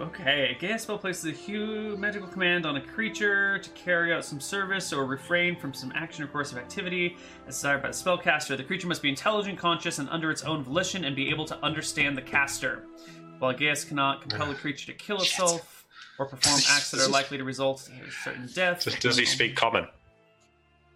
Okay, 0.01 0.55
a 0.57 0.59
Geas 0.59 0.83
spell 0.83 0.99
places 0.99 1.27
a 1.27 1.31
huge 1.31 1.99
magical 1.99 2.29
command 2.29 2.67
on 2.67 2.77
a 2.77 2.81
creature 2.81 3.59
to 3.59 3.71
carry 3.71 4.13
out 4.13 4.25
some 4.25 4.41
service 4.41 4.93
or 4.93 5.05
refrain 5.05 5.55
from 5.57 5.73
some 5.73 5.93
action 5.95 6.25
or 6.25 6.27
course 6.27 6.51
of 6.53 6.59
activity 6.59 7.17
as 7.47 7.57
desired 7.57 7.83
by 7.83 7.89
the 7.89 7.95
spellcaster. 7.95 8.57
The 8.57 8.65
creature 8.65 8.89
must 8.89 9.03
be 9.03 9.09
intelligent, 9.09 9.59
conscious, 9.59 9.99
and 9.99 10.09
under 10.11 10.31
its 10.31 10.43
own 10.43 10.65
volition 10.65 11.05
and 11.05 11.15
be 11.15 11.31
able 11.31 11.45
to 11.47 11.57
understand 11.65 12.17
the 12.17 12.23
caster. 12.23 12.85
While 13.39 13.53
Geas 13.53 13.85
cannot 13.85 14.23
compel 14.23 14.51
a 14.51 14.55
creature 14.55 14.87
to 14.87 14.99
kill 14.99 15.19
itself 15.19 15.87
or 16.19 16.27
perform 16.27 16.61
acts 16.71 16.91
that 16.91 17.01
are 17.01 17.09
likely 17.11 17.39
to 17.39 17.45
result 17.45 17.89
in 17.89 18.11
certain 18.25 18.49
death. 18.55 18.85
Does, 18.85 18.97
does 18.97 19.17
he 19.17 19.25
um, 19.25 19.27
speak 19.27 19.57
common? 19.57 19.87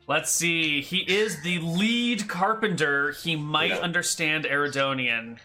Let's 0.08 0.30
see. 0.30 0.80
He 0.80 0.98
is 0.98 1.42
the 1.42 1.58
lead 1.60 2.28
carpenter. 2.28 3.12
He 3.12 3.36
might 3.36 3.70
Yeah. 3.70 3.76
understand 3.78 4.44
Eridonian. 4.44 5.38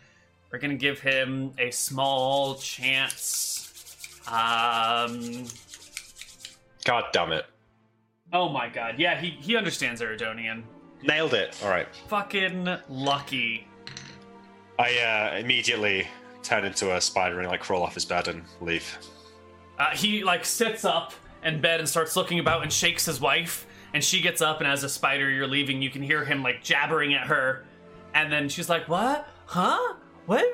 We're 0.52 0.60
gonna 0.60 0.76
give 0.76 1.00
him 1.00 1.54
a 1.58 1.72
small 1.72 2.56
chance. 2.56 4.22
Um. 4.28 5.46
God 6.84 7.06
damn 7.14 7.32
it. 7.34 7.46
Oh 8.34 8.50
my 8.50 8.68
god. 8.68 8.96
Yeah, 8.98 9.20
he 9.20 9.30
he 9.32 9.56
understands 9.56 10.02
Eridonian. 10.02 10.64
Nailed 11.04 11.34
it. 11.34 11.56
All 11.64 11.70
right. 11.70 11.88
Fucking 12.08 12.78
lucky. 12.90 13.68
I 14.80 14.98
uh, 15.00 15.38
immediately 15.38 16.08
turn 16.44 16.66
into 16.66 16.96
a 16.96 17.02
spider 17.02 17.40
and 17.40 17.48
like 17.50 17.62
crawl 17.62 17.84
off 17.84 17.94
his 17.94 18.06
bed 18.06 18.28
and 18.28 18.44
leave. 18.62 18.98
Uh, 19.78 19.92
he 19.96 20.24
like 20.24 20.44
sits 20.46 20.84
up 20.86 21.14
in 21.44 21.62
bed 21.62 21.80
and 21.80 21.88
starts 21.88 22.16
looking 22.16 22.40
about 22.40 22.64
and 22.64 22.72
shakes 22.74 23.06
his 23.06 23.20
wife. 23.22 23.66
And 23.98 24.04
she 24.04 24.22
gets 24.22 24.44
up, 24.44 24.60
and 24.60 24.68
as 24.70 24.84
a 24.84 24.90
spider, 24.90 25.28
you're 25.28 25.48
leaving. 25.48 25.82
You 25.82 25.90
can 25.90 26.04
hear 26.04 26.24
him 26.24 26.44
like 26.44 26.64
jabbering 26.64 27.16
at 27.16 27.26
her, 27.26 27.66
and 28.14 28.32
then 28.32 28.48
she's 28.48 28.70
like, 28.70 28.88
"What? 28.88 29.28
Huh? 29.48 29.96
What?" 30.28 30.46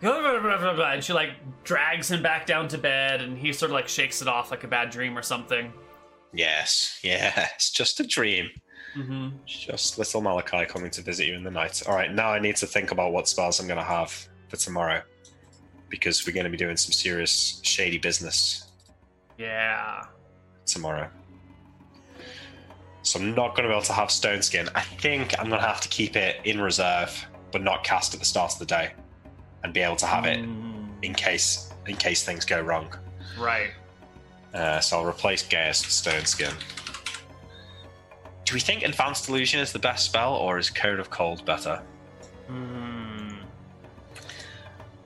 And 0.00 1.02
she 1.02 1.12
like 1.12 1.30
drags 1.64 2.08
him 2.08 2.22
back 2.22 2.46
down 2.46 2.68
to 2.68 2.78
bed, 2.78 3.20
and 3.20 3.36
he 3.36 3.52
sort 3.52 3.72
of 3.72 3.74
like 3.74 3.88
shakes 3.88 4.22
it 4.22 4.28
off 4.28 4.52
like 4.52 4.62
a 4.62 4.68
bad 4.68 4.90
dream 4.90 5.18
or 5.18 5.22
something. 5.22 5.72
Yes, 6.32 7.00
yes, 7.02 7.70
just 7.72 7.98
a 7.98 8.06
dream. 8.06 8.48
hmm 8.92 9.30
Just 9.44 9.98
little 9.98 10.22
Malakai 10.22 10.68
coming 10.68 10.92
to 10.92 11.02
visit 11.02 11.26
you 11.26 11.34
in 11.34 11.42
the 11.42 11.50
night. 11.50 11.82
All 11.88 11.96
right, 11.96 12.12
now 12.14 12.28
I 12.30 12.38
need 12.38 12.54
to 12.58 12.66
think 12.68 12.92
about 12.92 13.10
what 13.12 13.26
spells 13.26 13.58
I'm 13.58 13.66
going 13.66 13.76
to 13.80 13.82
have 13.84 14.12
for 14.46 14.54
tomorrow 14.56 15.02
because 15.88 16.24
we're 16.24 16.32
going 16.32 16.44
to 16.44 16.50
be 16.50 16.56
doing 16.56 16.76
some 16.76 16.92
serious 16.92 17.58
shady 17.64 17.98
business 17.98 18.68
Yeah. 19.36 20.04
tomorrow. 20.64 21.10
So 23.14 23.20
I'm 23.20 23.32
not 23.32 23.54
going 23.54 23.62
to 23.62 23.68
be 23.68 23.72
able 23.72 23.84
to 23.84 23.92
have 23.92 24.10
Stone 24.10 24.42
Skin. 24.42 24.68
I 24.74 24.80
think 24.80 25.38
I'm 25.38 25.48
going 25.48 25.60
to 25.60 25.66
have 25.66 25.80
to 25.82 25.88
keep 25.88 26.16
it 26.16 26.40
in 26.42 26.60
reserve, 26.60 27.24
but 27.52 27.62
not 27.62 27.84
cast 27.84 28.12
at 28.12 28.18
the 28.18 28.26
start 28.26 28.54
of 28.54 28.58
the 28.58 28.66
day, 28.66 28.92
and 29.62 29.72
be 29.72 29.82
able 29.82 29.94
to 29.94 30.06
have 30.06 30.24
it 30.24 30.40
Mm, 30.40 30.88
in 31.02 31.14
case 31.14 31.70
in 31.86 31.94
case 31.94 32.24
things 32.24 32.44
go 32.44 32.60
wrong. 32.60 32.92
right. 33.38 33.70
Uh, 34.52 34.80
so 34.80 34.98
I'll 34.98 35.06
replace 35.06 35.44
Geas 35.44 35.80
with 35.84 35.92
Stone 35.92 36.24
Skin. 36.24 36.52
Do 38.46 38.54
we 38.54 38.58
think 38.58 38.82
Advanced 38.82 39.28
Illusion 39.28 39.60
is 39.60 39.70
the 39.72 39.78
best 39.78 40.06
spell, 40.06 40.34
or 40.34 40.58
is 40.58 40.68
Cone 40.68 40.98
of 40.98 41.10
Cold 41.10 41.44
better? 41.44 41.80
Mm. 42.50 43.36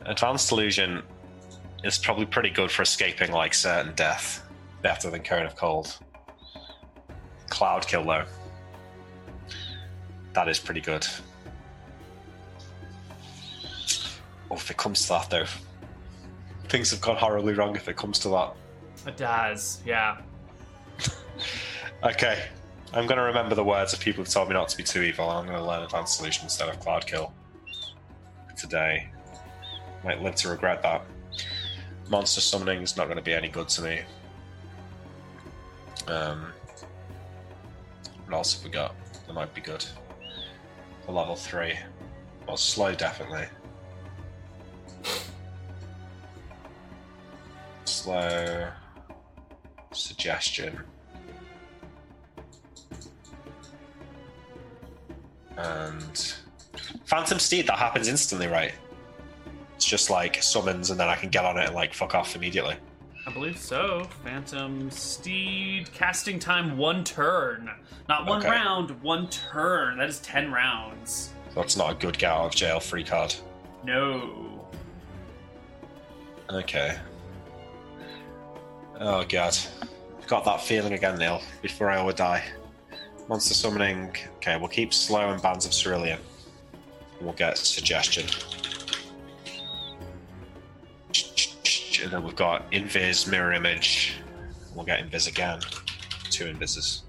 Advanced 0.06 0.51
Illusion 0.51 1.02
is 1.85 1.98
probably 1.98 2.24
pretty 2.24 2.48
good 2.51 2.70
for 2.70 2.80
escaping 2.80 3.32
like 3.32 3.52
certain 3.52 3.94
death, 3.94 4.48
better 4.80 5.10
than 5.10 5.22
Cone 5.22 5.44
of 5.44 5.56
Cold. 5.56 5.98
Cloud 7.48 7.86
Kill 7.86 8.04
though, 8.04 8.24
that 10.34 10.48
is 10.48 10.58
pretty 10.58 10.80
good. 10.80 11.06
Oh, 14.50 14.54
if 14.54 14.70
it 14.70 14.76
comes 14.76 15.02
to 15.02 15.08
that 15.10 15.30
though, 15.30 15.46
things 16.68 16.90
have 16.90 17.00
gone 17.00 17.16
horribly 17.16 17.54
wrong 17.54 17.76
if 17.76 17.88
it 17.88 17.96
comes 17.96 18.18
to 18.20 18.28
that. 18.30 18.54
It 19.06 19.16
does. 19.16 19.80
Yeah. 19.84 20.18
Okay, 22.04 22.44
I'm 22.92 23.08
gonna 23.08 23.24
remember 23.24 23.56
the 23.56 23.64
words 23.64 23.92
of 23.92 23.98
people 23.98 24.22
who 24.22 24.30
told 24.30 24.48
me 24.48 24.54
not 24.54 24.68
to 24.68 24.76
be 24.76 24.84
too 24.84 25.02
evil. 25.02 25.28
and 25.30 25.40
I'm 25.40 25.46
gonna 25.46 25.66
learn 25.66 25.82
Advanced 25.82 26.20
Illusion 26.20 26.44
instead 26.44 26.68
of 26.68 26.78
Cloud 26.78 27.04
Kill 27.04 27.32
today. 28.56 29.08
Might 30.04 30.22
live 30.22 30.36
to 30.36 30.48
regret 30.48 30.82
that. 30.82 31.04
Monster 32.08 32.40
summoning 32.40 32.82
is 32.82 32.96
not 32.96 33.06
going 33.06 33.16
to 33.16 33.22
be 33.22 33.34
any 33.34 33.48
good 33.48 33.68
to 33.70 33.82
me. 33.82 34.00
Um, 36.06 36.46
what 38.28 38.36
else 38.36 38.55
have 38.55 38.64
we 38.64 38.70
got? 38.70 38.94
That 39.26 39.32
might 39.32 39.55
be 39.55 39.62
good. 39.62 39.84
For 41.06 41.12
level 41.12 41.34
three. 41.34 41.78
Well, 42.46 42.59
slow 42.59 42.94
definitely. 42.94 43.46
Slow. 47.86 48.68
Suggestion. 49.92 50.78
And 55.56 56.34
Phantom 57.06 57.38
Steed, 57.38 57.66
that 57.66 57.78
happens 57.78 58.09
instantly, 58.09 58.46
right? 58.46 58.74
It's 59.74 59.86
just 59.86 60.10
like 60.10 60.42
summons 60.42 60.90
and 60.90 61.00
then 61.00 61.09
I 61.09 61.16
can 61.16 61.30
get 61.30 61.46
on 61.46 61.56
it 61.56 61.66
and 61.66 61.74
like 61.74 61.94
fuck 61.94 62.14
off 62.14 62.36
immediately. 62.36 62.76
I 63.28 63.30
believe 63.30 63.59
so. 63.59 64.05
Phantom 64.24 64.90
Steed 64.90 65.92
casting 65.92 66.38
time 66.38 66.78
one 66.78 67.05
turn. 67.05 67.70
Not 68.09 68.24
one 68.24 68.38
Okay. 68.38 68.48
round, 68.48 69.02
one 69.02 69.28
turn. 69.28 69.98
That 69.98 70.09
is 70.09 70.18
ten 70.20 70.50
rounds. 70.50 71.28
That's 71.55 71.76
not 71.76 71.90
a 71.92 71.94
good 71.94 72.16
get 72.18 72.30
out 72.32 72.46
of 72.46 72.55
jail 72.55 72.80
free 72.80 73.05
card. 73.05 73.34
No. 73.84 74.66
Okay. 76.48 76.96
Oh 78.98 79.24
god. 79.28 79.55
I've 80.18 80.26
got 80.26 80.46
that 80.46 80.62
feeling 80.62 80.94
again, 80.94 81.18
Neil, 81.18 81.42
before 81.60 81.90
I 81.90 82.02
will 82.02 82.14
die. 82.14 82.42
Monster 83.28 83.52
summoning. 83.52 84.10
Okay, 84.36 84.56
we'll 84.56 84.68
keep 84.68 84.94
slow 84.94 85.28
and 85.30 85.42
bands 85.42 85.66
of 85.66 85.72
cerulean. 85.72 86.18
We'll 87.20 87.34
get 87.34 87.59
suggestion. 87.59 88.24
And 92.02 92.12
then 92.12 92.22
we've 92.22 92.36
got 92.36 92.70
invis, 92.70 93.28
mirror 93.28 93.52
image. 93.52 94.16
We'll 94.74 94.84
get 94.84 95.00
invis 95.00 95.28
again. 95.28 95.60
Two 96.30 96.46
invises. 96.46 97.02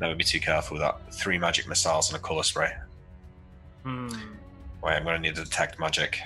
Never 0.00 0.14
be 0.14 0.24
too 0.24 0.40
careful 0.40 0.76
with 0.76 0.82
that. 0.82 1.12
Three 1.12 1.38
magic 1.38 1.68
missiles 1.68 2.08
and 2.10 2.18
a 2.18 2.22
color 2.22 2.42
spray. 2.42 2.72
Hmm. 3.82 4.08
Wait, 4.82 4.92
I'm 4.94 5.04
gonna 5.04 5.18
need 5.18 5.34
to 5.36 5.44
detect 5.44 5.78
magic. 5.78 6.20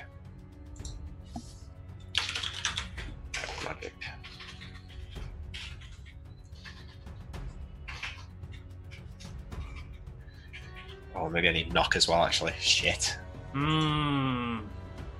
Magic. 3.64 3.92
Oh, 11.14 11.28
maybe 11.28 11.48
I 11.48 11.52
need 11.52 11.72
knock 11.72 11.96
as 11.96 12.08
well. 12.08 12.24
Actually, 12.24 12.54
shit. 12.60 13.18
Hmm. 13.52 14.60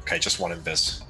Okay, 0.02 0.18
just 0.18 0.40
one 0.40 0.52
invis. 0.52 1.02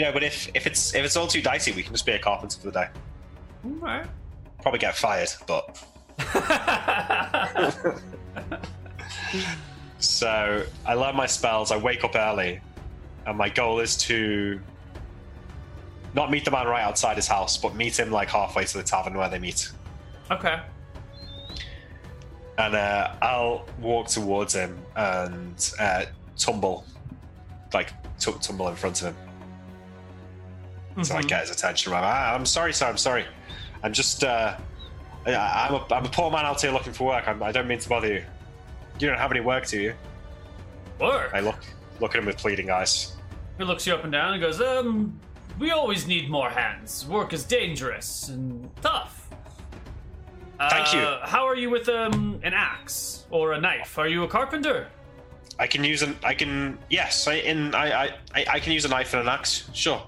You 0.00 0.06
know, 0.06 0.12
but 0.12 0.22
if 0.22 0.48
if 0.54 0.66
it's 0.66 0.94
if 0.94 1.04
it's 1.04 1.14
all 1.14 1.26
too 1.26 1.42
dicey, 1.42 1.72
we 1.72 1.82
can 1.82 1.92
just 1.92 2.06
be 2.06 2.12
a 2.12 2.18
carpenter 2.18 2.58
for 2.58 2.70
the 2.70 2.72
day. 2.72 2.88
Alright. 3.66 4.06
Probably 4.62 4.78
get 4.78 4.96
fired, 4.96 5.28
but 5.46 5.76
so 9.98 10.64
I 10.86 10.94
learn 10.94 11.16
my 11.16 11.26
spells. 11.26 11.70
I 11.70 11.76
wake 11.76 12.02
up 12.02 12.16
early, 12.16 12.62
and 13.26 13.36
my 13.36 13.50
goal 13.50 13.80
is 13.80 13.94
to 13.98 14.58
not 16.14 16.30
meet 16.30 16.46
the 16.46 16.50
man 16.50 16.66
right 16.66 16.82
outside 16.82 17.16
his 17.16 17.28
house, 17.28 17.58
but 17.58 17.74
meet 17.74 17.98
him 17.98 18.10
like 18.10 18.30
halfway 18.30 18.64
to 18.64 18.78
the 18.78 18.82
tavern 18.82 19.18
where 19.18 19.28
they 19.28 19.38
meet. 19.38 19.70
okay. 20.30 20.62
And 22.56 22.74
uh, 22.74 23.12
I'll 23.20 23.66
walk 23.82 24.08
towards 24.08 24.54
him 24.54 24.78
and 24.96 25.74
uh, 25.78 26.06
tumble, 26.38 26.86
like 27.74 27.92
t- 28.18 28.32
tumble 28.40 28.68
in 28.68 28.76
front 28.76 29.02
of 29.02 29.08
him, 29.08 29.29
so 31.02 31.14
I 31.16 31.22
Mhm. 31.22 31.28
get 31.28 31.40
his 31.42 31.50
attention. 31.50 31.92
I'm, 31.92 32.02
ah, 32.04 32.34
I'm 32.34 32.46
sorry, 32.46 32.72
sir. 32.72 32.86
I'm 32.86 32.96
sorry. 32.98 33.24
I'm 33.82 33.92
just. 33.92 34.24
Uh, 34.24 34.56
I- 35.26 35.34
I'm 35.68 35.74
a, 35.74 35.86
I'm 35.94 36.04
a 36.04 36.08
poor 36.08 36.30
man 36.30 36.44
out 36.46 36.60
here 36.60 36.70
looking 36.72 36.92
for 36.92 37.08
work. 37.08 37.28
I'm, 37.28 37.42
I 37.42 37.52
don't 37.52 37.68
mean 37.68 37.78
to 37.78 37.88
bother 37.88 38.08
you. 38.08 38.24
You 38.98 39.08
don't 39.08 39.18
have 39.18 39.30
any 39.30 39.40
work, 39.40 39.66
do 39.66 39.80
you? 39.80 39.94
Work. 41.00 41.30
I 41.34 41.40
look 41.40 41.56
look 42.00 42.14
at 42.14 42.18
him 42.20 42.26
with 42.26 42.36
pleading 42.38 42.70
eyes. 42.70 43.16
He 43.58 43.64
looks 43.64 43.86
you 43.86 43.94
up 43.94 44.02
and 44.04 44.12
down 44.12 44.32
and 44.34 44.40
goes, 44.42 44.60
um, 44.60 45.18
we 45.58 45.70
always 45.70 46.06
need 46.06 46.30
more 46.30 46.48
hands. 46.50 47.06
Work 47.06 47.32
is 47.34 47.44
dangerous 47.44 48.28
and 48.28 48.70
tough. 48.82 49.28
Thank 50.58 50.92
you. 50.92 51.00
Uh, 51.00 51.26
How 51.26 51.46
are 51.46 51.56
you 51.56 51.70
with 51.70 51.88
um 51.88 52.38
an 52.42 52.52
axe 52.52 53.24
or 53.30 53.52
a 53.52 53.60
knife? 53.60 53.96
Are 53.98 54.08
you 54.08 54.24
a 54.24 54.28
carpenter? 54.28 54.88
I 55.58 55.66
can 55.66 55.84
use 55.84 56.02
an. 56.02 56.16
I 56.22 56.34
can. 56.34 56.78
Yes, 56.90 57.26
I 57.28 57.34
in. 57.34 57.74
I. 57.74 58.04
I. 58.04 58.04
I, 58.34 58.44
I 58.52 58.60
can 58.60 58.72
use 58.72 58.84
a 58.84 58.88
knife 58.88 59.12
and 59.14 59.22
an 59.22 59.28
axe. 59.28 59.68
Sure. 59.72 60.02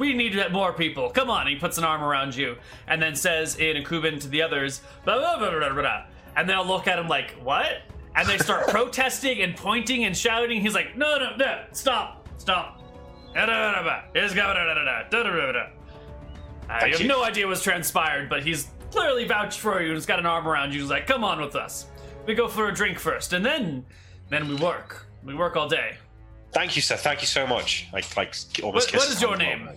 We 0.00 0.14
need 0.14 0.34
more 0.50 0.72
people. 0.72 1.10
Come 1.10 1.28
on. 1.28 1.42
And 1.42 1.50
he 1.50 1.56
puts 1.56 1.76
an 1.76 1.84
arm 1.84 2.02
around 2.02 2.34
you 2.34 2.56
and 2.88 3.00
then 3.00 3.14
says 3.14 3.56
in 3.56 3.76
Akuban 3.76 4.18
to 4.22 4.28
the 4.28 4.40
others, 4.40 4.80
blah, 5.04 5.18
blah, 5.18 5.38
blah, 5.38 5.72
blah, 5.72 6.04
and 6.36 6.48
they'll 6.48 6.66
look 6.66 6.88
at 6.88 6.98
him 6.98 7.06
like, 7.06 7.32
what? 7.42 7.82
And 8.16 8.26
they 8.26 8.38
start 8.38 8.66
protesting 8.68 9.42
and 9.42 9.54
pointing 9.54 10.04
and 10.04 10.16
shouting. 10.16 10.62
He's 10.62 10.74
like, 10.74 10.96
no, 10.96 11.18
no, 11.18 11.36
no, 11.36 11.64
stop, 11.72 12.26
stop. 12.38 12.82
I 16.68 16.88
have 16.88 17.06
no 17.06 17.22
idea 17.22 17.46
what's 17.46 17.62
transpired, 17.62 18.30
but 18.30 18.42
he's 18.42 18.68
clearly 18.90 19.26
vouched 19.26 19.60
for 19.60 19.82
you 19.82 19.88
and 19.88 19.96
he's 19.96 20.06
got 20.06 20.18
an 20.18 20.26
arm 20.26 20.48
around 20.48 20.72
you. 20.72 20.80
He's 20.80 20.90
like, 20.90 21.06
come 21.06 21.24
on 21.24 21.40
with 21.40 21.56
us. 21.56 21.86
We 22.26 22.34
go 22.34 22.48
for 22.48 22.68
a 22.68 22.74
drink 22.74 22.98
first, 22.98 23.32
and 23.32 23.44
then 23.44 23.84
then 24.30 24.48
we 24.48 24.54
work. 24.56 25.06
We 25.24 25.34
work 25.34 25.56
all 25.56 25.68
day. 25.68 25.96
Thank 26.52 26.76
you, 26.76 26.82
sir. 26.82 26.96
Thank 26.96 27.20
you 27.20 27.26
so 27.26 27.46
much. 27.46 27.88
Like, 27.92 28.16
like 28.16 28.34
almost. 28.62 28.92
what, 28.92 29.00
what 29.00 29.10
is 29.10 29.20
your 29.20 29.36
name? 29.36 29.68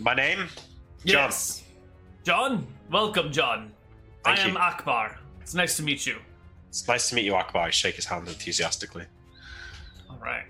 My 0.00 0.14
name. 0.14 0.38
John. 1.04 1.24
Yes. 1.24 1.64
John? 2.24 2.66
Welcome, 2.90 3.32
John. 3.32 3.72
Thank 4.24 4.38
I 4.38 4.42
am 4.42 4.52
you. 4.52 4.58
Akbar. 4.58 5.18
It's 5.40 5.54
nice 5.54 5.76
to 5.76 5.82
meet 5.82 6.06
you. 6.06 6.16
It's 6.68 6.86
nice 6.86 7.08
to 7.08 7.14
meet 7.14 7.24
you, 7.24 7.34
Akbar. 7.34 7.62
I 7.66 7.70
shake 7.70 7.96
his 7.96 8.04
hand 8.04 8.28
enthusiastically. 8.28 9.04
All 10.10 10.18
right. 10.22 10.44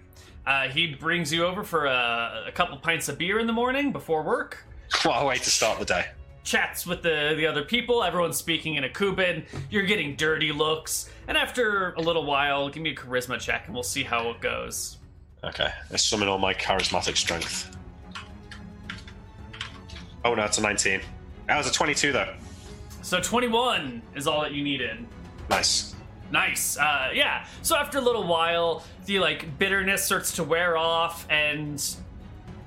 Uh, 0.47 0.69
he 0.69 0.95
brings 0.95 1.33
you 1.33 1.45
over 1.45 1.63
for 1.63 1.87
a, 1.87 2.45
a 2.49 2.53
couple 2.53 2.77
pints 2.79 3.09
of 3.09 3.19
beer 3.19 3.39
in 3.39 3.47
the 3.47 3.53
morning 3.53 3.93
before 3.93 4.23
work. 4.23 4.65
What 5.03 5.23
a 5.23 5.27
way 5.27 5.37
to 5.37 5.51
start 5.51 5.79
the 5.79 5.85
day. 5.85 6.07
Chats 6.45 6.87
with 6.87 7.03
the, 7.03 7.35
the 7.37 7.47
other 7.47 7.63
people. 7.63 8.03
Everyone's 8.03 8.39
speaking 8.39 8.77
in 8.77 8.85
Akuban. 8.85 9.45
You're 9.71 9.85
getting 9.85 10.17
dirty 10.17 10.51
looks. 10.51 11.11
And 11.29 11.37
after 11.37 11.93
a 11.93 12.01
little 12.01 12.25
while, 12.25 12.71
give 12.71 12.83
me 12.83 12.91
a 12.91 12.95
charisma 12.95 13.39
check 13.39 13.67
and 13.67 13.75
we'll 13.75 13.83
see 13.83 14.03
how 14.03 14.31
it 14.31 14.41
goes. 14.41 14.97
Okay, 15.45 15.69
let's 15.91 16.03
summon 16.05 16.27
all 16.27 16.39
my 16.39 16.55
charismatic 16.55 17.17
strength. 17.19 17.77
Oh 20.25 20.35
no, 20.35 20.45
it's 20.45 20.59
a 20.59 20.63
19. 20.63 21.01
That 21.47 21.57
was 21.57 21.67
a 21.67 21.73
22 21.73 22.13
though. 22.13 22.35
So 23.03 23.21
21 23.21 24.03
is 24.15 24.27
all 24.27 24.43
that 24.43 24.53
you 24.53 24.63
needed. 24.63 25.07
Nice. 25.49 25.95
Nice. 26.31 26.77
Uh, 26.77 27.11
yeah. 27.15 27.47
So 27.63 27.77
after 27.77 27.99
a 27.99 28.01
little 28.01 28.27
while, 28.27 28.83
the 29.07 29.19
like 29.19 29.59
bitterness 29.59 30.05
starts 30.05 30.33
to 30.37 30.45
wear 30.45 30.77
off, 30.77 31.27
and 31.31 31.83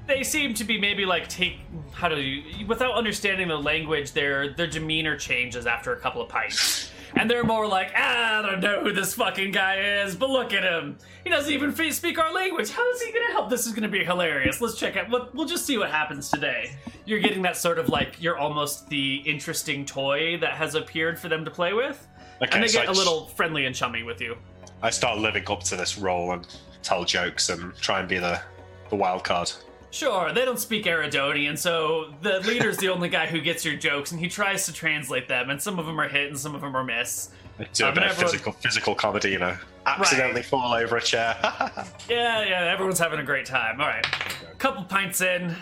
they 0.08 0.24
seem 0.24 0.54
to 0.56 0.64
be 0.64 0.80
maybe 0.80 1.06
like 1.06 1.28
take 1.28 1.60
how 1.92 2.10
do 2.10 2.20
you 2.20 2.66
without 2.66 2.96
understanding 2.96 3.48
the 3.48 3.58
language, 3.58 4.14
their 4.14 4.54
their 4.54 4.68
demeanor 4.68 5.16
changes 5.16 5.68
after 5.68 5.94
a 5.94 5.98
couple 6.00 6.22
of 6.22 6.30
pints. 6.30 6.91
And 7.16 7.30
they're 7.30 7.44
more 7.44 7.68
like, 7.68 7.92
ah, 7.96 8.40
I 8.40 8.42
don't 8.42 8.62
know 8.62 8.82
who 8.84 8.94
this 8.94 9.14
fucking 9.16 9.52
guy 9.52 10.02
is, 10.04 10.16
but 10.16 10.30
look 10.30 10.54
at 10.54 10.64
him. 10.64 10.98
He 11.24 11.30
doesn't 11.30 11.52
even 11.52 11.74
speak 11.92 12.18
our 12.18 12.34
language. 12.34 12.70
How 12.70 12.90
is 12.92 13.02
he 13.02 13.12
gonna 13.12 13.32
help? 13.34 13.50
This 13.50 13.68
is 13.68 13.74
gonna 13.74 13.88
be 13.90 14.04
hilarious. 14.04 14.62
Let's 14.62 14.78
check 14.78 14.96
out. 14.98 15.10
We'll, 15.34 15.46
just 15.46 15.66
see 15.66 15.78
what 15.78 15.90
happens 15.92 16.30
today. 16.30 16.76
You're 17.06 17.20
getting 17.20 17.42
that 17.42 17.58
sort 17.58 17.80
of 17.80 17.90
like 17.90 18.22
you're 18.22 18.38
almost 18.38 18.88
the 18.90 19.16
interesting 19.26 19.86
toy 19.86 20.38
that 20.38 20.54
has 20.54 20.76
appeared 20.76 21.20
for 21.20 21.28
them 21.30 21.44
to 21.46 21.52
play 21.52 21.74
with 21.74 22.08
Okay, 22.42 22.52
and 22.54 22.64
they 22.64 22.68
so 22.68 22.80
get 22.80 22.88
I 22.88 22.92
a 22.92 22.96
just- 22.96 23.00
little 23.00 23.28
friendly 23.28 23.66
and 23.66 23.76
chummy 23.76 24.04
with 24.04 24.22
you. 24.22 24.38
I 24.82 24.90
start 24.90 25.20
living 25.20 25.44
up 25.48 25.62
to 25.66 25.76
this 25.76 25.98
role 25.98 26.32
and 26.32 26.48
tell 26.82 27.04
jokes 27.06 27.50
and 27.50 27.76
try 27.78 28.00
and 28.00 28.08
be 28.10 28.18
the, 28.18 28.42
the 28.90 28.96
wild 28.96 29.24
card. 29.24 29.52
Sure, 29.92 30.32
they 30.32 30.46
don't 30.46 30.60
speak 30.60 30.86
Aridonian, 30.86 31.58
so 31.58 32.14
the 32.22 32.40
leader's 32.40 32.78
the 32.78 32.88
only 32.90 33.10
guy 33.10 33.28
who 33.28 33.42
gets 33.42 33.66
your 33.66 33.76
jokes, 33.76 34.12
and 34.12 34.20
he 34.20 34.30
tries 34.30 34.66
to 34.66 34.74
translate 34.74 35.28
them, 35.28 35.50
and 35.50 35.62
some 35.62 35.80
of 35.80 35.86
them 35.86 36.00
are 36.00 36.08
hit 36.08 36.30
and 36.30 36.40
some 36.40 36.56
of 36.56 36.62
them 36.62 36.76
are 36.76 36.84
miss. 36.84 37.30
I 37.60 37.66
do 37.74 37.86
a 37.86 37.90
um, 37.90 37.94
bit 37.96 38.04
of 38.04 38.14
physical 38.14 38.54
physical 38.54 38.96
comedy, 38.96 39.32
you 39.32 39.40
know. 39.40 39.56
Accidentally 39.86 40.44
fall 40.44 40.74
over 40.74 40.98
a 40.98 41.02
chair. 41.02 41.36
Yeah, 42.10 42.44
yeah, 42.44 42.72
everyone's 42.72 43.00
having 43.00 43.20
a 43.20 43.24
great 43.24 43.46
time. 43.46 43.82
All 43.82 43.88
right, 43.88 44.06
a 44.50 44.56
couple 44.56 44.84
pints 44.84 45.22
in, 45.22 45.56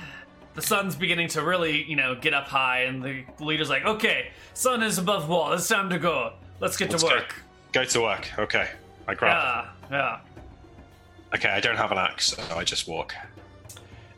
the 0.53 0.61
sun's 0.61 0.95
beginning 0.95 1.27
to 1.29 1.41
really, 1.43 1.83
you 1.83 1.95
know, 1.95 2.15
get 2.15 2.33
up 2.33 2.47
high, 2.47 2.83
and 2.83 3.03
the 3.03 3.23
leader's 3.39 3.69
like, 3.69 3.85
"Okay, 3.85 4.29
sun 4.53 4.83
is 4.83 4.97
above 4.97 5.27
wall. 5.27 5.53
It's 5.53 5.67
time 5.67 5.89
to 5.89 5.99
go. 5.99 6.33
Let's 6.59 6.77
get 6.77 6.91
Let's 6.91 7.03
to 7.03 7.09
go. 7.09 7.15
work." 7.15 7.35
Go 7.71 7.83
to 7.83 8.01
work. 8.01 8.39
Okay. 8.39 8.67
I 9.07 9.15
grab. 9.15 9.65
Yeah, 9.89 9.97
yeah. 9.97 10.19
Okay, 11.35 11.49
I 11.49 11.59
don't 11.59 11.77
have 11.77 11.91
an 11.91 11.97
axe, 11.97 12.27
so 12.27 12.43
I 12.55 12.63
just 12.63 12.87
walk. 12.87 13.13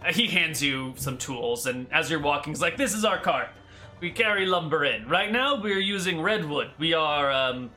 Uh, 0.03 0.11
He 0.13 0.27
hands 0.27 0.61
you 0.61 0.93
some 0.97 1.17
tools, 1.17 1.65
and 1.67 1.87
as 1.91 2.09
you're 2.09 2.19
walking, 2.21 2.51
he's 2.53 2.61
like, 2.61 2.77
"This 2.77 2.93
is 2.93 3.05
our 3.05 3.17
cart. 3.19 3.49
We 3.99 4.09
carry 4.11 4.45
lumber 4.45 4.83
in. 4.85 5.07
Right 5.07 5.31
now, 5.31 5.61
we're 5.61 5.79
using 5.79 6.21
redwood. 6.21 6.71
We 6.79 6.93
are 6.93 7.31
um, 7.31 7.69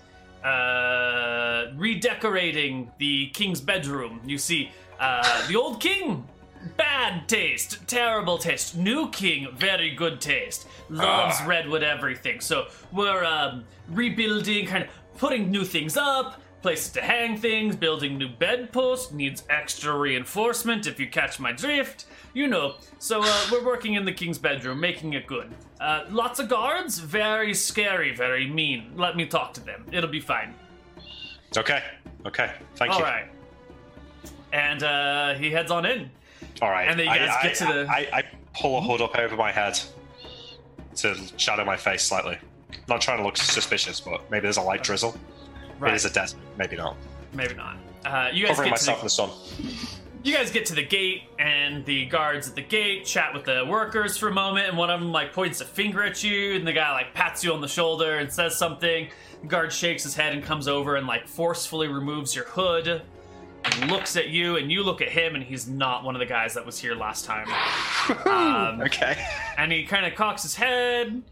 uh, 0.42 1.66
redecorating 1.76 2.90
the 2.98 3.26
king's 3.28 3.60
bedroom. 3.60 4.20
You 4.24 4.38
see, 4.38 4.70
uh, 4.98 5.46
the 5.48 5.56
old 5.56 5.80
king, 5.80 6.26
bad 6.78 7.28
taste, 7.28 7.86
terrible 7.86 8.38
taste. 8.38 8.76
New 8.76 9.10
king, 9.10 9.48
very 9.54 9.90
good 9.94 10.20
taste. 10.20 10.66
Loves 10.88 11.36
Ah. 11.40 11.46
redwood 11.46 11.82
everything. 11.82 12.40
So 12.40 12.66
we're 12.92 13.24
um, 13.24 13.64
rebuilding, 13.90 14.66
kind 14.66 14.84
of 14.84 14.90
putting 15.18 15.50
new 15.50 15.64
things 15.64 15.96
up." 15.96 16.40
Places 16.62 16.92
to 16.92 17.02
hang 17.02 17.36
things, 17.36 17.76
building 17.76 18.16
new 18.16 18.26
bedposts, 18.28 19.12
needs 19.12 19.42
extra 19.50 19.92
reinforcement 19.94 20.86
if 20.86 20.98
you 20.98 21.06
catch 21.06 21.38
my 21.38 21.52
drift. 21.52 22.06
You 22.34 22.48
know, 22.48 22.74
so 22.98 23.20
uh, 23.22 23.46
we're 23.50 23.64
working 23.64 23.94
in 23.94 24.04
the 24.04 24.12
king's 24.12 24.38
bedroom, 24.38 24.80
making 24.80 25.12
it 25.12 25.26
good. 25.26 25.54
Uh, 25.80 26.04
lots 26.10 26.40
of 26.40 26.48
guards, 26.48 26.98
very 26.98 27.54
scary, 27.54 28.14
very 28.14 28.48
mean. 28.48 28.92
Let 28.96 29.16
me 29.16 29.24
talk 29.24 29.54
to 29.54 29.60
them. 29.60 29.86
It'll 29.92 30.10
be 30.10 30.20
fine. 30.20 30.52
Okay. 31.56 31.82
Okay. 32.26 32.50
Thank 32.74 32.92
All 32.92 32.98
you. 32.98 33.04
right. 33.04 33.26
And 34.52 34.82
uh, 34.82 35.34
he 35.34 35.50
heads 35.50 35.70
on 35.70 35.86
in. 35.86 36.10
All 36.60 36.70
right. 36.70 36.88
And 36.88 36.98
then 36.98 37.06
you 37.06 37.14
guys 37.14 37.36
I, 37.38 37.42
get 37.42 37.54
to 37.56 37.64
the- 37.66 37.86
I, 37.88 38.08
I 38.12 38.22
pull 38.52 38.78
a 38.78 38.80
hood 38.80 39.00
up 39.00 39.16
over 39.16 39.36
my 39.36 39.52
head 39.52 39.78
to 40.96 41.16
shadow 41.36 41.64
my 41.64 41.76
face 41.76 42.02
slightly. 42.02 42.38
Not 42.88 43.00
trying 43.00 43.18
to 43.18 43.24
look 43.24 43.36
suspicious, 43.36 44.00
but 44.00 44.28
maybe 44.30 44.42
there's 44.42 44.56
a 44.56 44.62
light 44.62 44.82
drizzle. 44.82 45.16
Right. 45.78 45.92
It 45.92 45.96
is 45.96 46.04
a 46.04 46.10
desert. 46.10 46.40
Maybe 46.58 46.76
not. 46.76 46.96
Maybe 47.32 47.54
not. 47.54 47.76
Uh, 48.04 48.30
you 48.32 48.46
guys 48.46 48.56
Covering 48.56 48.70
get 48.70 48.80
to 48.80 48.90
myself 48.90 48.98
the, 48.98 49.02
in 49.02 49.06
the 49.06 49.10
sun. 49.10 50.03
You 50.24 50.34
guys 50.34 50.50
get 50.50 50.66
to 50.66 50.74
the 50.74 50.82
gate, 50.84 51.22
and 51.38 51.84
the 51.84 52.06
guards 52.06 52.48
at 52.48 52.54
the 52.56 52.62
gate 52.62 53.04
chat 53.04 53.32
with 53.32 53.44
the 53.44 53.64
workers 53.68 54.16
for 54.16 54.28
a 54.28 54.32
moment, 54.32 54.68
and 54.68 54.76
one 54.76 54.90
of 54.90 54.98
them 55.00 55.12
like 55.12 55.32
points 55.32 55.60
a 55.60 55.64
finger 55.64 56.02
at 56.02 56.24
you, 56.24 56.54
and 56.56 56.66
the 56.66 56.72
guy 56.72 56.90
like 56.92 57.14
pats 57.14 57.44
you 57.44 57.52
on 57.52 57.60
the 57.60 57.68
shoulder 57.68 58.16
and 58.16 58.32
says 58.32 58.56
something. 58.56 59.08
The 59.42 59.46
guard 59.46 59.72
shakes 59.72 60.02
his 60.02 60.14
head 60.16 60.32
and 60.32 60.42
comes 60.42 60.66
over 60.66 60.96
and 60.96 61.06
like 61.06 61.28
forcefully 61.28 61.86
removes 61.88 62.34
your 62.34 62.46
hood. 62.46 63.02
And 63.66 63.90
looks 63.90 64.14
at 64.16 64.28
you, 64.28 64.56
and 64.56 64.70
you 64.70 64.82
look 64.82 65.00
at 65.00 65.08
him, 65.08 65.34
and 65.34 65.42
he's 65.42 65.66
not 65.66 66.04
one 66.04 66.14
of 66.14 66.18
the 66.18 66.26
guys 66.26 66.52
that 66.52 66.66
was 66.66 66.78
here 66.78 66.94
last 66.94 67.24
time. 67.24 67.46
Um, 68.26 68.82
Okay. 68.82 69.16
and 69.56 69.72
he 69.72 69.84
kind 69.84 70.04
of 70.04 70.14
cocks 70.14 70.42
his 70.42 70.54
head 70.54 71.22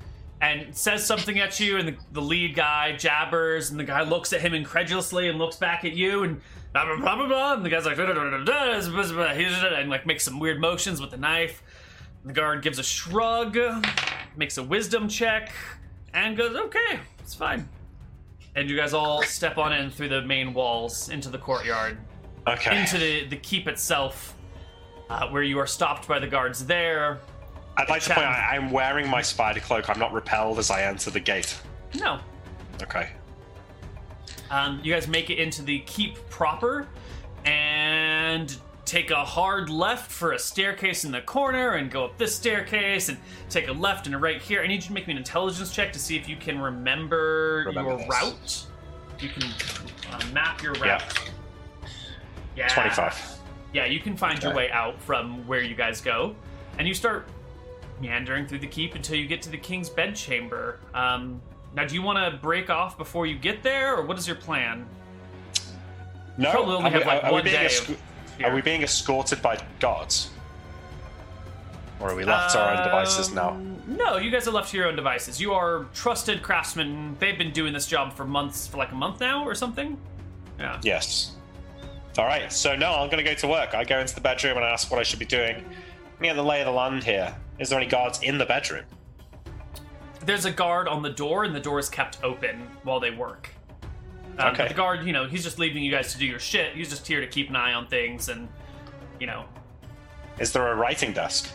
and 0.40 0.74
says 0.74 1.04
something 1.06 1.38
at 1.38 1.60
you 1.60 1.76
and 1.76 1.86
the, 1.88 1.94
the 2.12 2.22
lead 2.22 2.54
guy 2.54 2.96
jabbers 2.96 3.70
and 3.70 3.78
the 3.78 3.84
guy 3.84 4.02
looks 4.02 4.32
at 4.32 4.40
him 4.40 4.54
incredulously 4.54 5.28
and 5.28 5.38
looks 5.38 5.56
back 5.56 5.84
at 5.84 5.92
you 5.92 6.22
and 6.24 6.40
blah 6.72 6.84
blah 6.84 6.96
blah 6.96 7.16
blah, 7.16 7.26
blah 7.26 7.52
and 7.54 7.64
the 7.64 7.68
guy's 7.70 7.84
like 7.86 7.96
"Da, 7.96 8.06
da, 8.06 8.12
da, 8.14 8.24
da, 8.24 8.30
da, 8.30 8.44
da, 8.44 8.80
blah, 8.90 9.02
blah, 9.02 9.12
blah," 9.34 9.78
and 9.78 9.90
like 9.90 10.06
makes 10.06 10.24
some 10.24 10.38
weird 10.38 10.60
motions 10.60 11.00
with 11.00 11.10
the 11.10 11.16
knife 11.16 11.62
the 12.24 12.32
guard 12.32 12.62
gives 12.62 12.78
a 12.78 12.82
shrug 12.82 13.58
makes 14.36 14.56
a 14.58 14.62
wisdom 14.62 15.08
check 15.08 15.52
and 16.14 16.36
goes 16.36 16.56
okay 16.56 17.00
it's 17.18 17.34
fine 17.34 17.68
and 18.54 18.68
you 18.70 18.76
guys 18.76 18.92
all 18.94 19.22
step 19.22 19.58
on 19.58 19.72
in 19.72 19.90
through 19.90 20.08
the 20.08 20.22
main 20.22 20.52
walls 20.54 21.08
into 21.08 21.28
the 21.28 21.38
courtyard 21.38 21.98
Okay. 22.46 22.80
into 22.80 22.98
the, 22.98 23.26
the 23.28 23.36
keep 23.36 23.68
itself 23.68 24.34
uh, 25.10 25.28
where 25.28 25.42
you 25.42 25.58
are 25.58 25.66
stopped 25.66 26.08
by 26.08 26.18
the 26.18 26.26
guards 26.26 26.64
there 26.66 27.20
I'd 27.76 27.88
like 27.88 28.02
to 28.02 28.14
point 28.14 28.26
out 28.26 28.34
I'm 28.52 28.70
wearing 28.70 29.08
my 29.08 29.22
spider 29.22 29.60
cloak. 29.60 29.88
I'm 29.88 29.98
not 29.98 30.12
repelled 30.12 30.58
as 30.58 30.70
I 30.70 30.82
enter 30.82 31.10
the 31.10 31.20
gate. 31.20 31.58
no 31.98 32.18
Okay. 32.82 33.10
Um, 34.52 34.80
you 34.84 34.92
guys 34.92 35.08
make 35.08 35.30
it 35.30 35.38
into 35.38 35.62
the 35.62 35.78
keep 35.80 36.16
proper 36.28 36.86
and 37.46 38.54
take 38.84 39.10
a 39.10 39.24
hard 39.24 39.70
left 39.70 40.12
for 40.12 40.32
a 40.32 40.38
staircase 40.38 41.04
in 41.04 41.10
the 41.12 41.22
corner 41.22 41.72
and 41.72 41.90
go 41.90 42.04
up 42.04 42.18
this 42.18 42.36
staircase 42.36 43.08
and 43.08 43.16
take 43.48 43.68
a 43.68 43.72
left 43.72 44.04
and 44.04 44.14
a 44.14 44.18
right 44.18 44.42
here. 44.42 44.62
I 44.62 44.66
need 44.66 44.82
you 44.82 44.88
to 44.88 44.92
make 44.92 45.06
me 45.06 45.12
an 45.12 45.18
intelligence 45.18 45.74
check 45.74 45.90
to 45.94 45.98
see 45.98 46.16
if 46.16 46.28
you 46.28 46.36
can 46.36 46.60
remember, 46.60 47.64
Remember 47.66 47.92
your 47.92 47.98
this. 47.98 48.08
route. 48.08 48.66
You 49.20 49.30
can 49.30 49.44
uh, 50.12 50.22
map 50.34 50.62
your 50.62 50.74
route. 50.74 51.30
Yeah. 52.54 52.68
25. 52.68 53.38
Yeah, 53.72 53.86
you 53.86 54.00
can 54.00 54.14
find 54.18 54.42
your 54.42 54.54
way 54.54 54.70
out 54.70 55.00
from 55.00 55.46
where 55.46 55.62
you 55.62 55.74
guys 55.74 56.02
go, 56.02 56.36
and 56.78 56.86
you 56.86 56.92
start 56.92 57.26
meandering 58.02 58.46
through 58.46 58.58
the 58.58 58.66
keep 58.66 58.94
until 58.94 59.16
you 59.16 59.26
get 59.26 59.40
to 59.42 59.48
the 59.48 59.56
king's 59.56 59.88
bedchamber. 59.88 60.80
Um, 60.92 61.40
now, 61.74 61.86
do 61.86 61.94
you 61.94 62.02
want 62.02 62.18
to 62.18 62.38
break 62.38 62.70
off 62.70 62.98
before 62.98 63.26
you 63.26 63.36
get 63.36 63.62
there, 63.62 63.96
or 63.96 64.04
what 64.04 64.18
is 64.18 64.26
your 64.26 64.36
plan? 64.36 64.86
No. 66.36 66.50
Probably 66.50 66.74
only 66.74 66.90
are, 66.90 66.92
we, 66.92 66.98
have, 66.98 67.06
like, 67.06 67.24
are 67.24 67.30
we 67.30 67.32
one 67.32 67.44
being 67.44 67.56
day 67.56 67.96
are 68.44 68.54
we 68.54 68.62
being 68.62 68.82
escorted 68.82 69.40
by 69.42 69.58
guards? 69.78 70.30
Or 72.00 72.10
are 72.10 72.14
we 72.16 72.24
left 72.24 72.52
to 72.54 72.60
our 72.60 72.74
own 72.76 72.84
devices 72.84 73.32
now? 73.32 73.50
Um, 73.50 73.80
No, 73.86 74.16
you 74.16 74.30
guys 74.30 74.48
are 74.48 74.50
left 74.50 74.70
to 74.70 74.76
your 74.76 74.88
own 74.88 74.96
devices. 74.96 75.40
You 75.40 75.52
are 75.52 75.86
trusted 75.94 76.42
craftsmen. 76.42 77.16
They've 77.20 77.38
been 77.38 77.52
doing 77.52 77.72
this 77.72 77.86
job 77.86 78.12
for 78.12 78.24
months, 78.24 78.66
for 78.66 78.78
like 78.78 78.90
a 78.90 78.94
month 78.94 79.20
now 79.20 79.44
or 79.44 79.54
something. 79.54 79.96
Yeah. 80.58 80.80
Yes. 80.82 81.36
All 82.18 82.24
right. 82.24 82.52
So 82.52 82.74
no, 82.74 82.92
I'm 82.92 83.08
going 83.08 83.24
to 83.24 83.30
go 83.30 83.34
to 83.34 83.46
work. 83.46 83.74
I 83.74 83.84
go 83.84 84.00
into 84.00 84.14
the 84.14 84.20
bedroom 84.20 84.56
and 84.56 84.64
I 84.64 84.70
ask 84.70 84.90
what 84.90 84.98
I 84.98 85.04
should 85.04 85.20
be 85.20 85.24
doing. 85.24 85.56
Let 85.56 86.20
me 86.20 86.28
get 86.28 86.34
the 86.34 86.42
lay 86.42 86.60
of 86.60 86.66
the 86.66 86.72
land 86.72 87.04
here. 87.04 87.34
Is 87.58 87.68
there 87.68 87.78
any 87.78 87.88
guards 87.88 88.20
in 88.22 88.38
the 88.38 88.46
bedroom? 88.46 88.84
There's 90.24 90.44
a 90.44 90.50
guard 90.52 90.88
on 90.88 91.02
the 91.02 91.10
door, 91.10 91.44
and 91.44 91.54
the 91.54 91.60
door 91.60 91.78
is 91.78 91.88
kept 91.88 92.18
open 92.22 92.60
while 92.84 93.00
they 93.00 93.10
work. 93.10 93.50
Um, 94.38 94.52
Okay. 94.54 94.68
The 94.68 94.74
guard, 94.74 95.04
you 95.04 95.12
know, 95.12 95.26
he's 95.26 95.42
just 95.42 95.58
leaving 95.58 95.82
you 95.82 95.90
guys 95.90 96.12
to 96.12 96.18
do 96.18 96.26
your 96.26 96.38
shit. 96.38 96.74
He's 96.74 96.88
just 96.90 97.06
here 97.06 97.20
to 97.20 97.26
keep 97.26 97.48
an 97.50 97.56
eye 97.56 97.72
on 97.74 97.86
things, 97.86 98.28
and 98.28 98.48
you 99.20 99.26
know, 99.26 99.44
Is 100.38 100.52
there 100.52 100.66
a 100.72 100.74
writing 100.74 101.12
desk? 101.12 101.50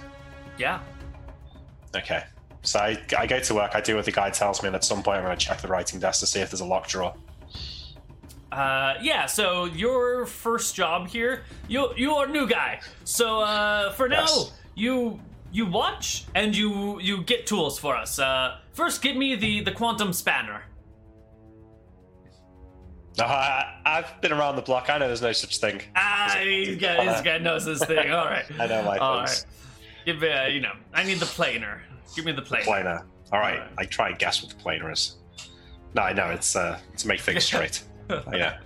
yeah. 0.57 0.79
Okay. 1.95 2.23
So 2.63 2.79
I, 2.79 3.01
I 3.17 3.25
go 3.27 3.39
to 3.39 3.53
work. 3.55 3.71
I 3.75 3.81
do 3.81 3.95
what 3.95 4.03
the 4.05 4.11
guy 4.11 4.29
tells 4.29 4.61
me, 4.61 4.67
and 4.67 4.75
at 4.75 4.83
some 4.83 5.01
point 5.01 5.17
I'm 5.19 5.23
going 5.23 5.37
to 5.37 5.43
check 5.45 5.61
the 5.61 5.67
writing 5.69 5.99
desk 5.99 6.19
to 6.19 6.27
see 6.27 6.41
if 6.41 6.51
there's 6.51 6.59
a 6.61 6.65
lock 6.65 6.87
drawer. 6.87 7.13
Uh, 8.51 8.95
yeah, 9.01 9.25
so 9.25 9.65
your 9.65 10.25
first 10.25 10.75
job 10.75 11.07
here, 11.07 11.43
you 11.67 11.89
you 11.95 12.13
are 12.15 12.25
a 12.25 12.29
new 12.29 12.47
guy. 12.47 12.79
So 13.03 13.39
uh, 13.41 13.91
for 13.93 14.07
now, 14.09 14.21
Yes. 14.25 14.51
you 14.75 15.19
you 15.51 15.65
watch 15.65 16.25
and 16.35 16.55
you 16.55 16.99
you 16.99 17.23
get 17.23 17.47
tools 17.47 17.79
for 17.79 17.95
us. 17.95 18.19
Uh, 18.19 18.57
first, 18.73 19.01
give 19.01 19.15
me 19.15 19.35
the 19.35 19.61
the 19.61 19.71
quantum 19.71 20.13
spanner. 20.13 20.63
No, 23.17 23.25
I, 23.25 23.79
I've 23.83 24.21
been 24.21 24.31
around 24.31 24.57
the 24.57 24.61
block. 24.61 24.89
I 24.91 24.99
know 24.99 25.07
there's 25.07 25.23
no 25.23 25.31
such 25.31 25.57
thing. 25.57 25.81
Ah, 25.95 26.35
this 26.43 26.77
guy, 26.79 27.03
this 27.03 27.21
guy 27.21 27.39
knows 27.39 27.65
this 27.65 27.83
thing. 27.83 28.11
All 28.11 28.25
right, 28.25 28.45
I 28.59 28.67
know 28.67 28.83
my 28.83 28.97
all 28.97 29.25
things. 29.25 29.45
right. 29.47 29.55
Give 30.05 30.21
me, 30.21 30.31
uh, 30.31 30.45
you 30.47 30.61
know, 30.61 30.73
I 30.93 31.03
need 31.03 31.17
the 31.19 31.25
planer. 31.25 31.81
Give 32.15 32.25
me 32.25 32.31
the 32.31 32.41
planer. 32.41 32.63
Planer. 32.65 33.05
All 33.33 33.39
right. 33.39 33.59
Alright. 33.59 33.71
I 33.77 33.85
try 33.85 34.09
and 34.09 34.19
guess 34.19 34.41
what 34.41 34.51
the 34.51 34.57
planer 34.57 34.89
is. 34.91 35.17
No, 35.95 36.03
I 36.03 36.13
know 36.13 36.27
it's 36.29 36.55
uh, 36.55 36.79
to 36.97 37.07
make 37.07 37.19
things 37.19 37.43
straight. 37.51 37.83
yeah. 38.31 38.59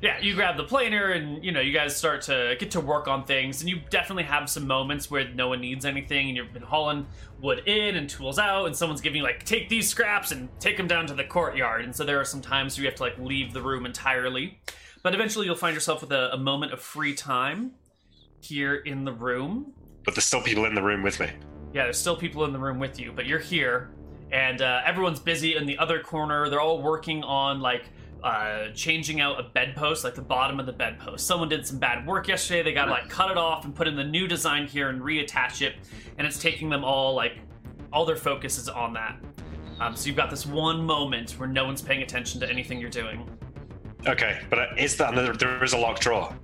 Yeah, 0.00 0.20
you 0.20 0.34
grab 0.34 0.56
the 0.56 0.64
planer 0.64 1.10
and 1.10 1.44
you 1.44 1.50
know 1.50 1.60
you 1.60 1.72
guys 1.72 1.96
start 1.96 2.22
to 2.22 2.56
get 2.58 2.70
to 2.72 2.80
work 2.80 3.08
on 3.08 3.24
things, 3.24 3.60
and 3.60 3.68
you 3.68 3.80
definitely 3.90 4.24
have 4.24 4.48
some 4.48 4.66
moments 4.66 5.10
where 5.10 5.28
no 5.30 5.48
one 5.48 5.60
needs 5.60 5.84
anything, 5.84 6.28
and 6.28 6.36
you've 6.36 6.52
been 6.52 6.62
hauling 6.62 7.06
wood 7.40 7.62
in 7.66 7.96
and 7.96 8.08
tools 8.08 8.38
out, 8.38 8.66
and 8.66 8.76
someone's 8.76 9.00
giving 9.00 9.18
you 9.18 9.24
like 9.24 9.44
take 9.44 9.68
these 9.68 9.88
scraps 9.88 10.30
and 10.30 10.48
take 10.60 10.76
them 10.76 10.86
down 10.86 11.06
to 11.06 11.14
the 11.14 11.24
courtyard, 11.24 11.84
and 11.84 11.94
so 11.94 12.04
there 12.04 12.20
are 12.20 12.24
some 12.24 12.40
times 12.40 12.76
where 12.76 12.84
you 12.84 12.88
have 12.88 12.96
to 12.96 13.02
like 13.02 13.18
leave 13.18 13.52
the 13.52 13.62
room 13.62 13.86
entirely, 13.86 14.60
but 15.02 15.14
eventually 15.14 15.46
you'll 15.46 15.56
find 15.56 15.74
yourself 15.74 16.00
with 16.00 16.12
a, 16.12 16.32
a 16.32 16.38
moment 16.38 16.72
of 16.72 16.80
free 16.80 17.14
time 17.14 17.72
here 18.40 18.76
in 18.76 19.04
the 19.04 19.12
room. 19.12 19.72
But 20.04 20.14
there's 20.14 20.24
still 20.24 20.42
people 20.42 20.64
in 20.64 20.74
the 20.74 20.82
room 20.82 21.02
with 21.02 21.18
me. 21.18 21.28
Yeah, 21.72 21.84
there's 21.84 21.98
still 21.98 22.16
people 22.16 22.44
in 22.44 22.52
the 22.52 22.58
room 22.58 22.78
with 22.78 23.00
you, 23.00 23.12
but 23.12 23.26
you're 23.26 23.38
here, 23.40 23.90
and 24.30 24.62
uh, 24.62 24.82
everyone's 24.86 25.20
busy 25.20 25.56
in 25.56 25.66
the 25.66 25.76
other 25.78 26.00
corner. 26.00 26.48
They're 26.48 26.60
all 26.60 26.80
working 26.80 27.24
on 27.24 27.60
like 27.60 27.86
uh, 28.22 28.68
changing 28.74 29.20
out 29.20 29.38
a 29.38 29.44
bedpost, 29.44 30.04
like 30.04 30.14
the 30.14 30.22
bottom 30.22 30.58
of 30.58 30.66
the 30.66 30.72
bedpost. 30.72 31.26
Someone 31.26 31.48
did 31.48 31.66
some 31.66 31.78
bad 31.78 32.06
work 32.06 32.28
yesterday. 32.28 32.62
They 32.62 32.72
got 32.72 32.86
to 32.86 32.90
like 32.90 33.08
cut 33.08 33.30
it 33.30 33.36
off 33.36 33.64
and 33.64 33.74
put 33.74 33.86
in 33.86 33.94
the 33.96 34.04
new 34.04 34.26
design 34.26 34.66
here 34.66 34.88
and 34.88 35.00
reattach 35.00 35.62
it, 35.62 35.76
and 36.18 36.26
it's 36.26 36.38
taking 36.40 36.68
them 36.68 36.84
all 36.84 37.14
like 37.14 37.38
all 37.92 38.04
their 38.04 38.16
focus 38.16 38.58
is 38.58 38.68
on 38.68 38.92
that. 38.94 39.18
Um, 39.80 39.94
so 39.94 40.08
you've 40.08 40.16
got 40.16 40.30
this 40.30 40.44
one 40.44 40.84
moment 40.84 41.32
where 41.32 41.48
no 41.48 41.64
one's 41.64 41.80
paying 41.82 42.02
attention 42.02 42.40
to 42.40 42.50
anything 42.50 42.80
you're 42.80 42.90
doing. 42.90 43.28
Okay, 44.06 44.40
but 44.50 44.58
uh, 44.58 44.66
is 44.76 44.96
that 44.96 45.14
there, 45.14 45.32
there 45.32 45.62
is 45.62 45.72
a 45.72 45.78
locked 45.78 46.00
drawer 46.02 46.34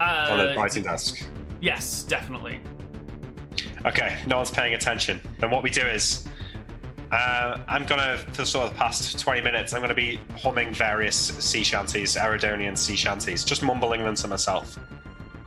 on 0.00 0.38
the 0.38 0.52
Uh, 0.52 0.54
writing 0.56 0.84
desk? 0.84 1.24
yes, 1.60 2.04
definitely. 2.04 2.60
Okay, 3.84 4.18
no 4.26 4.36
one's 4.36 4.50
paying 4.50 4.74
attention. 4.74 5.20
Then 5.40 5.50
what 5.50 5.62
we 5.64 5.70
do 5.70 5.82
is, 5.82 6.27
uh, 7.10 7.58
I'm 7.68 7.86
gonna 7.86 8.18
for 8.32 8.44
sort 8.44 8.66
of 8.66 8.72
the 8.72 8.78
past 8.78 9.18
20 9.18 9.40
minutes, 9.40 9.72
I'm 9.72 9.80
gonna 9.80 9.94
be 9.94 10.20
humming 10.36 10.72
various 10.74 11.16
sea 11.16 11.64
shanties, 11.64 12.16
Eridonian 12.16 12.76
sea 12.76 12.96
shanties, 12.96 13.44
just 13.44 13.62
mumbling 13.62 14.04
them 14.04 14.14
to 14.16 14.28
myself 14.28 14.78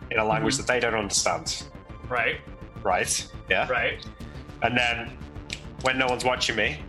in 0.09 0.17
a 0.17 0.25
language 0.25 0.57
that 0.57 0.67
they 0.67 0.79
don't 0.79 0.95
understand. 0.95 1.63
Right, 2.09 2.41
Right? 2.83 3.31
Yeah. 3.49 3.69
right. 3.69 4.05
And 4.63 4.77
then 4.77 5.17
when 5.83 5.97
no 5.97 6.07
one's 6.07 6.25
watching 6.25 6.55
me, 6.55 6.79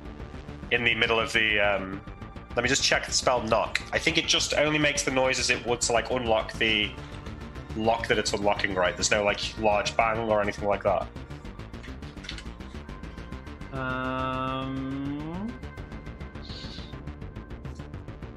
in 0.70 0.84
the 0.84 0.94
middle 0.94 1.20
of 1.20 1.32
the, 1.32 1.60
um, 1.60 2.00
let 2.56 2.62
me 2.62 2.68
just 2.68 2.82
check 2.82 3.06
the 3.06 3.12
spell 3.12 3.42
knock. 3.42 3.80
I 3.92 3.98
think 3.98 4.18
it 4.18 4.26
just 4.26 4.54
only 4.54 4.78
makes 4.78 5.02
the 5.02 5.10
noises 5.10 5.50
it 5.50 5.64
would 5.66 5.80
to 5.82 5.92
like 5.92 6.10
unlock 6.10 6.54
the 6.54 6.90
lock 7.76 8.08
that 8.08 8.18
it's 8.18 8.32
unlocking. 8.32 8.74
Right? 8.74 8.96
There's 8.96 9.10
no 9.10 9.22
like 9.22 9.40
large 9.58 9.96
bang 9.96 10.18
or 10.18 10.40
anything 10.40 10.66
like 10.66 10.82
that. 10.84 11.06
Um. 13.72 15.52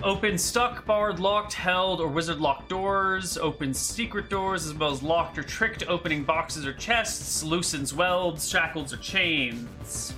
Open 0.04 0.38
stuck, 0.38 0.86
barred, 0.86 1.20
locked, 1.20 1.54
held, 1.54 2.00
or 2.00 2.08
wizard 2.08 2.40
locked 2.40 2.70
doors. 2.70 3.40
Opens 3.40 3.80
secret 3.80 4.30
doors 4.30 4.68
as 4.68 4.74
well 4.76 4.92
as 4.92 5.02
locked 5.02 5.40
or 5.40 5.44
tricked 5.44 5.88
opening 5.88 6.24
boxes 6.24 6.66
or 6.68 6.74
chests. 6.74 7.42
Loosens 7.44 7.92
welds, 7.92 8.48
shackles, 8.48 8.94
or 8.94 8.98
chains. 8.98 10.14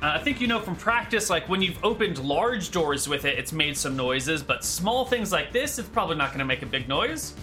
Uh, 0.00 0.10
I 0.10 0.18
think 0.18 0.40
you 0.40 0.46
know 0.46 0.60
from 0.60 0.76
practice, 0.76 1.28
like 1.28 1.48
when 1.48 1.60
you've 1.60 1.82
opened 1.84 2.18
large 2.20 2.70
doors 2.70 3.08
with 3.08 3.24
it, 3.24 3.36
it's 3.40 3.52
made 3.52 3.76
some 3.76 3.96
noises, 3.96 4.40
but 4.40 4.64
small 4.64 5.04
things 5.04 5.32
like 5.32 5.52
this, 5.52 5.80
it's 5.80 5.88
probably 5.88 6.14
not 6.14 6.28
going 6.28 6.38
to 6.38 6.44
make 6.44 6.62
a 6.62 6.66
big 6.66 6.86
noise. 6.86 7.34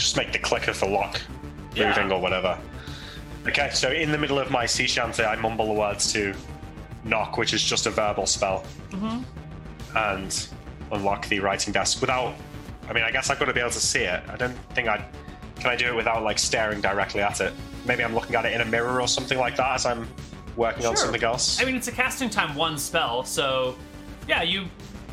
Just 0.00 0.16
make 0.16 0.32
the 0.32 0.38
click 0.38 0.66
of 0.66 0.80
the 0.80 0.86
lock 0.86 1.20
Yeah. 1.74 1.88
moving 1.88 2.10
or 2.10 2.20
whatever. 2.20 2.58
Okay, 3.46 3.70
so 3.72 3.90
in 3.90 4.10
the 4.10 4.18
middle 4.18 4.38
of 4.38 4.50
my 4.50 4.64
sea 4.66 4.86
shanty, 4.86 5.22
I 5.24 5.36
mumble 5.36 5.66
the 5.66 5.72
words 5.78 6.10
to 6.14 6.34
knock, 7.04 7.36
which 7.36 7.52
is 7.52 7.62
just 7.62 7.86
a 7.86 7.90
verbal 7.90 8.26
spell. 8.26 8.64
Mm-hmm. 8.90 9.22
And 9.96 10.48
unlock 10.92 11.28
the 11.28 11.40
writing 11.40 11.72
desk 11.72 12.00
without. 12.00 12.34
I 12.88 12.92
mean, 12.92 13.04
I 13.04 13.10
guess 13.10 13.28
I've 13.30 13.38
got 13.38 13.44
to 13.46 13.52
be 13.52 13.60
able 13.60 13.70
to 13.70 13.80
see 13.80 14.00
it. 14.00 14.22
I 14.28 14.36
don't 14.36 14.56
think 14.74 14.88
I 14.88 15.04
can. 15.58 15.70
I 15.70 15.76
do 15.76 15.86
it 15.86 15.94
without 15.94 16.22
like 16.22 16.38
staring 16.38 16.80
directly 16.80 17.20
at 17.20 17.40
it. 17.40 17.52
Maybe 17.86 18.02
I'm 18.04 18.14
looking 18.14 18.34
at 18.36 18.44
it 18.46 18.52
in 18.54 18.60
a 18.60 18.64
mirror 18.64 19.00
or 19.00 19.08
something 19.08 19.38
like 19.38 19.56
that 19.56 19.74
as 19.74 19.86
I'm 19.86 20.08
working 20.56 20.86
on 20.86 20.96
something 20.96 21.22
else. 21.22 21.60
I 21.60 21.64
mean, 21.64 21.76
it's 21.76 21.88
a 21.88 21.92
casting 21.92 22.30
time 22.30 22.54
one 22.54 22.78
spell, 22.78 23.24
so 23.24 23.76
yeah, 24.28 24.42
you 24.42 24.64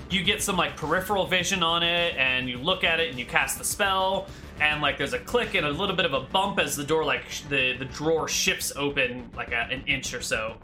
you 0.09 0.23
get 0.23 0.41
some 0.41 0.55
like 0.57 0.75
peripheral 0.77 1.27
vision 1.27 1.63
on 1.63 1.83
it, 1.83 2.15
and 2.17 2.49
you 2.49 2.57
look 2.57 2.83
at 2.83 2.99
it, 2.99 3.09
and 3.09 3.19
you 3.19 3.25
cast 3.25 3.57
the 3.57 3.63
spell, 3.63 4.27
and 4.59 4.81
like 4.81 4.97
there's 4.97 5.13
a 5.13 5.19
click 5.19 5.53
and 5.55 5.65
a 5.65 5.69
little 5.69 5.95
bit 5.95 6.05
of 6.05 6.13
a 6.13 6.21
bump 6.21 6.59
as 6.59 6.75
the 6.75 6.83
door 6.83 7.03
like 7.03 7.29
sh- 7.29 7.41
the 7.41 7.73
the 7.77 7.85
drawer 7.85 8.27
shifts 8.27 8.71
open 8.75 9.29
like 9.35 9.51
a, 9.51 9.67
an 9.71 9.83
inch 9.87 10.13
or 10.13 10.21
so. 10.21 10.57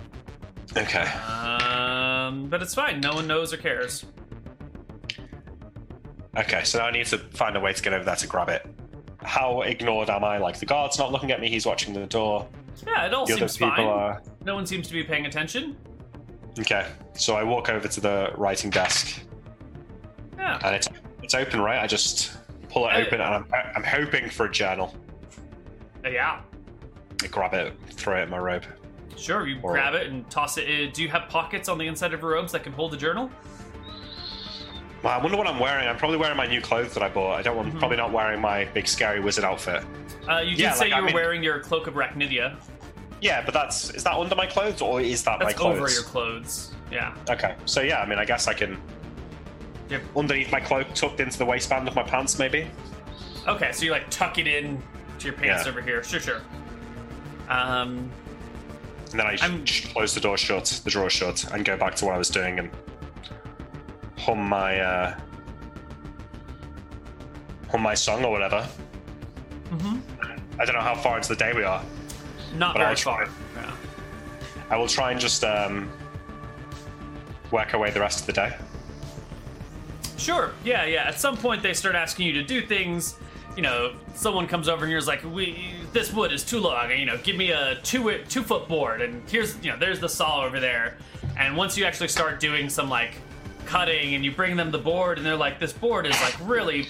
okay. 0.77 1.03
Um, 1.03 2.47
but 2.49 2.61
it's 2.61 2.73
fine. 2.75 2.99
No 3.01 3.13
one 3.13 3.27
knows 3.27 3.53
or 3.53 3.57
cares. 3.57 4.05
Okay, 6.37 6.63
so 6.63 6.79
now 6.79 6.85
I 6.85 6.91
need 6.91 7.05
to 7.07 7.17
find 7.19 7.55
a 7.55 7.59
way 7.59 7.73
to 7.73 7.81
get 7.83 7.93
over 7.93 8.03
there 8.03 8.15
to 8.15 8.27
grab 8.27 8.49
it. 8.49 8.65
How 9.21 9.61
ignored 9.61 10.09
am 10.09 10.23
I? 10.23 10.37
Like 10.39 10.59
the 10.59 10.65
guard's 10.65 10.97
not 10.97 11.11
looking 11.11 11.31
at 11.31 11.39
me; 11.39 11.47
he's 11.49 11.65
watching 11.65 11.93
the 11.93 12.05
door. 12.07 12.47
Yeah, 12.85 13.05
it 13.05 13.13
all 13.13 13.25
The 13.25 13.33
other 13.33 13.47
seems 13.47 13.57
people 13.57 13.75
fine. 13.75 13.85
are. 13.87 14.21
No 14.43 14.55
one 14.55 14.65
seems 14.65 14.87
to 14.87 14.93
be 14.93 15.03
paying 15.03 15.25
attention. 15.27 15.77
Okay, 16.59 16.87
so 17.13 17.35
I 17.35 17.43
walk 17.43 17.69
over 17.69 17.87
to 17.87 18.01
the 18.01 18.31
writing 18.35 18.69
desk, 18.71 19.21
Yeah. 20.37 20.59
and 20.65 20.75
it's 20.75 20.87
it's 21.21 21.33
open, 21.35 21.61
right? 21.61 21.79
I 21.79 21.87
just 21.87 22.31
pull 22.73 22.87
it 22.89 22.93
Uh, 22.95 22.97
open, 23.05 23.21
and 23.21 23.33
I'm 23.35 23.45
I'm 23.75 23.83
hoping 23.83 24.29
for 24.29 24.47
a 24.47 24.51
journal. 24.51 24.95
Yeah. 26.03 26.39
I 27.21 27.27
grab 27.27 27.53
it, 27.53 27.73
throw 27.91 28.19
it 28.19 28.23
in 28.23 28.29
my 28.29 28.39
robe. 28.39 28.65
Sure, 29.15 29.47
you 29.47 29.59
Or- 29.61 29.73
grab 29.73 29.93
it 29.93 30.07
and 30.07 30.29
toss 30.29 30.57
it. 30.57 30.65
Uh, 30.67 30.91
Do 30.91 31.03
you 31.03 31.09
have 31.09 31.29
pockets 31.29 31.69
on 31.69 31.77
the 31.77 31.87
inside 31.87 32.13
of 32.13 32.21
your 32.21 32.31
robes 32.31 32.51
that 32.51 32.63
can 32.63 32.73
hold 32.73 32.93
a 32.93 32.97
journal? 32.97 33.29
Well, 35.03 35.13
I 35.13 35.17
wonder 35.21 35.37
what 35.37 35.47
I'm 35.47 35.59
wearing. 35.59 35.87
I'm 35.87 35.97
probably 35.97 36.17
wearing 36.17 36.35
my 36.37 36.47
new 36.47 36.61
clothes 36.61 36.93
that 36.95 37.03
I 37.03 37.09
bought. 37.09 37.37
I 37.37 37.41
don't 37.41 37.55
want, 37.55 37.73
Mhm. 37.73 37.79
probably 37.79 37.97
not 37.97 38.11
wearing 38.11 38.41
my 38.41 38.65
big 38.65 38.87
scary 38.87 39.19
wizard 39.19 39.43
outfit. 39.43 39.83
Uh, 40.29 40.37
you 40.39 40.51
did 40.51 40.59
Yeah, 40.59 40.71
say 40.73 40.85
like, 40.85 40.89
you 40.89 40.95
I 40.95 40.99
were 41.01 41.05
mean- 41.07 41.15
wearing 41.15 41.43
your 41.43 41.59
cloak 41.59 41.87
of 41.87 41.93
Arachnidia. 41.93 42.55
Yeah, 43.21 43.41
but 43.45 43.53
that's 43.53 43.89
is 43.91 44.03
that 44.03 44.13
under 44.15 44.35
my 44.35 44.45
clothes 44.47 44.81
or 44.81 44.99
is 44.99 45.23
that 45.23 45.39
my 45.39 45.53
clothes? 45.53 45.77
over 45.77 45.89
your 45.89 46.03
clothes. 46.03 46.73
Yeah. 46.91 47.13
Okay, 47.29 47.55
so 47.65 47.81
yeah, 47.81 48.01
I 48.01 48.05
mean, 48.05 48.19
I 48.19 48.25
guess 48.25 48.47
I 48.47 48.53
can 48.53 48.77
Yep. 49.89 50.01
underneath 50.15 50.51
my 50.51 50.59
cloak, 50.59 50.87
tucked 50.93 51.19
into 51.19 51.37
the 51.37 51.45
waistband 51.45 51.87
of 51.87 51.95
my 51.95 52.03
pants, 52.03 52.39
maybe. 52.39 52.67
Okay, 53.47 53.71
so 53.71 53.83
you 53.85 53.91
like 53.91 54.09
tuck 54.09 54.37
it 54.37 54.47
in 54.47 54.81
to 55.19 55.25
your 55.25 55.33
pants 55.33 55.65
Yeah. 55.65 55.71
over 55.71 55.81
here. 55.81 56.03
Sure, 56.03 56.19
sure. 56.19 56.41
Um, 57.49 58.09
And 59.11 59.19
then 59.19 59.27
I 59.27 59.37
I'm- 59.41 59.65
sh- 59.65 59.85
close 59.93 60.13
the 60.15 60.21
door 60.21 60.37
shut, 60.37 60.81
the 60.83 60.89
drawer 60.89 61.09
shut, 61.09 61.43
and 61.53 61.63
go 61.63 61.77
back 61.77 61.93
to 61.95 62.05
what 62.05 62.15
I 62.15 62.17
was 62.17 62.29
doing 62.29 62.57
and 62.59 62.71
hum 64.17 64.39
my 64.49 64.79
uh, 64.79 65.15
hum 67.69 67.81
my 67.81 67.93
song 67.93 68.23
or 68.25 68.31
whatever. 68.31 68.67
mhm. 69.71 70.01
I 70.59 70.65
don't 70.65 70.75
know 70.75 70.81
how 70.81 70.95
far 70.95 71.17
into 71.17 71.29
the 71.29 71.35
day 71.35 71.51
we 71.53 71.63
are. 71.63 71.81
not 72.55 72.73
But 72.75 72.79
very 72.79 72.89
I'll 72.91 72.95
try. 72.95 73.25
far. 73.25 73.33
Yeah. 73.55 73.71
I 74.69 74.77
will 74.77 74.87
try 74.87 75.11
and 75.11 75.19
just 75.19 75.43
um, 75.43 75.91
work 77.51 77.73
away 77.73 77.89
the 77.91 77.99
rest 77.99 78.19
of 78.21 78.25
the 78.27 78.33
day. 78.33 78.55
Sure. 80.23 80.51
Yeah, 80.63 80.85
yeah. 80.85 81.03
At 81.03 81.19
some 81.19 81.37
point, 81.37 81.61
they 81.61 81.73
start 81.73 81.95
asking 81.95 82.27
you 82.27 82.33
to 82.33 82.43
do 82.43 82.61
things. 82.65 83.15
You 83.55 83.61
know, 83.61 83.93
someone 84.15 84.47
comes 84.47 84.67
over 84.67 84.83
and 84.83 84.91
here's 84.91 85.07
like, 85.07 85.23
"We 85.23 85.73
this 85.91 86.11
wood 86.11 86.31
is 86.31 86.43
too 86.43 86.59
long. 86.59 86.89
and, 86.91 86.99
You 86.99 87.05
know, 87.05 87.17
give 87.17 87.35
me 87.35 87.51
a 87.51 87.75
two 87.83 88.19
two 88.29 88.41
foot 88.41 88.67
board, 88.67 89.01
and 89.01 89.21
here's 89.29 89.57
you 89.63 89.71
know, 89.71 89.77
there's 89.77 89.99
the 89.99 90.09
saw 90.09 90.43
over 90.43 90.59
there." 90.59 90.97
And 91.37 91.55
once 91.55 91.77
you 91.77 91.85
actually 91.85 92.07
start 92.07 92.39
doing 92.39 92.69
some 92.69 92.89
like 92.89 93.13
cutting, 93.65 94.15
and 94.15 94.25
you 94.25 94.31
bring 94.31 94.55
them 94.55 94.71
the 94.71 94.79
board, 94.79 95.17
and 95.17 95.25
they're 95.25 95.35
like, 95.35 95.59
"This 95.59 95.73
board 95.73 96.07
is 96.07 96.19
like 96.21 96.35
really, 96.41 96.87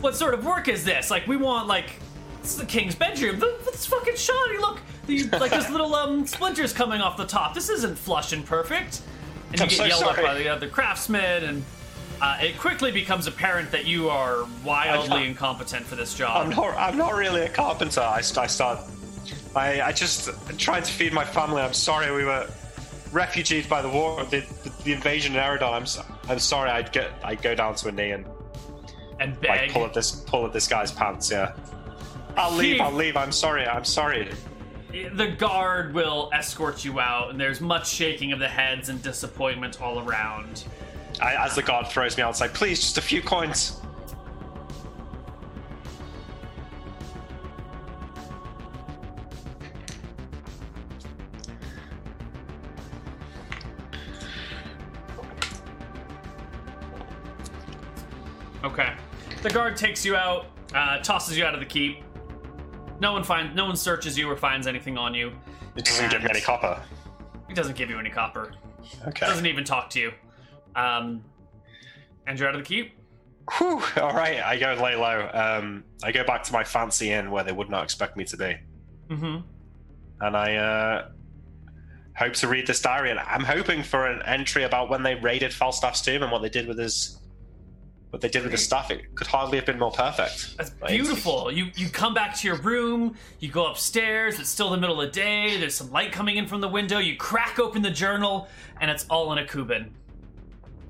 what 0.00 0.14
sort 0.14 0.34
of 0.34 0.44
work 0.44 0.68
is 0.68 0.84
this? 0.84 1.10
Like, 1.10 1.26
we 1.26 1.36
want 1.36 1.66
like." 1.66 1.98
This 2.42 2.52
is 2.52 2.58
the 2.58 2.66
king's 2.66 2.94
bedroom. 2.94 3.42
It's 3.68 3.86
fucking 3.86 4.16
shoddy. 4.16 4.58
Look, 4.58 4.78
these 5.06 5.32
like 5.32 5.50
there's 5.50 5.70
little 5.70 5.94
um 5.94 6.26
splinters 6.26 6.74
coming 6.74 7.00
off 7.00 7.16
the 7.16 7.24
top. 7.24 7.54
This 7.54 7.70
isn't 7.70 7.96
flush 7.96 8.34
and 8.34 8.44
perfect. 8.44 9.00
And 9.50 9.60
you 9.60 9.62
I'm 9.64 9.68
get 9.70 9.78
so 9.78 9.84
yelled 9.86 10.02
at 10.04 10.22
by 10.22 10.34
the 10.34 10.48
other 10.50 10.68
craftsman, 10.68 11.44
and 11.44 11.64
uh, 12.20 12.38
it 12.40 12.58
quickly 12.58 12.90
becomes 12.92 13.26
apparent 13.26 13.70
that 13.72 13.86
you 13.86 14.08
are 14.08 14.46
wildly 14.64 15.10
I'm- 15.18 15.22
incompetent 15.30 15.84
for 15.86 15.96
this 15.96 16.12
I'm 16.20 16.50
job. 16.52 16.56
not. 16.56 16.76
I'm 16.76 16.96
not 16.96 17.14
really 17.14 17.42
a 17.42 17.48
carpenter. 17.48 18.00
I, 18.00 18.18
I 18.18 18.46
start. 18.46 18.80
I, 19.56 19.80
I 19.82 19.92
just 19.92 20.30
trying 20.58 20.82
to 20.82 20.90
feed 20.92 21.12
my 21.12 21.24
family. 21.24 21.62
I'm 21.62 21.72
sorry. 21.74 22.14
We 22.14 22.24
were 22.24 22.48
refugees 23.12 23.66
by 23.66 23.82
the 23.82 23.88
war, 23.88 24.24
the, 24.24 24.40
the, 24.64 24.72
the 24.84 24.92
invasion 24.92 25.34
in 25.34 25.40
Eridon. 25.40 25.72
I'm. 25.72 26.30
I'm 26.30 26.38
sorry. 26.38 26.70
I'd 26.70 26.92
get. 26.92 27.10
I 27.22 27.34
go 27.34 27.54
down 27.54 27.74
to 27.76 27.88
a 27.88 27.92
knee 27.92 28.10
and 28.12 28.24
And 29.20 29.36
like 29.46 29.70
pull 29.70 29.84
at 29.84 29.94
this. 29.94 30.12
Pull 30.12 30.46
at 30.46 30.52
this 30.52 30.66
guy's 30.68 30.90
pants. 30.92 31.30
Yeah. 31.30 31.52
I'll 32.36 32.52
leave. 32.52 32.76
He- 32.76 32.80
I'll 32.80 32.92
leave. 32.92 33.16
I'm 33.16 33.32
sorry. 33.32 33.66
I'm 33.66 33.84
sorry. 33.84 34.30
The 34.92 35.26
guard 35.26 35.92
will 35.92 36.30
escort 36.32 36.84
you 36.84 37.00
out, 37.00 37.30
and 37.30 37.40
there's 37.40 37.60
much 37.60 37.88
shaking 37.88 38.30
of 38.32 38.38
the 38.38 38.46
heads 38.48 38.88
and 38.88 39.02
disappointment 39.02 39.82
all 39.82 39.98
around. 39.98 40.64
I, 41.20 41.44
as 41.44 41.54
the 41.54 41.62
guard 41.62 41.86
throws 41.88 42.16
me 42.16 42.22
outside, 42.22 42.52
please, 42.54 42.80
just 42.80 42.98
a 42.98 43.02
few 43.02 43.22
coins. 43.22 43.80
Okay. 58.64 58.94
The 59.42 59.50
guard 59.50 59.76
takes 59.76 60.04
you 60.04 60.16
out, 60.16 60.46
uh, 60.74 60.98
tosses 60.98 61.36
you 61.36 61.44
out 61.44 61.54
of 61.54 61.60
the 61.60 61.66
keep. 61.66 62.02
No 62.98 63.12
one 63.12 63.22
finds, 63.22 63.54
no 63.54 63.66
one 63.66 63.76
searches 63.76 64.16
you 64.16 64.28
or 64.28 64.36
finds 64.36 64.66
anything 64.66 64.96
on 64.96 65.14
you. 65.14 65.32
It 65.76 65.84
doesn't 65.84 66.10
give 66.10 66.22
me 66.22 66.30
any 66.30 66.40
copper. 66.40 66.80
He 67.46 67.54
doesn't 67.54 67.76
give 67.76 67.90
you 67.90 67.98
any 67.98 68.10
copper. 68.10 68.52
Okay. 69.06 69.26
Doesn't 69.26 69.46
even 69.46 69.64
talk 69.64 69.90
to 69.90 70.00
you. 70.00 70.12
Um, 70.76 71.24
and 72.26 72.38
you're 72.38 72.48
out 72.48 72.54
of 72.54 72.60
the 72.62 72.66
keep. 72.66 72.92
Whew, 73.58 73.82
all 73.98 74.14
right, 74.14 74.40
I 74.42 74.58
go 74.58 74.72
lay 74.82 74.96
low. 74.96 75.28
Um, 75.32 75.84
I 76.02 76.12
go 76.12 76.24
back 76.24 76.42
to 76.44 76.52
my 76.52 76.64
fancy 76.64 77.10
inn 77.10 77.30
where 77.30 77.44
they 77.44 77.52
would 77.52 77.68
not 77.68 77.84
expect 77.84 78.16
me 78.16 78.24
to 78.24 78.36
be, 78.38 78.56
Mm-hmm. 79.10 79.36
and 80.22 80.36
I 80.36 80.56
uh, 80.56 81.08
hope 82.16 82.32
to 82.34 82.48
read 82.48 82.66
this 82.66 82.80
diary. 82.80 83.10
And 83.10 83.20
I'm 83.20 83.44
hoping 83.44 83.82
for 83.82 84.06
an 84.06 84.22
entry 84.22 84.62
about 84.62 84.88
when 84.88 85.02
they 85.02 85.14
raided 85.16 85.52
Falstaff's 85.52 86.00
tomb 86.00 86.22
and 86.22 86.32
what 86.32 86.40
they 86.40 86.48
did 86.48 86.66
with 86.66 86.78
his, 86.78 87.18
what 88.08 88.22
they 88.22 88.30
did 88.30 88.44
with 88.44 88.52
his 88.52 88.64
stuff. 88.64 88.90
It 88.90 89.14
could 89.14 89.26
hardly 89.26 89.58
have 89.58 89.66
been 89.66 89.78
more 89.78 89.92
perfect. 89.92 90.56
That's 90.56 90.70
beautiful. 90.70 91.52
You 91.52 91.66
you 91.76 91.90
come 91.90 92.14
back 92.14 92.34
to 92.38 92.46
your 92.48 92.56
room. 92.56 93.14
You 93.40 93.50
go 93.50 93.66
upstairs. 93.66 94.40
It's 94.40 94.48
still 94.48 94.70
the 94.70 94.78
middle 94.78 94.98
of 95.02 95.06
the 95.12 95.20
day. 95.20 95.58
There's 95.60 95.74
some 95.74 95.90
light 95.90 96.12
coming 96.12 96.38
in 96.38 96.46
from 96.46 96.62
the 96.62 96.68
window. 96.68 96.98
You 96.98 97.16
crack 97.18 97.58
open 97.58 97.82
the 97.82 97.90
journal, 97.90 98.48
and 98.80 98.90
it's 98.90 99.04
all 99.10 99.30
in 99.36 99.44
Akuban. 99.46 99.90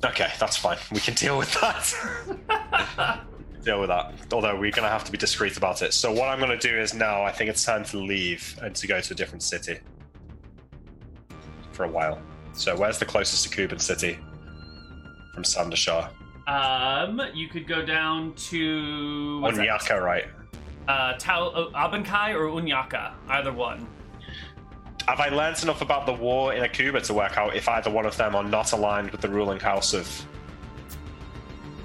Okay, 0.04 0.30
that's 0.38 0.56
fine. 0.56 0.78
We 0.92 1.00
can 1.00 1.14
deal 1.14 1.38
with 1.38 1.52
that. 1.60 3.20
deal 3.64 3.80
with 3.80 3.88
that. 3.88 4.12
Although 4.32 4.58
we're 4.58 4.70
gonna 4.70 4.88
have 4.88 5.04
to 5.04 5.12
be 5.12 5.18
discreet 5.18 5.56
about 5.56 5.82
it. 5.82 5.92
So 5.94 6.12
what 6.12 6.28
I'm 6.28 6.38
gonna 6.40 6.58
do 6.58 6.78
is 6.78 6.94
now 6.94 7.22
I 7.22 7.32
think 7.32 7.50
it's 7.50 7.64
time 7.64 7.84
to 7.84 7.98
leave 7.98 8.58
and 8.62 8.74
to 8.76 8.86
go 8.86 9.00
to 9.00 9.12
a 9.12 9.16
different 9.16 9.42
city 9.42 9.78
for 11.72 11.84
a 11.84 11.88
while. 11.88 12.20
So 12.52 12.76
where's 12.76 12.98
the 12.98 13.06
closest 13.06 13.44
to 13.44 13.50
Cuban 13.50 13.78
city 13.78 14.18
from 15.34 15.42
Sandashar? 15.42 16.10
Um, 16.46 17.20
you 17.32 17.48
could 17.48 17.66
go 17.66 17.84
down 17.84 18.34
to 18.34 19.40
Unyaka, 19.42 20.00
right? 20.00 20.26
Uh, 20.86 21.14
Tau 21.18 21.48
uh, 21.48 21.70
Abankai 21.88 22.34
or 22.34 22.48
Unyaka, 22.48 23.12
either 23.28 23.52
one. 23.52 23.86
Have 25.08 25.20
I 25.20 25.28
learnt 25.28 25.62
enough 25.62 25.82
about 25.82 26.06
the 26.06 26.12
war 26.12 26.54
in 26.54 26.62
Akuba 26.62 27.02
to 27.06 27.14
work 27.14 27.36
out 27.36 27.54
if 27.54 27.68
either 27.68 27.90
one 27.90 28.06
of 28.06 28.16
them 28.16 28.34
are 28.34 28.42
not 28.44 28.72
aligned 28.72 29.10
with 29.10 29.20
the 29.20 29.28
ruling 29.28 29.60
house 29.60 29.92
of? 29.92 30.08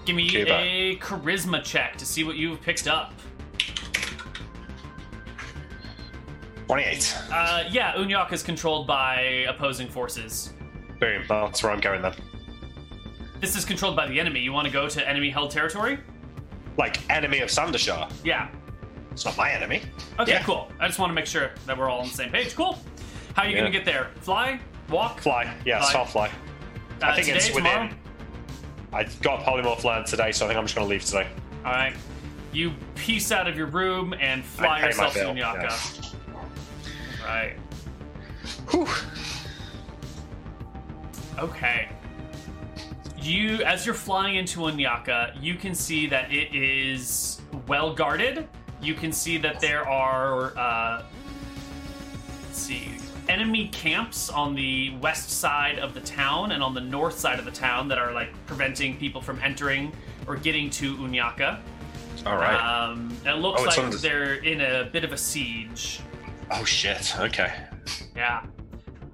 Give 0.06 0.16
me 0.16 0.30
Cuba. 0.30 0.56
a 0.58 0.96
charisma 0.98 1.64
check 1.64 1.98
to 1.98 2.06
see 2.06 2.24
what 2.24 2.38
you've 2.38 2.62
picked 2.62 2.88
up. 2.88 3.14
Twenty-eight. 6.68 7.18
Uh, 7.32 7.64
yeah, 7.70 7.94
Unyak 7.96 8.32
is 8.32 8.41
controlled 8.44 8.88
by 8.88 9.22
opposing 9.50 9.90
forces. 9.90 10.54
Boom. 11.00 11.24
That's 11.28 11.62
where 11.64 11.72
I'm 11.72 11.80
going 11.80 12.02
then. 12.02 12.14
This 13.41 13.56
is 13.56 13.66
controlled 13.66 13.96
by 13.96 14.08
the 14.08 14.20
enemy. 14.20 14.40
You 14.40 14.54
want 14.54 14.68
to 14.68 14.74
go 14.74 14.88
to 14.88 15.08
enemy-held 15.10 15.52
territory? 15.52 15.98
Like 16.78 17.10
enemy 17.10 17.40
of 17.40 17.50
Sandashar. 17.50 18.12
Yeah. 18.24 18.50
It's 19.12 19.26
not 19.26 19.36
my 19.38 19.52
enemy. 19.52 19.82
Okay, 20.20 20.34
Yeah. 20.34 20.44
cool. 20.44 20.72
I 20.80 20.88
just 20.88 21.00
want 21.00 21.10
to 21.10 21.14
make 21.16 21.26
sure 21.26 21.52
that 21.66 21.78
we're 21.78 21.90
all 21.90 22.02
on 22.02 22.08
the 22.08 22.14
same 22.14 22.30
page. 22.32 22.56
Cool. 22.56 22.78
How 23.34 23.44
are 23.44 23.48
you 23.48 23.54
Yeah. 23.56 23.60
gonna 23.62 23.72
get 23.72 23.86
there? 23.86 24.08
Fly? 24.22 24.60
Walk? 24.90 25.22
Fly. 25.22 25.54
Yeah, 25.66 25.80
Fly. 25.80 25.92
soft 25.92 26.12
fly. 26.14 26.28
Uh, 26.28 26.32
I 27.06 27.14
think 27.16 27.28
today, 27.28 27.38
it's 27.38 27.48
within. 27.54 27.64
tomorrow? 27.72 27.90
I 28.92 29.04
got 29.22 29.44
polymorph 29.46 29.84
land 29.84 30.08
today, 30.08 30.32
so 30.32 30.46
I 30.46 30.48
think 30.50 30.58
I'm 30.58 30.66
just 30.66 30.76
going 30.76 30.86
to 30.88 30.90
leave 30.90 31.06
today. 31.06 31.28
All 31.64 31.72
right. 31.72 31.94
You 32.52 32.74
piece 32.96 33.32
out 33.32 33.48
of 33.48 33.56
your 33.56 33.68
room 33.68 34.14
and 34.20 34.44
fly 34.44 34.66
I 34.66 34.76
pay 34.78 34.82
my 34.82 34.88
yourself 34.88 35.14
to 35.14 35.20
bill, 35.20 35.34
Unyaka. 35.36 35.62
yes. 35.62 36.16
Right. 37.24 37.56
Whew. 38.72 38.88
Okay. 41.38 41.88
you 43.22 43.62
as 43.64 43.86
you're 43.86 43.94
flying 43.96 44.38
into 44.38 44.62
Unyaka, 44.62 45.34
you 45.42 45.54
can 45.56 45.76
see 45.76 46.08
that 46.08 46.32
it 46.34 46.54
is 46.56 47.42
well 47.68 47.94
guarded. 47.94 48.48
You 48.82 48.94
can 48.96 49.12
see 49.12 49.38
that 49.38 49.60
there 49.60 49.88
are 49.88 50.58
uh, 50.58 51.04
let's 52.46 52.58
see 52.60 52.98
enemy 53.30 53.68
camps 53.70 54.30
on 54.30 54.56
the 54.56 54.90
west 54.98 55.30
side 55.30 55.80
of 55.80 55.94
the 55.94 56.02
town 56.02 56.52
and 56.52 56.64
on 56.64 56.74
the 56.74 56.82
north 56.82 57.18
side 57.18 57.40
of 57.40 57.46
the 57.46 57.52
town 57.52 57.88
that 57.88 57.98
are 57.98 58.12
like 58.12 58.30
preventing 58.48 58.98
people 58.98 59.22
from 59.22 59.40
entering 59.42 59.94
or 60.28 60.36
getting 60.36 60.70
to 60.72 60.96
Unyaka. 60.98 61.60
All 62.26 62.36
right. 62.36 62.56
Um, 62.60 63.16
it 63.26 63.34
looks 63.34 63.62
Oh, 63.62 63.66
it's 63.66 63.78
like 63.78 63.86
on 63.86 63.92
the- 63.92 63.98
they're 63.98 64.34
in 64.36 64.62
a 64.62 64.86
bit 64.92 65.04
of 65.04 65.14
a 65.14 65.18
siege. 65.18 66.02
oh 66.52 66.66
shit. 66.66 67.18
Okay. 67.20 67.54
Yeah. 68.16 68.44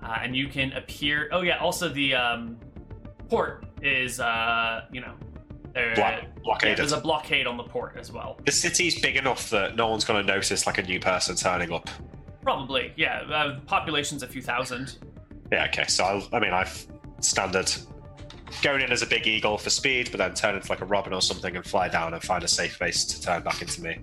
Uh, 0.02 0.18
and 0.22 0.36
you 0.36 0.48
can 0.48 0.72
appear. 0.74 1.30
Oh, 1.32 1.42
yeah. 1.42 1.58
Also, 1.58 1.90
the 1.90 2.16
um, 2.16 2.58
port 3.30 3.66
is, 3.82 4.20
uh, 4.20 4.86
you 4.92 5.02
know, 5.02 5.14
there, 5.74 5.94
Block- 6.44 6.62
there's 6.62 6.92
a 6.94 7.02
blockade 7.02 7.48
on 7.48 7.58
the 7.58 7.64
port 7.64 7.96
as 8.00 8.12
well. 8.12 8.40
The 8.46 8.52
city's 8.52 9.02
big 9.02 9.18
enough 9.18 9.50
that 9.50 9.76
no 9.76 9.88
one's 9.90 10.06
going 10.06 10.26
to 10.26 10.34
notice 10.34 10.66
like 10.66 10.78
a 10.78 10.84
new 10.84 11.00
person 11.00 11.36
turning 11.36 11.72
up. 11.74 11.90
Probably, 12.45 12.93
yeah. 12.95 13.22
Uh, 13.22 13.59
population's 13.65 14.22
a 14.22 14.27
few 14.27 14.41
thousand. 14.41 14.99
Yeah. 15.51 15.65
Okay. 15.65 15.85
So 15.88 16.03
I'll, 16.03 16.27
I 16.31 16.39
mean, 16.39 16.53
I've 16.53 16.85
standard 17.19 17.72
going 18.61 18.81
in 18.81 18.91
as 18.91 19.01
a 19.01 19.07
big 19.07 19.26
eagle 19.26 19.57
for 19.57 19.72
speed, 19.72 20.09
but 20.11 20.19
then 20.19 20.35
turn 20.35 20.53
into 20.53 20.69
like 20.69 20.81
a 20.81 20.85
robin 20.85 21.11
or 21.11 21.23
something 21.23 21.55
and 21.55 21.65
fly 21.65 21.89
down 21.89 22.13
and 22.13 22.22
find 22.22 22.43
a 22.43 22.47
safe 22.47 22.77
base 22.77 23.03
to 23.05 23.22
turn 23.22 23.41
back 23.41 23.63
into 23.63 23.81
me. 23.81 23.97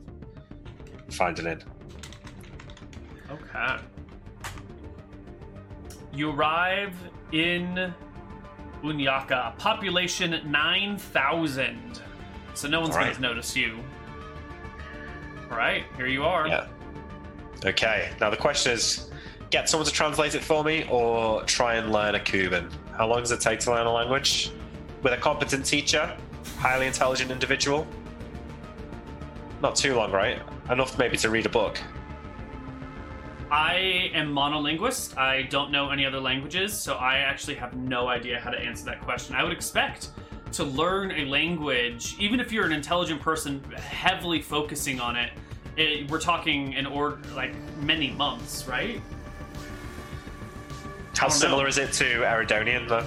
Find 1.11 1.39
an 1.39 1.47
inn. 1.47 1.63
Okay. 3.31 3.77
You 6.13 6.31
arrive 6.31 6.95
in 7.31 7.95
Unyaka, 8.83 9.57
population 9.57 10.41
9,000. 10.45 12.01
So 12.55 12.69
no 12.69 12.81
one's 12.81 12.97
All 12.97 13.03
going 13.03 13.15
to 13.15 13.21
notice 13.21 13.57
you. 13.57 13.79
All 15.49 15.57
right, 15.57 15.85
here 15.97 16.09
you 16.09 16.25
are. 16.25 16.49
Yeah. 16.49 16.67
Okay. 17.65 18.11
Now 18.21 18.31
the 18.31 18.37
question 18.37 18.73
is, 18.73 19.11
get 19.51 19.69
someone 19.69 19.87
to 19.87 19.93
translate 19.93 20.35
it 20.35 20.43
for 20.43 20.65
me, 20.65 20.87
or 20.91 21.43
try 21.45 21.75
and 21.75 21.93
learn 21.93 22.15
Akuban. 22.15 22.73
How 22.97 23.07
long 23.07 23.21
does 23.21 23.31
it 23.31 23.41
take 23.41 23.61
to 23.61 23.71
learn 23.71 23.87
a 23.87 23.93
language? 23.93 24.51
With 25.03 25.13
a 25.13 25.17
competent 25.17 25.67
teacher, 25.67 26.17
highly 26.59 26.87
intelligent 26.87 27.31
individual. 27.31 27.87
Not 29.61 29.77
too 29.77 29.95
long, 29.95 30.11
right? 30.11 30.41
Enough 30.71 30.99
maybe 30.99 31.17
to 31.19 31.31
read 31.31 31.47
a 31.47 31.49
book. 31.49 31.79
I 33.51 34.11
am 34.15 34.33
monolinguist. 34.33 35.19
I 35.19 35.43
don't 35.43 35.71
know 35.71 35.91
any 35.91 36.07
other 36.07 36.21
languages, 36.21 36.73
so 36.73 36.95
I 36.95 37.19
actually 37.19 37.57
have 37.57 37.77
no 37.77 38.09
idea 38.09 38.41
how 38.41 38.51
to 38.51 38.59
answer 38.59 38.85
that 38.87 39.03
question. 39.03 39.35
I 39.35 39.45
would 39.45 39.53
expect 39.53 40.09
to 40.53 40.65
learn 40.65 41.11
a 41.13 41.27
language, 41.27 42.17
even 42.19 42.41
if 42.41 42.51
you're 42.51 42.65
an 42.65 42.73
intelligent 42.73 43.21
person 43.21 43.63
heavily 43.75 44.41
focusing 44.41 45.01
on 45.01 45.17
it, 45.17 45.33
it 45.77 46.11
we're 46.11 46.21
talking 46.21 46.73
in 46.75 46.87
or 46.87 47.19
like 47.35 47.55
many 47.81 48.11
months, 48.11 48.67
right? 48.67 49.01
How 51.17 51.29
similar 51.29 51.65
know. 51.65 51.69
is 51.69 51.79
it 51.79 51.93
to 51.95 52.05
Eridonian, 52.23 52.89
though? 52.89 53.07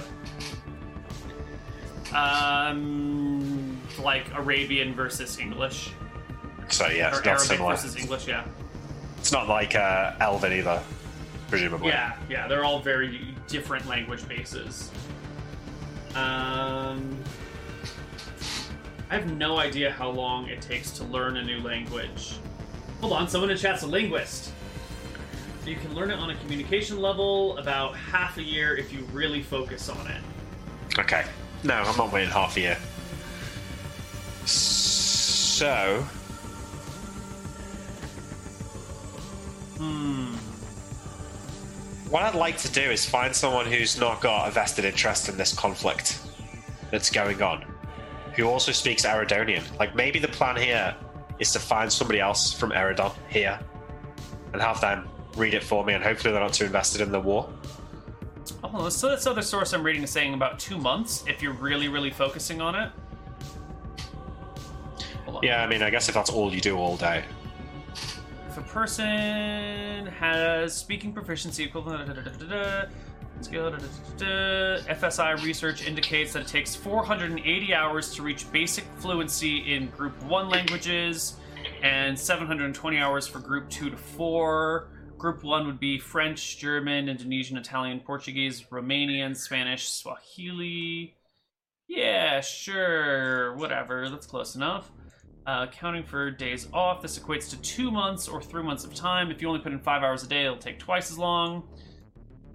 Um, 2.16 3.76
like 3.98 4.32
Arabian 4.34 4.94
versus 4.94 5.38
English, 5.38 5.90
So 6.70 6.86
yeah, 6.88 7.06
or 7.14 7.18
it's 7.18 7.18
not 7.18 7.26
Arabic 7.26 7.46
similar. 7.46 7.74
versus 7.74 7.96
English. 7.96 8.26
Yeah, 8.26 8.44
It's 9.18 9.32
not 9.32 9.48
like 9.48 9.74
uh, 9.74 10.14
Elven 10.20 10.52
either, 10.52 10.82
presumably. 11.48 11.88
yeah, 11.88 12.16
yeah. 12.30 12.48
They're 12.48 12.64
all 12.64 12.80
very 12.80 13.34
different 13.48 13.86
language 13.86 14.26
bases. 14.28 14.90
Um, 16.14 17.16
I 19.10 19.14
have 19.18 19.30
no 19.36 19.58
idea 19.58 19.90
how 19.90 20.08
long 20.08 20.48
it 20.48 20.62
takes 20.62 20.90
to 20.92 21.04
learn 21.04 21.36
a 21.36 21.42
new 21.44 21.58
language. 21.60 22.38
Hold 23.00 23.12
on, 23.12 23.28
someone 23.28 23.50
in 23.50 23.56
chat's 23.56 23.82
a 23.82 23.86
linguist. 23.86 24.52
You 25.66 25.76
can 25.76 25.94
learn 25.94 26.10
it 26.10 26.18
on 26.18 26.30
a 26.30 26.36
communication 26.36 27.00
level 27.00 27.58
about 27.58 27.96
half 27.96 28.38
a 28.38 28.42
year 28.42 28.76
if 28.76 28.92
you 28.92 29.00
really 29.12 29.42
focus 29.42 29.88
on 29.88 30.06
it. 30.06 30.20
Okay. 30.98 31.24
No, 31.64 31.74
I'm 31.74 31.96
not 31.96 32.12
waiting 32.12 32.30
half 32.30 32.56
a 32.56 32.60
year. 32.60 32.78
So, 34.44 36.04
Hmm. 39.78 40.34
what 42.08 42.22
I'd 42.22 42.34
like 42.34 42.56
to 42.58 42.70
do 42.72 42.80
is 42.80 43.04
find 43.04 43.34
someone 43.34 43.66
who's 43.66 43.98
not 43.98 44.20
got 44.22 44.48
a 44.48 44.50
vested 44.50 44.84
interest 44.84 45.28
in 45.28 45.36
this 45.36 45.52
conflict 45.54 46.20
that's 46.90 47.10
going 47.10 47.42
on, 47.42 47.64
who 48.36 48.44
also 48.44 48.72
speaks 48.72 49.04
Eridonian. 49.04 49.62
Like 49.78 49.94
maybe 49.94 50.18
the 50.18 50.28
plan 50.28 50.56
here 50.56 50.94
is 51.38 51.52
to 51.52 51.58
find 51.58 51.92
somebody 51.92 52.20
else 52.20 52.52
from 52.52 52.70
Eridon 52.70 53.12
here 53.28 53.58
and 54.52 54.62
have 54.62 54.80
them 54.80 55.08
read 55.36 55.54
it 55.54 55.62
for 55.62 55.84
me, 55.84 55.94
and 55.94 56.02
hopefully 56.02 56.32
they're 56.32 56.42
not 56.42 56.52
too 56.52 56.64
invested 56.64 57.00
in 57.00 57.12
the 57.12 57.20
war. 57.20 57.48
Oh, 58.64 58.88
so 58.88 59.10
this 59.10 59.26
other 59.26 59.42
source 59.42 59.72
I'm 59.72 59.82
reading 59.82 60.02
is 60.02 60.10
saying 60.10 60.34
about 60.34 60.58
two 60.58 60.78
months 60.78 61.24
if 61.26 61.42
you're 61.42 61.52
really, 61.52 61.88
really 61.88 62.10
focusing 62.10 62.60
on 62.60 62.74
it. 62.74 62.90
Hold 65.24 65.38
on. 65.38 65.42
Yeah, 65.42 65.62
I 65.62 65.66
mean, 65.66 65.82
I 65.82 65.90
guess 65.90 66.08
if 66.08 66.14
that's 66.14 66.30
all 66.30 66.52
you 66.54 66.60
do 66.60 66.76
all 66.76 66.96
day. 66.96 67.24
If 68.48 68.58
a 68.58 68.62
person 68.62 70.06
has 70.06 70.74
speaking 70.74 71.12
proficiency 71.12 71.64
equivalent, 71.64 72.16
skill, 73.44 73.70
da, 73.70 73.76
da, 73.78 73.86
da, 74.18 74.76
da, 74.76 74.94
FSI 74.94 75.42
research 75.44 75.86
indicates 75.86 76.32
that 76.32 76.42
it 76.42 76.48
takes 76.48 76.74
480 76.74 77.74
hours 77.74 78.14
to 78.14 78.22
reach 78.22 78.50
basic 78.52 78.84
fluency 78.98 79.74
in 79.74 79.88
Group 79.88 80.20
1 80.24 80.48
languages 80.48 81.36
and 81.82 82.18
720 82.18 82.98
hours 82.98 83.26
for 83.26 83.38
Group 83.38 83.68
2 83.70 83.90
to 83.90 83.96
4. 83.96 84.88
Group 85.18 85.42
1 85.42 85.66
would 85.66 85.80
be 85.80 85.98
French, 85.98 86.58
German, 86.58 87.08
Indonesian, 87.08 87.56
Italian, 87.56 88.00
Portuguese, 88.00 88.62
Romanian, 88.70 89.36
Spanish, 89.36 89.88
Swahili. 89.88 91.14
Yeah, 91.88 92.40
sure, 92.40 93.54
whatever, 93.56 94.10
that's 94.10 94.26
close 94.26 94.56
enough. 94.56 94.90
Uh, 95.46 95.66
counting 95.68 96.02
for 96.02 96.28
days 96.30 96.66
off, 96.72 97.00
this 97.00 97.18
equates 97.18 97.48
to 97.50 97.56
two 97.58 97.90
months 97.90 98.26
or 98.26 98.42
three 98.42 98.64
months 98.64 98.84
of 98.84 98.92
time. 98.94 99.30
If 99.30 99.40
you 99.40 99.46
only 99.48 99.60
put 99.60 99.72
in 99.72 99.78
five 99.78 100.02
hours 100.02 100.24
a 100.24 100.26
day, 100.26 100.44
it'll 100.44 100.56
take 100.56 100.80
twice 100.80 101.10
as 101.10 101.18
long. 101.18 101.62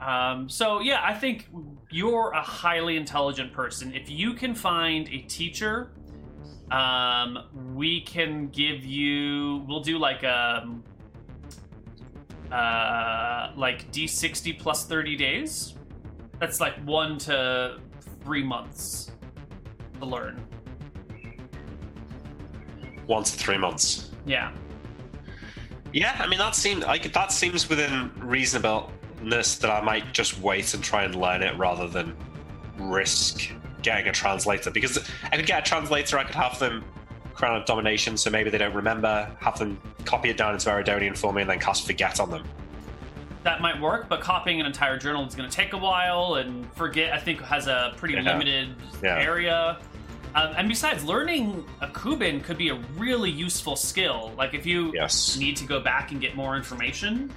Um, 0.02 0.50
so, 0.50 0.80
yeah, 0.80 1.02
I 1.04 1.14
think 1.14 1.48
you're 1.92 2.32
a 2.32 2.42
highly 2.42 2.98
intelligent 2.98 3.54
person. 3.54 3.94
If 3.94 4.10
you 4.10 4.34
can 4.34 4.56
find 4.56 5.08
a 5.10 5.20
teacher, 5.20 5.92
um, 6.72 7.38
we 7.76 8.02
can 8.02 8.48
give 8.48 8.84
you. 8.84 9.64
We'll 9.68 9.82
do 9.82 9.98
like 10.00 10.24
um, 10.24 10.84
uh, 12.52 13.52
like 13.56 13.92
D60 13.92 14.58
plus 14.58 14.86
30 14.86 15.16
days. 15.16 15.76
That's 16.40 16.60
like 16.60 16.76
one 16.86 17.18
to 17.20 17.80
three 18.24 18.44
months 18.44 19.12
to 20.00 20.06
learn. 20.06 20.44
One 23.06 23.24
to 23.24 23.32
three 23.32 23.58
months. 23.58 24.12
Yeah. 24.26 24.52
Yeah, 25.94 26.16
I 26.20 26.28
mean 26.28 26.40
that 26.40 26.56
seems 26.56 26.86
like 26.86 27.12
that 27.12 27.32
seems 27.34 27.68
within 27.68 28.12
reasonableness 29.22 29.56
that 29.60 29.70
I 29.72 29.82
might 29.82 30.14
just 30.14 30.40
wait 30.40 30.74
and 30.74 30.84
try 30.84 31.04
and 31.04 31.16
learn 31.16 31.44
it 31.44 31.58
rather 31.58 31.88
than 31.88 32.16
risk 32.78 33.50
getting 33.82 34.08
a 34.08 34.12
translator 34.12 34.72
because 34.72 34.98
I 35.32 35.38
could 35.38 35.46
get 35.46 35.60
a 35.66 35.70
translator, 35.70 36.18
I 36.18 36.24
could 36.24 36.36
have 36.36 36.60
them 36.60 36.84
crown 37.34 37.60
of 37.60 37.66
domination, 37.66 38.18
so 38.18 38.30
maybe 38.30 38.50
they 38.50 38.58
don't 38.58 38.76
remember, 38.76 39.30
have 39.40 39.58
them 39.58 39.80
copy 40.06 40.30
it 40.30 40.38
down 40.38 40.54
into 40.54 40.70
Eridonian 40.70 41.18
for 41.18 41.34
me, 41.34 41.42
and 41.42 41.50
then 41.50 41.60
cast 41.60 41.86
forget 41.88 42.20
on 42.20 42.30
them. 42.30 42.44
that 43.44 43.60
might 43.60 43.82
work, 43.82 44.08
but 44.08 44.22
copying 44.22 44.60
an 44.60 44.68
entire 44.68 45.00
journal 45.00 45.26
is 45.26 45.34
going 45.34 45.50
to 45.50 45.56
take 45.56 45.74
a 45.74 45.78
while, 45.78 46.36
and 46.36 46.72
forget 46.76 47.12
I 47.12 47.18
think 47.18 47.42
has 47.42 47.66
a 47.66 47.92
pretty 47.98 48.14
Yeah. 48.14 48.22
limited 48.34 48.76
Yeah. 49.02 49.18
area. 49.18 49.78
Um, 50.36 50.54
and 50.56 50.70
besides, 50.70 51.04
learning 51.04 51.66
Akuban 51.82 52.44
could 52.44 52.60
be 52.60 52.70
a 52.70 52.76
really 52.98 53.32
useful 53.32 53.76
skill. 53.76 54.32
Like 54.38 54.54
if 54.54 54.68
you 54.68 54.92
Yes. 54.94 55.38
need 55.38 55.58
to 55.58 55.64
go 55.66 55.80
back 55.80 56.12
and 56.12 56.22
get 56.22 56.36
more 56.36 56.56
information. 56.56 57.32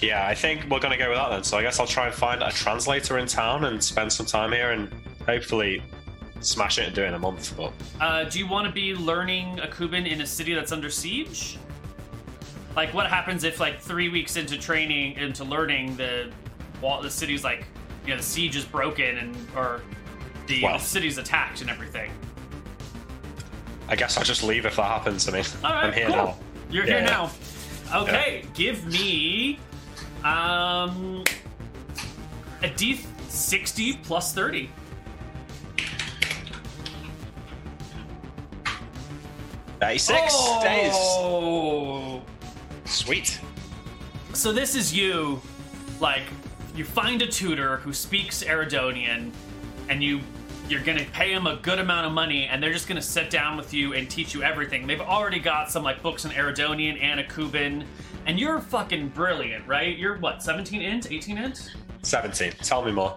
Yeah, 0.00 0.26
I 0.26 0.34
think 0.34 0.66
we're 0.70 0.80
gonna 0.80 0.96
go 0.98 1.08
with 1.08 1.18
that 1.18 1.30
then. 1.30 1.42
So 1.44 1.56
I 1.58 1.62
guess 1.62 1.80
I'll 1.80 1.86
try 1.86 2.06
and 2.06 2.14
find 2.14 2.42
a 2.42 2.50
translator 2.50 3.18
in 3.18 3.26
town 3.26 3.64
and 3.64 3.82
spend 3.82 4.12
some 4.12 4.26
time 4.26 4.52
here 4.52 4.72
and 4.72 4.90
hopefully 5.26 5.82
smash 6.40 6.78
it 6.78 6.86
and 6.86 6.94
do 6.94 7.02
it 7.02 7.06
in 7.08 7.14
a 7.14 7.18
month. 7.18 7.56
But 7.56 7.72
Uh, 8.00 8.24
do 8.24 8.38
you 8.38 8.46
want 8.46 8.66
to 8.66 8.72
be 8.72 8.94
learning 8.94 9.56
Akuban 9.58 10.06
in 10.10 10.20
a 10.20 10.26
city 10.26 10.54
that's 10.54 10.70
under 10.72 10.90
siege? 10.90 11.58
Like, 12.76 12.92
what 12.92 13.06
happens 13.06 13.42
if, 13.44 13.58
like, 13.58 13.80
three 13.80 14.10
weeks 14.10 14.36
into 14.36 14.58
training, 14.58 15.14
into 15.14 15.44
learning, 15.44 15.96
the 15.96 16.30
wall, 16.82 17.00
the 17.00 17.10
city's 17.10 17.42
like, 17.42 17.64
you 18.04 18.10
know, 18.10 18.18
the 18.18 18.22
siege 18.22 18.54
is 18.54 18.66
broken 18.66 19.16
and 19.16 19.34
or 19.56 19.80
the, 20.46 20.62
Well. 20.62 20.76
the 20.78 20.84
city's 20.84 21.16
attacked 21.16 21.62
and 21.62 21.70
everything? 21.70 22.10
I 23.88 23.96
guess 23.96 24.18
I'll 24.18 24.24
just 24.24 24.42
leave 24.42 24.66
if 24.66 24.76
that 24.76 24.84
happens. 24.84 25.26
I 25.26 25.32
mean, 25.32 25.44
right, 25.62 25.84
I'm 25.86 25.92
here 25.92 26.06
cool. 26.08 26.16
now. 26.16 26.36
You're 26.70 26.84
here 26.84 26.98
Yeah. 26.98 27.06
now. 27.06 27.30
Okay, 27.94 28.44
give 28.52 28.84
me 28.86 29.58
um, 30.24 31.24
a 32.62 32.68
d60 32.68 34.02
plus 34.02 34.32
30. 34.32 34.70
Day 39.80 39.98
six. 39.98 40.32
Oh. 40.34 42.22
Days. 42.84 42.90
Sweet. 42.90 43.40
So 44.32 44.52
this 44.52 44.74
is 44.74 44.94
you, 44.94 45.40
like, 46.00 46.22
you 46.74 46.84
find 46.84 47.20
a 47.22 47.26
tutor 47.26 47.78
who 47.78 47.92
speaks 47.92 48.42
Eridonian, 48.42 49.32
and 49.88 50.02
you 50.02 50.20
you're 50.68 50.82
gonna 50.82 51.04
pay 51.12 51.32
them 51.32 51.46
a 51.46 51.56
good 51.56 51.78
amount 51.78 52.06
of 52.06 52.12
money, 52.12 52.46
and 52.46 52.60
they're 52.62 52.72
just 52.72 52.88
gonna 52.88 53.00
sit 53.02 53.30
down 53.30 53.56
with 53.56 53.72
you 53.72 53.92
and 53.92 54.10
teach 54.10 54.34
you 54.34 54.42
everything. 54.42 54.86
They've 54.86 55.00
already 55.00 55.38
got 55.38 55.70
some 55.70 55.84
like 55.84 56.02
books 56.02 56.24
in 56.24 56.32
Eridonian 56.32 57.00
and 57.00 57.20
Akuban 57.20 57.84
and 58.26 58.38
you're 58.38 58.60
fucking 58.60 59.08
brilliant, 59.10 59.66
right? 59.66 59.96
You're 59.96 60.18
what, 60.18 60.42
17 60.42 60.82
int, 60.82 61.10
18 61.10 61.38
int? 61.38 61.74
17. 62.02 62.52
Tell 62.62 62.84
me 62.84 62.92
more. 62.92 63.16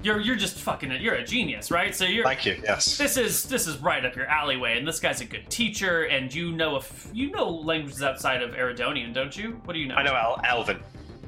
You're 0.00 0.20
you're 0.20 0.36
just 0.36 0.58
fucking 0.60 0.92
you're 1.00 1.16
a 1.16 1.24
genius, 1.24 1.72
right? 1.72 1.92
So 1.92 2.04
you're 2.04 2.24
Thank 2.24 2.46
you. 2.46 2.60
Yes. 2.62 2.96
this 2.96 3.16
is 3.16 3.44
this 3.44 3.66
is 3.66 3.78
right 3.78 4.04
up 4.04 4.14
your 4.14 4.26
alleyway, 4.26 4.78
and 4.78 4.86
this 4.86 5.00
guy's 5.00 5.20
a 5.20 5.24
good 5.24 5.50
teacher, 5.50 6.04
and 6.04 6.32
you 6.32 6.52
know 6.52 6.76
if 6.76 7.08
you 7.12 7.30
know 7.32 7.48
languages 7.48 8.00
outside 8.02 8.40
of 8.40 8.52
Eridonian, 8.52 9.12
don't 9.12 9.36
you? 9.36 9.60
What 9.64 9.72
do 9.74 9.80
you 9.80 9.88
know? 9.88 9.96
I 9.96 10.04
know 10.04 10.14
El- 10.14 10.40
Elven. 10.44 10.78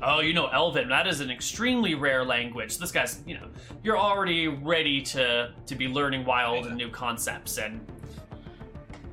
Oh, 0.02 0.20
you 0.20 0.32
know 0.32 0.46
Elven. 0.46 0.88
That 0.88 1.08
is 1.08 1.20
an 1.20 1.30
extremely 1.32 1.96
rare 1.96 2.24
language. 2.24 2.78
This 2.78 2.92
guy's, 2.92 3.22
you 3.26 3.34
know, 3.34 3.48
you're 3.82 3.98
already 3.98 4.46
ready 4.46 5.02
to 5.02 5.52
to 5.66 5.74
be 5.74 5.88
learning 5.88 6.24
wild 6.24 6.66
and 6.66 6.76
new 6.76 6.90
concepts. 6.90 7.58
And 7.58 7.84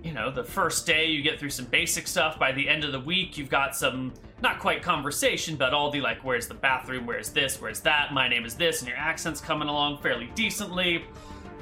you 0.08 0.14
know, 0.14 0.32
the 0.32 0.44
first 0.44 0.86
day 0.86 1.08
you 1.08 1.22
get 1.22 1.38
through 1.38 1.50
some 1.50 1.66
basic 1.66 2.08
stuff. 2.08 2.40
By 2.40 2.54
the 2.54 2.70
end 2.70 2.86
of 2.86 2.94
the 2.94 3.00
week, 3.00 3.38
you've 3.38 3.50
got 3.50 3.76
some 3.76 4.14
not 4.42 4.58
quite 4.58 4.82
conversation, 4.82 5.58
but 5.58 5.74
all 5.74 5.92
the 5.92 6.00
like, 6.00 6.24
where's 6.24 6.48
the 6.48 6.54
bathroom? 6.54 7.06
Where's 7.06 7.30
this? 7.30 7.60
Where's 7.60 7.82
that? 7.82 8.14
My 8.14 8.30
name 8.30 8.46
is 8.46 8.56
this, 8.56 8.80
and 8.80 8.88
your 8.88 8.98
accent's 8.98 9.42
coming 9.42 9.68
along 9.68 9.98
fairly 9.98 10.32
decently. 10.34 11.04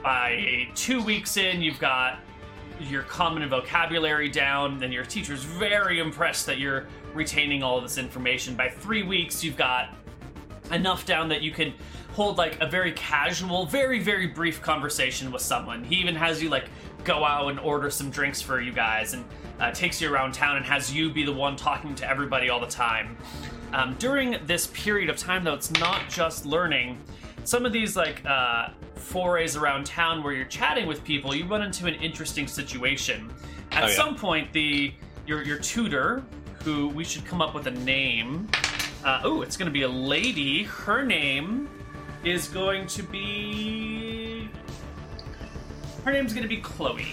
By 0.04 0.68
two 0.76 1.02
weeks 1.02 1.38
in, 1.38 1.60
you've 1.64 1.80
got 1.80 2.20
your 2.80 3.02
common 3.02 3.50
vocabulary 3.50 4.30
down, 4.30 4.84
and 4.84 4.94
your 4.94 5.06
teacher's 5.06 5.44
very 5.44 5.98
impressed 5.98 6.46
that 6.46 6.60
you're 6.60 6.86
retaining 7.16 7.64
all 7.64 7.82
this 7.82 7.98
information. 7.98 8.56
By 8.56 8.70
three 8.70 9.02
weeks, 9.02 9.44
you've 9.44 9.58
got 9.58 9.96
enough 10.72 11.04
down 11.08 11.30
that 11.30 11.42
you 11.42 11.50
can 11.50 11.74
hold 12.14 12.38
like 12.38 12.62
a 12.62 12.68
very 12.68 12.92
casual, 12.92 13.66
very, 13.66 14.00
very 14.00 14.28
brief 14.28 14.62
conversation 14.62 15.32
with 15.32 15.42
someone. 15.42 15.84
He 15.84 15.96
even 15.96 16.14
has 16.14 16.44
you 16.44 16.50
like 16.50 16.70
go 17.06 17.24
out 17.24 17.48
and 17.50 17.60
order 17.60 17.90
some 17.90 18.10
drinks 18.10 18.42
for 18.42 18.60
you 18.60 18.72
guys 18.74 19.14
and 19.14 19.24
uh, 19.60 19.72
takes 19.72 20.02
you 20.02 20.12
around 20.14 20.34
town 20.34 20.58
and 20.58 20.66
has 20.66 20.94
you 20.94 21.10
be 21.10 21.24
the 21.24 21.32
one 21.32 21.56
talking 21.56 21.96
to 21.96 22.10
everybody 22.10 22.50
all 22.50 22.60
the 22.60 22.68
time. 22.68 23.16
Um, 23.72 23.96
during 24.00 24.38
this 24.46 24.68
period 24.68 25.10
of 25.10 25.18
time, 25.18 25.44
though, 25.44 25.54
it's 25.54 25.72
not 25.74 26.10
just 26.10 26.46
learning. 26.46 26.98
Some 27.46 27.66
of 27.66 27.72
these 27.72 27.96
like 27.96 28.26
uh, 28.26 28.70
forays 28.96 29.56
around 29.56 29.86
town 29.86 30.24
where 30.24 30.34
you're 30.34 30.46
chatting 30.46 30.88
with 30.88 31.04
people, 31.04 31.34
you 31.36 31.46
run 31.46 31.62
into 31.62 31.86
an 31.86 31.94
interesting 31.96 32.48
situation. 32.48 33.32
At 33.72 33.84
Oh, 33.84 33.88
yeah. 33.88 33.94
some 33.94 34.16
point, 34.16 34.52
the 34.54 34.94
your 35.28 35.44
your 35.44 35.58
tutor, 35.58 36.24
who 36.64 36.88
we 36.90 37.04
should 37.04 37.26
come 37.26 37.42
up 37.42 37.54
with 37.54 37.68
a 37.68 37.72
name. 37.72 38.48
Uh, 39.04 39.22
oh, 39.24 39.42
it's 39.42 39.58
going 39.58 39.68
to 39.68 39.72
be 39.74 39.84
a 39.84 39.88
lady. 39.88 40.64
Her 40.64 41.04
name 41.04 41.70
is 42.24 42.48
going 42.48 42.88
to 42.88 43.04
be. 43.04 44.25
Her 46.06 46.12
name's 46.12 46.34
going 46.34 46.44
to 46.44 46.50
be 46.50 46.58
Chloe. 46.62 47.08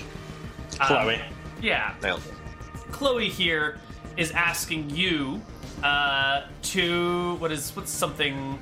Um, 0.81 0.87
Chloe. 0.87 1.21
yeah, 1.61 1.95
Nailed 2.03 2.21
it. 2.27 2.93
Chloe 2.93 3.29
here 3.29 3.79
is 4.19 4.31
asking 4.33 4.91
you 4.91 5.41
uh, 5.83 6.43
to 6.63 7.35
what 7.37 7.51
is 7.51 7.75
what's 7.75 7.91
something 7.91 8.61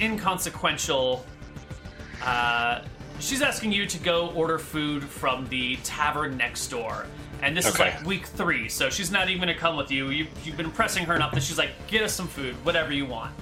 inconsequential. 0.00 1.24
Uh, 2.22 2.82
she's 3.18 3.40
asking 3.40 3.72
you 3.72 3.86
to 3.86 3.98
go 3.98 4.28
order 4.30 4.58
food 4.58 5.02
from 5.02 5.48
the 5.48 5.76
tavern 5.76 6.36
next 6.36 6.68
door, 6.68 7.06
and 7.42 7.56
this 7.56 7.66
Okay. 7.74 7.88
is 7.88 7.94
like 7.94 8.06
week 8.06 8.26
three, 8.26 8.68
so 8.68 8.90
she's 8.90 9.10
not 9.10 9.30
even 9.30 9.40
gonna 9.40 9.54
come 9.58 9.76
with 9.76 9.90
you. 9.90 10.10
you 10.10 10.26
you've 10.44 10.58
been 10.58 10.70
pressing 10.70 11.04
her 11.06 11.14
enough 11.16 11.32
that 11.32 11.42
she's 11.42 11.56
like, 11.58 11.70
get 11.86 12.02
us 12.02 12.12
some 12.12 12.28
food, 12.28 12.54
whatever 12.66 12.92
you 12.92 13.06
want. 13.06 13.32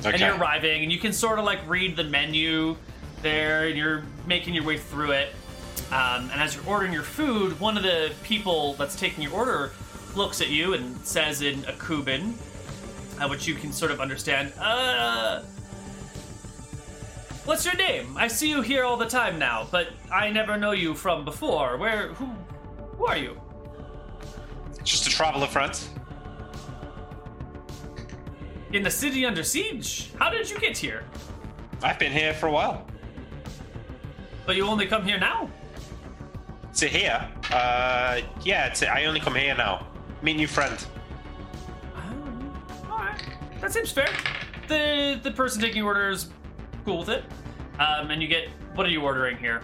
Okay. 0.00 0.10
And 0.10 0.20
you're 0.20 0.36
arriving, 0.36 0.84
and 0.84 0.92
you 0.92 0.98
can 1.00 1.12
sort 1.12 1.40
of 1.40 1.44
like 1.44 1.58
read 1.68 1.96
the 1.96 2.04
menu 2.04 2.76
there, 3.22 3.66
and 3.66 3.76
you're 3.76 4.04
making 4.28 4.54
your 4.54 4.62
way 4.64 4.78
through 4.78 5.10
it. 5.10 5.34
Um, 5.90 6.30
and 6.30 6.40
as 6.40 6.54
you're 6.54 6.66
ordering 6.66 6.92
your 6.92 7.02
food, 7.02 7.58
one 7.58 7.76
of 7.76 7.82
the 7.82 8.12
people 8.22 8.74
that's 8.74 8.94
taking 8.94 9.22
your 9.24 9.32
order 9.32 9.72
looks 10.14 10.40
at 10.40 10.48
you 10.48 10.74
and 10.74 10.96
says 11.06 11.40
in 11.40 11.60
Akuban, 11.62 12.34
uh, 13.20 13.28
which 13.28 13.46
you 13.46 13.54
can 13.54 13.72
sort 13.72 13.90
of 13.90 14.00
understand, 14.00 14.52
uh. 14.58 15.42
What's 17.44 17.64
your 17.64 17.76
name? 17.76 18.14
I 18.18 18.28
see 18.28 18.50
you 18.50 18.60
here 18.60 18.84
all 18.84 18.98
the 18.98 19.06
time 19.08 19.38
now, 19.38 19.66
but 19.70 19.88
I 20.12 20.30
never 20.30 20.58
know 20.58 20.72
you 20.72 20.94
from 20.94 21.24
before. 21.24 21.78
Where, 21.78 22.08
who, 22.08 22.26
who 22.98 23.06
are 23.06 23.16
you? 23.16 23.40
Just 24.84 25.06
a 25.06 25.10
traveler 25.10 25.46
friend. 25.46 25.78
In 28.72 28.82
the 28.82 28.90
city 28.90 29.24
under 29.24 29.42
siege? 29.42 30.10
How 30.18 30.28
did 30.28 30.50
you 30.50 30.58
get 30.58 30.76
here? 30.76 31.04
I've 31.82 31.98
been 31.98 32.12
here 32.12 32.34
for 32.34 32.48
a 32.48 32.52
while. 32.52 32.86
But 34.44 34.56
you 34.56 34.66
only 34.66 34.86
come 34.86 35.04
here 35.04 35.18
now? 35.18 35.50
To 36.78 36.86
here? 36.86 37.28
Uh, 37.52 38.20
yeah. 38.44 38.68
To, 38.68 38.86
I 38.88 39.06
only 39.06 39.18
come 39.20 39.34
here 39.34 39.56
now. 39.56 39.86
Meet 40.22 40.36
new 40.36 40.46
friend. 40.46 40.86
Oh, 41.96 42.92
Alright. 42.92 43.20
That 43.60 43.72
seems 43.72 43.90
fair. 43.90 44.08
The 44.68 45.18
the 45.22 45.30
person 45.32 45.60
taking 45.60 45.82
orders 45.82 46.28
cool 46.84 46.98
with 47.00 47.08
it. 47.08 47.24
Um, 47.80 48.10
and 48.10 48.22
you 48.22 48.28
get 48.28 48.48
what 48.74 48.86
are 48.86 48.90
you 48.90 49.00
ordering 49.02 49.36
here? 49.38 49.62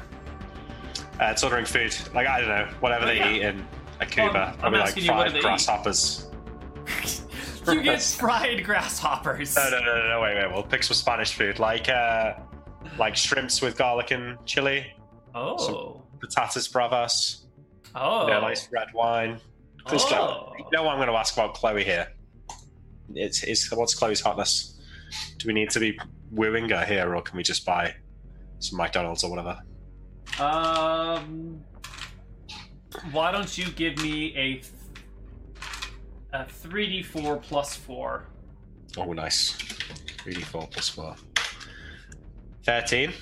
Uh, 1.21 1.27
it's 1.27 1.45
ordering 1.45 1.65
food. 1.67 1.97
Like 2.15 2.27
I 2.27 2.41
don't 2.41 2.49
know, 2.49 2.69
whatever 2.81 3.05
Oh, 3.05 3.07
they 3.07 3.17
yeah. 3.19 3.31
eat 3.33 3.43
in 3.43 3.67
Akuba. 4.01 4.33
Well, 4.35 4.47
I'm 4.49 4.57
Probably 4.59 4.79
like 4.81 4.89
asking 4.89 5.05
you, 5.05 5.09
five 5.11 5.33
they 5.33 5.39
eat? 5.39 5.43
grasshoppers. 5.43 6.31
You 7.67 7.81
get 7.83 8.03
fried 8.21 8.63
grasshoppers. 8.63 9.57
No, 9.57 9.71
no, 9.71 9.79
no, 9.81 9.97
no, 9.97 10.09
no, 10.11 10.21
wait, 10.21 10.35
wait. 10.35 10.53
We'll 10.53 10.63
pick 10.65 10.83
some 10.83 10.95
Spanish 10.95 11.33
food, 11.33 11.59
like 11.59 11.89
uh, 11.89 12.35
like 12.99 13.17
shrimps 13.17 13.63
with 13.63 13.79
garlic 13.79 14.11
and 14.11 14.37
chili, 14.45 14.93
Oh. 15.35 16.03
Patatas 16.19 16.71
bravas, 16.73 17.45
Oh. 17.95 18.27
yeah, 18.29 18.41
nice 18.41 18.69
red 18.73 18.89
wine. 18.95 19.41
Guy- 19.87 19.97
Oh. 20.13 20.53
You 20.59 20.65
know 20.73 20.83
what 20.85 20.93
I'm 20.93 20.99
going 20.99 21.09
to 21.09 21.15
ask 21.15 21.35
about 21.35 21.55
Chloe 21.55 21.85
here? 21.85 22.09
It's, 23.15 23.43
it's 23.45 23.71
what's 23.73 23.95
Chloe's 23.95 24.21
hotness? 24.23 24.81
Do 25.39 25.47
we 25.47 25.53
need 25.53 25.71
to 25.71 25.81
be 25.81 25.99
wooing 26.31 26.69
her 26.71 26.85
here, 26.85 27.15
or 27.15 27.21
can 27.23 27.37
we 27.37 27.43
just 27.43 27.65
buy 27.67 27.95
some 28.61 28.79
McDonald's 28.79 29.23
or 29.25 29.31
whatever? 29.31 29.61
Um, 30.41 31.63
why 33.13 33.31
don't 33.31 33.57
you 33.59 33.67
give 33.73 33.99
me 33.99 34.35
a 34.37 34.63
a 36.37 36.45
three 36.49 36.87
d 36.89 37.03
four 37.03 37.37
plus 37.37 37.77
four? 37.77 38.27
Oh, 38.97 39.13
nice. 39.13 39.53
3d4 40.25 40.71
plus 40.71 40.89
4. 40.89 41.17
13. 42.65 43.13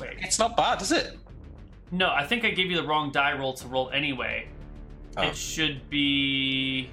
Wait, 0.00 0.10
It's 0.18 0.38
not 0.38 0.56
bad, 0.56 0.80
is 0.82 0.92
it? 0.92 1.18
No, 1.90 2.10
I 2.10 2.24
think 2.26 2.44
I 2.44 2.50
gave 2.50 2.70
you 2.70 2.76
the 2.76 2.86
wrong 2.86 3.10
die 3.10 3.36
roll 3.38 3.54
to 3.54 3.68
roll 3.68 3.90
anyway. 3.90 4.48
Oh. 5.16 5.22
It 5.22 5.36
should 5.36 5.88
be. 5.90 6.90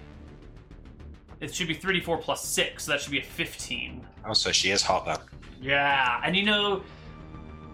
It 1.42 1.54
should 1.54 1.68
be 1.68 1.74
three 1.74 2.00
d 2.00 2.00
four 2.00 2.18
plus 2.18 2.44
six, 2.44 2.86
so 2.86 2.92
that 2.92 3.02
should 3.02 3.12
be 3.12 3.20
a 3.20 3.24
fifteen. 3.24 4.06
Oh, 4.26 4.34
so 4.34 4.52
she 4.52 4.72
is 4.72 4.82
hot 4.82 5.06
then. 5.06 5.18
Yeah, 5.62 6.22
and 6.24 6.36
you 6.36 6.44
know, 6.44 6.84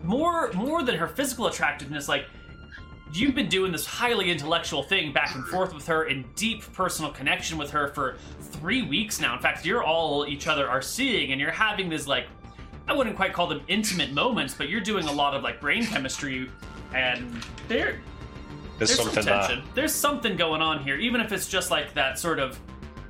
more 0.03 0.51
more 0.53 0.83
than 0.83 0.95
her 0.95 1.07
physical 1.07 1.47
attractiveness, 1.47 2.09
like 2.09 2.25
you've 3.13 3.35
been 3.35 3.49
doing 3.49 3.71
this 3.71 3.85
highly 3.85 4.31
intellectual 4.31 4.83
thing 4.83 5.13
back 5.13 5.35
and 5.35 5.45
forth 5.45 5.73
with 5.73 5.85
her 5.85 6.05
in 6.05 6.25
deep 6.35 6.63
personal 6.73 7.11
connection 7.11 7.57
with 7.57 7.69
her 7.71 7.89
for 7.89 8.17
three 8.39 8.81
weeks 8.81 9.19
now. 9.19 9.35
In 9.35 9.41
fact, 9.41 9.65
you're 9.65 9.83
all 9.83 10.25
each 10.25 10.47
other 10.47 10.67
are 10.67 10.81
seeing, 10.81 11.31
and 11.31 11.39
you're 11.39 11.51
having 11.51 11.87
this 11.89 12.07
like 12.07 12.25
I 12.87 12.93
wouldn't 12.93 13.15
quite 13.15 13.31
call 13.31 13.47
them 13.47 13.61
intimate 13.67 14.11
moments, 14.11 14.53
but 14.53 14.67
you're 14.69 14.81
doing 14.81 15.05
a 15.05 15.11
lot 15.11 15.33
of 15.33 15.43
like 15.43 15.61
brain 15.61 15.85
chemistry, 15.85 16.49
and 16.93 17.43
there 17.67 17.99
There's, 18.77 18.89
there's 18.89 18.95
something 18.95 19.13
some 19.23 19.25
there. 19.25 19.47
tension. 19.47 19.63
There's 19.75 19.93
something 19.93 20.35
going 20.37 20.61
on 20.61 20.83
here, 20.83 20.95
even 20.95 21.21
if 21.21 21.31
it's 21.31 21.47
just 21.47 21.71
like 21.71 21.93
that 21.93 22.17
sort 22.19 22.39
of, 22.39 22.59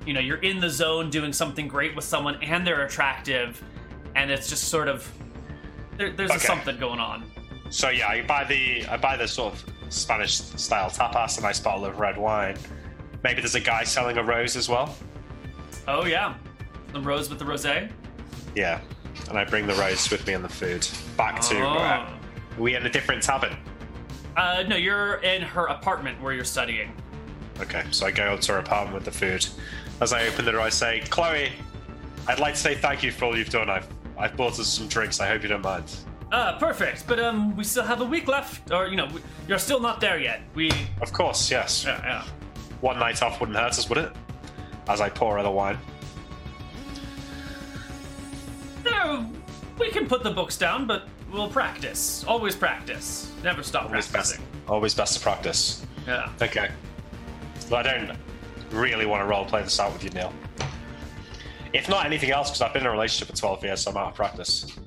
you 0.06 0.14
know, 0.14 0.20
you're 0.20 0.38
in 0.38 0.60
the 0.60 0.70
zone 0.70 1.10
doing 1.10 1.32
something 1.34 1.68
great 1.68 1.96
with 1.96 2.06
someone 2.06 2.36
and 2.44 2.66
they're 2.66 2.86
attractive, 2.86 3.62
and 4.16 4.30
it's 4.32 4.50
just 4.50 4.66
sort 4.66 4.88
of 4.88 5.10
there, 5.98 6.12
there's 6.12 6.32
a 6.32 6.36
Okay. 6.36 6.48
something 6.48 6.78
going 6.80 7.00
on. 7.00 7.24
So 7.70 7.90
yeah, 7.90 8.08
I 8.10 8.22
buy 8.24 8.44
the 8.44 8.86
I 8.88 8.98
buy 8.98 9.16
the 9.18 9.28
sort 9.28 9.54
of 9.54 9.66
Spanish 9.94 10.36
style 10.38 10.90
tapas, 10.90 11.38
a 11.38 11.42
nice 11.42 11.60
bottle 11.60 11.86
of 11.86 12.00
red 12.00 12.18
wine. 12.18 12.58
Maybe 13.24 13.42
there's 13.42 13.56
a 13.56 13.60
guy 13.60 13.84
selling 13.84 14.18
a 14.18 14.24
rose 14.24 14.56
as 14.56 14.68
well. 14.68 14.96
Oh 15.88 16.06
yeah, 16.06 16.34
the 16.94 17.00
rose 17.00 17.30
with 17.30 17.40
the 17.40 17.46
rosé. 17.46 17.90
Yeah, 18.56 18.82
and 19.30 19.38
I 19.38 19.46
bring 19.46 19.68
the 19.68 19.76
rose 19.76 20.10
with 20.12 20.26
me 20.28 20.34
and 20.34 20.44
the 20.44 20.50
food 20.50 20.88
back 21.16 21.40
to. 21.42 21.60
Uh, 21.66 22.08
Oh. 22.10 22.58
are 22.58 22.62
we 22.62 22.76
in 22.76 22.86
a 22.86 22.90
different 22.90 23.22
tavern? 23.24 23.56
Uh, 24.38 24.64
no, 24.68 24.76
you're 24.76 25.16
in 25.16 25.42
her 25.42 25.66
apartment 25.68 26.22
where 26.22 26.34
you're 26.34 26.44
studying. 26.46 26.92
Okay, 27.60 27.84
so 27.92 28.06
I 28.06 28.12
go 28.12 28.38
to 28.38 28.52
her 28.54 28.60
apartment 28.60 28.96
with 28.96 29.06
the 29.06 29.12
food. 29.12 29.46
As 30.00 30.14
I 30.14 30.26
open 30.28 30.46
the 30.46 30.52
door, 30.52 30.62
I 30.62 30.70
say, 30.70 31.02
"Chloe, 31.10 31.52
I'd 32.28 32.40
like 32.40 32.56
to 32.56 32.60
say 32.60 32.76
thank 32.76 33.04
you 33.04 33.12
for 33.12 33.26
all 33.26 33.38
you've 33.38 33.50
done. 33.50 33.70
I've 33.70 33.88
I've 34.18 34.36
bought 34.36 34.60
us 34.60 34.68
some 34.68 34.88
drinks. 34.88 35.20
I 35.20 35.28
hope 35.28 35.44
you 35.44 35.50
don't 35.50 35.62
mind." 35.62 35.94
Ah, 36.32 36.56
perfect. 36.60 37.06
But 37.08 37.20
um, 37.20 37.56
we 37.58 37.64
still 37.66 37.84
have 37.84 38.00
a 38.00 38.06
week 38.06 38.28
left, 38.30 38.72
or 38.72 38.88
you 38.88 38.96
know, 38.96 39.08
we, 39.14 39.22
you're 39.50 39.60
still 39.60 39.82
not 39.82 40.00
there 40.00 40.18
yet. 40.20 40.42
We, 40.56 40.72
Of 41.02 41.12
course, 41.12 41.52
yes. 41.52 41.84
yeah, 41.84 42.00
yeah. 42.04 42.24
One 42.80 42.98
night 42.98 43.22
off 43.22 43.40
wouldn't 43.42 43.58
hurt 43.58 43.72
us, 43.78 43.90
would 43.90 43.98
it? 43.98 44.12
As 44.88 45.02
I 45.02 45.10
pour 45.10 45.38
other 45.38 45.52
wine. 45.52 45.78
No, 48.86 49.30
we 49.78 49.92
can 49.92 50.08
put 50.08 50.24
the 50.24 50.32
books 50.32 50.58
down, 50.58 50.88
but 50.88 51.08
we'll 51.32 51.50
practice. 51.50 52.24
Always 52.28 52.56
practice. 52.56 53.32
Never 53.44 53.64
stop 53.64 53.86
Always 53.86 54.08
best. 54.08 54.12
practicing. 54.12 54.46
Always 54.68 54.94
best 54.94 55.16
to 55.16 55.20
practice. 55.20 55.86
Yeah. 56.08 56.32
Okay. 56.42 56.70
But 57.70 57.88
I 57.88 57.98
don't 57.98 58.18
really 58.72 59.06
want 59.06 59.28
to 59.28 59.34
roleplay 59.34 59.64
this 59.64 59.80
out 59.80 59.94
with 59.94 60.04
you, 60.04 60.10
Neil. 60.12 60.34
If 61.74 61.88
not 61.88 62.06
anything 62.06 62.32
else, 62.32 62.50
because 62.50 62.62
I've 62.62 62.74
been 62.74 62.82
in 62.82 62.88
a 62.88 62.92
relationship 62.92 63.34
for 63.34 63.40
12 63.40 63.64
years, 63.64 63.82
so 63.82 63.92
I'm 63.92 63.98
out 63.98 64.10
of 64.10 64.16
practice. 64.16 64.78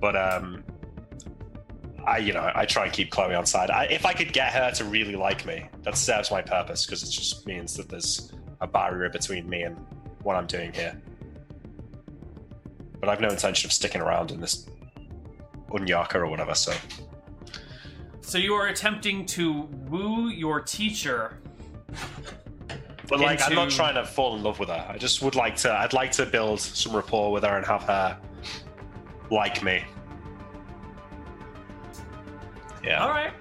But 0.00 0.16
um, 0.16 0.64
I, 2.04 2.18
you 2.18 2.32
know, 2.32 2.50
I 2.54 2.66
try 2.66 2.84
and 2.84 2.92
keep 2.92 3.10
Chloe 3.10 3.34
on 3.34 3.46
side. 3.46 3.70
I, 3.70 3.84
if 3.84 4.04
I 4.04 4.12
could 4.12 4.32
get 4.32 4.52
her 4.52 4.70
to 4.72 4.84
really 4.84 5.14
like 5.16 5.46
me, 5.46 5.68
that 5.82 5.96
serves 5.96 6.30
my 6.30 6.42
purpose 6.42 6.84
because 6.84 7.02
it 7.02 7.10
just 7.10 7.46
means 7.46 7.76
that 7.76 7.88
there's 7.88 8.32
a 8.60 8.66
barrier 8.66 9.08
between 9.08 9.48
me 9.48 9.62
and 9.62 9.76
what 10.22 10.36
I'm 10.36 10.46
doing 10.46 10.72
here. 10.72 11.00
But 13.00 13.08
I've 13.08 13.20
no 13.20 13.28
intention 13.28 13.68
of 13.68 13.72
sticking 13.72 14.00
around 14.00 14.32
in 14.32 14.40
this 14.40 14.66
Unyaka 15.78 16.16
or 16.16 16.26
whatever. 16.26 16.54
So 16.54 16.72
So 18.20 18.38
you 18.38 18.54
are 18.54 18.66
attempting 18.68 19.24
to 19.26 19.62
woo 19.88 20.28
your 20.28 20.60
teacher. 20.60 21.38
But 23.08 23.20
like, 23.20 23.40
I'm 23.40 23.54
not 23.54 23.70
trying 23.70 23.94
to 23.94 24.04
fall 24.04 24.36
in 24.36 24.42
love 24.42 24.58
with 24.58 24.68
her. 24.68 24.86
I 24.88 24.98
just 24.98 25.22
would 25.22 25.36
like 25.36 25.54
to. 25.58 25.72
I'd 25.72 25.92
like 25.92 26.10
to 26.12 26.26
build 26.26 26.60
some 26.60 26.94
rapport 26.94 27.30
with 27.30 27.44
her 27.44 27.56
and 27.56 27.64
have 27.64 27.84
her 27.84 28.18
like 29.30 29.62
me. 29.62 29.84
Yeah. 32.82 33.04
All 33.04 33.10
right. 33.10 33.32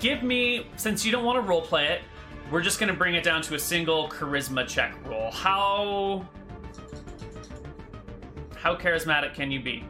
Give 0.00 0.22
me, 0.22 0.66
since 0.76 1.04
you 1.04 1.12
don't 1.12 1.24
want 1.24 1.36
to 1.36 1.48
role 1.48 1.62
play 1.62 1.86
it, 1.86 2.02
we're 2.50 2.62
just 2.62 2.78
going 2.78 2.92
to 2.92 2.98
bring 2.98 3.14
it 3.14 3.24
down 3.24 3.42
to 3.42 3.54
a 3.54 3.58
single 3.58 4.08
charisma 4.08 4.66
check 4.66 4.94
roll. 5.06 5.30
How 5.30 6.28
how 8.56 8.74
charismatic 8.74 9.34
can 9.34 9.50
you 9.50 9.60
be? 9.60 9.84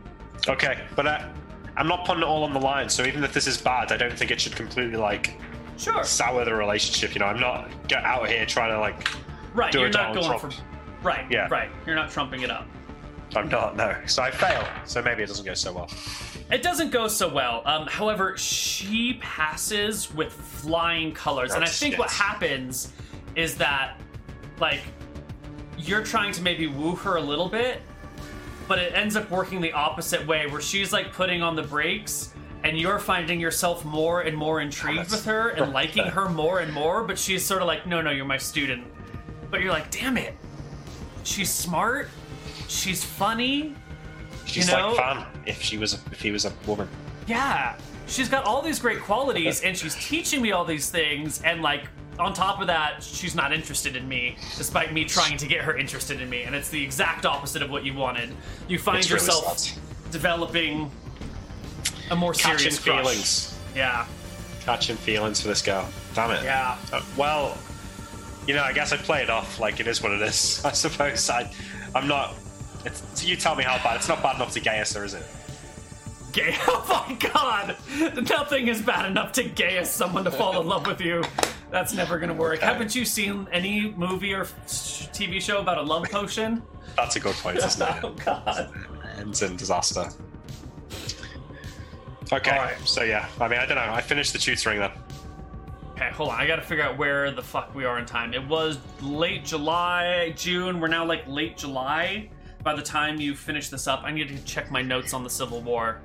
Okay, 0.48 0.78
but 0.94 1.06
I, 1.06 1.32
I'm 1.76 1.88
not 1.88 2.04
putting 2.06 2.22
it 2.22 2.26
all 2.26 2.44
on 2.44 2.52
the 2.52 2.60
line. 2.60 2.88
So 2.88 3.04
even 3.04 3.22
if 3.24 3.32
this 3.32 3.46
is 3.46 3.56
bad, 3.58 3.92
I 3.92 3.96
don't 3.96 4.16
think 4.16 4.30
it 4.30 4.40
should 4.40 4.56
completely 4.56 4.96
like 4.96 5.38
Sure. 5.76 6.02
sour 6.04 6.44
the 6.44 6.54
relationship. 6.54 7.14
You 7.14 7.20
know, 7.20 7.26
I'm 7.26 7.40
not 7.40 7.70
get 7.88 8.02
out 8.04 8.28
here 8.28 8.46
trying 8.46 8.70
to 8.72 8.78
like. 8.80 9.08
Right. 9.54 9.72
do 9.72 9.78
a 9.78 9.82
You're 9.82 9.90
not 9.90 10.14
going 10.14 10.26
Trump. 10.38 10.52
for. 10.52 10.62
Right. 11.02 11.26
Yeah. 11.30 11.48
Right. 11.50 11.70
You're 11.86 11.96
not 11.96 12.10
trumping 12.10 12.42
it 12.42 12.50
up. 12.50 12.66
I'm 13.34 13.48
not. 13.48 13.76
No. 13.76 13.94
So 14.06 14.22
I 14.22 14.30
fail. 14.30 14.66
So 14.84 15.02
maybe 15.02 15.22
it 15.22 15.26
doesn't 15.26 15.44
go 15.44 15.54
so 15.54 15.72
well. 15.72 15.90
It 16.50 16.62
doesn't 16.62 16.90
go 16.90 17.08
so 17.08 17.28
well. 17.28 17.62
Um, 17.66 17.86
however, 17.86 18.36
she 18.38 19.14
passes 19.20 20.12
with 20.14 20.32
flying 20.32 21.12
colors, 21.12 21.52
and 21.54 21.62
Oh, 21.64 21.66
I 21.66 21.70
think 21.70 21.98
what 21.98 22.10
happens 22.10 22.92
is 23.34 23.56
that, 23.56 24.00
like, 24.60 24.80
you're 25.76 26.04
trying 26.04 26.32
to 26.32 26.42
maybe 26.42 26.66
woo 26.68 26.94
her 26.96 27.16
a 27.16 27.20
little 27.20 27.48
bit, 27.48 27.82
but 28.68 28.78
it 28.78 28.92
ends 28.94 29.16
up 29.16 29.30
working 29.30 29.60
the 29.60 29.72
opposite 29.72 30.26
way, 30.26 30.46
where 30.46 30.60
she's 30.60 30.92
like 30.92 31.12
putting 31.12 31.42
on 31.42 31.56
the 31.56 31.62
brakes, 31.62 32.32
and 32.64 32.78
you're 32.78 32.98
finding 32.98 33.38
yourself 33.40 33.84
more 33.84 34.22
and 34.22 34.36
more 34.36 34.60
intrigued 34.60 35.10
with 35.10 35.24
her 35.24 35.50
and 35.50 35.72
liking 35.72 36.04
her 36.04 36.28
more 36.28 36.60
and 36.60 36.72
more. 36.72 37.04
But 37.04 37.18
she's 37.18 37.44
sort 37.44 37.62
of 37.62 37.68
like, 37.68 37.86
no, 37.86 38.00
no, 38.00 38.10
you're 38.10 38.24
my 38.24 38.38
student. 38.38 38.84
But 39.50 39.60
you're 39.60 39.72
like, 39.72 39.90
damn 39.90 40.16
it, 40.16 40.34
she's 41.22 41.52
smart, 41.52 42.08
she's 42.68 43.04
funny, 43.04 43.74
She's 44.44 44.68
know- 44.70 44.92
like 44.92 44.96
fan 44.96 45.26
if 45.46 45.60
she 45.62 45.76
was 45.78 45.94
a, 45.94 45.98
if 46.12 46.20
he 46.20 46.30
was 46.32 46.44
a 46.44 46.52
woman. 46.66 46.88
yeah, 47.26 47.76
she's 48.06 48.28
got 48.28 48.44
all 48.44 48.62
these 48.62 48.78
great 48.80 49.00
qualities, 49.00 49.60
and 49.64 49.76
she's 49.76 49.94
teaching 50.04 50.42
me 50.42 50.52
all 50.52 50.64
these 50.64 50.90
things, 50.90 51.40
and 51.42 51.62
like 51.62 51.88
on 52.18 52.32
top 52.32 52.60
of 52.60 52.66
that, 52.68 53.02
she's 53.02 53.34
not 53.34 53.52
interested 53.52 53.96
in 53.96 54.08
me, 54.08 54.36
despite 54.56 54.92
me 54.92 55.04
trying 55.04 55.36
to 55.38 55.46
get 55.46 55.60
her 55.62 55.76
interested 55.76 56.20
in 56.20 56.30
me, 56.30 56.42
and 56.42 56.54
it's 56.54 56.68
the 56.70 56.82
exact 56.82 57.26
opposite 57.26 57.62
of 57.62 57.70
what 57.70 57.84
you 57.84 57.94
wanted. 57.94 58.30
You 58.68 58.78
find 58.78 58.98
It's 58.98 59.10
yourself 59.10 59.66
developing 60.10 60.90
a 62.10 62.16
more 62.16 62.32
Catching 62.32 62.58
serious 62.58 62.78
crush. 62.78 63.00
feelings. 63.02 63.58
Yeah, 63.74 64.06
Catching 64.60 64.96
feelings 64.96 65.40
for 65.40 65.48
this 65.48 65.62
girl. 65.62 65.88
Damn 66.14 66.30
it. 66.30 66.42
yeah. 66.44 66.76
Uh, 66.92 67.02
well, 67.16 67.56
you 68.46 68.54
know, 68.54 68.62
I 68.62 68.72
guess 68.72 68.92
I 68.92 68.96
play 68.96 69.22
it 69.22 69.30
off 69.30 69.60
like 69.60 69.80
it 69.80 69.86
is 69.86 70.02
what 70.02 70.12
it 70.12 70.22
is. 70.22 70.62
I 70.64 70.72
suppose 70.72 71.28
I, 71.30 71.50
I'm 71.94 72.08
not. 72.08 72.34
It's, 72.84 73.24
you 73.26 73.36
tell 73.36 73.54
me 73.56 73.64
how 73.64 73.76
bad. 73.82 73.96
It's 73.96 74.08
not 74.08 74.22
bad 74.22 74.36
enough 74.36 74.52
to 74.54 74.60
geas, 74.60 74.96
or 74.96 75.04
is 75.04 75.14
it? 75.14 75.24
Gay. 76.32 76.54
Oh 76.68 77.04
my 77.08 77.14
god! 77.14 77.76
Nothing 78.28 78.68
is 78.68 78.80
bad 78.82 79.06
enough 79.10 79.32
to 79.32 79.44
geas 79.44 79.90
someone 79.90 80.24
to 80.24 80.30
fall 80.30 80.60
in 80.60 80.66
love 80.66 80.86
with 80.86 81.00
you. 81.00 81.22
That's 81.70 81.92
never 81.92 82.18
gonna 82.18 82.34
work. 82.34 82.58
Okay. 82.58 82.66
Haven't 82.66 82.94
you 82.94 83.04
seen 83.04 83.48
any 83.52 83.90
movie 83.96 84.32
or 84.32 84.44
TV 84.66 85.40
show 85.40 85.58
about 85.58 85.78
a 85.78 85.82
love 85.82 86.04
potion? 86.10 86.62
That's 86.96 87.16
a 87.16 87.20
good 87.20 87.34
point, 87.36 87.58
isn't 87.58 87.82
it? 87.82 87.94
Oh 88.04 88.10
god. 88.24 88.70
Ends 89.18 89.42
in 89.42 89.56
disaster. 89.56 90.08
Okay, 92.32 92.50
Alright. 92.50 92.78
so 92.86 93.02
yeah, 93.02 93.28
I 93.40 93.48
mean, 93.48 93.58
I 93.60 93.66
don't 93.66 93.76
know. 93.76 93.92
I 93.92 94.00
finished 94.00 94.32
the 94.32 94.38
tutoring 94.38 94.80
then. 94.80 94.90
Okay, 95.92 96.10
hold 96.10 96.30
on. 96.30 96.40
I 96.40 96.46
gotta 96.46 96.62
figure 96.62 96.84
out 96.84 96.98
where 96.98 97.30
the 97.30 97.42
fuck 97.42 97.74
we 97.74 97.84
are 97.84 97.98
in 97.98 98.04
time. 98.04 98.34
It 98.34 98.46
was 98.46 98.78
late 99.00 99.44
July, 99.44 100.32
June. 100.36 100.80
We're 100.80 100.88
now 100.88 101.04
like 101.04 101.26
late 101.26 101.56
July. 101.56 102.28
By 102.62 102.74
the 102.74 102.82
time 102.82 103.20
you 103.20 103.34
finish 103.36 103.68
this 103.68 103.86
up, 103.86 104.02
I 104.02 104.10
need 104.10 104.28
to 104.28 104.38
check 104.44 104.70
my 104.72 104.82
notes 104.82 105.14
on 105.14 105.22
the 105.22 105.30
Civil 105.30 105.60
War. 105.62 106.00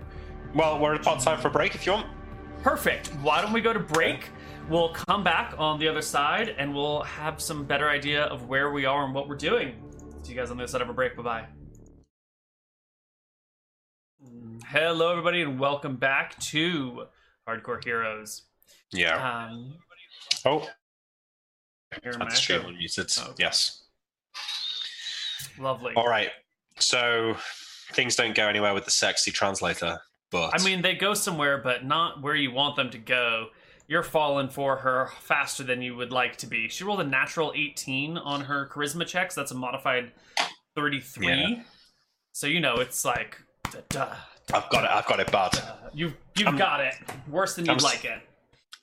Well, 0.54 0.80
we're 0.80 0.94
about 0.96 1.22
time 1.22 1.40
for 1.40 1.48
a 1.48 1.52
break 1.52 1.74
if 1.76 1.86
you 1.86 1.94
want. 1.94 2.08
Perfect. 2.62 3.08
Why 3.24 3.42
don't 3.42 3.52
we 3.52 3.62
go 3.62 3.74
to 3.74 3.80
break? 3.80 4.30
We'll 4.72 4.94
come 4.94 5.22
back 5.22 5.54
on 5.58 5.80
the 5.80 5.90
other 5.90 6.02
side 6.02 6.56
and 6.58 6.74
we'll 6.74 7.04
have 7.04 7.42
some 7.42 7.66
better 7.66 7.90
idea 7.90 8.24
of 8.24 8.48
where 8.48 8.72
we 8.72 8.86
are 8.86 9.04
and 9.04 9.14
what 9.14 9.28
we're 9.28 9.36
doing. 9.36 9.76
See 10.24 10.32
you 10.32 10.40
guys 10.40 10.50
on 10.50 10.56
the 10.56 10.64
other 10.64 10.72
side 10.72 10.82
of 10.82 10.88
a 10.88 10.94
break. 10.94 11.18
Bye 11.18 11.24
bye. 11.24 11.46
Hello, 14.66 15.12
everybody, 15.12 15.42
and 15.42 15.60
welcome 15.60 15.98
back 15.98 16.40
to 16.40 17.08
Hardcore 17.46 17.84
Heroes. 17.84 18.44
Yeah. 18.94 19.50
Um, 19.50 19.74
oh, 20.46 20.66
that's 22.02 22.40
true. 22.40 22.64
Oh, 22.64 22.70
okay. 22.70 23.34
Yes. 23.38 23.84
Lovely. 25.60 25.96
All 25.98 26.08
right. 26.08 26.30
So 26.80 27.36
things 27.92 28.16
don't 28.16 28.34
go 28.34 28.48
anywhere 28.48 28.74
with 28.74 28.86
the 28.86 28.92
sexy 28.92 29.32
translator, 29.32 30.00
but 30.32 30.58
I 30.58 30.64
mean, 30.64 30.82
they 30.82 30.96
go 30.96 31.14
somewhere, 31.14 31.58
but 31.58 31.84
not 31.84 32.22
where 32.22 32.36
you 32.36 32.52
want 32.52 32.78
them 32.78 32.90
to 32.92 32.98
go. 32.98 33.48
You're 33.92 34.04
falling 34.04 34.48
for 34.48 34.78
her 34.78 35.10
faster 35.20 35.64
than 35.66 35.82
you 35.82 35.98
would 35.98 36.14
like 36.14 36.38
to 36.38 36.48
be. 36.48 36.70
She 36.70 36.86
rolled 36.86 37.02
a 37.02 37.04
natural 37.04 37.52
18 37.54 38.18
on 38.18 38.40
her 38.46 38.70
charisma 38.72 39.06
checks. 39.06 39.36
That's 39.36 39.52
a 39.52 39.54
modified 39.54 40.14
33. 40.76 41.28
Yeah. 41.28 41.64
So 42.32 42.48
you 42.48 42.62
know 42.62 42.76
it's 42.78 43.04
like, 43.04 43.38
duh, 43.70 43.82
duh, 43.90 44.16
I've 44.54 44.70
got 44.70 44.86
it. 44.86 44.92
I've 44.92 45.06
got 45.08 45.20
it 45.20 45.30
bad. 45.30 45.52
duh. 45.52 45.76
you 45.94 46.14
you've 46.38 46.48
I'm- 46.48 46.58
got 46.58 46.80
it 46.80 46.96
worse 47.28 47.56
than 47.56 47.66
you'd 47.66 47.74
I'm 47.74 47.78
like 47.80 48.06
it. 48.06 48.22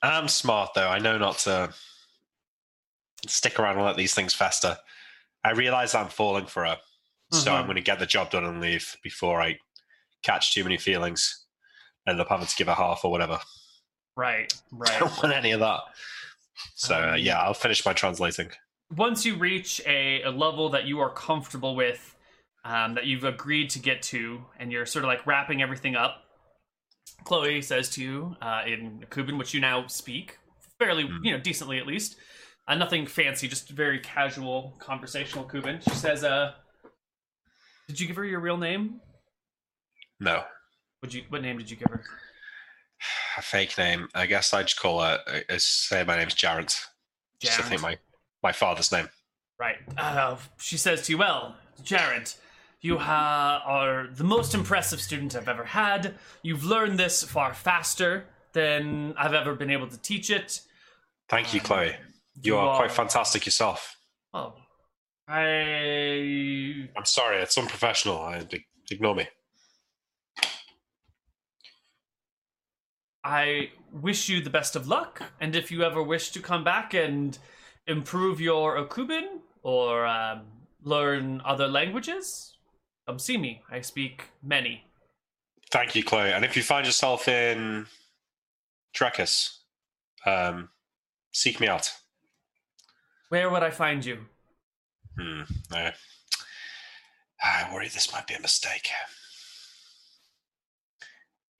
I'm 0.03 0.27
smart 0.27 0.75
though. 0.75 0.87
I 0.87 0.99
know 0.99 1.17
not 1.17 1.39
to 1.39 1.73
stick 3.27 3.57
around 3.59 3.77
and 3.77 3.85
let 3.87 3.97
these 3.97 4.13
things 4.13 4.35
fester. 4.35 4.77
I 5.43 5.53
realize 5.53 5.95
I'm 5.95 6.09
falling 6.09 6.45
for 6.45 6.65
her, 6.67 6.77
so 7.31 7.49
Mhm. 7.49 7.55
I'm 7.55 7.65
going 7.65 7.77
to 7.77 7.81
get 7.81 7.97
the 7.97 8.05
job 8.05 8.29
done 8.29 8.45
and 8.45 8.61
leave 8.61 8.95
before 9.01 9.41
I 9.41 9.57
catch 10.21 10.53
too 10.53 10.63
many 10.63 10.77
feelings. 10.77 11.47
And 12.05 12.13
end 12.13 12.21
up 12.21 12.29
having 12.29 12.45
to 12.45 12.55
give 12.55 12.67
her 12.67 12.75
half 12.75 13.03
or 13.03 13.09
whatever. 13.09 13.39
Right, 14.19 14.53
right. 14.71 14.91
I 14.91 14.99
don't 14.99 15.23
want 15.23 15.33
any 15.35 15.51
of 15.51 15.61
that. 15.61 15.79
So 16.75 16.95
uh, 16.95 17.13
Um, 17.13 17.19
yeah, 17.19 17.39
I'll 17.39 17.53
finish 17.53 17.85
my 17.85 17.93
translating. 17.93 18.49
Once 18.95 19.25
you 19.25 19.35
reach 19.37 19.81
a, 19.85 20.23
a 20.23 20.29
level 20.31 20.69
that 20.69 20.85
you 20.85 20.99
are 20.99 21.09
comfortable 21.11 21.75
with, 21.75 22.15
um, 22.65 22.95
that 22.95 23.05
you've 23.05 23.23
agreed 23.23 23.69
to 23.71 23.79
get 23.79 24.01
to, 24.03 24.43
and 24.59 24.71
you're 24.71 24.85
sort 24.85 25.05
of 25.05 25.07
like 25.09 25.25
wrapping 25.25 25.61
everything 25.61 25.95
up, 25.95 26.23
Chloe 27.23 27.61
says 27.61 27.89
to 27.91 28.03
you 28.03 28.35
uh, 28.41 28.63
in 28.67 29.05
Kuban, 29.09 29.37
which 29.37 29.53
you 29.53 29.61
now 29.61 29.87
speak 29.87 30.37
fairly, 30.79 31.03
Mhm. 31.03 31.19
you 31.23 31.31
know, 31.31 31.39
decently 31.39 31.77
at 31.77 31.85
least. 31.87 32.15
Uh, 32.67 32.75
nothing 32.75 33.05
fancy, 33.07 33.47
just 33.47 33.69
very 33.69 33.99
casual, 33.99 34.75
conversational 34.79 35.45
Kuban. 35.45 35.81
She 35.83 35.95
says, 35.95 36.23
uh, 36.23 36.53
"Did 37.87 37.99
you 37.99 38.07
give 38.07 38.15
her 38.17 38.25
your 38.25 38.39
real 38.41 38.57
name? 38.57 39.01
No, 40.19 40.43
Would 41.01 41.13
you? 41.13 41.23
What 41.29 41.41
name 41.41 41.57
did 41.57 41.69
you 41.71 41.77
give 41.77 41.89
her? 41.89 42.03
A 43.37 43.41
fake 43.41 43.77
name. 43.77 44.07
I 44.13 44.25
guess 44.25 44.53
I'd 44.53 44.67
just 44.67 44.79
call 44.79 45.01
her. 45.01 45.19
uh, 45.27 45.39
uh, 45.53 45.57
say 45.57 46.03
my 46.03 46.17
name's 46.17 46.33
Jarrett. 46.33 46.79
Just 47.41 47.57
to 47.57 47.63
think 47.63 47.81
my 47.81 47.97
my 48.43 48.51
father's 48.51 48.91
name. 48.91 49.07
Right. 49.59 49.77
Uh, 49.97 50.37
she 50.57 50.77
says 50.77 51.03
to 51.05 51.11
you, 51.13 51.17
Well, 51.17 51.55
Jarrett, 51.83 52.35
you 52.81 52.97
ha- 52.97 53.61
are 53.65 54.07
the 54.13 54.23
most 54.23 54.53
impressive 54.53 55.01
student 55.01 55.35
I've 55.35 55.49
ever 55.49 55.65
had. 55.65 56.15
You've 56.43 56.63
learned 56.65 56.97
this 56.97 57.23
far 57.23 57.53
faster 57.53 58.25
than 58.53 59.13
I've 59.17 59.33
ever 59.33 59.55
been 59.55 59.69
able 59.69 59.87
to 59.87 59.97
teach 59.97 60.29
it. 60.29 60.61
Thank 61.29 61.53
you, 61.53 61.59
Um, 61.59 61.65
Chloe. 61.65 61.95
You, 62.41 62.57
are, 62.57 62.77
quite 62.77 62.91
fantastic 62.91 63.45
yourself. 63.45 63.97
Oh. 64.33 64.53
I. 65.27 66.89
I'm 66.97 67.05
sorry, 67.05 67.41
it's 67.41 67.57
unprofessional. 67.57 68.19
I, 68.19 68.45
ignore 68.89 69.15
me. 69.15 69.27
I 73.23 73.71
wish 73.91 74.29
you 74.29 74.41
the 74.41 74.49
best 74.49 74.75
of 74.75 74.87
luck, 74.87 75.21
and 75.39 75.55
if 75.55 75.71
you 75.71 75.83
ever 75.83 76.01
wish 76.01 76.31
to 76.31 76.39
come 76.39 76.63
back 76.63 76.93
and 76.93 77.37
improve 77.87 78.39
your 78.39 78.77
Akuban 78.77 79.39
or 79.63 80.05
um, 80.05 80.41
learn 80.83 81.41
other 81.43 81.67
languages, 81.67 82.55
come 83.07 83.19
see 83.19 83.37
me. 83.37 83.61
I 83.69 83.81
speak 83.81 84.29
many. 84.41 84.83
Thank 85.71 85.95
you, 85.95 86.03
Chloe. 86.03 86.31
And 86.31 86.45
if 86.45 86.55
you 86.55 86.63
find 86.63 86.85
yourself 86.85 87.27
in 87.27 87.85
Drekis, 88.95 89.57
um, 90.25 90.69
seek 91.31 91.59
me 91.59 91.67
out. 91.67 91.91
Where 93.29 93.49
would 93.49 93.63
I 93.63 93.69
find 93.69 94.03
you? 94.03 94.25
Hmm. 95.17 95.41
no. 95.71 95.91
I 97.41 97.69
worry 97.73 97.87
this 97.87 98.11
might 98.11 98.27
be 98.27 98.33
a 98.33 98.41
mistake. 98.41 98.89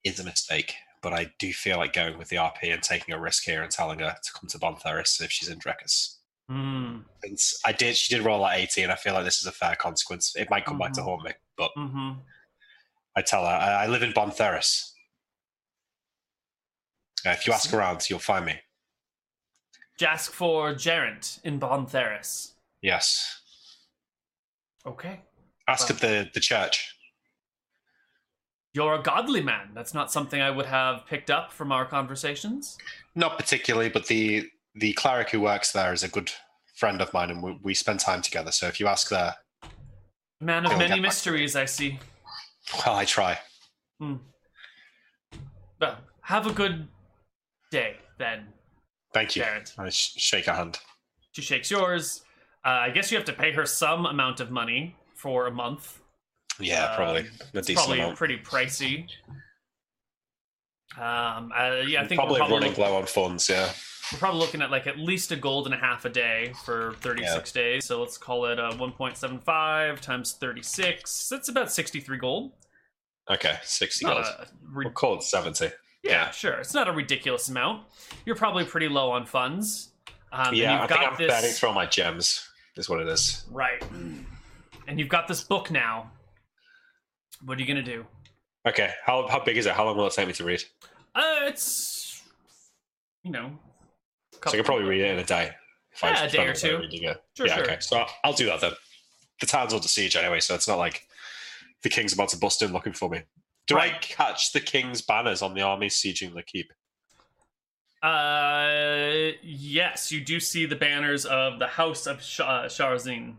It's 0.02 0.20
a 0.20 0.24
mistake, 0.24 0.74
but 1.02 1.12
I 1.12 1.32
do 1.38 1.52
feel 1.52 1.78
like 1.78 1.92
going 1.92 2.18
with 2.18 2.28
the 2.28 2.36
RP 2.36 2.72
and 2.72 2.82
taking 2.82 3.14
a 3.14 3.20
risk 3.20 3.44
here 3.44 3.62
and 3.62 3.70
telling 3.70 4.00
her 4.00 4.14
to 4.22 4.32
come 4.32 4.48
to 4.48 4.58
Bontheris 4.58 5.20
if 5.22 5.30
she's 5.30 5.48
in 5.48 5.58
Drekis. 5.58 6.16
Hmm. 6.48 6.98
Since 7.24 7.60
I 7.64 7.72
did, 7.72 7.96
she 7.96 8.14
did 8.14 8.24
roll 8.24 8.44
at 8.46 8.58
80, 8.58 8.82
and 8.82 8.92
I 8.92 8.96
feel 8.96 9.14
like 9.14 9.24
this 9.24 9.38
is 9.38 9.46
a 9.46 9.52
fair 9.52 9.76
consequence. 9.76 10.34
It 10.36 10.50
might 10.50 10.64
come 10.64 10.78
back 10.78 10.92
to 10.94 11.00
Mhm. 11.00 11.04
haunt 11.04 11.22
me, 11.24 11.32
but 11.56 11.70
Mm-hmm. 11.76 12.20
I 13.16 13.22
tell 13.22 13.42
her 13.44 13.48
I, 13.52 13.84
I 13.84 13.86
live 13.86 14.02
in 14.02 14.12
Bontheris. 14.12 14.92
Uh, 17.26 17.30
if 17.30 17.46
you 17.46 17.52
ask 17.52 17.72
around, 17.72 18.08
you'll 18.08 18.18
find 18.18 18.46
me. 18.46 18.60
Ask 20.02 20.32
for 20.32 20.72
Gerent 20.72 21.40
in 21.44 21.60
Bontheris. 21.60 22.52
Yes. 22.80 23.42
Okay. 24.86 25.20
Ask 25.68 25.88
Well. 25.90 25.96
at 25.96 26.00
the, 26.00 26.30
the 26.32 26.40
church. 26.40 26.96
You're 28.72 28.94
a 28.94 29.02
godly 29.02 29.42
man. 29.42 29.70
That's 29.74 29.94
not 29.94 30.12
something 30.12 30.40
I 30.40 30.50
would 30.50 30.66
have 30.66 31.04
picked 31.06 31.30
up 31.30 31.52
from 31.52 31.72
our 31.72 31.84
conversations. 31.84 32.78
Not 33.14 33.36
particularly, 33.38 33.88
but 33.88 34.06
the 34.06 34.48
the 34.74 34.92
cleric 34.92 35.30
who 35.30 35.40
works 35.40 35.72
there 35.72 35.92
is 35.92 36.04
a 36.04 36.08
good 36.08 36.30
friend 36.76 37.02
of 37.02 37.12
mine, 37.12 37.30
and 37.30 37.42
we, 37.42 37.58
we 37.62 37.74
spend 37.74 37.98
time 38.00 38.22
together. 38.22 38.52
So 38.52 38.68
if 38.68 38.78
you 38.78 38.86
ask 38.86 39.08
there, 39.08 39.34
Man 40.40 40.64
of 40.64 40.72
many 40.72 40.82
get 40.82 40.88
back 40.88 40.96
to 40.96 41.02
mysteries, 41.02 41.56
I 41.56 41.64
see. 41.64 41.98
well, 42.86 42.94
I 42.94 43.04
try. 43.04 43.38
Well, 43.98 44.20
have 46.22 46.46
a 46.46 46.52
good 46.52 46.86
day 47.70 47.96
then, 48.18 48.46
Thank 49.12 49.34
you. 49.36 49.42
Gerent. 49.42 49.74
I 49.78 49.88
sh- 49.90 50.14
shake 50.16 50.46
her 50.46 50.52
hand. 50.54 50.78
She 51.32 51.42
shakes 51.42 51.70
yours. 51.70 52.22
Uh, 52.64 52.68
I 52.68 52.90
guess 52.90 53.10
you 53.10 53.16
have 53.16 53.26
to 53.26 53.32
pay 53.32 53.52
her 53.52 53.66
some 53.66 54.06
amount 54.06 54.40
of 54.40 54.50
money 54.50 54.96
for 55.14 55.46
a 55.46 55.50
month. 55.50 56.00
Yeah, 56.60 56.94
probably 56.96 57.22
Um, 57.22 57.28
a 57.54 57.58
It's 57.58 57.72
probably 57.72 58.00
amount. 58.00 58.16
pretty 58.18 58.38
pricey. 58.38 59.08
Um, 60.96 61.52
uh, 61.56 61.82
yeah, 61.86 62.02
I 62.02 62.06
think 62.08 62.18
probably, 62.18 62.38
probably, 62.38 62.58
running 62.58 62.74
low 62.80 62.96
on 62.96 63.06
funds. 63.06 63.48
Yeah. 63.48 63.70
we're 64.12 64.18
probably 64.18 64.40
looking 64.40 64.60
at 64.60 64.70
like 64.72 64.86
at 64.88 64.98
least 64.98 65.30
a 65.30 65.36
gold 65.36 65.66
and 65.66 65.74
a 65.74 65.78
half 65.78 66.04
a 66.04 66.08
day 66.08 66.52
for 66.64 66.94
36 67.00 67.52
days. 67.52 67.84
So 67.84 68.00
let's 68.00 68.18
call 68.18 68.46
it 68.46 68.58
uh, 68.58 68.72
1.75 68.72 70.00
times 70.00 70.32
36. 70.32 71.28
That's 71.28 71.48
about 71.48 71.70
63 71.70 72.18
gold. 72.18 72.52
Okay, 73.30 73.58
sixty 73.62 74.04
gold. 74.04 74.24
a 74.24 74.46
ri- 74.72 74.86
We'll 74.86 74.92
call 74.92 75.14
it 75.18 75.22
seventy. 75.22 75.66
yeah, 76.02 76.10
yeah. 76.10 76.30
sure. 76.30 76.54
It's 76.54 76.74
not 76.74 76.88
a 76.88 76.92
ridiculous 76.92 77.48
amount. 77.48 77.84
You're 78.26 78.34
probably 78.34 78.64
pretty 78.64 78.88
low 78.88 79.12
on 79.12 79.24
funds. 79.24 79.90
Um, 80.32 80.52
yeah, 80.52 80.82
I 80.82 80.86
think 80.88 81.00
I'm 81.00 81.16
this 81.16 81.30
burning 81.30 81.50
through 81.52 81.68
all 81.68 81.74
my 81.76 81.86
gems. 81.86 82.44
Is 82.76 82.88
what 82.88 82.98
it 83.00 83.06
is. 83.06 83.44
right, 83.52 83.84
and 84.88 84.98
you've 84.98 85.08
got 85.10 85.28
this 85.28 85.42
book 85.44 85.70
now. 85.70 86.10
What 87.44 87.58
are 87.58 87.60
you 87.60 87.66
gonna 87.66 87.82
do? 87.82 88.06
Okay, 88.66 88.90
how 89.04 89.26
how 89.28 89.42
big 89.42 89.56
is 89.56 89.66
it? 89.66 89.72
How 89.72 89.84
long 89.84 89.96
will 89.96 90.06
it 90.06 90.12
take 90.12 90.26
me 90.26 90.32
to 90.34 90.44
read? 90.44 90.62
Uh, 91.14 91.40
it's 91.42 92.22
you 93.22 93.30
know, 93.30 93.50
So 94.46 94.50
I 94.52 94.56
can 94.56 94.64
probably 94.64 94.84
read 94.86 95.00
it 95.02 95.10
in 95.12 95.18
a 95.18 95.24
day. 95.24 95.50
If 95.92 96.02
Yeah, 96.02 96.24
a 96.24 96.30
day 96.30 96.46
or 96.46 96.54
two. 96.54 96.82
Sure, 97.36 97.46
yeah, 97.46 97.54
sure. 97.56 97.64
okay. 97.64 97.76
So 97.80 97.98
I'll, 97.98 98.08
I'll 98.24 98.32
do 98.32 98.46
that 98.46 98.60
then. 98.60 98.72
The 99.40 99.46
town's 99.46 99.74
under 99.74 99.88
siege 99.88 100.16
anyway, 100.16 100.40
so 100.40 100.54
it's 100.54 100.68
not 100.68 100.78
like 100.78 101.06
the 101.82 101.88
king's 101.88 102.12
about 102.12 102.28
to 102.30 102.38
bust 102.38 102.62
in 102.62 102.72
looking 102.72 102.92
for 102.92 103.08
me. 103.10 103.22
Do 103.66 103.78
I 103.78 103.90
catch 104.00 104.52
the 104.52 104.60
king's 104.60 105.00
banners 105.02 105.42
on 105.42 105.54
the 105.54 105.62
army 105.62 105.88
sieging 105.88 106.34
the 106.34 106.42
keep? 106.42 106.72
Uh, 108.02 109.32
yes, 109.42 110.10
you 110.10 110.20
do 110.22 110.40
see 110.40 110.64
the 110.66 110.76
banners 110.76 111.26
of 111.26 111.58
the 111.58 111.66
House 111.66 112.06
of 112.06 112.22
Sh- 112.22 112.40
uh, 112.40 112.64
Sharzin. 112.64 113.34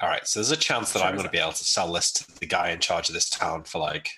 All 0.00 0.08
right, 0.08 0.26
so 0.26 0.40
there's 0.40 0.50
a 0.50 0.56
chance 0.56 0.92
that 0.92 0.98
Sure, 1.00 1.08
I'm 1.08 1.14
going 1.14 1.24
to 1.26 1.30
be 1.30 1.38
able 1.38 1.52
to 1.52 1.64
sell 1.64 1.92
this 1.92 2.12
to 2.14 2.38
the 2.40 2.46
guy 2.46 2.70
in 2.70 2.80
charge 2.80 3.08
of 3.08 3.14
this 3.14 3.30
town 3.30 3.62
for 3.64 3.78
like 3.78 4.10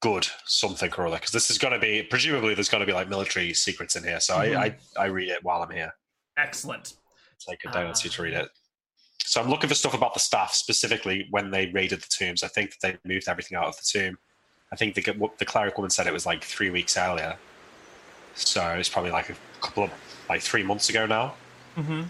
good 0.00 0.28
something 0.44 0.92
or 0.96 1.06
other. 1.08 1.16
Because 1.16 1.32
this 1.32 1.50
is 1.50 1.58
going 1.58 1.72
to 1.72 1.78
be 1.78 2.02
presumably 2.04 2.54
there's 2.54 2.68
going 2.68 2.80
to 2.80 2.86
be 2.86 2.92
like 2.92 3.08
military 3.08 3.52
secrets 3.54 3.96
in 3.96 4.04
here, 4.04 4.20
so 4.20 4.36
Mhm. 4.36 4.56
I, 4.56 4.76
I 4.96 5.04
I 5.04 5.06
read 5.06 5.28
it 5.28 5.42
while 5.42 5.62
I'm 5.62 5.70
here. 5.70 5.94
Excellent. 6.36 6.94
Take 7.46 7.64
a 7.64 7.70
day 7.72 7.82
or 7.82 7.92
two 7.92 8.08
Ah. 8.10 8.14
to 8.14 8.22
read 8.22 8.34
it. 8.34 8.48
So 9.24 9.42
I'm 9.42 9.50
looking 9.50 9.68
for 9.68 9.74
stuff 9.74 9.92
about 9.94 10.14
the 10.14 10.20
staff, 10.20 10.54
specifically 10.54 11.26
when 11.30 11.50
they 11.50 11.66
raided 11.66 12.00
the 12.00 12.06
tombs. 12.08 12.42
I 12.42 12.48
think 12.48 12.70
that 12.70 12.80
they 13.04 13.08
moved 13.14 13.28
everything 13.28 13.58
out 13.58 13.66
of 13.66 13.76
the 13.76 13.82
tomb. 13.84 14.18
I 14.72 14.76
think 14.76 14.94
the 14.94 15.02
the 15.38 15.44
cleric 15.44 15.76
woman 15.76 15.90
said 15.90 16.06
it 16.06 16.12
was 16.12 16.26
like 16.26 16.44
three 16.44 16.70
weeks 16.70 16.96
earlier. 16.96 17.36
So 18.34 18.62
it's 18.74 18.88
probably 18.88 19.10
like 19.10 19.30
a 19.30 19.36
couple 19.60 19.82
of 19.84 19.90
like 20.28 20.42
three 20.42 20.62
months 20.62 20.88
ago 20.88 21.06
now. 21.06 21.34
Mm-hmm. 21.76 22.02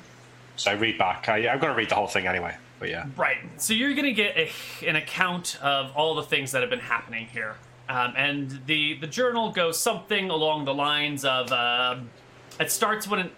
So 0.58 0.70
I 0.70 0.74
read 0.74 0.98
back. 0.98 1.28
I, 1.28 1.48
I'm 1.48 1.58
going 1.58 1.72
to 1.72 1.76
read 1.76 1.88
the 1.88 1.94
whole 1.94 2.06
thing 2.06 2.26
anyway. 2.26 2.56
But 2.78 2.90
yeah, 2.90 3.06
Right. 3.16 3.38
So 3.56 3.74
you're 3.74 3.94
going 3.94 4.04
to 4.04 4.12
get 4.12 4.36
a, 4.36 4.50
an 4.86 4.96
account 4.96 5.58
of 5.62 5.96
all 5.96 6.14
the 6.14 6.22
things 6.22 6.52
that 6.52 6.60
have 6.60 6.70
been 6.70 6.78
happening 6.78 7.26
here. 7.26 7.56
Um, 7.88 8.12
and 8.16 8.60
the, 8.66 8.98
the 8.98 9.06
journal 9.06 9.50
goes 9.50 9.78
something 9.78 10.30
along 10.30 10.66
the 10.66 10.74
lines 10.74 11.24
of 11.24 11.50
um, 11.50 12.10
it 12.60 12.70
starts 12.70 13.08
when 13.08 13.20
it, 13.20 13.32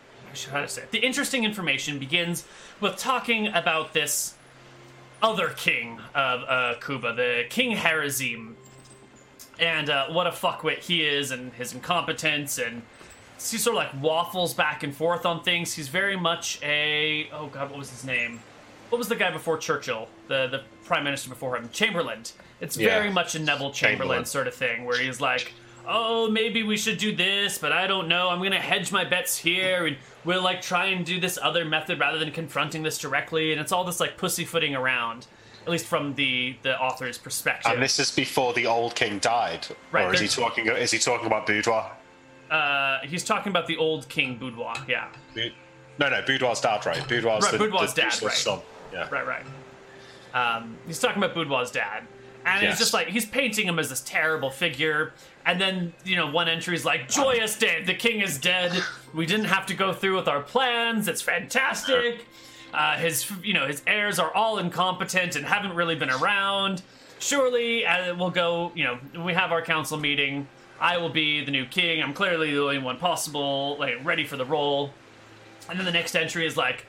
how 0.51 0.61
to 0.61 0.69
say 0.69 0.83
it? 0.83 0.91
the 0.91 0.99
interesting 0.99 1.45
information 1.45 1.99
begins 1.99 2.47
with 2.81 2.97
talking 2.97 3.49
about 3.49 3.93
this 3.93 4.35
other 5.23 5.51
king 5.51 6.01
of 6.15 6.43
uh, 6.49 6.75
Cuba, 6.85 7.13
the 7.15 7.45
King 7.49 7.77
Harazim, 7.77 8.55
and 9.59 9.91
uh, 9.91 10.09
what 10.09 10.27
a 10.27 10.31
fuckwit 10.31 10.79
he 10.79 11.03
is, 11.05 11.31
and 11.31 11.53
his 11.53 11.75
incompetence, 11.75 12.59
and 12.59 12.83
he 13.49 13.59
sort 13.59 13.77
of 13.77 13.83
like 13.83 14.03
waffles 14.03 14.55
back 14.55 14.83
and 14.83 14.95
forth 14.95 15.25
on 15.25 15.43
things. 15.43 15.73
He's 15.75 15.89
very 15.89 16.17
much 16.17 16.59
a 16.63 17.29
oh 17.33 17.47
god, 17.47 17.71
what 17.71 17.79
was 17.79 17.91
his 17.91 18.05
name? 18.05 18.41
What 18.91 18.99
was 18.99 19.09
the 19.09 19.17
guy 19.17 19.31
before 19.31 19.57
Churchill? 19.57 20.09
The 20.29 20.49
the 20.49 20.63
prime 20.85 21.05
minister 21.05 21.29
before 21.31 21.57
him, 21.57 21.69
Chamberlain. 21.73 22.23
It's 22.61 22.77
Yeah. 22.77 22.89
very 22.99 23.11
much 23.11 23.35
a 23.35 23.39
Neville 23.39 23.71
Chamberlain, 23.71 23.99
Chamberlain. 23.99 24.25
sort 24.27 24.47
of 24.49 24.55
thing, 24.55 24.85
where 24.85 24.99
he's 24.99 25.21
like, 25.21 25.53
oh 25.87 26.29
maybe 26.31 26.63
we 26.63 26.77
should 26.77 26.99
do 26.99 27.15
this, 27.15 27.57
but 27.59 27.73
I 27.73 27.87
don't 27.87 28.09
know. 28.09 28.29
I'm 28.29 28.43
gonna 28.43 28.59
hedge 28.61 28.91
my 28.93 29.05
bets 29.05 29.39
here, 29.39 29.87
and 29.87 29.97
we'll 30.25 30.43
like 30.43 30.61
try 30.61 30.87
and 30.87 31.07
do 31.07 31.19
this 31.21 31.39
other 31.41 31.65
method 31.65 31.99
rather 32.01 32.19
than 32.19 32.33
confronting 32.33 32.83
this 32.83 32.99
directly. 32.99 33.53
And 33.53 33.61
it's 33.61 33.73
all 33.73 33.85
this 33.85 34.01
like 34.01 34.17
pussyfooting 34.19 34.75
around, 34.75 35.27
at 35.65 35.71
least 35.71 35.87
from 35.87 36.15
the 36.17 36.57
the 36.63 36.79
author's 36.79 37.17
perspective. 37.17 37.73
and 37.73 37.81
this 37.83 37.99
is 37.99 38.11
before 38.11 38.53
the 38.53 38.67
old 38.67 38.95
king 38.97 39.19
died, 39.21 39.67
Right, 39.93 40.05
or 40.05 40.13
is 40.15 40.21
he 40.21 40.29
talking? 40.29 40.67
Is 40.67 40.91
he 40.91 40.99
talking 40.99 41.27
about 41.27 41.47
boudoir? 41.47 41.93
Uh, 42.51 42.99
he's 43.05 43.25
talking 43.25 43.51
about 43.51 43.67
the 43.67 43.77
old 43.77 44.09
King 44.09 44.37
Boudoir. 44.37 44.75
Yeah. 44.89 45.09
No, 45.99 46.09
no, 46.09 46.23
boudoir's 46.23 46.61
dad, 46.61 46.85
right? 46.87 47.07
Boudoir's 47.07 47.43
Right, 47.45 47.53
the, 47.53 47.59
Boudoir's 47.59 47.93
the 47.95 48.03
dad, 48.03 48.23
right. 48.23 48.33
son. 48.33 48.61
Yeah. 48.93 49.09
Right, 49.11 49.27
right. 49.27 49.45
Um, 50.33 50.77
he's 50.87 50.99
talking 50.99 51.23
about 51.23 51.35
Boudoir's 51.35 51.71
dad. 51.71 52.05
And 52.47 52.63
Yes. 52.63 52.73
it's 52.73 52.81
just 52.81 52.95
like, 52.95 53.09
he's 53.09 53.27
painting 53.27 53.67
him 53.69 53.79
as 53.79 53.91
this 53.91 54.01
terrible 54.01 54.51
figure. 54.51 55.13
And 55.45 55.61
then, 55.61 55.93
you 56.05 56.17
know, 56.17 56.31
one 56.31 56.49
entry 56.49 56.75
is 56.75 56.87
like, 56.87 57.09
Joyous 57.09 57.59
day, 57.59 57.83
the 57.85 57.93
king 57.95 58.23
is 58.23 58.39
dead. 58.39 58.73
We 59.13 59.27
didn't 59.27 59.47
have 59.47 59.67
to 59.67 59.75
go 59.75 59.93
through 59.93 60.17
with 60.17 60.27
our 60.29 60.41
plans. 60.41 61.07
It's 61.07 61.21
fantastic. 61.21 62.25
Uh, 62.73 62.97
his, 62.97 63.31
you 63.43 63.53
know, 63.53 63.67
his 63.67 63.83
heirs 63.87 64.19
are 64.19 64.33
all 64.33 64.59
incompetent 64.59 65.37
and 65.37 65.45
haven't 65.45 65.75
really 65.75 65.97
been 65.97 66.11
around. 66.11 66.83
Surely, 67.19 67.85
uh, 67.85 68.15
we'll 68.15 68.31
go, 68.31 68.73
you 68.75 68.85
know, 68.85 68.99
we 69.23 69.35
have 69.35 69.53
our 69.53 69.61
council 69.61 69.99
meeting. 69.99 70.49
I 70.81 70.97
will 70.97 71.11
be 71.11 71.45
the 71.45 71.51
new 71.51 71.67
king. 71.67 72.03
I'm 72.03 72.15
clearly 72.15 72.53
the 72.53 72.63
only 72.63 72.79
one 72.79 72.97
possible, 72.97 73.77
like, 73.79 74.05
ready 74.05 74.25
for 74.25 74.37
the 74.37 74.47
role. 74.47 74.93
And 75.69 75.79
then 75.79 75.85
the 75.85 75.93
next 75.93 76.15
entry 76.17 76.47
is 76.47 76.57
like, 76.57 76.87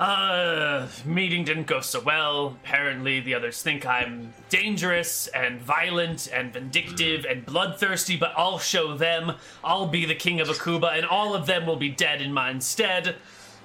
uh, 0.00 0.88
meeting 1.04 1.44
didn't 1.44 1.66
go 1.66 1.80
so 1.80 2.00
well. 2.00 2.56
Apparently, 2.62 3.20
the 3.20 3.34
others 3.34 3.62
think 3.62 3.86
I'm 3.86 4.34
dangerous 4.48 5.26
and 5.28 5.60
violent 5.60 6.28
and 6.32 6.52
vindictive 6.52 7.24
and 7.24 7.46
bloodthirsty, 7.46 8.16
but 8.16 8.32
I'll 8.36 8.58
show 8.58 8.96
them. 8.96 9.32
I'll 9.64 9.86
be 9.86 10.04
the 10.04 10.14
king 10.14 10.40
of 10.40 10.48
Akuba, 10.48 10.96
and 10.96 11.06
all 11.06 11.34
of 11.34 11.46
them 11.46 11.66
will 11.66 11.76
be 11.76 11.88
dead 11.88 12.20
in 12.20 12.32
my 12.32 12.58
stead. 12.58 13.16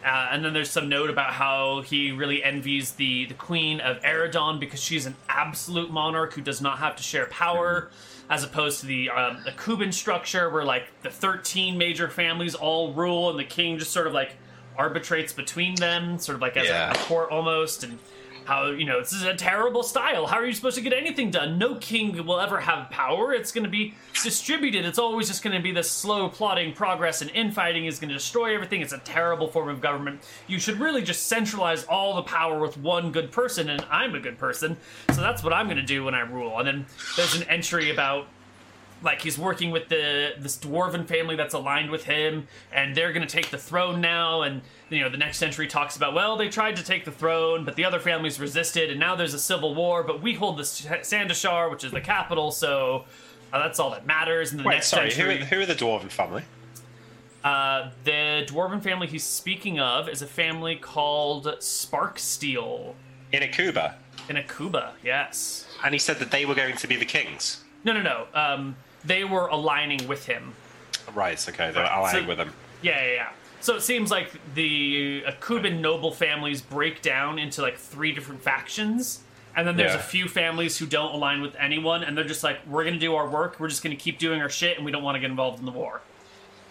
Uh, 0.05 0.29
and 0.31 0.43
then 0.43 0.53
there's 0.53 0.69
some 0.69 0.89
note 0.89 1.09
about 1.09 1.33
how 1.33 1.81
he 1.81 2.11
really 2.11 2.43
envies 2.43 2.93
the, 2.93 3.25
the 3.25 3.33
queen 3.35 3.79
of 3.79 4.01
Eridon 4.01 4.59
because 4.59 4.81
she's 4.81 5.05
an 5.05 5.15
absolute 5.29 5.91
monarch 5.91 6.33
who 6.33 6.41
does 6.41 6.61
not 6.61 6.79
have 6.79 6.95
to 6.95 7.03
share 7.03 7.27
power, 7.27 7.91
as 8.31 8.43
opposed 8.43 8.79
to 8.79 8.85
the 8.87 9.09
um, 9.11 9.41
the 9.45 9.51
Kuban 9.51 9.91
structure 9.93 10.49
where 10.49 10.63
like 10.63 10.87
the 11.03 11.09
13 11.11 11.77
major 11.77 12.09
families 12.09 12.55
all 12.55 12.93
rule 12.93 13.29
and 13.29 13.37
the 13.37 13.43
king 13.43 13.77
just 13.77 13.91
sort 13.91 14.07
of 14.07 14.13
like 14.13 14.37
arbitrates 14.77 15.33
between 15.33 15.75
them, 15.75 16.17
sort 16.17 16.35
of 16.37 16.41
like 16.41 16.55
as 16.57 16.65
Yeah. 16.67 16.89
a, 16.89 16.93
a 16.93 16.97
court 16.97 17.29
almost. 17.29 17.83
And 17.83 17.99
how 18.45 18.67
you 18.71 18.85
know 18.85 18.99
this 18.99 19.13
is 19.13 19.23
a 19.23 19.35
terrible 19.35 19.83
style. 19.83 20.27
How 20.27 20.37
are 20.37 20.45
you 20.45 20.53
supposed 20.53 20.77
to 20.77 20.81
get 20.81 20.93
anything 20.93 21.31
done? 21.31 21.57
No 21.57 21.75
king 21.75 22.25
will 22.25 22.39
ever 22.39 22.59
have 22.59 22.89
power. 22.89 23.33
It's 23.33 23.51
going 23.51 23.63
to 23.63 23.69
be 23.69 23.93
distributed. 24.23 24.85
It's 24.85 24.99
always 24.99 25.27
just 25.27 25.43
going 25.43 25.55
to 25.55 25.61
be 25.61 25.71
this 25.71 25.89
slow 25.89 26.29
plotting 26.29 26.73
progress, 26.73 27.21
and 27.21 27.31
infighting 27.31 27.85
is 27.85 27.99
going 27.99 28.09
to 28.09 28.15
destroy 28.15 28.53
everything. 28.53 28.81
It's 28.81 28.93
a 28.93 28.99
terrible 28.99 29.47
form 29.47 29.69
of 29.69 29.81
government. 29.81 30.21
You 30.47 30.59
should 30.59 30.79
really 30.79 31.01
just 31.01 31.27
centralize 31.27 31.83
all 31.85 32.15
the 32.15 32.23
power 32.23 32.59
with 32.59 32.77
one 32.77 33.11
good 33.11 33.31
person, 33.31 33.69
and 33.69 33.85
I'm 33.89 34.15
a 34.15 34.19
good 34.19 34.37
person, 34.37 34.77
so 35.13 35.21
that's 35.21 35.43
what 35.43 35.53
I'm 35.53 35.67
going 35.67 35.77
to 35.77 35.83
do 35.83 36.03
when 36.03 36.15
I 36.15 36.21
rule. 36.21 36.57
And 36.59 36.67
then 36.67 36.85
there's 37.15 37.35
an 37.35 37.43
entry 37.43 37.91
about 37.91 38.27
like 39.03 39.21
he's 39.21 39.37
working 39.37 39.71
with 39.71 39.89
the 39.89 40.33
this 40.37 40.57
dwarven 40.57 41.07
family 41.07 41.35
that's 41.35 41.53
aligned 41.53 41.89
with 41.89 42.03
him 42.03 42.47
and 42.71 42.95
they're 42.95 43.11
going 43.11 43.25
to 43.27 43.31
take 43.35 43.49
the 43.49 43.57
throne 43.57 43.99
now 44.01 44.41
and 44.43 44.61
you 44.89 44.99
know 44.99 45.09
the 45.09 45.17
next 45.17 45.37
century 45.37 45.67
talks 45.67 45.95
about 45.95 46.13
well 46.13 46.37
they 46.37 46.49
tried 46.49 46.75
to 46.75 46.83
take 46.83 47.03
the 47.05 47.11
throne 47.11 47.65
but 47.65 47.75
the 47.75 47.83
other 47.83 47.99
families 47.99 48.39
resisted 48.39 48.91
and 48.91 48.99
now 48.99 49.15
there's 49.15 49.33
a 49.33 49.39
civil 49.39 49.73
war 49.73 50.03
but 50.03 50.21
we 50.21 50.33
hold 50.35 50.57
the 50.57 50.63
sandashar 50.63 51.71
which 51.71 51.83
is 51.83 51.91
the 51.91 52.01
capital 52.01 52.51
so 52.51 53.05
uh, 53.53 53.59
that's 53.59 53.79
all 53.79 53.89
that 53.89 54.05
matters 54.05 54.51
in 54.51 54.57
the 54.59 54.63
Wait, 54.63 54.75
next 54.75 54.87
sorry. 54.89 55.11
Who 55.13 55.29
are, 55.29 55.33
who 55.33 55.61
are 55.61 55.65
the 55.65 55.75
dwarven 55.75 56.09
family? 56.11 56.43
uh, 57.43 57.89
the 58.03 58.45
dwarven 58.47 58.81
family 58.83 59.07
he's 59.07 59.23
speaking 59.23 59.79
of 59.79 60.07
is 60.07 60.21
a 60.21 60.27
family 60.27 60.75
called 60.75 61.45
sparksteel 61.59 62.93
In 63.31 63.41
Akuba. 63.41 63.95
in 64.29 64.35
Akuba 64.35 64.91
yes 65.03 65.65
And 65.83 65.93
he 65.93 65.99
said 65.99 66.19
that 66.19 66.29
they 66.31 66.45
were 66.45 66.55
going 66.55 66.75
to 66.77 66.87
be 66.87 66.95
the 66.97 67.05
kings. 67.05 67.63
no 67.83 67.93
no 67.93 68.01
no 68.01 68.27
um, 68.33 68.75
they 69.05 69.23
were 69.23 69.47
aligning 69.47 70.07
with 70.07 70.25
him 70.25 70.53
Right. 71.15 71.37
Okay. 71.49 71.71
They're 71.71 71.83
Right, 71.83 71.91
allying 71.91 72.23
so- 72.23 72.27
with 72.29 72.37
him. 72.37 72.53
Yeah, 72.81 73.03
yeah, 73.05 73.13
yeah. 73.13 73.29
So 73.59 73.75
it 73.75 73.81
seems 73.81 74.11
like 74.11 74.31
the 74.55 75.23
uh, 75.27 75.31
Kuban 75.41 75.79
noble 75.81 76.11
families 76.11 76.61
break 76.61 77.01
down 77.01 77.37
into 77.37 77.61
like 77.61 77.77
three 77.77 78.11
different 78.13 78.41
factions. 78.41 79.21
And 79.55 79.67
then 79.67 79.75
there's 79.75 79.91
Yeah. 79.93 79.99
a 79.99 80.03
few 80.03 80.27
families 80.29 80.77
who 80.77 80.85
don't 80.85 81.13
align 81.13 81.41
with 81.41 81.55
anyone, 81.57 82.03
and 82.03 82.17
they're 82.17 82.23
just 82.23 82.43
like, 82.43 82.59
we're 82.65 82.83
to 82.93 82.99
do 82.99 83.15
our 83.15 83.27
work, 83.27 83.59
we're 83.59 83.67
just 83.67 83.81
to 83.97 84.01
keep 84.01 84.17
doing 84.19 84.41
our 84.41 84.49
shit, 84.49 84.77
and 84.77 84.85
we 84.85 84.91
don't 84.91 85.03
want 85.03 85.15
to 85.15 85.19
get 85.19 85.29
involved 85.29 85.59
in 85.59 85.65
the 85.65 85.71
war. 85.73 86.01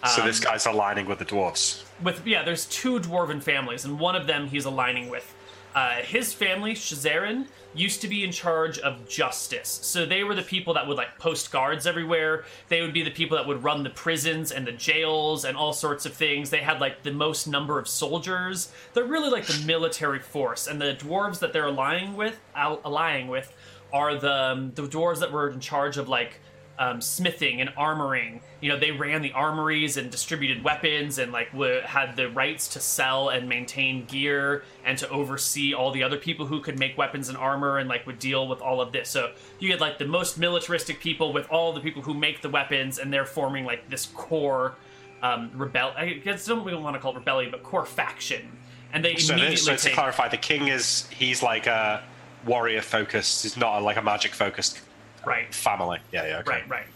So 0.07 0.23
Um, 0.23 0.27
this 0.29 0.41
guy's 0.41 0.65
aligning 0.65 1.05
with 1.07 1.19
the 1.19 1.27
dwarves. 1.27 1.83
With 2.03 2.27
yeah, 2.27 2.43
there's 2.43 2.65
two 2.65 2.99
dwarven 3.01 3.43
families, 3.43 3.85
and 3.85 3.99
one 4.01 4.17
of 4.17 4.27
them 4.27 4.49
he's 4.49 4.65
aligning 4.65 5.11
with. 5.11 5.35
Uh, 5.75 5.97
his 5.97 6.33
family, 6.33 6.73
Shazarin, 6.73 7.47
used 7.75 8.01
to 8.01 8.09
be 8.09 8.25
in 8.25 8.33
charge 8.33 8.79
of 8.79 9.09
justice. 9.09 9.81
So 9.83 10.05
they 10.05 10.25
were 10.25 10.35
the 10.35 10.43
people 10.43 10.75
that 10.75 10.87
would 10.87 10.97
like 10.97 11.19
post 11.19 11.51
guards 11.53 11.87
everywhere. 11.87 12.45
They 12.69 12.81
would 12.81 12.93
be 12.93 13.03
the 13.03 13.11
people 13.11 13.37
that 13.37 13.47
would 13.47 13.63
run 13.63 13.83
the 13.83 13.91
prisons 13.91 14.51
and 14.53 14.67
the 14.67 14.73
jails 14.73 15.45
and 15.45 15.57
all 15.57 15.73
sorts 15.73 16.07
of 16.07 16.13
things. 16.15 16.51
They 16.51 16.59
had 16.59 16.81
like 16.81 17.03
the 17.03 17.13
most 17.13 17.47
number 17.47 17.79
of 17.79 17.89
soldiers. 17.89 18.73
They're 18.95 19.05
really 19.05 19.31
like 19.31 19.47
the 19.47 19.65
military 19.67 20.21
force. 20.21 20.67
And 20.67 20.81
the 20.81 20.95
dwarves 20.95 21.39
that 21.41 21.53
they're 21.53 21.67
allying 21.67 22.17
with, 22.17 22.41
al- 22.55 22.81
with, 23.29 23.55
are 23.93 24.17
the 24.17 24.51
um, 24.51 24.73
the 24.75 24.83
dwarves 24.83 25.21
that 25.21 25.33
were 25.33 25.51
in 25.51 25.61
charge 25.61 25.97
of 25.97 26.09
like 26.09 26.41
um, 26.81 27.01
smithing 27.03 27.61
and 27.61 27.69
armoring. 27.77 28.41
You 28.63 28.71
know, 28.71 28.79
they 28.79 28.91
ran 28.91 29.21
the 29.21 29.33
armories 29.33 29.99
and 29.99 30.11
distributed 30.11 30.65
weapons 30.65 31.19
and 31.19 31.31
like 31.31 31.53
w- 31.53 31.83
had 31.83 32.17
the 32.17 32.31
rights 32.31 32.69
to 32.69 32.81
sell 32.81 33.29
and 33.29 33.47
maintain 33.47 34.07
gear 34.07 34.65
and 34.85 34.97
to 34.99 35.09
oversee 35.11 35.75
all 35.75 35.93
the 35.93 36.03
other 36.03 36.17
people 36.17 36.47
who 36.47 36.61
could 36.61 36.79
make 36.79 36.97
weapons 36.97 37.29
and 37.29 37.37
armor 37.37 37.77
and 37.77 37.89
like 37.89 38.07
would 38.07 38.19
deal 38.19 38.49
with 38.49 38.63
all 38.63 38.81
of 38.81 38.93
this. 38.93 39.11
So 39.11 39.33
you 39.59 39.71
had 39.71 39.81
like 39.81 39.99
the 39.99 40.07
most 40.07 40.39
militaristic 40.39 41.01
people 41.01 41.35
with 41.35 41.47
all 41.51 41.75
the 41.75 41.81
people 41.81 42.01
who 42.01 42.15
make 42.15 42.41
the 42.41 42.49
weapons 42.49 42.99
and 42.99 43.13
they're 43.13 43.27
forming 43.27 43.67
like 43.67 43.91
this 43.91 44.07
core 44.07 44.75
um, 45.23 45.51
rebel. 45.55 45.93
I 45.99 46.15
guess 46.15 46.47
don't 46.47 46.65
we 46.65 46.75
want 46.75 46.97
to 46.97 47.01
call 47.01 47.13
it 47.13 47.19
rebellion, 47.19 47.51
but 47.51 47.63
core 47.63 47.85
faction. 47.85 48.57
And 48.95 49.05
they 49.05 49.17
So, 49.17 49.35
immediately 49.35 49.57
this, 49.57 49.65
so 49.67 49.77
to 49.77 49.83
take 49.83 49.93
clarify, 49.93 50.29
the 50.29 50.39
king 50.39 50.69
is 50.69 51.07
he's 51.11 51.43
like 51.43 51.67
a 51.67 52.03
warrior 52.47 52.81
focused. 52.81 53.43
He's 53.43 53.59
not 53.59 53.83
like 53.83 53.99
a 53.99 54.03
magic 54.03 54.33
focused 54.33 54.81
right. 55.25 55.53
family. 55.55 55.99
Yeah. 56.13 56.27
Yeah. 56.27 56.39
Okay. 56.39 56.51
Right, 56.51 56.69
right. 56.69 56.87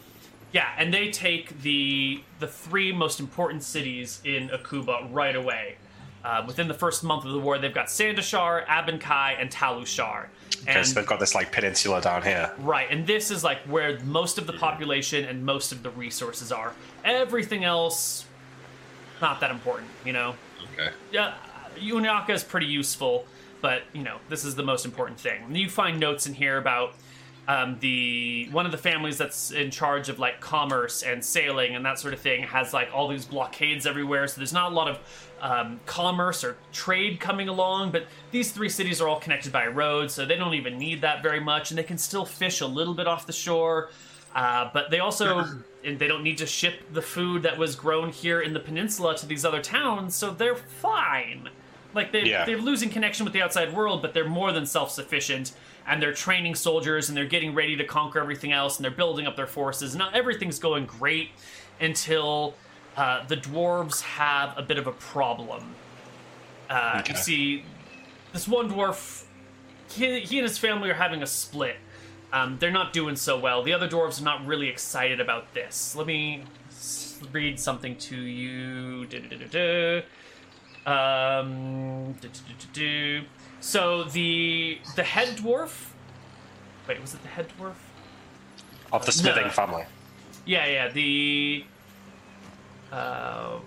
Yeah, 0.52 0.68
and 0.78 0.94
they 0.94 1.10
take 1.10 1.60
the 1.62 2.22
the 2.38 2.46
three 2.46 2.92
most 2.92 3.18
important 3.20 3.62
cities 3.62 4.20
in 4.24 4.48
Akuba 4.50 5.08
right 5.12 5.34
away. 5.34 5.76
Uh, 6.24 6.42
within 6.46 6.68
the 6.68 6.74
first 6.74 7.04
month 7.04 7.26
of 7.26 7.32
the 7.32 7.38
war, 7.38 7.58
they've 7.58 7.74
got 7.74 7.86
Sandashar, 7.88 8.64
Abankai, 8.66 9.36
and 9.38 9.50
Talushar. 9.50 10.28
Okay, 10.62 10.72
And 10.78 10.86
so 10.86 10.94
they've 10.94 11.06
got 11.06 11.20
this 11.20 11.34
like 11.34 11.52
peninsula 11.52 12.00
down 12.00 12.22
here. 12.22 12.50
right, 12.60 12.86
and 12.90 13.06
this 13.06 13.30
is 13.30 13.44
like 13.44 13.58
where 13.62 13.98
most 14.04 14.38
of 14.38 14.46
the 14.46 14.54
population 14.54 15.26
and 15.26 15.44
most 15.44 15.70
of 15.70 15.82
the 15.82 15.90
resources 15.90 16.50
are. 16.50 16.72
Everything 17.04 17.64
else, 17.64 18.24
not 19.20 19.38
that 19.40 19.50
important, 19.50 19.90
you 20.04 20.14
know. 20.14 20.34
Okay. 20.72 20.90
Yeah, 21.12 21.34
Unyaka 21.76 22.30
is 22.30 22.42
pretty 22.44 22.66
useful, 22.66 23.26
but 23.60 23.82
you 23.92 24.02
know 24.02 24.16
this 24.30 24.44
is 24.46 24.54
the 24.54 24.62
most 24.62 24.86
important 24.86 25.20
thing. 25.20 25.54
You 25.54 25.68
find 25.68 26.00
notes 26.00 26.26
in 26.26 26.32
here 26.32 26.56
about 26.56 26.94
um, 27.46 27.78
the 27.80 28.48
one 28.52 28.64
of 28.64 28.72
the 28.72 28.78
families 28.78 29.18
that's 29.18 29.50
in 29.50 29.70
charge 29.70 30.08
of 30.08 30.18
like 30.18 30.40
commerce 30.40 31.02
and 31.02 31.22
sailing 31.22 31.76
and 31.76 31.84
that 31.84 31.98
sort 31.98 32.14
of 32.14 32.20
thing 32.20 32.42
has 32.42 32.72
like 32.72 32.88
all 32.92 33.08
these 33.08 33.26
blockades 33.26 33.86
everywhere. 33.86 34.26
So 34.28 34.36
there's 34.38 34.52
not 34.52 34.72
a 34.72 34.74
lot 34.74 34.88
of 34.88 34.98
um, 35.40 35.78
commerce 35.84 36.42
or 36.42 36.56
trade 36.72 37.20
coming 37.20 37.48
along. 37.48 37.92
But 37.92 38.06
these 38.30 38.50
three 38.50 38.70
cities 38.70 39.00
are 39.00 39.08
all 39.08 39.20
connected 39.20 39.52
by 39.52 39.64
a 39.64 39.70
road, 39.70 40.10
so 40.10 40.24
they 40.24 40.36
don't 40.36 40.54
even 40.54 40.78
need 40.78 41.02
that 41.02 41.22
very 41.22 41.40
much, 41.40 41.70
and 41.70 41.78
they 41.78 41.82
can 41.82 41.98
still 41.98 42.24
fish 42.24 42.60
a 42.60 42.66
little 42.66 42.94
bit 42.94 43.06
off 43.06 43.26
the 43.26 43.32
shore. 43.32 43.90
Uh, 44.34 44.68
but 44.72 44.90
they 44.90 44.98
also 44.98 45.44
and 45.84 45.98
they 45.98 46.08
don't 46.08 46.22
need 46.22 46.38
to 46.38 46.46
ship 46.46 46.80
the 46.92 47.02
food 47.02 47.42
that 47.42 47.58
was 47.58 47.76
grown 47.76 48.08
here 48.08 48.40
in 48.40 48.52
the 48.54 48.60
peninsula 48.60 49.16
to 49.18 49.26
these 49.26 49.44
other 49.44 49.60
towns, 49.60 50.14
so 50.16 50.30
they're 50.30 50.56
fine. 50.56 51.50
Like 51.94 52.12
they 52.12 52.24
Yeah. 52.24 52.44
they're 52.44 52.58
losing 52.58 52.90
connection 52.90 53.24
with 53.24 53.32
the 53.32 53.42
outside 53.42 53.72
world, 53.72 54.02
but 54.02 54.12
they're 54.14 54.28
more 54.28 54.52
than 54.52 54.66
self 54.66 54.90
sufficient, 54.90 55.52
and 55.86 56.02
they're 56.02 56.12
training 56.14 56.54
soldiers, 56.54 57.08
and 57.08 57.16
they're 57.16 57.24
getting 57.26 57.54
ready 57.54 57.76
to 57.76 57.84
conquer 57.84 58.18
everything 58.20 58.52
else, 58.52 58.76
and 58.78 58.84
they're 58.84 58.90
building 58.90 59.26
up 59.26 59.36
their 59.36 59.46
forces. 59.46 59.94
Now 59.94 60.10
everything's 60.12 60.58
going 60.58 60.86
great 60.86 61.30
until 61.80 62.54
uh, 62.96 63.24
the 63.26 63.36
dwarves 63.36 64.00
have 64.02 64.56
a 64.56 64.62
bit 64.62 64.78
of 64.78 64.86
a 64.86 64.92
problem. 64.92 65.74
Uh, 66.70 66.96
Okay. 67.00 67.12
You 67.12 67.18
see, 67.18 67.64
this 68.32 68.46
one 68.48 68.68
dwarf, 68.70 69.24
he, 69.90 70.20
he 70.20 70.38
and 70.38 70.48
his 70.48 70.58
family 70.58 70.90
are 70.90 70.94
having 70.94 71.22
a 71.22 71.26
split. 71.26 71.76
Um, 72.32 72.56
they're 72.58 72.70
not 72.72 72.92
doing 72.92 73.14
so 73.16 73.38
well. 73.38 73.62
The 73.62 73.72
other 73.72 73.88
dwarves 73.88 74.20
are 74.20 74.24
not 74.24 74.44
really 74.46 74.68
excited 74.68 75.20
about 75.20 75.52
this. 75.54 75.94
Let 75.94 76.06
me 76.06 76.42
read 77.32 77.60
something 77.60 77.96
to 77.96 78.16
you. 78.16 79.06
Du-du-du-du-du. 79.06 80.02
Um. 80.86 82.14
So 83.60 84.04
the 84.04 84.78
the 84.96 85.02
head 85.02 85.36
dwarf. 85.38 85.90
Wait, 86.86 87.00
was 87.00 87.14
it 87.14 87.22
the 87.22 87.28
head 87.28 87.46
dwarf? 87.58 87.74
Of 88.92 89.06
the 89.06 89.12
smithing 89.12 89.44
No. 89.44 89.50
family. 89.50 89.84
Yeah, 90.44 90.66
yeah. 90.66 90.88
The 90.88 91.64
uh, 92.92 93.58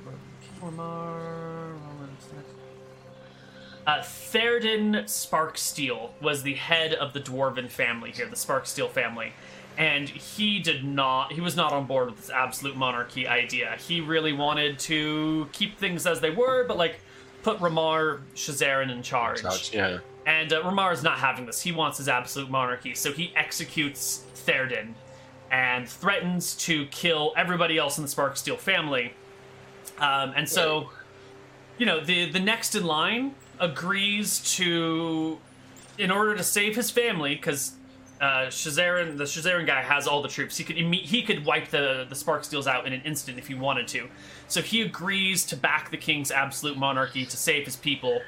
uh, 3.85 4.03
Therden 4.03 4.93
Sparksteel 5.05 6.11
was 6.21 6.43
the 6.43 6.53
head 6.53 6.93
of 6.93 7.13
the 7.13 7.19
dwarven 7.19 7.69
family 7.69 8.11
here, 8.11 8.27
the 8.27 8.35
Sparksteel 8.35 8.89
family, 8.89 9.33
and 9.77 10.07
he 10.07 10.59
did 10.59 10.83
not. 10.83 11.33
He 11.33 11.41
was 11.41 11.55
not 11.55 11.73
on 11.73 11.85
board 11.85 12.09
with 12.09 12.17
this 12.17 12.29
absolute 12.29 12.75
monarchy 12.75 13.27
idea. 13.27 13.75
He 13.79 14.01
really 14.01 14.33
wanted 14.33 14.79
to 14.79 15.49
keep 15.51 15.77
things 15.77 16.05
as 16.05 16.19
they 16.19 16.31
were, 16.31 16.65
but 16.67 16.77
like 16.77 16.99
put 17.47 17.61
Ramar 17.61 18.19
Shazarin 18.35 18.91
in 18.91 19.01
charge. 19.01 19.41
Yeah. 19.71 19.99
And 20.25 20.51
uh, 20.51 20.61
Ramar 20.63 20.91
is 20.91 21.01
not 21.01 21.17
having 21.17 21.45
this. 21.45 21.61
He 21.61 21.71
wants 21.71 21.97
his 21.97 22.09
absolute 22.09 22.49
monarchy, 22.49 22.93
so 22.93 23.13
he 23.13 23.31
executes 23.37 24.25
Therden 24.33 24.95
and 25.49 25.87
threatens 25.87 26.55
to 26.65 26.87
kill 26.87 27.31
everybody 27.37 27.77
else 27.77 27.97
in 27.97 28.03
the 28.03 28.09
Sparksteel 28.09 28.57
family. 28.57 29.13
Um, 29.97 30.33
and 30.35 30.49
so, 30.49 30.89
you 31.77 31.85
know, 31.85 32.01
the 32.03 32.29
the 32.29 32.41
next 32.41 32.75
in 32.75 32.83
line 32.83 33.33
agrees 33.61 34.41
to, 34.57 35.37
in 35.97 36.11
order 36.11 36.35
to 36.35 36.43
save 36.43 36.75
his 36.75 36.91
family, 36.91 37.33
because 37.33 37.76
uh, 38.19 38.47
Shazarin, 38.47 39.17
the 39.17 39.25
Shazarin 39.25 39.67
guy, 39.67 39.81
has 39.81 40.07
all 40.07 40.21
the 40.21 40.27
troops. 40.27 40.57
He 40.57 40.63
could 40.63 40.75
he 40.75 41.21
could 41.21 41.45
wipe 41.45 41.69
the 41.69 42.05
the 42.09 42.15
Sparksteels 42.15 42.67
out 42.67 42.87
in 42.87 42.93
an 42.93 43.01
instant 43.01 43.37
if 43.37 43.47
he 43.47 43.53
wanted 43.53 43.87
to. 43.89 44.07
So 44.47 44.61
he 44.61 44.81
agrees 44.81 45.45
to 45.47 45.57
back 45.57 45.91
the 45.91 45.97
king's 45.97 46.31
absolute 46.31 46.77
monarchy 46.77 47.25
to 47.25 47.37
save 47.37 47.65
his 47.65 47.75
people. 47.75 48.21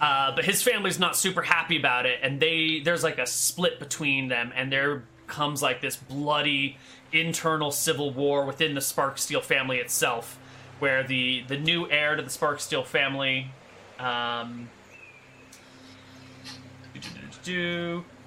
Uh, 0.00 0.34
but 0.34 0.44
his 0.44 0.62
family's 0.62 0.98
not 0.98 1.14
super 1.16 1.42
happy 1.42 1.76
about 1.78 2.06
it, 2.06 2.20
and 2.22 2.40
they 2.40 2.80
there's 2.84 3.02
like 3.02 3.18
a 3.18 3.26
split 3.26 3.78
between 3.78 4.28
them, 4.28 4.52
and 4.54 4.72
there 4.72 5.04
comes 5.26 5.62
like 5.62 5.80
this 5.80 5.96
bloody 5.96 6.76
internal 7.12 7.70
civil 7.70 8.10
war 8.12 8.44
within 8.44 8.74
the 8.74 8.80
Sparksteel 8.80 9.42
family 9.42 9.78
itself, 9.78 10.38
where 10.78 11.02
the 11.02 11.44
the 11.48 11.56
new 11.58 11.88
heir 11.90 12.16
to 12.16 12.22
the 12.22 12.30
Sparksteel 12.30 12.84
family, 12.84 13.50
um, 13.98 14.68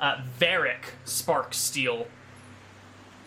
uh, 0.04 0.22
Varric 0.38 0.92
Sparksteel 1.06 2.06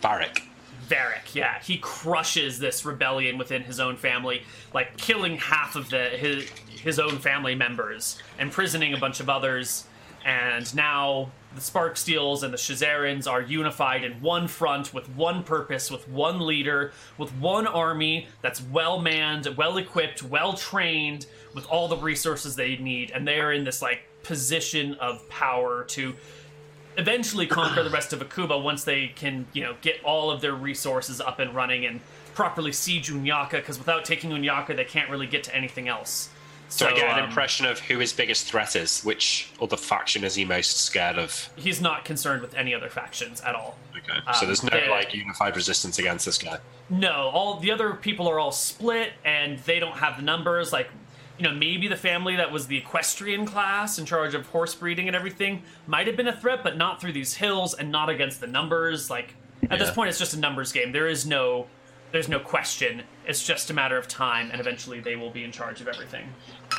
Varric. 0.01 0.43
Varric, 0.87 1.33
yeah, 1.33 1.59
he 1.59 1.77
crushes 1.79 2.59
this 2.59 2.85
rebellion 2.85 3.37
within 3.37 3.63
his 3.63 3.79
own 3.79 3.97
family, 3.97 4.43
like 4.73 4.95
killing 4.95 5.37
half 5.37 5.75
of 5.75 5.89
the 5.89 6.05
his 6.09 6.49
his 6.69 6.99
own 6.99 7.17
family 7.17 7.55
members, 7.55 8.21
imprisoning 8.39 8.93
a 8.93 8.97
bunch 8.97 9.19
of 9.19 9.27
others, 9.27 9.85
and 10.23 10.73
now 10.75 11.31
the 11.55 11.61
Sparksteels 11.61 12.43
and 12.43 12.53
the 12.53 12.57
Shazarins 12.57 13.29
are 13.29 13.41
unified 13.41 14.03
in 14.03 14.21
one 14.21 14.47
front 14.47 14.93
with 14.93 15.09
one 15.09 15.43
purpose, 15.43 15.89
with 15.89 16.07
one 16.07 16.45
leader, 16.45 16.91
with 17.17 17.31
one 17.33 17.65
army 17.65 18.27
that's 18.43 18.61
well 18.61 19.01
manned, 19.01 19.47
well 19.57 19.77
equipped, 19.77 20.21
well 20.21 20.53
trained, 20.53 21.25
with 21.55 21.65
all 21.65 21.87
the 21.87 21.97
resources 21.97 22.55
they 22.55 22.77
need, 22.77 23.11
and 23.11 23.27
they 23.27 23.39
are 23.39 23.51
in 23.51 23.63
this 23.63 23.81
like 23.81 24.03
position 24.21 24.93
of 24.95 25.27
power 25.29 25.85
to 25.85 26.13
eventually 26.97 27.47
conquer 27.47 27.83
the 27.83 27.89
rest 27.89 28.11
of 28.13 28.19
Akuba 28.19 28.61
once 28.61 28.83
they 28.83 29.07
can, 29.07 29.45
you 29.53 29.63
know, 29.63 29.75
get 29.81 30.03
all 30.03 30.29
of 30.31 30.41
their 30.41 30.53
resources 30.55 31.21
up 31.21 31.39
and 31.39 31.53
running 31.55 31.85
and 31.85 32.01
properly 32.33 32.71
siege 32.71 33.11
Unyaka, 33.11 33.51
because 33.51 33.77
without 33.77 34.03
taking 34.05 34.31
Unyaka, 34.31 34.75
they 34.75 34.83
can't 34.85 35.09
really 35.09 35.27
get 35.27 35.43
to 35.45 35.55
anything 35.55 35.87
else. 35.87 36.29
So, 36.69 36.85
I 36.85 36.93
get 36.93 37.09
an 37.09 37.23
um, 37.23 37.29
impression 37.29 37.65
of 37.65 37.79
who 37.79 37.97
his 37.99 38.11
biggest 38.11 38.45
threat 38.45 38.75
is. 38.75 39.01
Which 39.01 39.49
other 39.61 39.77
faction 39.77 40.25
is 40.25 40.35
he 40.35 40.43
most 40.43 40.81
scared 40.81 41.17
of? 41.17 41.49
He's 41.55 41.79
not 41.79 42.03
concerned 42.03 42.41
with 42.41 42.53
any 42.55 42.75
other 42.75 42.89
factions 42.89 43.39
at 43.41 43.55
all. 43.55 43.77
Okay. 43.95 44.19
so 44.33 44.41
Um, 44.41 44.45
there's 44.47 44.63
no 44.63 44.69
they- 44.77 44.89
like 44.89 45.13
unified 45.13 45.55
resistance 45.55 45.97
against 45.97 46.25
this 46.25 46.37
guy. 46.37 46.57
No, 46.89 47.29
all 47.33 47.59
the 47.59 47.71
other 47.71 47.93
people 47.93 48.27
are 48.29 48.37
all 48.39 48.51
split, 48.51 49.13
and 49.23 49.59
they 49.59 49.79
don't 49.79 49.97
have 49.97 50.17
the 50.17 50.23
numbers. 50.23 50.73
Like, 50.73 50.89
you 51.37 51.43
know, 51.47 51.53
maybe 51.53 51.87
the 51.87 51.95
family 51.95 52.35
that 52.35 52.51
was 52.51 52.67
the 52.67 52.77
equestrian 52.77 53.45
class 53.45 53.99
in 53.99 54.05
charge 54.05 54.33
of 54.33 54.47
horse 54.47 54.73
breeding 54.73 55.07
and 55.07 55.15
everything 55.15 55.61
might 55.85 56.07
have 56.07 56.17
been 56.17 56.27
a 56.27 56.35
threat, 56.35 56.63
but 56.63 56.77
not 56.77 56.99
through 56.99 57.13
these 57.13 57.35
hills 57.35 57.73
and 57.75 57.91
not 57.91 58.09
against 58.09 58.41
the 58.41 58.47
numbers. 58.47 59.09
Like, 59.09 59.35
at 59.69 59.79
this 59.79 59.91
point, 59.91 60.09
it's 60.09 60.19
just 60.19 60.33
a 60.33 60.39
numbers 60.39 60.71
game. 60.71 60.91
There 60.91 61.07
is 61.07 61.25
no, 61.25 61.67
there's 62.11 62.29
no 62.29 62.39
question. 62.39 63.03
It's 63.27 63.45
just 63.45 63.69
a 63.69 63.73
matter 63.73 63.97
of 63.97 64.07
time, 64.07 64.49
and 64.51 64.59
eventually 64.59 64.99
they 64.99 65.15
will 65.15 65.29
be 65.29 65.43
in 65.43 65.51
charge 65.51 65.79
of 65.81 65.87
everything. 65.87 66.27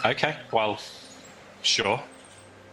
Okay. 0.05 0.37
Well, 0.53 0.81
sure. 1.63 2.03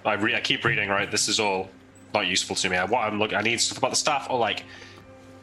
I, 0.06 0.14
re- 0.14 0.36
I 0.36 0.41
keep 0.41 0.64
reading. 0.64 0.90
Right. 0.90 1.10
This 1.10 1.28
is 1.28 1.40
all 1.40 1.70
not 2.14 2.28
useful 2.28 2.56
to 2.56 2.70
me. 2.70 2.78
I, 2.78 2.86
what 2.86 3.02
I'm 3.02 3.20
looking. 3.20 3.38
I 3.38 3.41
need 3.41 3.60
stuff 3.62 3.78
about 3.78 3.91
the 3.91 3.98
staff 3.98 4.28
or 4.30 4.40
like 4.40 4.64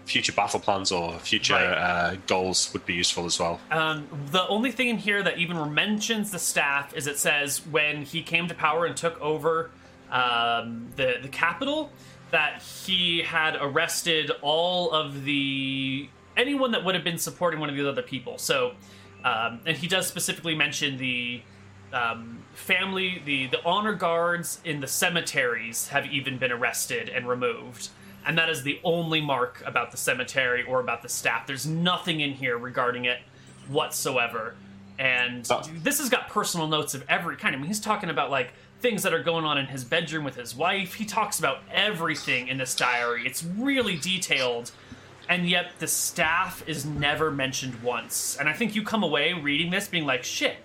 future 0.04 0.32
battle 0.32 0.60
plans 0.60 0.90
or 0.92 1.18
future 1.20 1.54
Right. 1.54 1.64
uh, 1.64 2.16
goals 2.26 2.72
would 2.72 2.84
be 2.86 2.94
useful 2.94 3.24
as 3.24 3.38
well. 3.38 3.60
Um, 3.70 4.06
the 4.30 4.46
only 4.48 4.72
thing 4.72 4.88
in 4.88 4.98
here 4.98 5.22
that 5.22 5.38
even 5.38 5.72
mentions 5.74 6.30
the 6.30 6.38
staff 6.38 6.94
is 6.94 7.06
it 7.06 7.18
says 7.18 7.64
when 7.70 8.04
he 8.04 8.22
came 8.22 8.48
to 8.48 8.54
power 8.54 8.84
and 8.84 8.96
took 8.96 9.20
over 9.20 9.70
um, 10.10 10.88
the 10.96 11.16
the 11.22 11.28
capital 11.28 11.90
that 12.30 12.62
he 12.62 13.22
had 13.22 13.56
arrested 13.60 14.30
all 14.42 14.90
of 14.90 15.24
the 15.24 16.08
anyone 16.36 16.72
that 16.72 16.84
would 16.84 16.94
have 16.94 17.04
been 17.04 17.18
supporting 17.18 17.60
one 17.60 17.68
of 17.68 17.76
these 17.76 17.84
other 17.86 18.02
people. 18.02 18.38
So, 18.38 18.72
um, 19.24 19.60
and 19.66 19.76
he 19.76 19.86
does 19.86 20.06
specifically 20.06 20.54
mention 20.54 20.96
the 20.98 21.42
um, 21.92 22.42
family, 22.54 23.22
the 23.24 23.46
the 23.48 23.64
honor 23.64 23.92
guards 23.94 24.60
in 24.64 24.80
the 24.80 24.86
cemeteries 24.86 25.88
have 25.88 26.06
even 26.06 26.38
been 26.38 26.50
arrested 26.52 27.08
and 27.08 27.28
removed. 27.28 27.88
And 28.24 28.38
that 28.38 28.48
is 28.48 28.62
the 28.62 28.80
only 28.84 29.20
mark 29.20 29.62
about 29.66 29.90
the 29.90 29.96
cemetery 29.96 30.62
or 30.62 30.80
about 30.80 31.02
the 31.02 31.08
staff. 31.08 31.46
There's 31.46 31.66
nothing 31.66 32.20
in 32.20 32.32
here 32.34 32.56
regarding 32.56 33.04
it 33.04 33.18
whatsoever. 33.68 34.54
And 34.98 35.46
Oh. 35.50 35.62
this 35.82 35.98
has 35.98 36.08
got 36.08 36.28
personal 36.28 36.66
notes 36.68 36.94
of 36.94 37.04
every 37.08 37.36
kind. 37.36 37.54
I 37.54 37.58
mean, 37.58 37.66
he's 37.66 37.80
talking 37.80 38.10
about 38.10 38.30
like 38.30 38.52
things 38.80 39.02
that 39.04 39.12
are 39.14 39.22
going 39.22 39.44
on 39.44 39.58
in 39.58 39.66
his 39.66 39.84
bedroom 39.84 40.24
with 40.24 40.36
his 40.36 40.54
wife. 40.54 40.94
He 40.94 41.04
talks 41.04 41.38
about 41.38 41.62
everything 41.72 42.48
in 42.48 42.58
this 42.58 42.74
diary. 42.74 43.26
It's 43.26 43.42
really 43.44 43.96
detailed. 43.96 44.70
And 45.28 45.48
yet 45.48 45.72
the 45.78 45.86
staff 45.86 46.62
is 46.68 46.84
never 46.84 47.30
mentioned 47.30 47.82
once. 47.82 48.36
And 48.38 48.48
I 48.48 48.52
think 48.52 48.74
you 48.74 48.82
come 48.82 49.02
away 49.02 49.32
reading 49.32 49.70
this 49.70 49.88
being 49.88 50.04
like, 50.04 50.24
shit, 50.24 50.56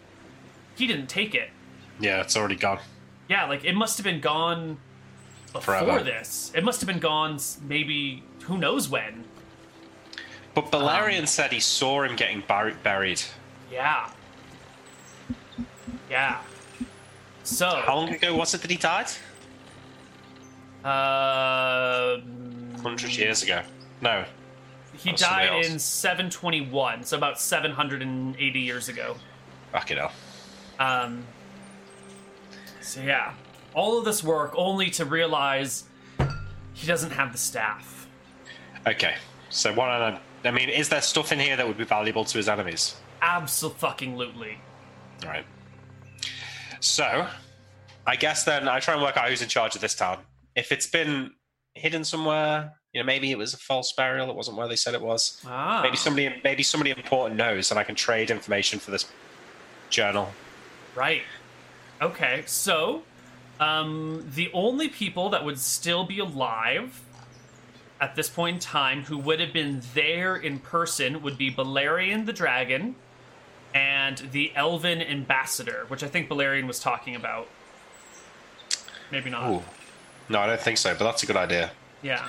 he 0.76 0.88
didn't 0.88 1.08
take 1.08 1.34
it. 1.36 1.50
Yeah, 2.00 2.22
it's 2.22 2.36
already 2.36 2.56
gone. 2.56 2.80
Yeah, 3.30 3.46
like 3.46 3.64
it 3.66 3.74
must 3.76 3.98
have 3.98 4.04
been 4.04 4.20
gone 4.22 4.78
before 5.60 5.80
Forever. 5.80 6.04
this. 6.04 6.52
It 6.56 6.64
must 6.64 6.82
have 6.82 6.88
been 6.88 7.00
gone 7.00 7.40
maybe 7.68 8.24
who 8.44 8.58
knows 8.58 8.90
when. 8.90 9.24
But 10.54 10.72
Balerion 10.72 11.28
said 11.28 11.52
he 11.52 11.60
saw 11.60 12.02
him 12.04 12.16
getting 12.16 12.42
bur- 12.48 12.76
buried. 12.84 13.22
Yeah. 13.72 14.10
Yeah. 16.10 16.40
So, 17.44 17.68
How 17.86 17.96
long 17.96 18.10
ago 18.10 18.36
was 18.36 18.54
it 18.54 18.62
that 18.62 18.72
he 18.72 18.78
died? 18.78 19.08
uh, 20.84 22.18
Hundred 22.82 23.16
years 23.18 23.44
ago. 23.44 23.62
No. 24.02 24.26
he 24.98 25.12
died 25.12 25.66
in 25.66 25.80
721, 25.80 27.04
so 27.04 27.18
about 27.18 27.40
780 27.40 28.60
years 28.60 28.90
ago. 28.90 29.16
Fucking 29.72 29.98
hell. 29.98 30.12
Um, 30.80 31.24
so 32.82 33.02
yeah, 33.02 33.34
all 33.78 34.00
of 34.00 34.06
this 34.06 34.24
work 34.24 34.54
only 34.58 34.90
to 34.90 35.06
realize 35.06 35.84
he 36.74 36.88
doesn't 36.88 37.12
have 37.12 37.32
the 37.32 37.38
staff. 37.38 38.10
Okay. 38.88 39.14
So 39.50 39.72
what? 39.72 39.88
I, 39.88 40.20
I 40.44 40.52
mean, 40.52 40.70
is 40.70 40.90
there 40.90 41.02
stuff 41.02 41.32
in 41.32 41.40
here 41.40 41.56
that 41.56 41.66
would 41.66 41.78
be 41.78 41.84
valuable 41.86 42.26
to 42.26 42.38
his 42.38 42.50
enemies? 42.50 42.96
Absolutely. 43.22 44.58
All 45.24 45.30
right. 45.30 45.46
So, 46.80 47.28
I 48.08 48.16
guess 48.16 48.44
then 48.44 48.68
I 48.68 48.80
try 48.80 48.96
and 48.96 49.04
work 49.04 49.16
out 49.16 49.30
who's 49.30 49.44
in 49.44 49.50
charge 49.50 49.76
of 49.76 49.82
this 49.82 49.94
town. 49.94 50.20
If 50.56 50.72
it's 50.72 50.88
been 50.88 51.32
hidden 51.76 52.04
somewhere, 52.04 52.74
you 52.94 53.02
know, 53.02 53.06
maybe 53.06 53.32
it 53.32 53.38
was 53.38 53.54
a 53.54 53.58
false 53.58 53.94
burial. 53.94 54.30
It 54.30 54.36
wasn't 54.36 54.58
where 54.58 54.68
they 54.68 54.76
said 54.76 54.96
it 54.96 55.02
was. 55.02 55.40
Ah. 55.46 55.82
Maybe 55.84 55.98
somebody, 55.98 56.34
maybe 56.44 56.64
somebody 56.64 56.92
important 56.92 57.38
knows, 57.38 57.70
and 57.70 57.80
I 57.80 57.84
can 57.84 57.94
trade 57.94 58.32
information 58.32 58.80
for 58.80 58.90
this 58.90 59.06
journal. 59.92 60.30
Right. 60.96 61.22
Okay, 62.02 62.44
so 62.48 63.04
um, 63.60 64.26
the 64.36 64.50
only 64.54 64.88
people 64.88 65.30
that 65.30 65.44
would 65.44 65.60
still 65.60 66.04
be 66.06 66.20
alive 66.20 67.02
at 68.00 68.16
this 68.16 68.30
point 68.30 68.56
in 68.56 68.60
time 68.60 69.04
who 69.04 69.18
would 69.18 69.40
have 69.40 69.52
been 69.52 69.82
there 69.94 70.36
in 70.36 70.60
person 70.60 71.22
would 71.24 71.38
be 71.38 71.52
Balerion 71.52 72.26
the 72.26 72.34
dragon 72.34 72.96
and 73.74 74.18
the 74.32 74.52
elven 74.56 75.02
ambassador, 75.02 75.86
which 75.88 76.04
I 76.04 76.08
think 76.08 76.30
Balerion 76.30 76.68
was 76.68 76.80
talking 76.80 77.16
about. 77.16 77.48
Maybe 79.12 79.30
not. 79.30 79.50
Ooh. 79.52 79.64
No, 80.30 80.40
I 80.40 80.48
don't 80.48 80.60
think 80.60 80.78
so. 80.78 80.94
But 80.94 81.06
that's 81.06 81.24
a 81.24 81.26
good 81.26 81.38
idea. 81.38 81.72
Yeah. 82.02 82.28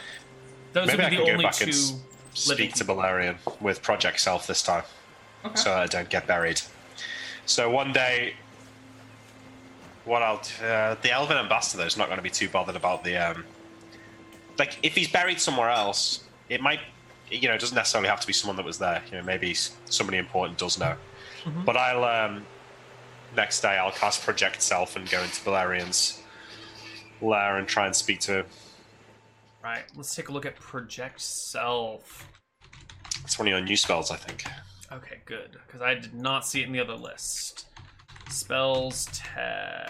Those 0.72 0.86
Maybe 0.86 1.02
would 1.02 1.10
be 1.10 1.16
can 1.16 1.24
the 1.24 1.26
go 1.26 1.32
only 1.32 1.44
back 1.44 1.54
two 1.54 1.64
and 1.64 1.74
speak 2.34 2.74
to 2.74 2.84
Balerion 2.84 3.36
with 3.60 3.82
Project 3.82 4.20
Self 4.20 4.46
this 4.46 4.62
time, 4.62 4.84
Okay. 5.44 5.56
so 5.56 5.72
I 5.72 5.86
don't 5.86 6.08
get 6.08 6.26
buried. 6.26 6.60
So 7.46 7.70
one 7.70 7.92
day, 7.92 8.34
what 10.08 10.22
I'll 10.22 10.40
uh, 10.64 10.96
the 11.02 11.12
Elven 11.12 11.36
Ambassador 11.36 11.86
is 11.86 11.96
not 11.96 12.06
going 12.06 12.16
to 12.16 12.22
be 12.22 12.30
too 12.30 12.48
bothered 12.48 12.76
about 12.76 13.04
the 13.04 13.16
um, 13.16 13.44
like 14.58 14.78
if 14.82 14.94
he's 14.94 15.08
buried 15.08 15.40
somewhere 15.40 15.68
else, 15.70 16.24
it 16.48 16.60
might 16.60 16.80
you 17.30 17.46
know 17.46 17.54
it 17.54 17.60
doesn't 17.60 17.76
necessarily 17.76 18.08
have 18.08 18.20
to 18.20 18.26
be 18.26 18.32
someone 18.32 18.56
that 18.56 18.64
was 18.64 18.78
there. 18.78 19.02
You 19.10 19.18
know, 19.18 19.24
maybe 19.24 19.54
somebody 19.84 20.18
important 20.18 20.58
does 20.58 20.78
know. 20.78 20.96
But 21.64 21.76
I'll 21.76 22.04
um, 22.04 22.44
next 23.36 23.60
day 23.60 23.78
I'll 23.78 23.92
cast 23.92 24.22
Project 24.22 24.60
Self 24.60 24.96
and 24.96 25.08
go 25.08 25.22
into 25.22 25.40
Balerion's 25.42 26.22
lair 27.20 27.56
and 27.56 27.66
try 27.66 27.86
and 27.86 27.94
speak 27.94 28.20
to 28.20 28.40
him. 28.40 28.46
Right. 29.62 29.84
Let's 29.96 30.14
take 30.14 30.28
a 30.28 30.32
look 30.32 30.46
at 30.46 30.56
Project 30.56 31.20
Self. 31.20 32.28
It's 33.24 33.38
one 33.38 33.48
of 33.48 33.50
your 33.50 33.60
new 33.60 33.76
spells, 33.76 34.10
I 34.10 34.16
think. 34.16 34.44
Okay, 34.92 35.18
good. 35.26 35.58
Because 35.66 35.82
I 35.82 35.94
did 35.94 36.14
not 36.14 36.46
see 36.46 36.62
it 36.62 36.66
in 36.66 36.72
the 36.72 36.80
other 36.80 36.94
list. 36.94 37.66
Spells 38.30 39.06
test.php. 39.12 39.86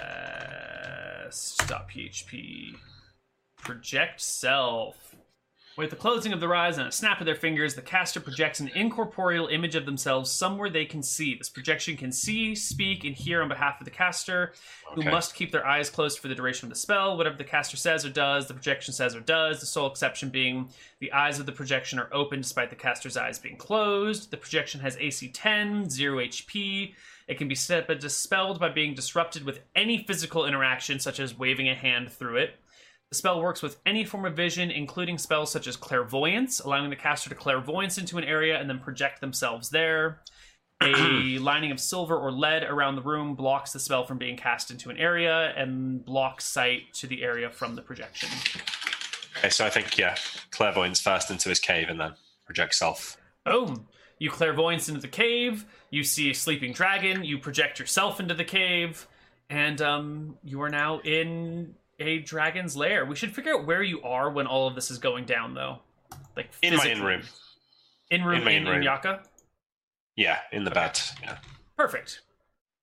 Project 3.63 4.21
self. 4.21 5.17
With 5.77 5.91
the 5.91 5.97
closing 5.97 6.33
of 6.33 6.41
their 6.41 6.55
eyes 6.57 6.79
and 6.79 6.89
a 6.89 6.93
snap 6.93 7.21
of 7.21 7.27
their 7.27 7.37
fingers, 7.37 7.75
the 7.75 7.83
caster 7.83 8.19
projects 8.19 8.59
an 8.59 8.69
incorporeal 8.75 9.47
image 9.47 9.77
of 9.77 9.87
themselves 9.87 10.29
somewhere 10.29 10.69
they 10.69 10.85
can 10.85 11.05
see. 11.05 11.37
This 11.37 11.49
projection 11.49 11.97
can 11.97 12.11
see, 12.11 12.57
speak, 12.57 13.05
and 13.05 13.15
hear 13.15 13.43
on 13.43 13.49
behalf 13.49 13.81
of 13.81 13.85
the 13.85 13.91
caster, 13.93 14.55
who 14.95 15.05
must 15.05 15.37
keep 15.37 15.53
their 15.53 15.65
eyes 15.65 15.89
closed 15.89 16.19
for 16.19 16.27
the 16.27 16.35
duration 16.35 16.67
of 16.67 16.71
the 16.71 16.79
spell. 16.79 17.17
Whatever 17.17 17.37
the 17.37 17.45
caster 17.45 17.77
says 17.77 18.05
or 18.05 18.11
does, 18.11 18.49
the 18.49 18.55
projection 18.55 18.93
says 18.93 19.15
or 19.15 19.21
does, 19.21 19.61
the 19.61 19.67
sole 19.67 19.87
exception 19.87 20.31
being 20.31 20.69
the 20.99 21.13
eyes 21.13 21.39
of 21.39 21.47
the 21.47 21.53
projection 21.53 22.01
are 22.01 22.09
open 22.13 22.41
despite 22.41 22.71
the 22.71 22.77
caster's 22.77 23.17
eyes 23.17 23.39
being 23.39 23.57
closed. 23.57 24.33
The 24.33 24.37
projection 24.37 24.81
has 24.81 24.97
AC 24.97 25.29
10, 25.29 25.91
0 25.91 26.19
HP. 26.19 26.95
It 27.29 27.37
can 27.37 27.47
be 27.47 27.55
set 27.55 27.87
but 27.87 28.01
dispelled 28.01 28.59
by 28.59 28.71
being 28.71 28.95
disrupted 28.95 29.45
with 29.45 29.61
any 29.77 30.03
physical 30.05 30.47
interaction, 30.47 30.99
such 30.99 31.21
as 31.21 31.39
waving 31.39 31.69
a 31.69 31.75
hand 31.75 32.11
through 32.11 32.39
it. 32.39 32.55
The 33.11 33.17
spell 33.17 33.41
works 33.41 33.63
with 33.63 33.79
any 33.87 34.05
form 34.05 34.25
of 34.25 34.35
vision, 34.35 34.71
including 34.71 35.19
spells 35.19 35.53
such 35.53 35.67
as 35.67 35.77
clairvoyance, 35.77 36.61
allowing 36.61 36.91
the 36.91 36.97
caster 36.97 37.31
to 37.31 37.35
clairvoyance 37.35 37.99
into 37.99 38.19
an 38.19 38.25
area 38.25 38.59
and 38.59 38.69
then 38.69 38.81
project 38.81 39.21
themselves 39.21 39.71
there. 39.71 40.23
A 40.83 41.39
lining 41.41 41.71
of 41.71 41.81
silver 41.81 42.17
or 42.17 42.31
lead 42.31 42.65
around 42.65 42.97
the 42.97 43.03
room 43.03 43.35
blocks 43.35 43.73
the 43.73 43.81
spell 43.81 44.05
from 44.05 44.19
being 44.19 44.37
cast 44.37 44.71
into 44.71 44.91
an 44.91 44.97
area 44.97 45.53
and 45.57 46.05
blocks 46.05 46.45
sight 46.45 46.93
to 46.95 47.07
the 47.07 47.23
area 47.23 47.51
from 47.51 47.77
the 47.77 47.83
projection. 47.83 48.29
Okay, 49.39 49.51
so 49.51 49.65
I 49.67 49.71
think 49.71 49.97
yeah, 49.97 50.17
clairvoyance 50.51 51.01
first 51.01 51.31
into 51.31 51.49
his 51.49 51.61
cave 51.61 51.89
and 51.89 52.01
then 52.01 52.13
project 52.47 52.75
self. 52.75 53.17
Boom! 53.45 53.87
You 54.19 54.31
clairvoyance 54.31 54.89
into 54.89 55.01
the 55.01 55.09
cave, 55.09 55.65
you 55.91 56.03
see 56.03 56.31
a 56.31 56.35
sleeping 56.35 56.73
dragon, 56.73 57.25
you 57.25 57.39
project 57.39 57.79
yourself 57.79 58.19
into 58.21 58.35
the 58.35 58.45
cave, 58.45 59.07
and 59.49 59.81
um, 59.81 60.37
you 60.45 60.61
are 60.63 60.69
now 60.69 61.01
in 61.01 61.75
a 62.01 62.19
dragon's 62.19 62.77
lair. 62.77 63.05
We 63.07 63.17
should 63.17 63.35
figure 63.35 63.55
out 63.55 63.67
where 63.67 63.83
you 63.83 64.03
are 64.03 64.31
when 64.31 64.47
all 64.47 64.67
of 64.67 64.75
this 64.75 64.91
is 64.91 64.99
going 64.99 65.25
down, 65.25 65.55
though. 65.55 65.79
Like 66.37 66.51
In 66.63 66.77
my 66.77 66.87
in 66.87 67.03
room. 67.03 67.23
In 68.11 68.25
room 68.25 68.39
In 68.39 68.45
my 68.45 68.51
in, 68.53 68.67
in 68.67 68.69
room. 68.69 68.83
Yaka. 68.83 69.23
Yeah, 70.17 70.39
in 70.53 70.65
the 70.65 70.71
bed. 70.71 71.01
Yeah. 71.23 71.39
Perfect. 71.77 72.23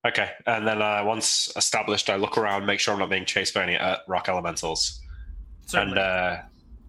Okay, 0.07 0.30
and 0.45 0.68
then 0.68 0.82
uh, 0.82 1.03
once 1.03 1.52
established, 1.56 2.10
I 2.10 2.16
look 2.16 2.38
around, 2.38 2.66
make 2.66 2.80
sure 2.80 2.94
I'm 2.94 2.99
not 2.99 3.10
being 3.10 3.26
chased 3.26 3.53
by 3.53 3.64
any 3.64 3.76
uh, 3.76 3.98
rock 4.07 4.30
elementals. 4.30 5.02
Certainly. 5.66 5.98
And 5.98 5.99
uh, 5.99 6.38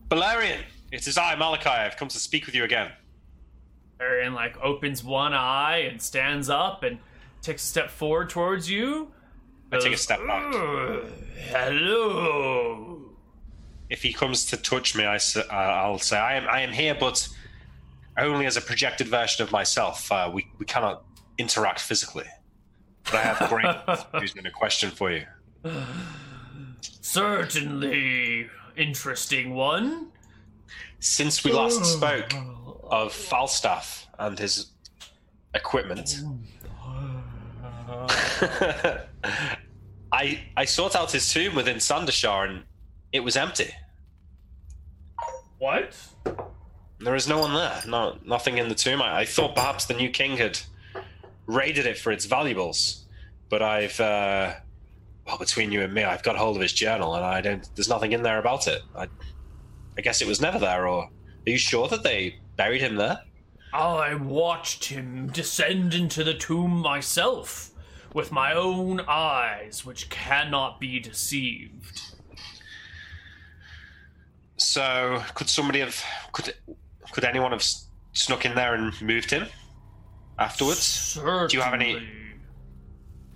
Balerion, 0.09 0.61
it 0.93 1.07
is 1.07 1.17
I, 1.17 1.35
Malakai. 1.35 1.87
I've 1.87 1.97
come 1.97 2.09
to 2.09 2.19
speak 2.19 2.47
with 2.47 2.55
you 2.55 2.65
again. 2.65 2.93
Arian 4.01 4.35
like 4.35 4.59
opens 4.63 5.03
one 5.03 5.33
eye 5.33 5.79
and 5.79 6.01
stands 6.01 6.51
up 6.51 6.83
and 6.83 6.99
takes 7.43 7.63
a 7.65 7.67
step 7.67 7.91
forward 7.91 8.31
towards 8.31 8.71
you. 8.71 9.13
I 9.73 9.79
take 9.79 9.95
a 9.95 9.97
step 9.97 10.21
back. 10.27 10.53
Hello. 11.49 13.01
If 13.89 14.03
he 14.03 14.13
comes 14.13 14.47
to 14.47 14.57
touch 14.57 14.97
me, 14.97 15.05
I 15.05 15.17
uh, 15.17 15.41
I'll 15.51 15.99
say 15.99 16.19
I 16.19 16.35
am 16.37 16.49
I 16.49 16.61
am 16.61 16.73
here, 16.73 16.97
but 16.99 17.29
only 18.19 18.47
as 18.47 18.57
a 18.57 18.61
projected 18.61 19.09
version 19.09 19.43
of 19.43 19.53
myself. 19.53 20.11
Uh, 20.11 20.31
we 20.33 20.47
we 20.59 20.67
cannot 20.67 21.05
interact 21.39 21.81
physically. 21.81 22.27
But 23.05 23.15
I 23.15 23.23
have 23.23 23.49
great 23.49 23.67
news 24.21 24.35
and 24.37 24.47
a 24.47 24.51
question 24.51 24.91
for 24.91 25.13
you. 25.13 25.25
Certainly 26.81 28.49
interesting 28.77 29.55
one. 29.55 30.09
Since 30.99 31.45
we 31.45 31.53
last 31.53 31.85
spoke 31.85 32.33
of 32.91 33.13
Falstaff 33.13 34.07
and 34.19 34.39
his 34.39 34.73
equipment, 35.55 36.21
I 40.13 40.41
I 40.57 40.65
sought 40.65 40.97
out 40.97 41.13
his 41.13 41.33
tomb 41.33 41.55
within 41.55 41.77
Sandashar 41.77 42.49
and 42.49 42.65
it 43.13 43.21
was 43.21 43.37
empty. 43.37 43.71
What? 45.59 45.97
There 46.99 47.15
is 47.15 47.29
no 47.29 47.39
one 47.39 47.55
there. 47.55 47.83
No, 47.87 48.19
nothing 48.25 48.59
in 48.59 48.69
the 48.69 48.75
tomb. 48.75 49.03
I, 49.03 49.21
I 49.21 49.25
thought 49.25 49.55
perhaps 49.55 49.87
the 49.87 49.95
new 49.95 50.11
king 50.11 50.37
had 50.37 50.59
raided 51.47 51.87
it 51.87 51.99
for 51.99 52.11
its 52.11 52.25
valuables, 52.25 53.07
but 53.49 53.63
I've, 53.63 53.99
uh, 54.01 54.55
well, 55.27 55.39
between 55.39 55.73
you 55.73 55.83
and 55.83 55.93
me, 55.93 56.05
I've 56.05 56.23
got 56.23 56.37
hold 56.37 56.57
of 56.57 56.63
his 56.63 56.73
journal, 56.73 57.15
and 57.15 57.25
I 57.25 57.41
don't. 57.41 57.69
There's 57.75 57.89
nothing 57.89 58.13
in 58.13 58.23
there 58.23 58.39
about 58.39 58.67
it. 58.67 58.83
I, 58.95 59.09
I 59.99 60.01
guess 60.01 60.21
it 60.21 60.29
was 60.29 60.41
never 60.41 60.59
there. 60.59 60.87
Or 60.87 61.05
are 61.05 61.11
you 61.51 61.59
sure 61.59 61.89
that 61.89 62.03
they 62.03 62.39
buried 62.57 62.81
him 62.81 62.97
there? 62.97 63.21
I 63.73 64.15
watched 64.15 64.87
him 64.87 65.29
descend 65.29 65.93
into 65.95 66.25
the 66.25 66.35
tomb 66.35 66.71
myself 66.71 67.71
with 68.15 68.33
my 68.33 68.55
own 68.55 69.01
eyes, 69.07 69.85
which 69.85 70.09
cannot 70.09 70.81
be 70.81 70.99
deceived. 70.99 72.01
So, 74.57 75.23
could 75.35 75.51
somebody 75.51 75.81
have 75.81 76.03
could 76.33 76.55
could 77.13 77.25
anyone 77.25 77.53
have 77.53 77.65
snuck 78.15 78.47
in 78.47 78.55
there 78.55 78.75
and 78.75 78.99
moved 79.03 79.31
him 79.31 79.47
afterwards? 80.39 80.79
Certainly. 80.79 81.49
Do 81.49 81.57
you 81.59 81.63
have 81.63 81.75
any- 81.75 81.95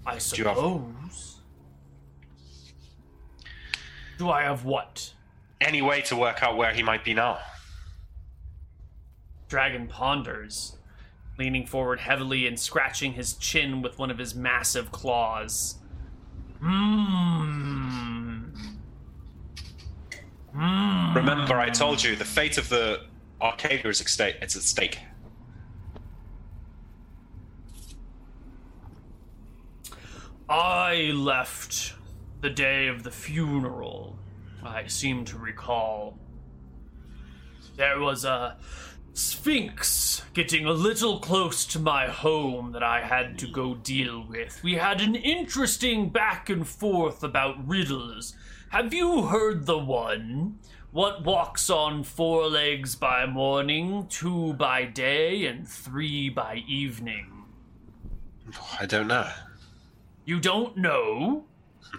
I 0.07 0.13
you 0.13 0.15
have- 0.15 0.23
suppose. 0.23 1.41
Do 4.17 4.31
I 4.31 4.43
have 4.43 4.65
what? 4.65 5.13
Any 5.61 5.83
way 5.83 6.01
to 6.03 6.17
work 6.17 6.43
out 6.43 6.57
where 6.57 6.73
he 6.73 6.83
might 6.83 7.05
be 7.05 7.13
now? 7.15 7.39
Dragon 9.51 9.89
ponders, 9.89 10.77
leaning 11.37 11.67
forward 11.67 11.99
heavily 11.99 12.47
and 12.47 12.59
scratching 12.59 13.15
his 13.15 13.35
chin 13.35 13.83
with 13.83 13.99
one 13.99 14.09
of 14.09 14.17
his 14.17 14.33
massive 14.33 14.93
claws. 14.93 15.79
Hmm. 16.61 18.45
Remember, 20.55 21.59
I 21.59 21.69
told 21.71 22.01
you 22.01 22.15
the 22.15 22.25
fate 22.25 22.59
of 22.59 22.69
the 22.69 23.01
Arcadia 23.43 23.89
is 23.89 24.01
at 24.01 24.09
stake. 24.09 24.37
It's 24.41 24.55
at 24.55 24.63
stake. 24.63 25.01
I 30.49 31.11
left 31.13 31.95
the 32.41 32.51
day 32.51 32.87
of 32.87 33.03
the 33.03 33.11
funeral. 33.11 34.17
I 34.63 34.87
seem 34.87 35.25
to 35.25 35.39
recall. 35.39 36.17
There 37.77 37.99
was 37.99 38.25
a 38.25 38.57
sphinx 39.13 40.23
getting 40.33 40.67
a 40.67 40.73
little 40.73 41.19
close 41.19 41.65
to 41.67 41.79
my 41.79 42.07
home 42.07 42.73
that 42.73 42.83
I 42.83 43.01
had 43.01 43.39
to 43.41 43.47
go 43.47 43.75
deal 43.75 44.25
with. 44.29 44.61
We 44.63 44.75
had 44.75 45.01
an 45.01 45.15
interesting 45.15 46.11
back 46.11 46.49
and 46.49 46.67
forth 46.67 47.23
about 47.23 47.67
riddles. 47.67 48.35
Have 48.71 48.95
you 48.95 49.27
heard 49.27 49.67
the 49.67 49.79
one? 49.79 50.59
What 50.93 51.25
walks 51.25 51.71
on 51.71 52.03
four 52.03 52.49
legs 52.49 52.97
by 52.97 53.27
morning, 53.27 54.07
two 54.09 54.55
by 54.55 54.85
day, 54.85 55.47
and 55.47 55.69
three 55.69 56.29
by 56.29 56.65
evening? 56.67 57.45
I 58.81 58.87
don't 58.87 59.07
know. 59.07 59.29
You 60.25 60.41
don't 60.41 60.77
know? 60.77 61.45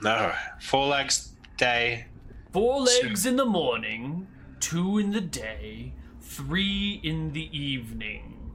No. 0.01 0.33
Four 0.59 0.87
legs, 0.87 1.31
day. 1.57 2.07
Four 2.51 2.81
legs 2.81 3.25
in 3.25 3.37
the 3.37 3.45
morning, 3.45 4.27
two 4.59 4.97
in 4.97 5.11
the 5.11 5.21
day, 5.21 5.93
three 6.35 6.99
in 7.03 7.33
the 7.33 7.49
evening. 7.57 8.51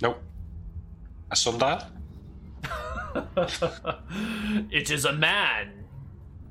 Nope. 0.00 0.22
A 1.30 1.36
sundial? 1.36 1.82
it 4.70 4.90
is 4.90 5.04
a 5.04 5.12
man. 5.12 5.84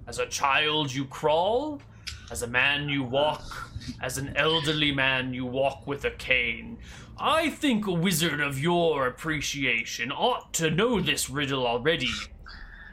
As 0.08 0.20
a 0.20 0.28
child, 0.28 0.94
you 0.94 1.06
crawl. 1.06 1.82
As 2.30 2.44
a 2.44 2.48
man, 2.48 2.90
you 2.90 3.04
walk. 3.04 3.72
As 4.02 4.18
an 4.18 4.34
elderly 4.36 4.92
man, 4.92 5.34
you 5.34 5.46
walk 5.46 5.88
with 5.88 6.06
a 6.06 6.12
cane. 6.12 6.78
I 7.18 7.50
think 7.50 7.88
a 7.88 7.92
wizard 7.92 8.40
of 8.40 8.60
your 8.60 9.08
appreciation 9.08 10.12
ought 10.12 10.54
to 10.54 10.70
know 10.70 11.02
this 11.02 11.30
riddle 11.30 11.66
already. 11.66 12.10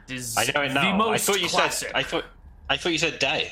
It 0.07 0.13
is 0.15 0.35
I 0.37 0.45
know 0.53 0.61
it 0.61 0.67
the 0.69 0.73
now. 0.73 0.97
most 0.97 1.29
I 1.29 1.33
thought 1.33 1.41
you 1.41 1.49
classic. 1.49 1.89
said. 1.89 1.95
I 1.95 2.03
thought. 2.03 2.25
I 2.69 2.77
thought 2.77 2.91
you 2.91 2.97
said 2.97 3.19
day. 3.19 3.51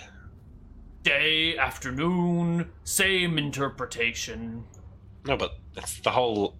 Day, 1.08 1.58
afternoon, 1.58 2.70
same 2.84 3.38
interpretation. 3.38 4.66
No, 5.26 5.38
but 5.38 5.58
it's 5.78 6.02
the 6.02 6.12
whole. 6.12 6.58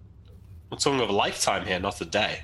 We're 0.70 0.78
talking 0.78 1.00
of 1.00 1.10
a 1.10 1.12
lifetime 1.12 1.66
here, 1.66 1.78
not 1.78 2.00
a 2.00 2.06
day. 2.06 2.40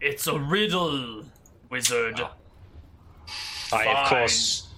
It's 0.00 0.26
a 0.28 0.38
riddle, 0.38 1.26
wizard. 1.68 2.22
I 3.70 3.84
of 3.84 4.08
course, 4.08 4.68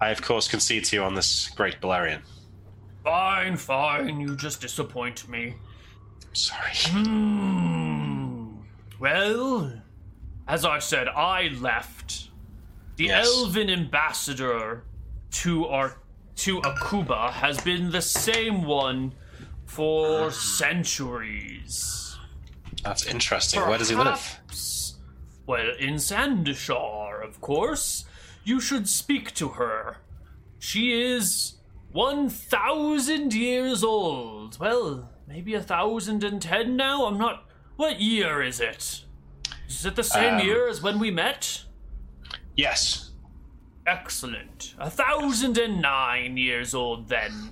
I 0.00 0.08
of 0.10 0.20
course 0.22 0.48
concede 0.48 0.86
to 0.86 0.96
you 0.96 1.02
on 1.04 1.14
this 1.14 1.50
great 1.50 1.80
Balerion. 1.80 2.22
Fine, 3.04 3.56
fine, 3.56 4.20
you 4.20 4.34
just 4.34 4.60
disappoint 4.60 5.28
me. 5.28 5.54
I'm 6.26 6.34
sorry. 6.34 6.72
Hmm. 6.74 8.56
Well, 8.98 9.72
as 10.48 10.64
I 10.64 10.80
said, 10.80 11.06
I 11.06 11.50
left. 11.60 12.30
The 12.96 13.04
Yes. 13.04 13.24
elven 13.24 13.70
ambassador 13.70 14.82
to 15.32 15.66
our 15.66 15.96
to 16.36 16.60
Akuba 16.62 17.30
has 17.30 17.60
been 17.60 17.90
the 17.90 18.02
same 18.02 18.64
one 18.64 19.12
for 19.66 20.30
centuries. 20.30 22.16
That's 22.82 23.06
interesting. 23.06 23.60
Where 23.60 23.78
does 23.78 23.90
he 23.90 23.94
live? 23.96 24.38
Well, 25.46 25.72
in 25.78 25.94
Sandashar, 25.94 27.22
of 27.26 27.40
course. 27.40 28.04
You 28.44 28.60
should 28.60 28.88
speak 28.88 29.34
to 29.34 29.50
her. 29.50 29.98
She 30.58 31.00
is 31.00 31.54
1,000 31.92 33.32
years 33.34 33.84
old. 33.84 34.58
Well, 34.58 35.10
maybe 35.28 35.54
a 35.54 35.62
thousand 35.62 36.24
and 36.24 36.40
ten 36.42 36.76
now? 36.76 37.06
I'm 37.06 37.18
not. 37.18 37.48
What 37.76 38.00
year 38.00 38.42
is 38.42 38.58
it? 38.60 39.04
Is 39.68 39.86
it 39.86 39.94
the 39.96 40.04
same 40.04 40.34
Um, 40.34 40.40
year 40.46 40.68
as 40.68 40.82
when 40.82 40.98
we 40.98 41.10
met? 41.10 41.64
Yes. 42.56 43.10
Excellent. 43.86 44.74
A 44.78 44.88
thousand 44.90 45.58
and 45.58 45.82
nine 45.82 46.36
years 46.36 46.74
old 46.74 47.08
then. 47.08 47.50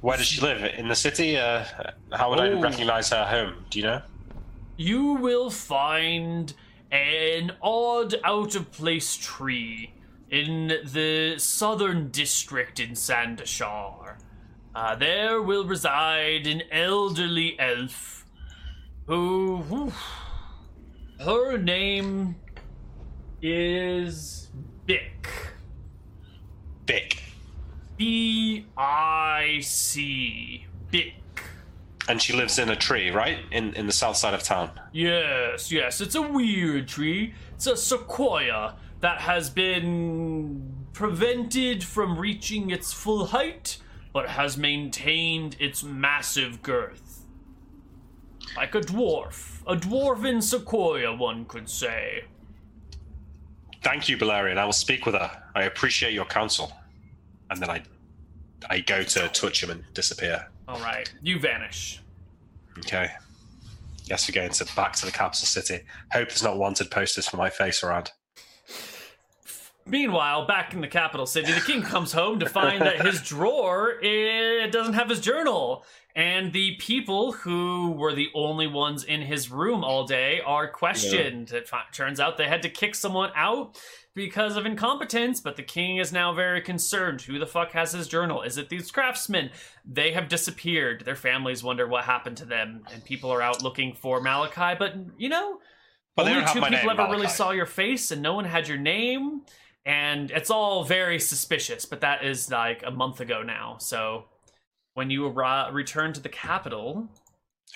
Where 0.00 0.16
does 0.16 0.26
she 0.26 0.40
live? 0.40 0.62
In 0.76 0.88
the 0.88 0.94
city? 0.94 1.36
Uh, 1.36 1.64
how 2.12 2.30
would 2.30 2.40
I 2.40 2.48
Oh. 2.50 2.60
recognize 2.60 3.10
her 3.10 3.24
home? 3.24 3.64
Do 3.70 3.78
you 3.78 3.84
know? 3.84 4.02
you 4.78 5.12
will 5.12 5.50
find 5.50 6.54
an 6.90 7.52
odd 7.62 8.14
out 8.24 8.54
of 8.56 8.72
place 8.72 9.16
tree 9.16 9.92
in 10.30 10.68
the 10.84 11.34
southern 11.38 12.10
district 12.10 12.80
in 12.80 12.92
Sandashar. 12.92 14.16
Uh, 14.74 14.94
there 14.96 15.40
will 15.42 15.64
reside 15.64 16.46
an 16.46 16.62
elderly 16.72 17.56
elf 17.60 18.24
who. 19.06 19.58
whew, 19.68 19.92
her 21.20 21.58
name 21.58 22.34
is 23.42 24.41
Bic. 24.86 25.28
Bic. 26.86 27.22
B 27.96 28.66
I 28.76 29.60
C. 29.62 30.66
Bic. 30.90 31.14
And 32.08 32.20
she 32.20 32.32
lives 32.32 32.58
in 32.58 32.68
a 32.68 32.76
tree, 32.76 33.10
right? 33.10 33.38
In 33.52 33.74
in 33.74 33.86
the 33.86 33.92
south 33.92 34.16
side 34.16 34.34
of 34.34 34.42
town. 34.42 34.70
Yes, 34.92 35.70
yes, 35.70 36.00
it's 36.00 36.16
a 36.16 36.22
weird 36.22 36.88
tree. 36.88 37.34
It's 37.54 37.66
a 37.66 37.76
sequoia 37.76 38.74
that 39.00 39.20
has 39.20 39.50
been 39.50 40.72
prevented 40.92 41.84
from 41.84 42.18
reaching 42.18 42.70
its 42.70 42.92
full 42.92 43.26
height, 43.26 43.78
but 44.12 44.30
has 44.30 44.56
maintained 44.56 45.56
its 45.60 45.84
massive 45.84 46.60
girth. 46.62 47.24
Like 48.56 48.74
a 48.74 48.80
dwarf. 48.80 49.62
A 49.66 49.76
dwarven 49.76 50.42
sequoia, 50.42 51.14
one 51.14 51.44
could 51.44 51.68
say. 51.68 52.24
Thank 53.82 54.08
you, 54.08 54.16
Balerion. 54.16 54.58
I 54.58 54.64
will 54.64 54.72
speak 54.72 55.06
with 55.06 55.14
her. 55.14 55.42
I 55.54 55.64
appreciate 55.64 56.12
your 56.12 56.24
counsel. 56.24 56.72
And 57.50 57.60
then 57.60 57.70
I 57.70 57.82
I 58.70 58.80
go 58.80 59.02
to 59.02 59.28
touch 59.28 59.62
him 59.62 59.70
and 59.70 59.84
disappear. 59.92 60.48
Alright, 60.68 61.12
you 61.20 61.38
vanish. 61.38 62.00
Okay. 62.78 63.10
Yes, 64.04 64.28
we're 64.28 64.40
going 64.40 64.52
to 64.52 64.66
back 64.74 64.94
to 64.94 65.06
the 65.06 65.12
capital 65.12 65.46
city. 65.46 65.84
Hope 66.12 66.28
there's 66.28 66.42
not 66.42 66.58
wanted 66.58 66.90
posters 66.90 67.28
for 67.28 67.36
my 67.36 67.50
face 67.50 67.82
around. 67.82 68.12
Meanwhile, 69.84 70.46
back 70.46 70.74
in 70.74 70.80
the 70.80 70.88
capital 70.88 71.26
city, 71.26 71.52
the 71.52 71.60
king 71.60 71.82
comes 71.82 72.12
home 72.12 72.38
to 72.38 72.48
find 72.48 72.82
that 72.82 73.04
his 73.04 73.20
drawer 73.28 73.94
it 74.00 74.70
doesn't 74.70 74.94
have 74.94 75.08
his 75.08 75.20
journal. 75.20 75.84
And 76.14 76.52
the 76.52 76.76
people 76.76 77.32
who 77.32 77.92
were 77.92 78.12
the 78.14 78.28
only 78.34 78.66
ones 78.66 79.02
in 79.02 79.22
his 79.22 79.50
room 79.50 79.82
all 79.82 80.06
day 80.06 80.40
are 80.44 80.68
questioned. 80.68 81.52
It 81.52 81.68
fi- 81.68 81.84
turns 81.92 82.20
out 82.20 82.36
they 82.36 82.48
had 82.48 82.62
to 82.62 82.68
kick 82.68 82.94
someone 82.94 83.30
out 83.34 83.80
because 84.14 84.56
of 84.56 84.66
incompetence, 84.66 85.40
but 85.40 85.56
the 85.56 85.62
king 85.62 85.96
is 85.96 86.12
now 86.12 86.34
very 86.34 86.60
concerned. 86.60 87.22
Who 87.22 87.38
the 87.38 87.46
fuck 87.46 87.72
has 87.72 87.92
his 87.92 88.08
journal? 88.08 88.42
Is 88.42 88.58
it 88.58 88.68
these 88.68 88.90
craftsmen? 88.90 89.50
They 89.86 90.12
have 90.12 90.28
disappeared. 90.28 91.04
Their 91.06 91.16
families 91.16 91.62
wonder 91.62 91.86
what 91.86 92.04
happened 92.04 92.36
to 92.38 92.44
them, 92.44 92.82
and 92.92 93.02
people 93.04 93.32
are 93.32 93.40
out 93.40 93.62
looking 93.62 93.94
for 93.94 94.20
Malakai. 94.22 94.78
But 94.78 94.94
you 95.16 95.30
know, 95.30 95.60
But 96.14 96.28
only 96.28 96.42
two 96.42 96.60
people 96.60 96.70
name, 96.70 96.90
ever 96.90 97.10
really 97.10 97.28
saw 97.28 97.52
your 97.52 97.64
face, 97.64 98.10
and 98.10 98.20
no 98.20 98.34
one 98.34 98.44
had 98.44 98.68
your 98.68 98.78
name. 98.78 99.42
And 99.86 100.30
it's 100.30 100.50
all 100.50 100.84
very 100.84 101.18
suspicious. 101.18 101.86
But 101.86 102.02
that 102.02 102.22
is 102.22 102.50
like 102.50 102.82
a 102.86 102.90
month 102.90 103.20
ago 103.20 103.42
now. 103.42 103.78
So 103.78 104.26
when 104.94 105.10
you 105.10 105.22
arri- 105.22 105.72
return 105.72 106.12
to 106.14 106.20
the 106.20 106.28
capital, 106.28 107.08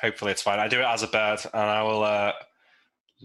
Hopefully 0.02 0.30
it's 0.30 0.42
fine. 0.42 0.58
I 0.58 0.68
do 0.68 0.80
it 0.80 0.84
as 0.84 1.02
a 1.02 1.06
bird, 1.06 1.38
and 1.54 1.62
I 1.62 1.82
will. 1.82 2.02
Uh, 2.04 2.32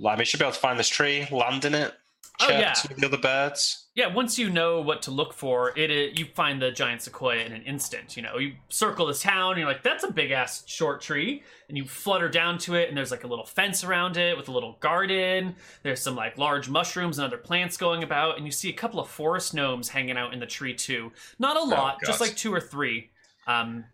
I 0.08 0.16
mean, 0.16 0.24
should 0.26 0.40
be 0.40 0.46
able 0.46 0.54
to 0.54 0.60
find 0.60 0.80
this 0.80 0.88
tree, 0.88 1.28
land 1.30 1.66
in 1.66 1.76
it, 1.76 1.94
Oh, 2.40 2.48
yeah. 2.50 2.74
with 2.88 2.98
the 2.98 3.08
other 3.08 3.18
birds. 3.18 3.88
Yeah, 3.94 4.08
once 4.08 4.40
you 4.40 4.50
know 4.50 4.80
what 4.80 5.02
to 5.02 5.12
look 5.12 5.34
for, 5.34 5.78
it, 5.78 5.92
it 5.92 6.18
you 6.18 6.28
find 6.34 6.62
the 6.62 6.72
giant 6.72 7.02
sequoia 7.02 7.44
in 7.44 7.52
an 7.52 7.64
instant. 7.64 8.16
You 8.16 8.24
know, 8.24 8.38
you 8.38 8.54
circle 8.70 9.06
this 9.08 9.22
town, 9.22 9.52
and 9.52 9.60
you're 9.60 9.68
like, 9.68 9.84
"That's 9.84 10.06
a 10.06 10.12
big 10.14 10.32
ass 10.32 10.64
short 10.66 11.02
tree," 11.02 11.44
and 11.68 11.78
you 11.78 11.84
flutter 11.86 12.30
down 12.30 12.58
to 12.60 12.76
it, 12.76 12.88
and 12.88 12.98
there's 12.98 13.12
like 13.12 13.26
a 13.26 13.28
little 13.28 13.46
fence 13.46 13.84
around 13.84 14.16
it 14.16 14.38
with 14.38 14.48
a 14.48 14.52
little 14.54 14.78
garden. 14.80 15.58
There's 15.84 16.02
some 16.02 16.16
like 16.16 16.38
large 16.38 16.70
mushrooms 16.70 17.20
and 17.20 17.26
other 17.28 17.38
plants 17.38 17.76
going 17.76 18.02
about, 18.02 18.38
and 18.38 18.46
you 18.46 18.52
see 18.54 18.70
a 18.70 18.74
couple 18.74 19.02
of 19.02 19.10
forest 19.10 19.54
gnomes 19.54 19.90
hanging 19.90 20.16
out 20.16 20.34
in 20.34 20.40
the 20.40 20.46
tree 20.48 20.74
too. 20.74 21.12
Not 21.38 21.58
a 21.58 21.64
lot, 21.64 21.98
just 22.06 22.22
like 22.22 22.38
two 22.38 22.54
or 22.54 22.62
three. 22.62 23.10
Um, 23.52 23.86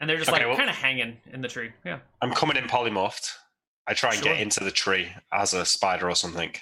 and 0.00 0.08
they're 0.08 0.16
just 0.16 0.28
Okay, 0.30 0.38
like 0.40 0.46
well- 0.48 0.56
kind 0.56 0.70
of 0.70 0.76
hanging 0.76 1.16
in 1.32 1.40
the 1.40 1.48
tree. 1.48 1.72
Yeah. 1.84 1.98
I'm 2.22 2.32
coming 2.32 2.56
in 2.56 2.64
polymorphed. 2.64 3.34
I 3.86 3.94
try 3.94 4.10
and 4.10 4.18
Sure. 4.22 4.32
get 4.32 4.40
into 4.42 4.60
the 4.62 4.70
tree 4.70 5.12
as 5.32 5.54
a 5.54 5.64
spider 5.64 6.08
or 6.10 6.14
something, 6.14 6.52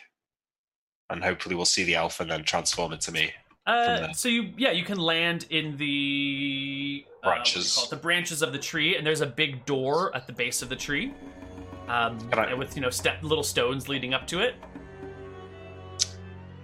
and 1.11 1.25
hopefully 1.25 1.55
we'll 1.57 1.65
see 1.65 1.83
the 1.85 1.97
elf 1.97 2.21
and 2.21 2.31
then 2.31 2.45
transform 2.45 2.93
into 2.93 3.11
me. 3.13 3.33
Uh, 3.67 4.13
so 4.13 4.29
you 4.29 4.53
yeah 4.57 4.71
you 4.71 4.85
can 4.85 4.97
land 4.97 5.45
in 5.51 5.77
the 5.77 7.05
uh, 7.25 7.27
what 7.29 7.35
do 7.35 7.41
you 7.41 7.55
Branches. 7.57 7.83
it? 7.83 7.91
the 7.91 7.97
branches 7.97 8.41
of 8.43 8.53
the 8.53 8.59
tree, 8.61 8.97
and 8.97 9.05
there's 9.05 9.23
a 9.23 9.27
big 9.27 9.67
door 9.67 10.15
at 10.15 10.29
the 10.29 10.33
base 10.33 10.63
of 10.63 10.69
the 10.69 10.77
tree, 10.77 11.13
um, 11.89 12.17
I- 12.33 12.45
and 12.45 12.59
with 12.61 12.77
you 12.77 12.81
know 12.83 12.91
step 12.91 13.21
little 13.25 13.43
stones 13.43 13.89
leading 13.89 14.15
up 14.15 14.25
to 14.29 14.39
it. 14.41 14.55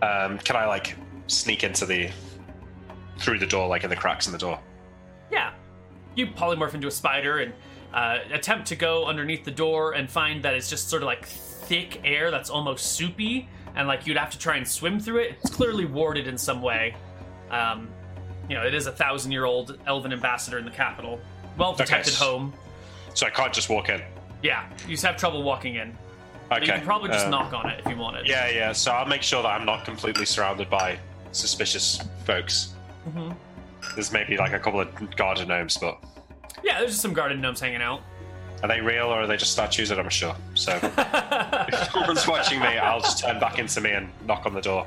Um, 0.01 0.39
can 0.39 0.55
I 0.57 0.67
like 0.67 0.97
sneak 1.27 1.65
into 1.65 1.87
the 1.87 2.11
through 3.19 3.39
the 3.41 3.47
door, 3.47 3.67
like 3.69 3.83
in 3.85 3.91
the 3.91 3.97
cracks 3.97 4.27
in 4.27 4.33
the 4.33 4.39
door? 4.39 4.61
Yeah, 5.31 5.53
you 6.15 6.27
polymorph 6.29 6.75
into 6.75 6.87
a 6.87 6.91
spider 6.91 7.39
and 7.39 7.53
uh, 7.95 8.19
attempt 8.33 8.69
to 8.69 8.77
go 8.77 9.05
underneath 9.07 9.45
the 9.45 9.51
door 9.51 9.93
and 9.93 10.11
find 10.11 10.43
that 10.45 10.55
it's 10.55 10.71
just 10.71 10.89
sort 10.89 11.03
of 11.03 11.07
like 11.07 11.27
thick 11.27 12.01
air 12.05 12.31
that's 12.31 12.51
almost 12.51 12.93
soupy, 12.93 13.49
and 13.75 13.87
like 13.89 14.07
you'd 14.07 14.17
have 14.17 14.31
to 14.31 14.39
try 14.39 14.57
and 14.57 14.67
swim 14.67 14.99
through 15.01 15.19
it. 15.19 15.37
It's 15.41 15.51
clearly 15.55 15.85
warded 15.85 16.27
in 16.27 16.37
some 16.39 16.63
way. 16.63 16.95
Um, 17.51 17.89
you 18.49 18.57
know, 18.57 18.65
it 18.67 18.75
is 18.75 18.87
a 18.87 18.93
thousand-year-old 18.93 19.79
elven 19.87 20.13
ambassador 20.13 20.59
in 20.59 20.65
the 20.65 20.71
capital, 20.71 21.21
well-protected 21.57 22.15
Okay. 22.15 22.25
home. 22.25 22.53
So 23.15 23.27
I 23.27 23.31
can't 23.31 23.53
just 23.53 23.69
walk 23.69 23.89
in. 23.89 24.03
Yeah, 24.43 24.67
you 24.85 24.91
just 24.95 25.05
have 25.05 25.17
trouble 25.17 25.43
walking 25.43 25.77
in. 25.77 25.97
Okay. 26.51 26.67
you 26.67 26.73
can 26.73 26.83
probably 26.83 27.09
just 27.09 27.27
um, 27.27 27.31
knock 27.31 27.53
on 27.55 27.71
it 27.71 27.81
if 27.85 27.91
you 27.91 27.97
wanted. 27.97 28.27
Yeah, 28.27 28.49
yeah. 28.51 28.73
So 28.73 28.91
I'll 28.91 29.07
make 29.07 29.23
sure 29.23 29.43
that 29.43 29.49
I'm 29.49 29.65
not 29.65 29.85
completely 29.87 30.27
surrounded 30.27 30.69
by 30.69 30.99
suspicious 31.31 32.03
folks. 32.25 32.75
Mhm. 33.09 33.35
There's 33.95 34.13
maybe 34.13 34.37
like 34.37 34.53
a 34.53 34.59
couple 34.59 34.81
of 34.81 35.17
garden 35.17 35.49
gnomes, 35.49 35.77
but 35.79 35.99
Yeah, 36.65 36.79
there's 36.79 36.91
just 36.93 37.03
some 37.03 37.13
garden 37.13 37.41
gnomes 37.41 37.61
hanging 37.61 37.83
out. 37.83 38.01
are 38.63 38.69
they 38.69 38.81
real 38.81 39.07
or 39.07 39.23
are 39.23 39.27
they 39.27 39.37
just 39.37 39.53
statues? 39.53 39.91
I'm 39.91 39.99
not 40.03 40.13
sure. 40.13 40.35
So 40.55 40.73
if 40.83 41.91
someone's 41.93 42.27
watching 42.27 42.61
me, 42.61 42.79
I'll 42.79 43.01
just 43.01 43.19
turn 43.19 43.39
back 43.41 43.59
into 43.59 43.81
me 43.81 43.91
and 43.91 44.09
knock 44.27 44.47
on 44.47 44.55
the 44.55 44.61
door. 44.61 44.87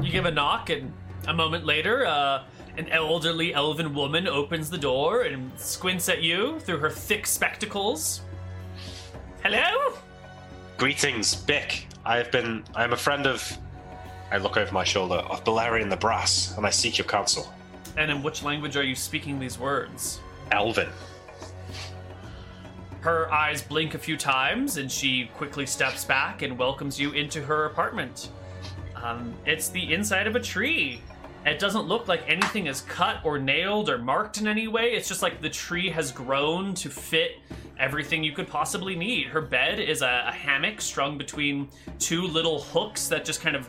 You 0.00 0.10
give 0.12 0.26
a 0.26 0.30
knock, 0.30 0.70
and 0.70 0.92
a 1.26 1.32
moment 1.34 1.64
later, 1.64 2.06
uh, 2.06 2.44
an 2.76 2.88
elderly 2.90 3.54
elven 3.54 3.94
woman 3.94 4.28
opens 4.28 4.70
the 4.70 4.78
door 4.78 5.22
and 5.22 5.50
squints 5.58 6.08
at 6.08 6.22
you 6.22 6.60
through 6.60 6.78
her 6.78 6.90
thick 6.90 7.26
spectacles. 7.26 8.20
Hello? 9.42 9.94
Greetings, 10.76 11.34
Bic. 11.34 11.86
I 12.04 12.16
have 12.16 12.30
been. 12.30 12.64
I 12.74 12.84
am 12.84 12.92
a 12.92 12.96
friend 12.96 13.26
of. 13.26 13.56
I 14.30 14.38
look 14.38 14.56
over 14.56 14.72
my 14.72 14.84
shoulder 14.84 15.16
of 15.16 15.44
Balerion 15.44 15.90
the 15.90 15.96
Brass, 15.96 16.56
and 16.56 16.66
I 16.66 16.70
seek 16.70 16.98
your 16.98 17.06
counsel. 17.06 17.52
And 17.96 18.10
in 18.10 18.22
which 18.22 18.42
language 18.42 18.76
are 18.76 18.82
you 18.82 18.94
speaking 18.94 19.38
these 19.38 19.58
words? 19.58 20.20
Elvin. 20.50 20.88
Her 23.00 23.32
eyes 23.32 23.60
blink 23.62 23.94
a 23.94 23.98
few 23.98 24.16
times, 24.16 24.76
and 24.76 24.90
she 24.90 25.30
quickly 25.34 25.66
steps 25.66 26.04
back 26.04 26.42
and 26.42 26.56
welcomes 26.56 27.00
you 27.00 27.12
into 27.12 27.42
her 27.42 27.64
apartment. 27.66 28.30
Um, 28.94 29.34
it's 29.44 29.68
the 29.68 29.92
inside 29.92 30.26
of 30.26 30.36
a 30.36 30.40
tree. 30.40 31.00
It 31.44 31.58
doesn't 31.58 31.86
look 31.88 32.06
like 32.06 32.22
anything 32.28 32.68
is 32.68 32.82
cut 32.82 33.16
or 33.24 33.38
nailed 33.38 33.90
or 33.90 33.98
marked 33.98 34.38
in 34.38 34.46
any 34.46 34.68
way. 34.68 34.92
It's 34.92 35.08
just 35.08 35.22
like 35.22 35.40
the 35.40 35.50
tree 35.50 35.90
has 35.90 36.12
grown 36.12 36.74
to 36.74 36.88
fit 36.88 37.38
everything 37.80 38.22
you 38.22 38.30
could 38.30 38.46
possibly 38.46 38.94
need. 38.94 39.26
Her 39.26 39.40
bed 39.40 39.80
is 39.80 40.02
a, 40.02 40.26
a 40.28 40.32
hammock 40.32 40.80
strung 40.80 41.18
between 41.18 41.68
two 41.98 42.22
little 42.22 42.60
hooks 42.60 43.08
that 43.08 43.24
just 43.24 43.40
kind 43.40 43.56
of 43.56 43.68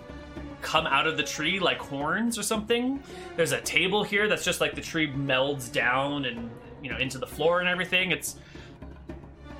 come 0.63 0.87
out 0.87 1.05
of 1.05 1.17
the 1.17 1.23
tree 1.23 1.59
like 1.59 1.77
horns 1.77 2.39
or 2.39 2.43
something. 2.43 3.03
There's 3.35 3.51
a 3.51 3.61
table 3.61 4.03
here 4.03 4.27
that's 4.27 4.43
just 4.43 4.61
like 4.61 4.73
the 4.73 4.81
tree 4.81 5.07
melds 5.07 5.71
down 5.71 6.25
and 6.25 6.49
you 6.81 6.89
know 6.89 6.97
into 6.97 7.19
the 7.19 7.27
floor 7.27 7.59
and 7.59 7.69
everything. 7.69 8.11
It's 8.11 8.37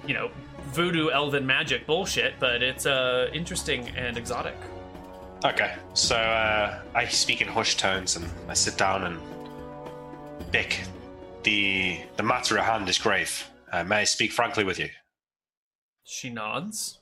you 0.07 0.15
know 0.15 0.31
voodoo 0.71 1.09
elven 1.11 1.45
magic 1.45 1.85
bullshit, 1.85 2.33
but 2.39 2.63
it's 2.63 2.85
uh 2.85 3.29
interesting 3.33 3.89
and 3.89 4.17
exotic. 4.17 4.55
Okay, 5.45 5.75
so 5.93 6.15
uh, 6.15 6.81
I 6.95 7.05
speak 7.07 7.41
in 7.41 7.49
hushed 7.49 7.77
tones, 7.77 8.15
and 8.15 8.25
I 8.47 8.53
sit 8.53 8.77
down 8.77 9.03
and. 9.03 9.19
Bic, 10.51 10.81
the 11.43 11.99
the 12.15 12.23
matter 12.23 12.57
at 12.57 12.63
hand 12.63 12.87
is 12.87 12.97
grave. 12.97 13.49
Uh, 13.71 13.83
may 13.83 13.97
I 13.97 14.03
speak 14.05 14.31
frankly 14.31 14.63
with 14.63 14.79
you? 14.79 14.89
She 16.05 16.29
nods. 16.29 16.99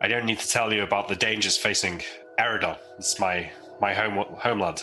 I 0.00 0.08
don't 0.08 0.24
need 0.24 0.38
to 0.38 0.48
tell 0.48 0.72
you 0.72 0.82
about 0.82 1.08
the 1.08 1.16
dangers 1.16 1.56
facing 1.56 2.02
Eridon. 2.38 2.78
It's 2.98 3.20
my 3.20 3.50
my 3.80 3.92
home 3.92 4.24
homeland. 4.38 4.82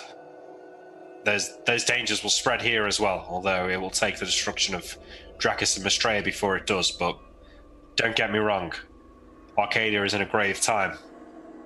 Those 1.25 1.57
those 1.65 1.83
dangers 1.83 2.21
will 2.21 2.29
spread 2.29 2.61
here 2.61 2.85
as 2.85 2.99
well, 2.99 3.25
although 3.27 3.67
it 3.67 3.77
will 3.77 3.89
take 3.89 4.19
the 4.19 4.25
destruction 4.25 4.75
of 4.75 4.97
Dracus 5.39 5.75
and 5.75 5.85
Mistrea 5.85 6.23
before 6.23 6.55
it 6.55 6.67
does. 6.67 6.91
But 6.91 7.17
don't 7.95 8.15
get 8.15 8.31
me 8.31 8.37
wrong, 8.37 8.73
Arcadia 9.57 10.03
is 10.03 10.13
in 10.13 10.21
a 10.21 10.25
grave 10.25 10.61
time, 10.61 10.97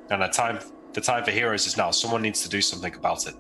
and 0.10 0.22
the 0.22 0.28
time 0.28 0.60
the 0.94 1.02
time 1.02 1.26
for 1.26 1.32
heroes 1.32 1.68
is 1.68 1.76
now. 1.76 1.92
Someone 1.92 2.22
needs 2.22 2.42
to 2.44 2.50
do 2.50 2.62
something 2.62 2.96
about 2.96 3.28
it. 3.28 3.36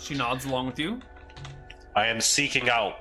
She 0.00 0.14
nods 0.14 0.46
along 0.46 0.66
with 0.66 0.78
you. 0.78 1.00
I 1.94 2.06
am 2.06 2.20
seeking 2.20 2.70
out 2.70 2.96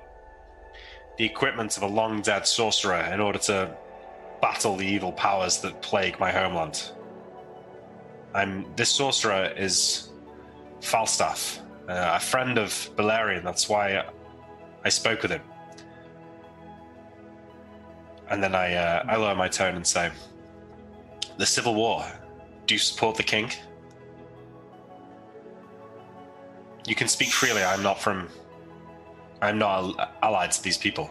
the 1.18 1.24
equipment 1.26 1.78
of 1.78 1.84
a 1.84 1.88
long 1.88 2.22
dead 2.22 2.46
sorcerer 2.48 3.10
in 3.14 3.20
order 3.20 3.40
to 3.40 3.76
battle 4.42 4.76
the 4.76 4.86
evil 4.86 5.12
powers 5.12 5.60
that 5.62 5.82
plague 5.82 6.20
my 6.20 6.32
homeland. 6.32 6.92
I'm 8.34 8.66
this 8.76 8.90
sorcerer 8.90 9.54
is 9.58 10.10
Falstaff, 10.82 11.60
uh, 11.90 12.14
a 12.16 12.20
friend 12.20 12.58
of 12.58 12.72
Balerion. 12.96 13.44
That's 13.44 13.68
why 13.68 14.06
I 14.84 14.90
spoke 14.90 15.22
with 15.22 15.32
him. 15.32 15.42
And 18.30 18.44
then 18.44 18.54
I 18.54 18.74
uh, 18.74 19.04
I 19.08 19.16
lower 19.16 19.36
my 19.36 19.48
tone 19.48 19.76
and 19.76 19.88
say, 19.88 20.12
"The 21.38 21.46
civil 21.46 21.76
war. 21.76 22.06
Do 22.66 22.76
you 22.76 22.80
support 22.80 23.16
the 23.16 23.24
king?" 23.24 23.52
You 26.86 26.96
can 26.96 27.08
speak 27.08 27.30
freely. 27.30 27.64
I'm 27.64 27.84
not 27.84 28.00
from 28.00 28.30
I'm 29.42 29.58
not 29.58 30.16
allied 30.24 30.52
to 30.52 30.64
these 30.64 30.78
people. 30.78 31.10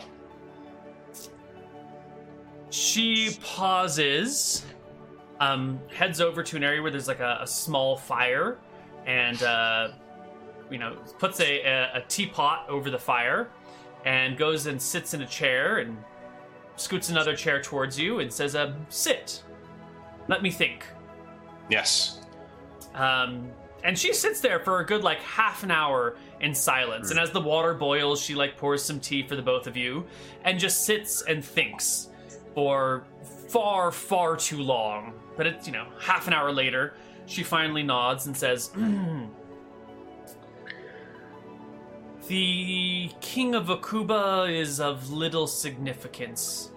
She 2.70 3.36
pauses, 3.42 4.64
um, 5.40 5.80
heads 5.94 6.20
over 6.20 6.42
to 6.42 6.56
an 6.56 6.64
area 6.64 6.82
where 6.82 6.90
there's 6.90 7.08
like 7.08 7.20
a, 7.20 7.38
a 7.42 7.46
small 7.46 7.96
fire, 7.96 8.58
and 9.06 9.42
uh, 9.42 9.88
you 10.70 10.78
know 10.78 10.96
puts 11.18 11.40
a, 11.40 11.62
a, 11.62 11.98
a 11.98 12.00
teapot 12.08 12.68
over 12.68 12.90
the 12.90 12.98
fire, 12.98 13.50
and 14.04 14.36
goes 14.36 14.66
and 14.66 14.80
sits 14.80 15.14
in 15.14 15.22
a 15.22 15.26
chair 15.26 15.78
and 15.78 15.96
scoots 16.76 17.08
another 17.08 17.36
chair 17.36 17.62
towards 17.62 17.98
you 17.98 18.18
and 18.20 18.32
says, 18.32 18.56
um, 18.56 18.86
"Sit. 18.88 19.42
Let 20.28 20.42
me 20.42 20.50
think." 20.50 20.84
Yes. 21.70 22.20
Um, 22.94 23.50
and 23.84 23.96
she 23.96 24.12
sits 24.12 24.40
there 24.40 24.58
for 24.58 24.80
a 24.80 24.86
good 24.86 25.04
like 25.04 25.20
half 25.20 25.62
an 25.62 25.70
hour 25.70 26.16
in 26.40 26.54
silence. 26.54 27.10
And 27.10 27.20
as 27.20 27.30
the 27.30 27.40
water 27.40 27.74
boils, 27.74 28.20
she 28.20 28.34
like 28.34 28.56
pours 28.56 28.82
some 28.82 28.98
tea 28.98 29.22
for 29.22 29.36
the 29.36 29.42
both 29.42 29.66
of 29.66 29.76
you 29.76 30.04
and 30.44 30.58
just 30.58 30.84
sits 30.84 31.22
and 31.22 31.44
thinks 31.44 32.08
for 32.56 33.04
far, 33.48 33.92
far 33.92 34.34
too 34.34 34.62
long. 34.62 35.12
But 35.36 35.46
it's, 35.46 35.66
you 35.66 35.74
know, 35.74 35.86
half 36.00 36.26
an 36.26 36.32
hour 36.32 36.50
later, 36.50 36.94
she 37.26 37.42
finally 37.42 37.82
nods 37.82 38.26
and 38.26 38.34
says, 38.34 38.68
"Hmm. 38.68 39.26
The 42.28 43.10
king 43.20 43.54
of 43.54 43.66
Akuba 43.66 44.50
is 44.50 44.80
of 44.80 45.10
little 45.10 45.46
significance. 45.46 46.72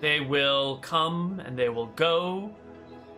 They 0.00 0.20
will 0.20 0.78
come 0.78 1.42
and 1.44 1.56
they 1.56 1.68
will 1.68 1.92
go. 1.94 2.50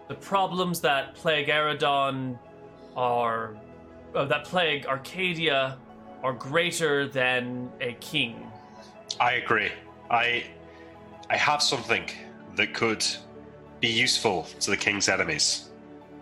The 0.09 0.15
problems 0.17 0.81
that 0.81 1.15
plague 1.15 1.47
Eridon 1.47 2.37
are. 2.97 3.57
Uh, 4.13 4.25
that 4.25 4.45
plague 4.45 4.87
Arcadia 4.87 5.79
are 6.23 6.33
greater 6.33 7.07
than 7.09 7.71
a 7.81 7.93
king. 7.95 8.51
I 9.21 9.35
agree. 9.35 9.71
I 10.11 10.45
I 11.33 11.37
have 11.39 11.63
something 11.63 12.05
that 12.57 12.75
could 12.75 13.03
be 13.81 13.89
useful 13.89 14.47
to 14.61 14.71
the 14.71 14.77
king's 14.77 15.09
enemies. 15.09 15.71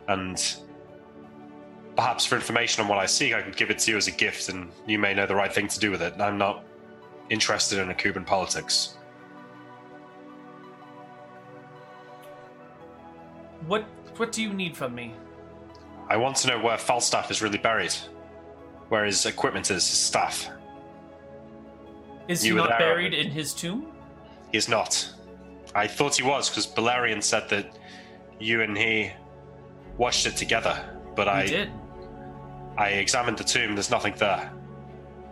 And 0.07 0.41
perhaps 1.97 2.25
for 2.25 2.37
information 2.37 2.85
on 2.85 2.89
what 2.89 2.99
I 2.99 3.07
seek, 3.07 3.35
I 3.35 3.43
could 3.43 3.57
give 3.57 3.71
it 3.71 3.81
to 3.81 3.91
you 3.91 3.97
as 3.97 4.07
a 4.07 4.13
gift 4.13 4.49
and 4.51 4.71
you 4.87 5.01
may 5.01 5.13
know 5.13 5.27
the 5.27 5.35
right 5.35 5.53
thing 5.53 5.67
to 5.67 5.81
do 5.81 5.91
with 5.91 6.01
it. 6.01 6.15
I'm 6.21 6.39
not 6.39 6.65
interested 7.29 7.81
in 7.81 7.89
Akuban 7.89 8.25
politics. 8.25 8.99
What 13.67 13.85
what 14.17 14.31
do 14.31 14.43
you 14.43 14.53
need 14.53 14.77
from 14.77 14.95
me? 14.95 15.13
I 16.09 16.17
want 16.19 16.37
to 16.37 16.49
know 16.49 16.61
where 16.61 16.79
Falstaff 16.79 17.33
is 17.33 17.43
really 17.43 17.59
buried. 17.59 17.95
Where 18.91 19.05
his 19.05 19.27
equipment 19.27 19.73
is, 19.73 19.89
his 19.89 19.99
staff. 19.99 20.49
Is 22.29 22.43
he 22.43 22.49
You 22.49 22.55
were 22.55 22.69
not 22.69 22.79
buried 22.79 23.13
in 23.13 23.29
his 23.31 23.53
tomb? 23.53 23.93
He 24.51 24.59
is 24.59 24.69
not. 24.69 25.09
I 25.75 25.87
thought 25.87 26.17
he 26.17 26.23
was 26.23 26.49
because 26.49 26.67
Balerion 26.67 27.23
said 27.23 27.49
that 27.51 27.79
you 28.39 28.63
and 28.63 28.77
he 28.77 29.13
watched 29.97 30.27
it 30.27 30.37
together, 30.37 30.99
but 31.15 31.29
I 31.29 31.47
did. 31.47 31.71
I 32.77 32.89
examined 32.91 33.39
the 33.39 33.45
tomb. 33.45 33.75
There's 33.75 33.91
nothing 33.91 34.15
there. 34.17 34.51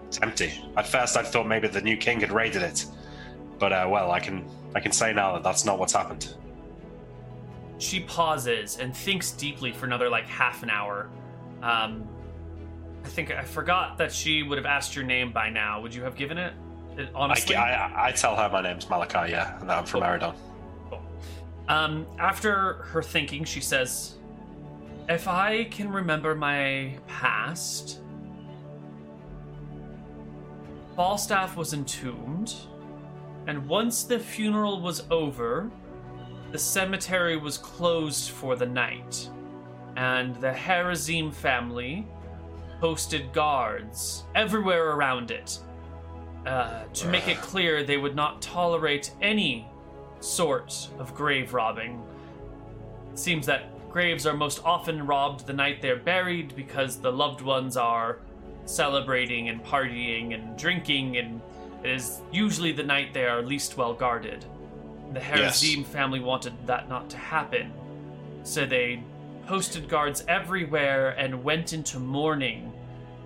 It's 0.07 0.21
empty. 0.23 0.53
At 0.77 0.87
first, 0.87 1.17
I 1.17 1.23
thought 1.23 1.47
maybe 1.47 1.69
the 1.69 1.81
new 1.81 1.97
king 1.97 2.21
had 2.21 2.31
raided 2.31 2.63
it, 2.63 2.87
but 3.59 3.73
uh, 3.73 3.89
well, 3.91 4.11
I 4.11 4.21
can 4.21 4.49
I 4.75 4.81
can 4.81 4.93
say 4.93 5.13
now 5.13 5.35
that 5.35 5.43
that's 5.43 5.65
not 5.65 5.79
what's 5.79 5.93
happened. 5.93 6.35
She 7.79 8.01
pauses 8.01 8.79
and 8.79 8.95
thinks 8.95 9.33
deeply 9.33 9.73
for 9.73 9.87
another 9.87 10.09
like 10.09 10.27
half 10.27 10.63
an 10.63 10.71
hour. 10.71 11.11
Um, 11.63 12.09
I 13.05 13.09
think 13.09 13.31
I 13.31 13.45
forgot 13.45 13.99
that 13.99 14.13
she 14.13 14.43
would 14.43 14.59
have 14.59 14.67
asked 14.67 14.95
your 14.95 15.05
name 15.05 15.33
by 15.33 15.49
now. 15.49 15.81
Would 15.81 15.95
you 15.95 16.03
have 16.03 16.17
given 16.17 16.39
it? 16.39 16.53
It- 16.99 17.11
I, 17.15 17.19
honestly, 17.19 17.57
I, 17.57 18.09
I 18.09 18.13
tell 18.13 18.35
her 18.37 18.49
my 18.51 18.61
name's 18.61 18.85
Malakai, 18.87 19.31
yeah, 19.31 19.59
and 19.61 19.71
that 19.71 19.79
I'm 19.79 19.87
from 19.87 20.03
Oh. 20.03 20.07
Eridon. 20.07 20.35
Um, 21.69 22.07
after 22.19 22.75
her 22.85 23.03
thinking, 23.03 23.45
she 23.45 23.61
says, 23.61 24.17
If 25.09 25.29
I 25.29 25.65
can 25.65 25.91
remember 25.93 26.35
my 26.35 26.97
past, 27.07 28.01
Falstaff 30.97 31.57
was 31.57 31.75
entombed, 31.75 32.55
and 33.47 33.69
once 33.69 34.03
the 34.05 34.19
funeral 34.19 34.81
was 34.81 35.05
over, 35.11 35.71
the 36.51 36.59
cemetery 36.59 37.37
was 37.37 37.59
closed 37.59 38.31
for 38.31 38.57
the 38.57 38.67
night, 38.67 39.29
and 39.97 40.35
the 40.37 40.51
Harazim 40.51 41.33
family 41.33 42.07
posted 42.81 43.33
guards 43.33 44.25
everywhere 44.35 44.91
around 44.93 45.31
it 45.31 45.59
uh, 46.49 46.85
to 46.95 47.07
make 47.09 47.29
it 47.29 47.37
clear 47.43 47.83
they 47.83 47.99
would 47.99 48.17
not 48.17 48.41
tolerate 48.41 49.13
any 49.21 49.69
sort 50.21 50.89
of 50.99 51.15
grave 51.15 51.53
robbing. 51.53 52.03
It 53.13 53.19
seems 53.19 53.45
that 53.47 53.91
graves 53.91 54.27
are 54.27 54.35
most 54.35 54.63
often 54.65 55.07
robbed 55.07 55.47
the 55.47 55.53
night 55.53 55.83
they're 55.83 55.97
buried 55.97 56.57
because 56.57 56.99
the 56.99 57.13
loved 57.13 57.43
ones 57.43 57.77
are 57.77 58.19
celebrating 58.65 59.51
and 59.51 59.63
partying 59.63 60.35
and 60.35 60.57
drinking, 60.59 61.19
and 61.19 61.41
it 61.85 61.91
is 61.91 62.23
usually 62.33 62.73
the 62.73 62.83
night 62.83 63.13
they 63.13 63.27
are 63.27 63.43
least 63.43 63.77
well 63.77 63.93
guarded. 63.93 64.45
The 65.13 65.21
Yes. 65.21 65.87
Family 65.93 66.21
wanted 66.21 66.55
that 66.67 66.89
not 66.89 67.11
to 67.11 67.19
happen, 67.19 67.73
so 68.43 68.65
they 68.65 69.03
posted 69.47 69.89
guards 69.89 70.25
everywhere 70.29 71.11
and 71.11 71.45
went 71.45 71.73
into 71.73 71.99
mourning 71.99 72.73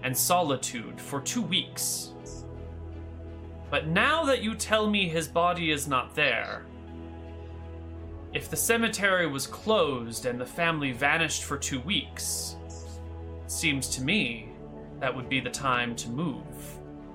and 0.02 0.17
solitude 0.17 1.01
for 1.01 1.20
two 1.20 1.42
weeks. 1.42 2.11
But 3.73 3.86
now 3.86 4.26
that 4.26 4.42
you 4.42 4.55
tell 4.55 4.86
me 4.86 5.09
his 5.09 5.26
body 5.26 5.70
is 5.70 5.89
not 5.89 6.15
there, 6.15 6.67
if 8.34 8.51
the 8.51 8.57
cemetery 8.57 9.26
was 9.26 9.47
closed 9.47 10.26
and 10.26 10.39
the 10.39 10.44
family 10.44 10.92
vanished 10.92 11.44
for 11.44 11.57
two 11.57 11.81
weeks, 11.81 12.57
seems 13.47 13.89
to 13.89 14.02
me 14.02 14.51
that 15.01 15.17
would 15.17 15.26
be 15.26 15.41
the 15.41 15.49
time 15.49 15.97
to 15.97 16.10
move. 16.10 16.44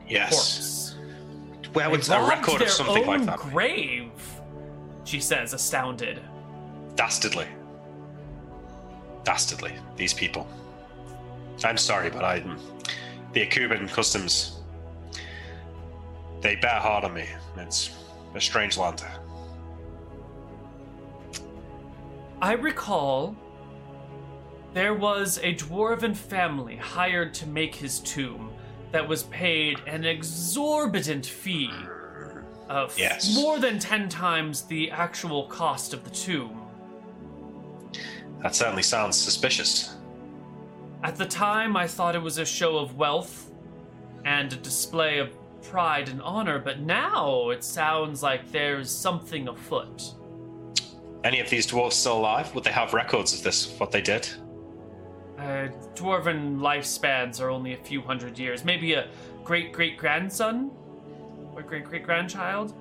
Yes. 0.09 0.31
Corpse. 0.31 1.73
Where 1.73 1.91
would 1.91 2.01
They 2.01 2.15
a 2.15 2.27
record 2.27 2.63
of 2.63 2.71
something 2.71 3.05
like 3.05 3.25
that? 3.27 3.37
grave, 3.37 4.09
she 5.03 5.19
says, 5.19 5.53
astounded. 5.53 6.19
Dastardly. 6.95 7.45
Dastardly. 9.23 9.73
These 9.95 10.15
people. 10.15 10.47
I'm 11.63 11.77
sorry, 11.77 12.09
but 12.09 12.23
I. 12.23 12.43
The 13.33 13.45
Cuban 13.45 13.87
customs. 13.89 14.56
They 16.41 16.55
bat 16.55 16.81
hard 16.81 17.03
on 17.03 17.13
me. 17.13 17.25
It's 17.57 17.91
a 18.35 18.41
strange 18.41 18.77
land. 18.77 19.03
I 22.41 22.53
recall 22.53 23.35
there 24.73 24.93
was 24.93 25.39
a 25.39 25.55
dwarven 25.55 26.15
family 26.15 26.75
hired 26.75 27.33
to 27.35 27.47
make 27.47 27.73
his 27.73 27.99
tomb 27.99 28.51
that 28.91 29.07
was 29.07 29.23
paid 29.23 29.79
an 29.87 30.05
exorbitant 30.05 31.25
fee 31.25 31.71
of 32.69 32.97
Yes. 32.97 33.33
more 33.35 33.59
than 33.59 33.79
10 33.79 34.07
times 34.07 34.63
the 34.63 34.91
actual 34.91 35.47
cost 35.47 35.93
of 35.93 36.03
the 36.03 36.09
tomb. 36.11 36.61
That 38.43 38.53
certainly 38.55 38.83
sounds 38.83 39.17
suspicious. 39.17 39.95
At 41.03 41.15
the 41.15 41.25
time, 41.25 41.75
I 41.75 41.87
thought 41.87 42.15
it 42.15 42.21
was 42.21 42.37
a 42.37 42.45
show 42.45 42.77
of 42.77 42.95
wealth 42.95 43.49
and 44.25 44.51
a 44.53 44.57
display 44.57 45.17
of 45.19 45.29
pride 45.69 46.09
and 46.09 46.21
honor, 46.21 46.59
but 46.59 46.79
now 46.79 47.49
it 47.49 47.63
sounds 47.63 48.23
like 48.23 48.51
there's 48.51 48.89
something 48.89 49.47
afoot. 49.47 50.13
Any 51.23 51.39
of 51.39 51.49
these 51.49 51.67
dwarves 51.67 51.93
still 51.93 52.19
alive? 52.19 52.53
Would 52.55 52.63
they 52.63 52.71
have 52.71 52.93
records 52.93 53.33
of 53.33 53.43
this, 53.43 53.77
what 53.79 53.91
they 53.91 54.01
did? 54.01 54.27
Uh, 55.37 55.67
dwarven 55.93 56.59
lifespans 56.59 57.41
are 57.41 57.49
only 57.49 57.73
a 57.73 57.77
few 57.77 58.01
hundred 58.01 58.39
years. 58.39 58.63
Maybe 58.63 58.93
a 58.93 59.07
great 59.43 59.71
great 59.71 59.97
grandson? 59.97 60.71
Or 61.53 61.61
great 61.61 61.85
great 61.85 62.03
grandchild? 62.03 62.73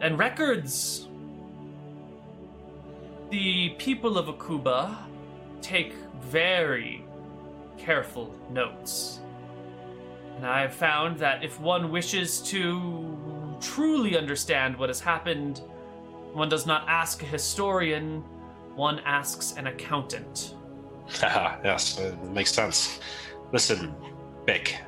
And 0.00 0.18
records! 0.18 1.08
The 3.30 3.70
people 3.70 4.18
of 4.18 4.26
Akuba 4.26 4.96
take 5.60 5.94
very 6.20 7.04
careful 7.78 8.32
notes. 8.50 9.20
And 10.36 10.46
I 10.46 10.60
have 10.60 10.74
found 10.74 11.18
that 11.18 11.42
if 11.42 11.58
one 11.60 11.90
wishes 11.90 12.40
to 12.42 13.56
truly 13.60 14.16
understand 14.18 14.76
what 14.76 14.90
has 14.90 15.00
happened, 15.00 15.62
one 16.32 16.48
does 16.48 16.66
not 16.66 16.86
ask 16.88 17.22
a 17.22 17.26
historian, 17.26 18.22
one 18.74 18.98
asks 19.00 19.54
an 19.56 19.66
accountant. 19.68 20.54
Haha, 21.08 21.56
yes, 21.64 21.98
it 21.98 22.22
makes 22.24 22.52
sense. 22.52 23.00
Listen, 23.52 23.94
Beck, 24.44 24.82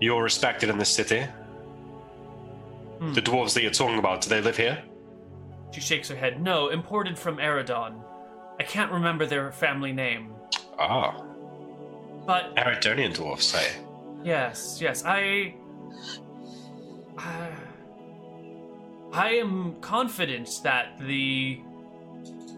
You're 0.00 0.22
respected 0.22 0.70
in 0.70 0.78
this 0.78 0.88
city. 0.88 1.26
Hmm. 2.98 3.12
The 3.12 3.20
dwarves 3.22 3.52
that 3.54 3.62
you're 3.62 3.70
talking 3.72 3.98
about, 3.98 4.22
do 4.22 4.30
they 4.30 4.40
live 4.40 4.56
here? 4.56 4.82
She 5.72 5.80
shakes 5.80 6.08
her 6.08 6.16
head. 6.16 6.40
No, 6.42 6.68
imported 6.68 7.18
from 7.18 7.36
Eridon. 7.38 8.02
I 8.58 8.62
can't 8.62 8.90
remember 8.92 9.26
their 9.26 9.52
family 9.52 9.92
name. 9.92 10.32
Ah, 10.78 11.22
But 12.26 12.54
Eridonian 12.56 13.14
dwarves, 13.14 13.42
say. 13.42 13.72
Yes, 14.24 14.78
yes. 14.80 15.04
I. 15.04 15.54
I, 17.18 17.50
I 19.12 19.30
am 19.34 19.76
confident 19.80 20.60
that 20.62 20.98
the 20.98 21.60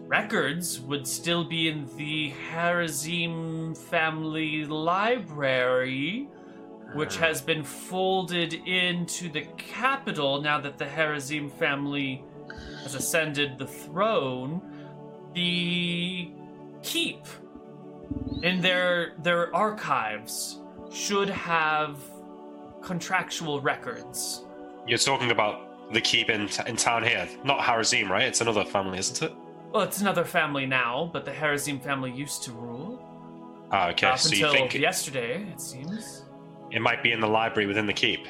records 0.07 0.79
would 0.79 1.07
still 1.07 1.43
be 1.43 1.67
in 1.67 1.85
the 1.97 2.31
Harazim 2.51 3.77
family 3.77 4.65
library, 4.65 6.29
which 6.93 7.17
ah. 7.17 7.25
has 7.25 7.41
been 7.41 7.63
folded 7.63 8.53
into 8.53 9.29
the 9.29 9.41
capital 9.57 10.41
now 10.41 10.59
that 10.61 10.77
the 10.77 10.85
Harazim 10.85 11.51
family 11.51 12.23
has 12.83 12.95
ascended 12.95 13.57
the 13.57 13.67
throne. 13.67 14.61
The 15.33 16.31
keep 16.83 17.25
in 18.43 18.61
their 18.61 19.13
their 19.17 19.53
archives 19.53 20.61
should 20.91 21.29
have 21.29 21.97
contractual 22.81 23.59
records. 23.61 24.45
You're 24.87 24.97
talking 24.97 25.31
about 25.31 25.91
the 25.93 26.01
keep 26.01 26.29
in, 26.29 26.49
in 26.67 26.75
town 26.75 27.03
here, 27.03 27.27
not 27.43 27.59
Harazim, 27.59 28.09
right? 28.09 28.23
It's 28.23 28.41
another 28.41 28.65
family, 28.65 28.99
isn't 28.99 29.21
it? 29.21 29.35
Well, 29.71 29.83
it's 29.83 30.01
another 30.01 30.23
family 30.23 30.65
now, 30.65 31.09
but 31.11 31.25
the 31.25 31.31
Harazim 31.31 31.81
family 31.81 32.11
used 32.11 32.43
to 32.43 32.51
rule. 32.51 33.01
Ah, 33.71 33.89
okay. 33.89 34.07
Up 34.07 34.19
so 34.19 34.29
until 34.29 34.53
you 34.53 34.57
think 34.57 34.73
yesterday, 34.75 35.45
it 35.51 35.59
seems. 35.59 36.23
it 36.71 36.81
might 36.81 37.03
be 37.03 37.11
in 37.11 37.19
the 37.19 37.27
library 37.27 37.67
within 37.67 37.85
the 37.85 37.93
keep? 37.93 38.25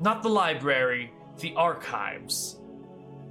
Not 0.00 0.22
the 0.22 0.30
library, 0.30 1.12
the 1.38 1.54
archives. 1.54 2.56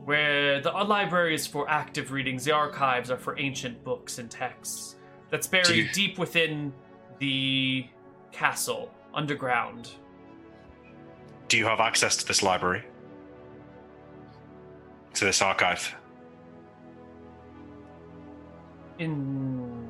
Where 0.05 0.61
the 0.61 0.71
library 0.71 1.35
is 1.35 1.45
for 1.45 1.69
active 1.69 2.11
readings, 2.11 2.45
the 2.45 2.51
archives 2.51 3.11
are 3.11 3.17
for 3.17 3.37
ancient 3.37 3.83
books 3.83 4.19
and 4.19 4.29
texts. 4.29 4.95
That's 5.29 5.47
buried 5.47 5.67
you- 5.69 5.89
deep 5.93 6.17
within 6.17 6.73
the 7.19 7.85
castle, 8.31 8.91
underground. 9.13 9.89
Do 11.47 11.57
you 11.57 11.65
have 11.65 11.79
access 11.79 12.15
to 12.17 12.27
this 12.27 12.43
library? 12.43 12.83
To 15.15 15.25
this 15.25 15.41
archive? 15.41 15.95
In. 18.99 19.87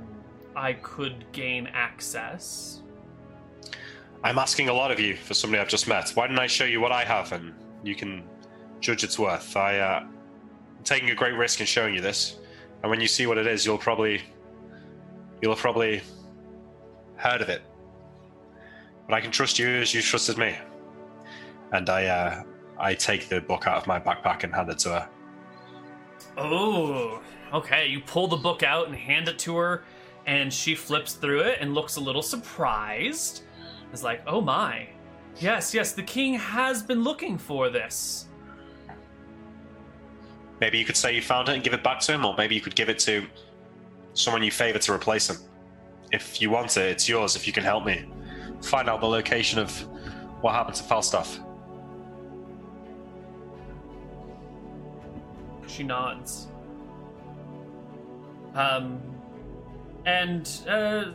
I 0.55 0.73
could 0.73 1.25
gain 1.31 1.67
access. 1.67 2.81
I'm 4.23 4.37
asking 4.37 4.67
a 4.69 4.73
lot 4.73 4.91
of 4.91 4.99
you 4.99 5.15
for 5.15 5.33
somebody 5.33 5.61
I've 5.61 5.69
just 5.69 5.87
met. 5.87 6.09
Why 6.09 6.27
don't 6.27 6.39
I 6.39 6.47
show 6.47 6.65
you 6.65 6.81
what 6.81 6.91
I 6.91 7.05
have 7.05 7.31
and 7.31 7.53
you 7.83 7.95
can 7.95 8.23
judge 8.81 9.03
its 9.03 9.17
worth? 9.17 9.55
I, 9.55 9.79
uh, 9.79 9.99
I'm 10.01 10.83
taking 10.83 11.11
a 11.11 11.15
great 11.15 11.35
risk 11.35 11.61
in 11.61 11.65
showing 11.65 11.95
you 11.95 12.01
this, 12.01 12.37
and 12.81 12.89
when 12.89 12.99
you 12.99 13.07
see 13.07 13.27
what 13.27 13.37
it 13.37 13.47
is, 13.47 13.65
you'll 13.65 13.77
probably, 13.77 14.21
you'll 15.41 15.53
have 15.53 15.61
probably 15.61 16.01
heard 17.15 17.41
of 17.41 17.49
it. 17.49 17.61
But 19.09 19.15
I 19.15 19.21
can 19.21 19.31
trust 19.31 19.57
you 19.57 19.67
as 19.67 19.91
you 19.91 20.03
trusted 20.03 20.37
me. 20.37 20.55
And 21.73 21.89
I, 21.89 22.05
uh, 22.05 22.43
I 22.77 22.93
take 22.93 23.27
the 23.27 23.41
book 23.41 23.65
out 23.65 23.77
of 23.77 23.87
my 23.87 23.99
backpack 23.99 24.43
and 24.43 24.53
hand 24.53 24.69
it 24.69 24.77
to 24.79 24.89
her. 24.89 25.09
Oh, 26.37 27.19
okay. 27.51 27.87
You 27.87 28.01
pull 28.01 28.27
the 28.27 28.37
book 28.37 28.61
out 28.61 28.85
and 28.85 28.95
hand 28.95 29.27
it 29.27 29.39
to 29.39 29.57
her, 29.57 29.83
and 30.27 30.53
she 30.53 30.75
flips 30.75 31.13
through 31.13 31.39
it 31.39 31.57
and 31.59 31.73
looks 31.73 31.95
a 31.95 31.99
little 31.99 32.21
surprised. 32.21 33.41
Is 33.91 34.03
like, 34.03 34.21
oh 34.27 34.41
my. 34.41 34.87
Yes, 35.39 35.73
yes, 35.73 35.93
the 35.93 36.03
king 36.03 36.35
has 36.35 36.83
been 36.83 37.03
looking 37.03 37.37
for 37.37 37.69
this. 37.69 38.27
Maybe 40.61 40.77
you 40.77 40.85
could 40.85 40.97
say 40.97 41.15
you 41.15 41.21
found 41.23 41.49
it 41.49 41.55
and 41.55 41.63
give 41.63 41.73
it 41.73 41.83
back 41.83 41.99
to 42.01 42.11
him, 42.11 42.25
or 42.25 42.35
maybe 42.37 42.53
you 42.53 42.61
could 42.61 42.75
give 42.75 42.89
it 42.89 42.99
to 42.99 43.25
someone 44.13 44.43
you 44.43 44.51
favor 44.51 44.77
to 44.77 44.93
replace 44.93 45.29
him. 45.29 45.37
If 46.11 46.41
you 46.41 46.51
want 46.51 46.77
it, 46.77 46.91
it's 46.91 47.09
yours 47.09 47.35
if 47.35 47.47
you 47.47 47.53
can 47.53 47.63
help 47.63 47.85
me. 47.85 48.05
Find 48.61 48.89
out 48.89 48.99
the 49.01 49.07
location 49.07 49.59
of 49.59 49.71
what 50.41 50.53
happened 50.53 50.75
to 50.75 50.83
Falstaff. 50.83 51.39
She 55.67 55.83
nods. 55.83 56.47
Um, 58.55 58.99
and 60.05 60.49
uh, 60.67 61.11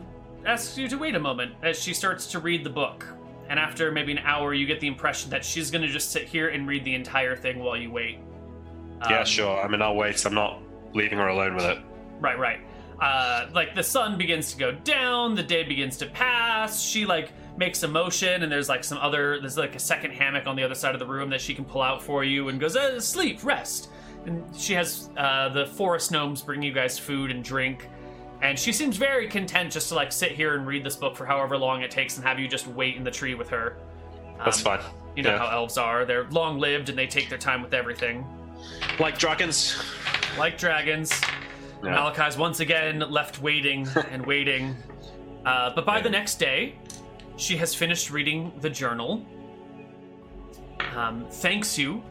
asks 0.47 0.79
you 0.79 0.89
to 0.89 0.97
wait 0.97 1.15
a 1.15 1.21
moment 1.21 1.55
as 1.63 1.79
she 1.83 1.93
starts 1.93 2.27
to 2.29 2.39
read 2.39 2.65
the 2.65 2.71
book. 2.71 3.07
And 3.49 3.59
after 3.59 3.91
maybe 3.91 4.13
an 4.13 4.19
hour, 4.19 4.55
you 4.55 4.67
get 4.67 4.81
the 4.81 4.87
impression 4.87 5.31
that 5.31 5.45
she's 5.45 5.71
going 5.71 5.83
to 5.83 5.89
just 5.89 6.11
sit 6.13 6.25
here 6.27 6.49
and 6.49 6.67
read 6.67 6.85
the 6.85 6.95
entire 6.95 7.37
thing 7.37 7.59
while 7.59 7.77
you 7.77 7.91
wait. 7.91 8.19
yeah, 9.11 9.21
Um, 9.21 9.27
sure. 9.27 9.63
I 9.63 9.69
mean, 9.69 9.83
I'll 9.83 9.97
wait. 9.97 10.25
I'm 10.25 10.35
not 10.35 10.63
leaving 10.95 11.19
her 11.19 11.29
alone 11.29 11.55
with 11.55 11.65
it. 11.65 11.79
Right, 12.21 12.39
right. 12.39 12.61
Uh, 13.01 13.49
like 13.53 13.75
the 13.75 13.83
sun 13.83 14.17
begins 14.17 14.53
to 14.53 14.59
go 14.59 14.73
down, 14.73 15.35
the 15.35 15.43
day 15.43 15.63
begins 15.65 15.97
to 15.99 16.07
pass. 16.07 16.81
She 16.83 17.05
like 17.05 17.33
makes 17.57 17.83
a 17.83 17.89
motion, 17.89 18.43
and 18.43 18.51
there's 18.53 18.69
like 18.69 18.85
some 18.85 18.99
other. 18.99 19.41
There's 19.41 19.59
like 19.59 19.75
a 19.75 19.81
second 19.81 20.13
hammock 20.13 20.47
on 20.47 20.57
the 20.57 20.63
other 20.63 20.75
side 20.75 20.95
of 20.95 20.99
the 21.01 21.07
room 21.07 21.29
that 21.31 21.41
she 21.41 21.55
can 21.55 21.65
pull 21.65 21.83
out 21.83 22.03
for 22.03 22.25
you, 22.25 22.49
and 22.49 22.61
goes, 22.61 22.77
uh, 22.77 23.01
"Sleep, 23.01 23.43
rest." 23.45 23.91
And 24.27 24.45
she 24.57 24.73
has 24.75 25.11
uh, 25.17 25.49
the 25.51 25.67
forest 25.67 26.11
gnomes 26.13 26.41
bring 26.41 26.63
you 26.63 26.73
guys 26.73 26.99
food 26.99 27.31
and 27.31 27.43
drink, 27.45 27.89
and 28.43 28.59
she 28.59 28.73
seems 28.73 28.97
very 28.97 29.29
content 29.29 29.73
just 29.73 29.89
to 29.89 29.95
like 29.97 30.13
sit 30.13 30.33
here 30.33 30.55
and 30.55 30.67
read 30.67 30.85
this 30.85 30.97
book 30.97 31.17
for 31.17 31.27
however 31.27 31.59
long 31.59 31.83
it 31.83 31.91
takes, 31.91 32.17
and 32.17 32.25
have 32.25 32.39
you 32.39 32.49
just 32.49 32.67
wait 32.69 32.97
in 32.97 33.05
the 33.05 33.11
tree 33.11 33.35
with 33.35 33.49
her. 33.51 33.77
That's 34.45 34.59
Um, 34.59 34.79
fine. 34.79 34.81
You 35.17 35.23
know 35.25 35.31
Yeah. 35.33 35.39
how 35.39 35.49
elves 35.49 35.77
are; 35.79 36.05
they're 36.05 36.25
long 36.31 36.59
lived 36.59 36.89
and 36.89 36.97
they 36.99 37.07
take 37.07 37.29
their 37.29 37.39
time 37.39 37.61
with 37.61 37.75
everything, 37.75 38.25
Like 38.99 39.19
dragons. 39.19 39.77
like 40.39 40.57
dragons. 40.59 41.21
Yeah. 41.85 41.97
Malakai's 41.97 42.39
once 42.39 42.61
again 42.61 43.01
left 43.11 43.41
waiting 43.43 43.87
and 44.11 44.25
waiting. 44.25 44.77
Uh, 45.45 45.71
but 45.75 45.85
by 45.85 46.01
the 46.01 46.09
next 46.09 46.37
day, 46.37 46.77
she 47.37 47.57
has 47.59 47.75
finished 47.75 48.11
reading 48.11 48.53
the 48.61 48.71
journal. 48.71 49.25
Um, 50.97 51.27
thanks 51.31 51.77
you 51.77 52.03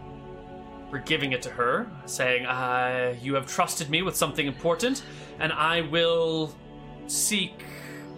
for 0.91 0.99
giving 0.99 1.31
it 1.31 1.41
to 1.41 1.49
her, 1.49 1.89
saying, 2.05 2.45
uh, 2.45 3.15
You 3.21 3.33
have 3.33 3.47
trusted 3.47 3.89
me 3.89 4.03
with 4.03 4.15
something 4.15 4.45
important, 4.45 5.03
and 5.39 5.51
I 5.51 5.81
will 5.81 6.53
seek 7.07 7.65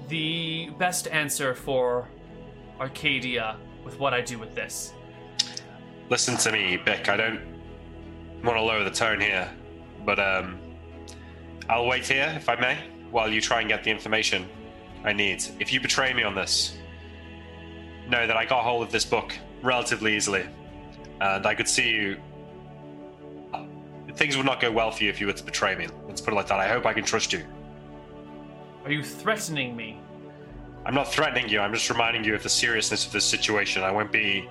the 0.09 0.72
best 0.77 1.08
answer 1.08 1.56
for 1.56 2.09
Arcadia 2.80 3.58
with 3.84 4.00
what 4.00 4.14
I 4.14 4.22
do 4.22 4.38
with 4.38 4.56
this. 4.56 4.93
Listen 6.09 6.35
to 6.38 6.51
me, 6.51 6.77
Bic. 6.77 7.08
I 7.08 7.16
don't 7.16 7.42
want 8.43 8.58
to 8.58 8.61
lower 8.61 8.84
the 8.84 8.92
tone 8.92 9.22
here, 9.22 9.50
but 10.06 10.19
um, 10.19 10.59
I'll 11.69 11.88
wait 11.88 12.08
here, 12.08 12.32
if 12.35 12.48
I 12.48 12.56
may, 12.56 12.77
while 13.11 13.32
you 13.32 13.42
try 13.42 13.61
and 13.61 13.69
get 13.69 13.84
the 13.84 13.90
information 13.90 14.48
I 15.03 15.14
need. 15.14 15.44
If 15.60 15.74
you 15.74 15.80
betray 15.80 16.14
me 16.14 16.24
on 16.24 16.35
this, 16.35 16.77
know 18.08 18.27
that 18.27 18.38
I 18.38 18.45
got 18.45 18.64
hold 18.64 18.84
of 18.84 18.92
this 18.92 19.06
book 19.06 19.34
relatively 19.64 20.16
easily, 20.16 20.45
and 21.22 21.45
I 21.45 21.56
could 21.56 21.68
see 21.68 21.90
you. 21.90 22.18
Things 24.14 24.38
would 24.38 24.45
not 24.45 24.61
go 24.61 24.72
well 24.72 24.92
for 24.92 25.03
you 25.03 25.10
if 25.10 25.19
you 25.19 25.27
were 25.27 25.34
to 25.34 25.44
betray 25.44 25.76
me. 25.76 25.88
Let's 26.08 26.22
put 26.22 26.34
it 26.34 26.38
like 26.38 26.48
that. 26.48 26.60
I 26.60 26.68
hope 26.68 26.85
I 26.85 26.94
can 26.94 27.03
trust 27.03 27.34
you. 27.34 27.44
Are 28.85 28.92
you 28.92 29.03
threatening 29.03 29.76
me? 29.76 30.00
I'm 30.85 30.94
not 30.94 31.11
threatening 31.11 31.50
you. 31.50 31.60
I'm 31.60 31.74
just 31.74 31.90
reminding 31.90 32.24
you 32.24 32.35
of 32.35 32.44
the 32.44 32.50
seriousness 32.50 33.06
of 33.08 33.11
this 33.11 33.26
situation. 33.26 33.82
I 33.82 33.92
won't 33.92 34.11
be 34.11 34.48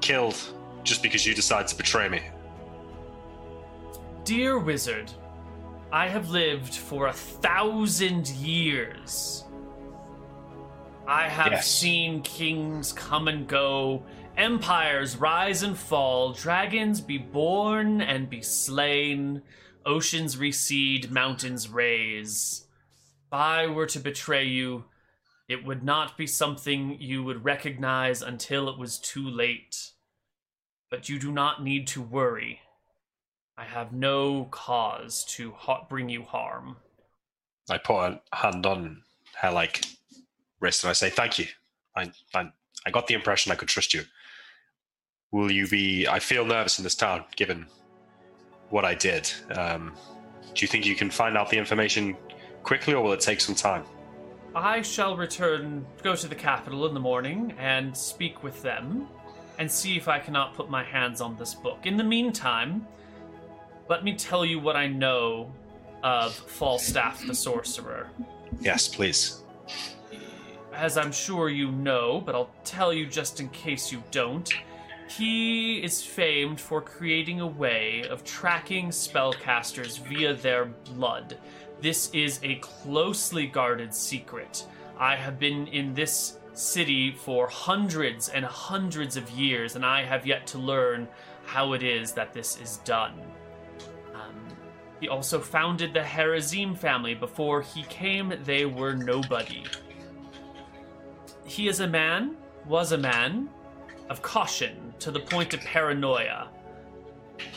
killed 0.00 0.36
just 0.84 1.02
because 1.02 1.26
you 1.26 1.34
decide 1.34 1.66
to 1.66 1.76
betray 1.76 2.08
me. 2.08 2.22
Dear 4.22 4.58
wizard, 4.58 5.10
I 5.94 6.08
have 6.08 6.30
lived 6.30 6.74
for 6.74 7.06
a 7.06 7.12
thousand 7.12 8.28
years. 8.28 9.44
I 11.06 11.28
have 11.28 11.52
Yes. 11.52 11.70
seen 11.70 12.20
kings 12.22 12.92
come 12.92 13.28
and 13.28 13.46
go, 13.46 14.04
empires 14.36 15.16
rise 15.16 15.62
and 15.62 15.78
fall, 15.78 16.32
dragons 16.32 17.00
be 17.00 17.18
born 17.18 18.00
and 18.00 18.28
be 18.28 18.42
slain, 18.42 19.42
oceans 19.86 20.36
recede, 20.36 21.12
mountains 21.12 21.68
raise. 21.68 22.66
If 23.28 23.32
I 23.32 23.68
were 23.68 23.86
to 23.86 24.00
betray 24.00 24.46
you, 24.46 24.86
it 25.46 25.64
would 25.64 25.84
not 25.84 26.16
be 26.16 26.26
something 26.26 27.00
you 27.00 27.22
would 27.22 27.44
recognize 27.44 28.20
until 28.20 28.68
it 28.68 28.80
was 28.80 28.98
too 28.98 29.30
late. 29.30 29.92
But 30.90 31.08
you 31.08 31.20
do 31.20 31.30
not 31.30 31.62
need 31.62 31.86
to 31.86 32.02
worry. 32.02 32.63
I 33.56 33.64
have 33.64 33.92
no 33.92 34.44
cause 34.50 35.24
to 35.36 35.52
ha- 35.52 35.84
bring 35.88 36.08
you 36.08 36.22
harm. 36.22 36.76
I 37.70 37.78
put 37.78 38.00
a 38.04 38.20
hand 38.32 38.66
on 38.66 39.02
her 39.40 39.50
like 39.50 39.84
wrist 40.60 40.82
and 40.84 40.90
I 40.90 40.92
say, 40.92 41.10
"Thank 41.10 41.38
you. 41.38 41.46
I, 41.94 42.10
I, 42.34 42.50
I 42.84 42.90
got 42.90 43.06
the 43.06 43.14
impression 43.14 43.52
I 43.52 43.54
could 43.54 43.68
trust 43.68 43.94
you. 43.94 44.02
Will 45.30 45.50
you 45.50 45.68
be? 45.68 46.06
I 46.08 46.18
feel 46.18 46.44
nervous 46.44 46.78
in 46.78 46.84
this 46.84 46.94
town, 46.94 47.24
given 47.36 47.66
what 48.70 48.84
I 48.84 48.94
did. 48.94 49.30
Um, 49.50 49.92
do 50.54 50.64
you 50.64 50.68
think 50.68 50.84
you 50.86 50.96
can 50.96 51.10
find 51.10 51.36
out 51.36 51.50
the 51.50 51.58
information 51.58 52.16
quickly, 52.62 52.94
or 52.94 53.02
will 53.02 53.12
it 53.12 53.20
take 53.20 53.40
some 53.40 53.54
time? 53.54 53.84
I 54.54 54.82
shall 54.82 55.16
return, 55.16 55.84
go 56.02 56.14
to 56.14 56.28
the 56.28 56.34
capital 56.34 56.86
in 56.86 56.94
the 56.94 57.00
morning 57.00 57.54
and 57.58 57.96
speak 57.96 58.42
with 58.44 58.62
them 58.62 59.08
and 59.58 59.70
see 59.70 59.96
if 59.96 60.06
I 60.06 60.18
cannot 60.20 60.54
put 60.54 60.70
my 60.70 60.84
hands 60.84 61.20
on 61.20 61.36
this 61.36 61.54
book. 61.54 61.86
In 61.86 61.96
the 61.96 62.04
meantime, 62.04 62.86
let 63.88 64.04
me 64.04 64.14
tell 64.14 64.44
you 64.44 64.58
what 64.58 64.76
I 64.76 64.86
know 64.86 65.52
of 66.02 66.34
Falstaff 66.34 67.26
the 67.26 67.34
sorcerer. 67.34 68.08
Yes, 68.60 68.88
please. 68.88 69.40
as 70.74 70.96
I'm 70.96 71.12
sure 71.12 71.48
you 71.48 71.70
know, 71.70 72.20
but 72.20 72.34
I'll 72.34 72.50
tell 72.64 72.92
you 72.92 73.06
just 73.06 73.40
in 73.40 73.48
case 73.50 73.92
you 73.92 74.02
don't, 74.10 74.52
he 75.08 75.82
is 75.82 76.02
famed 76.02 76.60
for 76.60 76.80
creating 76.80 77.40
a 77.40 77.46
way 77.46 78.04
of 78.08 78.24
tracking 78.24 78.88
spellcasters 78.88 79.98
via 79.98 80.34
their 80.34 80.64
blood. 80.64 81.38
This 81.80 82.10
is 82.12 82.40
a 82.42 82.56
closely 82.56 83.46
guarded 83.46 83.94
secret. 83.94 84.66
I 84.98 85.16
have 85.16 85.38
been 85.38 85.66
in 85.68 85.94
this 85.94 86.38
city 86.54 87.12
for 87.12 87.46
hundreds 87.48 88.28
and 88.28 88.44
hundreds 88.44 89.16
of 89.16 89.28
years, 89.30 89.76
and 89.76 89.84
I 89.84 90.04
have 90.04 90.26
yet 90.26 90.46
to 90.48 90.58
learn 90.58 91.08
how 91.44 91.74
it 91.74 91.82
is 91.82 92.12
that 92.12 92.32
this 92.32 92.60
is 92.60 92.78
done. 92.78 93.14
He 95.00 95.08
also 95.08 95.40
founded 95.40 95.92
the 95.92 96.00
Harazim 96.00 96.76
family. 96.76 97.14
Before 97.14 97.60
he 97.60 97.82
came, 97.84 98.32
they 98.44 98.64
were 98.64 98.94
nobody. 98.94 99.64
He 101.44 101.68
is 101.68 101.80
a 101.80 101.86
man, 101.86 102.36
was 102.66 102.92
a 102.92 102.98
man, 102.98 103.50
of 104.08 104.22
caution 104.22 104.94
to 105.00 105.10
the 105.10 105.20
point 105.20 105.52
of 105.54 105.60
paranoia. 105.60 106.48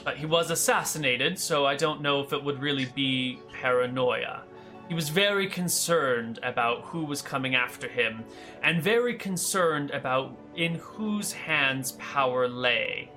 But 0.04 0.18
he 0.18 0.26
was 0.26 0.50
assassinated, 0.50 1.38
so 1.40 1.66
I 1.66 1.76
don't 1.76 2.02
know 2.02 2.22
if 2.22 2.34
it 2.34 2.44
would 2.44 2.62
really 2.62 2.86
be 2.86 3.40
paranoia. 3.54 4.44
He 4.88 4.94
was 4.94 5.10
very 5.10 5.48
concerned 5.48 6.40
about 6.44 6.84
who 6.84 7.04
was 7.04 7.22
coming 7.22 7.56
after 7.56 7.90
him, 7.90 8.24
and 8.64 8.82
very 8.82 9.16
concerned 9.16 9.92
about 9.92 10.38
in 10.56 10.76
whose 10.76 11.34
hands 11.34 11.92
power 11.94 12.48
lay. 12.48 13.12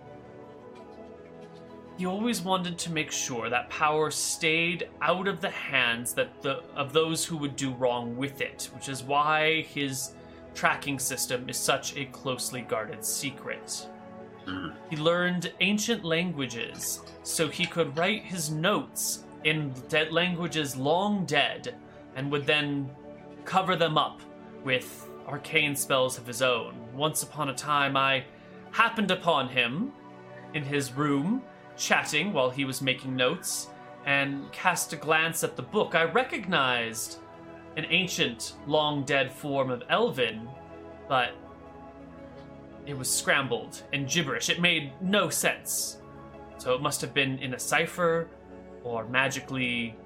He 2.01 2.07
always 2.07 2.41
wanted 2.41 2.79
to 2.79 2.93
make 2.93 3.13
sure 3.13 3.51
that 3.51 3.69
power 3.69 4.11
stayed 4.11 4.89
out 5.03 5.29
of 5.29 5.43
the 5.43 5.51
hands 5.51 6.15
that 6.15 6.41
the, 6.41 6.63
of 6.75 6.95
those 6.95 7.27
who 7.27 7.37
would 7.37 7.57
do 7.57 7.75
wrong 7.75 8.17
with 8.17 8.41
it, 8.41 8.71
which 8.73 8.89
is 8.89 9.03
why 9.03 9.67
his 9.69 10.15
tracking 10.55 10.99
system 10.99 11.47
is 11.51 11.59
such 11.59 11.95
a 11.99 12.07
closely 12.07 12.63
guarded 12.63 13.05
secret. 13.05 13.87
He 14.89 14.97
learned 14.97 15.53
ancient 15.61 16.03
languages 16.03 17.01
so 17.23 17.49
he 17.49 17.67
could 17.67 17.95
write 17.99 18.23
his 18.25 18.51
notes 18.51 19.25
in 19.45 19.75
dead 19.91 20.11
languages 20.11 20.77
long 20.77 21.27
dead 21.27 21.75
and 22.17 22.33
would 22.33 22.47
then 22.47 22.89
cover 23.45 23.77
them 23.77 23.99
up 23.99 24.23
with 24.65 25.07
arcane 25.27 25.77
spells 25.77 26.17
of 26.17 26.27
his 26.27 26.41
own. 26.41 26.77
Once 26.95 27.23
upon 27.23 27.51
a 27.51 27.55
time, 27.55 27.95
I 27.95 28.25
happened 28.71 29.11
upon 29.11 29.51
him 29.51 29.93
in 30.55 30.63
his 30.63 30.95
room, 30.95 31.43
chatting 31.81 32.33
while 32.33 32.51
he 32.51 32.65
was 32.65 32.83
making 32.83 33.17
notes, 33.17 33.69
and 34.07 34.51
cast 34.53 34.93
a 34.93 34.97
glance 34.97 35.43
at 35.43 35.57
the 35.57 35.63
book. 35.63 35.95
I 35.95 36.05
recognized 36.05 37.19
an 37.77 37.87
ancient, 37.89 38.55
long 38.67 39.05
dead 39.05 39.33
form 39.33 39.71
of 39.71 39.83
Elven, 39.89 40.49
but 41.09 41.33
it 42.87 42.97
was 42.97 43.11
scrambled 43.11 43.83
and 43.93 44.09
gibberish. 44.09 44.49
It 44.49 44.61
made 44.61 44.93
no 45.01 45.29
sense. 45.31 45.99
So 46.59 46.75
it 46.75 46.83
must 46.83 47.01
have 47.01 47.15
been 47.15 47.39
in 47.39 47.55
a 47.55 47.59
cipher 47.59 48.29
or 48.85 49.07
magically 49.07 49.97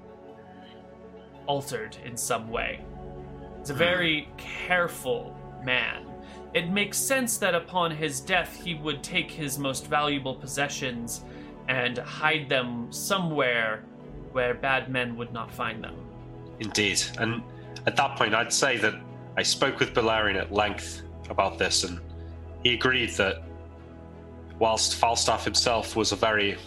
altered 1.47 1.97
in 2.05 2.15
some 2.15 2.49
way. 2.49 2.83
He's 3.59 3.69
a 3.69 3.73
hmm. 3.73 3.79
very 3.79 4.29
careful 4.37 5.35
man. 5.63 6.05
It 6.53 6.69
makes 6.69 6.97
sense 6.97 7.37
that 7.37 7.53
upon 7.53 7.91
his 7.91 8.21
death 8.21 8.61
he 8.63 8.75
would 8.75 9.03
take 9.03 9.29
his 9.29 9.59
most 9.59 9.87
valuable 9.87 10.35
possessions 10.35 11.25
and 11.67 11.97
hide 11.97 12.49
them 12.49 12.91
somewhere 12.91 13.83
where 14.31 14.53
bad 14.53 14.89
men 14.89 15.15
would 15.15 15.31
not 15.31 15.51
find 15.51 15.83
them. 15.83 15.95
Indeed. 16.59 17.01
And 17.17 17.41
at 17.85 17.95
that 17.95 18.17
point, 18.17 18.33
I'd 18.33 18.53
say 18.53 18.77
that 18.77 18.95
I 19.37 19.43
spoke 19.43 19.79
with 19.79 19.93
Balerion 19.93 20.35
at 20.35 20.51
length 20.51 21.03
about 21.29 21.57
this, 21.57 21.83
and 21.83 21.99
he 22.63 22.73
agreed 22.73 23.11
that 23.11 23.43
whilst 24.59 24.95
Falstaff 24.95 25.43
himself 25.43 25.95
was 25.95 26.11
a 26.11 26.15
very, 26.15 26.57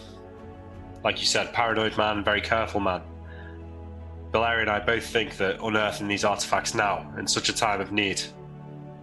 like 1.03 1.19
you 1.19 1.25
said, 1.25 1.53
paranoid 1.53 1.97
man, 1.97 2.23
very 2.23 2.41
careful 2.41 2.79
man, 2.79 3.01
Balerion 4.31 4.61
and 4.61 4.69
I 4.69 4.79
both 4.79 5.05
think 5.05 5.37
that 5.37 5.59
unearthing 5.63 6.07
these 6.07 6.23
artifacts 6.23 6.75
now, 6.75 7.11
in 7.17 7.27
such 7.27 7.49
a 7.49 7.53
time 7.53 7.81
of 7.81 7.91
need, 7.91 8.21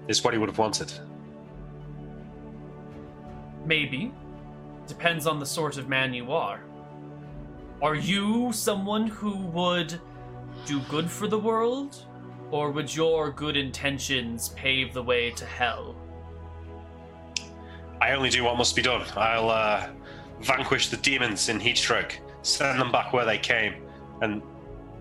is 0.06 0.22
what 0.22 0.32
he 0.32 0.38
would 0.38 0.48
have 0.48 0.58
wanted. 0.58 0.92
Maybe. 3.64 4.12
Depends 4.86 5.26
on 5.26 5.38
the 5.40 5.46
sort 5.46 5.78
of 5.78 5.88
man 5.88 6.14
you 6.14 6.32
are. 6.32 6.60
Are 7.82 7.94
you 7.94 8.52
someone 8.52 9.06
who 9.06 9.36
would 9.36 10.00
do 10.64 10.80
good 10.88 11.10
for 11.10 11.26
the 11.26 11.38
world? 11.38 12.04
Or 12.50 12.70
would 12.70 12.94
your 12.94 13.30
good 13.32 13.56
intentions 13.56 14.50
pave 14.50 14.94
the 14.94 15.02
way 15.02 15.30
to 15.32 15.44
hell? 15.44 15.96
I 18.00 18.12
only 18.12 18.30
do 18.30 18.44
what 18.44 18.56
must 18.56 18.76
be 18.76 18.82
done. 18.82 19.04
I'll 19.16 19.50
uh, 19.50 19.88
vanquish 20.42 20.88
the 20.90 20.96
demons 20.98 21.48
in 21.48 21.58
Heatstroke, 21.58 22.12
send 22.42 22.80
them 22.80 22.92
back 22.92 23.12
where 23.12 23.24
they 23.24 23.38
came, 23.38 23.74
and 24.22 24.42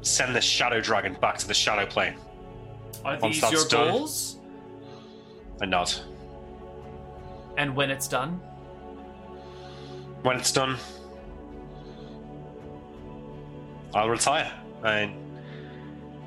send 0.02 0.36
the 0.36 0.42
Shadow 0.42 0.82
Dragon 0.82 1.16
back 1.22 1.38
to 1.38 1.48
the 1.48 1.54
Shadow 1.54 1.86
Plane. 1.86 2.16
Are 3.04 3.20
Once 3.20 3.42
these 3.42 3.52
your 3.52 3.68
done- 3.68 3.92
goals? 3.92 4.40
I 5.62 5.66
nod. 5.66 5.94
And 7.58 7.76
when 7.76 7.90
it's 7.92 8.08
done? 8.08 8.42
When 10.26 10.38
it's 10.38 10.52
done, 10.52 10.78
I'll 13.94 14.10
retire. 14.10 14.52
I, 14.84 15.14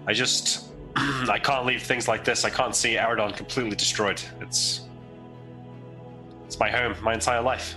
I 0.06 0.12
just, 0.12 0.70
I 0.96 1.40
can't 1.40 1.66
leave 1.66 1.82
things 1.82 2.06
like 2.06 2.22
this. 2.22 2.44
I 2.44 2.50
can't 2.50 2.76
see 2.76 2.94
Eridon 2.94 3.36
completely 3.36 3.74
destroyed. 3.74 4.22
It's, 4.40 4.82
it's 6.46 6.60
my 6.60 6.70
home, 6.70 6.94
my 7.02 7.12
entire 7.12 7.42
life. 7.42 7.74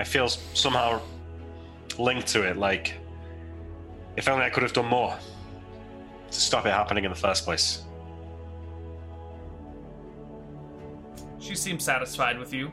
I 0.00 0.02
feel 0.02 0.26
somehow 0.26 1.00
linked 1.96 2.26
to 2.32 2.42
it. 2.42 2.56
Like, 2.56 2.96
if 4.16 4.26
only 4.26 4.44
I 4.44 4.50
could 4.50 4.64
have 4.64 4.72
done 4.72 4.86
more 4.86 5.16
to 6.28 6.40
stop 6.40 6.66
it 6.66 6.72
happening 6.72 7.04
in 7.04 7.10
the 7.12 7.16
first 7.16 7.44
place. 7.44 7.84
She 11.38 11.54
seems 11.54 11.84
satisfied 11.84 12.36
with 12.36 12.52
you. 12.52 12.72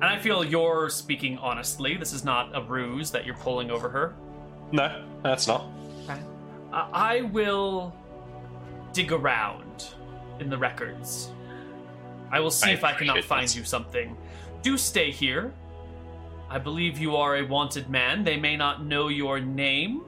And 0.00 0.04
I 0.08 0.18
feel 0.18 0.44
you're 0.44 0.88
speaking 0.88 1.36
honestly. 1.38 1.96
This 1.96 2.12
is 2.12 2.24
not 2.24 2.56
a 2.56 2.62
ruse 2.62 3.10
that 3.10 3.26
you're 3.26 3.36
pulling 3.36 3.70
over 3.70 3.88
her. 3.88 4.14
No, 4.72 5.04
that's 5.22 5.46
not. 5.46 5.66
Okay. 6.04 6.20
Uh, 6.72 6.88
I 6.92 7.22
will 7.22 7.94
dig 8.92 9.12
around 9.12 9.88
in 10.38 10.48
the 10.48 10.56
records. 10.56 11.30
I 12.30 12.40
will 12.40 12.50
see 12.50 12.70
I 12.70 12.74
if 12.74 12.84
I 12.84 12.92
cannot 12.94 13.24
find 13.24 13.54
you 13.54 13.64
something. 13.64 14.16
Do 14.62 14.78
stay 14.78 15.10
here. 15.10 15.52
I 16.48 16.58
believe 16.58 16.98
you 16.98 17.16
are 17.16 17.36
a 17.36 17.42
wanted 17.42 17.90
man. 17.90 18.24
They 18.24 18.36
may 18.36 18.56
not 18.56 18.84
know 18.84 19.08
your 19.08 19.38
name, 19.38 20.02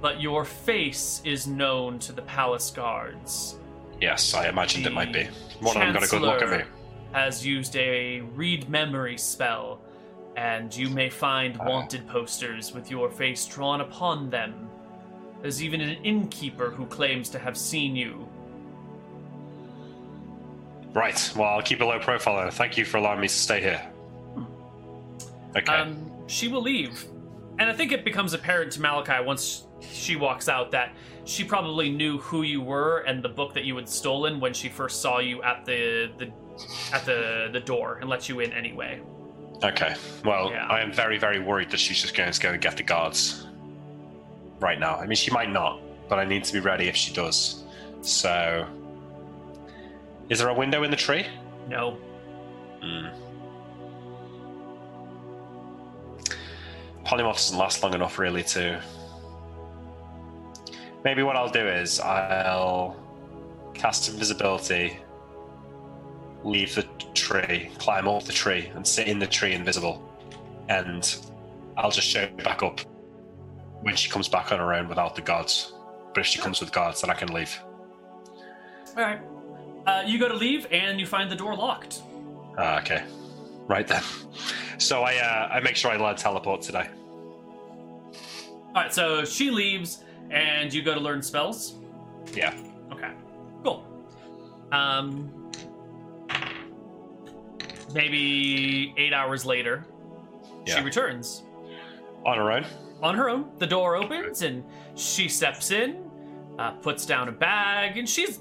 but 0.00 0.20
your 0.20 0.44
face 0.44 1.22
is 1.24 1.46
known 1.46 1.98
to 2.00 2.12
the 2.12 2.22
palace 2.22 2.70
guards. 2.70 3.56
Yes, 4.00 4.34
I 4.34 4.48
imagined 4.48 4.86
it 4.86 4.92
might 4.92 5.12
be. 5.12 5.28
One 5.60 5.76
of 5.76 5.82
them 5.82 5.92
got 5.92 6.04
a 6.04 6.08
good 6.08 6.22
look 6.22 6.42
at 6.42 6.50
me. 6.50 6.64
Has 7.12 7.44
used 7.44 7.76
a 7.76 8.20
read 8.20 8.68
memory 8.68 9.18
spell, 9.18 9.80
and 10.36 10.74
you 10.74 10.88
may 10.88 11.10
find 11.10 11.56
Ah. 11.60 11.68
wanted 11.68 12.06
posters 12.06 12.72
with 12.72 12.90
your 12.90 13.10
face 13.10 13.44
drawn 13.46 13.80
upon 13.80 14.30
them. 14.30 14.68
There's 15.42 15.62
even 15.62 15.80
an 15.80 16.02
innkeeper 16.04 16.70
who 16.70 16.86
claims 16.86 17.28
to 17.30 17.38
have 17.38 17.56
seen 17.56 17.96
you. 17.96 18.28
Right. 20.92 21.32
Well, 21.36 21.48
I'll 21.48 21.62
keep 21.62 21.80
a 21.80 21.84
low 21.84 21.98
profile 21.98 22.42
then. 22.42 22.50
Thank 22.50 22.76
you 22.76 22.84
for 22.84 22.98
allowing 22.98 23.20
me 23.20 23.28
to 23.28 23.32
stay 23.34 23.60
here. 23.60 23.82
Okay. 25.56 25.72
Um, 25.72 26.10
she 26.26 26.48
will 26.48 26.62
leave. 26.62 27.04
And 27.58 27.68
I 27.68 27.72
think 27.72 27.92
it 27.92 28.04
becomes 28.04 28.32
apparent 28.34 28.72
to 28.72 28.80
Malakai 28.80 29.24
once 29.24 29.66
she 29.80 30.16
walks 30.16 30.48
out 30.48 30.70
that 30.72 30.94
she 31.24 31.44
probably 31.44 31.90
knew 31.90 32.18
who 32.18 32.42
you 32.42 32.60
were 32.60 32.98
and 33.00 33.22
the 33.22 33.28
book 33.28 33.54
that 33.54 33.64
you 33.64 33.76
had 33.76 33.88
stolen 33.88 34.40
when 34.40 34.52
she 34.54 34.68
first 34.68 35.00
saw 35.00 35.18
you 35.18 35.42
at 35.42 35.64
the, 35.64 36.10
the 36.18 36.30
at 36.92 37.04
the 37.04 37.48
the 37.52 37.60
door 37.60 37.98
and 38.00 38.08
let 38.08 38.28
you 38.28 38.40
in 38.40 38.52
anyway. 38.52 39.00
okay. 39.62 39.94
Well, 40.24 40.50
yeah. 40.50 40.66
I 40.66 40.80
am 40.80 40.92
very, 40.92 41.18
very 41.18 41.38
worried 41.38 41.70
that 41.70 41.80
she's 41.80 42.00
just 42.00 42.14
going 42.14 42.32
to 42.32 42.40
go 42.40 42.50
and 42.50 42.60
get 42.60 42.76
the 42.76 42.82
guards 42.82 43.46
right 44.60 44.78
now. 44.78 44.96
I 44.96 45.06
mean, 45.06 45.16
she 45.16 45.30
might 45.30 45.50
not, 45.50 45.80
but 46.08 46.18
I 46.18 46.24
need 46.24 46.44
to 46.44 46.52
be 46.52 46.60
ready 46.60 46.88
if 46.88 46.96
she 46.96 47.12
does. 47.12 47.64
So, 48.02 48.66
is 50.28 50.38
there 50.38 50.48
a 50.48 50.54
window 50.54 50.82
in 50.82 50.90
the 50.90 50.96
tree? 50.96 51.26
No. 51.68 51.96
Hmm. 52.82 53.08
Polymorph 57.04 57.34
doesn't 57.34 57.58
last 57.58 57.82
long 57.82 57.94
enough, 57.94 58.18
really, 58.18 58.42
to. 58.44 58.82
Maybe 61.04 61.22
what 61.22 61.36
I'll 61.36 61.50
do 61.50 61.66
is 61.66 61.98
I'll 62.00 62.96
cast 63.74 64.08
invisibility, 64.10 64.98
leave 66.44 66.74
the 66.74 66.82
tree, 67.14 67.70
climb 67.78 68.08
up 68.08 68.24
the 68.24 68.32
tree, 68.32 68.70
and 68.74 68.86
sit 68.86 69.08
in 69.08 69.18
the 69.18 69.26
tree 69.26 69.52
invisible, 69.52 70.02
and 70.68 71.16
I'll 71.76 71.90
just 71.90 72.06
show 72.06 72.28
back 72.44 72.62
up 72.62 72.80
when 73.82 73.96
she 73.96 74.10
comes 74.10 74.28
back 74.28 74.52
on 74.52 74.58
her 74.58 74.74
own 74.74 74.88
without 74.88 75.14
the 75.14 75.22
guards. 75.22 75.72
But 76.14 76.20
if 76.20 76.26
she 76.26 76.38
comes 76.38 76.60
with 76.60 76.72
guards, 76.72 77.00
then 77.00 77.10
I 77.10 77.14
can 77.14 77.32
leave. 77.32 77.58
All 78.96 79.04
right. 79.04 79.20
Uh, 79.86 80.02
you 80.06 80.18
go 80.18 80.28
to 80.28 80.34
leave, 80.34 80.66
and 80.70 81.00
you 81.00 81.06
find 81.06 81.30
the 81.30 81.36
door 81.36 81.54
locked. 81.56 82.02
Ah, 82.58 82.80
okay. 82.80 83.04
Right 83.66 83.86
then. 83.86 84.02
So 84.78 85.02
I 85.02 85.16
uh, 85.16 85.48
I 85.52 85.60
make 85.60 85.76
sure 85.76 85.90
I 85.90 85.96
learn 85.96 86.16
teleport 86.16 86.62
today. 86.62 86.88
All 88.12 88.74
right, 88.74 88.92
so 88.92 89.24
she 89.24 89.50
leaves, 89.50 90.04
and 90.30 90.72
you 90.72 90.82
go 90.82 90.94
to 90.94 91.00
learn 91.00 91.22
spells. 91.22 91.76
Yeah. 92.34 92.54
Okay, 92.92 93.10
cool. 93.64 93.84
Um, 94.72 95.39
maybe 97.92 98.94
eight 98.96 99.12
hours 99.12 99.44
later, 99.46 99.84
she 100.66 100.80
returns 100.80 101.42
On 102.24 102.36
her 102.36 102.52
own. 102.52 102.64
on 103.02 103.14
her 103.14 103.28
own. 103.30 103.50
The 103.58 103.66
door 103.66 103.96
opens, 103.96 104.42
and 104.42 104.64
she 104.94 105.28
steps 105.28 105.70
in, 105.70 106.10
uh, 106.58 106.72
puts 106.72 107.06
down 107.06 107.28
a 107.28 107.32
bag, 107.32 107.96
and 107.98 108.08
she's 108.08 108.40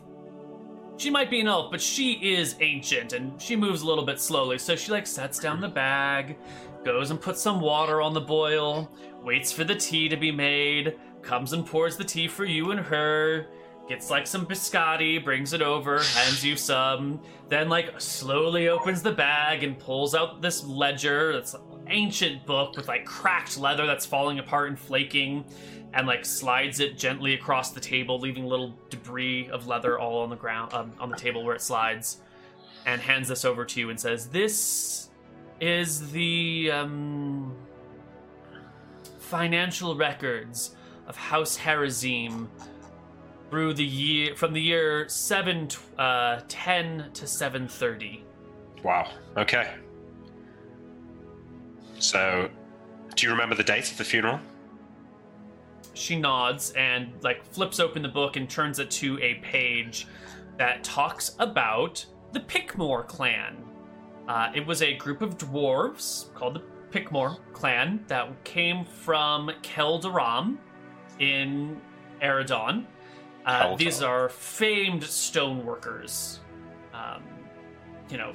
she 0.97 1.09
might 1.09 1.29
be 1.29 1.39
an 1.39 1.47
elf, 1.47 1.71
but 1.71 1.81
she 1.81 2.13
is 2.33 2.55
ancient, 2.59 3.13
and 3.13 3.41
she 3.41 3.55
moves 3.55 3.83
a 3.83 3.87
little 3.87 4.03
bit 4.03 4.19
slowly. 4.19 4.57
So 4.57 4.75
she 4.75 4.91
like 4.91 5.07
sets 5.07 5.39
down 5.39 5.61
the 5.61 5.69
bag, 5.69 6.37
goes 6.83 7.09
and 7.09 7.21
puts 7.21 7.41
some 7.41 7.61
water 7.61 8.01
on 8.01 8.13
the 8.13 8.19
boil, 8.21 8.91
waits 9.23 9.49
for 9.51 9.63
the 9.63 9.75
tea 9.75 10.09
to 10.09 10.17
be 10.17 10.29
made, 10.31 10.97
comes 11.21 11.53
and 11.53 11.65
pours 11.65 11.95
the 11.95 12.03
tea 12.03 12.27
for 12.27 12.43
you 12.43 12.71
and 12.71 12.79
her. 12.81 13.47
Gets 13.89 14.11
like 14.11 14.27
some 14.27 14.45
biscotti, 14.45 15.23
brings 15.23 15.51
it 15.51 15.63
over, 15.63 16.03
hands 16.03 16.45
you 16.45 16.55
some, 16.55 17.19
then 17.47 17.69
like 17.69 17.99
slowly 17.99 18.67
opens 18.67 19.01
the 19.01 19.11
bag 19.11 19.63
and 19.63 19.79
pulls 19.79 20.13
out 20.13 20.43
this 20.43 20.63
ledger. 20.63 21.31
An 21.31 21.43
ancient 21.87 22.45
book 22.45 22.77
with 22.77 22.87
like 22.87 23.03
cracked 23.03 23.57
leather 23.57 23.87
that's 23.87 24.05
falling 24.05 24.37
apart 24.37 24.69
and 24.69 24.77
flaking, 24.77 25.43
and 25.93 26.05
like 26.05 26.23
slides 26.23 26.79
it 26.79 26.99
gently 26.99 27.33
across 27.33 27.71
the 27.71 27.79
table, 27.79 28.19
leaving 28.19 28.45
little 28.45 28.77
debris 28.91 29.49
of 29.49 29.65
leather 29.65 29.97
all 29.97 30.21
on 30.21 30.29
the 30.29 30.35
ground 30.35 30.71
um, 30.71 30.93
on 30.99 31.09
the 31.09 31.17
table 31.17 31.43
where 31.43 31.55
it 31.55 31.61
slides, 31.61 32.19
and 32.85 33.01
hands 33.01 33.27
this 33.27 33.43
over 33.43 33.65
to 33.65 33.79
you 33.79 33.89
and 33.89 33.99
says, 33.99 34.27
"This 34.27 35.09
is 35.59 36.11
the 36.11 36.69
um, 36.71 37.55
financial 39.17 39.95
records 39.95 40.75
of 41.07 41.17
House 41.17 41.57
Harazim 41.57 42.49
through 43.49 43.73
the 43.73 43.85
year 43.85 44.35
from 44.35 44.53
the 44.53 44.61
year 44.61 45.07
seven 45.09 45.67
uh, 45.97 46.41
ten 46.47 47.09
to 47.13 47.27
seven 47.27 47.67
thirty. 47.67 48.23
Wow. 48.83 49.11
Okay. 49.37 49.73
So, 51.99 52.49
do 53.15 53.25
you 53.25 53.31
remember 53.31 53.55
the 53.55 53.63
date 53.63 53.91
of 53.91 53.97
the 53.97 54.05
funeral? 54.05 54.39
She 55.93 56.17
nods 56.17 56.71
and 56.71 57.11
like 57.23 57.45
flips 57.45 57.79
open 57.79 58.01
the 58.01 58.09
book 58.09 58.37
and 58.37 58.49
turns 58.49 58.79
it 58.79 58.89
to 58.91 59.19
a 59.19 59.35
page 59.35 60.07
that 60.57 60.83
talks 60.83 61.35
about 61.39 62.05
the 62.31 62.39
Pickmore 62.39 63.05
clan. 63.07 63.57
Uh, 64.27 64.51
it 64.55 64.65
was 64.65 64.81
a 64.81 64.93
group 64.95 65.21
of 65.21 65.37
dwarves 65.37 66.33
called 66.35 66.55
the 66.55 66.61
Pickmore 66.91 67.37
clan 67.51 68.03
that 68.07 68.43
came 68.43 68.85
from 68.85 69.51
Keldaram 69.61 70.57
in 71.19 71.81
Eridon. 72.21 72.85
Uh, 73.45 73.75
these 73.75 74.01
are 74.01 74.29
famed 74.29 75.01
stoneworkers, 75.01 76.39
um, 76.93 77.23
you 78.09 78.17
know, 78.17 78.31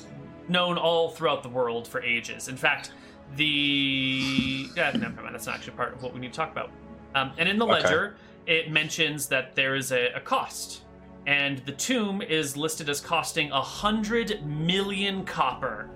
known 0.49 0.77
all 0.79 1.11
throughout 1.11 1.43
the 1.43 1.49
world 1.49 1.87
for 1.87 2.03
ages. 2.03 2.49
In 2.49 2.57
fact, 2.57 2.93
the 3.37 4.71
yeah, 4.77 4.97
never 4.99 5.23
mind. 5.23 5.35
That's 5.35 5.47
not 5.47 5.57
actually 5.57 5.75
part 5.75 5.93
of 5.95 6.03
what 6.03 6.13
we 6.15 6.21
need 6.21 6.33
to 6.33 6.37
talk 6.37 6.53
about. 6.53 6.71
Um, 7.15 7.33
and 7.39 7.49
in 7.49 7.59
the 7.59 7.65
Okay. 7.65 7.75
ledger, 7.75 8.17
it 8.47 8.71
mentions 8.71 9.29
that 9.29 9.55
there 9.55 9.75
is 9.77 9.93
a, 9.93 10.13
a 10.15 10.21
cost, 10.21 10.83
and 11.27 11.59
the 11.61 11.73
tomb 11.73 12.21
is 12.23 12.57
listed 12.57 12.89
as 12.89 13.01
costing 13.01 13.51
a 13.53 13.61
hundred 13.61 14.45
million 14.45 15.25
copper. 15.25 15.89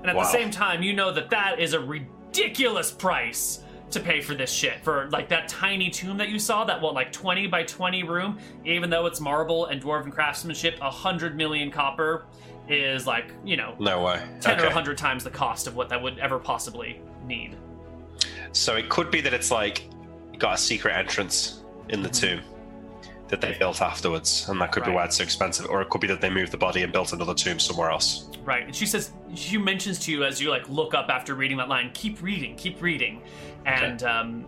And 0.00 0.06
at 0.06 0.16
Wow. 0.16 0.22
the 0.22 0.28
same 0.28 0.50
time, 0.50 0.82
you 0.82 0.92
know 0.92 1.12
that 1.12 1.30
that 1.30 1.58
is 1.60 1.72
a 1.72 1.80
ridiculous 1.80 2.90
price 2.90 3.60
to 3.90 4.00
pay 4.00 4.20
for 4.20 4.34
this 4.34 4.50
shit. 4.50 4.82
For 4.82 5.08
like 5.10 5.28
that 5.28 5.48
tiny 5.48 5.90
tomb 5.90 6.16
that 6.18 6.28
you 6.28 6.38
saw, 6.38 6.64
that 6.64 6.80
what 6.80 6.94
like 6.94 7.12
twenty 7.12 7.46
by 7.46 7.62
twenty 7.62 8.02
room, 8.02 8.38
even 8.64 8.90
though 8.90 9.06
it's 9.06 9.20
marble 9.20 9.66
and 9.66 9.82
dwarven 9.82 10.12
craftsmanship, 10.12 10.78
a 10.80 10.90
hundred 10.90 11.36
million 11.36 11.70
copper 11.70 12.26
is 12.68 13.06
like 13.06 13.32
you 13.44 13.56
know 13.56 13.74
No 13.78 14.02
way. 14.02 14.22
ten 14.40 14.56
or 14.56 14.62
Okay. 14.62 14.68
a 14.68 14.70
hundred 14.72 14.98
times 14.98 15.22
the 15.24 15.30
cost 15.30 15.66
of 15.66 15.76
what 15.76 15.88
that 15.88 16.02
would 16.02 16.18
ever 16.18 16.38
possibly 16.38 17.00
need. 17.24 17.56
So 18.52 18.74
it 18.76 18.88
could 18.88 19.10
be 19.10 19.20
that 19.20 19.32
it's 19.34 19.50
like 19.50 19.88
got 20.38 20.54
a 20.54 20.58
secret 20.58 20.94
entrance 20.96 21.62
in 21.88 22.02
the 22.02 22.08
mm-hmm. 22.08 22.38
tomb 22.38 22.55
that 23.28 23.40
they 23.40 23.56
built 23.58 23.82
afterwards, 23.82 24.48
and 24.48 24.60
that 24.60 24.72
could 24.72 24.84
be 24.84 24.90
why 24.90 25.04
it's 25.04 25.16
so 25.16 25.24
expensive. 25.24 25.66
Or 25.66 25.82
it 25.82 25.90
could 25.90 26.00
be 26.00 26.06
that 26.08 26.20
they 26.20 26.30
moved 26.30 26.52
the 26.52 26.58
body 26.58 26.82
and 26.82 26.92
built 26.92 27.12
another 27.12 27.34
tomb 27.34 27.58
somewhere 27.58 27.90
else. 27.90 28.28
Right. 28.44 28.64
And 28.64 28.74
she 28.74 28.86
says 28.86 29.10
she 29.34 29.58
mentions 29.58 29.98
to 30.00 30.12
you 30.12 30.24
as 30.24 30.40
you 30.40 30.50
like 30.50 30.68
look 30.68 30.94
up 30.94 31.08
after 31.08 31.34
reading 31.34 31.56
that 31.56 31.68
line, 31.68 31.90
keep 31.92 32.22
reading, 32.22 32.54
keep 32.56 32.80
reading. 32.80 33.22
And 33.64 34.02
um 34.04 34.46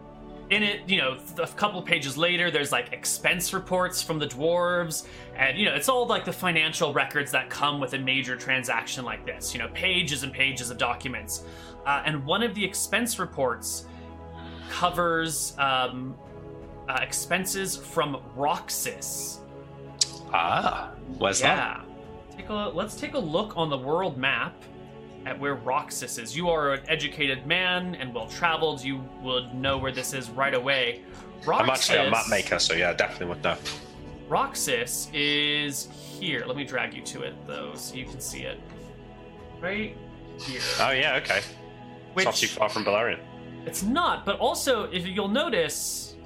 in 0.51 0.63
it, 0.63 0.89
you 0.89 0.97
know, 0.97 1.19
a 1.43 1.47
couple 1.47 1.81
pages 1.83 2.17
later, 2.17 2.51
there's 2.51 2.73
like 2.73 2.93
expense 2.93 3.53
reports 3.53 4.03
from 4.03 4.19
the 4.19 4.27
dwarves, 4.27 5.07
and 5.37 5.59
you 5.59 5.67
know, 5.67 5.75
it's 5.75 5.89
all 5.89 6.07
like 6.07 6.25
the 6.25 6.33
financial 6.33 6.93
records 6.93 7.31
that 7.33 7.51
come 7.51 7.81
with 7.81 7.93
a 7.95 7.99
major 7.99 8.35
transaction 8.35 9.05
like 9.05 9.27
this. 9.27 9.53
You 9.53 9.61
know, 9.61 9.69
pages 9.69 10.23
and 10.23 10.33
pages 10.33 10.71
of 10.71 10.79
documents. 10.79 11.45
Uh, 11.85 12.03
and 12.05 12.25
one 12.25 12.43
of 12.43 12.55
the 12.55 12.65
expense 12.65 13.19
reports 13.19 13.87
covers 14.71 15.55
um, 15.59 16.17
uh, 16.89 16.99
expenses 17.03 17.77
from 17.77 18.21
Roxsis. 18.37 19.39
Ah, 20.33 20.91
where's 21.19 21.41
that? 21.41 21.85
Yeah. 21.87 22.37
Take 22.37 22.49
a 22.49 22.55
let's 22.75 22.95
take 22.95 23.15
a 23.15 23.19
look 23.19 23.57
on 23.57 23.71
the 23.71 23.79
world 23.79 24.17
map 24.17 24.55
at 25.27 25.39
where 25.39 25.57
Roxsis 25.57 26.19
is. 26.23 26.37
You 26.37 26.49
are 26.49 26.75
an 26.75 26.81
educated 26.89 27.47
man 27.47 27.95
and 27.97 28.15
well 28.15 28.27
traveled. 28.29 28.83
You 28.83 29.03
would 29.23 29.55
know 29.55 29.77
where 29.79 29.93
this 29.93 30.13
is 30.15 30.31
right 30.31 30.55
away. 30.55 31.03
Roxsis, 31.45 31.61
I'm 31.65 31.71
actually 31.71 31.99
a 32.07 32.11
map 32.11 32.29
maker, 32.29 32.59
so 32.59 32.75
yeah, 32.75 32.93
definitely 32.93 33.27
would 33.27 33.43
know. 33.43 33.57
Roxsis 34.29 35.09
is 35.15 35.89
here. 35.93 36.45
Let 36.47 36.57
me 36.57 36.65
drag 36.65 36.95
you 36.95 37.03
to 37.03 37.23
it 37.23 37.35
though, 37.47 37.73
so 37.75 37.95
you 37.95 38.05
can 38.05 38.21
see 38.21 38.41
it. 38.43 38.61
Right 39.61 39.97
here. 40.41 40.61
Oh 40.81 40.91
yeah, 40.91 41.17
okay. 41.17 41.41
Which 42.15 42.27
It's 42.27 42.43
not 42.43 42.49
too 42.49 42.49
far 42.49 42.69
from 42.69 42.85
Balerion. 42.85 43.19
it's 43.67 43.83
not, 43.83 44.25
but 44.25 44.39
also 44.39 44.85
if 44.85 45.07
you'll 45.07 45.29
notice, 45.29 46.17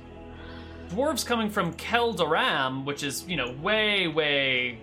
dwarves 0.92 1.24
coming 1.24 1.48
from 1.50 1.72
Keldaram, 1.74 2.84
which 2.84 3.02
is 3.02 3.26
you 3.28 3.36
know 3.36 3.52
way 3.62 4.08
way 4.08 4.78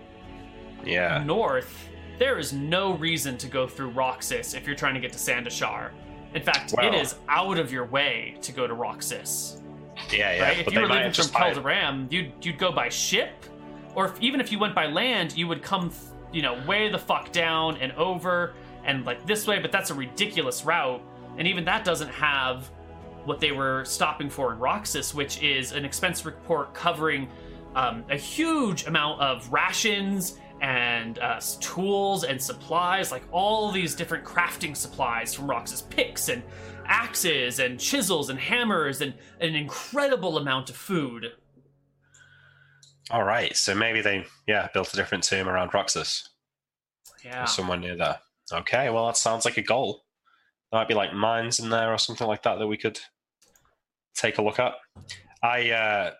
Yeah. 0.84 1.22
north, 1.24 1.88
there 2.18 2.38
is 2.38 2.52
no 2.52 2.92
reason 2.94 3.36
to 3.38 3.46
go 3.46 3.66
through 3.66 3.90
Roxsis 3.90 4.54
if 4.54 4.66
you're 4.66 4.76
trying 4.76 4.94
to 4.94 5.00
get 5.00 5.12
to 5.12 5.18
Sandashar. 5.18 5.90
In 6.34 6.42
fact, 6.42 6.72
Wow. 6.76 6.88
it 6.88 6.94
is 6.94 7.16
out 7.28 7.58
of 7.58 7.72
your 7.72 7.84
way 7.86 8.36
to 8.42 8.52
go 8.52 8.66
to 8.66 8.74
Roxsis. 8.74 9.60
Yeah, 10.10 10.34
yeah. 10.34 10.42
right? 10.42 10.58
If 10.66 10.72
you 10.72 10.80
were 10.80 10.86
leaving 10.88 11.12
from 11.12 11.26
Calderam, 11.26 12.10
you'd 12.12 12.32
you'd 12.42 12.58
go 12.58 12.72
by 12.72 12.88
ship, 12.88 13.30
or 13.94 14.06
if, 14.06 14.20
even 14.20 14.40
if 14.40 14.50
you 14.52 14.58
went 14.58 14.74
by 14.74 14.86
land, 14.86 15.36
you 15.36 15.46
would 15.48 15.62
come, 15.62 15.92
you 16.32 16.42
know, 16.42 16.54
way 16.66 16.88
the 16.88 16.98
fuck 16.98 17.32
down 17.32 17.76
and 17.78 17.92
over 17.92 18.54
and 18.84 19.04
like 19.04 19.26
this 19.26 19.46
way. 19.46 19.58
But 19.58 19.72
that's 19.72 19.90
a 19.90 19.94
ridiculous 19.94 20.64
route, 20.64 21.02
and 21.36 21.46
even 21.46 21.64
that 21.66 21.84
doesn't 21.84 22.08
have 22.10 22.70
what 23.24 23.40
they 23.40 23.52
were 23.52 23.84
stopping 23.84 24.30
for 24.30 24.52
in 24.52 24.58
Roxsis, 24.58 25.14
which 25.14 25.42
is 25.42 25.72
an 25.72 25.84
expense 25.84 26.24
report 26.24 26.74
covering 26.74 27.28
um, 27.74 28.04
a 28.10 28.16
huge 28.16 28.86
amount 28.86 29.20
of 29.20 29.50
rations 29.52 30.38
and 30.60 31.18
uh, 31.20 31.40
tools 31.60 32.24
and 32.24 32.40
supplies, 32.40 33.10
like 33.10 33.22
all 33.32 33.70
these 33.72 33.94
different 33.94 34.24
crafting 34.24 34.76
supplies 34.76 35.32
from 35.32 35.46
Roxsis, 35.46 35.82
picks 35.88 36.28
and 36.28 36.42
axes 36.84 37.60
and 37.60 37.78
chisels 37.78 38.28
and 38.30 38.38
hammers 38.38 39.00
and 39.00 39.14
an 39.40 39.54
incredible 39.54 40.36
amount 40.38 40.68
of 40.68 40.76
food. 40.76 41.32
All 43.10 43.24
right, 43.24 43.56
so 43.56 43.74
maybe 43.74 44.00
they 44.02 44.24
yeah 44.46 44.68
built 44.72 44.92
a 44.92 44.96
different 44.96 45.24
tomb 45.24 45.48
around 45.48 45.70
Roxsis 45.72 46.28
Yeah. 47.24 47.44
or 47.44 47.46
somewhere 47.46 47.78
near 47.78 47.96
there. 47.96 48.18
Okay, 48.52 48.90
well 48.90 49.06
that 49.06 49.16
sounds 49.16 49.44
like 49.44 49.56
a 49.56 49.62
goal. 49.62 50.04
There 50.70 50.80
might 50.80 50.88
be 50.88 50.94
like 50.94 51.12
mines 51.12 51.58
in 51.58 51.70
there 51.70 51.92
or 51.92 51.98
something 51.98 52.26
like 52.26 52.42
that 52.42 52.58
that 52.58 52.66
we 52.66 52.76
could 52.76 53.00
take 54.14 54.38
a 54.38 54.42
look 54.42 54.58
at. 54.58 54.74
I 55.42 55.70
uh, 55.70 56.10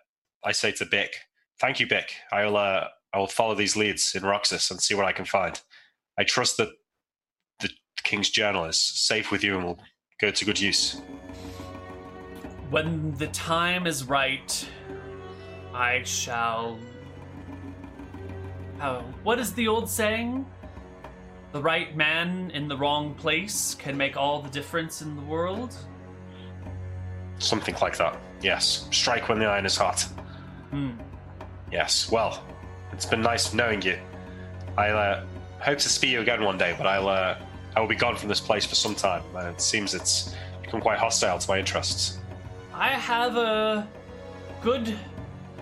I 0.43 0.51
say 0.51 0.71
to 0.73 0.85
Bic, 0.85 1.13
thank 1.59 1.79
you, 1.79 1.87
Bic. 1.87 2.13
I 2.31 2.45
will 2.45 2.57
uh, 2.57 2.87
I 3.13 3.17
will 3.17 3.27
follow 3.27 3.55
these 3.55 3.75
leads 3.75 4.13
in 4.15 4.23
Roxsis 4.23 4.69
and 4.71 4.81
see 4.81 4.95
what 4.95 5.05
I 5.05 5.13
can 5.13 5.25
find. 5.25 5.61
I 6.17 6.23
trust 6.23 6.57
that 6.57 6.69
the 7.59 7.69
King's 8.03 8.29
Journal 8.29 8.65
is 8.65 8.79
safe 8.79 9.31
with 9.31 9.43
you 9.43 9.55
and 9.55 9.65
will 9.65 9.79
go 10.19 10.31
to 10.31 10.45
good 10.45 10.59
use. 10.59 11.01
When 12.69 13.13
the 13.15 13.27
time 13.27 13.87
is 13.87 14.03
right, 14.05 14.69
I 15.73 16.03
shall. 16.03 16.77
Oh, 18.81 19.03
what 19.23 19.39
is 19.39 19.53
the 19.53 19.67
old 19.67 19.89
saying? 19.89 20.45
The 21.51 21.61
right 21.61 21.95
man 21.95 22.51
in 22.51 22.67
the 22.67 22.77
wrong 22.77 23.13
place 23.15 23.75
can 23.75 23.97
make 23.97 24.15
all 24.15 24.41
the 24.41 24.49
difference 24.49 25.01
in 25.01 25.15
the 25.15 25.21
world? 25.21 25.75
Something 27.39 27.75
like 27.81 27.97
that. 27.97 28.17
Yes. 28.41 28.87
Strike 28.91 29.27
when 29.27 29.39
the 29.39 29.45
iron 29.45 29.65
is 29.65 29.75
hot. 29.75 30.01
Hmm. 30.69 30.91
Yes. 31.71 32.09
Well, 32.09 32.41
it's 32.93 33.05
been 33.05 33.21
nice 33.21 33.53
knowing 33.53 33.81
you. 33.81 33.97
I 34.77 34.89
uh, 34.89 35.25
hope 35.59 35.79
to 35.79 35.89
see 35.89 36.07
you 36.07 36.21
again 36.21 36.43
one 36.43 36.57
day, 36.57 36.73
but 36.77 36.87
I'll 36.87 37.09
uh, 37.09 37.37
I 37.75 37.79
will 37.79 37.87
be 37.87 37.95
gone 37.95 38.15
from 38.15 38.29
this 38.29 38.39
place 38.39 38.65
for 38.65 38.75
some 38.75 38.95
time. 38.95 39.23
And 39.35 39.47
it 39.47 39.59
seems 39.59 39.93
it's 39.93 40.33
become 40.61 40.79
quite 40.81 40.99
hostile 40.99 41.37
to 41.37 41.49
my 41.49 41.59
interests. 41.59 42.19
I 42.73 42.89
have 42.89 43.35
a 43.35 43.87
good 44.61 44.97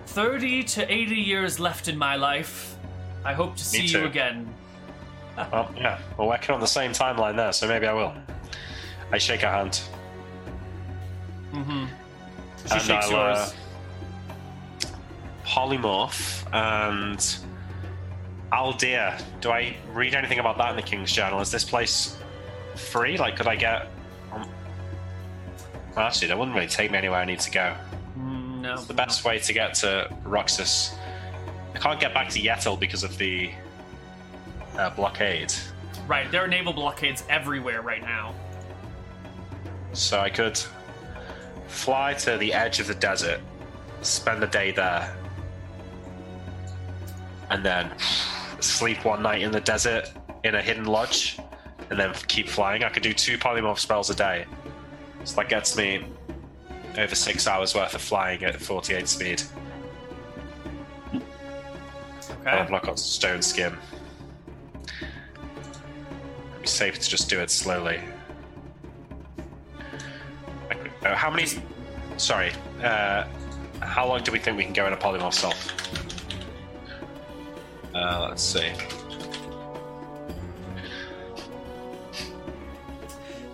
30 0.06 0.62
to 0.64 0.92
80 0.92 1.16
years 1.16 1.58
left 1.58 1.88
in 1.88 1.98
my 1.98 2.16
life. 2.16 2.76
I 3.24 3.32
hope 3.32 3.56
to 3.56 3.64
see 3.64 3.86
you 3.86 4.04
again. 4.04 4.52
Well, 5.52 5.72
yeah, 5.76 5.98
we're 6.16 6.26
working 6.26 6.54
on 6.54 6.60
the 6.60 6.66
same 6.66 6.92
timeline 6.92 7.36
there, 7.36 7.52
so 7.52 7.66
maybe 7.66 7.86
I 7.86 7.92
will. 7.92 8.14
I 9.12 9.18
shake 9.18 9.40
her 9.40 9.50
hand. 9.50 9.80
Mm-hmm. 11.52 11.86
She 12.66 12.72
And 12.72 12.82
shakes 12.82 13.10
I'll, 13.10 13.36
uh. 13.36 13.50
Polymorph 15.44 16.46
and 16.52 17.18
Aldir. 18.52 19.20
Do 19.40 19.50
I 19.50 19.76
read 19.92 20.14
anything 20.14 20.38
about 20.38 20.58
that 20.58 20.70
in 20.70 20.76
the 20.76 20.82
King's 20.82 21.12
Journal? 21.12 21.40
Is 21.40 21.50
this 21.50 21.64
place 21.64 22.16
free? 22.76 23.16
Like, 23.16 23.36
could 23.36 23.48
I 23.48 23.56
get? 23.56 23.88
Um... 24.32 24.48
Actually, 25.96 26.28
that 26.28 26.38
wouldn't 26.38 26.54
really 26.54 26.68
take 26.68 26.90
me 26.90 26.98
anywhere 26.98 27.18
I 27.18 27.24
need 27.24 27.40
to 27.40 27.50
go. 27.50 27.74
Mm, 28.18 28.60
no. 28.60 28.76
The 28.80 28.94
best 28.94 29.24
way 29.24 29.38
to 29.38 29.52
get 29.52 29.74
to 29.74 30.08
Roxsis. 30.24 30.94
I 31.74 31.78
can't 31.78 31.98
get 31.98 32.14
back 32.14 32.28
to 32.30 32.38
Yetel 32.40 32.78
because 32.78 33.02
of 33.02 33.16
the 33.18 33.50
uh, 34.80 34.90
blockade. 34.90 35.52
Right, 36.08 36.30
there 36.30 36.42
are 36.42 36.48
naval 36.48 36.72
blockades 36.72 37.22
everywhere 37.28 37.82
right 37.82 38.02
now. 38.02 38.34
So 39.92 40.18
I 40.18 40.30
could 40.30 40.58
fly 41.68 42.14
to 42.14 42.38
the 42.38 42.52
edge 42.52 42.80
of 42.80 42.86
the 42.86 42.94
desert, 42.94 43.40
spend 44.02 44.42
the 44.42 44.46
day 44.46 44.72
there, 44.72 45.14
and 47.50 47.64
then 47.64 47.90
sleep 48.60 49.04
one 49.04 49.22
night 49.22 49.42
in 49.42 49.50
the 49.50 49.60
desert 49.60 50.10
in 50.44 50.54
a 50.54 50.62
hidden 50.62 50.84
lodge, 50.84 51.38
and 51.90 51.98
then 51.98 52.14
keep 52.28 52.48
flying. 52.48 52.82
I 52.82 52.88
could 52.88 53.02
do 53.02 53.12
two 53.12 53.36
polymorph 53.36 53.78
spells 53.78 54.08
a 54.10 54.14
day. 54.14 54.46
So 55.24 55.36
that 55.36 55.48
gets 55.48 55.76
me 55.76 56.04
over 56.96 57.14
six 57.14 57.46
hours 57.46 57.74
worth 57.74 57.94
of 57.94 58.00
flying 58.00 58.42
at 58.42 58.60
48 58.60 59.06
speed. 59.06 59.42
And 61.12 61.22
Okay. 62.40 62.50
I've 62.50 62.70
not 62.70 62.82
got 62.82 62.98
stone 62.98 63.42
skin. 63.42 63.76
Be 66.60 66.66
safe 66.66 66.98
to 66.98 67.08
just 67.08 67.28
do 67.28 67.40
it 67.40 67.50
slowly. 67.50 68.00
Uh, 71.02 71.14
how 71.14 71.30
many? 71.30 71.46
Sorry. 72.16 72.52
Uh, 72.82 73.24
how 73.80 74.06
long 74.06 74.22
do 74.22 74.32
we 74.32 74.38
think 74.38 74.56
we 74.56 74.64
can 74.64 74.72
go 74.72 74.86
in 74.86 74.92
a 74.92 74.96
polymorph 74.96 75.32
self? 75.32 75.72
Uh, 77.94 78.28
let's 78.28 78.42
see. 78.42 78.72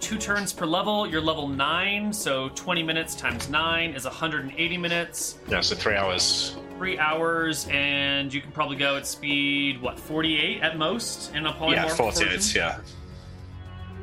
Two 0.01 0.19
turns 0.19 0.53
per 0.53 0.67
level. 0.67 1.07
You're 1.07 1.21
level 1.21 1.49
9, 1.49 2.13
so 2.13 2.49
20 2.51 2.83
minutes 2.83 3.17
times 3.17 3.49
9 3.49 3.91
is 3.91 4.05
180 4.05 4.79
minutes. 4.79 5.39
Yeah, 5.49 5.61
so 5.61 5.75
three 5.75 5.97
hours. 5.97 6.57
Three 6.77 6.99
hours, 6.99 7.67
and 7.71 8.33
you 8.33 8.41
can 8.41 8.53
probably 8.53 8.77
go 8.77 8.97
at 8.97 9.07
speed, 9.07 9.81
what, 9.83 9.99
48 9.99 10.63
at 10.63 10.79
most 10.79 11.35
in 11.35 11.47
a 11.47 11.53
polymorph 11.53 11.75
yeah, 11.75 11.89
48. 11.89 12.29
version? 12.29 12.57
Yeah. 12.57 12.79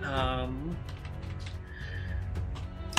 Um, 0.04 0.76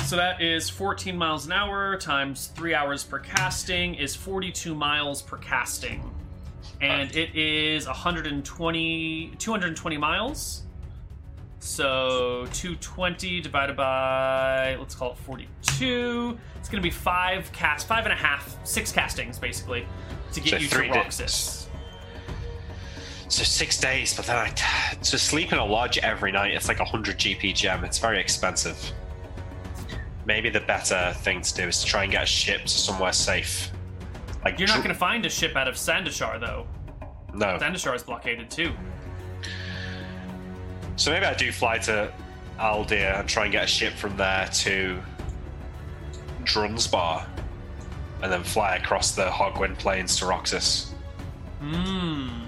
so 0.05 0.15
that 0.17 0.39
is 0.39 0.69
14 0.69 1.17
miles 1.17 1.47
an 1.47 1.51
hour 1.51 1.97
times 1.97 2.47
3 2.55 2.75
hours 2.75 3.03
per 3.03 3.17
casting 3.17 3.95
is 3.95 4.15
42 4.15 4.75
miles 4.75 5.21
per 5.21 5.37
casting. 5.37 6.11
And 6.79 7.15
it 7.15 7.35
is 7.35 7.87
120 7.87 9.31
220 9.39 9.97
miles. 9.97 10.63
So 11.59 12.45
220 12.53 13.41
divided 13.41 13.75
by 13.75 14.75
let's 14.75 14.93
call 14.93 15.13
it 15.13 15.17
42. 15.17 16.37
It's 16.59 16.69
gonna 16.69 16.83
be 16.83 16.91
five 16.91 17.51
cast 17.51 17.87
five 17.87 18.03
and 18.03 18.13
a 18.13 18.15
half, 18.15 18.55
six 18.63 18.91
castings 18.91 19.39
basically 19.39 19.87
to 20.33 20.39
get 20.39 20.49
So 20.51 20.57
you 20.57 20.67
three 20.67 20.87
to. 20.89 20.93
Roxsis. 20.93 21.64
So 23.27 23.43
six 23.43 23.79
days, 23.79 24.13
but 24.15 24.25
then 24.27 24.37
I 24.37 24.49
to 24.49 25.17
sleep 25.17 25.51
in 25.51 25.57
a 25.57 25.65
lodge 25.65 25.97
every 25.97 26.31
night. 26.31 26.53
It's 26.53 26.67
like 26.67 26.79
a 26.79 26.85
hundred 26.85 27.17
GP 27.17 27.55
gem. 27.55 27.83
It's 27.83 27.97
very 27.99 28.19
expensive. 28.19 28.77
Maybe 30.25 30.49
the 30.49 30.59
better 30.61 31.13
thing 31.17 31.41
to 31.41 31.53
do 31.53 31.63
is 31.67 31.79
to 31.81 31.85
try 31.85 32.03
and 32.03 32.11
get 32.11 32.23
a 32.23 32.25
ship 32.27 32.61
to 32.61 32.67
somewhere 32.69 33.11
safe. 33.13 33.71
Like 34.43 34.59
You're 34.59 34.67
not 34.67 34.75
dr- 34.75 34.83
gonna 34.85 34.93
find 34.95 35.25
a 35.25 35.29
ship 35.29 35.55
out 35.55 35.67
of 35.67 35.75
Sandashar 35.75 36.39
though. 36.39 36.67
no. 37.33 37.57
Sandashar 37.57 37.95
is 37.95 38.03
blockaded 38.03 38.49
too. 38.49 38.71
So 40.97 41.11
maybe 41.11 41.25
I 41.25 41.33
do 41.33 41.51
fly 41.51 41.77
to 41.79 42.13
Aldir 42.59 43.19
and 43.19 43.27
try 43.27 43.43
and 43.43 43.51
get 43.51 43.63
a 43.65 43.67
ship 43.67 43.93
from 43.93 44.15
there 44.17 44.47
to 44.47 44.97
Drunsbar, 46.43 47.25
and 48.21 48.31
then 48.31 48.43
fly 48.43 48.75
across 48.75 49.11
the 49.15 49.25
Hogwind 49.25 49.77
Plains 49.79 50.17
to 50.19 50.25
Roxsis. 50.25 50.91
Hmm. 51.59 52.44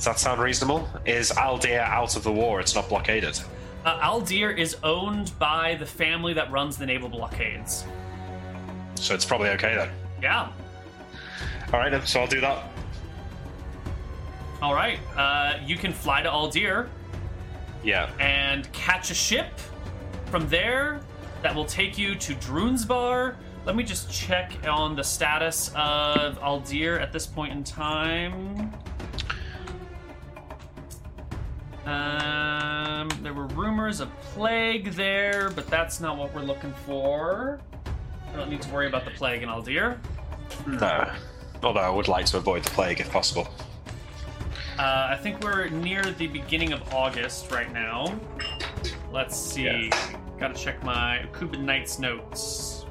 Does 0.00 0.06
that 0.06 0.18
sound 0.18 0.40
reasonable? 0.40 0.88
Is 1.04 1.30
Aldir 1.32 1.78
out 1.80 2.16
of 2.16 2.22
the 2.24 2.32
war? 2.32 2.58
It's 2.58 2.74
not 2.74 2.88
blockaded. 2.88 3.38
Uh, 3.84 4.00
Aldir 4.00 4.56
is 4.56 4.78
owned 4.82 5.38
by 5.38 5.74
the 5.74 5.84
family 5.84 6.32
that 6.32 6.50
runs 6.50 6.78
the 6.78 6.86
naval 6.86 7.10
blockades. 7.10 7.84
So 8.94 9.12
it's 9.12 9.26
probably 9.26 9.50
okay 9.50 9.74
then. 9.74 9.90
Yeah. 10.22 10.48
All 11.70 11.80
right, 11.80 11.90
then. 11.90 12.06
So 12.06 12.18
I'll 12.22 12.26
do 12.26 12.40
that. 12.40 12.64
All 14.62 14.72
right. 14.74 14.98
Uh, 15.18 15.58
you 15.66 15.76
can 15.76 15.92
fly 15.92 16.22
to 16.22 16.30
Aldir 16.30 16.88
Yeah. 17.84 18.08
and 18.18 18.72
catch 18.72 19.10
a 19.10 19.14
ship 19.14 19.48
from 20.30 20.48
there 20.48 21.02
that 21.42 21.54
will 21.54 21.66
take 21.66 21.98
you 21.98 22.14
to 22.14 22.34
Drunsbar. 22.36 23.34
Let 23.66 23.76
me 23.76 23.84
just 23.84 24.10
check 24.10 24.50
on 24.66 24.96
the 24.96 25.04
status 25.04 25.68
of 25.76 26.40
Aldir 26.40 26.98
at 26.98 27.12
this 27.12 27.26
point 27.26 27.52
in 27.52 27.62
time. 27.62 28.72
Um, 31.86 33.08
there 33.22 33.32
were 33.32 33.46
rumors 33.46 34.00
of 34.00 34.08
plague 34.20 34.92
there, 34.92 35.50
but 35.50 35.66
that's 35.68 36.00
not 36.00 36.18
what 36.18 36.34
we're 36.34 36.42
looking 36.42 36.74
for. 36.86 37.60
I 38.32 38.36
don't 38.36 38.50
need 38.50 38.62
to 38.62 38.70
worry 38.70 38.86
about 38.86 39.04
the 39.04 39.10
plague 39.12 39.42
in 39.42 39.48
Aldir. 39.48 39.98
No. 40.66 41.10
Although 41.62 41.80
I 41.80 41.90
would 41.90 42.08
like 42.08 42.26
to 42.26 42.36
avoid 42.36 42.62
the 42.64 42.70
plague 42.70 43.00
if 43.00 43.10
possible. 43.10 43.48
Uh, 44.78 45.08
I 45.10 45.18
think 45.20 45.42
we're 45.42 45.68
near 45.68 46.02
the 46.02 46.26
beginning 46.26 46.72
of 46.72 46.94
August 46.94 47.50
right 47.50 47.70
now. 47.72 48.18
Let's 49.12 49.36
see. 49.36 49.64
Yeah. 49.64 50.16
Gotta 50.38 50.54
check 50.54 50.82
my 50.82 51.26
Cuban 51.36 51.66
Knights 51.66 51.98
notes. 51.98 52.84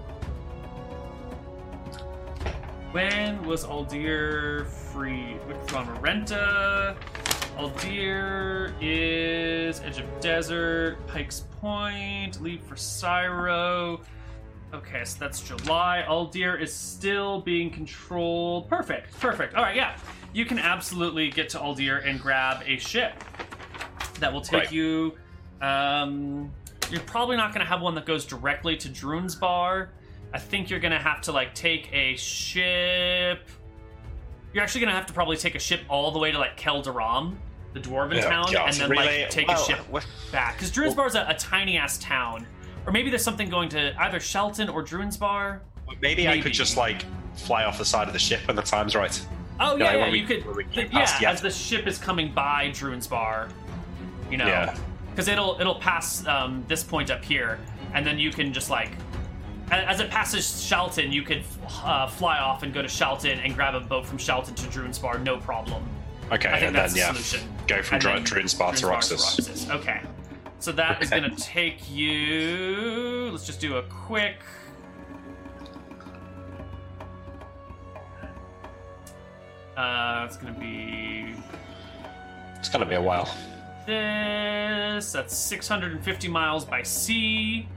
When 2.91 3.43
was 3.43 3.65
Aldir 3.65 4.67
free? 4.67 5.37
From 5.67 5.87
Renta. 5.97 6.95
Aldir 7.59 8.73
is 8.79 9.81
Edge 9.81 9.99
of 9.99 10.05
Desert, 10.21 10.97
Pike's 11.07 11.41
Point, 11.59 12.41
leave 12.41 12.61
for 12.61 12.77
Syro. 12.77 13.99
Okay, 14.73 15.03
so 15.03 15.17
that's 15.19 15.41
July. 15.41 16.05
Aldir 16.07 16.57
is 16.61 16.73
still 16.73 17.41
being 17.41 17.69
controlled. 17.69 18.69
Perfect, 18.69 19.11
perfect. 19.19 19.55
All 19.55 19.63
right, 19.63 19.75
yeah. 19.75 19.97
You 20.31 20.45
can 20.45 20.57
absolutely 20.57 21.29
get 21.31 21.49
to 21.49 21.57
Aldir 21.57 22.07
and 22.07 22.17
grab 22.21 22.63
a 22.65 22.77
ship 22.77 23.21
that 24.21 24.31
will 24.31 24.39
take 24.39 24.63
Right. 24.63 24.71
you. 24.71 25.17
Um, 25.61 26.53
you're 26.89 27.01
probably 27.01 27.35
not 27.35 27.53
going 27.53 27.59
to 27.65 27.69
have 27.69 27.81
one 27.81 27.93
that 27.95 28.05
goes 28.05 28.25
directly 28.25 28.77
to 28.77 28.87
Drunsbar. 28.87 29.89
I 30.33 30.39
think 30.39 30.69
you're 30.69 30.79
going 30.79 30.93
to 30.93 30.97
have 30.99 31.19
to 31.23 31.33
like 31.33 31.53
take 31.55 31.89
a 31.91 32.15
ship. 32.15 33.49
You're 34.53 34.63
actually 34.63 34.79
going 34.79 34.91
to 34.91 34.95
have 34.95 35.07
to 35.07 35.13
probably 35.13 35.35
take 35.35 35.55
a 35.55 35.59
ship 35.59 35.81
all 35.89 36.11
the 36.11 36.19
way 36.19 36.31
to 36.31 36.39
like 36.39 36.57
Keldaram, 36.57 37.35
the 37.73 37.79
dwarven 37.79 38.15
Yeah, 38.15 38.29
town, 38.29 38.51
God, 38.51 38.69
and 38.69 38.75
then 38.77 38.89
really? 38.89 39.21
like 39.21 39.29
take 39.29 39.47
Well, 39.47 39.61
a 39.61 39.65
ship 39.65 39.79
what- 39.89 40.05
back. 40.31 40.55
Because 40.57 40.71
Drunsbar's 40.71 41.15
a, 41.15 41.25
a 41.27 41.33
tiny 41.35 41.77
ass 41.77 41.97
town. 41.99 42.45
Or 42.85 42.91
maybe 42.91 43.09
there's 43.09 43.23
something 43.23 43.49
going 43.49 43.69
to 43.69 43.93
either 44.01 44.19
Shelton 44.19 44.69
or 44.69 44.83
Drunsbar. 44.83 45.59
Maybe, 46.01 46.27
I 46.27 46.39
could 46.41 46.53
just 46.53 46.77
like 46.77 47.03
fly 47.35 47.63
off 47.65 47.77
the 47.77 47.85
side 47.85 48.07
of 48.07 48.13
the 48.13 48.19
ship 48.19 48.41
when 48.47 48.55
the 48.55 48.61
time's 48.61 48.95
right. 48.95 49.19
Oh 49.59 49.75
Yeah, 49.75 49.83
yeah, 49.85 49.91
yeah, 49.97 50.01
when 50.03 50.11
we- 50.11 50.19
you 50.19 50.25
could. 50.25 50.45
when 50.45 50.55
we 50.55 50.63
th- 50.63 50.75
get 50.89 50.93
yeah, 50.93 51.19
Yet. 51.21 51.33
as 51.33 51.41
the 51.41 51.51
ship 51.51 51.85
is 51.87 51.97
coming 51.97 52.31
by 52.33 52.69
Drunsbar, 52.69 53.49
you 54.31 54.37
know, 54.37 54.47
Yeah. 54.47 54.75
because 55.11 55.27
it'll 55.27 55.57
it'll 55.59 55.75
pass 55.79 56.25
um, 56.27 56.63
this 56.67 56.83
point 56.83 57.11
up 57.11 57.23
here, 57.23 57.59
and 57.93 58.05
then 58.05 58.17
you 58.17 58.31
can 58.31 58.53
just 58.53 58.69
like, 58.69 58.91
as 59.71 59.99
it 59.99 60.09
passes 60.09 60.63
Shelton, 60.63 61.11
you 61.11 61.21
could 61.23 61.43
uh, 61.83 62.07
fly 62.07 62.39
off 62.39 62.63
and 62.63 62.73
go 62.73 62.81
to 62.81 62.87
Shelton 62.87 63.39
and 63.39 63.53
grab 63.53 63.75
a 63.75 63.79
boat 63.81 64.05
from 64.05 64.17
Shelton 64.17 64.55
to 64.55 64.67
Drunsbar, 64.67 65.21
no 65.21 65.37
problem. 65.37 65.83
Okay, 66.31 66.47
I 66.49 66.53
think 66.53 66.67
and 66.67 66.75
that's 66.75 66.93
then 66.93 67.01
yeah, 67.01 67.11
solution. 67.13 67.49
go 67.67 67.81
from 67.81 67.95
And 67.95 68.03
Dr- 68.03 68.23
Drunsbar 68.23 68.75
to 68.77 68.85
Roxsis. 68.87 69.69
Okay, 69.71 70.01
so 70.59 70.71
that 70.73 71.01
is 71.01 71.11
Okay. 71.11 71.19
going 71.21 71.35
to 71.35 71.41
take 71.43 71.89
you. 71.89 73.29
Let's 73.31 73.45
just 73.47 73.59
do 73.59 73.77
a 73.77 73.83
quick. 73.83 74.35
Uh, 79.77 80.23
it's 80.27 80.37
going 80.37 80.53
to 80.53 80.59
be 80.59 81.33
It's 82.57 82.69
gonna 82.69 82.85
be 82.85 82.95
a 82.95 83.01
while. 83.01 83.33
This 83.85 85.11
that's 85.13 85.35
650 85.35 86.27
miles 86.27 86.65
by 86.65 86.83
sea. 86.83 87.67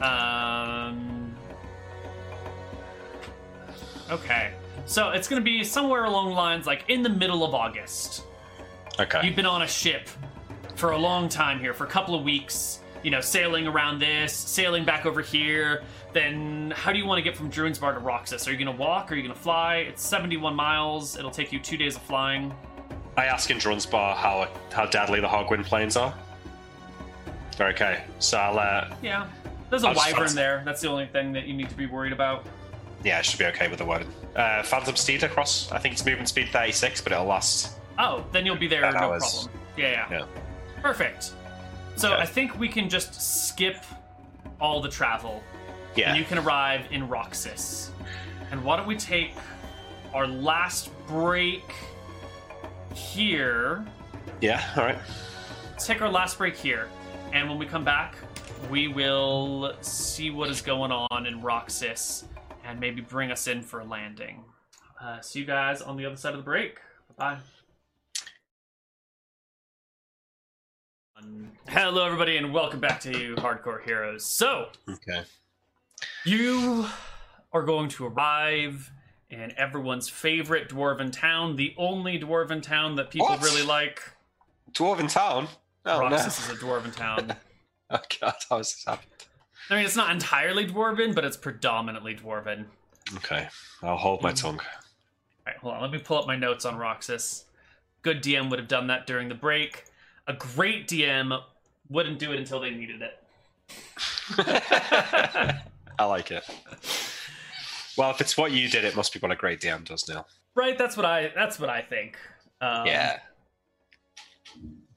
Um. 0.00 1.36
Okay, 4.10 4.52
so 4.86 5.10
it's 5.10 5.28
gonna 5.28 5.40
be 5.40 5.64
somewhere 5.64 6.04
along 6.04 6.28
the 6.28 6.34
lines 6.34 6.66
like 6.66 6.84
in 6.88 7.02
the 7.02 7.08
middle 7.08 7.44
of 7.44 7.54
August. 7.54 8.24
Okay. 8.98 9.20
You've 9.24 9.36
been 9.36 9.46
on 9.46 9.62
a 9.62 9.66
ship 9.68 10.08
for 10.76 10.90
a 10.90 10.98
long 10.98 11.28
time 11.28 11.60
here, 11.60 11.74
for 11.74 11.84
a 11.84 11.88
couple 11.88 12.14
of 12.14 12.24
weeks. 12.24 12.80
You 13.02 13.10
know, 13.10 13.22
sailing 13.22 13.66
around 13.66 13.98
this, 13.98 14.34
sailing 14.34 14.84
back 14.84 15.06
over 15.06 15.22
here. 15.22 15.82
Then, 16.12 16.72
how 16.76 16.92
do 16.92 16.98
you 16.98 17.06
want 17.06 17.18
to 17.18 17.22
get 17.22 17.34
from 17.34 17.50
Drunsbar 17.50 17.94
to 17.94 18.00
Roxsis? 18.00 18.46
Are 18.46 18.52
you 18.52 18.62
going 18.62 18.76
to 18.76 18.82
walk? 18.82 19.10
Are 19.10 19.14
you 19.14 19.22
going 19.22 19.34
to 19.34 19.40
fly? 19.40 19.76
It's 19.76 20.04
71 20.04 20.54
miles. 20.54 21.16
It'll 21.16 21.30
take 21.30 21.50
you 21.50 21.60
two 21.60 21.78
days 21.78 21.96
of 21.96 22.02
flying. 22.02 22.52
I 23.16 23.24
ask 23.24 23.50
in 23.50 23.56
Drunsbar 23.56 24.16
how 24.16 24.48
how 24.70 24.86
deadly 24.86 25.20
the 25.20 25.28
Hogwind 25.28 25.64
Plains 25.64 25.96
are. 25.96 26.14
Okay, 27.58 28.02
so 28.18 28.38
I'll 28.38 28.58
uh, 28.58 28.94
Yeah, 29.02 29.28
there's 29.68 29.84
a 29.84 29.88
I'll 29.88 29.94
wyvern 29.94 30.34
there. 30.34 30.62
That's 30.64 30.80
the 30.80 30.88
only 30.88 31.06
thing 31.06 31.32
that 31.32 31.46
you 31.46 31.54
need 31.54 31.68
to 31.68 31.76
be 31.76 31.86
worried 31.86 32.12
about. 32.12 32.46
Yeah, 33.04 33.18
I 33.18 33.22
should 33.22 33.38
be 33.38 33.46
okay 33.46 33.68
with 33.68 33.78
the 33.78 33.84
word. 33.84 34.06
Uh, 34.36 34.62
Phantom 34.62 34.94
Steed 34.96 35.22
across. 35.22 35.70
I 35.72 35.78
think 35.78 35.94
it's 35.94 36.04
movement 36.04 36.28
speed 36.28 36.48
36, 36.50 37.00
but 37.00 37.12
it'll 37.12 37.24
last. 37.24 37.76
Oh, 37.98 38.24
then 38.32 38.44
you'll 38.46 38.56
be 38.56 38.66
there, 38.68 38.80
no 38.82 38.88
hours. 38.98 39.22
problem. 39.44 39.60
Yeah, 39.76 40.06
yeah, 40.10 40.18
Yeah. 40.20 40.26
Perfect. 40.82 41.32
So 41.96 42.12
Okay. 42.12 42.22
I 42.22 42.26
think 42.26 42.58
we 42.58 42.68
can 42.68 42.88
just 42.88 43.48
skip 43.48 43.76
all 44.60 44.80
the 44.80 44.88
travel, 44.88 45.42
Yeah. 45.96 46.10
and 46.10 46.18
you 46.18 46.24
can 46.24 46.38
arrive 46.38 46.82
in 46.90 47.08
Roxsis. 47.08 47.90
And 48.50 48.62
why 48.64 48.76
don't 48.76 48.86
we 48.86 48.96
take 48.96 49.32
our 50.14 50.26
last 50.26 50.90
break 51.06 51.64
here? 52.94 53.84
Yeah. 54.40 54.62
All 54.76 54.84
right. 54.84 54.98
Let's 55.70 55.86
take 55.86 56.02
our 56.02 56.08
last 56.10 56.38
break 56.38 56.56
here, 56.56 56.88
and 57.32 57.48
when 57.48 57.58
we 57.58 57.66
come 57.66 57.84
back, 57.84 58.14
we 58.70 58.88
will 58.88 59.72
see 59.80 60.30
what 60.30 60.50
is 60.50 60.60
going 60.60 60.92
on 60.92 61.26
in 61.26 61.40
Roxsis, 61.42 62.24
and 62.70 62.78
maybe 62.78 63.00
bring 63.00 63.32
us 63.32 63.48
in 63.48 63.62
for 63.62 63.80
a 63.80 63.84
landing. 63.84 64.44
Uh, 65.02 65.20
see 65.20 65.40
you 65.40 65.44
guys 65.44 65.82
on 65.82 65.96
the 65.96 66.06
other 66.06 66.16
side 66.16 66.32
of 66.34 66.38
the 66.38 66.44
break. 66.44 66.78
Bye. 67.16 67.38
Hello, 71.68 72.04
everybody, 72.06 72.36
and 72.36 72.52
welcome 72.54 72.78
back 72.80 73.00
to 73.00 73.18
you, 73.18 73.34
Hardcore 73.36 73.82
Heroes. 73.82 74.24
So, 74.24 74.68
Okay. 74.88 75.24
you 76.24 76.86
are 77.52 77.62
going 77.62 77.88
to 77.90 78.06
arrive 78.06 78.90
in 79.28 79.52
everyone's 79.58 80.08
favorite 80.08 80.68
dwarven 80.68 81.12
town, 81.12 81.56
the 81.56 81.74
only 81.76 82.18
dwarven 82.18 82.62
town 82.62 82.94
that 82.96 83.10
people 83.10 83.26
What? 83.26 83.42
really 83.42 83.62
like. 83.62 84.00
Dwarven 84.72 85.12
town. 85.12 85.48
Oh 85.84 85.98
Roxsis 86.00 86.38
is 86.38 86.50
a 86.50 86.54
dwarven 86.60 86.94
town. 86.94 87.34
Oh 87.92 87.98
god, 88.20 88.34
how 88.48 88.58
has 88.58 88.72
this 88.72 88.84
happened? 88.86 89.10
I 89.70 89.76
mean, 89.76 89.84
it's 89.84 89.96
not 89.96 90.10
entirely 90.10 90.66
dwarven, 90.66 91.14
but 91.14 91.24
it's 91.24 91.36
predominantly 91.36 92.16
dwarven. 92.16 92.64
Okay, 93.16 93.48
I'll 93.82 93.96
hold 93.96 94.22
my 94.22 94.32
tongue. 94.32 94.58
All 94.58 95.46
right, 95.46 95.56
hold 95.56 95.74
on. 95.74 95.82
Let 95.82 95.92
me 95.92 95.98
pull 95.98 96.18
up 96.18 96.26
my 96.26 96.36
notes 96.36 96.64
on 96.64 96.76
Roxsis. 96.76 97.44
Good 98.02 98.22
DM 98.22 98.50
would 98.50 98.58
have 98.58 98.68
done 98.68 98.88
that 98.88 99.06
during 99.06 99.28
the 99.28 99.34
break. 99.34 99.84
A 100.26 100.32
great 100.32 100.88
DM 100.88 101.40
wouldn't 101.88 102.18
do 102.18 102.32
it 102.32 102.38
until 102.38 102.60
they 102.60 102.70
needed 102.70 103.02
it. 103.02 103.18
I 105.98 106.04
like 106.04 106.30
it. 106.30 106.44
Well, 107.96 108.10
if 108.10 108.20
it's 108.20 108.36
what 108.36 108.52
you 108.52 108.68
did, 108.68 108.84
it 108.84 108.96
must 108.96 109.12
be 109.12 109.18
what 109.18 109.30
a 109.30 109.36
great 109.36 109.60
DM 109.60 109.84
does, 109.84 110.08
now. 110.08 110.26
Right? 110.54 110.76
That's 110.76 110.96
what 110.96 111.06
I. 111.06 111.30
That's 111.34 111.60
what 111.60 111.70
I 111.70 111.82
think. 111.82 112.16
Um, 112.60 112.86
yeah. 112.86 113.18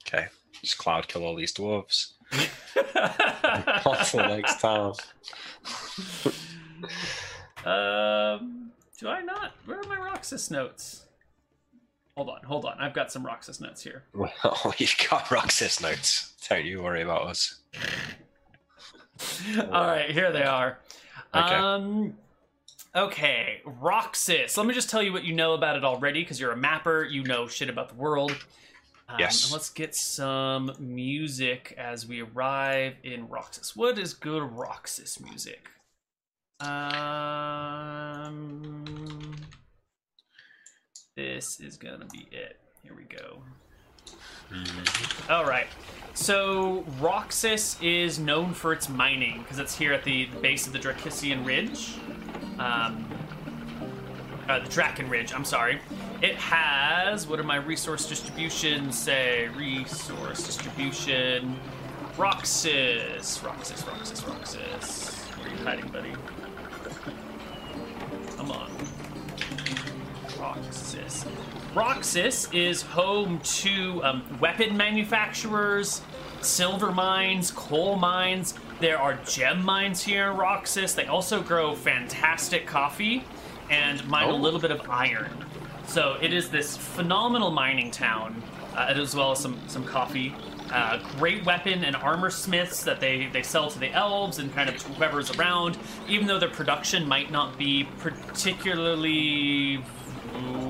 Okay. 0.08 0.28
Just 0.62 0.78
cloud 0.78 1.08
kill 1.08 1.26
all 1.26 1.36
these 1.36 1.54
dwarves. 1.54 2.14
To 2.34 4.18
the 4.18 4.28
next 4.28 4.60
um. 7.66 8.72
Do 9.00 9.10
I 9.10 9.22
not? 9.22 9.52
Where 9.66 9.80
are 9.80 9.84
my 9.84 9.98
Roxsis 9.98 10.50
notes? 10.52 11.06
Hold 12.16 12.30
on, 12.30 12.44
hold 12.44 12.66
on. 12.66 12.78
I've 12.80 12.94
got 12.94 13.12
some 13.12 13.26
Roxsis 13.26 13.60
notes 13.60 13.84
here. 13.84 14.04
Well, 14.14 14.32
you've 14.78 14.96
got 15.10 15.26
Roxsis 15.26 15.82
notes. 15.82 16.34
Don't 16.48 16.64
you 16.64 16.82
worry 16.82 17.02
about 17.02 17.24
us. 17.24 17.60
All 19.58 19.88
right, 19.88 20.12
here 20.12 20.32
they 20.32 20.44
are. 20.44 20.80
Okay. 21.34 21.56
Um, 21.56 22.14
okay, 22.96 23.62
Roxsis. 23.66 24.56
Let 24.58 24.68
me 24.68 24.74
just 24.74 24.90
tell 24.90 25.02
you 25.02 25.12
what 25.12 25.24
you 25.24 25.34
know 25.34 25.54
about 25.54 25.76
it 25.76 25.84
already, 25.84 26.22
because 26.22 26.40
you're 26.40 26.52
a 26.52 26.58
mapper. 26.58 27.04
You 27.04 27.24
know 27.24 27.48
shit 27.48 27.70
about 27.70 27.90
the 27.90 27.96
world. 27.96 28.36
Um, 29.10 29.20
Yes. 29.20 29.44
and 29.46 29.54
let's 29.54 29.70
get 29.70 29.94
some 29.96 30.74
music 30.80 31.76
as 31.78 32.08
we 32.08 32.22
arrive 32.22 32.96
in 33.04 33.28
Roxsis. 33.28 33.76
What 33.76 33.98
is 34.00 34.14
good 34.14 34.44
Roxsis 34.44 35.20
music? 35.20 35.70
Um, 37.64 39.36
this 41.16 41.60
is 41.60 41.78
gonna 41.78 42.06
be 42.12 42.28
it. 42.32 42.60
Here 42.82 42.96
we 42.96 43.04
go. 43.04 43.44
All 45.30 45.46
right. 45.46 45.68
So 46.14 46.84
Roxsis 47.00 47.78
is 47.82 48.20
known 48.20 48.54
for 48.54 48.72
its 48.74 48.88
mining 48.90 49.42
because 49.42 49.58
it's 49.60 49.76
here 49.78 49.94
at 49.94 50.04
the, 50.04 50.26
the 50.26 50.40
base 50.40 50.68
of 50.68 50.74
the 50.74 50.80
Dracissian 50.80 51.46
Ridge. 51.46 51.96
Um, 52.60 53.10
uh, 54.48 54.60
the 54.60 54.70
Draken 54.70 55.10
Ridge. 55.10 55.34
I'm 55.34 55.46
sorry. 55.46 55.80
It 56.24 56.36
has 56.36 57.28
what 57.28 57.38
are 57.38 57.44
my 57.44 57.58
resource 57.58 58.08
distributions 58.08 58.98
say? 58.98 59.50
Resource 59.58 60.46
distribution. 60.46 61.60
Roxsis. 62.18 63.40
Roxsis. 63.44 63.84
Roxsis. 63.84 64.22
Roxsis. 64.24 65.20
Where 65.38 65.48
are 65.48 65.52
you 65.52 65.58
hiding, 65.66 65.88
buddy? 65.90 66.14
Come 68.38 68.52
on. 68.52 68.72
Roxsis. 70.40 71.26
Roxsis 71.76 72.48
is 72.54 72.84
home 72.84 73.40
to 73.40 74.02
um, 74.06 74.24
weapon 74.40 74.78
manufacturers, 74.78 76.02
silver 76.40 76.94
mines, 76.94 77.52
coal 77.52 77.98
mines. 77.98 78.54
There 78.80 78.98
are 78.98 79.16
gem 79.26 79.62
mines 79.66 80.02
here 80.02 80.32
in 80.32 80.38
Roxsis. 80.38 80.96
They 80.96 81.08
also 81.08 81.42
grow 81.42 81.76
fantastic 81.76 82.66
coffee 82.66 83.26
and 83.70 84.08
mine 84.08 84.30
a 84.30 84.32
Oh. 84.32 84.38
little 84.38 84.60
bit 84.62 84.72
of 84.72 84.90
iron. 84.90 85.30
So 85.88 86.18
it 86.22 86.34
is 86.34 86.50
this 86.50 86.76
phenomenal 86.76 87.52
mining 87.52 87.92
town, 87.92 88.42
uh, 88.76 88.94
as 88.96 89.16
well 89.16 89.32
as 89.32 89.40
some 89.40 89.60
some 89.68 89.84
coffee. 89.86 90.36
Uh, 90.72 90.98
great 91.20 91.46
weapon 91.46 91.84
and 91.84 91.96
armor 91.96 92.32
smiths 92.32 92.84
that 92.84 93.00
they, 93.00 93.28
they 93.28 93.44
sell 93.44 93.70
to 93.70 93.78
the 93.78 93.92
elves 93.92 94.40
and 94.40 94.52
kind 94.56 94.70
of 94.70 94.82
whoever's 94.82 95.30
around. 95.38 95.78
Even 96.08 96.26
though 96.26 96.40
their 96.40 96.50
production 96.50 97.08
might 97.08 97.30
not 97.32 97.58
be 97.60 97.88
particularly 98.00 99.84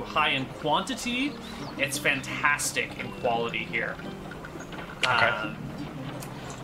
high 0.05 0.29
in 0.29 0.45
quantity, 0.45 1.31
it's 1.77 1.97
fantastic 1.97 2.99
in 2.99 3.11
quality 3.21 3.63
here. 3.63 3.95
Okay. 4.99 5.09
Um, 5.09 5.57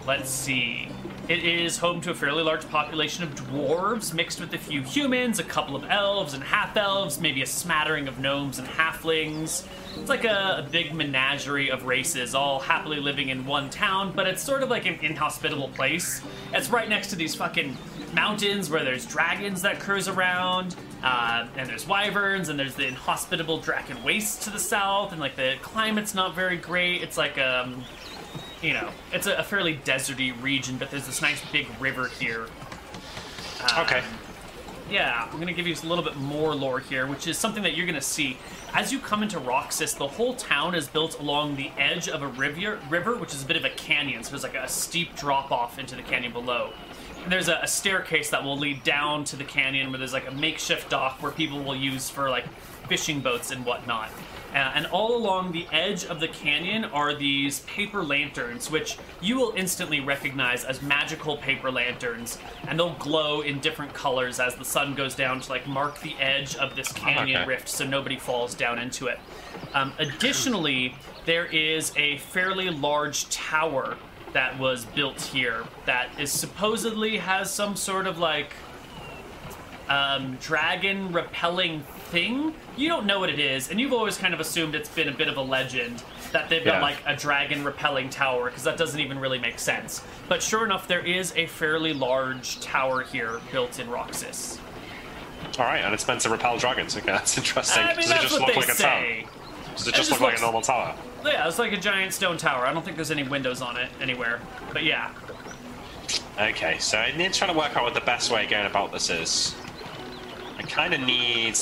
let's 0.05 0.29
see. 0.29 0.89
It 1.29 1.43
is 1.43 1.77
home 1.77 2.01
to 2.01 2.09
a 2.09 2.15
fairly 2.15 2.41
large 2.41 2.67
population 2.69 3.23
of 3.23 3.35
dwarves 3.35 4.15
mixed 4.15 4.41
with 4.41 4.51
a 4.55 4.57
few 4.57 4.81
humans, 4.81 5.37
a 5.37 5.43
couple 5.43 5.75
of 5.75 5.85
elves 5.87 6.33
and 6.33 6.43
half 6.43 6.75
elves, 6.75 7.19
maybe 7.19 7.43
a 7.43 7.45
smattering 7.45 8.07
of 8.07 8.17
gnomes 8.17 8.57
and 8.57 8.67
halflings. 8.67 9.63
It's 9.95 10.09
like 10.09 10.25
a, 10.25 10.65
a 10.65 10.67
big 10.71 10.91
menagerie 10.95 11.69
of 11.69 11.85
races, 11.85 12.33
all 12.33 12.57
happily 12.57 12.99
living 12.99 13.29
in 13.29 13.45
one 13.45 13.69
town, 13.69 14.11
but 14.15 14.25
it's 14.25 14.41
sort 14.41 14.63
of 14.63 14.71
like 14.71 14.87
an 14.87 14.97
inhospitable 15.03 15.69
place. 15.69 16.19
It's 16.51 16.71
right 16.71 16.89
next 16.89 17.11
to 17.11 17.15
these 17.15 17.35
fucking 17.35 17.77
mountains 18.11 18.71
where 18.71 18.83
there's 18.83 19.05
dragons 19.05 19.61
that 19.61 19.79
cruise 19.79 20.07
around, 20.07 20.75
uh, 21.03 21.45
and 21.55 21.69
there's 21.69 21.87
wyverns, 21.87 22.49
and 22.49 22.57
there's 22.57 22.73
the 22.73 22.87
inhospitable 22.87 23.59
Draken 23.59 24.03
Waste 24.03 24.41
to 24.45 24.49
the 24.49 24.57
south, 24.57 25.11
and 25.11 25.21
like 25.21 25.35
the 25.35 25.57
climate's 25.61 26.15
not 26.15 26.33
very 26.33 26.57
great. 26.57 27.03
It's 27.03 27.19
like 27.19 27.37
um, 27.37 27.83
you 28.61 28.73
know, 28.73 28.89
it's 29.13 29.27
a, 29.27 29.35
a 29.35 29.43
fairly 29.43 29.77
deserty 29.77 30.39
region, 30.41 30.77
but 30.77 30.91
there's 30.91 31.05
this 31.05 31.21
nice 31.21 31.41
big 31.51 31.67
river 31.79 32.07
here. 32.07 32.47
Um, 33.61 33.85
Okay. 33.85 34.03
Yeah, 34.91 35.27
I'm 35.31 35.39
gonna 35.39 35.53
give 35.53 35.67
you 35.67 35.75
a 35.75 35.85
little 35.85 36.03
bit 36.03 36.15
more 36.15 36.55
lore 36.55 36.79
here, 36.79 37.05
which 37.05 37.27
is 37.27 37.37
something 37.37 37.61
that 37.61 37.77
you're 37.77 37.85
gonna 37.85 38.01
see. 38.01 38.37
As 38.73 38.91
you 38.91 38.97
come 38.97 39.21
into 39.21 39.39
Roxsis, 39.39 39.93
the 39.93 40.07
whole 40.07 40.33
town 40.33 40.73
is 40.73 40.87
built 40.87 41.19
along 41.19 41.57
the 41.57 41.71
edge 41.77 42.09
of 42.09 42.23
a 42.23 42.27
river, 42.27 42.79
river, 42.89 43.15
which 43.15 43.33
is 43.33 43.43
a 43.43 43.45
bit 43.45 43.55
of 43.55 43.65
a 43.65 43.69
canyon. 43.69 44.23
So 44.23 44.31
there's 44.31 44.41
like 44.41 44.55
a 44.55 44.67
steep 44.67 45.15
drop 45.15 45.51
off 45.51 45.77
into 45.77 45.95
the 45.95 46.01
canyon 46.01 46.33
below. 46.33 46.71
And 47.23 47.31
there's 47.31 47.49
a, 47.49 47.59
a 47.61 47.67
staircase 47.67 48.31
that 48.31 48.43
will 48.43 48.57
lead 48.57 48.83
down 48.83 49.25
to 49.25 49.35
the 49.35 49.43
canyon, 49.43 49.91
where 49.91 49.99
there's 49.99 50.13
like 50.13 50.27
a 50.27 50.31
makeshift 50.31 50.89
dock 50.89 51.21
where 51.21 51.31
people 51.31 51.63
will 51.63 51.75
use 51.75 52.09
for 52.09 52.29
like 52.29 52.47
fishing 52.87 53.19
boats 53.19 53.51
and 53.51 53.63
whatnot. 53.65 54.09
Uh, 54.53 54.71
and 54.75 54.85
all 54.87 55.15
along 55.15 55.51
the 55.51 55.67
edge 55.71 56.05
of 56.05 56.19
the 56.19 56.27
canyon 56.27 56.85
are 56.85 57.13
these 57.13 57.59
paper 57.61 58.03
lanterns, 58.03 58.71
which 58.71 58.97
you 59.21 59.37
will 59.37 59.53
instantly 59.55 59.99
recognize 59.99 60.63
as 60.63 60.81
magical 60.81 61.37
paper 61.37 61.71
lanterns, 61.71 62.37
and 62.67 62.79
they'll 62.79 62.95
glow 62.95 63.41
in 63.41 63.59
different 63.59 63.93
colors 63.93 64.39
as 64.39 64.55
the 64.55 64.65
sun 64.65 64.95
goes 64.95 65.15
down 65.15 65.39
to 65.39 65.49
like 65.49 65.67
mark 65.67 65.99
the 66.01 66.15
edge 66.19 66.55
of 66.55 66.75
this 66.75 66.91
canyon 66.91 67.41
okay. 67.41 67.47
rift, 67.47 67.69
so 67.69 67.85
nobody 67.85 68.17
falls 68.17 68.55
down 68.55 68.79
into 68.79 69.07
it. 69.07 69.19
Um, 69.73 69.93
additionally, 69.99 70.95
there 71.25 71.45
is 71.45 71.93
a 71.95 72.17
fairly 72.17 72.69
large 72.69 73.29
tower 73.29 73.97
that 74.33 74.57
was 74.59 74.85
built 74.85 75.21
here 75.21 75.63
that 75.85 76.09
is 76.19 76.31
supposedly 76.31 77.17
has 77.17 77.51
some 77.51 77.75
sort 77.75 78.07
of 78.07 78.17
like 78.19 78.53
um, 79.89 80.37
dragon 80.41 81.11
repelling 81.11 81.81
thing. 82.11 82.53
You 82.77 82.87
don't 82.87 83.05
know 83.05 83.19
what 83.19 83.29
it 83.29 83.39
is, 83.39 83.69
and 83.69 83.79
you've 83.79 83.93
always 83.93 84.17
kind 84.17 84.33
of 84.33 84.39
assumed 84.39 84.75
it's 84.75 84.89
been 84.89 85.09
a 85.09 85.13
bit 85.13 85.27
of 85.27 85.37
a 85.37 85.41
legend 85.41 86.03
that 86.31 86.47
they've 86.49 86.63
got 86.63 86.75
Yeah. 86.75 86.81
like 86.81 86.97
a 87.07 87.15
dragon 87.15 87.63
repelling 87.63 88.09
tower 88.09 88.45
because 88.45 88.63
that 88.63 88.77
doesn't 88.77 88.99
even 88.99 89.19
really 89.19 89.39
make 89.39 89.57
sense. 89.59 90.03
But 90.27 90.43
sure 90.43 90.63
enough, 90.63 90.87
there 90.87 91.03
is 91.05 91.33
a 91.35 91.47
fairly 91.47 91.93
large 91.93 92.59
tower 92.61 93.01
here 93.01 93.41
built 93.51 93.79
in 93.79 93.89
Roxsis. 93.89 94.59
All 95.57 95.65
right, 95.65 95.79
and 95.83 95.93
it's 95.93 96.07
meant 96.07 96.21
to 96.21 96.29
repel 96.29 96.57
dragons. 96.57 96.95
Okay, 96.95 97.07
that's 97.07 97.37
interesting. 97.37 97.83
I 97.83 97.87
mean, 97.95 97.95
Does 97.97 98.11
it 98.11 98.21
just 98.21 98.39
what 98.39 98.41
look 98.41 98.49
they 98.49 98.55
like 98.61 98.69
a 98.69 98.75
say. 98.75 98.83
tower? 99.23 99.31
Does 99.75 99.87
it 99.87 99.93
It 99.93 99.97
just 99.97 100.09
just 100.09 100.11
look 100.21 100.29
like 100.29 100.37
a 100.37 100.41
normal 100.41 100.61
tower? 100.61 100.95
Yeah, 101.25 101.47
it's 101.47 101.57
like 101.59 101.73
a 101.73 101.77
giant 101.77 102.13
stone 102.13 102.37
tower. 102.37 102.65
I 102.65 102.71
don't 102.73 102.85
think 102.85 102.95
there's 102.95 103.11
any 103.11 103.23
windows 103.23 103.61
on 103.61 103.75
it 103.77 103.89
anywhere. 103.99 104.39
But 104.71 104.83
yeah. 104.83 105.11
Okay, 106.39 106.77
so 106.79 106.97
I 106.97 107.15
need 107.17 107.33
to 107.33 107.39
try 107.39 107.47
to 107.47 107.53
work 107.57 107.75
out 107.75 107.83
what 107.83 107.93
the 107.93 108.01
best 108.01 108.31
way 108.31 108.45
of 108.45 108.49
going 108.49 108.65
about 108.65 108.91
this 108.91 109.09
is. 109.09 109.55
Kind 110.69 110.93
of 110.93 111.01
need 111.01 111.57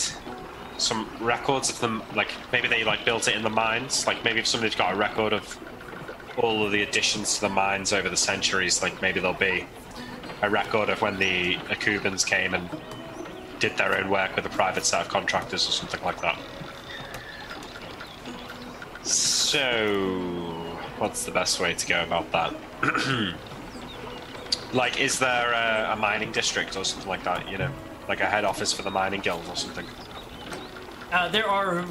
some 0.78 1.10
records 1.20 1.70
of 1.70 1.80
them, 1.80 2.04
like 2.16 2.32
maybe 2.52 2.68
they 2.68 2.84
like 2.84 3.04
built 3.06 3.28
it 3.28 3.36
in 3.36 3.42
the 3.42 3.50
mines. 3.50 4.06
Like 4.06 4.24
maybe 4.24 4.40
if 4.40 4.48
somebody's 4.48 4.76
got 4.76 4.94
a 4.94 4.98
record 4.98 5.34
of 5.34 5.58
all 6.38 6.66
of 6.66 6.72
the 6.72 6.84
additions 6.84 7.36
to 7.36 7.42
the 7.42 7.50
mines 7.50 7.94
over 7.94 8.10
the 8.10 8.18
centuries, 8.18 8.82
like 8.82 9.02
maybe 9.02 9.20
there'll 9.20 9.36
be 9.38 9.66
a 10.44 10.50
record 10.50 10.90
of 10.90 11.02
when 11.02 11.18
the 11.18 11.56
Akubans 11.70 12.26
came 12.26 12.54
and 12.54 12.70
did 13.60 13.76
their 13.78 13.98
own 13.98 14.10
work 14.10 14.36
with 14.36 14.46
a 14.46 14.50
private 14.50 14.86
set 14.86 15.02
of 15.02 15.10
contractors 15.10 15.68
or 15.68 15.72
something 15.72 16.04
like 16.04 16.22
that. 16.22 16.38
So, 19.04 20.20
what's 21.00 21.24
the 21.26 21.32
best 21.32 21.60
way 21.60 21.74
to 21.74 21.88
go 21.88 22.04
about 22.04 22.32
that? 22.32 23.36
Like, 24.74 25.00
is 25.00 25.18
there 25.18 25.54
a, 25.54 25.94
a 25.94 25.96
mining 25.96 26.32
district 26.34 26.76
or 26.76 26.84
something 26.84 27.08
like 27.08 27.24
that? 27.24 27.50
You 27.50 27.58
know, 27.58 27.72
like 28.08 28.22
a 28.22 28.26
head 28.26 28.46
office 28.46 28.72
for 28.72 28.82
the 28.82 28.92
mining 28.92 29.22
guild 29.22 29.44
or 29.48 29.56
something? 29.56 29.86
Uh, 31.12 31.30
there 31.30 31.48
are. 31.48 31.86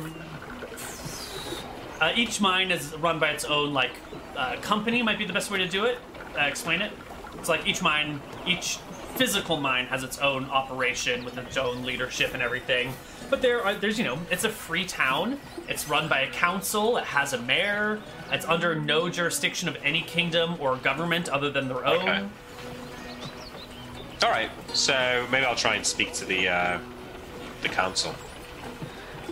Uh, 2.01 2.13
each 2.15 2.41
mine 2.41 2.71
is 2.71 2.95
run 2.97 3.19
by 3.19 3.31
its 3.31 3.45
own 3.45 3.73
like 3.73 3.93
uh, 4.37 4.57
company. 4.61 5.03
Might 5.03 5.19
be 5.19 5.25
the 5.25 5.33
best 5.33 5.51
way 5.51 5.59
to 5.59 5.69
do 5.69 5.85
it. 5.85 5.99
Uh, 6.37 6.43
explain 6.43 6.83
it. 6.83 6.93
It's 7.39 7.49
like 7.49 7.67
each 7.67 7.83
mine, 7.83 8.21
each 8.47 8.79
physical 9.17 9.57
mine 9.57 9.87
has 9.87 10.03
its 10.03 10.19
own 10.19 10.45
operation 10.47 11.25
with 11.25 11.39
its 11.39 11.57
own 11.57 11.85
leadership 11.85 12.35
and 12.35 12.43
everything. 12.43 12.93
But 13.31 13.41
there 13.43 13.63
are 13.65 13.75
there's 13.75 13.99
you 13.99 14.05
know 14.05 14.19
it's 14.31 14.45
a 14.45 14.51
free 14.51 14.85
town. 14.85 15.39
It's 15.69 15.89
run 15.89 16.09
by 16.09 16.21
a 16.21 16.31
council. 16.31 16.97
It 16.99 17.05
has 17.05 17.33
a 17.33 17.39
mayor. 17.39 18.01
It's 18.31 18.47
under 18.47 18.75
no 18.75 19.09
jurisdiction 19.09 19.69
of 19.69 19.77
any 19.83 20.03
kingdom 20.03 20.57
or 20.61 20.77
government 20.77 21.29
other 21.29 21.51
than 21.51 21.69
their 21.69 21.87
own. 21.87 22.09
Okay. 22.09 22.27
All 24.23 24.31
right, 24.31 24.51
so 24.73 25.27
maybe 25.31 25.45
I'll 25.45 25.55
try 25.55 25.75
and 25.75 25.85
speak 25.85 26.13
to 26.15 26.25
the 26.25 26.49
uh, 26.49 26.79
the 27.63 27.69
council. 27.69 28.15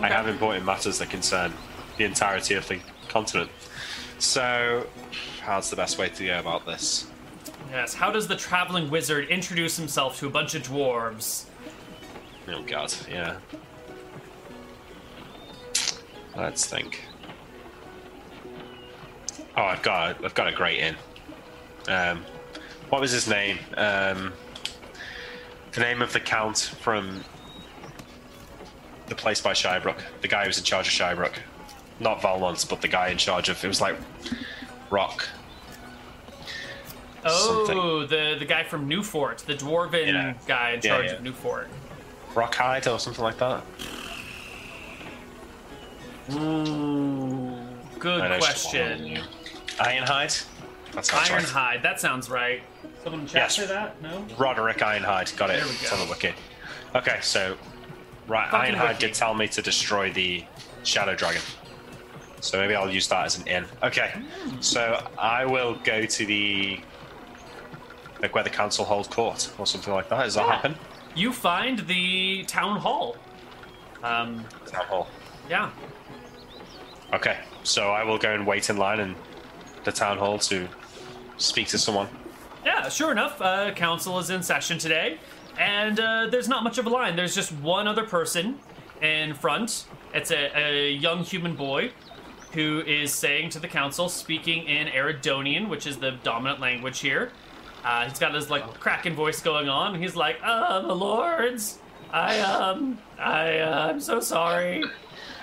I 0.00 0.08
have 0.08 0.28
important 0.28 0.66
matters 0.66 0.98
that 0.98 1.08
concern 1.08 1.52
the 1.96 2.04
entirety 2.04 2.54
of 2.54 2.68
the 2.68 2.80
continent. 3.08 3.50
So, 4.18 4.86
how's 5.40 5.70
the 5.70 5.76
best 5.76 5.98
way 5.98 6.08
to 6.10 6.26
go 6.26 6.38
about 6.38 6.66
this? 6.66 7.06
Yes. 7.70 7.94
How 7.94 8.10
does 8.10 8.28
the 8.28 8.36
traveling 8.36 8.90
wizard 8.90 9.28
introduce 9.28 9.76
himself 9.76 10.18
to 10.18 10.26
a 10.26 10.30
bunch 10.30 10.54
of 10.54 10.62
dwarves? 10.62 11.46
Oh 12.48 12.62
God, 12.62 12.92
yeah. 13.10 13.38
Let's 16.36 16.66
think. 16.66 17.04
Oh, 19.56 19.62
I've 19.62 19.82
got, 19.82 20.22
I've 20.24 20.34
got 20.34 20.48
a 20.48 20.52
great 20.52 20.78
in. 20.80 20.96
Um, 21.88 22.24
what 22.90 23.00
was 23.00 23.12
his 23.12 23.28
name? 23.28 23.58
Um, 23.76 24.32
the 25.74 25.80
name 25.80 26.02
of 26.02 26.12
the 26.12 26.20
count 26.20 26.58
from 26.80 27.22
the 29.08 29.14
place 29.14 29.40
by 29.40 29.52
Shybrook. 29.52 29.98
The 30.22 30.28
guy 30.28 30.42
who 30.42 30.48
was 30.48 30.58
in 30.58 30.64
charge 30.64 30.86
of 30.86 30.92
Shybrook. 30.92 31.34
Not 32.00 32.22
Valmont, 32.22 32.66
but 32.68 32.80
the 32.80 32.88
guy 32.88 33.08
in 33.08 33.18
charge 33.18 33.48
of. 33.48 33.62
It 33.64 33.68
was 33.68 33.80
like 33.80 33.96
Rock. 34.90 35.28
Oh, 37.24 38.04
the 38.06 38.36
the 38.38 38.44
guy 38.44 38.64
from 38.64 38.88
Newfort, 38.88 39.38
the 39.46 39.54
dwarven 39.54 40.06
Yeah. 40.12 40.34
guy 40.46 40.72
in 40.72 40.80
charge 40.80 41.06
yeah. 41.06 41.12
of 41.12 41.22
Newfort. 41.22 41.66
Rockhide 42.34 42.92
or 42.92 42.98
something 42.98 43.24
like 43.24 43.38
that. 43.38 43.62
Ooh, 46.32 47.56
good 47.98 48.20
I 48.20 48.38
question. 48.38 49.18
Ironhide. 49.78 50.44
That 50.92 51.06
sounds 51.06 51.30
right. 51.30 51.42
Ironhide, 51.42 51.82
that 51.82 52.00
sounds 52.00 52.28
right. 52.30 52.62
Someone 53.05 53.20
in 53.20 53.26
chat 53.26 53.34
Yes. 53.42 53.57
say 53.57 53.66
that? 53.66 54.00
No. 54.02 54.26
Roderick 54.39 54.78
Ironhide. 54.78 55.36
Got 55.36 55.50
it. 55.50 55.58
It's 55.62 55.91
go. 55.91 55.97
on 55.97 56.07
the 56.07 56.10
wiki. 56.10 56.34
Okay, 56.94 57.18
so 57.20 57.57
right, 58.26 58.50
Fucking 58.50 58.74
Ironhide 58.74 58.89
wiki. 58.94 59.07
did 59.07 59.15
tell 59.15 59.34
me 59.34 59.47
to 59.49 59.62
destroy 59.62 60.10
the 60.10 60.44
Shadow 60.84 61.15
Dragon. 61.15 61.42
So 62.41 62.58
maybe 62.58 62.74
I'll 62.74 62.91
use 62.91 63.08
that 63.08 63.24
as 63.26 63.39
an 63.39 63.47
in. 63.49 63.65
Okay, 63.83 64.12
so 64.60 65.07
I 65.18 65.44
will 65.44 65.74
go 65.84 66.05
to 66.07 66.26
the 66.26 66.81
like 68.20 68.34
where 68.34 68.44
the 68.44 68.50
council 68.50 68.84
hold 68.84 69.10
court 69.10 69.52
or 69.58 69.66
something 69.66 69.92
like 69.92 70.08
that. 70.08 70.23
Does 70.24 70.34
that 70.34 70.47
happen? 70.49 70.74
You 71.15 71.33
find 71.33 71.81
the 71.81 72.44
town 72.44 72.78
hall. 72.81 73.16
Um, 74.02 74.44
Town 74.66 74.84
hall. 74.86 75.08
yeah. 75.49 75.70
Okay, 77.12 77.39
so 77.62 77.91
I 77.91 78.02
will 78.05 78.18
go 78.18 78.33
and 78.34 78.47
wait 78.47 78.68
in 78.70 78.76
line 78.76 79.00
in 79.00 79.15
the 79.84 79.92
town 79.92 80.18
hall 80.18 80.39
to 80.41 80.68
speak 81.39 81.68
to 81.68 81.78
someone. 81.78 82.08
Yeah, 82.64 82.88
sure 82.88 83.12
enough, 83.12 83.40
uh, 83.42 83.72
council 83.72 84.18
is 84.18 84.30
in 84.30 84.42
session 84.42 84.78
today, 84.78 85.18
and 85.58 86.00
uh, 86.00 86.28
there's 86.30 86.48
not 86.48 86.64
much 86.64 86.78
of 86.78 86.86
a 86.86 86.88
line. 86.88 87.14
There's 87.14 87.34
just 87.34 87.52
one 87.52 87.86
other 87.86 88.04
person 88.04 88.58
in 89.02 89.34
front. 89.34 89.86
It's 90.14 90.30
a, 90.30 90.50
a 90.56 90.92
young 90.92 91.24
human 91.24 91.56
boy 91.56 91.92
who 92.52 92.80
is 92.80 93.12
saying 93.12 93.50
to 93.50 93.58
the 93.58 93.68
council, 93.68 94.08
speaking 94.08 94.66
in 94.66 94.86
Eridonian, 94.86 95.68
which 95.68 95.86
is 95.86 95.98
the 95.98 96.12
dominant 96.22 96.60
language 96.60 97.00
here. 97.00 97.32
Uh, 97.84 98.08
he's 98.08 98.18
got 98.18 98.32
his 98.32 98.48
like 98.48 98.64
cracking 98.80 99.14
voice 99.14 99.42
going 99.42 99.68
on. 99.68 100.00
He's 100.00 100.16
like, 100.16 100.38
"Uh, 100.42 100.82
my 100.86 100.94
lords, 100.94 101.80
I 102.10 102.40
um, 102.40 102.96
I 103.18 103.58
uh, 103.58 103.88
I'm 103.88 104.00
so 104.00 104.20
sorry. 104.20 104.84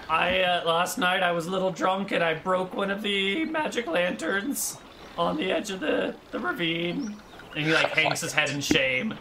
I 0.10 0.42
uh, 0.42 0.66
last 0.66 0.98
night 0.98 1.22
I 1.22 1.34
was 1.34 1.46
a 1.46 1.52
little 1.52 1.72
drunk 1.72 2.12
and 2.12 2.24
I 2.24 2.34
broke 2.34 2.74
one 2.74 2.90
of 2.90 3.04
the 3.04 3.46
magic 3.46 3.86
lanterns 3.86 4.78
on 5.18 5.38
the 5.38 5.52
edge 5.52 5.72
of 5.72 5.80
the 5.80 6.16
the 6.32 6.40
ravine." 6.40 7.16
And 7.56 7.66
he 7.66 7.74
like 7.74 7.92
hangs 7.92 8.22
his 8.22 8.34
head 8.34 8.50
in 8.50 8.62
shame. 8.62 9.16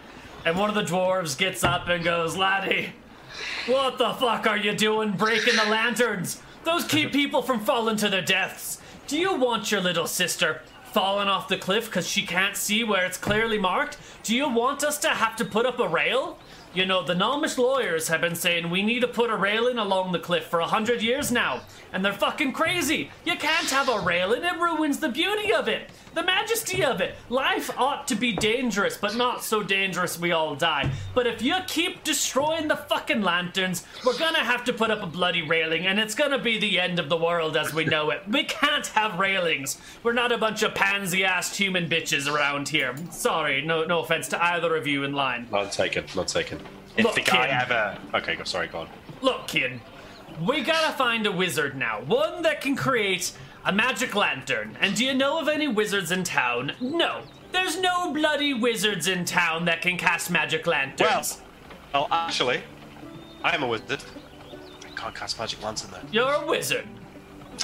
And 0.44 0.58
one 0.58 0.68
of 0.70 0.74
the 0.74 0.82
dwarves 0.82 1.36
gets 1.36 1.64
up 1.64 1.88
and 1.88 2.02
goes, 2.02 2.36
"Laddie, 2.36 2.92
what 3.66 3.98
the 3.98 4.12
fuck 4.14 4.46
are 4.46 4.56
you 4.56 4.74
doing 4.74 5.12
breaking 5.12 5.56
the 5.56 5.70
lanterns? 5.70 6.40
Those 6.64 6.84
keep 6.84 7.12
people 7.20 7.42
from 7.42 7.60
falling 7.60 7.96
to 7.96 8.08
their 8.08 8.22
deaths. 8.22 8.80
Do 9.06 9.18
you 9.18 9.34
want 9.34 9.70
your 9.70 9.80
little 9.80 10.06
sister 10.06 10.62
falling 10.92 11.28
off 11.28 11.48
the 11.48 11.56
cliff 11.56 11.86
because 11.86 12.08
she 12.08 12.26
can't 12.26 12.56
see 12.56 12.84
where 12.84 13.04
it's 13.04 13.18
clearly 13.18 13.58
marked? 13.58 13.96
Do 14.22 14.34
you 14.34 14.48
want 14.48 14.84
us 14.84 14.98
to 14.98 15.08
have 15.08 15.36
to 15.36 15.44
put 15.44 15.66
up 15.66 15.78
a 15.78 15.88
rail? 15.88 16.38
You 16.72 16.86
know, 16.86 17.02
the 17.02 17.14
Gnomish 17.14 17.58
lawyers 17.58 18.08
have 18.08 18.20
been 18.20 18.36
saying 18.36 18.70
we 18.70 18.82
need 18.82 19.00
to 19.00 19.08
put 19.08 19.30
a 19.30 19.36
railing 19.36 19.78
along 19.78 20.12
the 20.12 20.20
cliff 20.20 20.44
for 20.44 20.60
a 20.60 20.66
hundred 20.66 21.02
years 21.02 21.32
now, 21.32 21.62
and 21.92 22.04
they're 22.04 22.12
fucking 22.12 22.52
crazy. 22.52 23.10
You 23.24 23.36
can't 23.36 23.70
have 23.70 23.88
a 23.88 24.00
railing, 24.00 24.42
it 24.44 24.58
ruins 24.58 24.98
the 25.00 25.08
beauty 25.08 25.52
of 25.52 25.68
it, 25.68 25.90
the 26.14 26.22
majesty 26.22 26.84
of 26.84 27.00
it. 27.00 27.14
Life 27.28 27.70
ought 27.78 28.06
to 28.08 28.14
be 28.14 28.32
dangerous, 28.32 28.96
but 28.96 29.16
not 29.16 29.42
so 29.44 29.62
dangerous 29.62 30.18
we 30.18 30.32
all 30.32 30.54
die. 30.54 30.90
But 31.14 31.26
if 31.26 31.42
you 31.42 31.56
keep 31.66 32.04
destroying 32.04 32.68
the 32.68 32.76
fucking 32.76 33.22
lanterns, 33.22 33.84
we're 34.04 34.18
gonna 34.18 34.44
have 34.44 34.64
to 34.64 34.72
put 34.72 34.90
up 34.90 35.02
a 35.02 35.06
bloody 35.06 35.42
railing, 35.42 35.86
and 35.86 35.98
it's 35.98 36.14
gonna 36.14 36.38
be 36.38 36.58
the 36.58 36.78
end 36.80 36.98
of 36.98 37.08
the 37.08 37.16
world 37.16 37.56
as 37.56 37.72
we 37.74 37.84
know 37.84 38.10
it. 38.10 38.22
We 38.28 38.44
can't 38.44 38.86
have 38.88 39.18
railings. 39.18 39.80
We're 40.02 40.12
not 40.12 40.32
a 40.32 40.38
bunch 40.38 40.62
of 40.62 40.74
pansy-assed 40.74 41.56
human 41.56 41.88
bitches 41.88 42.32
around 42.32 42.68
here. 42.68 42.94
Sorry, 43.10 43.62
no, 43.62 43.84
no 43.84 44.00
offense 44.00 44.28
to 44.28 44.42
either 44.42 44.76
of 44.76 44.86
you 44.86 45.04
in 45.04 45.12
line. 45.12 45.48
Not 45.50 45.72
taken. 45.72 46.04
Not 46.14 46.28
taken. 46.28 46.60
If 46.96 47.04
Look, 47.04 47.14
the 47.14 47.22
guy 47.22 47.46
kid. 47.46 47.70
ever. 47.70 47.98
Okay. 48.14 48.36
Sorry, 48.44 48.66
go 48.66 48.80
on. 48.80 48.88
Look, 49.22 49.46
kid, 49.46 49.80
we 50.40 50.62
gotta 50.62 50.92
find 50.96 51.26
a 51.26 51.32
wizard 51.32 51.76
now. 51.76 52.00
One 52.02 52.42
that 52.42 52.60
can 52.60 52.76
create 52.76 53.32
a 53.64 53.72
magic 53.72 54.14
lantern. 54.14 54.76
And 54.80 54.94
do 54.94 55.04
you 55.04 55.14
know 55.14 55.38
of 55.40 55.48
any 55.48 55.68
wizards 55.68 56.10
in 56.10 56.24
town? 56.24 56.72
No. 56.80 57.22
There's 57.52 57.80
no 57.80 58.12
bloody 58.12 58.54
wizards 58.54 59.08
in 59.08 59.24
town 59.24 59.64
that 59.64 59.82
can 59.82 59.96
cast 59.96 60.30
magic 60.30 60.66
Well, 60.66 60.76
lanterns. 60.76 61.42
well, 61.92 62.06
actually, 62.10 62.62
I 63.42 63.54
am 63.54 63.62
a 63.62 63.66
wizard. 63.66 64.02
I 64.86 64.90
can't 64.94 65.14
cast 65.14 65.38
magic 65.38 65.62
lantern 65.62 65.90
though. 65.92 66.08
You're 66.12 66.32
a 66.32 66.46
wizard. 66.46 66.86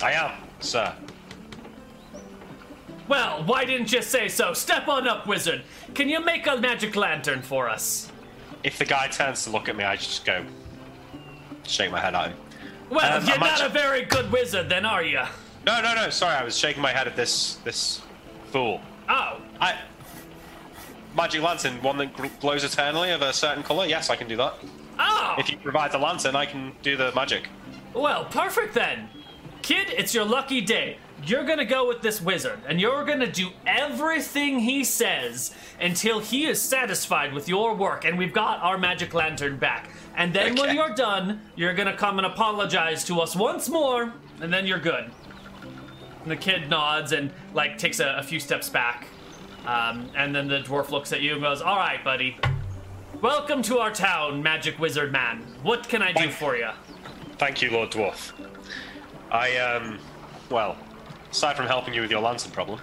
I 0.03 0.13
am, 0.13 0.33
sir. 0.61 0.93
Well, 3.09 3.45
why 3.45 3.65
didn't 3.65 3.93
you 3.93 4.03
say 4.03 4.29
so? 4.29 4.53
Step 4.53 4.89
on 4.89 5.07
up, 5.07 5.27
wizard. 5.29 5.63
Can 5.95 6.09
you 6.09 6.21
make 6.25 6.47
a 6.49 6.57
magic 6.57 6.97
lantern 6.97 7.41
for 7.41 7.69
us? 7.69 8.11
If 8.65 8.79
the 8.79 8.85
guy 8.85 9.07
turns 9.07 9.45
to 9.45 9.51
look 9.51 9.69
at 9.69 9.77
me, 9.77 9.85
I 9.85 9.95
just 9.95 10.25
go, 10.25 10.45
shake 11.63 11.93
my 11.93 12.01
head 12.01 12.17
at 12.17 12.31
him. 12.31 12.37
Well, 12.91 13.19
Um, 13.19 13.27
you're 13.27 13.39
not 13.39 13.61
a 13.61 13.69
very 13.69 14.03
good 14.05 14.31
wizard, 14.31 14.69
then, 14.69 14.87
are 14.87 15.03
you? 15.03 15.21
No, 15.67 15.83
no, 15.83 15.95
no. 15.95 16.11
Sorry, 16.11 16.35
I 16.35 16.45
was 16.45 16.57
shaking 16.57 16.83
my 16.83 16.93
head 16.93 17.07
at 17.09 17.17
this 17.17 17.57
this 17.65 18.01
fool. 18.53 18.81
Oh, 19.09 19.41
I 19.61 19.75
magic 21.17 21.43
lantern, 21.43 21.83
one 21.83 21.97
that 21.99 22.41
glows 22.41 22.63
eternally 22.63 23.11
of 23.11 23.23
a 23.23 23.33
certain 23.33 23.63
color. 23.63 23.87
Yes, 23.87 24.11
I 24.11 24.17
can 24.17 24.29
do 24.29 24.37
that. 24.37 24.55
oh. 24.99 25.35
If 25.39 25.51
you 25.51 25.57
provide 25.59 25.91
the 25.93 25.99
lantern, 25.99 26.37
I 26.37 26.47
can 26.47 26.73
do 26.83 26.97
the 26.97 27.13
magic. 27.15 27.49
Well, 27.95 28.27
perfect 28.27 28.75
then. 28.75 29.09
Kid, 29.63 29.89
it's 29.91 30.15
your 30.15 30.25
lucky 30.25 30.61
day. 30.61 30.99
You're 31.25 31.45
gonna 31.45 31.65
go 31.65 31.89
with 31.89 32.03
this 32.03 32.21
wizard, 32.21 32.59
and 32.69 32.81
you're 32.81 33.05
gonna 33.05 33.27
do 33.27 33.49
everything 33.67 34.61
he 34.61 34.85
says 34.85 35.53
until 35.81 36.21
he 36.21 36.47
is 36.47 36.61
satisfied 36.63 37.33
with 37.33 37.49
your 37.49 37.75
work, 37.75 38.05
and 38.05 38.17
we've 38.19 38.35
got 38.35 38.63
our 38.63 38.77
magic 38.79 39.15
lantern 39.15 39.57
back. 39.57 39.89
And 40.17 40.33
then 40.33 40.55
when 40.57 40.75
you're 40.75 40.95
done, 40.95 41.43
you're 41.57 41.75
gonna 41.75 41.97
come 41.97 42.19
and 42.19 42.27
apologize 42.27 43.05
to 43.05 43.21
us 43.21 43.37
once 43.37 43.69
more, 43.69 44.15
and 44.41 44.53
then 44.53 44.67
you're 44.67 44.79
good. 44.79 45.11
And 46.23 46.31
the 46.31 46.37
kid 46.37 46.71
nods 46.71 47.13
and 47.13 47.31
like 47.53 47.77
takes 47.77 48.01
a, 48.01 48.17
a 48.19 48.23
few 48.23 48.41
steps 48.41 48.71
back, 48.71 49.09
um, 49.67 50.11
and 50.17 50.35
then 50.35 50.49
the 50.49 50.61
dwarf 50.61 50.91
looks 50.91 51.13
at 51.13 51.21
you 51.21 51.35
and 51.35 51.43
goes, 51.43 51.61
"All 51.61 51.77
right, 51.77 52.03
buddy. 52.03 52.39
Welcome 53.21 53.61
to 53.63 53.79
our 53.79 53.91
town, 53.91 54.43
Magic 54.43 54.79
Wizard 54.79 55.13
Man. 55.13 55.43
What 55.63 55.87
can 55.87 56.01
I 56.01 56.13
do 56.13 56.31
for 56.31 56.57
you?" 56.57 56.71
Thank 57.37 57.61
you, 57.61 57.71
Lord 57.71 57.91
Dwarf. 57.91 58.33
I 59.31 59.59
um, 59.59 59.99
well, 60.49 60.79
aside 61.31 61.57
from 61.57 61.67
helping 61.67 61.93
you 61.93 62.01
with 62.01 62.11
your 62.11 62.23
lantern 62.23 62.53
problem, 62.53 62.81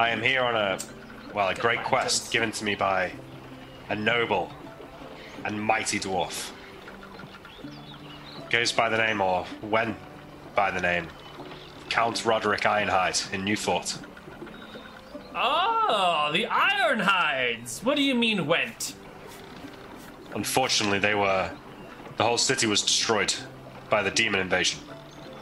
I 0.00 0.10
am 0.10 0.20
here 0.20 0.42
on 0.42 0.56
a 0.56 0.78
well, 1.32 1.48
a 1.48 1.54
great 1.54 1.84
quest 1.84 2.32
given 2.32 2.50
to 2.50 2.64
me 2.64 2.74
by 2.74 3.12
a 3.88 3.94
noble 3.94 4.50
and 5.44 5.60
mighty 5.60 6.00
dwarf. 6.00 6.50
Goes 8.56 8.72
by 8.72 8.88
the 8.88 8.96
name, 8.96 9.20
or 9.20 9.44
went 9.60 9.98
by 10.54 10.70
the 10.70 10.80
name, 10.80 11.08
Count 11.90 12.24
Roderick 12.24 12.62
Ironhide 12.62 13.30
in 13.34 13.44
Newfort. 13.44 13.98
Oh, 15.34 15.34
ah, 15.34 16.30
the 16.32 16.46
Ironhides. 16.46 17.84
What 17.84 17.96
do 17.96 18.02
you 18.02 18.14
mean 18.14 18.46
went? 18.46 18.94
Unfortunately, 20.34 20.98
they 20.98 21.14
were. 21.14 21.50
The 22.16 22.24
whole 22.24 22.38
city 22.38 22.66
was 22.66 22.80
destroyed 22.80 23.34
by 23.90 24.02
the 24.02 24.10
demon 24.10 24.40
invasion. 24.40 24.80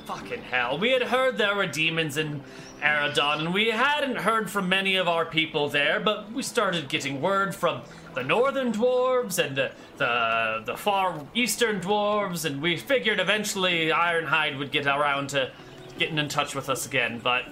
Fucking 0.06 0.42
hell. 0.42 0.76
We 0.76 0.90
had 0.90 1.02
heard 1.02 1.38
there 1.38 1.54
were 1.54 1.68
demons 1.68 2.16
in 2.16 2.42
Eridon, 2.82 3.38
and 3.38 3.54
we 3.54 3.70
hadn't 3.70 4.16
heard 4.16 4.50
from 4.50 4.68
many 4.68 4.96
of 4.96 5.06
our 5.06 5.24
people 5.24 5.68
there, 5.68 6.00
but 6.00 6.32
we 6.32 6.42
started 6.42 6.88
getting 6.88 7.22
word 7.22 7.54
from 7.54 7.82
the 8.14 8.22
northern 8.22 8.72
dwarves 8.72 9.44
and 9.44 9.56
the, 9.56 9.70
the, 9.98 10.62
the 10.64 10.76
far 10.76 11.20
eastern 11.34 11.80
dwarves, 11.80 12.44
and 12.44 12.60
we 12.62 12.76
figured 12.76 13.20
eventually 13.20 13.88
Ironhide 13.88 14.58
would 14.58 14.70
get 14.70 14.86
around 14.86 15.28
to 15.30 15.50
getting 15.98 16.18
in 16.18 16.28
touch 16.28 16.54
with 16.54 16.68
us 16.68 16.86
again, 16.86 17.20
but 17.22 17.44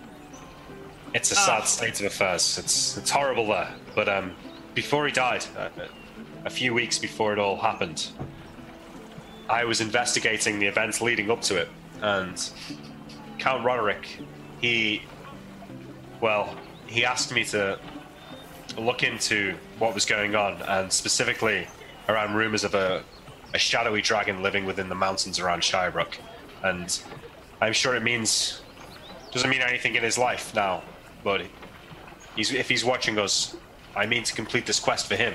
It's 1.15 1.31
a 1.31 1.35
sad 1.35 1.65
state 1.67 2.01
of 2.01 2.07
affairs. 2.07 2.59
It's 2.59 2.97
it's 2.97 3.11
horrible 3.11 3.47
there. 3.49 3.69
But 3.95 4.09
um, 4.09 4.35
before 4.75 5.07
he 5.07 5.13
died, 5.13 5.45
uh, 5.57 5.69
a 6.45 6.51
few 6.51 6.75
weeks 6.75 6.99
before 6.99 7.33
it 7.33 7.39
all 7.39 7.57
happened, 7.57 8.09
I 9.49 9.65
was 9.65 9.81
investigating 9.81 10.59
the 10.59 10.67
events 10.67 11.01
leading 11.01 11.31
up 11.31 11.43
to 11.43 11.57
it, 11.57 11.69
and 12.01 12.51
Count 13.39 13.65
Roderick, 13.65 14.07
he, 14.61 15.03
well, 16.21 16.57
he 16.87 17.05
asked 17.05 17.33
me 17.33 17.45
to 17.47 17.79
look 18.79 19.03
into 19.03 19.55
what 19.83 19.95
was 19.95 20.05
going 20.05 20.37
on, 20.37 20.63
and 20.63 20.93
specifically 20.93 21.67
around 22.09 22.35
rumors 22.35 22.63
of 22.63 22.73
a, 22.75 23.03
a 23.53 23.59
shadowy 23.59 24.01
dragon 24.01 24.41
living 24.41 24.65
within 24.65 24.89
the 24.89 24.95
mountains 24.95 25.41
around 25.41 25.61
Shirebrook, 25.61 26.19
and 26.63 27.03
I'm 27.61 27.73
sure 27.73 27.97
it 27.97 28.03
means 28.05 28.63
doesn't 29.33 29.51
mean 29.51 29.61
anything 29.61 29.97
in 29.97 30.05
his 30.05 30.17
life 30.17 30.55
now, 30.55 30.85
but 31.25 31.43
he's, 32.37 32.53
if 32.53 32.69
he's 32.69 32.85
watching 32.85 33.19
us, 33.19 33.57
I 33.97 34.07
mean 34.07 34.23
to 34.23 34.33
complete 34.35 34.67
this 34.67 34.79
quest 34.79 35.09
for 35.09 35.17
him. 35.17 35.35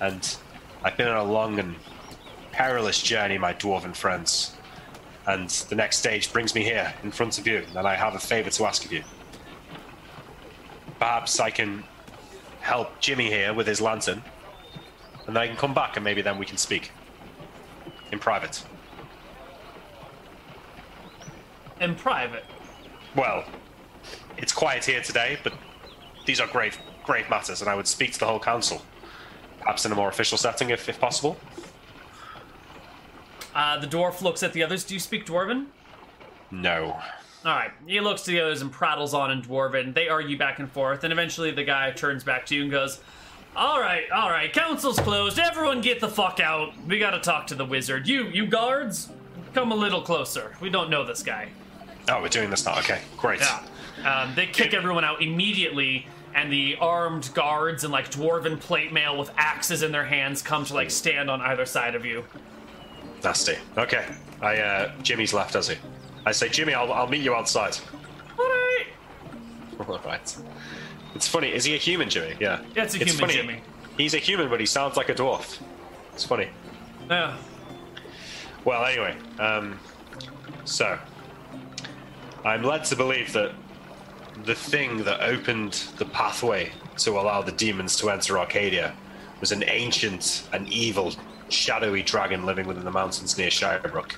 And 0.00 0.36
I've 0.82 0.96
been 0.96 1.08
on 1.08 1.16
a 1.16 1.30
long 1.30 1.58
and 1.58 1.74
perilous 2.52 3.02
journey, 3.02 3.36
my 3.36 3.52
dwarven 3.52 3.94
friends. 3.94 4.56
And 5.26 5.50
the 5.68 5.74
next 5.74 5.98
stage 5.98 6.32
brings 6.32 6.54
me 6.54 6.62
here, 6.62 6.94
in 7.02 7.10
front 7.10 7.38
of 7.38 7.46
you, 7.46 7.64
and 7.76 7.86
I 7.86 7.96
have 7.96 8.14
a 8.14 8.20
favor 8.20 8.48
to 8.48 8.64
ask 8.64 8.84
of 8.84 8.92
you. 8.92 9.02
Perhaps 10.98 11.40
I 11.40 11.50
can 11.50 11.84
help 12.62 12.98
Jimmy 13.00 13.26
here 13.28 13.52
with 13.52 13.66
his 13.66 13.80
lantern, 13.80 14.22
and 15.26 15.36
then 15.36 15.42
I 15.42 15.46
can 15.46 15.56
come 15.56 15.74
back, 15.74 15.96
and 15.96 16.04
maybe 16.04 16.22
then 16.22 16.38
we 16.38 16.46
can 16.46 16.56
speak 16.56 16.90
in 18.10 18.18
private. 18.18 18.64
in 21.80 21.96
private. 21.96 22.44
Well, 23.16 23.44
it's 24.38 24.52
quiet 24.52 24.84
here 24.84 25.02
today, 25.02 25.38
but 25.42 25.52
these 26.24 26.40
are 26.40 26.46
grave, 26.46 26.78
grave 27.04 27.28
matters, 27.28 27.60
and 27.60 27.68
I 27.68 27.74
would 27.74 27.88
speak 27.88 28.12
to 28.12 28.20
the 28.20 28.26
whole 28.26 28.38
council. 28.38 28.80
Perhaps 29.58 29.84
in 29.84 29.92
a 29.92 29.94
more 29.94 30.08
official 30.08 30.38
setting, 30.38 30.70
if, 30.70 30.88
if 30.88 30.98
possible. 31.00 31.36
Uh, 33.54 33.78
the 33.78 33.86
dwarf 33.86 34.22
looks 34.22 34.42
at 34.42 34.52
the 34.52 34.62
others. 34.62 34.84
Do 34.84 34.94
you 34.94 35.00
speak 35.00 35.26
Dwarven? 35.26 35.66
No. 36.50 36.98
All 37.44 37.54
right. 37.54 37.72
He 37.86 38.00
looks 38.00 38.22
to 38.22 38.30
the 38.30 38.40
others 38.40 38.62
and 38.62 38.70
prattles 38.70 39.14
on 39.14 39.30
in 39.30 39.42
Dwarven. 39.42 39.94
They 39.94 40.08
argue 40.08 40.38
back 40.38 40.58
and 40.58 40.70
forth, 40.70 41.02
and 41.04 41.12
eventually 41.12 41.50
the 41.50 41.64
guy 41.64 41.90
turns 41.90 42.22
back 42.22 42.46
to 42.46 42.54
you 42.54 42.62
and 42.62 42.70
goes, 42.70 43.00
"All 43.56 43.80
right, 43.80 44.10
all 44.10 44.30
right. 44.30 44.52
Council's 44.52 44.98
closed. 45.00 45.38
Everyone, 45.38 45.80
get 45.80 46.00
the 46.00 46.08
fuck 46.08 46.38
out. 46.40 46.72
We 46.86 46.98
gotta 46.98 47.18
talk 47.20 47.48
to 47.48 47.54
the 47.54 47.64
wizard. 47.64 48.06
You, 48.06 48.28
you 48.28 48.46
guards, 48.46 49.08
come 49.54 49.72
a 49.72 49.74
little 49.74 50.02
closer. 50.02 50.56
We 50.60 50.70
don't 50.70 50.88
know 50.88 51.04
this 51.04 51.22
guy." 51.22 51.48
Oh, 52.08 52.20
we're 52.20 52.28
doing 52.28 52.50
this 52.50 52.64
now. 52.64 52.78
Okay, 52.78 53.00
great. 53.16 53.40
Yeah. 53.40 53.62
Um, 54.04 54.34
they 54.34 54.46
kick 54.46 54.74
everyone 54.74 55.04
out 55.04 55.22
immediately, 55.22 56.06
and 56.34 56.52
the 56.52 56.76
armed 56.80 57.30
guards 57.34 57.84
and 57.84 57.92
like 57.92 58.10
dwarven 58.10 58.58
plate 58.58 58.92
mail 58.92 59.18
with 59.18 59.30
axes 59.36 59.82
in 59.82 59.92
their 59.92 60.04
hands 60.04 60.42
come 60.42 60.64
to 60.66 60.74
like 60.74 60.90
stand 60.90 61.30
on 61.30 61.40
either 61.40 61.66
side 61.66 61.94
of 61.94 62.04
you. 62.04 62.24
Nasty. 63.22 63.56
Okay. 63.76 64.04
I 64.40 64.58
uh, 64.58 64.92
Jimmy's 65.02 65.32
left, 65.32 65.54
has 65.54 65.68
he? 65.68 65.76
I 66.24 66.32
say, 66.32 66.48
Jimmy, 66.48 66.74
I'll, 66.74 66.92
I'll 66.92 67.08
meet 67.08 67.22
you 67.22 67.34
outside. 67.34 67.76
All 68.38 68.44
right. 68.44 68.86
All 69.80 69.98
right. 70.04 70.36
It's 71.14 71.28
funny. 71.28 71.52
Is 71.52 71.64
he 71.64 71.74
a 71.74 71.78
human, 71.78 72.08
Jimmy? 72.08 72.34
Yeah. 72.40 72.62
Yeah, 72.74 72.84
it's 72.84 72.94
a 72.94 72.98
human 72.98 73.16
funny. 73.16 73.34
Jimmy. 73.34 73.62
He's 73.96 74.14
a 74.14 74.18
human, 74.18 74.48
but 74.48 74.60
he 74.60 74.66
sounds 74.66 74.96
like 74.96 75.08
a 75.08 75.14
dwarf. 75.14 75.60
It's 76.14 76.24
funny. 76.24 76.48
Yeah. 77.10 77.36
Well, 78.64 78.84
anyway, 78.84 79.16
um, 79.38 79.78
so 80.64 80.98
I'm 82.44 82.62
led 82.62 82.84
to 82.84 82.96
believe 82.96 83.32
that 83.32 83.52
the 84.44 84.54
thing 84.54 85.04
that 85.04 85.20
opened 85.20 85.72
the 85.98 86.04
pathway 86.06 86.72
to 86.98 87.18
allow 87.18 87.42
the 87.42 87.52
demons 87.52 87.96
to 87.96 88.10
enter 88.10 88.38
Arcadia 88.38 88.94
was 89.40 89.52
an 89.52 89.64
ancient 89.66 90.48
and 90.52 90.68
evil, 90.72 91.12
shadowy 91.48 92.02
dragon 92.02 92.46
living 92.46 92.66
within 92.66 92.84
the 92.84 92.90
mountains 92.90 93.36
near 93.36 93.48
Shirebrook, 93.48 94.12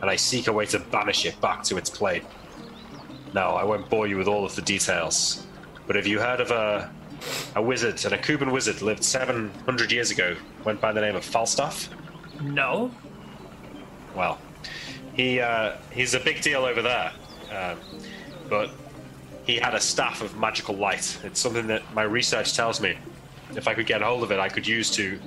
and 0.00 0.10
I 0.10 0.16
seek 0.16 0.46
a 0.46 0.52
way 0.52 0.66
to 0.66 0.78
banish 0.78 1.24
it 1.24 1.40
back 1.40 1.62
to 1.64 1.76
its 1.76 1.90
plane. 1.90 2.22
Now, 3.34 3.54
I 3.54 3.64
won't 3.64 3.88
bore 3.88 4.06
you 4.06 4.16
with 4.16 4.28
all 4.28 4.44
of 4.44 4.54
the 4.56 4.62
details, 4.62 5.46
but 5.86 5.96
have 5.96 6.06
you 6.06 6.20
heard 6.20 6.40
of 6.40 6.50
a 6.50 6.90
a 7.54 7.62
wizard, 7.62 8.04
an 8.04 8.18
Akuban 8.18 8.52
wizard, 8.52 8.82
lived 8.82 9.02
700 9.02 9.90
years 9.90 10.10
ago, 10.10 10.36
went 10.64 10.80
by 10.80 10.92
the 10.92 11.00
name 11.00 11.16
of 11.16 11.24
Falstaff? 11.24 11.88
No. 12.42 12.90
Well, 14.14 14.38
he 15.14 15.40
uh, 15.40 15.76
he's 15.92 16.14
a 16.14 16.20
big 16.20 16.40
deal 16.42 16.64
over 16.64 16.82
there, 16.82 17.12
um, 17.52 17.78
but 18.48 18.70
he 19.46 19.56
had 19.56 19.74
a 19.74 19.80
staff 19.80 20.22
of 20.22 20.36
magical 20.36 20.74
light. 20.74 21.18
It's 21.24 21.40
something 21.40 21.66
that 21.68 21.82
my 21.94 22.02
research 22.02 22.54
tells 22.54 22.80
me, 22.80 22.96
if 23.54 23.68
I 23.68 23.74
could 23.74 23.86
get 23.86 24.02
hold 24.02 24.22
of 24.22 24.32
it, 24.32 24.38
I 24.38 24.48
could 24.48 24.66
use 24.66 24.90
to 24.92 25.18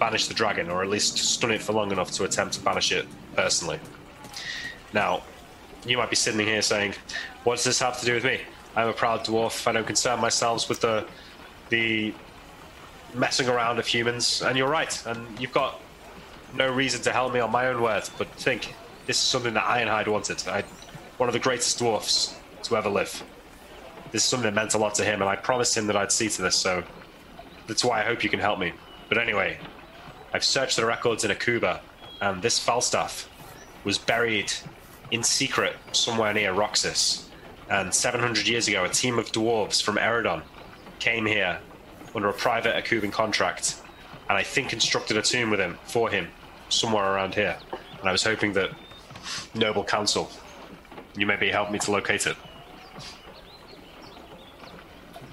banish 0.00 0.26
the 0.26 0.34
dragon, 0.34 0.70
or 0.70 0.82
at 0.82 0.88
least 0.88 1.18
stun 1.18 1.52
it 1.52 1.62
for 1.62 1.72
long 1.72 1.92
enough 1.92 2.10
to 2.12 2.24
attempt 2.24 2.54
to 2.54 2.60
banish 2.60 2.90
it 2.90 3.06
personally. 3.36 3.78
Now, 4.92 5.22
you 5.86 5.96
might 5.96 6.10
be 6.10 6.16
sitting 6.16 6.40
here 6.44 6.62
saying, 6.62 6.94
"What 7.44 7.56
does 7.56 7.64
this 7.64 7.78
have 7.78 8.00
to 8.00 8.06
do 8.06 8.14
with 8.14 8.24
me? 8.24 8.40
I'm 8.74 8.88
a 8.88 8.92
proud 8.92 9.24
dwarf. 9.24 9.66
I 9.68 9.72
don't 9.72 9.86
concern 9.86 10.20
myself 10.20 10.68
with 10.68 10.80
the 10.80 11.06
the 11.68 12.12
messing 13.14 13.48
around 13.48 13.78
of 13.78 13.86
humans." 13.86 14.42
And 14.42 14.58
you're 14.58 14.68
right, 14.68 15.06
and 15.06 15.38
you've 15.38 15.52
got 15.52 15.80
no 16.54 16.68
reason 16.68 17.00
to 17.02 17.12
help 17.12 17.32
me 17.32 17.40
on 17.40 17.50
my 17.52 17.68
own 17.68 17.80
word, 17.80 18.08
but 18.18 18.28
think 18.34 18.74
this 19.06 19.16
is 19.16 19.22
something 19.22 19.54
that 19.54 19.64
Ironhide 19.64 20.08
wanted. 20.08 20.46
I, 20.48 20.64
one 21.18 21.28
of 21.28 21.32
the 21.32 21.38
greatest 21.38 21.78
dwarfs 21.78 22.34
to 22.64 22.76
ever 22.76 22.88
live. 22.88 23.22
This 24.10 24.24
is 24.24 24.28
something 24.28 24.46
that 24.46 24.54
meant 24.54 24.74
a 24.74 24.78
lot 24.78 24.94
to 24.96 25.04
him, 25.04 25.20
and 25.20 25.30
I 25.30 25.36
promised 25.36 25.76
him 25.76 25.86
that 25.86 25.96
I'd 25.96 26.10
see 26.10 26.28
to 26.28 26.42
this, 26.42 26.56
so 26.56 26.82
that's 27.68 27.84
why 27.84 28.00
I 28.00 28.04
hope 28.04 28.24
you 28.24 28.30
can 28.30 28.40
help 28.40 28.58
me. 28.58 28.72
But 29.08 29.18
anyway, 29.18 29.58
I've 30.32 30.44
searched 30.44 30.76
the 30.76 30.86
records 30.86 31.24
in 31.24 31.30
Akuba, 31.30 31.80
and 32.20 32.40
this 32.42 32.58
Falstaff 32.58 33.28
was 33.84 33.98
buried 33.98 34.52
in 35.10 35.22
secret 35.22 35.76
somewhere 35.92 36.32
near 36.32 36.52
Roxsis. 36.52 37.28
And 37.68 37.92
700 37.92 38.46
years 38.46 38.68
ago, 38.68 38.84
a 38.84 38.88
team 38.88 39.18
of 39.18 39.32
dwarves 39.32 39.82
from 39.82 39.96
Eridon 39.96 40.42
came 40.98 41.26
here 41.26 41.58
under 42.14 42.28
a 42.28 42.32
private 42.32 42.74
Akuban 42.74 43.12
contract, 43.12 43.76
and 44.28 44.36
I 44.36 44.42
think 44.42 44.70
constructed 44.70 45.16
a 45.16 45.22
tomb 45.22 45.50
with 45.50 45.60
him 45.60 45.78
for 45.84 46.10
him 46.10 46.28
somewhere 46.68 47.12
around 47.12 47.34
here. 47.34 47.56
And 47.98 48.08
I 48.08 48.12
was 48.12 48.22
hoping 48.22 48.52
that 48.54 48.70
noble 49.54 49.84
council. 49.84 50.30
You 51.16 51.26
maybe 51.26 51.50
help 51.50 51.70
me 51.70 51.78
to 51.80 51.90
locate 51.90 52.26
it. 52.26 52.36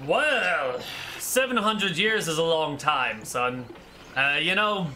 Well, 0.06 0.80
700 1.18 1.96
years 1.96 2.28
is 2.28 2.38
a 2.38 2.42
long 2.42 2.78
time, 2.78 3.24
son. 3.24 3.66
Uh, 4.18 4.36
you 4.36 4.56
know. 4.56 4.88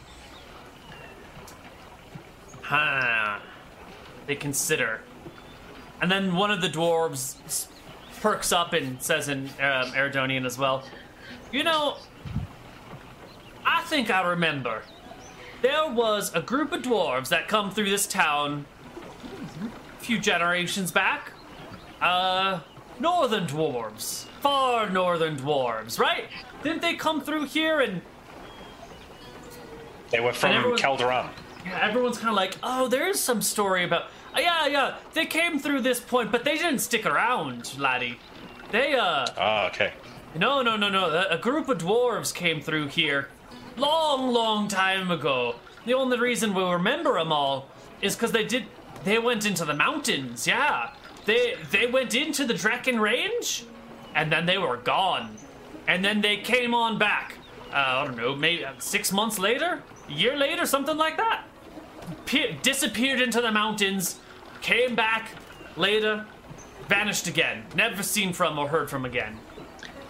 Huh. 2.62 3.38
They 4.26 4.34
consider. 4.34 5.00
And 6.00 6.10
then 6.10 6.34
one 6.34 6.50
of 6.50 6.60
the 6.60 6.68
dwarves 6.68 7.68
perks 8.20 8.50
up 8.50 8.72
and 8.72 9.00
says 9.00 9.28
in 9.28 9.46
um, 9.60 9.92
Eridonian 9.92 10.44
as 10.44 10.58
well, 10.58 10.82
You 11.52 11.62
know, 11.62 11.98
I 13.64 13.82
think 13.82 14.10
I 14.10 14.28
remember. 14.28 14.82
There 15.60 15.88
was 15.88 16.34
a 16.34 16.42
group 16.42 16.72
of 16.72 16.82
dwarves 16.82 17.28
that 17.28 17.46
come 17.46 17.70
through 17.70 17.90
this 17.90 18.08
town 18.08 18.66
a 19.62 20.02
few 20.02 20.18
generations 20.18 20.90
back. 20.90 21.30
Uh, 22.00 22.58
northern 22.98 23.46
dwarves. 23.46 24.24
Far 24.40 24.90
northern 24.90 25.36
dwarves, 25.36 26.00
right? 26.00 26.24
Didn't 26.64 26.82
they 26.82 26.94
come 26.94 27.20
through 27.20 27.46
here 27.46 27.80
and 27.80 28.02
They 30.12 30.20
were 30.20 30.32
from 30.32 30.52
everyone- 30.52 30.78
Calderon. 30.78 31.26
yeah, 31.66 31.78
everyone's 31.82 32.18
kind 32.18 32.28
of 32.28 32.36
like, 32.36 32.56
oh, 32.62 32.86
there's 32.86 33.18
some 33.18 33.42
story 33.42 33.82
about. 33.84 34.04
Uh, 34.36 34.40
yeah, 34.40 34.66
yeah, 34.66 34.94
they 35.14 35.26
came 35.26 35.58
through 35.58 35.80
this 35.80 35.98
point, 36.00 36.30
but 36.30 36.44
they 36.44 36.56
didn't 36.56 36.78
stick 36.80 37.04
around, 37.06 37.76
laddie. 37.78 38.18
They, 38.70 38.94
uh, 38.94 39.26
Ah, 39.36 39.66
okay. 39.68 39.92
no, 40.34 40.62
no, 40.62 40.76
no, 40.76 40.88
no. 40.88 41.06
A, 41.10 41.34
a 41.34 41.38
group 41.38 41.68
of 41.68 41.78
dwarves 41.78 42.32
came 42.34 42.60
through 42.60 42.88
here 42.88 43.28
long, 43.76 44.32
long 44.32 44.68
time 44.68 45.10
ago. 45.10 45.56
The 45.84 45.94
only 45.94 46.18
reason 46.18 46.54
we 46.54 46.62
remember 46.62 47.14
them 47.14 47.32
all 47.32 47.68
is 48.00 48.14
because 48.14 48.32
they 48.32 48.44
did. 48.44 48.64
They 49.04 49.18
went 49.18 49.44
into 49.46 49.64
the 49.64 49.74
mountains. 49.74 50.46
Yeah, 50.46 50.90
they 51.24 51.56
they 51.70 51.86
went 51.86 52.14
into 52.14 52.44
the 52.46 52.54
Draken 52.54 53.00
Range, 53.00 53.64
and 54.14 54.30
then 54.30 54.46
they 54.46 54.58
were 54.58 54.76
gone, 54.76 55.36
and 55.88 56.04
then 56.04 56.20
they 56.20 56.36
came 56.36 56.72
on 56.74 56.98
back. 56.98 57.38
Uh, 57.72 57.76
I 57.76 58.04
don't 58.04 58.16
know, 58.16 58.34
maybe 58.36 58.64
uh, 58.64 58.72
six 58.78 59.10
months 59.12 59.38
later, 59.38 59.82
year 60.12 60.36
later, 60.36 60.66
something 60.66 60.96
like 60.96 61.16
that. 61.16 61.44
Pe- 62.26 62.56
disappeared 62.62 63.20
into 63.20 63.40
the 63.40 63.50
mountains, 63.50 64.18
came 64.60 64.94
back 64.94 65.32
later, 65.76 66.26
vanished 66.88 67.26
again. 67.26 67.64
Never 67.74 68.02
seen 68.02 68.32
from 68.32 68.58
or 68.58 68.68
heard 68.68 68.90
from 68.90 69.04
again. 69.04 69.38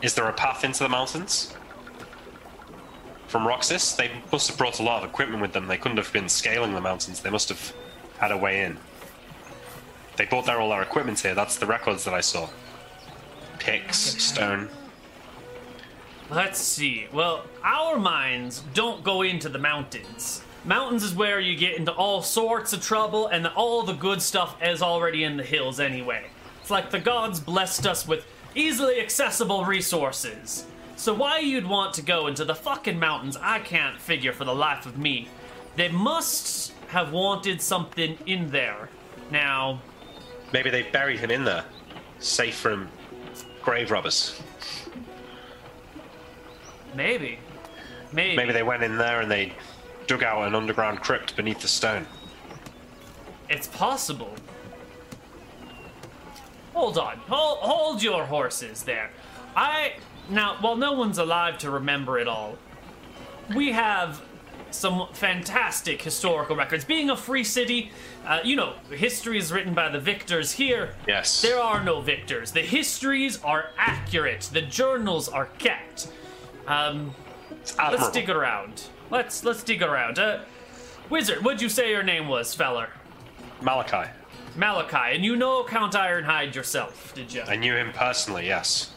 Is 0.02 0.14
there 0.14 0.28
a 0.28 0.32
path 0.32 0.64
into 0.64 0.82
the 0.82 0.88
mountains? 0.88 1.54
From 3.28 3.46
Roxsis? 3.46 3.96
They 3.96 4.10
must 4.30 4.48
have 4.48 4.58
brought 4.58 4.80
a 4.80 4.82
lot 4.82 5.02
of 5.02 5.08
equipment 5.08 5.40
with 5.40 5.52
them. 5.52 5.66
They 5.66 5.78
couldn't 5.78 5.96
have 5.96 6.12
been 6.12 6.28
scaling 6.28 6.74
the 6.74 6.80
mountains. 6.80 7.20
They 7.20 7.30
must 7.30 7.48
have 7.48 7.72
had 8.18 8.30
a 8.30 8.36
way 8.36 8.64
in. 8.64 8.78
They 10.16 10.26
brought 10.26 10.44
their 10.44 10.60
all 10.60 10.70
their 10.70 10.82
equipment 10.82 11.20
here. 11.20 11.34
That's 11.34 11.56
the 11.56 11.66
records 11.66 12.04
that 12.04 12.14
I 12.14 12.20
saw. 12.20 12.48
Picks, 13.58 13.98
stone. 14.22 14.68
Let's 16.32 16.60
see. 16.60 17.08
Well, 17.12 17.44
our 17.62 17.98
minds 17.98 18.64
don't 18.72 19.04
go 19.04 19.20
into 19.20 19.50
the 19.50 19.58
mountains. 19.58 20.42
Mountains 20.64 21.02
is 21.02 21.14
where 21.14 21.38
you 21.38 21.54
get 21.54 21.76
into 21.76 21.92
all 21.92 22.22
sorts 22.22 22.72
of 22.72 22.80
trouble, 22.80 23.26
and 23.26 23.46
all 23.48 23.82
the 23.82 23.92
good 23.92 24.22
stuff 24.22 24.56
is 24.62 24.80
already 24.80 25.24
in 25.24 25.36
the 25.36 25.42
hills 25.42 25.78
anyway. 25.78 26.24
It's 26.62 26.70
like 26.70 26.90
the 26.90 27.00
gods 27.00 27.38
blessed 27.38 27.86
us 27.86 28.08
with 28.08 28.26
easily 28.54 28.98
accessible 28.98 29.66
resources. 29.66 30.64
So 30.96 31.12
why 31.12 31.40
you'd 31.40 31.66
want 31.66 31.92
to 31.94 32.02
go 32.02 32.28
into 32.28 32.46
the 32.46 32.54
fucking 32.54 32.98
mountains, 32.98 33.36
I 33.38 33.58
can't 33.58 34.00
figure 34.00 34.32
for 34.32 34.46
the 34.46 34.54
life 34.54 34.86
of 34.86 34.96
me. 34.96 35.28
They 35.76 35.88
must 35.90 36.72
have 36.88 37.12
wanted 37.12 37.60
something 37.60 38.16
in 38.24 38.50
there. 38.50 38.88
Now, 39.30 39.82
Maybe 40.54 40.70
they 40.70 40.84
buried 40.84 41.18
him 41.18 41.30
in 41.30 41.44
there, 41.44 41.66
safe 42.20 42.54
from 42.54 42.88
grave 43.62 43.90
robbers. 43.90 44.40
Maybe. 46.94 47.38
Maybe. 48.12 48.36
Maybe 48.36 48.52
they 48.52 48.62
went 48.62 48.82
in 48.82 48.98
there 48.98 49.20
and 49.20 49.30
they 49.30 49.52
dug 50.06 50.22
out 50.22 50.46
an 50.46 50.54
underground 50.54 51.00
crypt 51.00 51.36
beneath 51.36 51.60
the 51.60 51.68
stone. 51.68 52.06
It's 53.48 53.68
possible. 53.68 54.34
Hold 56.74 56.98
on. 56.98 57.16
Hold, 57.28 57.58
hold 57.58 58.02
your 58.02 58.24
horses 58.24 58.82
there. 58.82 59.10
I. 59.56 59.94
Now, 60.30 60.56
while 60.60 60.76
no 60.76 60.92
one's 60.92 61.18
alive 61.18 61.58
to 61.58 61.70
remember 61.70 62.18
it 62.18 62.28
all, 62.28 62.56
we 63.54 63.72
have 63.72 64.22
some 64.70 65.08
fantastic 65.12 66.00
historical 66.00 66.56
records. 66.56 66.84
Being 66.84 67.10
a 67.10 67.16
free 67.16 67.44
city, 67.44 67.90
uh, 68.26 68.40
you 68.44 68.56
know, 68.56 68.74
history 68.90 69.36
is 69.36 69.52
written 69.52 69.74
by 69.74 69.88
the 69.88 69.98
victors 69.98 70.52
here. 70.52 70.94
Yes. 71.06 71.42
There 71.42 71.60
are 71.60 71.82
no 71.82 72.00
victors. 72.00 72.52
The 72.52 72.62
histories 72.62 73.42
are 73.42 73.70
accurate. 73.76 74.48
The 74.52 74.62
journals 74.62 75.28
are 75.28 75.46
kept. 75.58 76.08
Um, 76.66 77.14
let's 77.78 78.10
dig 78.10 78.30
around. 78.30 78.84
Let's 79.10 79.44
let's 79.44 79.62
dig 79.62 79.82
around. 79.82 80.18
Uh, 80.18 80.40
Wizard, 81.10 81.44
what'd 81.44 81.60
you 81.60 81.68
say 81.68 81.90
your 81.90 82.02
name 82.02 82.28
was, 82.28 82.54
feller? 82.54 82.88
Malakai. 83.60 84.10
Malakai, 84.56 85.14
and 85.14 85.24
you 85.24 85.36
know 85.36 85.64
Count 85.64 85.94
Ironhide 85.94 86.54
yourself, 86.54 87.14
did 87.14 87.32
you? 87.32 87.42
I 87.42 87.56
knew 87.56 87.74
him 87.74 87.92
personally, 87.92 88.46
yes. 88.46 88.92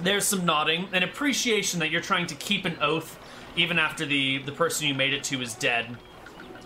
There's 0.00 0.24
some 0.24 0.44
nodding, 0.44 0.88
an 0.92 1.02
appreciation 1.02 1.80
that 1.80 1.90
you're 1.90 2.00
trying 2.00 2.26
to 2.26 2.34
keep 2.34 2.64
an 2.64 2.76
oath 2.80 3.18
even 3.56 3.78
after 3.78 4.04
the 4.04 4.38
the 4.38 4.52
person 4.52 4.86
you 4.86 4.94
made 4.94 5.14
it 5.14 5.24
to 5.24 5.40
is 5.40 5.54
dead. 5.54 5.96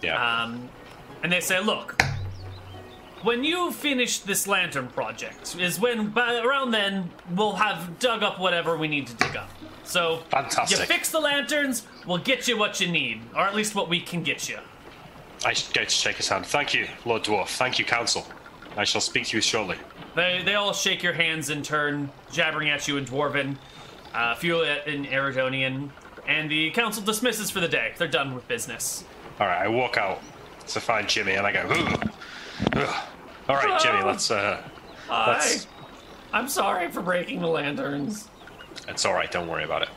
Yeah. 0.03 0.43
Um, 0.43 0.69
and 1.23 1.33
they 1.33 1.41
say, 1.41 1.61
look, 1.61 2.01
when 3.23 3.45
you 3.45 3.73
finish 3.73 4.21
this 4.21 4.47
lantern 4.47 4.89
project, 4.89 5.57
is 5.59 5.79
when 5.79 6.09
by 6.09 6.39
around 6.39 6.71
then 6.71 7.11
we'll 7.35 7.53
have 7.53 7.99
dug 7.99 8.23
up 8.23 8.39
whatever 8.39 8.77
we 8.77 8.89
need 8.89 9.07
to 9.07 9.15
dig 9.15 9.37
up. 9.37 9.51
So 9.85 10.23
Fantastic. 10.31 10.79
you 10.79 10.85
fix 10.85 11.11
the 11.11 11.21
lanterns, 11.21 11.87
we'll 12.07 12.19
get 12.19 12.47
you 12.49 12.57
what 12.57 12.81
you 12.81 12.89
need, 12.89 13.23
or 13.35 13.41
at 13.41 13.55
least 13.55 13.75
what 13.75 13.89
we 13.89 14.01
can 14.01 14.23
get 14.23 14.49
you. 14.49 14.59
I 15.45 15.53
should 15.53 15.75
go 15.75 15.85
to 15.85 15.91
shake 15.91 16.17
his 16.17 16.29
hand. 16.29 16.47
Thank 16.47 16.75
you, 16.75 16.87
Lord 17.05 17.25
Dwarf. 17.25 17.49
Thank 17.49 17.79
you, 17.79 17.85
Council. 17.85 18.27
I 18.77 18.85
shall 18.85 19.01
speak 19.01 19.27
to 19.29 19.37
you 19.37 19.41
shortly. 19.41 19.77
They 20.15 20.43
they 20.45 20.55
all 20.55 20.73
shake 20.73 21.03
your 21.03 21.13
hands 21.13 21.51
in 21.51 21.63
turn, 21.63 22.11
jabbering 22.31 22.71
at 22.71 22.87
you 22.89 22.97
in 22.97 23.05
Dwarven, 23.05 23.57
uh, 24.15 24.35
a 24.35 24.37
few 24.37 24.63
in 24.63 25.07
Eridonian, 25.07 25.91
and 26.27 26.51
the 26.51 26.71
council 26.71 27.03
dismisses 27.03 27.51
for 27.51 27.61
the 27.61 27.69
day. 27.69 27.95
They're 27.99 28.09
done 28.09 28.35
with 28.35 28.47
business. 28.49 29.05
All 29.39 29.47
right, 29.47 29.63
I 29.63 29.69
walk 29.69 29.97
out 29.97 30.21
to 30.69 30.81
find 30.81 31.09
Jimmy, 31.09 31.33
and 31.33 31.47
I 31.47 31.53
go. 31.53 31.67
Ugh. 31.71 32.11
Ugh. 32.75 33.05
All 33.49 33.57
right, 33.57 33.81
Jimmy. 33.81 34.03
Let's. 34.05 34.31
Uh, 34.31 34.63
let's. 35.09 35.67
I'm 36.33 36.49
sorry 36.49 36.89
for 36.91 37.03
breaking 37.03 37.41
the 37.41 37.49
lanterns. 37.49 38.29
It's 38.89 39.05
all 39.05 39.15
right. 39.15 39.31
Don't 39.31 39.49
worry 39.49 39.65
about 39.65 39.83
it. 39.83 39.89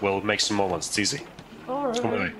We'll 0.00 0.20
make 0.20 0.40
some 0.40 0.56
more 0.56 0.68
ones. 0.68 0.86
It's 0.86 0.98
easy. 0.98 1.24
All 1.68 1.92
Come. 1.94 2.32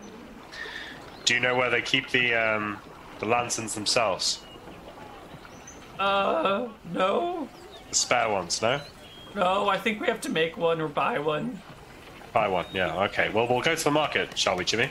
Do 1.24 1.34
you 1.34 1.40
know 1.40 1.56
where 1.56 1.70
they 1.70 1.82
keep 1.82 2.10
the 2.10 2.34
um, 2.34 2.78
the 3.18 3.26
lanterns 3.26 3.74
themselves? 3.74 4.40
Uh, 5.98 6.68
no, 6.92 7.48
The 7.88 7.94
spare 7.94 8.28
ones? 8.28 8.60
No. 8.60 8.80
no. 9.34 9.68
I 9.68 9.78
think 9.78 10.00
we 10.00 10.06
have 10.08 10.20
to 10.22 10.28
make 10.28 10.56
one 10.58 10.80
or 10.80 10.88
buy 10.88 11.18
one. 11.18 11.60
Buy 12.34 12.48
one. 12.48 12.66
Yeah. 12.74 13.04
Okay. 13.04 13.30
Well, 13.30 13.48
we'll 13.48 13.62
go 13.62 13.74
to 13.74 13.82
the 13.84 13.90
market, 13.90 14.36
shall 14.38 14.56
we, 14.56 14.64
Jimmy? 14.66 14.90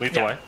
Lead 0.00 0.14
the 0.14 0.20
Yeah. 0.20 0.26
way. 0.26 0.38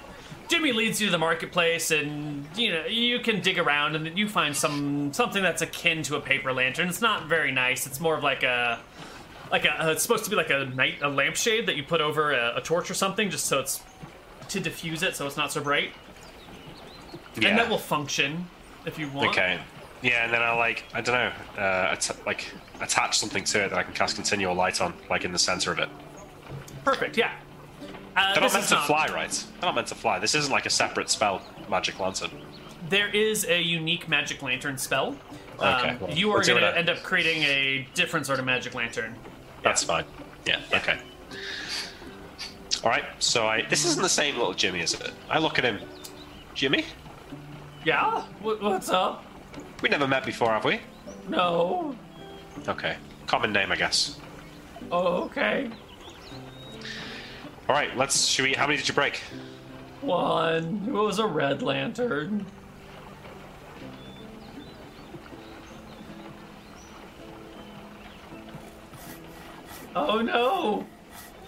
Jimmy 0.51 0.73
leads 0.73 1.01
you 1.01 1.07
to 1.07 1.12
the 1.12 1.19
marketplace, 1.19 1.93
and 1.93 2.45
you 2.57 2.73
know 2.73 2.85
you 2.85 3.20
can 3.20 3.41
dig 3.41 3.57
around, 3.57 3.95
and 3.95 4.19
you 4.19 4.29
find 4.29 4.55
some 4.55 5.12
something 5.12 5.45
that's 5.45 5.62
akin 5.62 6.03
to 6.03 6.17
a 6.17 6.20
paper 6.20 6.53
lantern. 6.53 6.89
It's 6.89 7.01
not 7.01 7.27
very 7.29 7.53
nice. 7.53 7.87
It's 7.87 8.01
more 8.01 8.17
of 8.17 8.25
like 8.25 8.43
a 8.43 8.81
like 9.53 9.65
a. 9.65 9.93
It's 9.93 10.03
supposed 10.03 10.25
to 10.25 10.31
be 10.31 10.35
like 10.35 10.51
a 10.51 10.65
night 10.65 10.97
a 11.03 11.09
lampshade 11.09 11.67
that 11.67 11.77
you 11.77 11.85
put 11.85 12.01
over 12.01 12.33
a, 12.33 12.57
a 12.57 12.61
torch 12.61 12.91
or 12.91 12.95
something, 12.95 13.31
just 13.31 13.47
so 13.47 13.61
it's 13.61 13.81
to 14.49 14.59
diffuse 14.59 15.05
it, 15.05 15.15
so 15.15 15.25
it's 15.25 15.37
not 15.37 15.53
so 15.53 15.62
bright. 15.62 15.93
Yeah. 17.39 17.51
And 17.51 17.59
that 17.59 17.70
will 17.70 17.79
function 17.79 18.49
if 18.87 18.99
you 18.99 19.09
want. 19.09 19.29
Okay. 19.31 19.61
Yeah, 20.03 20.25
and 20.25 20.33
then 20.33 20.43
I 20.43 20.53
like 20.57 20.83
I 20.93 21.01
don't 21.01 21.15
know, 21.15 21.62
uh, 21.62 21.93
att- 21.93 22.27
like 22.27 22.47
attach 22.81 23.19
something 23.20 23.45
to 23.45 23.65
it 23.67 23.69
that 23.70 23.79
I 23.79 23.85
can 23.85 23.93
cast 23.93 24.17
continual 24.17 24.57
light 24.57 24.81
on, 24.81 24.95
like 25.09 25.25
in 25.25 25.31
the 25.31 25.39
center 25.39 25.70
of 25.70 25.79
it. 25.79 25.89
Perfect. 26.85 27.17
Yeah. 27.17 27.31
Uh, 28.17 28.33
They're 28.35 28.43
not 28.43 28.53
meant 28.53 28.67
to 28.69 28.75
not- 28.75 28.87
fly, 28.87 29.07
right? 29.09 29.31
They're 29.61 29.69
not 29.69 29.75
meant 29.75 29.87
to 29.89 29.95
fly. 29.95 30.19
This 30.19 30.35
isn't 30.35 30.51
like 30.53 30.67
a 30.67 30.71
separate 30.71 31.11
spell, 31.11 31.43
magic 31.69 31.99
lantern. 32.01 32.31
There 32.89 33.09
is 33.09 33.45
a 33.47 33.61
unique 33.61 34.09
magic 34.09 34.43
lantern 34.43 34.77
spell. 34.79 35.17
Okay, 35.59 35.91
Um, 35.91 36.01
well, 36.01 36.11
you 36.11 36.31
are 36.33 36.43
going 36.43 36.61
to 36.63 36.77
end 36.77 36.89
up 36.89 37.03
creating 37.03 37.43
a 37.43 37.87
different 37.95 38.27
sort 38.27 38.39
of 38.39 38.45
magic 38.47 38.75
lantern. 38.75 39.15
That's 39.63 39.85
fine. 39.85 40.05
Yeah. 40.47 40.61
Okay. 40.73 40.99
All 42.83 42.91
right. 42.91 43.05
So 43.19 43.47
I. 43.47 43.63
This 43.69 43.85
isn't 43.85 44.03
the 44.03 44.09
same 44.09 44.37
little 44.39 44.55
Jimmy, 44.55 44.81
is 44.81 44.95
it? 44.95 45.13
I 45.29 45.39
look 45.39 45.59
at 45.59 45.65
him. 45.65 45.81
Jimmy? 46.55 46.85
Yeah. 47.85 48.23
What, 48.43 48.63
what's 48.63 48.89
up? 48.89 49.25
We 49.83 49.89
never 49.91 50.09
met 50.09 50.25
before, 50.25 50.49
have 50.51 50.65
we? 50.65 50.81
No. 51.29 51.95
Okay. 52.67 52.97
Common 53.27 53.53
name, 53.53 53.71
I 53.71 53.77
guess. 53.77 54.19
Oh, 54.91 55.25
okay. 55.25 55.71
All 57.70 57.76
right. 57.76 57.97
Let's. 57.97 58.26
Should 58.26 58.47
we? 58.47 58.55
How 58.55 58.66
many 58.66 58.78
did 58.78 58.89
you 58.89 58.94
break? 58.94 59.23
One. 60.00 60.82
It 60.89 60.90
was 60.90 61.20
a 61.20 61.26
red 61.26 61.62
lantern. 61.62 62.44
Oh 69.94 70.20
no! 70.20 70.84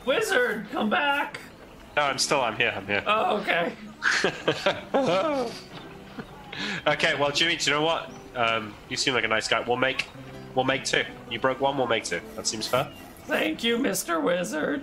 Wizard, 0.07 0.68
come 0.70 0.89
back! 0.89 1.41
No, 1.97 2.02
I'm 2.02 2.18
still. 2.18 2.41
I'm 2.41 2.55
here. 2.55 2.73
I'm 2.76 2.86
here. 2.86 3.02
Oh, 3.05 3.39
okay. 3.39 3.73
Okay, 6.86 7.15
well, 7.18 7.31
Jimmy, 7.31 7.57
do 7.57 7.70
you 7.70 7.76
know 7.76 7.83
what? 7.83 8.10
Um, 8.36 8.75
you 8.89 8.97
seem 8.97 9.15
like 9.15 9.25
a 9.25 9.28
nice 9.28 9.49
guy. 9.49 9.60
We'll 9.60 9.78
make, 9.78 10.07
we'll 10.55 10.67
make 10.67 10.84
two. 10.84 11.02
You 11.31 11.41
broke 11.41 11.60
one, 11.60 11.78
we'll 11.78 11.86
make 11.86 12.05
two. 12.05 12.20
That 12.36 12.47
seems 12.47 12.67
fair. 12.67 12.92
Thank 13.26 13.65
you, 13.65 13.78
Mr. 13.78 14.23
Wizard. 14.23 14.83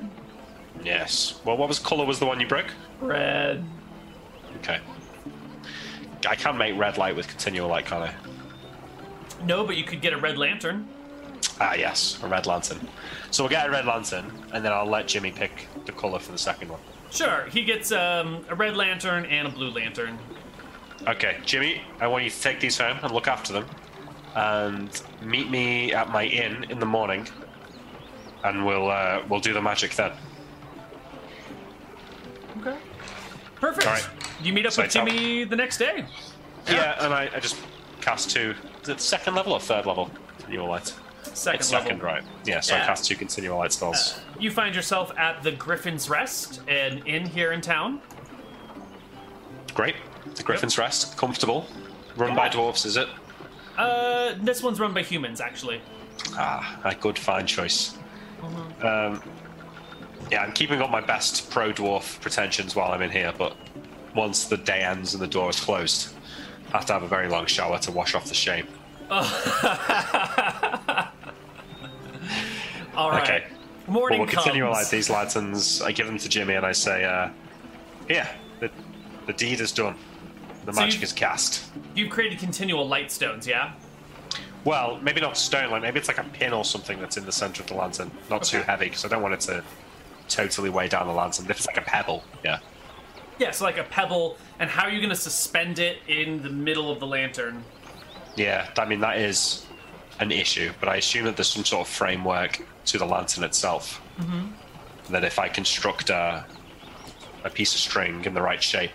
Yes. 0.84 1.40
Well, 1.46 1.58
what 1.58 1.68
was 1.68 1.80
color 1.80 2.06
was 2.06 2.20
the 2.20 2.26
one 2.26 2.40
you 2.40 2.48
broke? 2.48 2.72
Red. 3.02 3.66
Okay. 4.58 4.80
I 6.28 6.36
can 6.36 6.58
make 6.58 6.78
red 6.78 6.98
light 6.98 7.16
with 7.16 7.28
continual 7.28 7.70
light, 7.70 7.86
can't 7.86 8.04
I? 8.10 8.14
No, 9.46 9.66
but 9.66 9.78
you 9.78 9.84
could 9.84 10.02
get 10.02 10.14
a 10.14 10.18
red 10.18 10.38
lantern. 10.38 10.88
Ah, 11.62 11.74
yes, 11.74 12.20
a 12.24 12.28
red 12.28 12.46
lantern. 12.46 12.88
So 13.32 13.44
we'll 13.44 13.50
get 13.50 13.68
a 13.68 13.72
red 13.72 13.86
lantern, 13.86 14.32
and 14.54 14.64
then 14.64 14.74
I'll 14.74 14.86
let 14.86 15.08
Jimmy 15.08 15.32
pick 15.32 15.68
the 15.86 15.92
color 15.92 16.20
for 16.20 16.32
the 16.32 16.38
second 16.38 16.70
one. 16.70 16.80
Sure, 17.12 17.46
he 17.52 17.64
gets 17.64 17.92
um, 17.92 18.46
a 18.50 18.56
red 18.56 18.76
lantern 18.76 19.26
and 19.26 19.48
a 19.48 19.52
blue 19.52 19.70
lantern. 19.70 20.18
Okay, 21.08 21.38
Jimmy, 21.46 21.82
I 22.00 22.08
want 22.08 22.24
you 22.24 22.30
to 22.30 22.42
take 22.42 22.60
these 22.60 22.78
home 22.78 22.98
and 23.02 23.14
look 23.14 23.28
after 23.28 23.54
them, 23.54 23.66
and 24.36 25.02
meet 25.22 25.50
me 25.50 25.94
at 25.94 26.10
my 26.10 26.26
inn 26.26 26.66
in 26.70 26.80
the 26.80 26.86
morning, 26.86 27.28
and 28.44 28.66
we'll 28.66 28.90
uh, 28.90 29.24
we'll 29.30 29.40
do 29.40 29.54
the 29.54 29.62
magic 29.62 29.96
then. 29.96 30.12
Okay. 32.60 32.78
Perfect. 33.56 33.88
All 33.88 33.94
right. 33.94 34.08
You 34.42 34.54
meet 34.54 34.66
up 34.66 34.74
So 34.74 34.82
with 34.84 34.92
tell- 34.92 35.06
the 35.06 35.46
next 35.56 35.78
day. 35.78 36.06
Yeah, 36.68 37.04
and 37.04 37.14
I, 37.14 37.30
I 37.34 37.40
just 37.40 37.58
cast 38.02 38.30
two. 38.30 38.54
Is 38.84 38.90
it 38.90 39.02
second 39.02 39.36
level 39.36 39.54
or 39.54 39.60
third 39.60 39.86
level? 39.86 40.10
Continual 40.38 40.68
light. 40.70 40.94
Second 41.24 41.60
it's 41.60 41.72
level. 41.72 41.88
second, 41.88 42.04
right? 42.04 42.24
Yeah, 42.46 42.60
so 42.60 42.76
I 42.76 42.80
cast 42.80 43.06
two 43.06 43.16
continual 43.16 43.58
light 43.58 43.72
spells. 43.72 44.20
You 44.40 44.52
find 44.52 44.76
yourself 44.76 45.12
at 45.18 45.42
the 45.44 45.52
Griffin's 45.52 46.10
Rest, 46.10 46.62
an 46.68 47.00
inn 47.06 47.26
here 47.26 47.52
in 47.52 47.62
town. 47.62 48.02
Great. 49.74 49.96
The 50.36 50.44
Griffin's 50.44 50.78
Rest, 50.78 51.18
comfortable. 51.18 51.66
Run 52.16 52.36
by 52.36 52.46
Yeah. 52.46 52.52
dwarfs, 52.54 52.86
is 52.86 52.98
it? 52.98 53.08
Uh, 53.78 54.34
this 54.42 54.62
one's 54.62 54.80
run 54.80 54.94
by 54.94 55.02
humans, 55.04 55.40
actually. 55.42 55.82
Ah, 56.34 56.80
a 56.84 56.96
good 56.96 57.18
fine 57.18 57.48
choice. 57.48 57.98
Mm-hmm. 58.42 58.86
Um, 58.86 59.24
yeah, 60.32 60.44
I'm 60.44 60.52
keeping 60.52 60.82
up 60.82 60.90
my 60.90 61.02
best 61.02 61.50
pro 61.50 61.72
dwarf 61.74 62.20
pretensions 62.22 62.76
while 62.76 62.92
I'm 62.92 63.02
in 63.02 63.12
here, 63.12 63.34
but 63.38 63.56
once 64.16 64.46
the 64.46 64.58
day 64.58 64.82
ends 64.82 65.14
and 65.14 65.22
the 65.24 65.28
door 65.28 65.50
is 65.50 65.60
closed, 65.60 66.14
I 66.74 66.78
have 66.78 66.86
to 66.88 66.94
have 66.94 67.04
a 67.04 67.08
very 67.08 67.28
long 67.28 67.46
shower 67.46 67.80
to 67.80 67.92
wash 67.92 68.16
off 68.16 68.26
the 68.28 68.36
shame. 68.36 68.68
All 69.10 69.24
right. 73.12 73.24
Okay. 73.24 73.44
Morning 73.88 74.20
Well, 74.20 74.28
we'll 74.28 74.36
continue 74.36 74.64
comes. 74.66 74.76
like 74.76 74.90
these 74.90 75.10
lanterns. 75.10 75.82
I 75.82 75.92
give 75.92 76.06
them 76.06 76.20
to 76.20 76.30
Jimmy 76.30 76.54
and 76.54 76.66
I 76.66 76.74
say, 76.74 77.06
uh, 77.06 77.30
"Here, 78.08 78.28
the, 78.60 78.70
the 79.26 79.34
deed 79.34 79.62
is 79.62 79.72
done. 79.72 79.96
The 80.66 80.74
So 80.74 80.82
magic 80.82 81.02
is 81.02 81.12
cast." 81.12 81.72
You've 81.96 82.12
created 82.12 82.38
continual 82.38 82.88
light 82.88 83.12
stones, 83.12 83.48
yeah? 83.48 83.72
Well, 84.64 85.00
maybe 85.02 85.22
not 85.22 85.38
stone. 85.38 85.72
Like 85.72 85.82
maybe 85.82 85.98
it's 85.98 86.08
like 86.08 86.20
a 86.20 86.24
pin 86.24 86.54
or 86.54 86.64
something 86.66 87.00
that's 87.00 87.18
in 87.18 87.26
the 87.26 87.32
center 87.32 87.64
of 87.64 87.70
the 87.70 87.74
lantern. 87.76 88.12
Not 88.30 88.44
too 88.44 88.62
heavy 88.62 88.86
because 88.86 89.06
I 89.06 89.08
don't 89.08 89.24
want 89.24 89.34
it 89.34 89.40
to 89.42 89.64
totally 90.30 90.70
weigh 90.70 90.88
down 90.88 91.08
the 91.08 91.14
lantern. 91.14 91.46
If 91.46 91.52
it's 91.58 91.68
like 91.68 91.78
a 91.78 91.82
pebble, 91.82 92.24
yeah. 92.44 92.60
Yeah, 93.40 93.52
so 93.52 93.64
like 93.66 93.78
a 93.78 93.84
pebble, 93.84 94.38
and 94.60 94.70
how 94.70 94.84
are 94.84 94.90
you 94.90 94.98
going 95.00 95.10
to 95.10 95.16
suspend 95.16 95.80
it 95.80 96.00
in 96.08 96.42
the 96.44 96.50
middle 96.50 96.92
of 96.92 97.00
the 97.00 97.08
lantern? 97.08 97.64
Yeah, 98.36 98.70
I 98.78 98.86
mean 98.86 99.00
that 99.02 99.18
is 99.18 99.66
an 100.20 100.32
issue, 100.32 100.72
but 100.80 100.90
I 100.90 100.98
assume 100.98 101.26
that 101.26 101.36
there's 101.38 101.48
some 101.50 101.64
sort 101.66 101.88
of 101.88 101.94
framework 101.94 102.62
to 102.86 102.98
the 102.98 103.06
lantern 103.06 103.44
itself. 103.44 104.02
Mm-hmm. 104.20 104.48
That 105.14 105.24
if 105.24 105.40
I 105.40 105.48
construct 105.48 106.10
a, 106.10 106.46
a 107.44 107.50
piece 107.50 107.74
of 107.74 107.80
string 107.80 108.24
in 108.26 108.34
the 108.34 108.42
right 108.42 108.62
shape, 108.62 108.92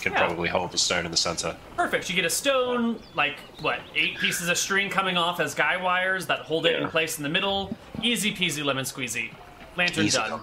can 0.00 0.12
Yeah. 0.12 0.26
probably 0.26 0.48
hold 0.48 0.72
the 0.72 0.78
stone 0.78 1.04
in 1.04 1.10
the 1.10 1.16
center. 1.16 1.56
Perfect. 1.76 2.08
You 2.10 2.16
get 2.16 2.24
a 2.24 2.30
stone, 2.30 3.00
like, 3.14 3.38
what, 3.60 3.80
eight 3.96 4.18
pieces 4.18 4.48
of 4.48 4.58
string 4.58 4.90
coming 4.90 5.16
off 5.16 5.40
as 5.40 5.54
guy 5.54 5.76
wires 5.76 6.26
that 6.26 6.40
hold 6.40 6.66
it 6.66 6.80
in 6.80 6.88
place 6.88 7.16
in 7.16 7.22
the 7.22 7.28
middle. 7.28 7.76
Easy 8.02 8.32
peasy 8.34 8.64
lemon 8.64 8.84
squeezy. 8.84 9.30
Lantern 9.76 10.04
Easy. 10.06 10.18
done. 10.18 10.40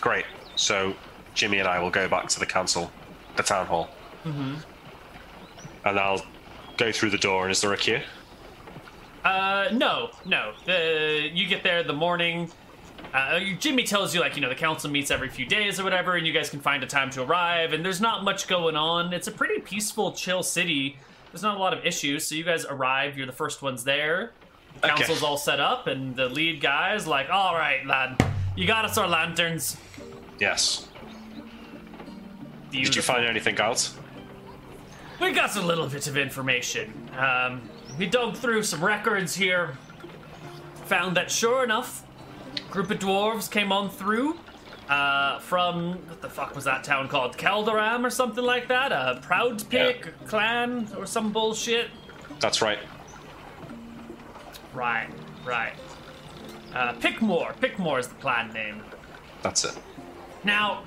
Great. 0.00 0.24
So 0.56 0.94
Jimmy 1.34 1.58
and 1.58 1.68
I 1.68 1.78
will 1.78 1.90
go 1.90 2.08
back 2.08 2.28
to 2.28 2.40
the 2.40 2.46
council, 2.46 2.90
the 3.36 3.42
town 3.42 3.66
hall, 3.66 3.88
Mm-hmm. 4.24 4.54
and 5.86 5.98
I'll 5.98 6.22
go 6.76 6.92
through 6.92 7.10
the 7.10 7.18
door. 7.18 7.44
And 7.44 7.52
is 7.52 7.60
there 7.60 7.72
a 7.72 7.76
queue? 7.76 8.00
Uh, 9.24 9.68
no, 9.72 10.10
no. 10.24 10.52
The, 10.66 11.30
you 11.32 11.46
get 11.46 11.62
there 11.62 11.78
in 11.80 11.86
the 11.86 11.92
morning. 11.92 12.50
Uh, 13.12 13.40
Jimmy 13.58 13.82
tells 13.82 14.14
you, 14.14 14.20
like, 14.20 14.36
you 14.36 14.42
know, 14.42 14.48
the 14.48 14.54
council 14.54 14.90
meets 14.90 15.10
every 15.10 15.28
few 15.28 15.44
days 15.46 15.80
or 15.80 15.84
whatever, 15.84 16.16
and 16.16 16.26
you 16.26 16.32
guys 16.32 16.48
can 16.48 16.60
find 16.60 16.82
a 16.82 16.86
time 16.86 17.10
to 17.10 17.22
arrive, 17.22 17.72
and 17.72 17.84
there's 17.84 18.00
not 18.00 18.24
much 18.24 18.46
going 18.46 18.76
on. 18.76 19.12
It's 19.12 19.26
a 19.26 19.32
pretty 19.32 19.60
peaceful, 19.60 20.12
chill 20.12 20.42
city. 20.42 20.96
There's 21.32 21.42
not 21.42 21.56
a 21.56 21.60
lot 21.60 21.72
of 21.72 21.84
issues, 21.84 22.26
so 22.26 22.34
you 22.34 22.44
guys 22.44 22.64
arrive, 22.66 23.16
you're 23.16 23.26
the 23.26 23.32
first 23.32 23.62
ones 23.62 23.84
there. 23.84 24.32
The 24.80 24.86
Okay. 24.88 24.96
council's 24.96 25.22
all 25.22 25.36
set 25.36 25.60
up, 25.60 25.86
and 25.86 26.14
the 26.14 26.28
lead 26.28 26.60
guy's 26.60 27.06
like, 27.06 27.28
all 27.30 27.54
right, 27.54 27.84
lad, 27.86 28.22
you 28.56 28.66
got 28.66 28.84
us 28.84 28.98
our 28.98 29.08
lanterns. 29.08 29.76
Yes. 30.38 30.88
Did 32.70 32.94
you 32.94 33.02
find 33.02 33.26
anything 33.26 33.58
else? 33.58 33.96
We 35.20 35.32
got 35.32 35.54
a 35.56 35.60
little 35.60 35.86
bit 35.86 36.06
of 36.06 36.16
information. 36.16 36.92
Um, 37.16 37.62
we 37.98 38.06
dug 38.06 38.36
through 38.36 38.62
some 38.62 38.82
records 38.82 39.34
here. 39.34 39.76
Found 40.86 41.16
that 41.16 41.30
sure 41.30 41.62
enough, 41.62 42.04
a 42.56 42.72
group 42.72 42.90
of 42.90 42.98
dwarves 42.98 43.50
came 43.50 43.70
on 43.70 43.90
through 43.90 44.38
uh, 44.88 45.38
from 45.38 45.92
what 46.08 46.20
the 46.20 46.28
fuck 46.28 46.54
was 46.54 46.64
that 46.64 46.82
town 46.82 47.08
called? 47.08 47.36
Calderam 47.36 48.04
or 48.04 48.10
something 48.10 48.42
like 48.42 48.68
that? 48.68 48.92
A 48.92 49.20
Proud 49.22 49.68
Pick 49.70 50.12
clan 50.26 50.88
or 50.96 51.06
some 51.06 51.32
bullshit? 51.32 51.88
That's 52.40 52.60
right. 52.60 52.78
Right, 54.72 55.08
right. 55.44 55.74
Uh, 56.74 56.92
Pickmore. 56.94 57.54
Pickmore 57.56 57.98
is 57.98 58.08
the 58.08 58.14
clan 58.16 58.52
name. 58.52 58.82
That's 59.42 59.64
it. 59.64 59.76
Now, 60.44 60.82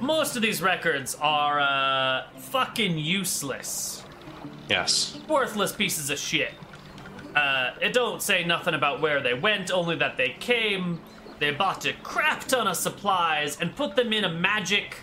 most 0.00 0.36
of 0.36 0.42
these 0.42 0.60
records 0.62 1.16
are 1.20 1.60
uh, 1.60 2.28
fucking 2.36 2.98
useless. 2.98 4.04
Yes. 4.68 5.18
worthless 5.28 5.72
pieces 5.72 6.10
of 6.10 6.18
shit. 6.18 6.52
Uh, 7.34 7.72
it 7.80 7.92
don't 7.92 8.22
say 8.22 8.44
nothing 8.44 8.74
about 8.74 9.00
where 9.00 9.20
they 9.20 9.34
went, 9.34 9.70
only 9.70 9.96
that 9.96 10.16
they 10.16 10.30
came, 10.40 11.00
they 11.40 11.50
bought 11.50 11.84
a 11.86 11.92
crap 12.04 12.44
ton 12.44 12.68
of 12.68 12.76
supplies, 12.76 13.60
and 13.60 13.74
put 13.74 13.96
them 13.96 14.12
in 14.12 14.24
a 14.24 14.28
magic 14.28 14.96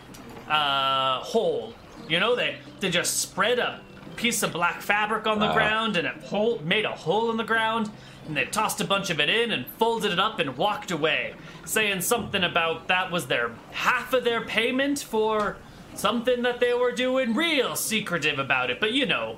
uh, 0.49 1.19
hole. 1.19 1.73
You 2.07 2.19
know, 2.19 2.35
they 2.35 2.57
they 2.79 2.89
just 2.89 3.19
spread 3.19 3.59
a 3.59 3.81
piece 4.17 4.43
of 4.43 4.51
black 4.51 4.81
fabric 4.81 5.25
on 5.25 5.39
the 5.39 5.45
Wow. 5.45 5.53
ground 5.53 5.95
and 5.97 6.07
it 6.07 6.15
hole, 6.25 6.59
made 6.63 6.83
a 6.85 6.91
hole 6.91 7.31
in 7.31 7.37
the 7.37 7.43
ground, 7.45 7.89
and 8.27 8.35
they 8.35 8.43
tossed 8.45 8.81
a 8.81 8.83
bunch 8.85 9.09
of 9.09 9.19
it 9.21 9.29
in 9.29 9.51
and 9.51 9.65
folded 9.79 10.11
it 10.11 10.19
up 10.19 10.39
and 10.39 10.57
walked 10.57 10.91
away, 10.91 11.33
saying 11.65 12.01
something 12.01 12.43
about 12.43 12.87
that 12.89 13.09
was 13.11 13.27
their 13.27 13.51
half 13.71 14.11
of 14.13 14.23
their 14.25 14.41
payment 14.41 14.99
for 14.99 15.55
something 15.95 16.41
that 16.41 16.59
they 16.59 16.73
were 16.73 16.91
doing, 16.91 17.33
real 17.33 17.75
secretive 17.75 18.37
about 18.39 18.69
it. 18.69 18.79
But 18.79 18.91
you 18.91 19.05
know, 19.05 19.37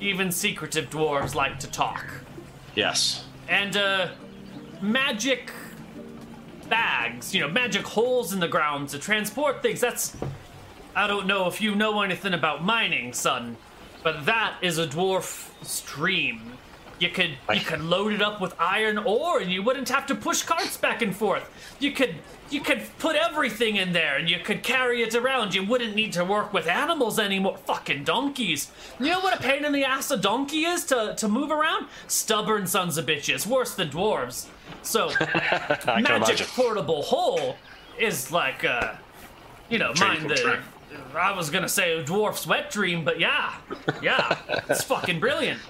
even 0.00 0.32
secretive 0.32 0.90
dwarves 0.90 1.34
like 1.34 1.58
to 1.60 1.66
talk. 1.70 2.04
Yes. 2.74 3.24
And, 3.48 3.76
uh, 3.76 4.08
magic 4.82 5.50
bags, 6.68 7.34
you 7.34 7.40
know, 7.40 7.48
magic 7.48 7.86
holes 7.86 8.32
in 8.32 8.40
the 8.40 8.48
ground 8.48 8.88
to 8.90 8.98
transport 8.98 9.62
things. 9.62 9.80
That's. 9.80 10.16
I 10.94 11.06
don't 11.06 11.26
know 11.26 11.46
if 11.46 11.60
you 11.60 11.74
know 11.76 12.00
anything 12.02 12.34
about 12.34 12.64
mining, 12.64 13.12
son, 13.12 13.56
but 14.08 14.24
that 14.24 14.56
is 14.62 14.78
a 14.78 14.86
dwarf 14.86 15.50
stream. 15.62 16.52
You 16.98 17.10
could 17.10 17.32
you 17.52 17.60
could 17.60 17.82
load 17.82 18.14
it 18.14 18.22
up 18.22 18.40
with 18.40 18.54
iron 18.58 18.96
ore, 18.96 19.38
and 19.38 19.52
you 19.52 19.62
wouldn't 19.62 19.90
have 19.90 20.06
to 20.06 20.14
push 20.14 20.42
carts 20.42 20.78
back 20.78 21.02
and 21.02 21.14
forth. 21.14 21.46
You 21.78 21.92
could 21.92 22.14
you 22.48 22.62
could 22.62 22.84
put 22.98 23.16
everything 23.16 23.76
in 23.76 23.92
there, 23.92 24.16
and 24.16 24.30
you 24.30 24.38
could 24.38 24.62
carry 24.62 25.02
it 25.02 25.14
around. 25.14 25.54
You 25.54 25.62
wouldn't 25.62 25.94
need 25.94 26.14
to 26.14 26.24
work 26.24 26.54
with 26.54 26.66
animals 26.66 27.18
anymore. 27.18 27.58
Fucking 27.58 28.04
donkeys. 28.04 28.70
You 28.98 29.10
know 29.10 29.20
what 29.20 29.38
a 29.38 29.42
pain 29.42 29.62
in 29.62 29.72
the 29.72 29.84
ass 29.84 30.10
a 30.10 30.16
donkey 30.16 30.64
is 30.64 30.86
to 30.86 31.14
to 31.18 31.28
move 31.28 31.50
around? 31.50 31.88
Stubborn 32.06 32.66
sons 32.66 32.96
of 32.96 33.04
bitches, 33.04 33.46
worse 33.46 33.74
than 33.74 33.90
dwarves. 33.90 34.46
So 34.80 35.10
magic 35.86 36.46
portable 36.46 37.02
hole 37.02 37.56
is 37.98 38.32
like 38.32 38.64
uh 38.64 38.94
you 39.68 39.78
know 39.78 39.92
Dream 39.92 40.14
mind 40.14 40.30
the 40.30 40.34
true. 40.34 40.58
I 41.14 41.32
was 41.36 41.50
gonna 41.50 41.68
say 41.68 41.98
a 41.98 42.02
dwarf's 42.04 42.46
wet 42.46 42.70
dream, 42.70 43.04
but 43.04 43.18
yeah, 43.20 43.54
yeah, 44.02 44.36
it's 44.68 44.84
fucking 44.92 45.20
brilliant. 45.20 45.60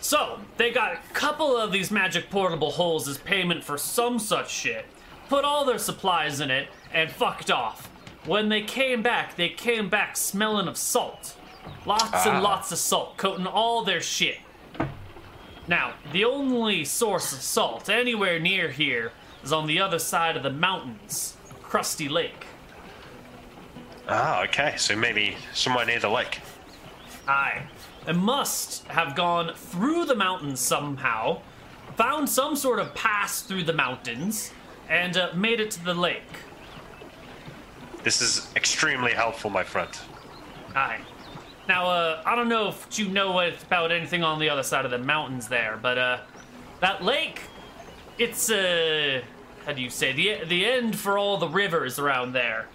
So 0.00 0.40
they 0.56 0.70
got 0.70 0.92
a 0.94 0.98
couple 1.12 1.56
of 1.56 1.72
these 1.72 1.90
magic 1.90 2.30
portable 2.30 2.70
holes 2.70 3.06
as 3.06 3.18
payment 3.18 3.62
for 3.64 3.76
some 3.76 4.18
such 4.18 4.50
shit. 4.50 4.86
put 5.28 5.44
all 5.44 5.64
their 5.64 5.78
supplies 5.78 6.40
in 6.40 6.50
it, 6.50 6.68
and 6.92 7.10
fucked 7.10 7.50
off. 7.50 7.86
When 8.26 8.48
they 8.48 8.62
came 8.62 9.00
back, 9.02 9.36
they 9.36 9.48
came 9.48 9.88
back 9.88 10.16
smelling 10.16 10.66
of 10.66 10.76
salt. 10.76 11.36
Lots 11.86 12.10
Ah. 12.12 12.30
and 12.34 12.42
lots 12.42 12.72
of 12.72 12.78
salt, 12.78 13.16
coating 13.16 13.46
all 13.46 13.84
their 13.84 14.00
shit. 14.00 14.38
Now, 15.68 15.92
the 16.12 16.24
only 16.24 16.84
source 16.84 17.32
of 17.32 17.42
salt 17.42 17.88
anywhere 17.88 18.40
near 18.40 18.70
here 18.70 19.12
is 19.44 19.52
on 19.52 19.66
the 19.68 19.80
other 19.80 19.98
side 20.00 20.36
of 20.36 20.42
the 20.42 20.50
mountains, 20.50 21.36
Crusty 21.62 22.08
Lake. 22.08 22.46
Ah, 24.10 24.42
okay. 24.44 24.74
So 24.76 24.96
maybe 24.96 25.36
somewhere 25.54 25.86
near 25.86 26.00
the 26.00 26.08
lake. 26.08 26.40
Aye. 27.28 27.62
It 28.08 28.16
must 28.16 28.86
have 28.88 29.14
gone 29.14 29.54
through 29.54 30.06
the 30.06 30.14
mountains 30.14 30.58
somehow, 30.58 31.42
found 31.96 32.28
some 32.28 32.56
sort 32.56 32.78
of 32.80 32.94
pass 32.94 33.42
through 33.42 33.64
the 33.64 33.72
mountains, 33.72 34.52
and 34.88 35.16
uh, 35.16 35.30
made 35.34 35.60
it 35.60 35.70
to 35.72 35.84
the 35.84 35.94
lake. 35.94 36.22
This 38.02 38.20
is 38.20 38.48
extremely 38.56 39.12
helpful, 39.12 39.50
my 39.50 39.62
friend. 39.62 39.90
Aye. 40.74 41.00
Now, 41.68 41.86
uh, 41.86 42.22
I 42.26 42.34
don't 42.34 42.48
know 42.48 42.68
if 42.68 42.98
you 42.98 43.08
know 43.08 43.38
about 43.38 43.92
anything 43.92 44.24
on 44.24 44.40
the 44.40 44.48
other 44.48 44.64
side 44.64 44.84
of 44.84 44.90
the 44.90 44.98
mountains 44.98 45.46
there, 45.46 45.78
but 45.80 45.98
uh, 45.98 46.18
that 46.80 47.04
lake, 47.04 47.42
it's 48.18 48.50
uh, 48.50 49.20
how 49.66 49.72
do 49.72 49.82
you 49.82 49.90
say 49.90 50.12
the 50.12 50.44
the 50.46 50.64
end 50.64 50.98
for 50.98 51.16
all 51.16 51.36
the 51.36 51.48
rivers 51.48 51.98
around 51.98 52.32
there, 52.32 52.66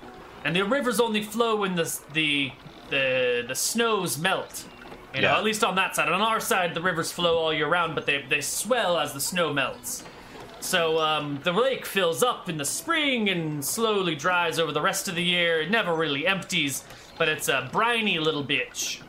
and 0.45 0.55
the 0.55 0.63
rivers 0.63 1.01
only 1.01 1.21
flow 1.21 1.57
when 1.57 1.75
the 1.75 1.99
the 2.13 2.51
the 2.89 3.43
the 3.47 3.55
snows 3.55 4.17
melt. 4.17 4.63
You 5.13 5.21
know, 5.21 5.29
Yeah. 5.31 5.37
at 5.37 5.43
least 5.43 5.63
on 5.63 5.75
that 5.75 5.95
side. 5.95 6.09
On 6.09 6.21
our 6.21 6.39
side, 6.41 6.73
the 6.73 6.81
rivers 6.81 7.11
flow 7.11 7.37
all 7.37 7.53
year 7.53 7.67
round, 7.67 7.95
but 7.95 8.05
they 8.05 8.23
they 8.29 8.41
swell 8.41 8.97
as 8.97 9.11
the 9.13 9.19
snow 9.21 9.51
melts. 9.53 10.03
So 10.59 10.99
um, 10.99 11.39
the 11.43 11.51
lake 11.51 11.85
fills 11.85 12.23
up 12.23 12.49
in 12.49 12.57
the 12.57 12.65
spring 12.65 13.29
and 13.29 13.63
slowly 13.63 14.15
dries 14.15 14.57
over 14.59 14.71
the 14.71 14.81
rest 14.81 15.07
of 15.07 15.15
the 15.15 15.23
year. 15.23 15.61
It 15.61 15.69
never 15.69 15.93
really 15.93 16.25
empties, 16.25 16.83
but 17.19 17.29
it's 17.29 17.49
a 17.49 17.69
briny 17.71 18.17
little 18.19 18.43
bitch. 18.43 19.01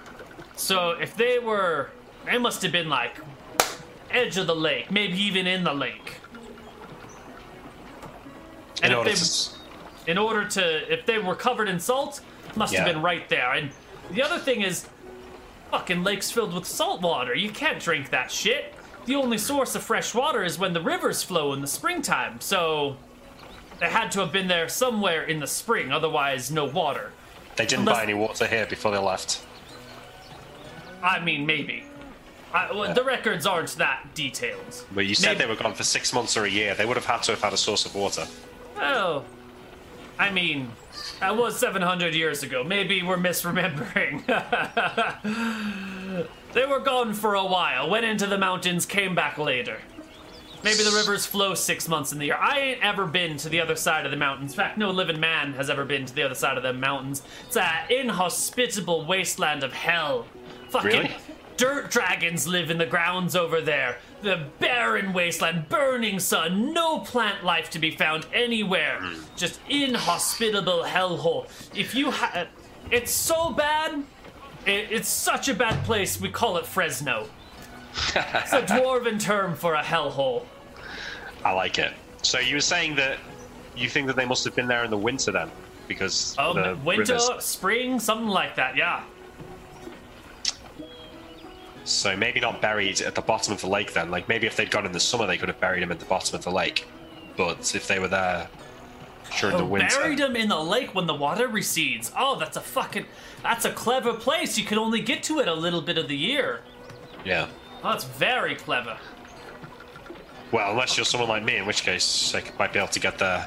So 0.56 0.90
if 0.90 1.16
they 1.16 1.38
were, 1.38 1.90
they 2.26 2.38
must 2.38 2.62
have 2.62 2.72
been 2.72 2.88
like 2.90 3.16
edge 4.10 4.36
of 4.36 4.46
the 4.46 4.54
lake, 4.54 4.90
maybe 4.90 5.18
even 5.18 5.46
in 5.46 5.64
the 5.64 5.72
lake. 5.72 6.18
And 8.82 8.94
order 8.94 9.10
if 9.10 9.16
to 9.16 9.50
they, 9.50 9.55
in 10.06 10.18
order 10.18 10.46
to, 10.48 10.92
if 10.92 11.06
they 11.06 11.18
were 11.18 11.34
covered 11.34 11.68
in 11.68 11.80
salt, 11.80 12.20
must 12.54 12.74
have 12.74 12.86
been 12.86 13.02
right 13.02 13.28
there. 13.28 13.52
And 13.52 13.70
the 14.10 14.22
other 14.22 14.38
thing 14.38 14.62
is, 14.62 14.86
fucking 15.70 16.04
lake's 16.04 16.30
filled 16.30 16.54
with 16.54 16.64
salt 16.64 17.02
water. 17.02 17.34
You 17.34 17.50
can't 17.50 17.80
drink 17.80 18.10
that 18.10 18.30
shit. 18.30 18.72
The 19.06 19.14
only 19.16 19.38
source 19.38 19.74
of 19.74 19.82
fresh 19.82 20.14
water 20.14 20.42
is 20.44 20.58
when 20.58 20.72
the 20.72 20.80
rivers 20.80 21.22
flow 21.22 21.52
in 21.52 21.60
the 21.60 21.66
springtime. 21.66 22.40
So 22.40 22.96
they 23.80 23.86
had 23.86 24.10
to 24.12 24.20
have 24.20 24.32
been 24.32 24.48
there 24.48 24.68
somewhere 24.68 25.24
in 25.24 25.40
the 25.40 25.46
spring. 25.46 25.92
Otherwise, 25.92 26.50
no 26.50 26.64
water. 26.64 27.12
they 27.56 27.64
didn't 27.66 27.80
unless- 27.80 27.96
buy 27.98 28.02
any 28.02 28.14
water 28.14 28.46
here 28.46 28.66
before 28.66 28.90
they 28.92 28.98
left. 28.98 29.42
I 31.02 31.20
mean, 31.20 31.46
maybe. 31.46 31.84
I, 32.52 32.72
well, 32.72 32.94
The 32.94 33.04
records 33.04 33.46
aren't 33.46 33.70
that 33.76 34.14
detailed. 34.14 34.84
But 34.94 35.06
you 35.06 35.14
said 35.14 35.32
Maybe- 35.32 35.40
they 35.40 35.46
were 35.46 35.56
gone 35.56 35.74
for 35.74 35.84
six 35.84 36.12
months 36.12 36.36
or 36.36 36.44
a 36.44 36.48
year. 36.48 36.74
They 36.74 36.86
would 36.86 36.96
have 36.96 37.06
had 37.06 37.22
to 37.24 37.32
have 37.32 37.42
had 37.42 37.52
a 37.52 37.56
source 37.56 37.84
of 37.86 37.94
water. 37.94 38.26
Well, 38.76 39.24
I 40.18 40.30
mean, 40.30 40.70
that 41.20 41.36
was 41.36 41.58
700 41.58 42.14
years 42.14 42.42
ago. 42.42 42.64
Maybe 42.64 43.02
we're 43.02 43.16
misremembering. 43.16 44.24
they 46.52 46.66
were 46.66 46.80
gone 46.80 47.12
for 47.12 47.34
a 47.34 47.44
while, 47.44 47.90
went 47.90 48.06
into 48.06 48.26
the 48.26 48.38
mountains, 48.38 48.86
came 48.86 49.14
back 49.14 49.38
later. 49.38 49.78
Maybe 50.64 50.82
the 50.82 50.90
rivers 50.90 51.26
flow 51.26 51.54
six 51.54 51.86
months 51.86 52.12
in 52.12 52.18
the 52.18 52.26
year. 52.26 52.38
I 52.40 52.58
ain't 52.58 52.82
ever 52.82 53.06
been 53.06 53.36
to 53.38 53.48
the 53.48 53.60
other 53.60 53.76
side 53.76 54.04
of 54.04 54.10
the 54.10 54.16
mountains. 54.16 54.52
In 54.52 54.56
fact, 54.56 54.78
no 54.78 54.90
living 54.90 55.20
man 55.20 55.52
has 55.52 55.70
ever 55.70 55.84
been 55.84 56.06
to 56.06 56.14
the 56.14 56.22
other 56.22 56.34
side 56.34 56.56
of 56.56 56.62
the 56.62 56.72
mountains. 56.72 57.22
It's 57.46 57.56
an 57.56 57.90
inhospitable 57.90 59.04
wasteland 59.04 59.62
of 59.62 59.72
hell. 59.72 60.26
Fucking 60.70 60.90
Really? 60.90 61.14
Dirt 61.56 61.90
dragons 61.90 62.46
live 62.46 62.70
in 62.70 62.78
the 62.78 62.86
grounds 62.86 63.34
over 63.36 63.60
there. 63.60 63.98
The 64.22 64.46
barren 64.58 65.12
wasteland, 65.12 65.68
burning 65.68 66.18
sun, 66.20 66.72
no 66.72 67.00
plant 67.00 67.44
life 67.44 67.70
to 67.70 67.78
be 67.78 67.90
found 67.90 68.26
anywhere. 68.32 69.00
Just 69.36 69.60
inhospitable 69.68 70.84
hellhole. 70.84 71.48
If 71.74 71.94
you 71.94 72.10
ha- 72.10 72.46
it's 72.90 73.12
so 73.12 73.50
bad. 73.50 74.02
It, 74.66 74.88
it's 74.90 75.08
such 75.08 75.48
a 75.48 75.54
bad 75.54 75.84
place. 75.84 76.20
We 76.20 76.28
call 76.28 76.56
it 76.56 76.66
Fresno. 76.66 77.28
It's 77.94 78.52
a 78.52 78.62
dwarven 78.66 79.20
term 79.20 79.54
for 79.54 79.74
a 79.74 79.82
hellhole. 79.82 80.44
I 81.44 81.52
like 81.52 81.78
it. 81.78 81.92
So 82.22 82.40
you 82.40 82.56
were 82.56 82.60
saying 82.60 82.96
that 82.96 83.18
you 83.76 83.88
think 83.88 84.06
that 84.08 84.16
they 84.16 84.24
must 84.24 84.44
have 84.44 84.56
been 84.56 84.66
there 84.66 84.82
in 84.84 84.90
the 84.90 84.96
winter 84.98 85.30
then, 85.30 85.50
because 85.86 86.34
Um, 86.38 86.56
the 86.56 86.76
winter, 86.84 87.14
rivers. 87.14 87.44
spring, 87.44 88.00
something 88.00 88.26
like 88.26 88.56
that. 88.56 88.74
Yeah. 88.76 89.04
So 91.86 92.16
maybe 92.16 92.40
not 92.40 92.60
buried 92.60 93.00
at 93.00 93.14
the 93.14 93.22
bottom 93.22 93.52
of 93.54 93.60
the 93.60 93.68
lake 93.68 93.92
then. 93.92 94.10
Like 94.10 94.28
maybe 94.28 94.46
if 94.46 94.56
they'd 94.56 94.70
gone 94.70 94.84
in 94.86 94.92
the 94.92 95.00
summer, 95.00 95.26
they 95.26 95.38
could 95.38 95.48
have 95.48 95.60
buried 95.60 95.82
him 95.82 95.90
at 95.92 95.98
the 96.00 96.04
bottom 96.04 96.34
of 96.34 96.42
the 96.44 96.50
lake. 96.50 96.86
But 97.36 97.74
if 97.74 97.86
they 97.86 97.98
were 97.98 98.08
there 98.08 98.48
during 99.40 99.56
the 99.56 99.62
Oh, 99.62 99.66
winter, 99.66 99.96
buried 100.00 100.18
him 100.20 100.36
in 100.36 100.48
the 100.48 100.60
lake 100.60 100.94
when 100.94 101.06
the 101.06 101.14
water 101.14 101.48
recedes. 101.48 102.12
Oh, 102.16 102.38
that's 102.38 102.56
a 102.56 102.60
fucking. 102.60 103.06
That's 103.42 103.64
a 103.64 103.72
clever 103.72 104.12
place. 104.14 104.58
You 104.58 104.64
can 104.64 104.78
only 104.78 105.00
get 105.00 105.22
to 105.24 105.38
it 105.40 105.48
a 105.48 105.54
little 105.54 105.80
bit 105.82 105.96
of 105.98 106.08
the 106.08 106.16
year. 106.16 106.60
yeah. 107.24 107.48
Oh, 107.84 107.90
that's 107.92 108.04
very 108.04 108.54
clever. 108.56 108.96
Well, 110.50 110.70
unless 110.72 110.96
you're 110.96 111.04
someone 111.04 111.28
like 111.28 111.44
me, 111.44 111.56
in 111.56 111.66
which 111.66 111.82
case 111.82 112.34
I 112.34 112.42
might 112.58 112.72
be 112.72 112.78
able 112.78 112.88
to 112.88 113.00
get 113.00 113.18
there 113.18 113.46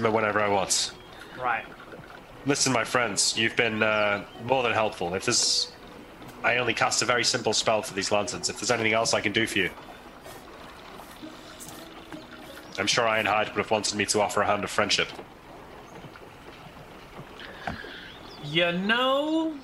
whenever 0.00 0.40
I 0.40 0.48
want. 0.48 0.92
Right. 1.38 1.64
Listen, 2.46 2.72
my 2.72 2.84
friends, 2.84 3.36
you've 3.36 3.54
been 3.56 3.82
uh, 3.82 4.24
more 4.44 4.62
than 4.62 4.72
helpful. 4.72 5.12
If 5.14 5.26
there's, 5.26 5.71
I 6.44 6.56
only 6.56 6.74
cast 6.74 7.02
a 7.02 7.04
very 7.04 7.24
simple 7.24 7.52
spell 7.52 7.82
for 7.82 7.94
these 7.94 8.10
lanterns. 8.10 8.48
If 8.48 8.58
there's 8.58 8.70
anything 8.70 8.92
else 8.92 9.14
I 9.14 9.20
can 9.20 9.32
do 9.32 9.46
for 9.46 9.58
you, 9.58 9.70
I'm 12.78 12.86
sure 12.86 13.04
Ironhide 13.04 13.48
would 13.48 13.58
have 13.58 13.70
wanted 13.70 13.94
me 13.96 14.06
to 14.06 14.20
offer 14.20 14.42
a 14.42 14.46
hand 14.46 14.64
of 14.64 14.70
friendship. 14.70 15.08
You 18.44 18.72
know. 18.72 19.54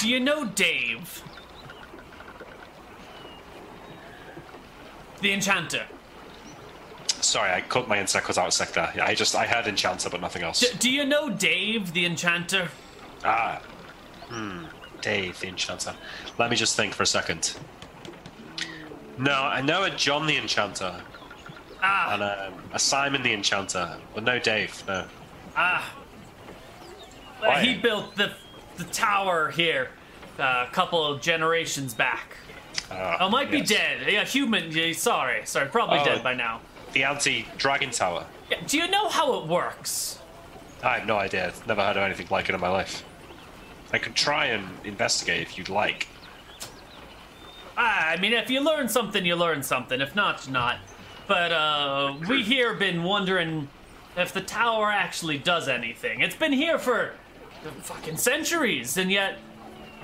Do 0.00 0.08
you 0.08 0.20
know 0.20 0.46
Dave? 0.46 1.22
The 5.20 5.32
Enchanter. 5.32 5.86
Sorry, 7.20 7.50
I 7.52 7.60
cut 7.62 7.88
my 7.88 7.98
insect 8.00 8.36
out 8.36 8.48
a 8.48 8.50
sec 8.52 8.72
there. 8.72 8.92
Yeah, 8.94 9.06
I 9.06 9.14
just 9.14 9.34
I 9.34 9.46
heard 9.46 9.66
enchanter, 9.66 10.10
but 10.10 10.20
nothing 10.20 10.42
else. 10.42 10.60
D- 10.60 10.68
do 10.78 10.90
you 10.90 11.04
know 11.04 11.30
Dave 11.30 11.92
the 11.92 12.04
Enchanter? 12.04 12.68
ah, 13.24 13.60
hmm, 14.28 14.64
Dave 15.00 15.38
the 15.40 15.48
enchanter. 15.48 15.94
Let 16.38 16.50
me 16.50 16.56
just 16.56 16.76
think 16.76 16.92
for 16.94 17.02
a 17.02 17.06
second. 17.06 17.56
No, 19.18 19.32
I 19.32 19.60
know 19.62 19.84
a 19.84 19.90
John 19.90 20.26
the 20.26 20.36
enchanter 20.36 21.00
Ah, 21.82 22.14
and 22.14 22.22
um, 22.22 22.62
a 22.72 22.78
Simon 22.78 23.22
the 23.22 23.32
enchanter, 23.32 23.96
but 24.14 24.24
no 24.24 24.38
Dave. 24.38 24.82
No. 24.86 25.06
ah. 25.56 25.94
Why? 27.40 27.62
he 27.62 27.74
built 27.76 28.16
the 28.16 28.32
the 28.76 28.84
tower 28.84 29.50
here 29.50 29.90
uh, 30.38 30.66
a 30.68 30.72
couple 30.72 31.04
of 31.06 31.20
generations 31.20 31.94
back. 31.94 32.36
Uh, 32.90 33.16
Oh, 33.20 33.28
might 33.30 33.50
be 33.50 33.60
dead. 33.60 34.10
Yeah, 34.10 34.24
human. 34.24 34.70
Yeah, 34.72 34.92
sorry, 34.92 35.42
sorry, 35.46 35.68
probably 35.68 35.98
Oh. 36.00 36.04
dead 36.04 36.22
by 36.22 36.34
now. 36.34 36.60
The 36.94 37.04
anti-dragon 37.04 37.90
tower. 37.90 38.24
Do 38.66 38.78
you 38.78 38.88
know 38.88 39.08
how 39.08 39.34
it 39.40 39.46
works? 39.48 40.20
I 40.82 40.98
have 40.98 41.08
no 41.08 41.16
idea. 41.16 41.52
Never 41.66 41.82
heard 41.82 41.96
of 41.96 42.02
anything 42.04 42.28
like 42.30 42.48
it 42.48 42.54
in 42.54 42.60
my 42.60 42.68
life. 42.68 43.04
I 43.92 43.98
could 43.98 44.14
try 44.14 44.46
and 44.46 44.64
investigate 44.84 45.42
if 45.42 45.58
you'd 45.58 45.68
like. 45.68 46.06
Ah, 47.76 48.08
I 48.10 48.16
mean, 48.18 48.32
if 48.32 48.48
you 48.48 48.60
learn 48.60 48.88
something, 48.88 49.26
you 49.26 49.34
learn 49.34 49.62
something. 49.64 50.00
If 50.00 50.14
not, 50.14 50.48
not. 50.48 50.78
But 51.26 51.50
uh, 51.50 52.14
we 52.28 52.42
here 52.42 52.70
have 52.70 52.78
been 52.78 53.02
wondering 53.02 53.68
if 54.16 54.32
the 54.32 54.40
tower 54.40 54.90
actually 54.90 55.38
does 55.38 55.66
anything. 55.66 56.20
It's 56.20 56.36
been 56.36 56.52
here 56.52 56.78
for 56.78 57.14
fucking 57.82 58.18
centuries, 58.18 58.96
and 58.96 59.10
yet 59.10 59.38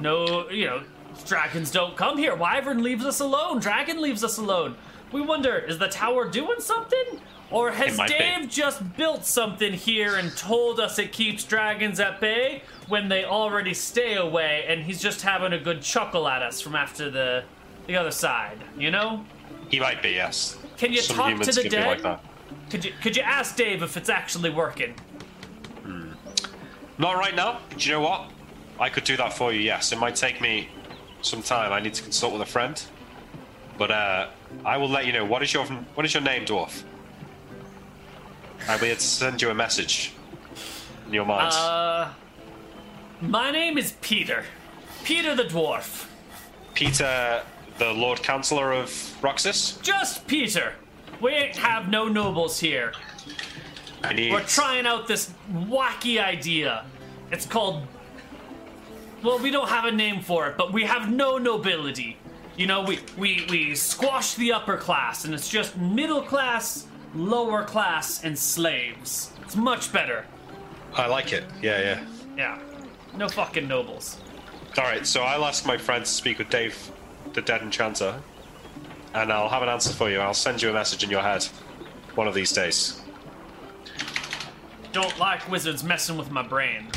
no, 0.01 0.49
you 0.51 0.67
know, 0.67 0.83
dragons 1.27 1.71
don't 1.71 1.97
come 1.97 2.19
here. 2.19 2.35
Wyvern 2.35 2.83
leaves 2.83 3.05
us 3.05 3.21
alone. 3.21 3.61
Dragon 3.61 4.01
leaves 4.01 4.25
us 4.25 4.39
alone. 4.39 4.77
We 5.13 5.21
wonder, 5.21 5.59
is 5.59 5.79
the 5.79 5.89
tower 5.89 6.29
doing 6.29 6.61
something? 6.61 7.21
Or 7.51 7.73
has 7.73 7.99
might 7.99 8.11
be. 8.11 8.19
Dave 8.19 8.49
just 8.49 8.97
built 8.97 9.25
something 9.25 9.73
here 9.73 10.15
and 10.17 10.37
told 10.37 10.79
us 10.79 10.99
it 11.01 11.13
keeps 11.13 11.43
dragons 11.43 11.99
at 11.99 12.21
bay 12.21 12.63
when 12.87 13.09
they 13.09 13.25
already 13.25 13.75
stay 13.75 14.15
away 14.15 14.65
and 14.69 14.85
he's 14.85 15.01
just 15.01 15.23
having 15.23 15.53
a 15.53 15.59
good 15.59 15.83
chuckle 15.83 16.29
at 16.29 16.43
us 16.43 16.61
from 16.61 16.77
after 16.77 17.11
the 17.11 17.43
the 17.89 17.97
other 17.97 18.13
side, 18.13 18.59
you 18.79 18.93
know? 18.93 19.25
He 19.69 19.81
might 19.81 20.01
be, 20.01 20.11
yes. 20.11 20.59
Can 20.77 20.93
you 20.93 21.01
Some 21.01 21.17
talk 21.17 21.41
to 21.41 21.51
the 21.51 21.69
dead? 21.69 21.87
like 21.89 22.03
that. 22.03 22.23
Could 22.71 22.85
you 22.85 22.93
could 23.03 23.17
you 23.17 23.23
ask 23.23 23.57
Dave 23.57 23.83
if 23.83 23.97
it's 23.97 24.09
actually 24.09 24.51
working? 24.51 24.95
Not 26.99 27.17
right 27.17 27.35
now. 27.35 27.61
Do 27.77 27.89
you 27.89 27.95
know 27.95 28.03
what? 28.03 28.31
I 28.79 28.91
could 28.91 29.05
do 29.05 29.17
that 29.17 29.33
for 29.33 29.53
you. 29.53 29.61
Yes, 29.61 29.91
it 29.91 29.99
might 29.99 30.17
take 30.17 30.41
me 30.41 30.69
some 31.23 31.43
time. 31.43 31.73
I 31.73 31.81
need 31.81 31.95
to 31.95 32.03
consult 32.03 32.33
with 32.35 32.43
a 32.43 32.47
friend. 32.47 32.81
But 33.79 33.91
uh, 33.91 34.29
I 34.65 34.77
will 34.77 34.89
let 34.89 35.07
you 35.07 35.13
know. 35.13 35.25
What 35.25 35.43
is 35.43 35.53
your 35.53 35.65
what 35.65 36.05
is 36.05 36.15
your 36.15 36.23
name, 36.23 36.45
dwarf? 36.45 36.83
I'll 38.69 38.79
be 38.79 38.87
able 38.87 38.97
to 38.97 39.03
send 39.03 39.41
you 39.41 39.51
a 39.51 39.55
message 39.55 40.13
in 41.07 41.15
your 41.15 41.25
mind. 41.25 41.53
Uh, 41.55 42.09
my 43.21 43.51
name 43.51 43.79
is 43.79 43.95
Peter. 44.01 44.45
Peter 45.05 45.35
the 45.35 45.45
Dwarf. 45.45 46.07
Peter, 46.75 47.43
the 47.79 47.93
Lord 47.93 48.23
Chancellor 48.23 48.73
of 48.73 48.91
Roxsis. 49.23 49.81
Just 49.83 50.27
Peter. 50.27 50.75
We 51.21 51.53
have 51.57 51.89
no 51.89 52.09
nobles 52.09 52.61
here. 52.61 52.93
I 54.03 54.13
need. 54.13 54.33
We're 54.33 54.45
trying 54.45 54.87
out 54.87 55.07
this 55.07 55.33
wacky 55.53 56.23
idea. 56.23 56.85
It's 57.31 57.47
called. 57.47 57.87
Well, 59.23 59.39
we 59.39 59.51
don't 59.51 59.69
have 59.69 59.85
a 59.85 59.93
name 59.93 60.23
for 60.23 60.49
it, 60.49 60.57
but 60.57 60.73
we 60.73 60.85
have 60.85 61.11
no 61.11 61.37
nobility. 61.37 62.17
You 62.57 62.67
know, 62.67 62.83
we 62.83 62.99
we 63.17 63.47
we 63.49 63.75
squash 63.75 64.35
the 64.35 64.53
upper 64.53 64.77
class, 64.77 65.25
and 65.25 65.33
it's 65.35 65.49
just 65.49 65.77
middle 65.77 66.23
class, 66.23 66.87
lower 67.15 67.65
class, 67.65 68.23
and 68.25 68.39
slaves. 68.39 69.33
It's 69.43 69.57
much 69.57 69.93
better. 69.93 70.27
I 70.95 71.07
like 71.07 71.33
it. 71.33 71.45
Yeah, 71.63 71.81
yeah. 71.81 72.05
Yeah, 72.37 72.59
no 73.17 73.29
fucking 73.29 73.67
nobles. 73.67 74.19
All 74.79 74.85
right, 74.85 75.07
so 75.07 75.23
I'll 75.23 75.45
ask 75.45 75.67
my 75.67 75.77
friend 75.77 76.05
to 76.05 76.11
speak 76.11 76.39
with 76.39 76.49
Dave, 76.51 76.77
the 77.33 77.43
dead 77.43 77.63
enchanter, 77.63 78.21
and 79.15 79.33
I'll 79.33 79.49
have 79.49 79.63
an 79.63 79.69
answer 79.69 79.93
for 79.93 80.09
you. 80.11 80.19
I'll 80.21 80.35
send 80.35 80.63
you 80.63 80.71
a 80.71 80.73
message 80.73 81.03
in 81.03 81.11
your 81.11 81.23
head 81.23 81.45
one 82.15 82.29
of 82.29 82.35
these 82.35 82.53
days. 82.53 83.01
Don't 84.93 85.17
like 85.19 85.49
wizards 85.51 85.83
messing 85.85 86.17
with 86.17 86.31
my 86.31 86.43
brain. 86.43 86.89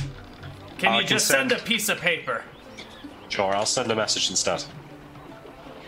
Can 0.77 0.93
I 0.93 0.95
you 0.97 1.01
can 1.01 1.09
just 1.09 1.27
send 1.27 1.51
send- 1.51 1.61
a 1.61 1.65
piece 1.65 1.89
of 1.89 1.99
paper? 1.99 2.43
Sure, 3.29 3.55
I'll 3.55 3.65
send 3.65 3.91
a 3.91 3.95
message 3.95 4.29
instead. 4.29 4.63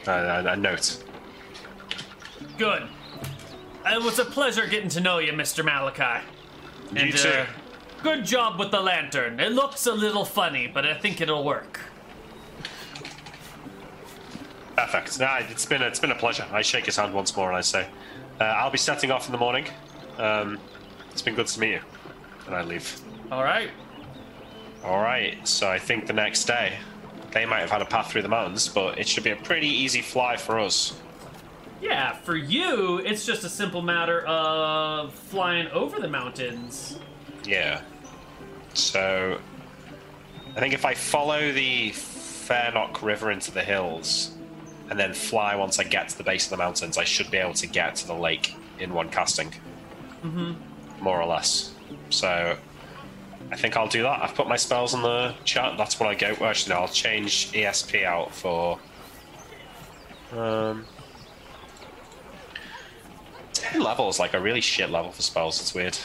Uh, 0.08 0.44
a, 0.46 0.52
a 0.52 0.56
note. 0.56 1.04
Good. 2.58 2.84
It 3.88 4.02
was 4.02 4.20
a 4.20 4.26
pleasure 4.26 4.66
getting 4.68 4.90
to 4.90 5.02
know 5.02 5.20
you, 5.20 5.32
Mr. 5.34 5.64
Malakai. 5.64 6.22
You 6.94 7.12
too. 7.12 7.30
uh, 7.30 7.46
good 8.04 8.26
job 8.26 8.60
with 8.60 8.72
the 8.72 8.80
lantern. 8.82 9.40
It 9.40 9.52
looks 9.52 9.86
a 9.88 9.94
little 9.94 10.26
funny, 10.26 10.68
but 10.68 10.86
I 10.86 10.94
think 10.94 11.22
it'll 11.22 11.44
work. 11.44 11.80
Perfect. 14.76 15.20
Nah, 15.20 15.38
it's 15.50 15.66
been 15.66 15.82
it's 15.82 16.00
been 16.00 16.12
a 16.12 16.16
pleasure. 16.16 16.46
I 16.52 16.62
shake 16.62 16.86
his 16.86 16.98
hand 16.98 17.14
once 17.14 17.36
more 17.36 17.48
and 17.48 17.58
I 17.58 17.62
say, 17.62 17.88
uh, 18.42 18.44
"I'll 18.44 18.72
be 18.72 18.78
setting 18.78 19.10
off 19.12 19.26
in 19.28 19.32
the 19.32 19.38
morning. 19.38 19.66
Um, 20.18 20.60
it's 21.12 21.22
been 21.22 21.36
good 21.36 21.48
to 21.48 21.60
meet 21.60 21.72
you." 21.72 21.82
And 22.48 22.56
I 22.56 22.62
leave. 22.64 23.00
All 23.32 23.44
right. 23.44 23.70
All 24.84 25.02
right. 25.02 25.48
So 25.48 25.70
I 25.70 25.80
think 25.80 26.08
the 26.08 26.14
next 26.14 26.44
day, 26.46 26.74
they 27.36 27.46
might 27.46 27.60
have 27.60 27.70
had 27.70 27.82
a 27.82 27.86
path 27.86 28.10
through 28.10 28.22
the 28.22 28.30
mountains, 28.30 28.70
but 28.70 28.98
it 28.98 29.06
should 29.06 29.26
be 29.26 29.32
a 29.32 29.36
pretty 29.36 29.68
easy 29.68 30.02
fly 30.02 30.38
for 30.38 30.58
us. 30.58 30.98
Yeah, 31.82 32.14
for 32.14 32.38
you, 32.38 33.00
it's 33.00 33.26
just 33.26 33.44
a 33.44 33.50
simple 33.50 33.82
matter 33.82 34.22
of 34.22 35.14
flying 35.14 35.68
over 35.68 36.00
the 36.00 36.08
mountains. 36.08 36.98
Yeah. 37.44 37.82
So 38.74 39.38
I 40.56 40.60
think 40.62 40.74
if 40.74 40.86
I 40.86 40.94
follow 40.94 41.52
the 41.52 41.92
Fairnock 41.92 43.04
River 43.04 43.32
into 43.32 43.52
the 43.52 43.64
hills 43.64 44.32
and 44.90 44.98
then 44.98 45.14
fly 45.14 45.58
once 45.58 45.78
I 45.78 45.84
get 45.84 46.08
to 46.10 46.18
the 46.18 46.24
base 46.24 46.46
of 46.46 46.52
the 46.52 46.58
mountains, 46.58 46.98
I 46.98 47.04
should 47.04 47.30
be 47.30 47.38
able 47.38 47.54
to 47.56 47.68
get 47.68 47.98
to 47.98 48.08
the 48.08 48.16
lake 48.16 48.56
in 48.80 48.94
one 48.94 49.10
casting. 49.10 49.52
Mm-hmm. 50.24 51.04
More 51.04 51.22
or 51.22 51.26
less. 51.26 51.74
So 52.12 52.58
I 53.52 53.56
think 53.56 53.78
I'll 53.78 53.88
do 53.88 54.02
that. 54.04 54.22
I've 54.24 54.34
put 54.36 54.48
my 54.48 54.56
spells 54.56 54.94
in 54.94 55.02
the 55.02 55.34
chat. 55.44 55.78
That's 55.78 56.00
what 56.00 56.10
I 56.10 56.16
go. 56.16 56.36
Actually, 56.46 56.74
no, 56.76 56.82
I'll 56.82 56.88
change 56.88 57.52
ESP 57.52 58.04
out 58.04 58.34
for. 58.34 58.80
Um, 60.32 60.86
10 63.54 63.82
level 63.82 64.10
is 64.10 64.20
like 64.20 64.34
a 64.34 64.40
really 64.40 64.62
shit 64.62 64.90
level 64.90 65.12
for 65.12 65.22
spells. 65.22 65.62
It's 65.62 65.74
weird. 65.74 65.98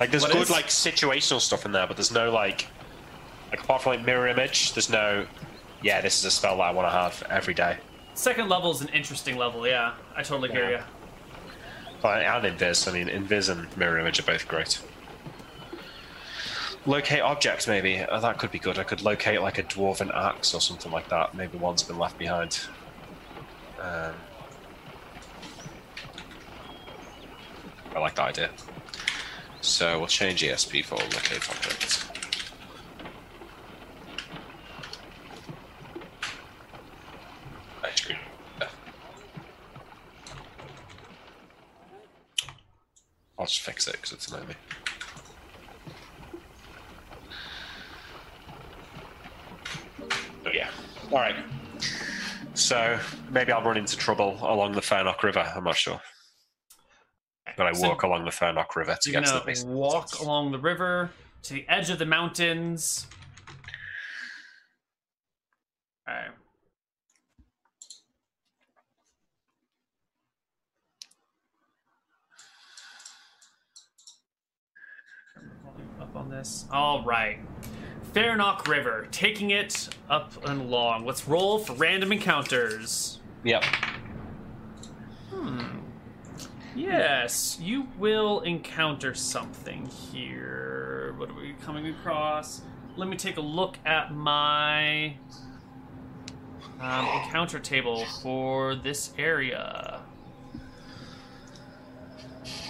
Like 0.00 0.10
there's 0.10 0.22
What 0.22 0.32
good 0.32 0.42
is? 0.42 0.50
like 0.50 0.66
situational 0.66 1.40
stuff 1.40 1.64
in 1.66 1.72
there, 1.72 1.86
but 1.86 1.96
there's 1.96 2.12
no 2.12 2.30
like 2.32 2.66
like 3.50 3.62
apart 3.62 3.82
from 3.82 3.96
like 3.96 4.06
mirror 4.06 4.26
image, 4.28 4.72
there's 4.72 4.88
no 4.90 5.26
yeah, 5.82 6.00
this 6.00 6.18
is 6.18 6.24
a 6.24 6.30
spell 6.30 6.56
that 6.58 6.62
I 6.62 6.70
want 6.70 6.86
to 6.86 6.92
have 6.92 7.22
every 7.28 7.54
day. 7.54 7.76
Second 8.14 8.48
level 8.48 8.70
is 8.70 8.80
an 8.80 8.88
interesting 8.88 9.36
level, 9.36 9.66
yeah. 9.66 9.94
I 10.16 10.22
totally 10.22 10.50
hear 10.50 10.70
Yeah. 10.70 10.78
you. 10.78 10.82
But 12.02 12.22
and 12.22 12.58
invis, 12.58 12.88
I 12.88 12.92
mean 12.92 13.06
invis 13.06 13.48
and 13.48 13.74
mirror 13.76 13.98
image 13.98 14.18
are 14.18 14.24
both 14.24 14.48
great. 14.48 14.80
Locate 16.84 17.20
objects, 17.20 17.68
maybe. 17.68 18.04
Oh, 18.10 18.20
that 18.20 18.38
could 18.38 18.50
be 18.50 18.58
good. 18.58 18.76
I 18.76 18.82
could 18.82 19.02
locate 19.02 19.40
like 19.40 19.58
a 19.58 19.62
dwarven 19.62 20.12
axe 20.12 20.52
or 20.52 20.60
something 20.60 20.90
like 20.90 21.08
that. 21.10 21.32
Maybe 21.32 21.56
one's 21.56 21.84
been 21.84 21.98
left 21.98 22.18
behind. 22.18 22.58
Um, 23.80 24.14
I 27.94 27.98
like 28.00 28.16
that 28.16 28.30
idea. 28.30 28.50
So 29.60 29.98
we'll 29.98 30.08
change 30.08 30.42
ESP 30.42 30.84
for 30.84 30.96
locate 30.96 31.48
objects. 31.48 32.08
Right, 37.80 37.96
screen. 37.96 38.18
Yeah. 38.60 38.68
I'll 43.42 43.46
just 43.46 43.62
fix 43.62 43.88
it 43.88 43.94
because 43.94 44.12
it's 44.12 44.28
annoying 44.28 44.46
me. 44.46 44.54
But 50.44 50.54
yeah. 50.54 50.70
All 51.10 51.18
right. 51.18 51.34
So 52.54 53.00
maybe 53.30 53.50
I'll 53.50 53.64
run 53.64 53.76
into 53.76 53.96
trouble 53.96 54.38
along 54.42 54.74
the 54.74 54.80
Fairnock 54.80 55.24
River. 55.24 55.40
I'm 55.40 55.64
not 55.64 55.74
sure. 55.74 56.00
But 57.56 57.66
I 57.66 57.72
So 57.72 57.88
walk 57.88 58.04
along 58.04 58.26
the 58.26 58.30
Fairnock 58.30 58.76
River 58.76 58.96
to 59.02 59.10
get 59.10 59.26
to 59.26 59.32
the 59.34 59.40
base. 59.44 59.64
walk 59.64 60.20
along 60.20 60.52
the 60.52 60.58
river 60.60 61.10
to 61.42 61.54
the 61.54 61.68
edge 61.68 61.90
of 61.90 61.98
the 61.98 62.06
mountains. 62.06 63.08
Alright. 66.08 66.30
Up 76.12 76.20
on 76.20 76.28
this. 76.28 76.66
All 76.70 77.02
right. 77.04 77.38
Fairnock 78.12 78.68
River, 78.68 79.06
taking 79.10 79.50
it 79.50 79.88
up 80.10 80.32
and 80.46 80.60
along. 80.60 81.06
Let's 81.06 81.26
roll 81.26 81.58
for 81.58 81.72
random 81.72 82.12
encounters. 82.12 83.18
Yep. 83.44 83.64
Hmm. 85.30 85.78
Yes, 86.74 87.58
you 87.60 87.88
will 87.98 88.40
encounter 88.40 89.14
something 89.14 89.86
here. 89.86 91.14
What 91.16 91.30
are 91.30 91.34
we 91.34 91.54
coming 91.62 91.86
across? 91.86 92.60
Let 92.96 93.08
me 93.08 93.16
take 93.16 93.38
a 93.38 93.42
look 93.42 93.78
at 93.86 94.14
my 94.14 95.14
um, 96.78 97.06
encounter 97.22 97.58
table 97.58 98.04
for 98.22 98.74
this 98.74 99.12
area. 99.16 100.02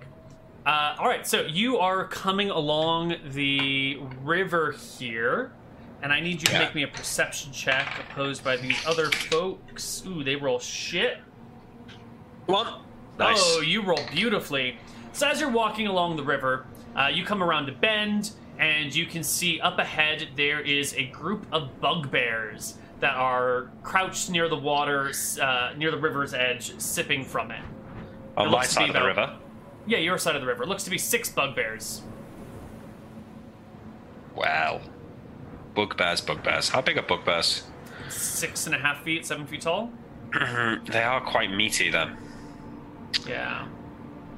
Uh, 0.66 0.96
all 1.00 1.08
right, 1.08 1.26
so 1.26 1.42
you 1.42 1.78
are 1.78 2.06
coming 2.08 2.50
along 2.50 3.16
the 3.32 3.98
river 4.24 4.72
here, 4.74 5.52
and 6.02 6.12
I 6.12 6.20
need 6.20 6.42
you 6.42 6.48
to 6.48 6.52
Yeah. 6.54 6.60
make 6.60 6.76
me 6.76 6.84
a 6.84 6.88
perception 6.88 7.52
check 7.52 7.88
opposed 8.00 8.44
by 8.44 8.58
these 8.58 8.78
other 8.86 9.10
folks. 9.10 10.04
Ooh, 10.06 10.24
they 10.24 10.36
roll 10.36 10.60
shit. 10.60 11.20
Come 12.46 12.56
on. 12.56 12.84
Nice. 13.18 13.40
Oh, 13.42 13.62
you 13.62 13.82
roll 13.82 14.00
beautifully. 14.12 14.78
So 15.14 15.28
as 15.28 15.40
you're 15.42 15.52
walking 15.52 15.88
along 15.88 16.16
the 16.18 16.24
river, 16.24 16.66
uh, 16.96 17.08
you 17.08 17.24
come 17.26 17.44
around 17.44 17.68
a 17.70 17.72
bend, 17.74 18.32
and 18.58 18.94
you 18.94 19.06
can 19.06 19.24
see 19.24 19.60
up 19.60 19.80
ahead 19.80 20.30
there 20.36 20.60
is 20.62 20.94
a 20.96 21.06
group 21.08 21.46
of 21.52 21.80
bugbears 21.82 22.76
that 23.00 23.14
are 23.16 23.72
crouched 23.84 24.30
near 24.30 24.50
the 24.50 24.58
water, 24.58 25.12
uh, 25.42 25.72
near 25.78 25.92
the 25.92 25.98
river's 25.98 26.34
edge, 26.34 26.78
sipping 26.80 27.24
from 27.24 27.52
it. 27.52 27.62
On 28.38 28.48
it 28.48 28.52
my 28.52 28.64
side 28.66 28.90
of 28.90 28.94
the 28.94 29.00
about- 29.00 29.08
river. 29.08 29.36
Yeah, 29.88 29.98
your 30.00 30.18
side 30.18 30.36
of 30.36 30.42
the 30.42 30.48
river. 30.48 30.64
It 30.64 30.70
looks 30.70 30.84
to 30.84 30.90
be 30.90 30.98
six 30.98 31.30
bugbears. 31.30 32.02
Wow. 34.36 34.82
Bugbears, 35.74 36.22
bugbears. 36.22 36.70
How 36.70 36.82
big 36.82 36.98
are 36.98 37.02
bugbears? 37.02 37.64
Six 38.10 38.66
and 38.68 38.76
a 38.76 38.80
half 38.80 39.04
feet, 39.04 39.26
seven 39.26 39.48
feet 39.48 39.62
tall. 39.62 39.92
they 40.34 41.04
are 41.04 41.22
quite 41.22 41.52
meaty 41.52 41.90
then. 41.90 42.18
Yeah. 43.28 43.68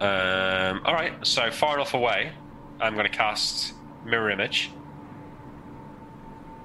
Um, 0.02 0.82
all 0.84 0.94
right, 0.96 1.14
so 1.22 1.52
far 1.52 1.76
enough 1.76 1.94
away, 1.94 2.32
I'm 2.80 2.96
going 2.96 3.06
to 3.06 3.12
cast 3.16 3.74
mirror 4.04 4.32
image. 4.32 4.72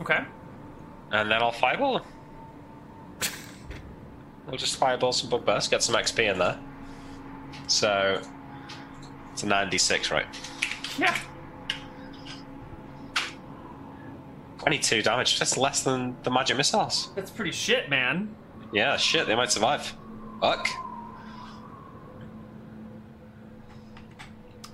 Okay. 0.01 0.21
and 1.13 1.31
then 1.31 1.43
I'll 1.43 1.53
fireball 1.53 1.99
them. 1.99 3.31
we'll 4.47 4.57
just 4.57 4.77
fireball 4.77 5.13
some 5.13 5.29
bugbears, 5.31 5.69
get 5.69 5.83
some 5.83 5.95
XP 5.95 6.31
in 6.33 6.39
there. 6.39 6.59
So 7.67 8.23
it's 9.33 9.43
a 9.43 9.47
96, 9.47 10.11
right? 10.11 10.27
Yeah. 10.99 11.15
22 14.59 15.03
damage. 15.03 15.39
That's 15.39 15.57
less 15.57 15.83
than 15.83 16.17
the 16.23 16.31
magic 16.31 16.57
missiles. 16.57 17.11
That's 17.15 17.31
pretty 17.31 17.53
shit, 17.53 17.89
man. 17.91 18.35
Yeah, 18.73 18.97
shit, 18.97 19.27
they 19.27 19.35
might 19.35 19.53
survive. 19.53 19.95
Fuck. 20.41 20.69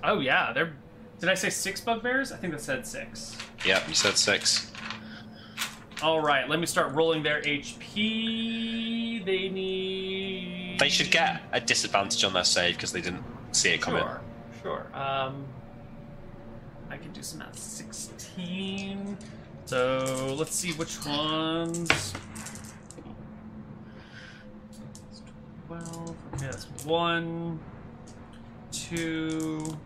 Oh 0.03 0.19
yeah, 0.19 0.51
they're. 0.53 0.73
Did 1.19 1.29
I 1.29 1.35
say 1.35 1.49
six 1.49 1.79
bugbears? 1.79 2.31
I 2.31 2.37
think 2.37 2.53
that 2.53 2.61
said 2.61 2.85
six. 2.85 3.37
Yep, 3.65 3.87
you 3.87 3.93
said 3.93 4.17
six. 4.17 4.71
All 6.01 6.19
right, 6.19 6.49
let 6.49 6.59
me 6.59 6.65
start 6.65 6.93
rolling 6.93 7.23
their 7.23 7.41
HP. 7.41 9.23
They 9.25 9.47
need. 9.47 10.77
They 10.79 10.89
should 10.89 11.11
get 11.11 11.43
a 11.53 11.61
disadvantage 11.61 12.23
on 12.25 12.33
their 12.33 12.43
save 12.43 12.75
because 12.75 12.91
they 12.91 12.99
didn't 12.99 13.23
see 13.53 13.69
it 13.69 13.81
coming. 13.81 14.01
Sure, 14.01 14.21
sure. 14.61 14.87
Um, 14.93 15.45
I 16.89 16.97
can 16.97 17.13
do 17.13 17.23
some 17.23 17.39
math. 17.39 17.57
Sixteen. 17.57 19.17
So 19.65 20.35
let's 20.37 20.53
see 20.53 20.73
which 20.73 21.05
ones. 21.05 22.13
Twelve. 25.67 26.15
Okay, 26.33 26.45
that's 26.47 26.65
one, 26.83 27.59
two, 28.73 29.77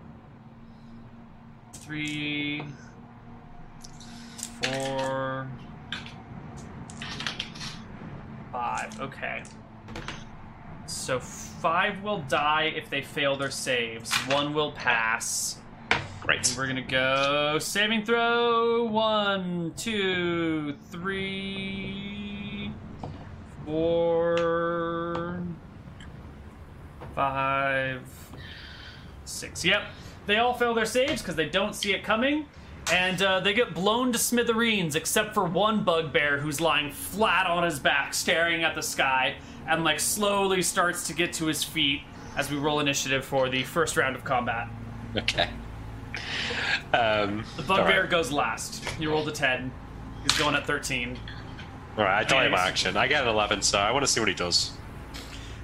three, 1.87 2.61
four, 4.61 5.47
five. 8.51 8.99
Okay. 8.99 9.43
So 10.85 11.17
five 11.17 12.03
will 12.03 12.19
die 12.27 12.73
if 12.75 12.89
they 12.89 13.01
fail 13.01 13.37
their 13.37 13.51
saves. 13.51 14.13
One 14.27 14.53
will 14.53 14.73
pass. 14.73 15.59
Great. 16.19 16.53
We're 16.57 16.67
gonna 16.67 16.81
go 16.81 17.57
saving 17.57 18.03
throw. 18.03 18.83
One, 18.83 19.71
two, 19.77 20.75
three, 20.91 22.73
four, 23.65 25.41
five, 27.15 28.01
six. 29.23 29.63
Yep, 29.63 29.83
they 30.27 30.37
all 30.37 30.53
fail 30.53 30.73
their 30.73 30.85
saves 30.85 31.21
because 31.21 31.35
they 31.35 31.49
don't 31.49 31.73
see 31.75 31.93
it 31.93 32.03
coming, 32.03 32.45
and 32.91 33.21
uh, 33.21 33.39
they 33.39 33.53
get 33.53 33.73
blown 33.73 34.11
to 34.11 34.17
smithereens. 34.19 34.95
Except 34.95 35.33
for 35.33 35.43
one 35.45 35.83
bugbear 35.83 36.37
who's 36.37 36.61
lying 36.61 36.91
flat 36.91 37.47
on 37.47 37.63
his 37.63 37.79
back, 37.79 38.13
staring 38.13 38.63
at 38.63 38.75
the 38.75 38.83
sky, 38.83 39.35
and 39.67 39.83
like 39.83 39.99
slowly 39.99 40.61
starts 40.61 41.07
to 41.07 41.13
get 41.13 41.33
to 41.33 41.45
his 41.47 41.63
feet 41.63 42.01
as 42.35 42.51
we 42.51 42.57
roll 42.57 42.79
initiative 42.79 43.25
for 43.25 43.49
the 43.49 43.63
first 43.63 43.97
round 43.97 44.15
of 44.15 44.23
combat. 44.23 44.67
Okay. 45.15 45.49
Um, 46.93 47.43
The 47.55 47.63
bugbear 47.63 47.95
alright. 47.95 48.09
goes 48.09 48.31
last. 48.31 48.83
You 48.99 49.11
rolled 49.11 49.27
a 49.27 49.31
10. 49.31 49.71
He's 50.23 50.37
going 50.37 50.55
at 50.55 50.65
13. 50.67 51.17
Alright, 51.97 52.31
I 52.31 52.49
my 52.49 52.55
Nice. 52.55 52.67
action. 52.67 52.97
I 52.97 53.07
get 53.07 53.23
an 53.23 53.29
11, 53.29 53.61
so 53.61 53.79
I 53.79 53.91
want 53.91 54.05
to 54.05 54.11
see 54.11 54.19
what 54.19 54.29
he 54.29 54.35
does. 54.35 54.71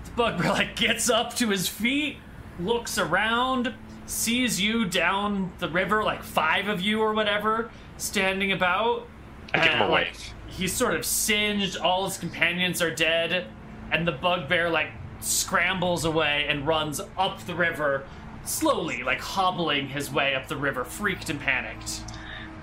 The 0.06 0.12
bugbear 0.12 0.50
like 0.52 0.76
gets 0.76 1.10
up 1.10 1.36
to 1.36 1.50
his 1.50 1.68
feet, 1.68 2.18
looks 2.60 2.98
around, 2.98 3.74
sees 4.06 4.60
you 4.60 4.86
down 4.86 5.52
the 5.60 5.70
river, 5.70 6.04
like 6.04 6.24
five 6.24 6.68
of 6.68 6.82
you 6.82 7.02
or 7.02 7.14
whatever, 7.14 7.72
standing 7.98 8.52
about. 8.52 9.08
I 9.54 9.60
give 9.60 9.74
him 9.74 9.82
and, 9.82 9.90
a 9.90 9.92
like, 9.92 10.06
wave. 10.08 10.34
He's 10.48 10.74
sort 10.74 10.96
of 10.96 11.06
singed, 11.06 11.78
all 11.78 12.06
his 12.06 12.18
companions 12.18 12.82
are 12.82 12.94
dead, 12.94 13.48
and 13.92 14.08
the 14.08 14.12
bugbear 14.12 14.70
like 14.70 14.90
scrambles 15.20 16.06
away 16.06 16.46
and 16.48 16.68
runs 16.68 17.02
up 17.18 17.46
the 17.46 17.56
river, 17.56 18.06
slowly, 18.44 19.04
like 19.04 19.20
hobbling 19.20 19.88
his 19.88 20.12
way 20.12 20.36
up 20.36 20.48
the 20.48 20.58
river, 20.58 20.84
freaked 20.84 21.30
and 21.30 21.40
panicked. 21.40 22.02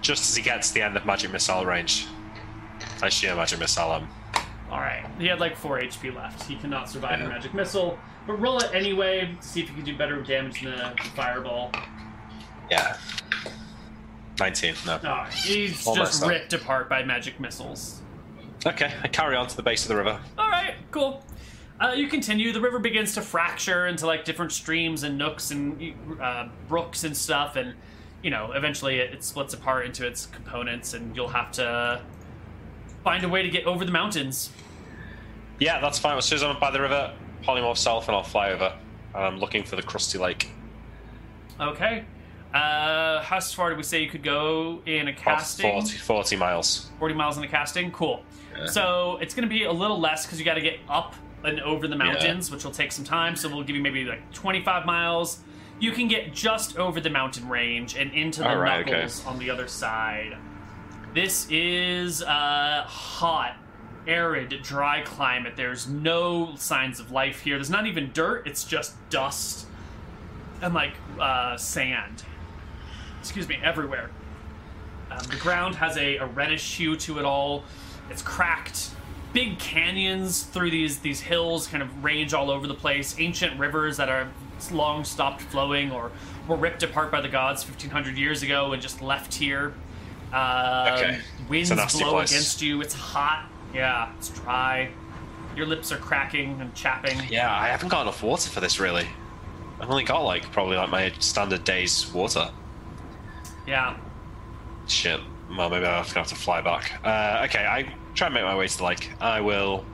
Just 0.03 0.31
as 0.31 0.37
he 0.37 0.43
gets 0.43 0.69
to 0.69 0.75
the 0.75 0.83
end 0.83 0.97
of 0.97 1.05
magic 1.05 1.31
missile 1.31 1.65
range. 1.65 2.07
I 3.03 3.09
shear 3.09 3.35
magic 3.35 3.59
missile 3.59 3.97
him. 3.97 4.05
Um, 4.05 4.11
Alright, 4.71 5.05
he 5.19 5.27
had 5.27 5.41
like 5.41 5.57
4 5.57 5.81
HP 5.81 6.15
left. 6.15 6.43
He 6.45 6.57
cannot 6.57 6.89
survive 6.89 7.19
Yeah. 7.21 7.27
a 7.27 7.29
magic 7.29 7.55
missile. 7.55 7.99
But 8.27 8.35
roll 8.35 8.59
it 8.59 8.71
anyway, 8.73 9.35
see 9.41 9.61
if 9.63 9.69
you 9.69 9.75
can 9.75 9.85
do 9.85 9.97
better 9.97 10.23
damage 10.23 10.63
than 10.63 10.77
the 10.77 10.93
fireball. 11.17 11.73
Yeah. 12.71 12.97
19, 14.39 14.75
no. 14.87 15.01
Oh, 15.05 15.25
he's 15.33 15.87
Almost 15.87 16.13
just 16.13 16.23
up. 16.23 16.29
ripped 16.31 16.53
apart 16.53 16.89
by 16.89 17.03
magic 17.03 17.39
missiles. 17.41 18.01
Okay, 18.67 18.93
I 19.03 19.09
carry 19.09 19.37
on 19.37 19.47
to 19.49 19.57
the 19.57 19.63
base 19.63 19.83
of 19.83 19.89
the 19.89 19.97
river. 19.97 20.21
Alright, 20.39 20.75
cool. 20.91 21.25
Uh, 21.81 21.93
you 21.93 22.09
continue. 22.09 22.53
The 22.53 22.61
river 22.61 22.79
begins 22.79 23.15
to 23.15 23.23
fracture 23.23 23.87
into 23.87 24.07
like 24.07 24.25
different 24.25 24.53
streams 24.53 25.03
and 25.03 25.17
nooks 25.17 25.51
and 25.51 25.95
uh, 26.21 26.49
brooks 26.69 27.05
and 27.05 27.17
stuff, 27.17 27.57
and 27.57 27.75
you 28.23 28.31
know, 28.31 28.53
eventually 28.53 28.99
it, 28.99 29.15
it 29.15 29.25
splits 29.25 29.55
apart 29.55 29.87
into 29.87 30.07
its 30.07 30.27
components, 30.27 30.93
and 30.93 31.17
you'll 31.17 31.29
have 31.29 31.51
to 31.53 32.03
find 33.05 33.25
a 33.25 33.29
way 33.29 33.43
to 33.43 33.51
get 33.51 33.67
over 33.67 33.85
the 33.85 33.93
mountains. 33.93 34.51
Yeah, 35.59 35.81
that's 35.81 35.99
fine. 35.99 36.17
As 36.17 36.25
soon 36.25 36.37
as 36.37 36.43
I'm 36.43 36.59
by 36.59 36.71
the 36.71 36.81
river, 36.81 37.15
polymorph 37.43 37.77
self 37.77 38.09
and 38.09 38.17
I'll 38.17 38.23
fly 38.23 38.51
over. 38.51 38.73
I'm 39.15 39.39
looking 39.39 39.65
for 39.65 39.77
the 39.77 39.83
crusty 39.83 40.19
lake. 40.19 40.51
Okay. 41.59 42.05
Uh, 42.55 43.23
how 43.23 43.39
far 43.41 43.69
did 43.69 43.77
we 43.77 43.85
say 43.85 44.03
you 44.03 44.09
could 44.09 44.23
go 44.23 44.83
in 44.87 45.09
a 45.09 45.13
casting? 45.13 45.71
40, 45.71 45.99
40 45.99 46.37
miles. 46.37 46.91
40 46.99 47.15
miles 47.15 47.39
in 47.39 47.45
a 47.45 47.49
casting? 47.49 47.91
Cool. 47.93 48.23
So 48.67 49.19
it's 49.23 49.33
going 49.33 49.49
to 49.49 49.55
be 49.55 49.65
a 49.65 49.73
little 49.73 49.99
less 49.99 50.27
because 50.27 50.39
you 50.39 50.45
got 50.45 50.55
to 50.55 50.61
get 50.61 50.81
up 50.89 51.15
and 51.45 51.61
over 51.61 51.89
the 51.89 51.97
mountains, 51.97 52.51
which 52.51 52.65
will 52.65 52.73
take 52.73 52.93
some 52.93 53.05
time. 53.05 53.37
So 53.37 53.49
we'll 53.49 53.63
give 53.63 53.77
you 53.77 53.83
maybe 53.83 54.05
like 54.05 54.31
25 54.33 54.85
miles. 54.85 55.41
You 55.79 55.93
can 55.93 56.09
get 56.09 56.35
just 56.35 56.77
over 56.77 57.01
the 57.01 57.09
mountain 57.09 57.49
range 57.49 57.97
and 57.97 58.13
into 58.13 58.41
the 58.41 58.49
All 58.51 58.59
right, 58.59 58.83
okay. 58.83 58.91
knuckles 58.91 59.25
on 59.25 59.39
the 59.39 59.49
other 59.49 59.67
side. 59.67 60.37
This 61.13 61.49
is 61.51 62.23
uh, 62.23 62.85
hot, 62.87 63.57
arid, 64.07 64.61
dry 64.63 65.03
climate. 65.03 65.55
There's 65.57 65.89
no 65.89 66.55
signs 66.55 67.01
of 67.01 67.11
life 67.11 67.41
here. 67.41 67.57
There's 67.57 67.71
not 67.71 67.87
even 67.87 68.13
dirt. 68.13 68.47
It's 68.47 68.63
just 68.63 68.95
dust 69.11 69.67
and 70.63 70.73
like 70.73 70.93
uh, 71.19 71.57
sand. 71.57 72.23
Excuse 73.19 73.49
me, 73.49 73.59
everywhere. 73.63 74.11
Um, 75.11 75.19
the 75.29 75.37
ground 75.37 75.75
has 75.75 75.97
a, 75.97 76.19
a 76.19 76.27
reddish 76.27 76.77
hue 76.77 76.95
to 76.99 77.19
it 77.19 77.25
all. 77.25 77.65
It's 78.09 78.23
cracked. 78.23 78.91
Big 79.33 79.59
canyons 79.59 80.45
through 80.45 80.71
these 80.71 81.01
these 81.01 81.21
hills 81.21 81.67
kind 81.67 81.83
of 81.83 82.05
range 82.05 82.35
all 82.35 82.51
over 82.51 82.69
the 82.69 82.75
place. 82.75 83.17
Ancient 83.19 83.59
rivers 83.59 83.97
that 83.97 84.09
are 84.09 84.29
long 84.71 85.05
stopped 85.05 85.41
flowing 85.43 85.91
or 85.91 86.13
were 86.47 86.57
ripped 86.57 86.85
apart 86.85 87.11
by 87.11 87.21
the 87.21 87.29
gods 87.29 87.65
1500 87.65 88.17
years 88.17 88.45
ago 88.45 88.73
and 88.73 88.81
just 88.81 89.03
left 89.03 89.35
here. 89.35 89.75
Um, 90.33 90.95
Okay. 90.95 91.19
Winds 91.49 91.71
a 91.71 91.75
nasty 91.77 92.03
blow 92.05 92.13
place. 92.13 92.31
against 92.31 92.63
you. 92.63 92.81
It's 92.81 92.95
hot. 92.95 93.49
Yeah, 93.75 94.13
it's 94.19 94.29
dry. 94.31 94.91
Your 95.57 95.67
lips 95.67 95.91
are 95.93 95.97
cracking 95.99 96.61
and 96.61 96.75
chapping. 96.75 97.19
Yeah, 97.29 97.53
I 97.53 97.69
haven't 97.69 97.89
got 97.89 98.03
enough 98.03 98.23
water 98.23 98.49
for 98.49 98.61
this 98.61 98.79
really. 98.79 99.07
I've 99.81 99.91
only 99.91 100.05
got 100.05 100.21
like 100.21 100.51
probably 100.53 100.77
like 100.77 100.91
my 100.91 101.13
standard 101.19 101.65
day's 101.65 102.13
water. 102.13 102.51
Yeah. 103.67 103.97
Shit. 104.87 105.21
Well, 105.57 105.69
maybe 105.71 105.87
I'll 105.87 106.05
have 106.05 106.27
to 106.29 106.35
fly 106.35 106.61
back. 106.61 106.93
Uh, 107.05 107.43
okay, 107.49 107.67
I 107.67 107.93
try 108.15 108.27
and 108.29 108.35
make 108.35 108.45
my 108.45 108.57
way 108.57 108.69
to 108.69 108.79
the 108.79 108.85
lake. 108.85 109.11
I 109.21 109.41
will 109.41 109.85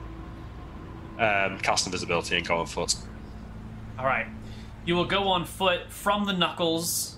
um, 1.17 1.57
cast 1.59 1.85
invisibility 1.87 2.37
and 2.37 2.47
go 2.47 2.57
on 2.57 2.67
foot. 2.67 2.95
All 3.97 4.05
right. 4.05 4.27
You 4.85 4.95
will 4.95 5.05
go 5.05 5.27
on 5.29 5.45
foot 5.45 5.89
from 5.89 6.25
the 6.25 6.33
knuckles 6.33 7.16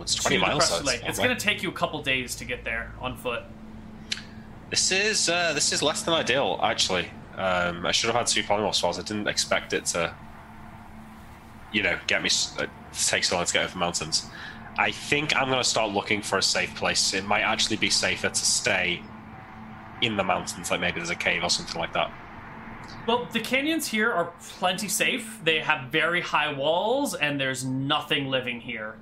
It's 0.00 0.14
20 0.14 0.36
the 0.36 0.42
miles. 0.42 0.68
so. 0.68 0.82
It's 0.86 1.18
going 1.18 1.36
to 1.36 1.36
take 1.36 1.62
you 1.62 1.68
a 1.68 1.72
couple 1.72 2.02
days 2.02 2.34
to 2.36 2.44
get 2.44 2.64
there 2.64 2.92
on 3.00 3.16
foot. 3.16 3.42
This 4.70 4.90
is 4.90 5.28
uh, 5.28 5.52
this 5.52 5.72
is 5.72 5.82
less 5.82 6.02
than 6.02 6.14
ideal, 6.14 6.58
actually. 6.62 7.10
Um, 7.36 7.84
I 7.86 7.92
should 7.92 8.08
have 8.08 8.16
had 8.16 8.26
two 8.26 8.42
polymorph 8.42 8.74
spells. 8.74 8.98
I 8.98 9.02
didn't 9.02 9.28
expect 9.28 9.72
it 9.72 9.86
to, 9.86 10.14
you 11.72 11.82
know, 11.82 11.98
get 12.06 12.22
me 12.22 12.28
s- 12.28 12.56
uh, 12.58 12.66
to 12.66 13.06
take 13.08 13.24
so 13.24 13.36
long 13.36 13.44
to 13.44 13.52
get 13.52 13.64
over 13.64 13.78
mountains. 13.78 14.26
I 14.78 14.90
think 14.90 15.36
I'm 15.36 15.48
going 15.48 15.62
to 15.62 15.68
start 15.68 15.92
looking 15.92 16.22
for 16.22 16.38
a 16.38 16.42
safe 16.42 16.74
place. 16.74 17.12
It 17.12 17.24
might 17.24 17.42
actually 17.42 17.76
be 17.76 17.90
safer 17.90 18.28
to 18.30 18.34
stay 18.34 19.02
in 20.00 20.16
the 20.16 20.24
mountains, 20.24 20.70
like 20.70 20.80
maybe 20.80 20.98
there's 20.98 21.10
a 21.10 21.14
cave 21.14 21.42
or 21.44 21.50
something 21.50 21.78
like 21.80 21.92
that. 21.92 22.10
Well, 23.06 23.28
the 23.32 23.40
canyons 23.40 23.88
here 23.88 24.10
are 24.12 24.32
plenty 24.58 24.88
safe. 24.88 25.38
They 25.44 25.60
have 25.60 25.90
very 25.90 26.20
high 26.20 26.52
walls, 26.52 27.14
and 27.14 27.38
there's 27.40 27.64
nothing 27.64 28.26
living 28.28 28.60
here, 28.60 28.96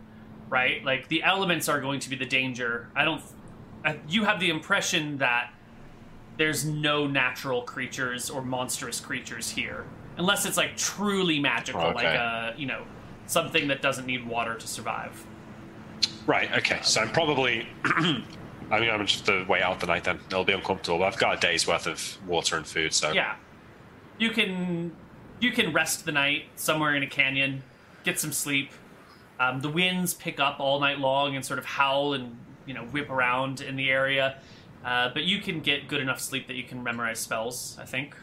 right? 0.50 0.84
Like 0.84 1.08
the 1.08 1.22
elements 1.22 1.68
are 1.68 1.80
going 1.80 2.00
to 2.00 2.10
be 2.10 2.16
the 2.16 2.26
danger. 2.26 2.88
I 2.94 3.04
don't. 3.04 3.22
I, 3.84 3.98
you 4.08 4.24
have 4.24 4.40
the 4.40 4.50
impression 4.50 5.16
that 5.18 5.50
there's 6.36 6.64
no 6.66 7.06
natural 7.06 7.62
creatures 7.62 8.28
or 8.28 8.42
monstrous 8.42 9.00
creatures 9.00 9.48
here, 9.48 9.86
unless 10.18 10.44
it's 10.44 10.58
like 10.58 10.76
truly 10.76 11.38
magical, 11.40 11.80
Okay. 11.80 11.94
like 11.94 12.04
a 12.06 12.54
you 12.58 12.66
know 12.66 12.82
something 13.26 13.68
that 13.68 13.80
doesn't 13.80 14.06
need 14.06 14.26
water 14.26 14.54
to 14.56 14.66
survive. 14.66 15.24
Right. 16.26 16.52
Okay. 16.58 16.80
So 16.82 17.00
I'm 17.00 17.10
probably 17.10 17.66
I 17.84 18.78
mean, 18.78 18.90
I'm 18.90 19.06
just 19.06 19.26
to 19.26 19.44
wait 19.48 19.62
out 19.62 19.80
the 19.80 19.86
night 19.86 20.04
then. 20.04 20.20
It'll 20.28 20.44
be 20.44 20.52
uncomfortable, 20.52 20.98
but 20.98 21.04
I've 21.12 21.18
got 21.18 21.38
a 21.38 21.40
day's 21.40 21.66
worth 21.66 21.86
of 21.86 22.18
water 22.26 22.56
and 22.56 22.66
food, 22.66 22.92
so. 22.92 23.12
Yeah, 23.12 23.36
you 24.18 24.30
can 24.30 24.92
you 25.40 25.52
can 25.52 25.72
rest 25.72 26.04
the 26.04 26.12
night 26.12 26.44
somewhere 26.56 26.94
in 26.94 27.02
a 27.02 27.06
canyon, 27.06 27.62
get 28.04 28.20
some 28.20 28.32
sleep. 28.32 28.70
Um, 29.40 29.60
the 29.60 29.70
winds 29.70 30.12
pick 30.12 30.38
up 30.38 30.60
all 30.60 30.78
night 30.80 30.98
long 30.98 31.34
and 31.34 31.44
sort 31.44 31.58
of 31.58 31.64
howl 31.64 32.12
and 32.12 32.36
you 32.66 32.74
know 32.74 32.84
whip 32.84 33.10
around 33.10 33.62
in 33.62 33.74
the 33.74 33.88
area, 33.90 34.38
uh, 34.84 35.08
but 35.14 35.24
you 35.24 35.38
can 35.40 35.60
get 35.60 35.88
good 35.88 36.00
enough 36.00 36.20
sleep 36.20 36.46
that 36.46 36.54
you 36.54 36.62
can 36.62 36.82
memorize 36.82 37.18
spells. 37.18 37.76
I 37.80 37.86
think. 37.86 38.14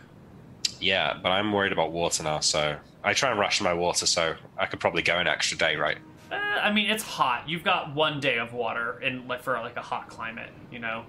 Yeah, 0.79 1.17
but 1.21 1.29
I'm 1.29 1.51
worried 1.51 1.71
about 1.71 1.91
water 1.91 2.21
now, 2.23 2.39
so 2.39 2.77
I 3.03 3.13
try 3.13 3.31
and 3.31 3.39
ration 3.39 3.63
my 3.63 3.73
water, 3.73 4.05
so 4.05 4.35
I 4.59 4.67
could 4.67 4.79
probably 4.79 5.01
go 5.01 5.17
an 5.17 5.27
extra 5.27 5.57
day, 5.57 5.75
right? 5.75 5.97
Uh, 6.31 6.35
I 6.35 6.71
mean, 6.71 6.89
it's 6.91 7.03
hot. 7.03 7.49
You've 7.49 7.63
got 7.63 7.95
one 7.95 8.19
day 8.19 8.37
of 8.37 8.53
water 8.53 8.99
in 9.01 9.27
like 9.27 9.41
for 9.41 9.53
like 9.53 9.75
a 9.75 9.81
hot 9.81 10.09
climate. 10.09 10.51
You 10.71 10.77
know, 10.79 11.05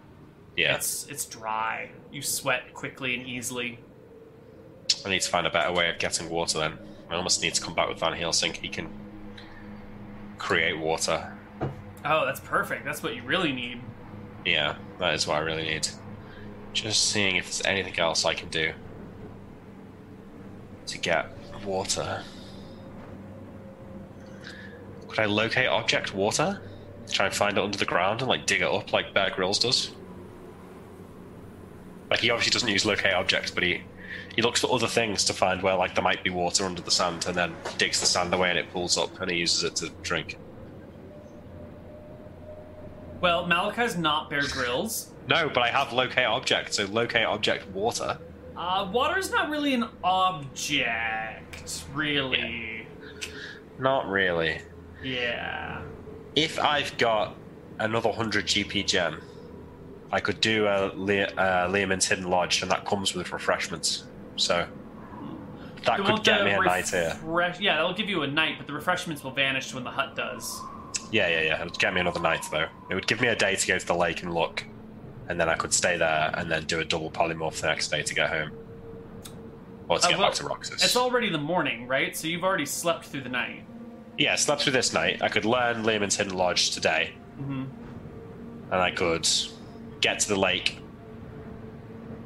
Yeah, 0.56 0.74
it's 0.74 1.06
it's 1.08 1.26
dry. 1.26 1.90
You 2.10 2.22
sweat 2.22 2.72
quickly 2.72 3.14
and 3.14 3.26
easily. 3.26 3.78
I 5.04 5.10
need 5.10 5.20
to 5.20 5.30
find 5.30 5.46
a 5.46 5.50
better 5.50 5.70
way 5.72 5.90
of 5.90 5.98
getting 5.98 6.30
water 6.30 6.60
then. 6.60 6.78
I 7.10 7.14
almost 7.14 7.42
need 7.42 7.54
to 7.54 7.60
come 7.60 7.74
back 7.74 7.90
with 7.90 8.00
Van 8.00 8.14
Helsing. 8.14 8.54
He 8.54 8.68
can 8.68 8.88
create 10.38 10.78
water. 10.78 11.32
Oh, 12.04 12.24
that's 12.24 12.40
perfect. 12.40 12.84
That's 12.84 13.02
what 13.02 13.14
you 13.14 13.22
really 13.22 13.52
need. 13.52 13.80
Yeah, 14.44 14.76
that 14.98 15.14
is 15.14 15.26
what 15.26 15.36
I 15.36 15.40
really 15.40 15.64
need. 15.64 15.88
Just 16.72 17.10
seeing 17.10 17.36
if 17.36 17.44
there's 17.44 17.62
anything 17.64 17.98
else 17.98 18.24
I 18.24 18.34
can 18.34 18.48
do 18.48 18.72
to 20.86 20.98
get 20.98 21.26
water. 21.64 22.22
Could 25.08 25.18
I 25.18 25.24
locate 25.26 25.68
object 25.68 26.14
water? 26.14 26.60
Try 27.10 27.26
and 27.26 27.34
find 27.34 27.58
it 27.58 27.64
under 27.64 27.78
the 27.78 27.84
ground 27.84 28.20
and 28.20 28.28
like 28.28 28.46
dig 28.46 28.60
it 28.60 28.68
up 28.68 28.92
like 28.92 29.12
Bear 29.14 29.30
Grylls 29.30 29.58
does? 29.58 29.90
Like 32.10 32.20
he 32.20 32.30
obviously 32.30 32.52
doesn't 32.52 32.68
use 32.68 32.86
locate 32.86 33.14
objects, 33.14 33.50
but 33.50 33.62
he 33.62 33.82
he 34.38 34.42
looks 34.42 34.60
for 34.60 34.72
other 34.72 34.86
things 34.86 35.24
to 35.24 35.32
find 35.32 35.64
where 35.64 35.74
like 35.74 35.96
there 35.96 36.04
might 36.04 36.22
be 36.22 36.30
water 36.30 36.64
under 36.64 36.80
the 36.80 36.92
sand 36.92 37.26
and 37.26 37.34
then 37.34 37.52
digs 37.76 37.98
the 37.98 38.06
sand 38.06 38.32
away 38.32 38.50
and 38.50 38.56
it 38.56 38.70
pulls 38.70 38.96
up 38.96 39.20
and 39.20 39.28
he 39.32 39.36
uses 39.36 39.64
it 39.64 39.74
to 39.74 39.90
drink. 40.04 40.38
Well, 43.20 43.46
Malakai's 43.46 43.98
not 43.98 44.30
Bear 44.30 44.46
Grylls. 44.46 45.10
No, 45.26 45.48
but 45.48 45.64
I 45.64 45.70
have 45.70 45.92
locate 45.92 46.26
object, 46.26 46.72
so 46.72 46.84
locate 46.84 47.26
object 47.26 47.66
water. 47.70 48.16
Uh, 48.56 48.88
water's 48.92 49.28
not 49.32 49.50
really 49.50 49.74
an 49.74 49.88
object, 50.04 51.84
really. 51.92 52.86
Not 53.80 54.08
really. 54.08 54.60
Yeah. 55.02 55.82
If 56.36 56.60
I've 56.60 56.96
got 56.96 57.34
another 57.80 58.10
100 58.10 58.46
GP 58.46 58.86
gem, 58.86 59.20
I 60.12 60.20
could 60.20 60.40
do 60.40 60.66
a 60.68 60.92
Le- 60.94 61.24
uh, 61.24 61.72
Hidden 61.72 62.30
Lodge, 62.30 62.62
and 62.62 62.70
that 62.70 62.84
comes 62.84 63.16
with 63.16 63.32
refreshments. 63.32 64.04
So 64.38 64.66
that 65.84 66.00
could 66.00 66.24
get 66.24 66.44
me 66.44 66.52
a 66.52 66.60
night 66.60 66.88
here. 66.88 67.18
Yeah, 67.60 67.76
that'll 67.76 67.92
give 67.94 68.08
you 68.08 68.22
a 68.22 68.26
night, 68.26 68.54
but 68.58 68.66
the 68.66 68.72
refreshments 68.72 69.22
will 69.22 69.30
vanish 69.32 69.74
when 69.74 69.84
the 69.84 69.90
hut 69.90 70.16
does. 70.16 70.60
Yeah, 71.10 71.28
yeah, 71.28 71.40
yeah. 71.42 71.60
It'd 71.62 71.78
get 71.78 71.92
me 71.94 72.00
another 72.00 72.20
night, 72.20 72.44
though. 72.50 72.66
It 72.90 72.94
would 72.94 73.06
give 73.06 73.20
me 73.20 73.28
a 73.28 73.36
day 73.36 73.56
to 73.56 73.66
go 73.66 73.78
to 73.78 73.86
the 73.86 73.94
lake 73.94 74.22
and 74.22 74.32
look, 74.34 74.64
and 75.28 75.40
then 75.40 75.48
I 75.48 75.54
could 75.54 75.72
stay 75.72 75.96
there 75.96 76.30
and 76.34 76.50
then 76.50 76.64
do 76.64 76.80
a 76.80 76.84
double 76.84 77.10
polymorph 77.10 77.60
the 77.60 77.66
next 77.68 77.88
day 77.88 78.02
to 78.02 78.14
get 78.14 78.30
home. 78.30 78.50
Or 79.88 79.98
to 79.98 80.06
Uh, 80.06 80.08
get 80.10 80.18
well, 80.18 80.28
back 80.28 80.36
to 80.36 80.44
Roxsis. 80.44 80.84
It's 80.84 80.96
already 80.96 81.30
the 81.30 81.38
morning, 81.38 81.86
right? 81.86 82.14
So 82.16 82.28
you've 82.28 82.44
already 82.44 82.66
slept 82.66 83.06
through 83.06 83.22
the 83.22 83.30
night. 83.30 83.64
Yeah, 84.18 84.34
slept 84.34 84.62
through 84.62 84.72
this 84.72 84.92
night. 84.92 85.22
I 85.22 85.28
could 85.28 85.44
learn 85.44 85.82
Leomund's 85.84 86.16
Hidden 86.16 86.34
Lodge 86.34 86.70
today, 86.70 87.12
hmm 87.36 87.64
and 88.70 88.80
I 88.82 88.90
could 88.90 89.26
get 90.02 90.18
to 90.20 90.28
the 90.28 90.36
lake, 90.36 90.78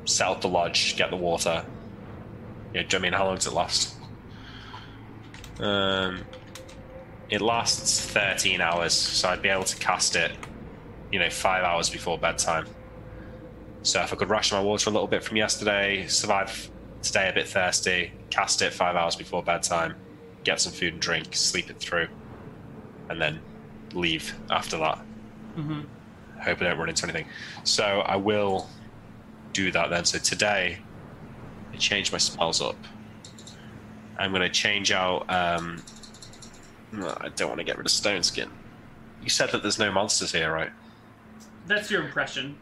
set 0.07 0.27
up 0.27 0.41
the 0.41 0.49
lodge, 0.49 0.97
get 0.97 1.11
the 1.11 1.17
water. 1.17 1.65
Do 2.73 2.79
you 2.79 2.85
know 2.85 2.99
I 2.99 2.99
mean 2.99 3.13
how 3.13 3.27
long 3.27 3.37
does 3.37 3.47
it 3.47 3.53
last? 3.53 3.97
Um, 5.61 6.25
it 7.29 7.41
lasts 7.41 8.01
thirteen 8.07 8.61
hours, 8.61 8.95
so 8.95 9.29
I'd 9.29 9.43
be 9.43 9.49
able 9.49 9.65
to 9.65 9.77
cast 9.77 10.17
it, 10.17 10.33
you 11.11 11.19
know, 11.19 11.31
five 11.31 11.65
hours 11.65 11.91
before 11.91 12.19
bedtime. 12.19 12.67
So 13.83 14.01
if 14.03 14.13
I 14.13 14.17
could 14.17 14.31
ration 14.31 14.57
my 14.57 14.63
water 14.63 14.89
a 14.91 14.93
little 14.93 15.09
bit 15.09 15.25
from 15.25 15.37
yesterday, 15.37 16.07
survive 16.07 16.71
today 17.03 17.29
a 17.29 17.33
bit 17.33 17.49
thirsty, 17.49 18.13
cast 18.31 18.63
it 18.63 18.73
five 18.73 18.97
hours 18.97 19.17
before 19.17 19.43
bedtime, 19.43 19.97
get 20.45 20.61
some 20.61 20.73
food 20.73 20.95
and 20.95 21.03
drink, 21.03 21.35
sleep 21.35 21.69
it 21.69 21.79
through, 21.79 22.09
and 23.09 23.21
then 23.21 23.41
leave 23.93 24.35
after 24.51 24.79
that 24.79 24.99
hmm 25.55 25.83
hope 26.43 26.61
I 26.61 26.65
don't 26.65 26.79
run 26.79 26.89
into 26.89 27.05
anything. 27.05 27.27
So 27.65 27.85
I 27.85 28.17
will 28.17 28.69
do 29.53 29.71
that 29.73 29.91
then. 29.91 30.05
So 30.05 30.19
today, 30.19 30.79
I 31.73 31.77
change 31.77 32.13
my 32.13 32.19
spells 32.19 32.61
up. 32.61 32.77
I'm 34.19 34.31
going 34.31 34.43
to 34.43 34.49
change 34.51 34.93
out. 34.93 35.29
Um, 35.31 35.83
no, 36.93 37.17
I 37.21 37.29
don't 37.31 37.49
want 37.49 37.59
to 37.59 37.65
get 37.65 37.77
rid 37.77 37.87
of 37.87 37.93
Stone 37.93 38.23
Skin. 38.23 38.51
You 39.23 39.31
said 39.31 39.51
that 39.53 39.63
there's 39.63 39.79
no 39.79 39.91
monsters 39.91 40.33
here, 40.33 40.53
right? 40.53 40.71
That's 41.67 41.91
your 41.91 42.05
impression. 42.05 42.57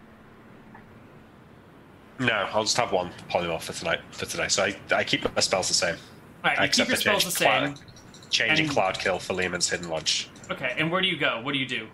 No, 2.18 2.32
I'll 2.52 2.64
just 2.64 2.76
have 2.76 2.92
one 2.92 3.10
polymorph 3.30 3.62
for 3.62 3.72
tonight. 3.72 4.00
For 4.10 4.26
today, 4.26 4.48
so 4.48 4.64
I, 4.64 4.76
I 4.94 5.04
keep 5.04 5.22
my 5.34 5.40
spells 5.40 5.68
the 5.68 5.74
same. 5.74 5.96
All 6.44 6.50
right, 6.50 6.58
you 6.60 6.68
keep 6.68 6.88
Except 6.88 6.88
your 6.90 6.96
spells 6.96 7.24
the 7.24 7.30
same. 7.30 7.74
Cloud, 7.74 7.80
changing 8.30 8.66
And- 8.66 8.74
Cloud 8.74 8.98
Kill 8.98 9.18
for 9.18 9.34
Leomund's 9.34 9.70
Hidden 9.70 9.88
Lodge. 9.88 10.28
Okay, 10.50 10.74
and 10.76 10.90
where 10.90 11.00
do 11.00 11.08
you 11.08 11.16
go? 11.16 11.40
What 11.42 11.52
do 11.52 11.58
you 11.58 11.66
do? 11.66 11.88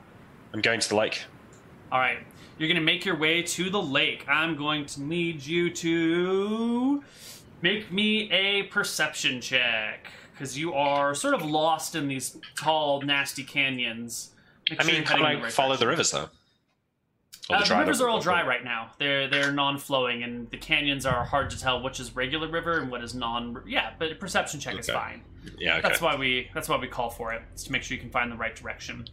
I'm 0.53 0.61
going 0.63 0.81
to 0.81 0.89
the 0.89 0.97
lake. 0.97 1.23
All 1.93 2.01
right, 2.01 2.19
you're 2.59 2.69
gonna 2.69 2.81
make 2.81 3.05
your 3.05 3.17
way 3.17 3.43
to 3.43 3.71
the 3.71 3.81
lake. 3.81 4.25
I'm 4.29 4.57
going 4.57 4.87
to 4.87 5.03
need 5.03 5.45
you 5.45 5.71
to 5.71 7.03
make 7.63 7.91
me 7.93 8.31
a 8.31 8.65
perception 8.65 9.41
check 9.41 10.09
because 10.33 10.59
you 10.59 10.75
are 10.75 11.15
sort 11.15 11.35
of 11.35 11.45
lost 11.45 11.95
in 11.95 12.09
these 12.09 12.37
tall, 12.59 13.01
nasty 13.03 13.43
canyons. 13.45 14.33
Make 14.71 14.81
I 14.81 14.85
sure 14.85 14.93
mean, 14.95 15.05
can 15.05 15.23
I 15.23 15.43
right 15.43 15.53
follow 15.53 15.77
the 15.77 15.87
rivers 15.87 16.11
though? 16.11 16.29
Uh, 17.49 17.61
the 17.61 17.65
dried 17.65 17.81
rivers 17.81 18.01
are 18.01 18.09
all 18.09 18.21
dry 18.21 18.45
right 18.45 18.65
now. 18.65 18.91
They're 18.99 19.29
they're 19.29 19.53
non-flowing, 19.53 20.25
and 20.25 20.51
the 20.51 20.57
canyons 20.57 21.07
are 21.07 21.25
hard 21.25 21.51
to 21.51 21.61
tell 21.61 21.81
which 21.81 22.01
is 22.01 22.17
regular 22.17 22.49
river 22.49 22.79
and 22.79 22.91
what 22.91 23.05
is 23.05 23.15
non. 23.15 23.63
Yeah, 23.67 23.93
but 23.99 24.11
a 24.11 24.15
perception 24.17 24.59
check 24.59 24.79
is 24.79 24.89
fine. 24.89 25.23
Yeah, 25.57 25.75
okay. 25.79 25.89
That's 25.89 26.01
why 26.01 26.17
we 26.17 26.51
that's 26.55 26.69
why 26.69 26.77
we 26.77 26.89
call 26.89 27.09
for 27.09 27.33
it. 27.33 27.43
It's 27.53 27.65
to 27.65 27.73
make 27.73 27.85
sure 27.85 27.95
you 27.95 28.01
can 28.01 28.11
find 28.11 28.33
the 28.33 28.37
right 28.37 28.55
direction. 28.57 29.07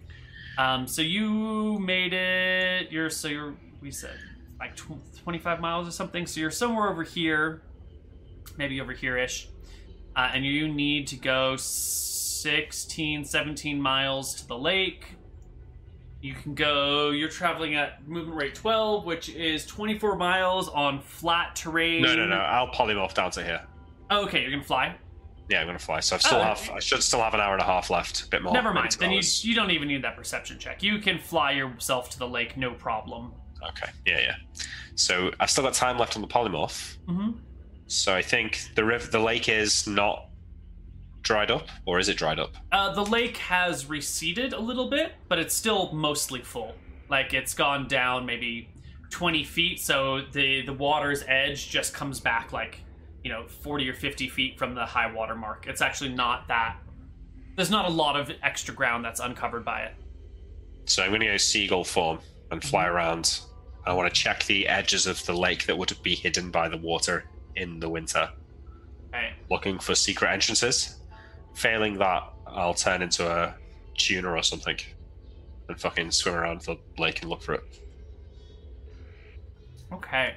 Um, 0.57 0.87
so 0.87 1.01
you 1.01 1.79
made 1.79 2.13
it. 2.13 2.91
You're 2.91 3.09
so 3.09 3.27
you're 3.27 3.55
we 3.81 3.91
said 3.91 4.17
like 4.59 4.75
tw- 4.75 4.99
25 5.23 5.59
miles 5.59 5.87
or 5.87 5.91
something. 5.91 6.25
So 6.25 6.39
you're 6.39 6.51
somewhere 6.51 6.89
over 6.89 7.03
here, 7.03 7.63
maybe 8.57 8.79
over 8.79 8.93
here 8.93 9.17
ish, 9.17 9.49
uh, 10.15 10.31
and 10.33 10.45
you 10.45 10.67
need 10.67 11.07
to 11.07 11.15
go 11.15 11.55
16, 11.55 13.25
17 13.25 13.81
miles 13.81 14.35
to 14.35 14.47
the 14.47 14.57
lake. 14.57 15.15
You 16.21 16.33
can 16.33 16.53
go. 16.53 17.09
You're 17.09 17.29
traveling 17.29 17.75
at 17.75 18.07
movement 18.07 18.37
rate 18.37 18.55
12, 18.55 19.05
which 19.05 19.27
is 19.29 19.65
24 19.65 20.15
miles 20.15 20.69
on 20.69 21.01
flat 21.01 21.55
terrain. 21.55 22.01
No, 22.01 22.15
no, 22.15 22.25
no. 22.25 22.35
I'll 22.35 22.69
polymorph 22.69 23.13
down 23.13 23.31
to 23.31 23.43
here. 23.43 23.61
Oh, 24.09 24.23
okay, 24.25 24.41
you're 24.41 24.51
gonna 24.51 24.63
fly. 24.63 24.95
Yeah, 25.49 25.59
I'm 25.61 25.67
gonna 25.67 25.79
fly. 25.79 25.99
So 25.99 26.15
I 26.15 26.19
still 26.19 26.37
Oh, 26.39 26.43
have. 26.43 26.69
I 26.73 26.79
should 26.79 27.03
still 27.03 27.21
have 27.21 27.33
an 27.33 27.39
hour 27.41 27.53
and 27.53 27.61
a 27.61 27.65
half 27.65 27.89
left. 27.89 28.23
A 28.23 28.27
bit 28.27 28.41
more. 28.43 28.53
Never 28.53 28.73
mind. 28.73 28.93
Then 28.99 29.11
you, 29.11 29.21
you 29.41 29.53
don't 29.55 29.71
even 29.71 29.87
need 29.87 30.03
that 30.03 30.15
perception 30.15 30.57
check. 30.59 30.81
You 30.81 30.99
can 30.99 31.19
fly 31.19 31.51
yourself 31.51 32.09
to 32.11 32.19
the 32.19 32.27
lake, 32.27 32.55
no 32.57 32.71
problem. 32.73 33.33
Okay. 33.69 33.89
Yeah, 34.05 34.19
yeah. 34.19 34.35
So 34.95 35.31
I've 35.39 35.49
still 35.49 35.63
got 35.63 35.73
time 35.73 35.97
left 35.97 36.15
on 36.15 36.21
the 36.21 36.27
polymorph. 36.27 36.97
Mm-hmm. 37.07 37.31
So 37.87 38.15
I 38.15 38.21
think 38.21 38.61
the 38.75 38.83
river, 38.83 39.09
the 39.09 39.19
lake 39.19 39.49
is 39.49 39.85
not 39.87 40.29
dried 41.21 41.51
up, 41.51 41.67
or 41.85 41.99
is 41.99 42.09
it 42.09 42.17
dried 42.17 42.39
up? 42.39 42.55
Uh, 42.71 42.93
the 42.93 43.05
lake 43.05 43.37
has 43.37 43.85
receded 43.89 44.53
a 44.53 44.59
little 44.59 44.89
bit, 44.89 45.13
but 45.29 45.39
it's 45.39 45.53
still 45.53 45.91
mostly 45.93 46.41
full. 46.41 46.73
Like 47.09 47.33
it's 47.33 47.53
gone 47.53 47.87
down 47.87 48.25
maybe 48.25 48.69
20 49.11 49.43
feet, 49.43 49.79
so 49.79 50.21
the 50.31 50.65
the 50.65 50.73
water's 50.73 51.23
edge 51.27 51.69
just 51.69 51.93
comes 51.93 52.19
back 52.19 52.51
like 52.51 52.79
you 53.23 53.31
know 53.31 53.45
40 53.47 53.89
or 53.89 53.93
50 53.93 54.29
feet 54.29 54.57
from 54.57 54.75
the 54.75 54.85
high 54.85 55.11
water 55.11 55.35
mark. 55.35 55.65
It's 55.67 55.81
actually 55.81 56.13
not 56.13 56.47
that. 56.47 56.77
There's 57.55 57.71
not 57.71 57.85
a 57.85 57.89
lot 57.89 58.15
of 58.19 58.31
extra 58.41 58.73
ground 58.73 59.05
that's 59.05 59.19
uncovered 59.19 59.63
by 59.63 59.81
it. 59.83 59.93
So 60.85 61.03
I'm 61.03 61.09
going 61.11 61.21
to 61.21 61.27
go 61.27 61.37
seagull 61.37 61.83
form 61.83 62.19
and 62.51 62.63
fly 62.63 62.87
around. 62.87 63.39
I 63.85 63.93
want 63.93 64.13
to 64.13 64.19
check 64.19 64.43
the 64.45 64.67
edges 64.67 65.07
of 65.07 65.23
the 65.25 65.33
lake 65.33 65.65
that 65.67 65.77
would 65.77 65.93
be 66.03 66.15
hidden 66.15 66.51
by 66.51 66.67
the 66.67 66.77
water 66.77 67.25
in 67.55 67.79
the 67.79 67.87
winter, 67.89 68.29
Okay. 69.13 69.33
looking 69.49 69.77
for 69.77 69.93
secret 69.95 70.31
entrances. 70.31 70.97
Failing 71.53 71.97
that, 71.99 72.23
I'll 72.47 72.73
turn 72.73 73.01
into 73.01 73.29
a 73.29 73.53
tuna 73.95 74.31
or 74.31 74.41
something 74.41 74.77
and 75.69 75.79
fucking 75.79 76.11
swim 76.11 76.33
around 76.33 76.61
the 76.61 76.77
lake 76.97 77.21
and 77.21 77.29
look 77.29 77.41
for 77.41 77.53
it. 77.53 77.63
Okay. 79.91 80.35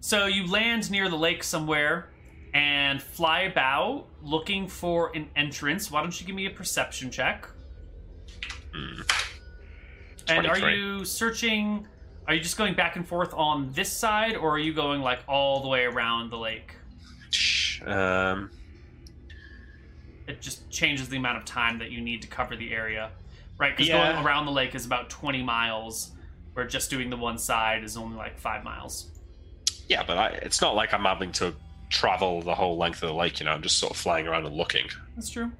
So 0.00 0.26
you 0.26 0.46
land 0.46 0.90
near 0.90 1.08
the 1.08 1.16
lake 1.16 1.42
somewhere 1.42 2.08
and 2.54 3.02
fly 3.02 3.42
about 3.42 4.06
looking 4.22 4.66
for 4.68 5.14
an 5.16 5.28
entrance. 5.36 5.90
Why 5.90 6.02
don't 6.02 6.18
you 6.20 6.26
give 6.26 6.36
me 6.36 6.46
a 6.46 6.50
perception 6.50 7.10
check? 7.10 7.48
Hmm. 8.74 9.00
And 10.28 10.46
are 10.46 10.70
you 10.70 11.04
searching 11.04 11.86
Are 12.28 12.34
you 12.34 12.40
just 12.40 12.56
going 12.56 12.74
back 12.74 12.94
and 12.96 13.06
forth 13.06 13.34
on 13.34 13.72
this 13.72 13.90
side, 13.92 14.36
or 14.36 14.50
are 14.52 14.58
you 14.58 14.72
going 14.72 15.00
like 15.02 15.20
all 15.26 15.60
the 15.60 15.68
way 15.68 15.84
around 15.84 16.30
the 16.30 16.38
lake? 16.38 16.74
Um, 17.84 18.50
It 20.28 20.40
just 20.40 20.70
changes 20.70 21.08
the 21.08 21.16
amount 21.16 21.38
of 21.38 21.44
time 21.44 21.78
that 21.80 21.90
you 21.90 22.00
need 22.00 22.22
to 22.22 22.28
cover 22.28 22.54
the 22.54 22.72
area, 22.72 23.10
right? 23.58 23.72
Because 23.76 23.88
Yeah. 23.88 24.12
going 24.12 24.24
around 24.24 24.46
the 24.46 24.52
lake 24.52 24.76
is 24.76 24.86
about 24.86 25.10
20 25.10 25.42
miles, 25.42 26.12
where 26.52 26.64
just 26.64 26.90
doing 26.90 27.10
the 27.10 27.16
one 27.16 27.38
side 27.38 27.82
is 27.82 27.96
only 27.96 28.16
like 28.16 28.38
five 28.38 28.62
miles. 28.62 29.08
yeah, 29.88 30.04
but 30.04 30.16
I, 30.16 30.28
it's 30.28 30.60
not 30.62 30.74
like 30.76 30.94
I'm 30.94 31.02
having 31.02 31.32
to 31.32 31.54
travel 31.92 32.40
the 32.42 32.54
whole 32.54 32.76
length 32.76 33.02
of 33.02 33.08
the 33.08 33.14
lake. 33.14 33.38
You 33.38 33.46
know, 33.46 33.52
I'm 33.52 33.62
just 33.62 33.78
sort 33.78 33.92
of 33.92 33.96
flying 33.96 34.26
around 34.26 34.46
and 34.46 34.56
looking. 34.56 34.88
That's 35.14 35.30
true. 35.30 35.52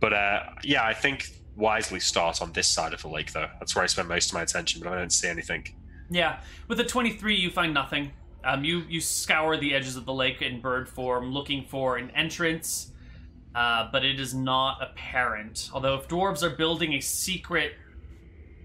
But 0.00 0.12
uh, 0.12 0.40
yeah, 0.64 0.84
I 0.84 0.94
think 0.94 1.28
wisely 1.56 2.00
start 2.00 2.42
on 2.42 2.52
this 2.52 2.66
side 2.66 2.92
of 2.92 3.02
the 3.02 3.08
lake, 3.08 3.32
though. 3.32 3.48
That's 3.58 3.74
where 3.76 3.84
I 3.84 3.86
spend 3.86 4.08
most 4.08 4.30
of 4.30 4.34
my 4.34 4.42
attention, 4.42 4.80
but 4.82 4.92
I 4.92 4.96
don't 4.96 5.12
see 5.12 5.28
anything. 5.28 5.68
Yeah, 6.10 6.40
with 6.68 6.78
the 6.78 6.84
23, 6.84 7.36
you 7.36 7.50
find 7.50 7.72
nothing. 7.72 8.10
Um, 8.44 8.64
you 8.64 8.80
you 8.88 9.00
scour 9.00 9.56
the 9.56 9.74
edges 9.74 9.96
of 9.96 10.04
the 10.04 10.12
lake 10.12 10.42
in 10.42 10.60
bird 10.60 10.88
form, 10.88 11.32
looking 11.32 11.64
for 11.66 11.96
an 11.96 12.10
entrance, 12.10 12.92
uh, 13.54 13.88
but 13.90 14.04
it 14.04 14.20
is 14.20 14.34
not 14.34 14.82
apparent. 14.82 15.70
Although 15.72 15.94
if 15.94 16.08
dwarves 16.08 16.42
are 16.42 16.50
building 16.54 16.94
a 16.94 17.00
secret, 17.00 17.72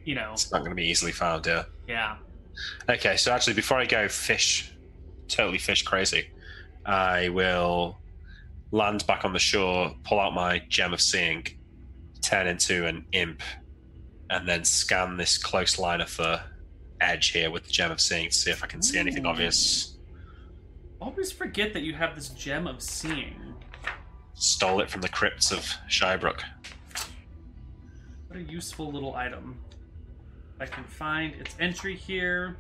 you 0.04 0.16
know, 0.16 0.32
It's 0.34 0.52
not 0.52 0.60
going 0.60 0.72
to 0.72 0.76
be 0.76 0.86
easily 0.88 1.12
found, 1.14 1.46
yeah. 1.46 1.64
yeah, 1.88 2.18
Okay, 2.90 3.16
so 3.16 3.32
actually, 3.32 3.54
before 3.54 3.78
I 3.78 3.86
go 3.86 4.10
fish, 4.10 4.70
totally 5.30 5.60
fish 5.60 5.84
crazy, 5.84 6.28
I 6.90 7.30
will 7.30 8.00
land 8.72 9.06
back 9.06 9.24
on 9.24 9.32
the 9.32 9.40
shore, 9.40 9.94
pull 10.04 10.20
out 10.20 10.34
my 10.34 10.64
gem 10.70 10.92
of 10.92 11.00
seeing, 11.00 11.46
turn 12.24 12.48
into 12.48 12.88
an 12.88 13.06
imp, 13.12 13.44
and 14.32 14.50
then 14.50 14.64
scan 14.64 15.16
this 15.16 15.38
close 15.38 15.78
line 15.78 16.02
of 16.02 16.18
the 16.18 16.42
edge 17.00 17.30
here 17.30 17.52
with 17.52 17.66
the 17.66 17.70
gem 17.70 17.92
of 17.92 18.02
seeing 18.02 18.30
to 18.30 18.36
see 18.36 18.50
if 18.50 18.64
I 18.64 18.68
can 18.68 18.82
see 18.82 18.98
anything 18.98 19.28
obvious. 19.28 19.98
always 21.00 21.32
forget 21.32 21.74
that 21.74 21.84
you 21.84 21.94
have 21.94 22.16
this 22.16 22.30
gem 22.30 22.66
of 22.66 22.82
seeing. 22.82 23.54
Stole 24.34 24.82
it 24.82 24.90
from 24.90 25.02
the 25.02 25.10
crypts 25.10 25.52
of 25.52 25.60
Shybrook. 25.88 26.42
What 28.30 28.40
a 28.40 28.42
useful 28.42 28.92
little 28.92 29.16
item. 29.16 29.60
I 30.60 30.66
can 30.66 30.86
find 30.86 31.36
its 31.36 31.56
entry 31.60 31.96
here. 31.96 32.58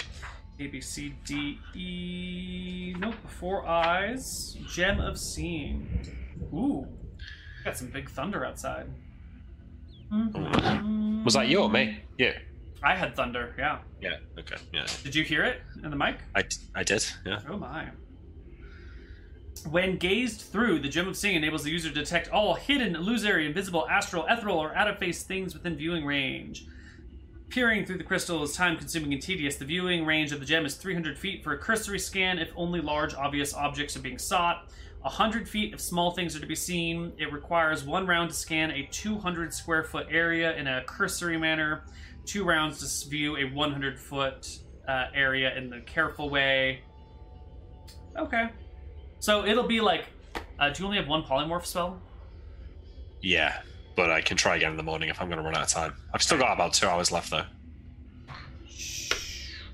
A 0.60 0.68
B 0.68 0.82
C 0.82 1.14
D 1.26 1.58
E. 1.74 2.96
Nope. 3.00 3.16
Four 3.40 3.66
eyes. 3.66 4.58
Gem 4.68 5.00
of 5.00 5.18
seeing. 5.18 5.88
Ooh. 6.54 6.88
Got 7.64 7.78
some 7.78 7.88
big 7.88 8.10
thunder 8.10 8.46
outside. 8.46 8.88
Mm-hmm. 10.12 11.24
Was 11.24 11.36
that 11.36 11.48
you 11.48 11.60
or 11.60 11.70
me? 11.70 12.00
Yeah. 12.18 12.38
I 12.82 12.96
had 12.96 13.16
thunder. 13.16 13.54
Yeah. 13.58 13.80
Yeah. 14.02 14.18
Okay. 14.38 14.56
Yeah. 14.74 14.86
Did 15.04 15.16
you 15.16 15.24
hear 15.24 15.44
it 15.44 15.62
in 15.84 15.90
the 15.90 15.96
mic? 15.96 16.18
I, 16.36 16.44
I 16.76 16.84
did. 16.84 17.06
Yeah. 17.26 17.42
Oh 17.50 17.58
my. 17.58 17.90
When 19.70 19.98
gazed 19.98 20.42
through, 20.42 20.80
the 20.80 20.88
Gem 20.88 21.08
of 21.08 21.18
Seeing 21.18 21.36
enables 21.36 21.64
the 21.64 21.72
user 21.72 21.90
to 21.90 21.96
detect 21.96 22.30
all 22.30 22.56
hidden, 22.56 22.96
illusory, 22.96 23.46
invisible, 23.46 23.86
astral, 23.90 24.26
ethereal, 24.30 24.58
or 24.58 24.74
out 24.74 24.88
of 24.88 24.98
phase 24.98 25.24
things 25.24 25.54
within 25.54 25.76
viewing 25.76 26.06
range. 26.06 26.66
Peering 27.50 27.84
through 27.84 27.98
the 27.98 28.04
crystal 28.04 28.44
is 28.44 28.54
time 28.54 28.78
consuming 28.78 29.12
and 29.12 29.22
tedious. 29.22 29.56
The 29.56 29.66
viewing 29.66 30.06
range 30.06 30.32
of 30.32 30.40
the 30.40 30.46
gem 30.46 30.68
is 30.68 30.76
300 30.76 31.18
feet 31.18 31.44
for 31.44 31.54
a 31.54 31.58
cursory 31.58 31.98
scan 31.98 32.38
if 32.38 32.52
only 32.56 32.80
large, 32.80 33.16
obvious 33.16 33.56
objects 33.56 33.98
are 33.98 34.02
being 34.02 34.20
sought. 34.20 34.70
100 35.02 35.50
feet 35.50 35.74
if 35.74 35.82
small 35.82 36.12
things 36.12 36.36
are 36.36 36.40
to 36.40 36.46
be 36.46 36.56
seen. 36.56 37.12
It 37.18 37.34
requires 37.34 37.84
one 37.84 38.06
round 38.06 38.30
to 38.30 38.36
scan 38.36 38.70
a 38.70 38.88
200 38.92 39.52
square 39.52 39.84
foot 39.84 40.06
area 40.12 40.56
in 40.58 40.68
a 40.68 40.84
cursory 40.84 41.38
manner, 41.38 41.86
two 42.24 42.44
rounds 42.44 43.02
to 43.04 43.10
view 43.10 43.38
a 43.38 43.46
100 43.46 44.00
foot 44.00 44.60
uh, 44.88 45.06
area 45.16 45.56
in 45.58 45.72
the 45.72 45.80
careful 45.82 46.30
way. 46.30 46.82
Okay. 48.16 48.50
So 49.20 49.46
it'll 49.46 49.68
be 49.68 49.82
like. 49.82 50.06
Uh, 50.60 50.70
do 50.70 50.84
you 50.84 50.86
only 50.86 50.98
have 50.98 51.08
one 51.08 51.24
polymorph 51.24 51.66
spell? 51.66 52.02
Yeah. 53.22 53.62
But 54.00 54.12
I 54.12 54.22
can 54.22 54.38
try 54.38 54.56
again 54.56 54.72
in 54.72 54.78
the 54.78 54.84
morning 54.84 55.10
if 55.10 55.22
I'm 55.22 55.28
going 55.28 55.40
to 55.40 55.44
run 55.44 55.58
out 55.58 55.64
of 55.64 55.68
time. 55.68 55.94
I've 56.14 56.24
still 56.24 56.38
got 56.38 56.54
about 56.54 56.72
two 56.72 56.88
hours 56.88 57.12
left, 57.12 57.32
though. 57.32 57.44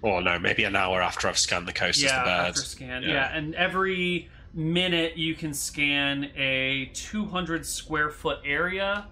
Or 0.01 0.19
no, 0.19 0.39
maybe 0.39 0.63
an 0.63 0.75
hour 0.75 0.99
after 0.99 1.27
I've 1.27 1.37
scanned 1.37 1.67
the 1.67 1.73
coast 1.73 2.01
yeah, 2.01 2.23
the 2.23 2.31
after 2.31 2.61
scan. 2.61 3.03
Yeah. 3.03 3.09
Yeah. 3.09 3.37
and 3.37 3.53
every 3.53 4.27
minute 4.51 5.15
you 5.15 5.35
can 5.35 5.53
scan 5.53 6.31
a 6.35 6.89
200 6.95 7.67
square 7.67 8.09
foot 8.09 8.39
area, 8.43 9.05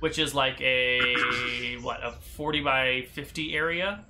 which 0.00 0.18
is 0.18 0.34
like 0.34 0.60
a 0.60 1.78
what 1.80 2.04
a 2.04 2.12
40 2.12 2.60
by 2.60 3.06
50 3.14 3.56
area. 3.56 4.04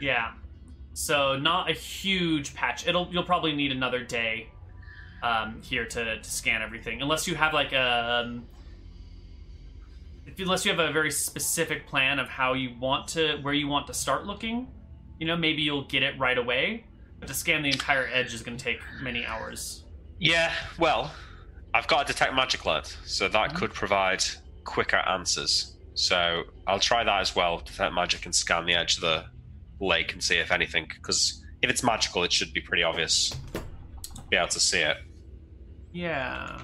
Yeah, 0.00 0.34
so 0.92 1.36
not 1.36 1.68
a 1.68 1.74
huge 1.74 2.54
patch. 2.54 2.86
It'll 2.86 3.08
you'll 3.10 3.24
probably 3.24 3.56
need 3.56 3.72
another 3.72 4.04
day 4.04 4.50
um, 5.24 5.60
here 5.62 5.84
to, 5.84 6.22
to 6.22 6.30
scan 6.30 6.62
everything, 6.62 7.02
unless 7.02 7.26
you 7.26 7.34
have 7.34 7.52
like 7.52 7.72
a. 7.72 8.22
Um, 8.24 8.44
unless 10.38 10.64
you 10.64 10.70
have 10.70 10.80
a 10.80 10.92
very 10.92 11.10
specific 11.10 11.86
plan 11.86 12.18
of 12.18 12.28
how 12.28 12.54
you 12.54 12.74
want 12.80 13.08
to 13.08 13.36
where 13.42 13.54
you 13.54 13.68
want 13.68 13.86
to 13.86 13.94
start 13.94 14.26
looking 14.26 14.68
you 15.18 15.26
know 15.26 15.36
maybe 15.36 15.62
you'll 15.62 15.84
get 15.84 16.02
it 16.02 16.18
right 16.18 16.38
away 16.38 16.84
but 17.18 17.28
to 17.28 17.34
scan 17.34 17.62
the 17.62 17.70
entire 17.70 18.08
edge 18.12 18.34
is 18.34 18.42
going 18.42 18.56
to 18.56 18.64
take 18.64 18.80
many 19.02 19.24
hours 19.24 19.84
Yeah, 20.18 20.52
well, 20.78 21.12
I've 21.72 21.86
got 21.86 22.08
a 22.08 22.12
detect 22.12 22.34
magic 22.34 22.64
alert, 22.64 22.96
so 23.04 23.28
that 23.28 23.48
mm-hmm. 23.48 23.58
could 23.58 23.74
provide 23.74 24.24
quicker 24.64 24.96
answers. 24.96 25.76
So 25.94 26.44
I'll 26.66 26.80
try 26.80 27.04
that 27.04 27.20
as 27.20 27.36
well. 27.36 27.58
Detect 27.58 27.94
magic 27.94 28.24
and 28.24 28.34
scan 28.34 28.66
the 28.66 28.74
edge 28.74 28.96
of 28.96 29.02
the 29.02 29.24
lake 29.80 30.12
and 30.12 30.22
see 30.22 30.36
if 30.36 30.50
anything. 30.50 30.86
Because 30.88 31.44
if 31.62 31.70
it's 31.70 31.82
magical, 31.82 32.22
it 32.24 32.32
should 32.32 32.52
be 32.52 32.60
pretty 32.60 32.82
obvious. 32.82 33.34
Be 34.30 34.36
able 34.36 34.48
to 34.48 34.60
see 34.60 34.80
it. 34.80 34.96
yeah 35.92 36.60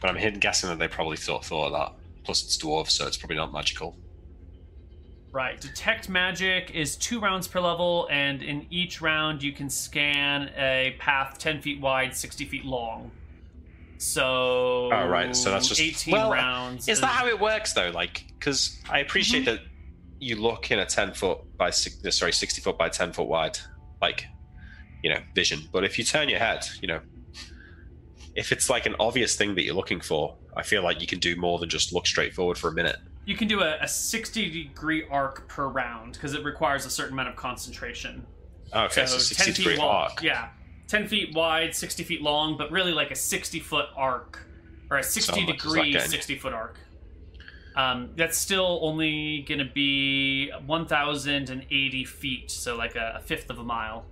But 0.00 0.10
I'm 0.10 0.38
guessing 0.38 0.70
that 0.70 0.78
they 0.78 0.88
probably 0.88 1.16
thought 1.16 1.44
thought 1.44 1.66
of 1.66 1.72
that. 1.72 1.99
Plus, 2.24 2.44
it's 2.44 2.56
dwarf, 2.58 2.90
so 2.90 3.06
it's 3.06 3.16
probably 3.16 3.36
not 3.36 3.52
magical. 3.52 3.96
right 5.32 5.60
detect 5.60 6.08
magic 6.08 6.72
is 6.74 6.96
two 6.96 7.20
rounds 7.20 7.46
per 7.46 7.60
level 7.60 8.08
and 8.10 8.42
in 8.42 8.66
each 8.68 9.00
round 9.00 9.42
you 9.44 9.52
can 9.52 9.70
scan 9.70 10.50
a 10.56 10.96
path 10.98 11.38
10 11.38 11.60
feet 11.60 11.80
wide 11.80 12.12
60 12.16 12.44
feet 12.46 12.64
long 12.64 13.12
so 13.98 14.90
Oh, 14.92 15.06
right, 15.08 15.36
so 15.36 15.50
that's 15.52 15.68
just- 15.68 15.80
18 15.80 16.12
well, 16.12 16.32
rounds 16.32 16.88
Is 16.88 17.00
that 17.00 17.06
how 17.08 17.26
it 17.28 17.38
works 17.38 17.74
though? 17.74 17.90
Like, 17.90 18.24
because 18.38 18.76
I 18.90 18.98
appreciate 19.00 19.42
mhm. 19.42 19.46
that 19.46 19.60
you 20.18 20.36
look 20.36 20.70
in 20.70 20.78
a 20.78 20.86
ten 20.86 21.12
foot 21.12 21.38
by 21.58 21.70
sorry, 21.70 22.32
sixty 22.32 22.60
foot 22.62 22.76
by 22.78 22.88
ten 22.88 23.12
foot 23.12 23.28
wide, 23.28 23.58
like, 24.02 24.26
you 25.02 25.10
know, 25.10 25.20
vision. 25.34 25.60
But 25.70 25.84
if 25.84 25.98
you 25.98 26.04
turn 26.04 26.28
your 26.30 26.38
head, 26.38 26.66
you 26.80 26.88
know, 26.88 27.00
if 28.40 28.50
it's 28.52 28.68
like 28.70 28.86
an 28.86 28.96
obvious 28.98 29.36
thing 29.36 29.54
that 29.54 29.62
you're 29.64 29.74
looking 29.74 30.00
for, 30.00 30.34
I 30.56 30.62
feel 30.62 30.82
like 30.82 31.00
you 31.00 31.06
can 31.06 31.18
do 31.20 31.36
more 31.36 31.58
than 31.58 31.68
just 31.68 31.92
look 31.92 32.06
straight 32.06 32.34
forward 32.34 32.58
for 32.58 32.68
a 32.68 32.72
minute. 32.72 32.96
you 33.26 33.36
can 33.36 33.46
do 33.46 33.60
a, 33.60 33.76
a 33.82 33.86
60 33.86 34.50
degree 34.64 35.04
arc 35.10 35.46
per 35.46 35.68
round 35.68 36.14
because 36.14 36.32
it 36.34 36.42
requires 36.44 36.86
a 36.86 36.90
certain 36.90 37.12
amount 37.12 37.28
of 37.28 37.36
concentration 37.36 38.26
Okay, 38.72 39.04
so, 39.06 39.18
sixty 39.18 39.52
degree 39.52 39.78
wide. 39.78 39.86
arc. 40.10 40.22
Yeah, 40.22 40.48
ten 40.88 41.06
feet 41.08 41.34
wide, 41.34 41.74
sixty 41.74 42.04
feet 42.04 42.22
long, 42.22 42.56
but 42.56 42.70
really 42.70 42.92
like 42.92 43.10
a 43.10 43.16
sixty 43.16 43.58
foot 43.60 43.86
arc 43.96 44.38
or 44.90 44.98
a 44.98 45.02
sixty 45.02 45.40
how 45.40 45.46
much 45.46 45.56
is 45.56 45.62
that 45.62 45.68
degree 45.68 45.92
getting 45.92 46.08
sixty 46.10 46.36
foot 46.36 46.52
arc. 46.52 46.78
Um, 47.76 48.10
that's 48.16 48.36
still 48.38 48.78
only 48.82 49.44
going 49.48 49.58
to 49.58 49.64
be 49.64 50.50
one 50.66 50.86
thousand 50.86 51.50
and 51.50 51.62
eighty 51.70 52.04
feet, 52.04 52.50
so 52.50 52.76
like 52.76 52.94
a, 52.96 53.14
a 53.18 53.20
fifth 53.20 53.50
of 53.50 53.58
a 53.58 53.64
mile. 53.64 54.06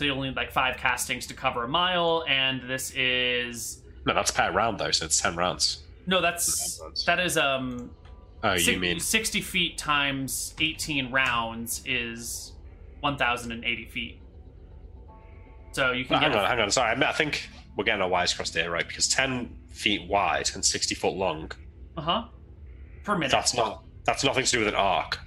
So 0.00 0.06
you 0.06 0.14
only 0.14 0.28
need 0.30 0.36
like 0.36 0.50
five 0.50 0.78
castings 0.78 1.26
to 1.26 1.34
cover 1.34 1.64
a 1.64 1.68
mile, 1.68 2.24
and 2.26 2.62
this 2.66 2.90
is 2.96 3.82
No, 4.06 4.14
that's 4.14 4.30
per 4.30 4.50
round 4.50 4.78
though, 4.80 4.92
so 4.92 5.04
it's 5.04 5.20
ten 5.20 5.36
rounds. 5.36 5.82
no, 6.06 6.22
that's 6.22 6.78
Ten 6.78 6.86
rounds. 6.86 7.04
that 7.04 7.20
is 7.20 7.36
um 7.36 7.90
Oh, 8.42 8.56
si- 8.56 8.72
you 8.72 8.78
mean 8.80 8.98
sixty 8.98 9.42
feet 9.42 9.76
times 9.76 10.54
eighteen 10.58 11.10
rounds 11.10 11.82
is 11.84 12.52
one 13.00 13.18
thousand 13.18 13.52
and 13.52 13.62
eighty 13.62 13.84
feet. 13.90 14.22
So 15.72 15.92
you 15.92 16.06
can 16.06 16.14
No, 16.14 16.20
hang 16.20 16.32
a 16.32 16.38
on, 16.38 16.46
hang 16.48 16.60
on. 16.60 16.70
Sorry, 16.70 16.92
I 16.92 16.94
mean, 16.94 17.02
I 17.02 17.12
think 17.12 17.50
we're 17.76 17.84
getting 17.84 18.00
our 18.00 18.08
wires 18.08 18.32
crossed 18.32 18.54
here, 18.54 18.70
right? 18.70 18.88
Because 18.88 19.06
ten 19.06 19.54
feet 19.70 20.08
wide 20.08 20.50
and 20.54 20.64
sixty 20.64 20.94
foot 20.94 21.12
long 21.12 21.52
Uh 21.98 22.00
huh. 22.00 22.24
Per 23.04 23.16
minute. 23.18 23.32
That's 23.32 23.52
not. 23.52 23.84
That's 24.06 24.24
nothing 24.24 24.46
to 24.46 24.50
do 24.50 24.60
with 24.60 24.68
an 24.68 24.76
arc. 24.76 25.18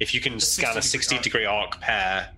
If 0.00 0.14
you 0.14 0.22
can 0.22 0.36
A 0.36 0.40
scan 0.40 0.70
a 0.78 0.80
60 0.80 0.88
sixty 0.88 1.16
degree 1.18 1.42
degree 1.42 1.44
arc 1.44 1.78
per 1.82 2.30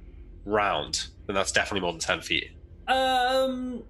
round, 0.45 1.07
then 1.27 1.35
that's 1.35 1.53
definitely 1.53 1.81
more 1.81 1.93
than 1.93 2.01
ten 2.01 2.21
feet. 2.21 2.51
Um, 2.89 3.83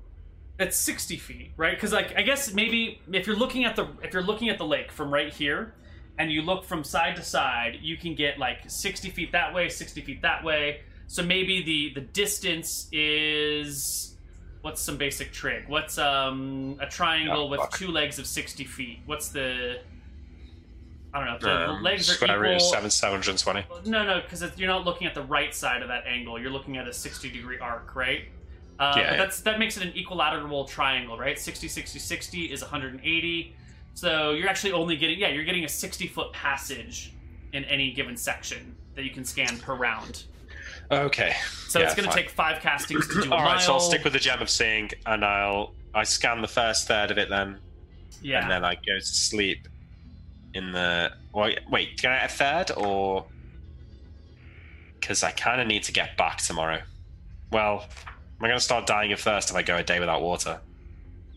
it's 0.58 0.76
sixty 0.76 1.16
feet, 1.16 1.52
right? 1.56 1.74
Because 1.74 1.92
like 1.92 2.16
I 2.16 2.22
guess 2.22 2.52
maybe 2.52 3.00
if 3.12 3.26
you're 3.26 3.36
looking 3.36 3.64
at 3.64 3.76
the 3.76 3.88
if 4.02 4.12
you're 4.12 4.22
looking 4.22 4.48
at 4.48 4.58
the 4.58 4.64
lake 4.66 4.90
from 4.90 5.12
right 5.12 5.32
here, 5.32 5.74
and 6.18 6.30
you 6.32 6.42
look 6.42 6.64
from 6.64 6.82
side 6.82 7.16
to 7.16 7.22
side, 7.22 7.78
you 7.82 7.96
can 7.96 8.14
get 8.14 8.38
like 8.38 8.58
sixty 8.68 9.10
feet 9.10 9.32
that 9.32 9.54
way, 9.54 9.68
sixty 9.68 10.00
feet 10.00 10.22
that 10.22 10.42
way. 10.44 10.80
So 11.08 11.22
maybe 11.22 11.62
the 11.62 12.00
the 12.00 12.06
distance 12.06 12.88
is 12.90 14.16
what's 14.62 14.80
some 14.80 14.96
basic 14.96 15.32
trig? 15.32 15.68
What's 15.68 15.98
um 15.98 16.78
a 16.80 16.86
triangle 16.86 17.44
Oh, 17.44 17.46
with 17.46 17.60
two 17.74 17.88
legs 17.88 18.18
of 18.18 18.26
sixty 18.26 18.64
feet? 18.64 19.00
What's 19.06 19.28
the 19.28 19.80
I 21.16 21.18
don't 21.18 21.28
know. 21.28 21.34
If 21.36 21.40
the 21.40 21.68
Um, 21.70 21.82
legs 21.82 22.10
are 22.10 22.14
square 22.14 22.38
root 22.38 22.46
equal. 22.56 22.66
is 22.66 22.70
seven 22.70 22.90
seven 22.90 23.22
hundred 23.22 23.38
twenty. 23.38 23.64
No, 23.90 24.04
no, 24.04 24.20
because 24.20 24.42
you're 24.58 24.68
not 24.68 24.84
looking 24.84 25.06
at 25.06 25.14
the 25.14 25.22
right 25.22 25.54
side 25.54 25.82
of 25.82 25.88
that 25.88 26.06
angle. 26.06 26.38
You're 26.40 26.50
looking 26.50 26.76
at 26.76 26.86
a 26.86 26.92
60 26.92 27.30
degree 27.30 27.58
arc, 27.58 27.94
right? 27.96 28.22
Uh, 28.78 28.94
Yeah, 28.96 29.10
but 29.10 29.16
that's 29.18 29.40
that 29.40 29.58
makes 29.58 29.76
it 29.76 29.82
an 29.84 29.92
equilateral 29.96 30.64
triangle, 30.66 31.16
right? 31.18 31.38
60, 31.38 31.68
60, 31.68 31.98
60 31.98 32.44
is 32.52 32.60
180. 32.62 33.54
So 33.94 34.32
you're 34.32 34.48
actually 34.48 34.72
only 34.72 34.96
getting 34.96 35.18
yeah, 35.18 35.28
you're 35.28 35.44
getting 35.44 35.64
a 35.64 35.68
60 35.68 36.06
foot 36.08 36.32
passage 36.32 37.12
in 37.52 37.64
any 37.64 37.92
given 37.92 38.16
section 38.16 38.76
that 38.94 39.04
you 39.04 39.10
can 39.10 39.24
scan 39.24 39.58
per 39.58 39.74
round. 39.74 40.24
Okay. 40.90 41.34
So 41.68 41.78
Yeah, 41.78 41.86
it's 41.86 41.94
going 41.94 42.08
to 42.08 42.14
take 42.14 42.30
five 42.30 42.60
castings 42.60 43.06
to 43.08 43.22
do 43.22 43.32
All 43.32 43.42
right, 43.42 43.60
so 43.60 43.72
I'll 43.72 43.80
stick 43.80 44.04
with 44.04 44.12
the 44.12 44.18
gem 44.18 44.40
of 44.42 44.50
seeing, 44.50 44.90
and 45.06 45.24
I'll 45.24 45.72
I 45.94 46.04
scan 46.04 46.42
the 46.42 46.48
first 46.48 46.86
third 46.86 47.10
of 47.10 47.16
it 47.18 47.28
then, 47.30 47.58
yeah. 48.20 48.42
and 48.42 48.50
then 48.50 48.64
I 48.64 48.74
go 48.74 48.98
to 48.98 49.00
sleep 49.00 49.66
in 50.56 50.72
the. 50.72 51.12
Wait, 51.34 51.60
wait, 51.70 52.00
can 52.00 52.10
I 52.12 52.20
get 52.20 52.30
a 52.30 52.34
third 52.34 52.70
or? 52.76 53.26
Because 55.00 55.22
I 55.22 55.30
kind 55.30 55.60
of 55.60 55.66
need 55.66 55.84
to 55.84 55.92
get 55.92 56.16
back 56.16 56.38
tomorrow. 56.38 56.80
Well, 57.52 57.82
am 57.82 58.44
I 58.44 58.48
going 58.48 58.58
to 58.58 58.64
start 58.64 58.86
dying 58.86 59.12
of 59.12 59.20
thirst 59.20 59.50
if 59.50 59.56
I 59.56 59.62
go 59.62 59.76
a 59.76 59.82
day 59.84 60.00
without 60.00 60.20
water? 60.22 60.60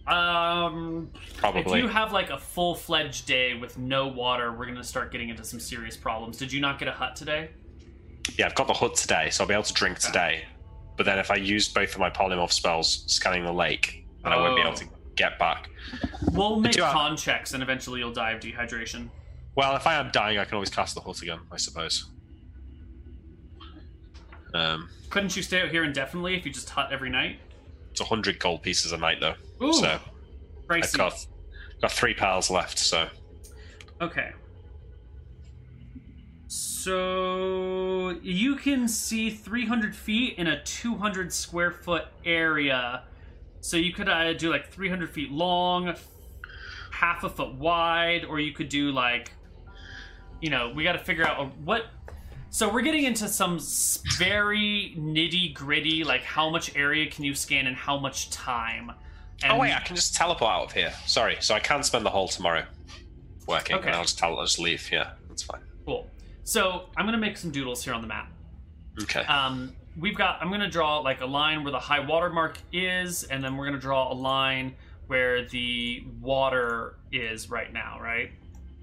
Um, 0.08 1.12
Probably. 1.38 1.78
if 1.80 1.84
you 1.84 1.88
have 1.88 2.12
like 2.12 2.32
a 2.32 2.38
full 2.40 2.74
fledged 2.74 3.28
day 3.28 3.54
with 3.54 3.78
no 3.78 4.08
water, 4.08 4.52
we're 4.52 4.66
going 4.66 4.78
to 4.78 4.84
start 4.84 5.12
getting 5.12 5.30
into 5.30 5.44
some 5.44 5.60
serious 5.60 5.96
problems. 5.96 6.38
Did 6.38 6.52
you 6.52 6.62
not 6.62 6.80
get 6.80 6.88
a 6.88 6.92
hut 6.92 7.16
today? 7.16 7.50
Yeah, 8.36 8.48
I've 8.48 8.56
got 8.56 8.66
the 8.68 8.74
hut 8.74 8.96
today, 8.96 9.30
so 9.30 9.44
I'll 9.44 9.48
be 9.48 9.54
able 9.54 9.64
to 9.64 9.74
drink 9.74 10.00
today. 10.00 10.46
But 10.98 11.06
then 11.06 11.20
if 11.20 11.30
I 11.30 11.36
use 11.36 11.68
both 11.68 11.94
of 11.94 12.00
my 12.00 12.10
polymorph 12.10 12.52
spells 12.52 13.04
scanning 13.06 13.44
the 13.46 13.54
lake, 13.54 14.04
then 14.24 14.34
I 14.34 14.38
won't 14.38 14.56
be 14.56 14.64
Oh. 14.64 14.68
able 14.70 14.78
to 14.78 14.86
get 15.20 15.38
back. 15.38 15.70
We'll 16.32 16.60
make 16.60 16.78
con 16.78 17.16
checks, 17.18 17.54
and 17.54 17.62
eventually 17.62 18.00
you'll 18.00 18.14
die 18.14 18.32
of 18.32 18.40
dehydration. 18.40 19.10
Well, 19.56 19.76
if 19.76 19.86
I 19.86 19.96
am 19.96 20.10
dying, 20.12 20.40
I 20.40 20.46
can 20.46 20.56
always 20.56 20.70
cast 20.70 20.96
the 20.96 21.02
hut 21.02 21.22
again, 21.22 21.40
I 21.52 21.58
suppose. 21.58 22.10
Um, 24.54 24.90
Couldn't 25.10 25.36
you 25.36 25.44
stay 25.44 25.62
out 25.62 25.70
here 25.70 25.84
indefinitely 25.84 26.36
if 26.36 26.46
you 26.46 26.52
just 26.52 26.70
hut 26.70 26.90
every 26.92 27.10
night? 27.10 27.40
it's 27.92 28.00
100 28.02 28.40
gold 28.40 28.62
pieces 28.64 28.92
a 28.94 28.98
night, 28.98 29.18
though. 29.20 29.34
Ooh, 29.62 29.74
So 29.74 30.00
I've 30.70 30.94
got, 30.94 31.26
got 31.82 31.92
three 31.92 32.14
pals 32.14 32.50
left, 32.50 32.80
so. 32.80 33.10
Okay. 34.02 34.32
So 36.48 38.12
you 38.22 38.56
can 38.56 38.88
see 38.88 39.30
300 39.30 39.96
feet 39.96 40.36
in 40.38 40.48
a 40.48 40.64
200 40.64 41.34
square 41.34 41.72
foot 41.72 42.06
area. 42.24 43.04
So 43.62 43.78
you 43.78 43.92
could 43.94 44.10
uh, 44.10 44.34
do 44.34 44.50
like 44.52 44.70
300 44.72 45.10
feet 45.10 45.32
long, 45.32 45.94
half 46.92 47.24
a 47.24 47.30
foot 47.30 47.54
wide, 47.56 48.26
or 48.26 48.40
you 48.40 48.54
could 48.54 48.70
do 48.70 48.92
like, 48.92 49.32
you 50.42 50.50
know, 50.50 50.72
we 50.76 50.84
got 50.84 50.94
to 50.94 51.00
figure 51.00 51.28
out 51.28 51.56
what. 51.60 51.86
So 52.52 52.72
we're 52.74 52.82
getting 52.82 53.04
into 53.04 53.28
some 53.28 53.60
very 54.18 54.96
nitty 54.98 55.54
gritty, 55.54 56.04
like 56.04 56.24
how 56.24 56.50
much 56.50 56.76
area 56.76 57.10
can 57.10 57.24
you 57.24 57.36
scan 57.36 57.68
and 57.68 57.76
how 57.76 58.00
much 58.00 58.32
time. 58.32 58.92
And 59.44 59.54
oh, 59.54 59.60
wait, 59.60 59.74
I 59.74 59.80
can 59.82 59.96
just 59.96 60.16
teleport 60.16 60.50
out 60.52 60.66
of 60.66 60.72
here. 60.74 60.92
Sorry, 61.06 61.38
so 61.42 61.54
I 61.54 61.60
can 61.60 61.84
spend 61.84 62.06
the 62.06 62.10
whole 62.10 62.28
tomorrow 62.28 62.66
working, 63.48 63.76
Okay. 63.78 63.88
and 63.88 63.96
I'll 63.96 64.02
just, 64.04 64.18
tele- 64.18 64.36
I'll 64.38 64.46
just 64.46 64.60
leave. 64.60 64.90
Yeah, 64.92 65.12
that's 65.28 65.44
fine. 65.44 65.62
cool. 65.86 66.10
So 66.44 66.90
I'm 66.98 67.06
gonna 67.06 67.18
make 67.20 67.38
some 67.38 67.52
doodles 67.52 67.84
here 67.84 67.94
on 67.94 68.02
the 68.02 68.08
map. 68.08 68.32
Okay. 69.04 69.22
um, 69.26 69.76
we've 70.00 70.16
got 70.18 70.38
i'm 70.42 70.50
going 70.50 70.60
to 70.62 70.70
draw 70.70 71.00
like 71.00 71.22
a 71.22 71.26
line 71.26 71.64
where 71.64 71.72
the 71.72 71.80
high 71.80 72.00
water 72.00 72.30
mark 72.30 72.58
is 72.72 73.24
and 73.26 73.44
then 73.44 73.58
we're 73.58 73.66
going 73.66 73.76
to 73.76 73.82
draw 73.82 74.12
a 74.12 74.14
line 74.14 74.74
where 75.08 75.46
the 75.50 76.04
water 76.22 76.98
is 77.12 77.50
right 77.50 77.74
now 77.74 77.98
right 78.02 78.32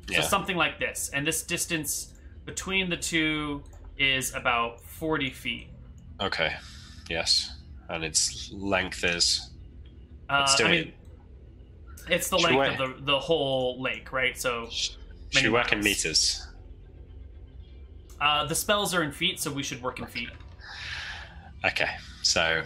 yeah. 0.08 0.20
so 0.20 0.26
something 0.28 0.56
like 0.56 0.78
this 0.78 1.10
and 1.14 1.26
this 1.26 1.42
distance 1.42 2.12
between 2.44 2.90
the 2.90 2.96
two 2.96 3.62
is 3.98 4.34
about 4.34 4.80
40 4.80 5.30
feet 5.30 5.68
Okay. 6.18 6.54
Yes. 7.10 7.52
And 7.90 8.02
its 8.02 8.50
length 8.50 9.04
is. 9.04 9.50
uh, 10.30 10.38
Let's 10.40 10.56
do 10.56 10.64
I 10.64 10.68
it. 10.68 10.70
mean, 10.86 10.92
it's 12.08 12.30
the 12.30 12.38
Should 12.38 12.50
we 12.52 12.56
length 12.56 12.80
of 12.80 13.04
the, 13.04 13.12
the 13.12 13.18
whole 13.20 13.82
lake 13.82 14.12
right 14.12 14.36
so 14.38 14.66
Should 14.70 14.96
Many 15.34 15.48
we 15.48 15.52
work 15.54 15.72
in 15.72 15.80
meters? 15.80 16.46
uh, 18.20 18.46
the 18.46 18.54
spells 18.54 18.94
are 18.94 19.02
in 19.02 19.12
feet 19.12 19.40
so 19.40 19.52
we 19.52 19.62
should 19.62 19.82
work 19.82 19.98
in 19.98 20.06
feet 20.06 20.30
Okay. 21.66 21.90
So, 22.22 22.62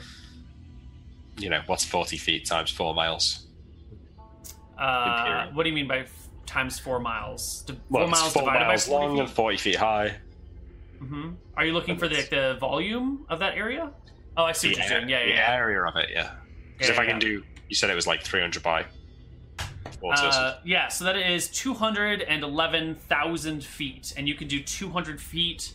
you 1.39 1.49
know, 1.51 1.61
what's 1.67 1.85
40 1.85 2.17
feet 2.19 2.47
times 2.47 2.71
four 2.71 2.95
miles? 2.95 3.47
uh, 4.79 5.49
what 5.53 5.65
do 5.65 5.69
you 5.69 5.75
mean 5.75 5.87
by 5.89 5.99
f- 6.01 6.29
times 6.47 6.79
four 6.79 6.99
miles 7.01 7.63
D- 7.67 7.79
Well, 7.91 8.05
four 8.05 8.11
miles 8.11 8.33
four 8.33 8.43
divided 8.43 8.67
miles 8.67 8.87
by 8.87 8.91
40 8.93 9.07
long 9.07 9.17
feet? 9.17 9.21
and 9.25 9.31
40 9.31 9.57
feet 9.59 9.77
high. 9.77 10.15
hmm 10.99 11.31
Are 11.57 11.65
you 11.67 11.73
looking 11.75 11.99
for 11.99 12.09
the, 12.09 12.27
the 12.31 12.57
volume 12.59 13.27
of 13.29 13.39
that 13.41 13.57
area? 13.57 13.91
Oh, 14.39 14.45
I 14.45 14.53
see 14.53 14.69
what 14.69 14.79
you're 14.79 14.89
doing. 15.01 15.09
Yeah, 15.11 15.23
the 15.25 15.31
yeah. 15.31 15.35
yeah. 15.37 15.53
area 15.55 15.83
of 15.85 15.97
it, 15.97 16.09
yeah. 16.13 16.31
Because 16.73 16.89
if 16.91 16.97
Yeah, 16.97 17.03
I 17.03 17.07
can 17.07 17.17
yeah. 17.17 17.21
do, 17.21 17.43
you 17.69 17.75
said 17.75 17.91
it 17.91 17.95
was 17.95 18.07
like 18.07 18.23
300 18.23 18.63
by. 18.63 18.87
Four, 20.01 20.17
so 20.17 20.27
it's- 20.29 20.37
Uh, 20.39 20.59
yeah, 20.65 20.89
so 20.89 21.05
that 21.05 21.17
is 21.17 21.49
211,000 21.49 23.65
feet, 23.65 24.15
and 24.17 24.27
you 24.29 24.35
can 24.35 24.49
do 24.49 24.63
200 24.63 25.21
feet 25.21 25.73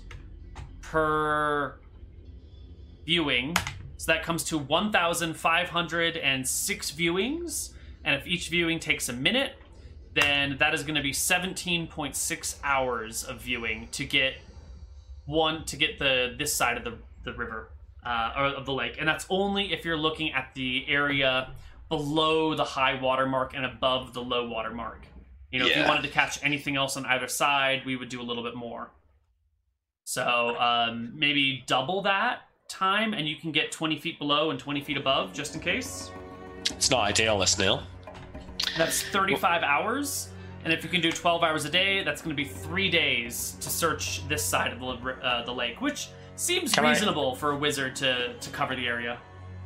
per 0.81 1.75
viewing. 3.05 3.55
So 3.97 4.11
that 4.11 4.23
comes 4.23 4.43
to 4.45 4.57
1,506 4.57 6.91
viewings, 6.91 7.73
and 8.03 8.15
if 8.15 8.27
each 8.27 8.49
viewing 8.49 8.79
takes 8.79 9.09
a 9.09 9.13
minute, 9.13 9.53
then 10.13 10.57
that 10.59 10.73
is 10.73 10.83
going 10.83 10.95
to 10.95 11.01
be 11.01 11.11
17.6 11.11 12.55
hours 12.63 13.23
of 13.23 13.41
viewing 13.41 13.87
to 13.91 14.05
get 14.05 14.35
one 15.25 15.65
to 15.65 15.75
get 15.75 15.97
the 15.97 16.35
this 16.37 16.53
side 16.53 16.77
of 16.77 16.83
the 16.83 16.99
the 17.23 17.33
river 17.33 17.71
uh, 18.05 18.33
or 18.37 18.45
of 18.45 18.65
the 18.65 18.73
lake, 18.73 18.97
and 18.99 19.07
that's 19.07 19.25
only 19.29 19.73
if 19.73 19.83
you're 19.83 19.97
looking 19.97 20.31
at 20.33 20.51
the 20.53 20.85
area 20.87 21.49
below 21.89 22.53
the 22.53 22.63
high 22.63 23.01
water 23.01 23.25
mark 23.25 23.55
and 23.55 23.65
above 23.65 24.13
the 24.13 24.21
low 24.21 24.47
water 24.47 24.71
mark. 24.71 25.07
You 25.51 25.59
know, 25.59 25.67
if 25.67 25.77
you 25.77 25.83
wanted 25.83 26.03
to 26.03 26.09
catch 26.09 26.43
anything 26.43 26.75
else 26.75 26.97
on 26.97 27.05
either 27.05 27.27
side, 27.27 27.83
we 27.85 27.95
would 27.95 28.09
do 28.09 28.21
a 28.21 28.23
little 28.23 28.43
bit 28.43 28.55
more. 28.55 28.91
So 30.03 30.55
um, 30.59 31.13
maybe 31.15 31.63
double 31.65 32.03
that 32.03 32.41
time, 32.69 33.13
and 33.13 33.27
you 33.27 33.35
can 33.35 33.51
get 33.51 33.71
20 33.71 33.99
feet 33.99 34.19
below 34.19 34.49
and 34.51 34.59
20 34.59 34.81
feet 34.81 34.97
above, 34.97 35.33
just 35.33 35.55
in 35.55 35.61
case. 35.61 36.11
it's 36.71 36.89
not 36.89 37.01
ideal, 37.01 37.37
this 37.39 37.57
Neil. 37.57 37.83
That's 38.77 39.01
35 39.03 39.63
hours. 39.63 40.29
And 40.63 40.73
if 40.73 40.83
you 40.83 40.89
can 40.89 40.99
do 40.99 41.11
12 41.11 41.43
hours 41.43 41.65
a 41.65 41.69
day, 41.69 42.03
that's 42.03 42.21
going 42.21 42.35
to 42.35 42.41
be 42.43 42.49
three 42.49 42.89
days 42.89 43.55
to 43.61 43.69
search 43.69 44.27
this 44.27 44.43
side 44.43 44.73
of 44.73 44.79
the, 44.79 44.87
uh, 45.23 45.45
the 45.45 45.51
lake, 45.53 45.79
which 45.79 46.09
seems 46.35 46.73
Can 46.73 46.85
I- 46.85 46.89
reasonable 46.89 47.35
for 47.35 47.51
a 47.51 47.57
wizard 47.57 47.95
to, 47.97 48.33
to 48.33 48.49
cover 48.49 48.75
the 48.75 48.87
area. 48.87 49.19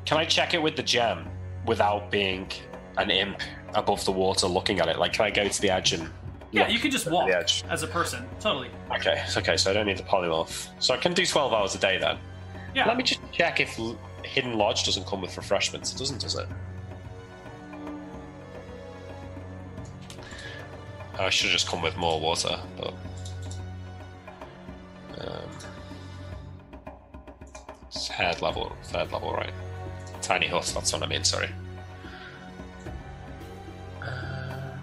Can 0.05 0.17
I 0.17 0.25
check 0.25 0.53
it 0.53 0.61
with 0.61 0.75
the 0.75 0.83
gem 0.83 1.25
without 1.65 2.09
being 2.11 2.51
an 2.97 3.09
imp 3.11 3.39
above 3.75 4.03
the 4.05 4.11
water 4.11 4.47
looking 4.47 4.79
at 4.79 4.87
it? 4.87 4.97
Like, 4.99 5.13
can 5.13 5.25
I 5.25 5.29
go 5.31 5.47
to 5.47 5.61
the 5.61 5.69
edge 5.69 5.93
and. 5.93 6.09
Yeah, 6.51 6.63
look 6.63 6.71
you 6.71 6.79
can 6.79 6.89
just 6.89 7.09
walk 7.09 7.27
The 7.27 7.37
edge? 7.37 7.63
as 7.69 7.83
a 7.83 7.87
person. 7.87 8.25
Totally. 8.39 8.69
Okay, 8.91 9.23
okay, 9.37 9.55
so 9.55 9.69
I 9.69 9.73
don't 9.73 9.85
need 9.85 9.97
the 9.97 10.03
polymorph. 10.03 10.69
So 10.79 10.95
I 10.95 10.97
can 10.97 11.13
do 11.13 11.23
12 11.25 11.53
hours 11.53 11.75
a 11.75 11.77
day 11.77 11.99
then. 11.99 12.17
Yeah. 12.75 12.87
Let 12.87 12.97
me 12.97 13.03
just 13.03 13.19
check 13.31 13.59
if 13.59 13.79
Hidden 14.23 14.57
Lodge 14.57 14.83
doesn't 14.83 15.05
come 15.07 15.21
with 15.21 15.35
refreshments. 15.35 15.93
It 15.93 15.97
doesn't, 15.97 16.21
does 16.21 16.35
it? 16.35 16.47
Oh, 21.17 21.25
I 21.25 21.29
should 21.29 21.47
have 21.47 21.53
just 21.53 21.67
come 21.67 21.81
with 21.81 21.97
more 21.97 22.19
water, 22.19 22.57
but. 22.77 22.93
Um, 25.19 25.49
third 27.91 28.41
level, 28.41 28.71
third 28.83 29.11
level, 29.11 29.33
right? 29.33 29.51
Tiny 30.21 30.47
hut, 30.47 30.71
that's 30.73 30.93
what 30.93 31.03
I 31.03 31.07
mean, 31.07 31.25
sorry. 31.25 31.49
Uh, 34.01 34.77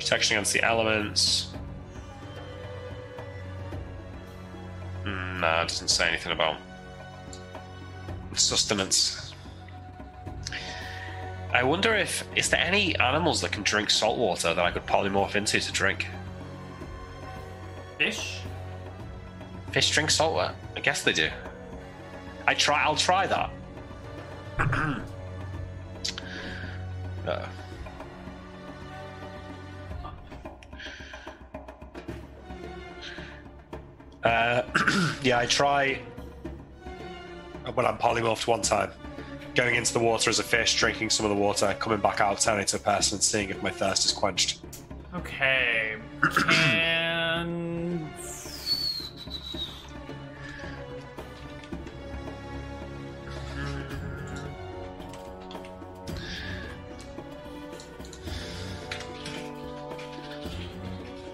Protection 0.00 0.36
against 0.36 0.52
the 0.52 0.64
elements. 0.64 1.53
Nah, 5.04 5.62
it 5.62 5.68
doesn't 5.68 5.88
say 5.88 6.08
anything 6.08 6.32
about 6.32 6.56
sustenance. 8.34 9.32
I 11.52 11.62
wonder 11.62 11.94
if 11.94 12.24
is 12.34 12.48
there 12.50 12.60
any 12.60 12.96
animals 12.98 13.40
that 13.42 13.52
can 13.52 13.62
drink 13.62 13.90
salt 13.90 14.18
water 14.18 14.54
that 14.54 14.64
I 14.64 14.70
could 14.70 14.86
polymorph 14.86 15.36
into 15.36 15.60
to 15.60 15.72
drink? 15.72 16.06
Fish. 17.98 18.40
Fish 19.70 19.90
drink 19.90 20.10
salt 20.10 20.34
water? 20.34 20.54
I 20.76 20.80
guess 20.80 21.02
they 21.02 21.12
do. 21.12 21.28
I 22.46 22.54
try. 22.54 22.82
I'll 22.82 22.96
try 22.96 23.26
that. 23.26 23.50
Uh, 27.26 27.46
uh, 34.24 34.62
yeah, 35.22 35.38
I 35.38 35.46
try 35.46 36.00
when 37.74 37.86
I'm 37.86 37.98
polymorphed 37.98 38.46
one 38.46 38.62
time. 38.62 38.90
going 39.54 39.76
into 39.76 39.92
the 39.92 40.00
water 40.00 40.30
as 40.30 40.38
a 40.38 40.42
fish, 40.42 40.76
drinking 40.76 41.10
some 41.10 41.24
of 41.24 41.30
the 41.30 41.36
water, 41.36 41.74
coming 41.78 42.00
back 42.00 42.20
out, 42.20 42.40
turning 42.40 42.66
to 42.66 42.76
a 42.76 42.80
person, 42.80 43.16
and 43.16 43.22
seeing 43.22 43.50
if 43.50 43.62
my 43.62 43.70
thirst 43.70 44.04
is 44.04 44.12
quenched. 44.12 44.60
Okay. 45.14 45.96
Can. 46.22 48.10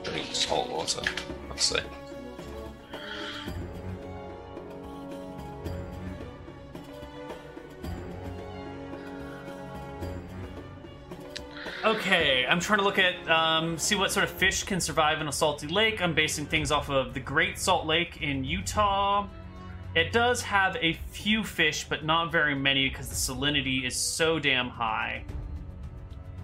Drink 0.05 0.27
salt 0.33 0.69
water. 0.71 1.01
Let's 1.49 1.65
see. 1.65 1.79
Okay, 11.83 12.45
I'm 12.47 12.61
trying 12.61 12.79
to 12.81 12.85
look 12.85 12.99
at 12.99 13.29
um, 13.31 13.79
see 13.79 13.95
what 13.95 14.11
sort 14.11 14.25
of 14.25 14.31
fish 14.31 14.65
can 14.65 14.81
survive 14.81 15.23
in 15.23 15.29
a 15.29 15.33
salty 15.33 15.67
lake. 15.67 16.03
I'm 16.03 16.13
basing 16.13 16.45
things 16.45 16.71
off 16.71 16.91
of 16.91 17.15
the 17.15 17.21
Great 17.21 17.59
Salt 17.59 17.87
Lake 17.87 18.21
in 18.21 18.45
Utah. 18.45 19.27
It 19.95 20.13
does 20.13 20.43
have 20.43 20.77
a 20.77 20.93
few 21.11 21.43
fish, 21.43 21.87
but 21.89 22.05
not 22.05 22.31
very 22.31 22.55
many 22.55 22.91
because 22.91 23.09
the 23.09 23.15
salinity 23.15 23.87
is 23.87 23.97
so 23.97 24.39
damn 24.39 24.69
high. 24.69 25.25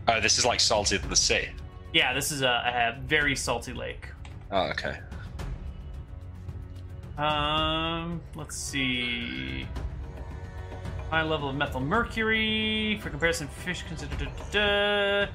Oh, 0.08 0.20
this 0.22 0.38
is 0.38 0.46
like 0.46 0.58
salty 0.58 0.96
than 0.96 1.10
the 1.10 1.16
sea. 1.16 1.48
Yeah, 1.92 2.14
this 2.14 2.32
is 2.32 2.40
a, 2.40 2.96
a 2.96 3.00
very 3.06 3.36
salty 3.36 3.74
lake. 3.74 4.08
Oh, 4.50 4.70
okay. 4.70 4.98
Um, 7.18 8.22
let's 8.34 8.56
see. 8.56 9.66
High 11.10 11.22
level 11.22 11.48
of 11.48 11.56
methyl 11.56 11.80
mercury. 11.80 12.98
For 13.00 13.10
comparison, 13.10 13.48
fish 13.48 13.82
considered. 13.82 15.28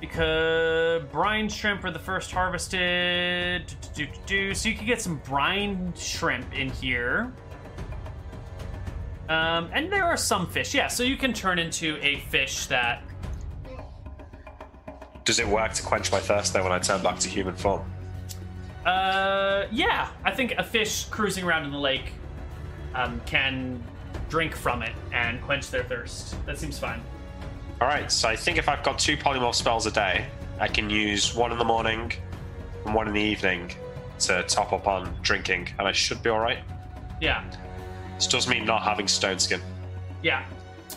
Because 0.00 1.02
brine 1.12 1.48
shrimp 1.48 1.84
are 1.84 1.90
the 1.90 1.98
first 1.98 2.32
harvested. 2.32 3.66
Do, 3.94 4.06
do, 4.06 4.12
do. 4.26 4.54
So 4.54 4.68
you 4.68 4.74
could 4.74 4.86
get 4.86 5.00
some 5.00 5.18
brine 5.18 5.92
shrimp 5.94 6.52
in 6.54 6.70
here. 6.70 7.32
Um, 9.28 9.70
and 9.72 9.92
there 9.92 10.04
are 10.04 10.16
some 10.16 10.48
fish, 10.48 10.74
yeah. 10.74 10.88
So 10.88 11.04
you 11.04 11.16
can 11.16 11.32
turn 11.32 11.60
into 11.60 11.98
a 12.02 12.18
fish 12.30 12.66
that. 12.66 13.04
Does 15.24 15.38
it 15.38 15.46
work 15.46 15.72
to 15.74 15.82
quench 15.84 16.10
my 16.10 16.18
thirst 16.18 16.52
though 16.52 16.64
when 16.64 16.72
I 16.72 16.80
turn 16.80 17.00
back 17.00 17.20
to 17.20 17.28
human 17.28 17.54
form? 17.54 17.88
Uh, 18.84 19.66
yeah. 19.70 20.08
I 20.24 20.32
think 20.32 20.54
a 20.58 20.64
fish 20.64 21.04
cruising 21.04 21.44
around 21.44 21.64
in 21.64 21.70
the 21.70 21.78
lake 21.78 22.12
um, 22.94 23.20
can 23.24 23.84
drink 24.30 24.54
from 24.56 24.82
it 24.82 24.92
and 25.12 25.42
quench 25.42 25.70
their 25.70 25.84
thirst. 25.84 26.34
That 26.46 26.56
seems 26.58 26.78
fine. 26.78 27.02
All 27.80 27.88
right, 27.88 28.10
so 28.10 28.28
I 28.28 28.36
think 28.36 28.56
if 28.58 28.68
I've 28.68 28.82
got 28.82 28.98
two 28.98 29.16
polymorph 29.16 29.54
spells 29.54 29.86
a 29.86 29.90
day, 29.90 30.26
I 30.58 30.68
can 30.68 30.88
use 30.88 31.34
one 31.34 31.50
in 31.52 31.58
the 31.58 31.64
morning 31.64 32.12
and 32.86 32.94
one 32.94 33.08
in 33.08 33.14
the 33.14 33.20
evening 33.20 33.72
to 34.20 34.42
top 34.44 34.72
up 34.72 34.86
on 34.86 35.14
drinking, 35.22 35.68
and 35.78 35.88
I 35.88 35.92
should 35.92 36.22
be 36.22 36.30
all 36.30 36.40
right. 36.40 36.58
Yeah. 37.20 37.42
This 38.16 38.26
does 38.26 38.46
mean 38.48 38.64
not 38.64 38.82
having 38.82 39.08
stone 39.08 39.38
skin. 39.38 39.60
Yeah. 40.22 40.44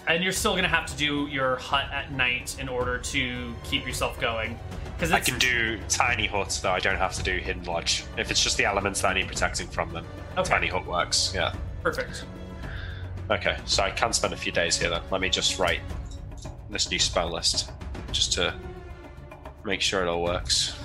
And 0.08 0.22
you're 0.22 0.34
still 0.34 0.56
gonna 0.56 0.68
have 0.68 0.86
to 0.88 0.96
do 0.98 1.28
your 1.28 1.56
hut 1.56 1.86
at 1.94 2.12
night 2.12 2.58
in 2.60 2.68
order 2.68 2.98
to 2.98 3.56
keep 3.64 3.88
yourself 3.88 4.20
going. 4.20 4.60
Because 4.98 5.14
I 5.14 5.22
can 5.22 5.40
do 5.40 5.80
tiny 5.88 6.28
huts 6.28 6.60
though. 6.60 6.72
I 6.72 6.80
don't 6.80 6.98
have 6.98 7.14
to 7.14 7.24
do 7.24 7.38
hidden 7.38 7.64
lodge. 7.64 8.04
If 8.18 8.30
it's 8.30 8.44
just 8.44 8.58
the 8.58 8.66
elements 8.66 9.02
that 9.02 9.10
I 9.10 9.14
need 9.14 9.28
protecting 9.28 9.68
from, 9.68 9.94
them, 9.94 10.06
Okay. 10.38 10.50
tiny 10.50 10.68
hut 10.68 10.86
works. 10.86 11.32
Yeah. 11.34 11.54
perfect. 11.82 12.26
Okay, 13.34 13.58
so 13.66 13.82
I 13.82 13.90
can 13.90 14.14
spend 14.14 14.32
a 14.34 14.38
few 14.38 14.52
days 14.52 14.78
here 14.78 14.92
then. 14.92 15.02
Let 15.10 15.20
me 15.20 15.28
just 15.28 15.58
write 15.58 15.80
this 16.70 16.92
new 16.92 17.00
spell 17.00 17.32
list 17.32 17.72
just 18.12 18.32
to 18.34 18.54
make 19.66 19.82
sure 19.82 20.04
it 20.04 20.08
all 20.08 20.22
works. 20.22 20.78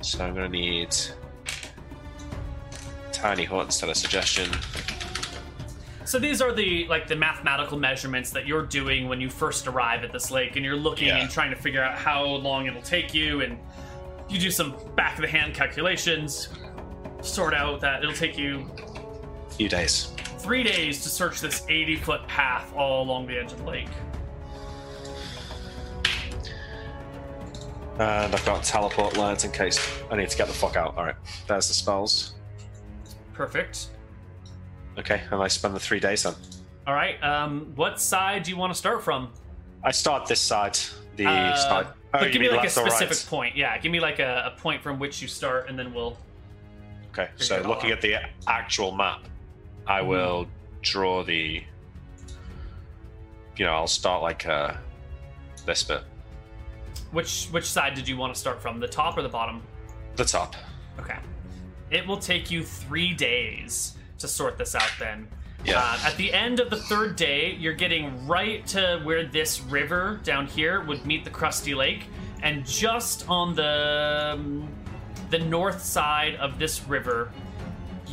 So 0.00 0.24
I'm 0.24 0.32
gonna 0.34 0.48
need 0.48 0.94
tiny 3.12 3.44
hut 3.44 3.66
instead 3.66 3.88
of 3.88 3.96
suggestion. 3.96 4.48
So 6.04 6.20
these 6.20 6.40
are 6.40 6.52
the 6.52 6.86
like 6.86 7.08
the 7.08 7.16
mathematical 7.16 7.78
measurements 7.78 8.30
that 8.30 8.46
you're 8.46 8.66
doing 8.66 9.08
when 9.08 9.20
you 9.20 9.28
first 9.28 9.66
arrive 9.66 10.04
at 10.04 10.12
this 10.12 10.30
lake, 10.30 10.54
and 10.54 10.64
you're 10.64 10.76
looking 10.76 11.08
Yeah. 11.08 11.18
and 11.18 11.28
trying 11.30 11.50
to 11.50 11.56
figure 11.56 11.82
out 11.82 11.98
how 11.98 12.24
long 12.24 12.66
it'll 12.66 12.80
take 12.82 13.12
you, 13.12 13.40
and 13.40 13.58
you 14.28 14.38
do 14.38 14.52
some 14.52 14.76
back 14.94 15.16
of 15.16 15.22
the 15.22 15.28
hand 15.28 15.52
calculations, 15.52 16.48
sort 17.22 17.54
out 17.54 17.80
that 17.80 18.04
it'll 18.04 18.14
take 18.14 18.38
you 18.38 18.70
a 19.48 19.54
few 19.54 19.68
days. 19.68 20.12
Three 20.42 20.62
days 20.62 21.02
to 21.02 21.08
search 21.08 21.40
this 21.40 21.64
80 21.68 21.96
foot 21.96 22.26
path 22.26 22.72
all 22.74 23.02
along 23.02 23.26
the 23.26 23.38
edge 23.38 23.52
of 23.52 23.58
the 23.58 23.64
lake. 23.64 23.88
And 27.98 28.34
I've 28.34 28.44
got 28.44 28.64
teleport 28.64 29.16
lines 29.16 29.44
in 29.44 29.52
case 29.52 29.78
I 30.10 30.16
need 30.16 30.28
to 30.30 30.36
get 30.36 30.48
the 30.48 30.52
fuck 30.54 30.76
out. 30.76 30.96
Alright, 30.96 31.14
there's 31.46 31.68
the 31.68 31.74
spells. 31.74 32.34
Perfect. 33.32 33.88
Okay, 34.98 35.22
and 35.30 35.40
I 35.42 35.48
spend 35.48 35.74
the 35.74 35.80
three 35.80 36.00
days 36.00 36.24
then. 36.24 36.34
All 36.86 36.94
right. 36.94 37.22
Um, 37.22 37.72
what 37.76 38.00
side 38.00 38.42
do 38.42 38.50
you 38.50 38.56
want 38.56 38.72
to 38.72 38.78
start 38.78 39.02
from? 39.02 39.30
I 39.84 39.90
start 39.90 40.26
this 40.26 40.40
side. 40.40 40.78
The 41.16 41.26
Uh, 41.26 41.56
side. 41.56 41.86
Oh, 42.14 42.18
but 42.18 42.32
give 42.32 42.40
me 42.42 42.50
like 42.50 42.66
a 42.66 42.70
specific 42.70 43.10
right? 43.10 43.26
point. 43.28 43.56
Yeah, 43.56 43.78
give 43.78 43.92
me 43.92 44.00
like 44.00 44.18
a, 44.18 44.52
a 44.54 44.60
point 44.60 44.82
from 44.82 44.98
which 44.98 45.22
you 45.22 45.28
start, 45.28 45.68
and 45.68 45.78
then 45.78 45.94
we'll. 45.94 46.18
Okay, 47.10 47.28
so 47.36 47.42
Figure 47.56 47.56
it 47.60 47.66
all 47.66 47.74
looking 47.74 47.90
at 47.90 48.00
the 48.00 48.16
actual 48.48 48.92
map, 48.92 49.20
I 49.86 50.00
Mhm. 50.00 50.06
will 50.06 50.46
draw 50.82 51.22
the. 51.22 51.62
You 53.56 53.66
know, 53.66 53.72
I'll 53.72 53.86
start 53.86 54.22
like 54.22 54.46
uh, 54.46 54.74
this 55.66 55.82
bit, 55.82 56.02
Which 57.10 57.46
which 57.50 57.66
side 57.66 57.94
did 57.94 58.08
you 58.08 58.16
want 58.16 58.34
to 58.34 58.40
start 58.40 58.62
from? 58.62 58.80
The 58.80 58.88
top 58.88 59.16
or 59.18 59.22
the 59.22 59.28
bottom? 59.28 59.62
the 60.16 60.24
top. 60.24 60.56
Okay. 60.98 61.16
It 61.90 62.06
will 62.06 62.18
take 62.18 62.50
you 62.50 62.62
three 62.64 63.12
days 63.14 63.94
to 64.18 64.28
sort 64.28 64.56
this 64.58 64.74
out. 64.74 64.90
Then. 64.98 65.28
Yeah. 65.64 65.78
Uh, 65.80 65.98
at 66.04 66.16
the 66.16 66.32
end 66.32 66.58
of 66.60 66.70
the 66.70 66.76
third 66.76 67.16
day, 67.16 67.52
you're 67.52 67.72
getting 67.74 68.26
right 68.26 68.66
to 68.68 69.00
where 69.04 69.24
this 69.24 69.60
river 69.60 70.20
down 70.24 70.46
here 70.46 70.80
would 70.80 71.06
meet 71.06 71.24
the 71.24 71.30
Crusty 71.30 71.74
Lake, 71.74 72.06
and 72.42 72.66
just 72.66 73.28
on 73.28 73.54
the 73.54 74.32
um, 74.34 74.68
the 75.30 75.38
north 75.38 75.82
side 75.82 76.34
of 76.36 76.58
this 76.58 76.82
river, 76.88 77.30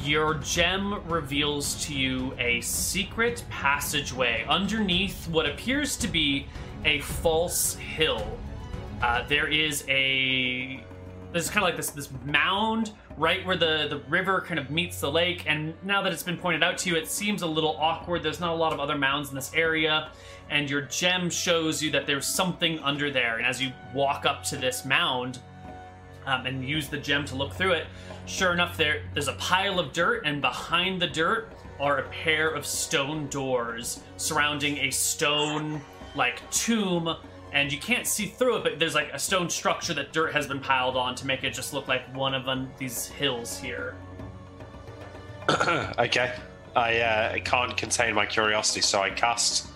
your 0.03 0.36
gem 0.36 1.06
reveals 1.08 1.86
to 1.86 1.94
you 1.94 2.34
a 2.38 2.61
secret 2.61 3.44
passageway 3.50 4.45
underneath 4.48 5.28
what 5.30 5.45
appears 5.45 5.98
to 5.98 6.08
be 6.08 6.45
a 6.86 7.00
false 7.00 7.76
hill. 7.76 8.40
Uh, 9.02 9.28
there 9.28 9.48
is 9.48 9.84
a 9.88 10.84
there's 11.32 11.50
kind 11.50 11.64
of 11.64 11.69
like 11.69 11.78
this 11.78 11.92
this 11.92 12.10
mound 12.26 12.92
right 13.18 13.45
where 13.45 13.56
the 13.56 13.88
the 13.90 14.00
river 14.10 14.42
kind 14.42 14.60
of 14.60 14.72
meets 14.72 15.00
the 15.00 15.11
lake 15.11 15.44
and 15.45 15.74
now 15.84 16.02
that 16.02 16.11
it's 16.11 16.24
been 16.24 16.38
pointed 16.38 16.64
out 16.64 16.78
to 16.78 16.90
you 16.90 16.95
it 16.95 17.08
seems 17.08 17.44
a 17.44 17.48
little 17.48 17.78
awkward 17.78 18.24
there's 18.24 18.40
not 18.40 18.52
a 18.52 18.56
lot 18.56 18.74
of 18.74 18.80
other 18.80 18.98
mounds 18.98 19.30
in 19.30 19.36
this 19.36 19.53
area 19.53 20.10
and 20.50 20.69
your 20.69 20.82
gem 20.82 21.30
shows 21.30 21.84
you 21.84 21.92
that 21.92 22.08
there's 22.08 22.26
something 22.26 22.80
under 22.80 23.11
there 23.11 23.38
and 23.38 23.45
as 23.45 23.61
you 23.61 23.72
walk 23.94 24.26
up 24.26 24.44
to 24.44 24.58
this 24.58 24.86
mound 24.86 25.40
um, 26.26 26.45
and 26.45 26.68
use 26.68 26.90
the 26.90 26.98
gem 26.98 27.26
to 27.26 27.36
look 27.36 27.53
through 27.53 27.74
it 27.74 27.86
sure 28.30 28.53
enough 28.53 28.77
there 28.77 29.01
there's 29.14 29.27
a 29.27 29.33
pile 29.33 29.80
of 29.80 29.91
dirt 29.91 30.24
and 30.25 30.41
behind 30.41 31.01
the 31.01 31.08
dirt 31.08 31.51
are 31.80 31.99
a 31.99 32.09
pair 32.09 32.49
of 32.49 32.66
stone 32.66 33.27
doors 33.27 34.01
surrounding 34.17 34.77
a 34.77 34.90
stone 34.91 35.82
like 36.16 36.48
tomb 36.51 37.16
and 37.51 37.72
you 37.72 37.80
can't 37.80 38.06
see 38.06 38.27
through 38.27 38.58
it 38.58 38.64
but 38.64 38.77
there's 38.80 38.95
like 38.95 39.09
a 39.14 39.19
stone 39.19 39.49
structure 39.49 39.93
that 39.93 40.14
dirt 40.14 40.32
has 40.32 40.48
been 40.48 40.59
piled 40.59 40.95
on 40.95 41.16
to 41.16 41.25
make 41.25 41.43
it 41.43 41.51
just 41.53 41.74
look 41.74 41.88
like 41.88 42.03
one 42.16 42.35
of 42.35 42.45
these 42.77 43.08
hills 43.08 43.58
here 43.58 43.95
okay. 45.98 46.33
I 46.75 46.99
uh, 46.99 47.32
I 47.33 47.40
can't 47.40 47.75
contain 47.75 48.14
my 48.14 48.25
curiosity, 48.25 48.82
so 48.82 49.01
I 49.01 49.09
cast 49.09 49.67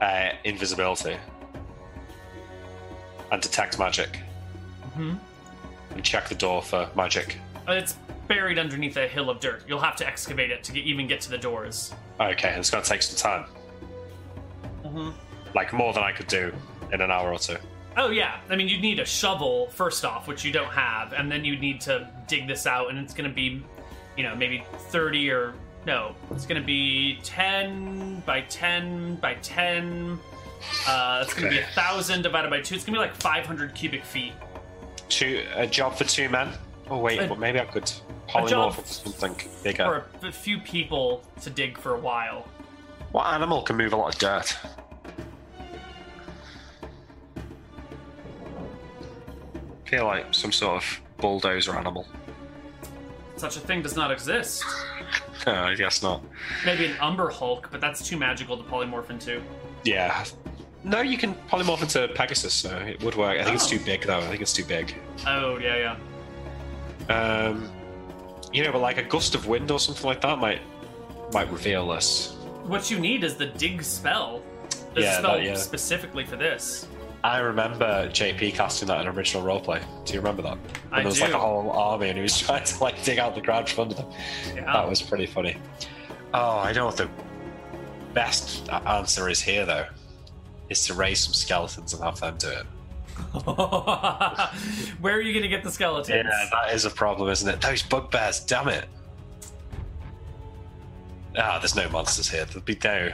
uh, 0.00 0.30
invisibility 0.44 1.16
and 3.30 3.40
detect 3.40 3.78
magic, 3.78 4.18
Mhm. 4.94 5.18
And 5.94 6.04
check 6.04 6.28
the 6.28 6.34
door 6.34 6.62
for 6.62 6.88
magic. 6.94 7.38
Uh, 7.68 7.72
it's 7.72 7.96
buried 8.28 8.58
underneath 8.58 8.96
a 8.96 9.06
hill 9.06 9.28
of 9.30 9.40
dirt 9.40 9.62
you'll 9.66 9.80
have 9.80 9.96
to 9.96 10.06
excavate 10.06 10.50
it 10.50 10.62
to 10.64 10.72
get, 10.72 10.84
even 10.84 11.06
get 11.06 11.20
to 11.20 11.30
the 11.30 11.38
doors 11.38 11.92
Okay, 12.20 12.54
it's 12.56 12.70
gonna 12.70 12.84
take 12.84 13.02
some 13.02 13.16
time. 13.16 13.50
Mhm. 14.84 15.12
Like 15.54 15.72
more 15.72 15.92
than 15.92 16.02
I 16.02 16.12
could 16.12 16.28
do 16.28 16.52
in 16.92 17.00
an 17.00 17.10
hour 17.10 17.32
or 17.32 17.38
two. 17.38 17.56
Oh 17.96 18.10
yeah, 18.10 18.36
I 18.48 18.56
mean 18.56 18.68
you'd 18.68 18.80
need 18.80 19.00
a 19.00 19.04
shovel 19.04 19.68
first 19.70 20.04
off, 20.04 20.28
which 20.28 20.44
you 20.44 20.52
don't 20.52 20.70
have, 20.70 21.12
and 21.12 21.30
then 21.30 21.44
you'd 21.44 21.60
need 21.60 21.80
to 21.82 22.08
dig 22.28 22.46
this 22.46 22.66
out, 22.66 22.90
and 22.90 22.98
it's 22.98 23.12
going 23.12 23.28
to 23.28 23.34
be, 23.34 23.62
you 24.16 24.22
know, 24.22 24.34
maybe 24.34 24.64
thirty 24.90 25.30
or 25.30 25.52
no, 25.84 26.14
it's 26.30 26.46
going 26.46 26.60
to 26.60 26.66
be 26.66 27.18
ten 27.22 28.20
by 28.24 28.42
ten 28.42 29.16
by 29.16 29.34
ten. 29.42 30.18
Uh, 30.86 31.24
it's 31.24 31.34
going 31.34 31.50
to 31.50 31.50
be 31.50 31.58
a 31.58 31.66
thousand 31.74 32.22
divided 32.22 32.50
by 32.50 32.60
two. 32.60 32.76
It's 32.76 32.84
going 32.84 32.94
to 32.94 33.00
be 33.00 33.04
like 33.06 33.16
five 33.16 33.44
hundred 33.44 33.74
cubic 33.74 34.04
feet. 34.04 34.32
Two 35.12 35.44
a 35.54 35.66
job 35.66 35.94
for 35.94 36.04
two 36.04 36.30
men. 36.30 36.48
Oh 36.88 36.96
wait, 36.96 37.20
A- 37.20 37.28
but 37.28 37.38
maybe 37.38 37.60
I 37.60 37.66
could 37.66 37.90
polymorph 38.28 38.78
into 38.78 38.94
something 38.94 39.36
bigger. 39.62 39.84
For 40.20 40.26
a, 40.26 40.30
a 40.30 40.32
few 40.32 40.58
people 40.58 41.22
to 41.42 41.50
dig 41.50 41.76
for 41.76 41.94
a 41.94 41.98
while. 41.98 42.48
What 43.12 43.26
animal 43.26 43.60
can 43.62 43.76
move 43.76 43.92
a 43.92 43.96
lot 43.96 44.14
of 44.14 44.18
dirt? 44.18 44.56
feel 49.84 50.06
like 50.06 50.32
some 50.32 50.50
sort 50.50 50.82
of 50.82 51.00
bulldozer 51.18 51.76
animal. 51.76 52.06
Such 53.36 53.58
a 53.58 53.60
thing 53.60 53.82
does 53.82 53.94
not 53.94 54.10
exist. 54.10 54.64
No, 55.46 55.52
I 55.64 55.74
guess 55.74 56.02
not. 56.02 56.24
Maybe 56.64 56.86
an 56.86 56.96
Umber 56.98 57.28
Hulk, 57.28 57.68
but 57.70 57.82
that's 57.82 58.08
too 58.08 58.16
magical 58.16 58.56
to 58.56 58.62
polymorph 58.62 59.10
into. 59.10 59.42
Yeah. 59.84 60.24
No, 60.84 61.00
you 61.00 61.16
can 61.16 61.34
polymorph 61.48 61.82
into 61.82 62.08
Pegasus, 62.14 62.52
so 62.52 62.76
it 62.76 63.02
would 63.04 63.14
work. 63.14 63.38
I 63.38 63.44
think 63.44 63.54
it's 63.54 63.66
Oh. 63.66 63.76
too 63.76 63.84
big, 63.84 64.02
though. 64.04 64.18
I 64.18 64.26
think 64.26 64.40
it's 64.42 64.52
too 64.52 64.64
big. 64.64 64.94
Oh, 65.26 65.58
yeah, 65.58 65.96
yeah. 67.08 67.14
Um, 67.14 67.70
you 68.52 68.62
know, 68.64 68.72
but 68.72 68.80
like 68.80 68.98
a 68.98 69.02
gust 69.02 69.34
of 69.34 69.46
wind 69.46 69.70
or 69.70 69.78
something 69.78 70.04
like 70.06 70.20
that 70.22 70.38
might 70.38 70.60
might 71.32 71.50
reveal 71.50 71.88
this. 71.88 72.34
What 72.64 72.90
you 72.90 72.98
need 72.98 73.24
is 73.24 73.36
the 73.36 73.46
dig 73.46 73.82
spell. 73.82 74.42
There's 74.92 75.04
Yeah, 75.06 75.12
a 75.12 75.18
spell 75.18 75.32
that- 75.36 75.42
yeah. 75.44 75.54
specifically 75.56 76.24
for 76.24 76.36
this. 76.36 76.86
I 77.24 77.38
remember 77.38 78.08
JP 78.12 78.50
casting 78.54 78.88
that 78.88 79.00
in 79.00 79.06
original 79.08 79.42
roleplay. 79.46 79.80
Do 80.04 80.12
you 80.12 80.20
remember 80.20 80.42
that? 80.42 80.58
I 80.90 80.96
there 80.98 81.06
was 81.06 81.20
like 81.20 81.30
do. 81.30 81.36
a 81.36 81.40
whole 81.40 81.70
army 81.70 82.08
and 82.08 82.18
he 82.18 82.22
was 82.22 82.38
trying 82.46 82.64
to 82.64 82.82
like 82.82 83.02
dig 83.04 83.18
out 83.18 83.34
the 83.34 83.40
ground 83.40 83.68
from 83.70 83.84
under 83.84 83.94
them. 83.94 84.06
Yeah. 84.54 84.64
That 84.72 84.88
was 84.88 85.00
pretty 85.00 85.26
funny. 85.26 85.56
Oh, 86.34 86.58
I 86.58 86.72
know 86.72 86.84
what 86.86 86.96
the 86.98 87.08
best 88.12 88.68
answer 88.70 89.28
is 89.30 89.40
here 89.40 89.64
though. 89.64 89.86
Is 90.72 90.86
to 90.86 90.94
raise 90.94 91.20
some 91.20 91.34
skeletons 91.34 91.92
and 91.92 92.02
have 92.02 92.18
them 92.18 92.34
do 92.38 92.48
it. 92.48 92.64
Where 95.02 95.14
are 95.14 95.20
you 95.20 95.34
going 95.34 95.42
to 95.42 95.48
get 95.48 95.62
the 95.62 95.70
skeletons? 95.70 96.24
Yeah, 96.24 96.48
that 96.50 96.72
is 96.74 96.86
a 96.86 96.90
problem, 96.90 97.28
isn't 97.28 97.46
it? 97.46 97.60
Those 97.60 97.82
bugbears, 97.82 98.40
damn 98.40 98.68
it. 98.68 98.86
Ah, 101.36 101.58
there's 101.58 101.76
no 101.76 101.90
monsters 101.90 102.30
here. 102.30 102.46
There'll 102.46 102.62
be 102.62 102.78
no 102.82 103.10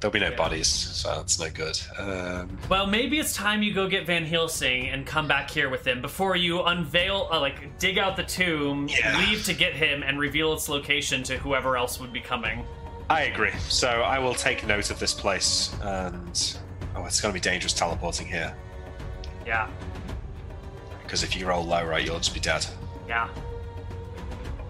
there'll 0.00 0.12
be 0.12 0.20
no 0.20 0.28
Yeah. 0.28 0.36
bodies, 0.36 0.68
so 0.68 1.14
that's 1.16 1.40
no 1.40 1.48
good. 1.50 1.80
Um, 1.98 2.56
Well, 2.68 2.86
maybe 2.86 3.18
it's 3.18 3.32
time 3.34 3.62
you 3.62 3.72
go 3.74 3.88
get 3.88 4.04
Van 4.06 4.24
Helsing 4.26 4.88
and 4.90 5.04
come 5.06 5.26
back 5.26 5.50
here 5.50 5.70
with 5.70 5.84
him 5.86 6.00
before 6.02 6.36
you 6.36 6.62
unveil, 6.62 7.28
uh, 7.32 7.40
like, 7.40 7.78
dig 7.80 7.98
out 7.98 8.14
the 8.16 8.22
tomb, 8.22 8.86
Yeah. 8.88 9.18
leave 9.18 9.44
to 9.46 9.54
get 9.54 9.72
him, 9.72 10.02
and 10.04 10.18
reveal 10.20 10.52
its 10.52 10.68
location 10.68 11.22
to 11.24 11.38
whoever 11.38 11.76
else 11.76 11.98
would 11.98 12.12
be 12.12 12.20
coming. 12.20 12.64
I 13.10 13.22
agree. 13.22 13.50
So 13.68 13.88
I 13.88 14.18
will 14.20 14.34
take 14.34 14.64
note 14.66 14.90
of 14.92 15.00
this 15.00 15.14
place 15.14 15.74
and 15.82 16.56
oh, 16.98 17.06
it's 17.06 17.20
going 17.20 17.32
to 17.32 17.40
be 17.40 17.40
dangerous 17.40 17.72
teleporting 17.72 18.26
here 18.26 18.54
Yeah, 19.46 19.68
because 21.02 21.22
if 21.22 21.34
you 21.36 21.46
roll 21.46 21.64
low, 21.64 21.84
right, 21.84 22.04
you'll 22.04 22.18
just 22.18 22.34
be 22.34 22.40
dead. 22.40 22.66
yeah. 23.06 23.28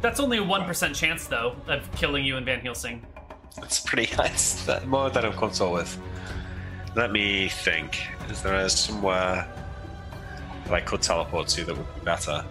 That's 0.00 0.20
only 0.20 0.38
a 0.38 0.42
1% 0.42 0.94
chance, 0.94 1.26
though, 1.26 1.56
of 1.66 1.90
killing 1.96 2.24
you 2.24 2.36
and 2.36 2.46
Van 2.46 2.60
Helsing. 2.60 3.04
That's 3.56 3.80
pretty 3.80 4.14
nice. 4.16 4.68
More 4.86 5.10
than 5.10 5.24
I'm 5.24 5.32
comfortable 5.32 5.72
with. 5.72 5.98
Let 6.94 7.10
me 7.10 7.48
think. 7.48 8.00
Is 8.30 8.40
there 8.40 8.68
somewhere 8.68 9.48
that 10.66 10.72
I 10.72 10.80
could 10.82 11.02
teleport 11.02 11.48
to 11.48 11.64
that 11.64 11.76
would 11.76 11.94
be 11.96 12.00
better? 12.02 12.44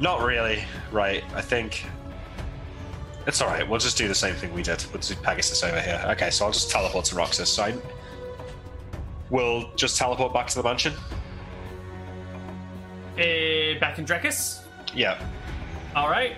Not 0.00 0.20
really. 0.22 0.62
Right. 0.92 1.24
I 1.34 1.40
think 1.40 1.86
it's 3.26 3.40
all 3.40 3.48
right. 3.48 3.68
We'll 3.68 3.80
just 3.80 3.98
do 3.98 4.08
the 4.08 4.14
same 4.14 4.34
thing 4.34 4.52
we 4.52 4.62
did. 4.62 4.84
We'll 4.92 5.00
do 5.00 5.14
Pegasus 5.16 5.62
over 5.62 5.80
here. 5.80 6.02
Okay, 6.10 6.30
so 6.30 6.46
I'll 6.46 6.52
just 6.52 6.70
teleport 6.70 7.04
to 7.06 7.16
Roxsis. 7.16 7.46
So 7.46 7.64
I 7.64 7.74
will 9.30 9.70
just 9.74 9.96
teleport 9.96 10.32
back 10.32 10.46
to 10.48 10.56
the 10.56 10.62
mansion. 10.62 10.92
Uh, 13.14 13.78
back 13.80 13.98
in 13.98 14.04
Drekis? 14.04 14.62
Yeah. 14.94 15.20
All 15.94 16.08
right. 16.08 16.36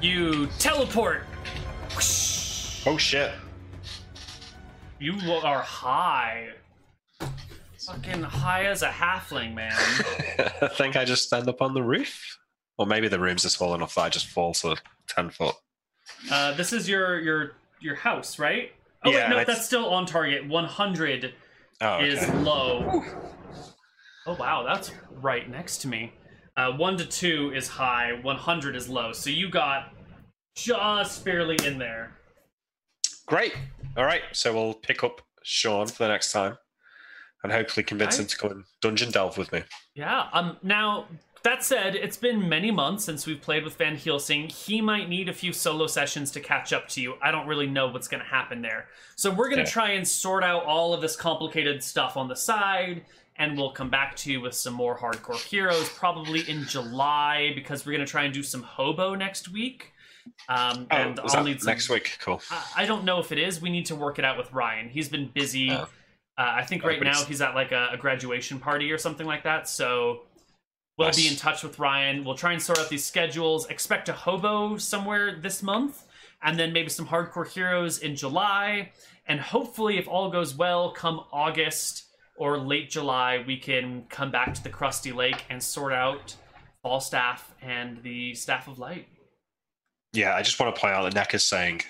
You 0.00 0.46
teleport. 0.58 1.24
Oh 2.86 2.96
shit. 2.98 3.32
You 5.00 5.14
are 5.42 5.60
high. 5.60 6.50
Fucking 7.86 8.22
high 8.22 8.66
as 8.66 8.82
a 8.82 8.88
halfling, 8.88 9.54
man. 9.54 9.72
I 9.72 10.68
think 10.74 10.96
I 10.96 11.04
just 11.04 11.24
stand 11.24 11.48
up 11.48 11.62
on 11.62 11.74
the 11.74 11.82
roof. 11.82 12.38
Or 12.78 12.86
maybe 12.86 13.08
the 13.08 13.18
room's 13.18 13.42
just 13.42 13.56
fallen 13.56 13.80
off 13.80 13.94
that 13.94 14.02
I 14.02 14.08
just 14.10 14.26
fall 14.26 14.52
to 14.54 14.76
ten 15.08 15.30
foot. 15.30 15.54
Uh, 16.30 16.52
this 16.54 16.72
is 16.72 16.88
your 16.88 17.20
your 17.20 17.52
your 17.80 17.94
house, 17.94 18.38
right? 18.38 18.72
Oh 19.04 19.10
Yeah, 19.10 19.30
wait, 19.30 19.36
no, 19.36 19.44
that's 19.44 19.64
still 19.66 19.88
on 19.90 20.06
target. 20.06 20.46
100 20.46 21.34
Oh, 21.82 21.88
okay. 21.96 22.08
is 22.08 22.28
low. 22.44 23.04
Oh 24.26 24.34
wow, 24.34 24.64
that's 24.66 24.90
right 25.12 25.48
next 25.48 25.78
to 25.82 25.88
me. 25.88 26.12
Uh, 26.56 26.72
one 26.72 26.96
to 26.96 27.04
two 27.04 27.52
is 27.54 27.68
high. 27.68 28.18
100 28.22 28.74
is 28.76 28.88
low. 28.88 29.12
So 29.12 29.28
you 29.30 29.50
got 29.50 29.92
just 30.54 31.24
barely 31.24 31.56
in 31.66 31.78
there. 31.78 32.16
Great. 33.26 33.54
All 33.96 34.04
right. 34.04 34.22
So 34.32 34.54
we'll 34.54 34.72
pick 34.74 35.04
up 35.04 35.20
Sean 35.42 35.86
for 35.86 36.04
the 36.04 36.08
next 36.08 36.32
time, 36.32 36.56
and 37.42 37.52
hopefully 37.52 37.84
convince 37.84 38.14
Okay. 38.14 38.22
him 38.22 38.28
to 38.28 38.36
come 38.38 38.50
and 38.52 38.64
dungeon 38.80 39.10
delve 39.10 39.36
with 39.36 39.52
me. 39.52 39.62
Yeah. 39.94 40.28
Um. 40.32 40.56
Now 40.62 41.06
that 41.46 41.64
said, 41.64 41.94
it's 41.96 42.16
been 42.16 42.48
many 42.48 42.70
months 42.70 43.04
since 43.04 43.26
we've 43.26 43.40
played 43.40 43.64
with 43.64 43.76
Van 43.76 43.96
Helsing. 43.96 44.48
He 44.48 44.80
might 44.80 45.08
need 45.08 45.28
a 45.28 45.32
few 45.32 45.52
solo 45.52 45.86
sessions 45.86 46.30
to 46.32 46.40
catch 46.40 46.72
up 46.72 46.88
to 46.90 47.00
you. 47.00 47.14
I 47.22 47.30
don't 47.30 47.46
really 47.46 47.66
know 47.66 47.88
what's 47.88 48.08
going 48.08 48.22
to 48.22 48.28
happen 48.28 48.62
there. 48.62 48.86
So 49.16 49.30
we're 49.30 49.48
going 49.48 49.58
to 49.58 49.64
Yeah. 49.64 49.70
try 49.70 49.90
and 49.92 50.06
sort 50.06 50.44
out 50.44 50.64
all 50.64 50.92
of 50.94 51.00
this 51.00 51.16
complicated 51.16 51.82
stuff 51.82 52.16
on 52.16 52.28
the 52.28 52.36
side, 52.36 53.04
and 53.36 53.56
we'll 53.56 53.72
come 53.72 53.90
back 53.90 54.16
to 54.16 54.32
you 54.32 54.40
with 54.40 54.54
some 54.54 54.74
more 54.74 54.98
hardcore 54.98 55.40
heroes 55.42 55.88
probably 55.90 56.40
in 56.48 56.64
July 56.66 57.52
because 57.54 57.84
we're 57.86 57.92
going 57.92 58.04
to 58.06 58.10
try 58.10 58.24
and 58.24 58.34
do 58.34 58.42
some 58.42 58.62
hobo 58.62 59.14
next 59.14 59.48
week. 59.50 59.92
Um, 60.48 60.86
Oh, 60.90 60.96
and 60.96 61.12
is 61.24 61.34
I'll 61.34 61.44
that 61.44 61.48
need 61.50 61.60
some 61.60 61.70
next 61.70 61.88
week. 61.88 62.18
Cool. 62.20 62.40
I- 62.50 62.82
I 62.82 62.86
don't 62.86 63.04
know 63.04 63.20
if 63.20 63.30
it 63.32 63.38
is. 63.38 63.60
We 63.60 63.70
need 63.70 63.86
to 63.86 63.94
work 63.94 64.18
it 64.18 64.24
out 64.24 64.36
with 64.36 64.52
Ryan. 64.52 64.88
He's 64.88 65.08
been 65.08 65.28
busy. 65.32 65.70
Oh. 65.70 65.82
Uh, 66.38 66.52
I 66.56 66.64
think 66.64 66.84
Oh, 66.84 66.88
right 66.88 67.00
now 67.02 67.24
he's 67.24 67.40
at 67.40 67.54
like 67.54 67.72
a, 67.72 67.90
a 67.92 67.96
graduation 67.96 68.58
party 68.58 68.90
or 68.92 68.98
something 68.98 69.26
like 69.26 69.44
that. 69.44 69.68
So 69.68 70.22
we'll 70.96 71.12
be 71.12 71.28
in 71.28 71.36
touch 71.36 71.62
with 71.62 71.78
Ryan. 71.78 72.24
We'll 72.24 72.36
try 72.36 72.52
and 72.52 72.62
sort 72.62 72.78
out 72.78 72.88
these 72.88 73.04
schedules. 73.04 73.66
Expect 73.66 74.08
a 74.08 74.12
hobo 74.12 74.76
somewhere 74.78 75.38
this 75.40 75.62
month, 75.62 76.04
and 76.42 76.58
then 76.58 76.72
maybe 76.72 76.88
some 76.88 77.06
hardcore 77.06 77.48
heroes 77.48 77.98
in 77.98 78.16
July. 78.16 78.92
And 79.26 79.40
hopefully, 79.40 79.98
if 79.98 80.08
all 80.08 80.30
goes 80.30 80.54
well, 80.54 80.92
come 80.92 81.24
August 81.32 82.04
or 82.36 82.58
late 82.58 82.90
July, 82.90 83.42
we 83.46 83.56
can 83.56 84.04
come 84.08 84.30
back 84.30 84.54
to 84.54 84.62
the 84.62 84.68
Crusty 84.68 85.12
Lake 85.12 85.44
and 85.50 85.62
sort 85.62 85.92
out 85.92 86.36
Falstaff 86.82 87.52
and 87.60 88.02
the 88.02 88.34
Staff 88.34 88.68
of 88.68 88.78
Light. 88.78 89.08
Yeah, 90.12 90.34
I 90.34 90.42
just 90.42 90.58
want 90.60 90.74
to 90.74 90.80
point 90.80 90.94
out 90.94 91.02
that 91.04 91.14
Neck 91.14 91.34
is 91.34 91.42
saying, 91.44 91.82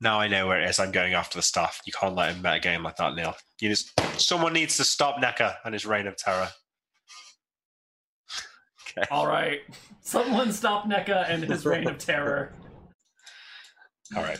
"Now 0.00 0.20
I 0.20 0.28
know 0.28 0.46
where 0.46 0.60
it 0.60 0.68
is. 0.68 0.78
I'm 0.78 0.92
going 0.92 1.14
after 1.14 1.38
the 1.38 1.42
staff. 1.42 1.80
You 1.86 1.92
can't 1.92 2.14
let 2.14 2.34
him 2.34 2.42
meta 2.42 2.60
game 2.60 2.82
like 2.82 2.96
that, 2.96 3.14
Neil. 3.14 3.36
You 3.60 3.70
just 3.70 3.98
someone 4.20 4.52
needs 4.52 4.76
to 4.76 4.84
stop 4.84 5.18
Necker 5.18 5.56
and 5.64 5.72
his 5.72 5.86
reign 5.86 6.06
of 6.06 6.16
terror." 6.16 6.50
Okay. 8.96 9.06
All 9.10 9.26
right, 9.26 9.60
someone 10.00 10.52
stop 10.52 10.86
NECA 10.86 11.28
and 11.28 11.42
his 11.44 11.64
reign 11.64 11.88
of 11.88 11.98
terror. 11.98 12.52
All 14.16 14.22
right. 14.22 14.38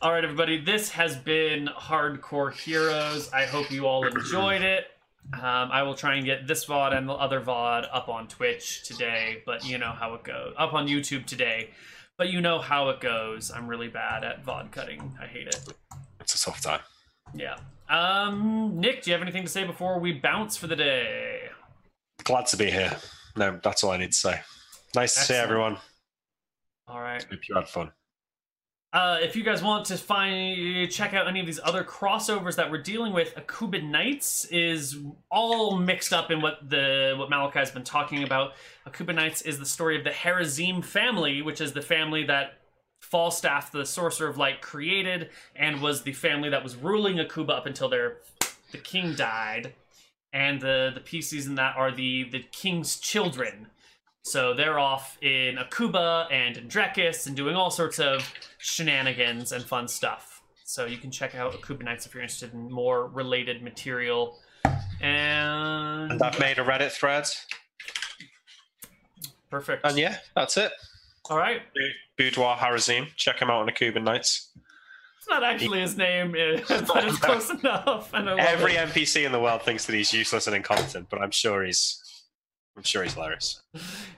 All 0.00 0.12
right, 0.12 0.22
everybody, 0.22 0.58
this 0.64 0.90
has 0.90 1.16
been 1.16 1.68
Hardcore 1.76 2.52
Heroes. 2.52 3.30
I 3.32 3.46
hope 3.46 3.70
you 3.70 3.86
all 3.86 4.06
enjoyed 4.06 4.62
it. 4.62 4.86
Um, 5.32 5.42
I 5.42 5.82
will 5.82 5.94
try 5.94 6.14
and 6.14 6.24
get 6.24 6.46
this 6.46 6.66
VOD 6.66 6.96
and 6.96 7.08
the 7.08 7.14
other 7.14 7.40
VOD 7.40 7.88
up 7.92 8.08
on 8.08 8.28
Twitch 8.28 8.84
today, 8.84 9.42
but 9.44 9.66
you 9.66 9.78
know 9.78 9.90
how 9.90 10.14
it 10.14 10.22
goes. 10.22 10.54
Up 10.56 10.72
on 10.72 10.86
YouTube 10.86 11.26
today, 11.26 11.70
but 12.16 12.28
you 12.28 12.40
know 12.40 12.60
how 12.60 12.90
it 12.90 13.00
goes. 13.00 13.50
I'm 13.50 13.66
really 13.66 13.88
bad 13.88 14.22
at 14.22 14.44
VOD 14.44 14.70
cutting. 14.70 15.16
I 15.20 15.26
hate 15.26 15.48
it. 15.48 15.60
It's 16.20 16.34
a 16.34 16.44
tough 16.44 16.60
time. 16.60 16.80
Yeah. 17.34 17.56
Um, 17.88 18.78
Nick, 18.78 19.02
do 19.02 19.10
you 19.10 19.14
have 19.14 19.22
anything 19.22 19.42
to 19.42 19.48
say 19.48 19.64
before 19.64 19.98
we 19.98 20.12
bounce 20.12 20.56
for 20.56 20.68
the 20.68 20.76
day? 20.76 21.48
Glad 22.22 22.46
to 22.46 22.56
be 22.56 22.70
here. 22.70 22.96
No, 23.36 23.58
that's 23.62 23.82
all 23.84 23.90
I 23.90 23.96
need 23.96 24.12
to 24.12 24.18
say. 24.18 24.40
Nice 24.94 25.14
to 25.14 25.20
see 25.20 25.34
everyone. 25.34 25.78
All 26.86 27.00
right. 27.00 27.22
Hope 27.22 27.48
you 27.48 27.54
had 27.54 27.68
fun. 27.68 27.92
Uh, 28.92 29.18
if 29.22 29.34
you 29.34 29.42
guys 29.42 29.62
want 29.62 29.86
to 29.86 29.96
find 29.96 30.90
check 30.90 31.14
out 31.14 31.26
any 31.26 31.40
of 31.40 31.46
these 31.46 31.60
other 31.64 31.82
crossovers 31.82 32.56
that 32.56 32.70
we're 32.70 32.82
dealing 32.82 33.14
with, 33.14 33.34
Akuba 33.36 33.82
Knights 33.82 34.44
is 34.46 34.98
all 35.30 35.78
mixed 35.78 36.12
up 36.12 36.30
in 36.30 36.42
what 36.42 36.68
the 36.68 37.14
what 37.16 37.30
Malakai's 37.30 37.70
been 37.70 37.84
talking 37.84 38.22
about. 38.22 38.52
Akuba 38.86 39.14
Knights 39.14 39.40
is 39.42 39.58
the 39.58 39.64
story 39.64 39.96
of 39.96 40.04
the 40.04 40.10
Harazim 40.10 40.84
family, 40.84 41.40
which 41.40 41.62
is 41.62 41.72
the 41.72 41.80
family 41.80 42.24
that 42.24 42.58
Falstaff, 43.00 43.72
the 43.72 43.86
Sorcerer 43.86 44.28
of 44.28 44.36
Light, 44.36 44.60
created, 44.60 45.30
and 45.56 45.80
was 45.80 46.02
the 46.02 46.12
family 46.12 46.50
that 46.50 46.62
was 46.62 46.76
ruling 46.76 47.16
Akuba 47.16 47.50
up 47.56 47.64
until 47.64 47.88
their 47.88 48.18
the 48.72 48.78
king 48.78 49.14
died. 49.14 49.72
And 50.32 50.60
the 50.60 50.90
the 50.94 51.00
pieces 51.00 51.46
in 51.46 51.56
that 51.56 51.76
are 51.76 51.90
the 51.92 52.24
the 52.30 52.40
king's 52.52 52.98
children. 52.98 53.66
So 54.24 54.54
they're 54.54 54.78
off 54.78 55.18
in 55.20 55.56
Akuba 55.56 56.32
and 56.32 56.56
in 56.56 56.68
Drekis 56.68 57.26
and 57.26 57.36
doing 57.36 57.56
all 57.56 57.70
sorts 57.70 57.98
of 57.98 58.32
shenanigans 58.58 59.50
and 59.52 59.64
fun 59.64 59.88
stuff. 59.88 60.42
So 60.64 60.86
you 60.86 60.96
can 60.96 61.10
check 61.10 61.34
out 61.34 61.52
Akuba 61.54 61.82
Nights 61.82 62.06
if 62.06 62.14
you're 62.14 62.22
interested 62.22 62.54
in 62.54 62.70
more 62.70 63.08
related 63.08 63.62
material. 63.62 64.38
And, 65.00 66.12
And 66.12 66.22
I've 66.22 66.38
made 66.38 66.58
a 66.58 66.64
Reddit 66.64 66.92
thread. 66.92 67.26
perfect. 69.50 69.84
And 69.84 69.98
yeah, 69.98 70.18
that's 70.36 70.56
it. 70.56 70.72
All 71.28 71.36
right. 71.36 71.62
Boudoir 72.16 72.56
Harazim. 72.56 73.08
Check 73.16 73.40
him 73.40 73.50
out 73.50 73.68
on 73.68 73.74
Cuban 73.74 74.04
Nights. 74.04 74.50
It's 75.22 75.28
not 75.28 75.44
actually 75.44 75.80
his 75.80 75.96
name, 75.96 76.32
but 76.68 77.04
it's 77.04 77.18
close 77.20 77.48
enough. 77.48 78.12
And 78.12 78.28
Every 78.28 78.74
it. 78.74 78.88
NPC 78.88 79.24
in 79.24 79.30
the 79.30 79.38
world 79.38 79.62
thinks 79.62 79.86
that 79.86 79.94
he's 79.94 80.12
useless 80.12 80.48
and 80.48 80.56
incompetent, 80.56 81.08
but 81.10 81.22
I'm 81.22 81.30
sure 81.30 81.64
he's. 81.64 82.02
I'm 82.76 82.82
sure 82.82 83.04
he's 83.04 83.14
hilarious. 83.14 83.62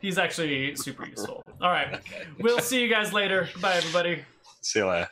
He's 0.01 0.17
actually 0.17 0.77
super 0.77 1.07
useful. 1.07 1.43
All 1.61 1.71
right. 1.71 2.01
We'll 2.39 2.61
see 2.61 2.81
you 2.81 2.89
guys 2.89 3.13
later. 3.13 3.51
Bye, 3.61 3.75
everybody. 3.75 4.23
See 4.63 4.79
you 4.79 4.87
later. 4.87 5.09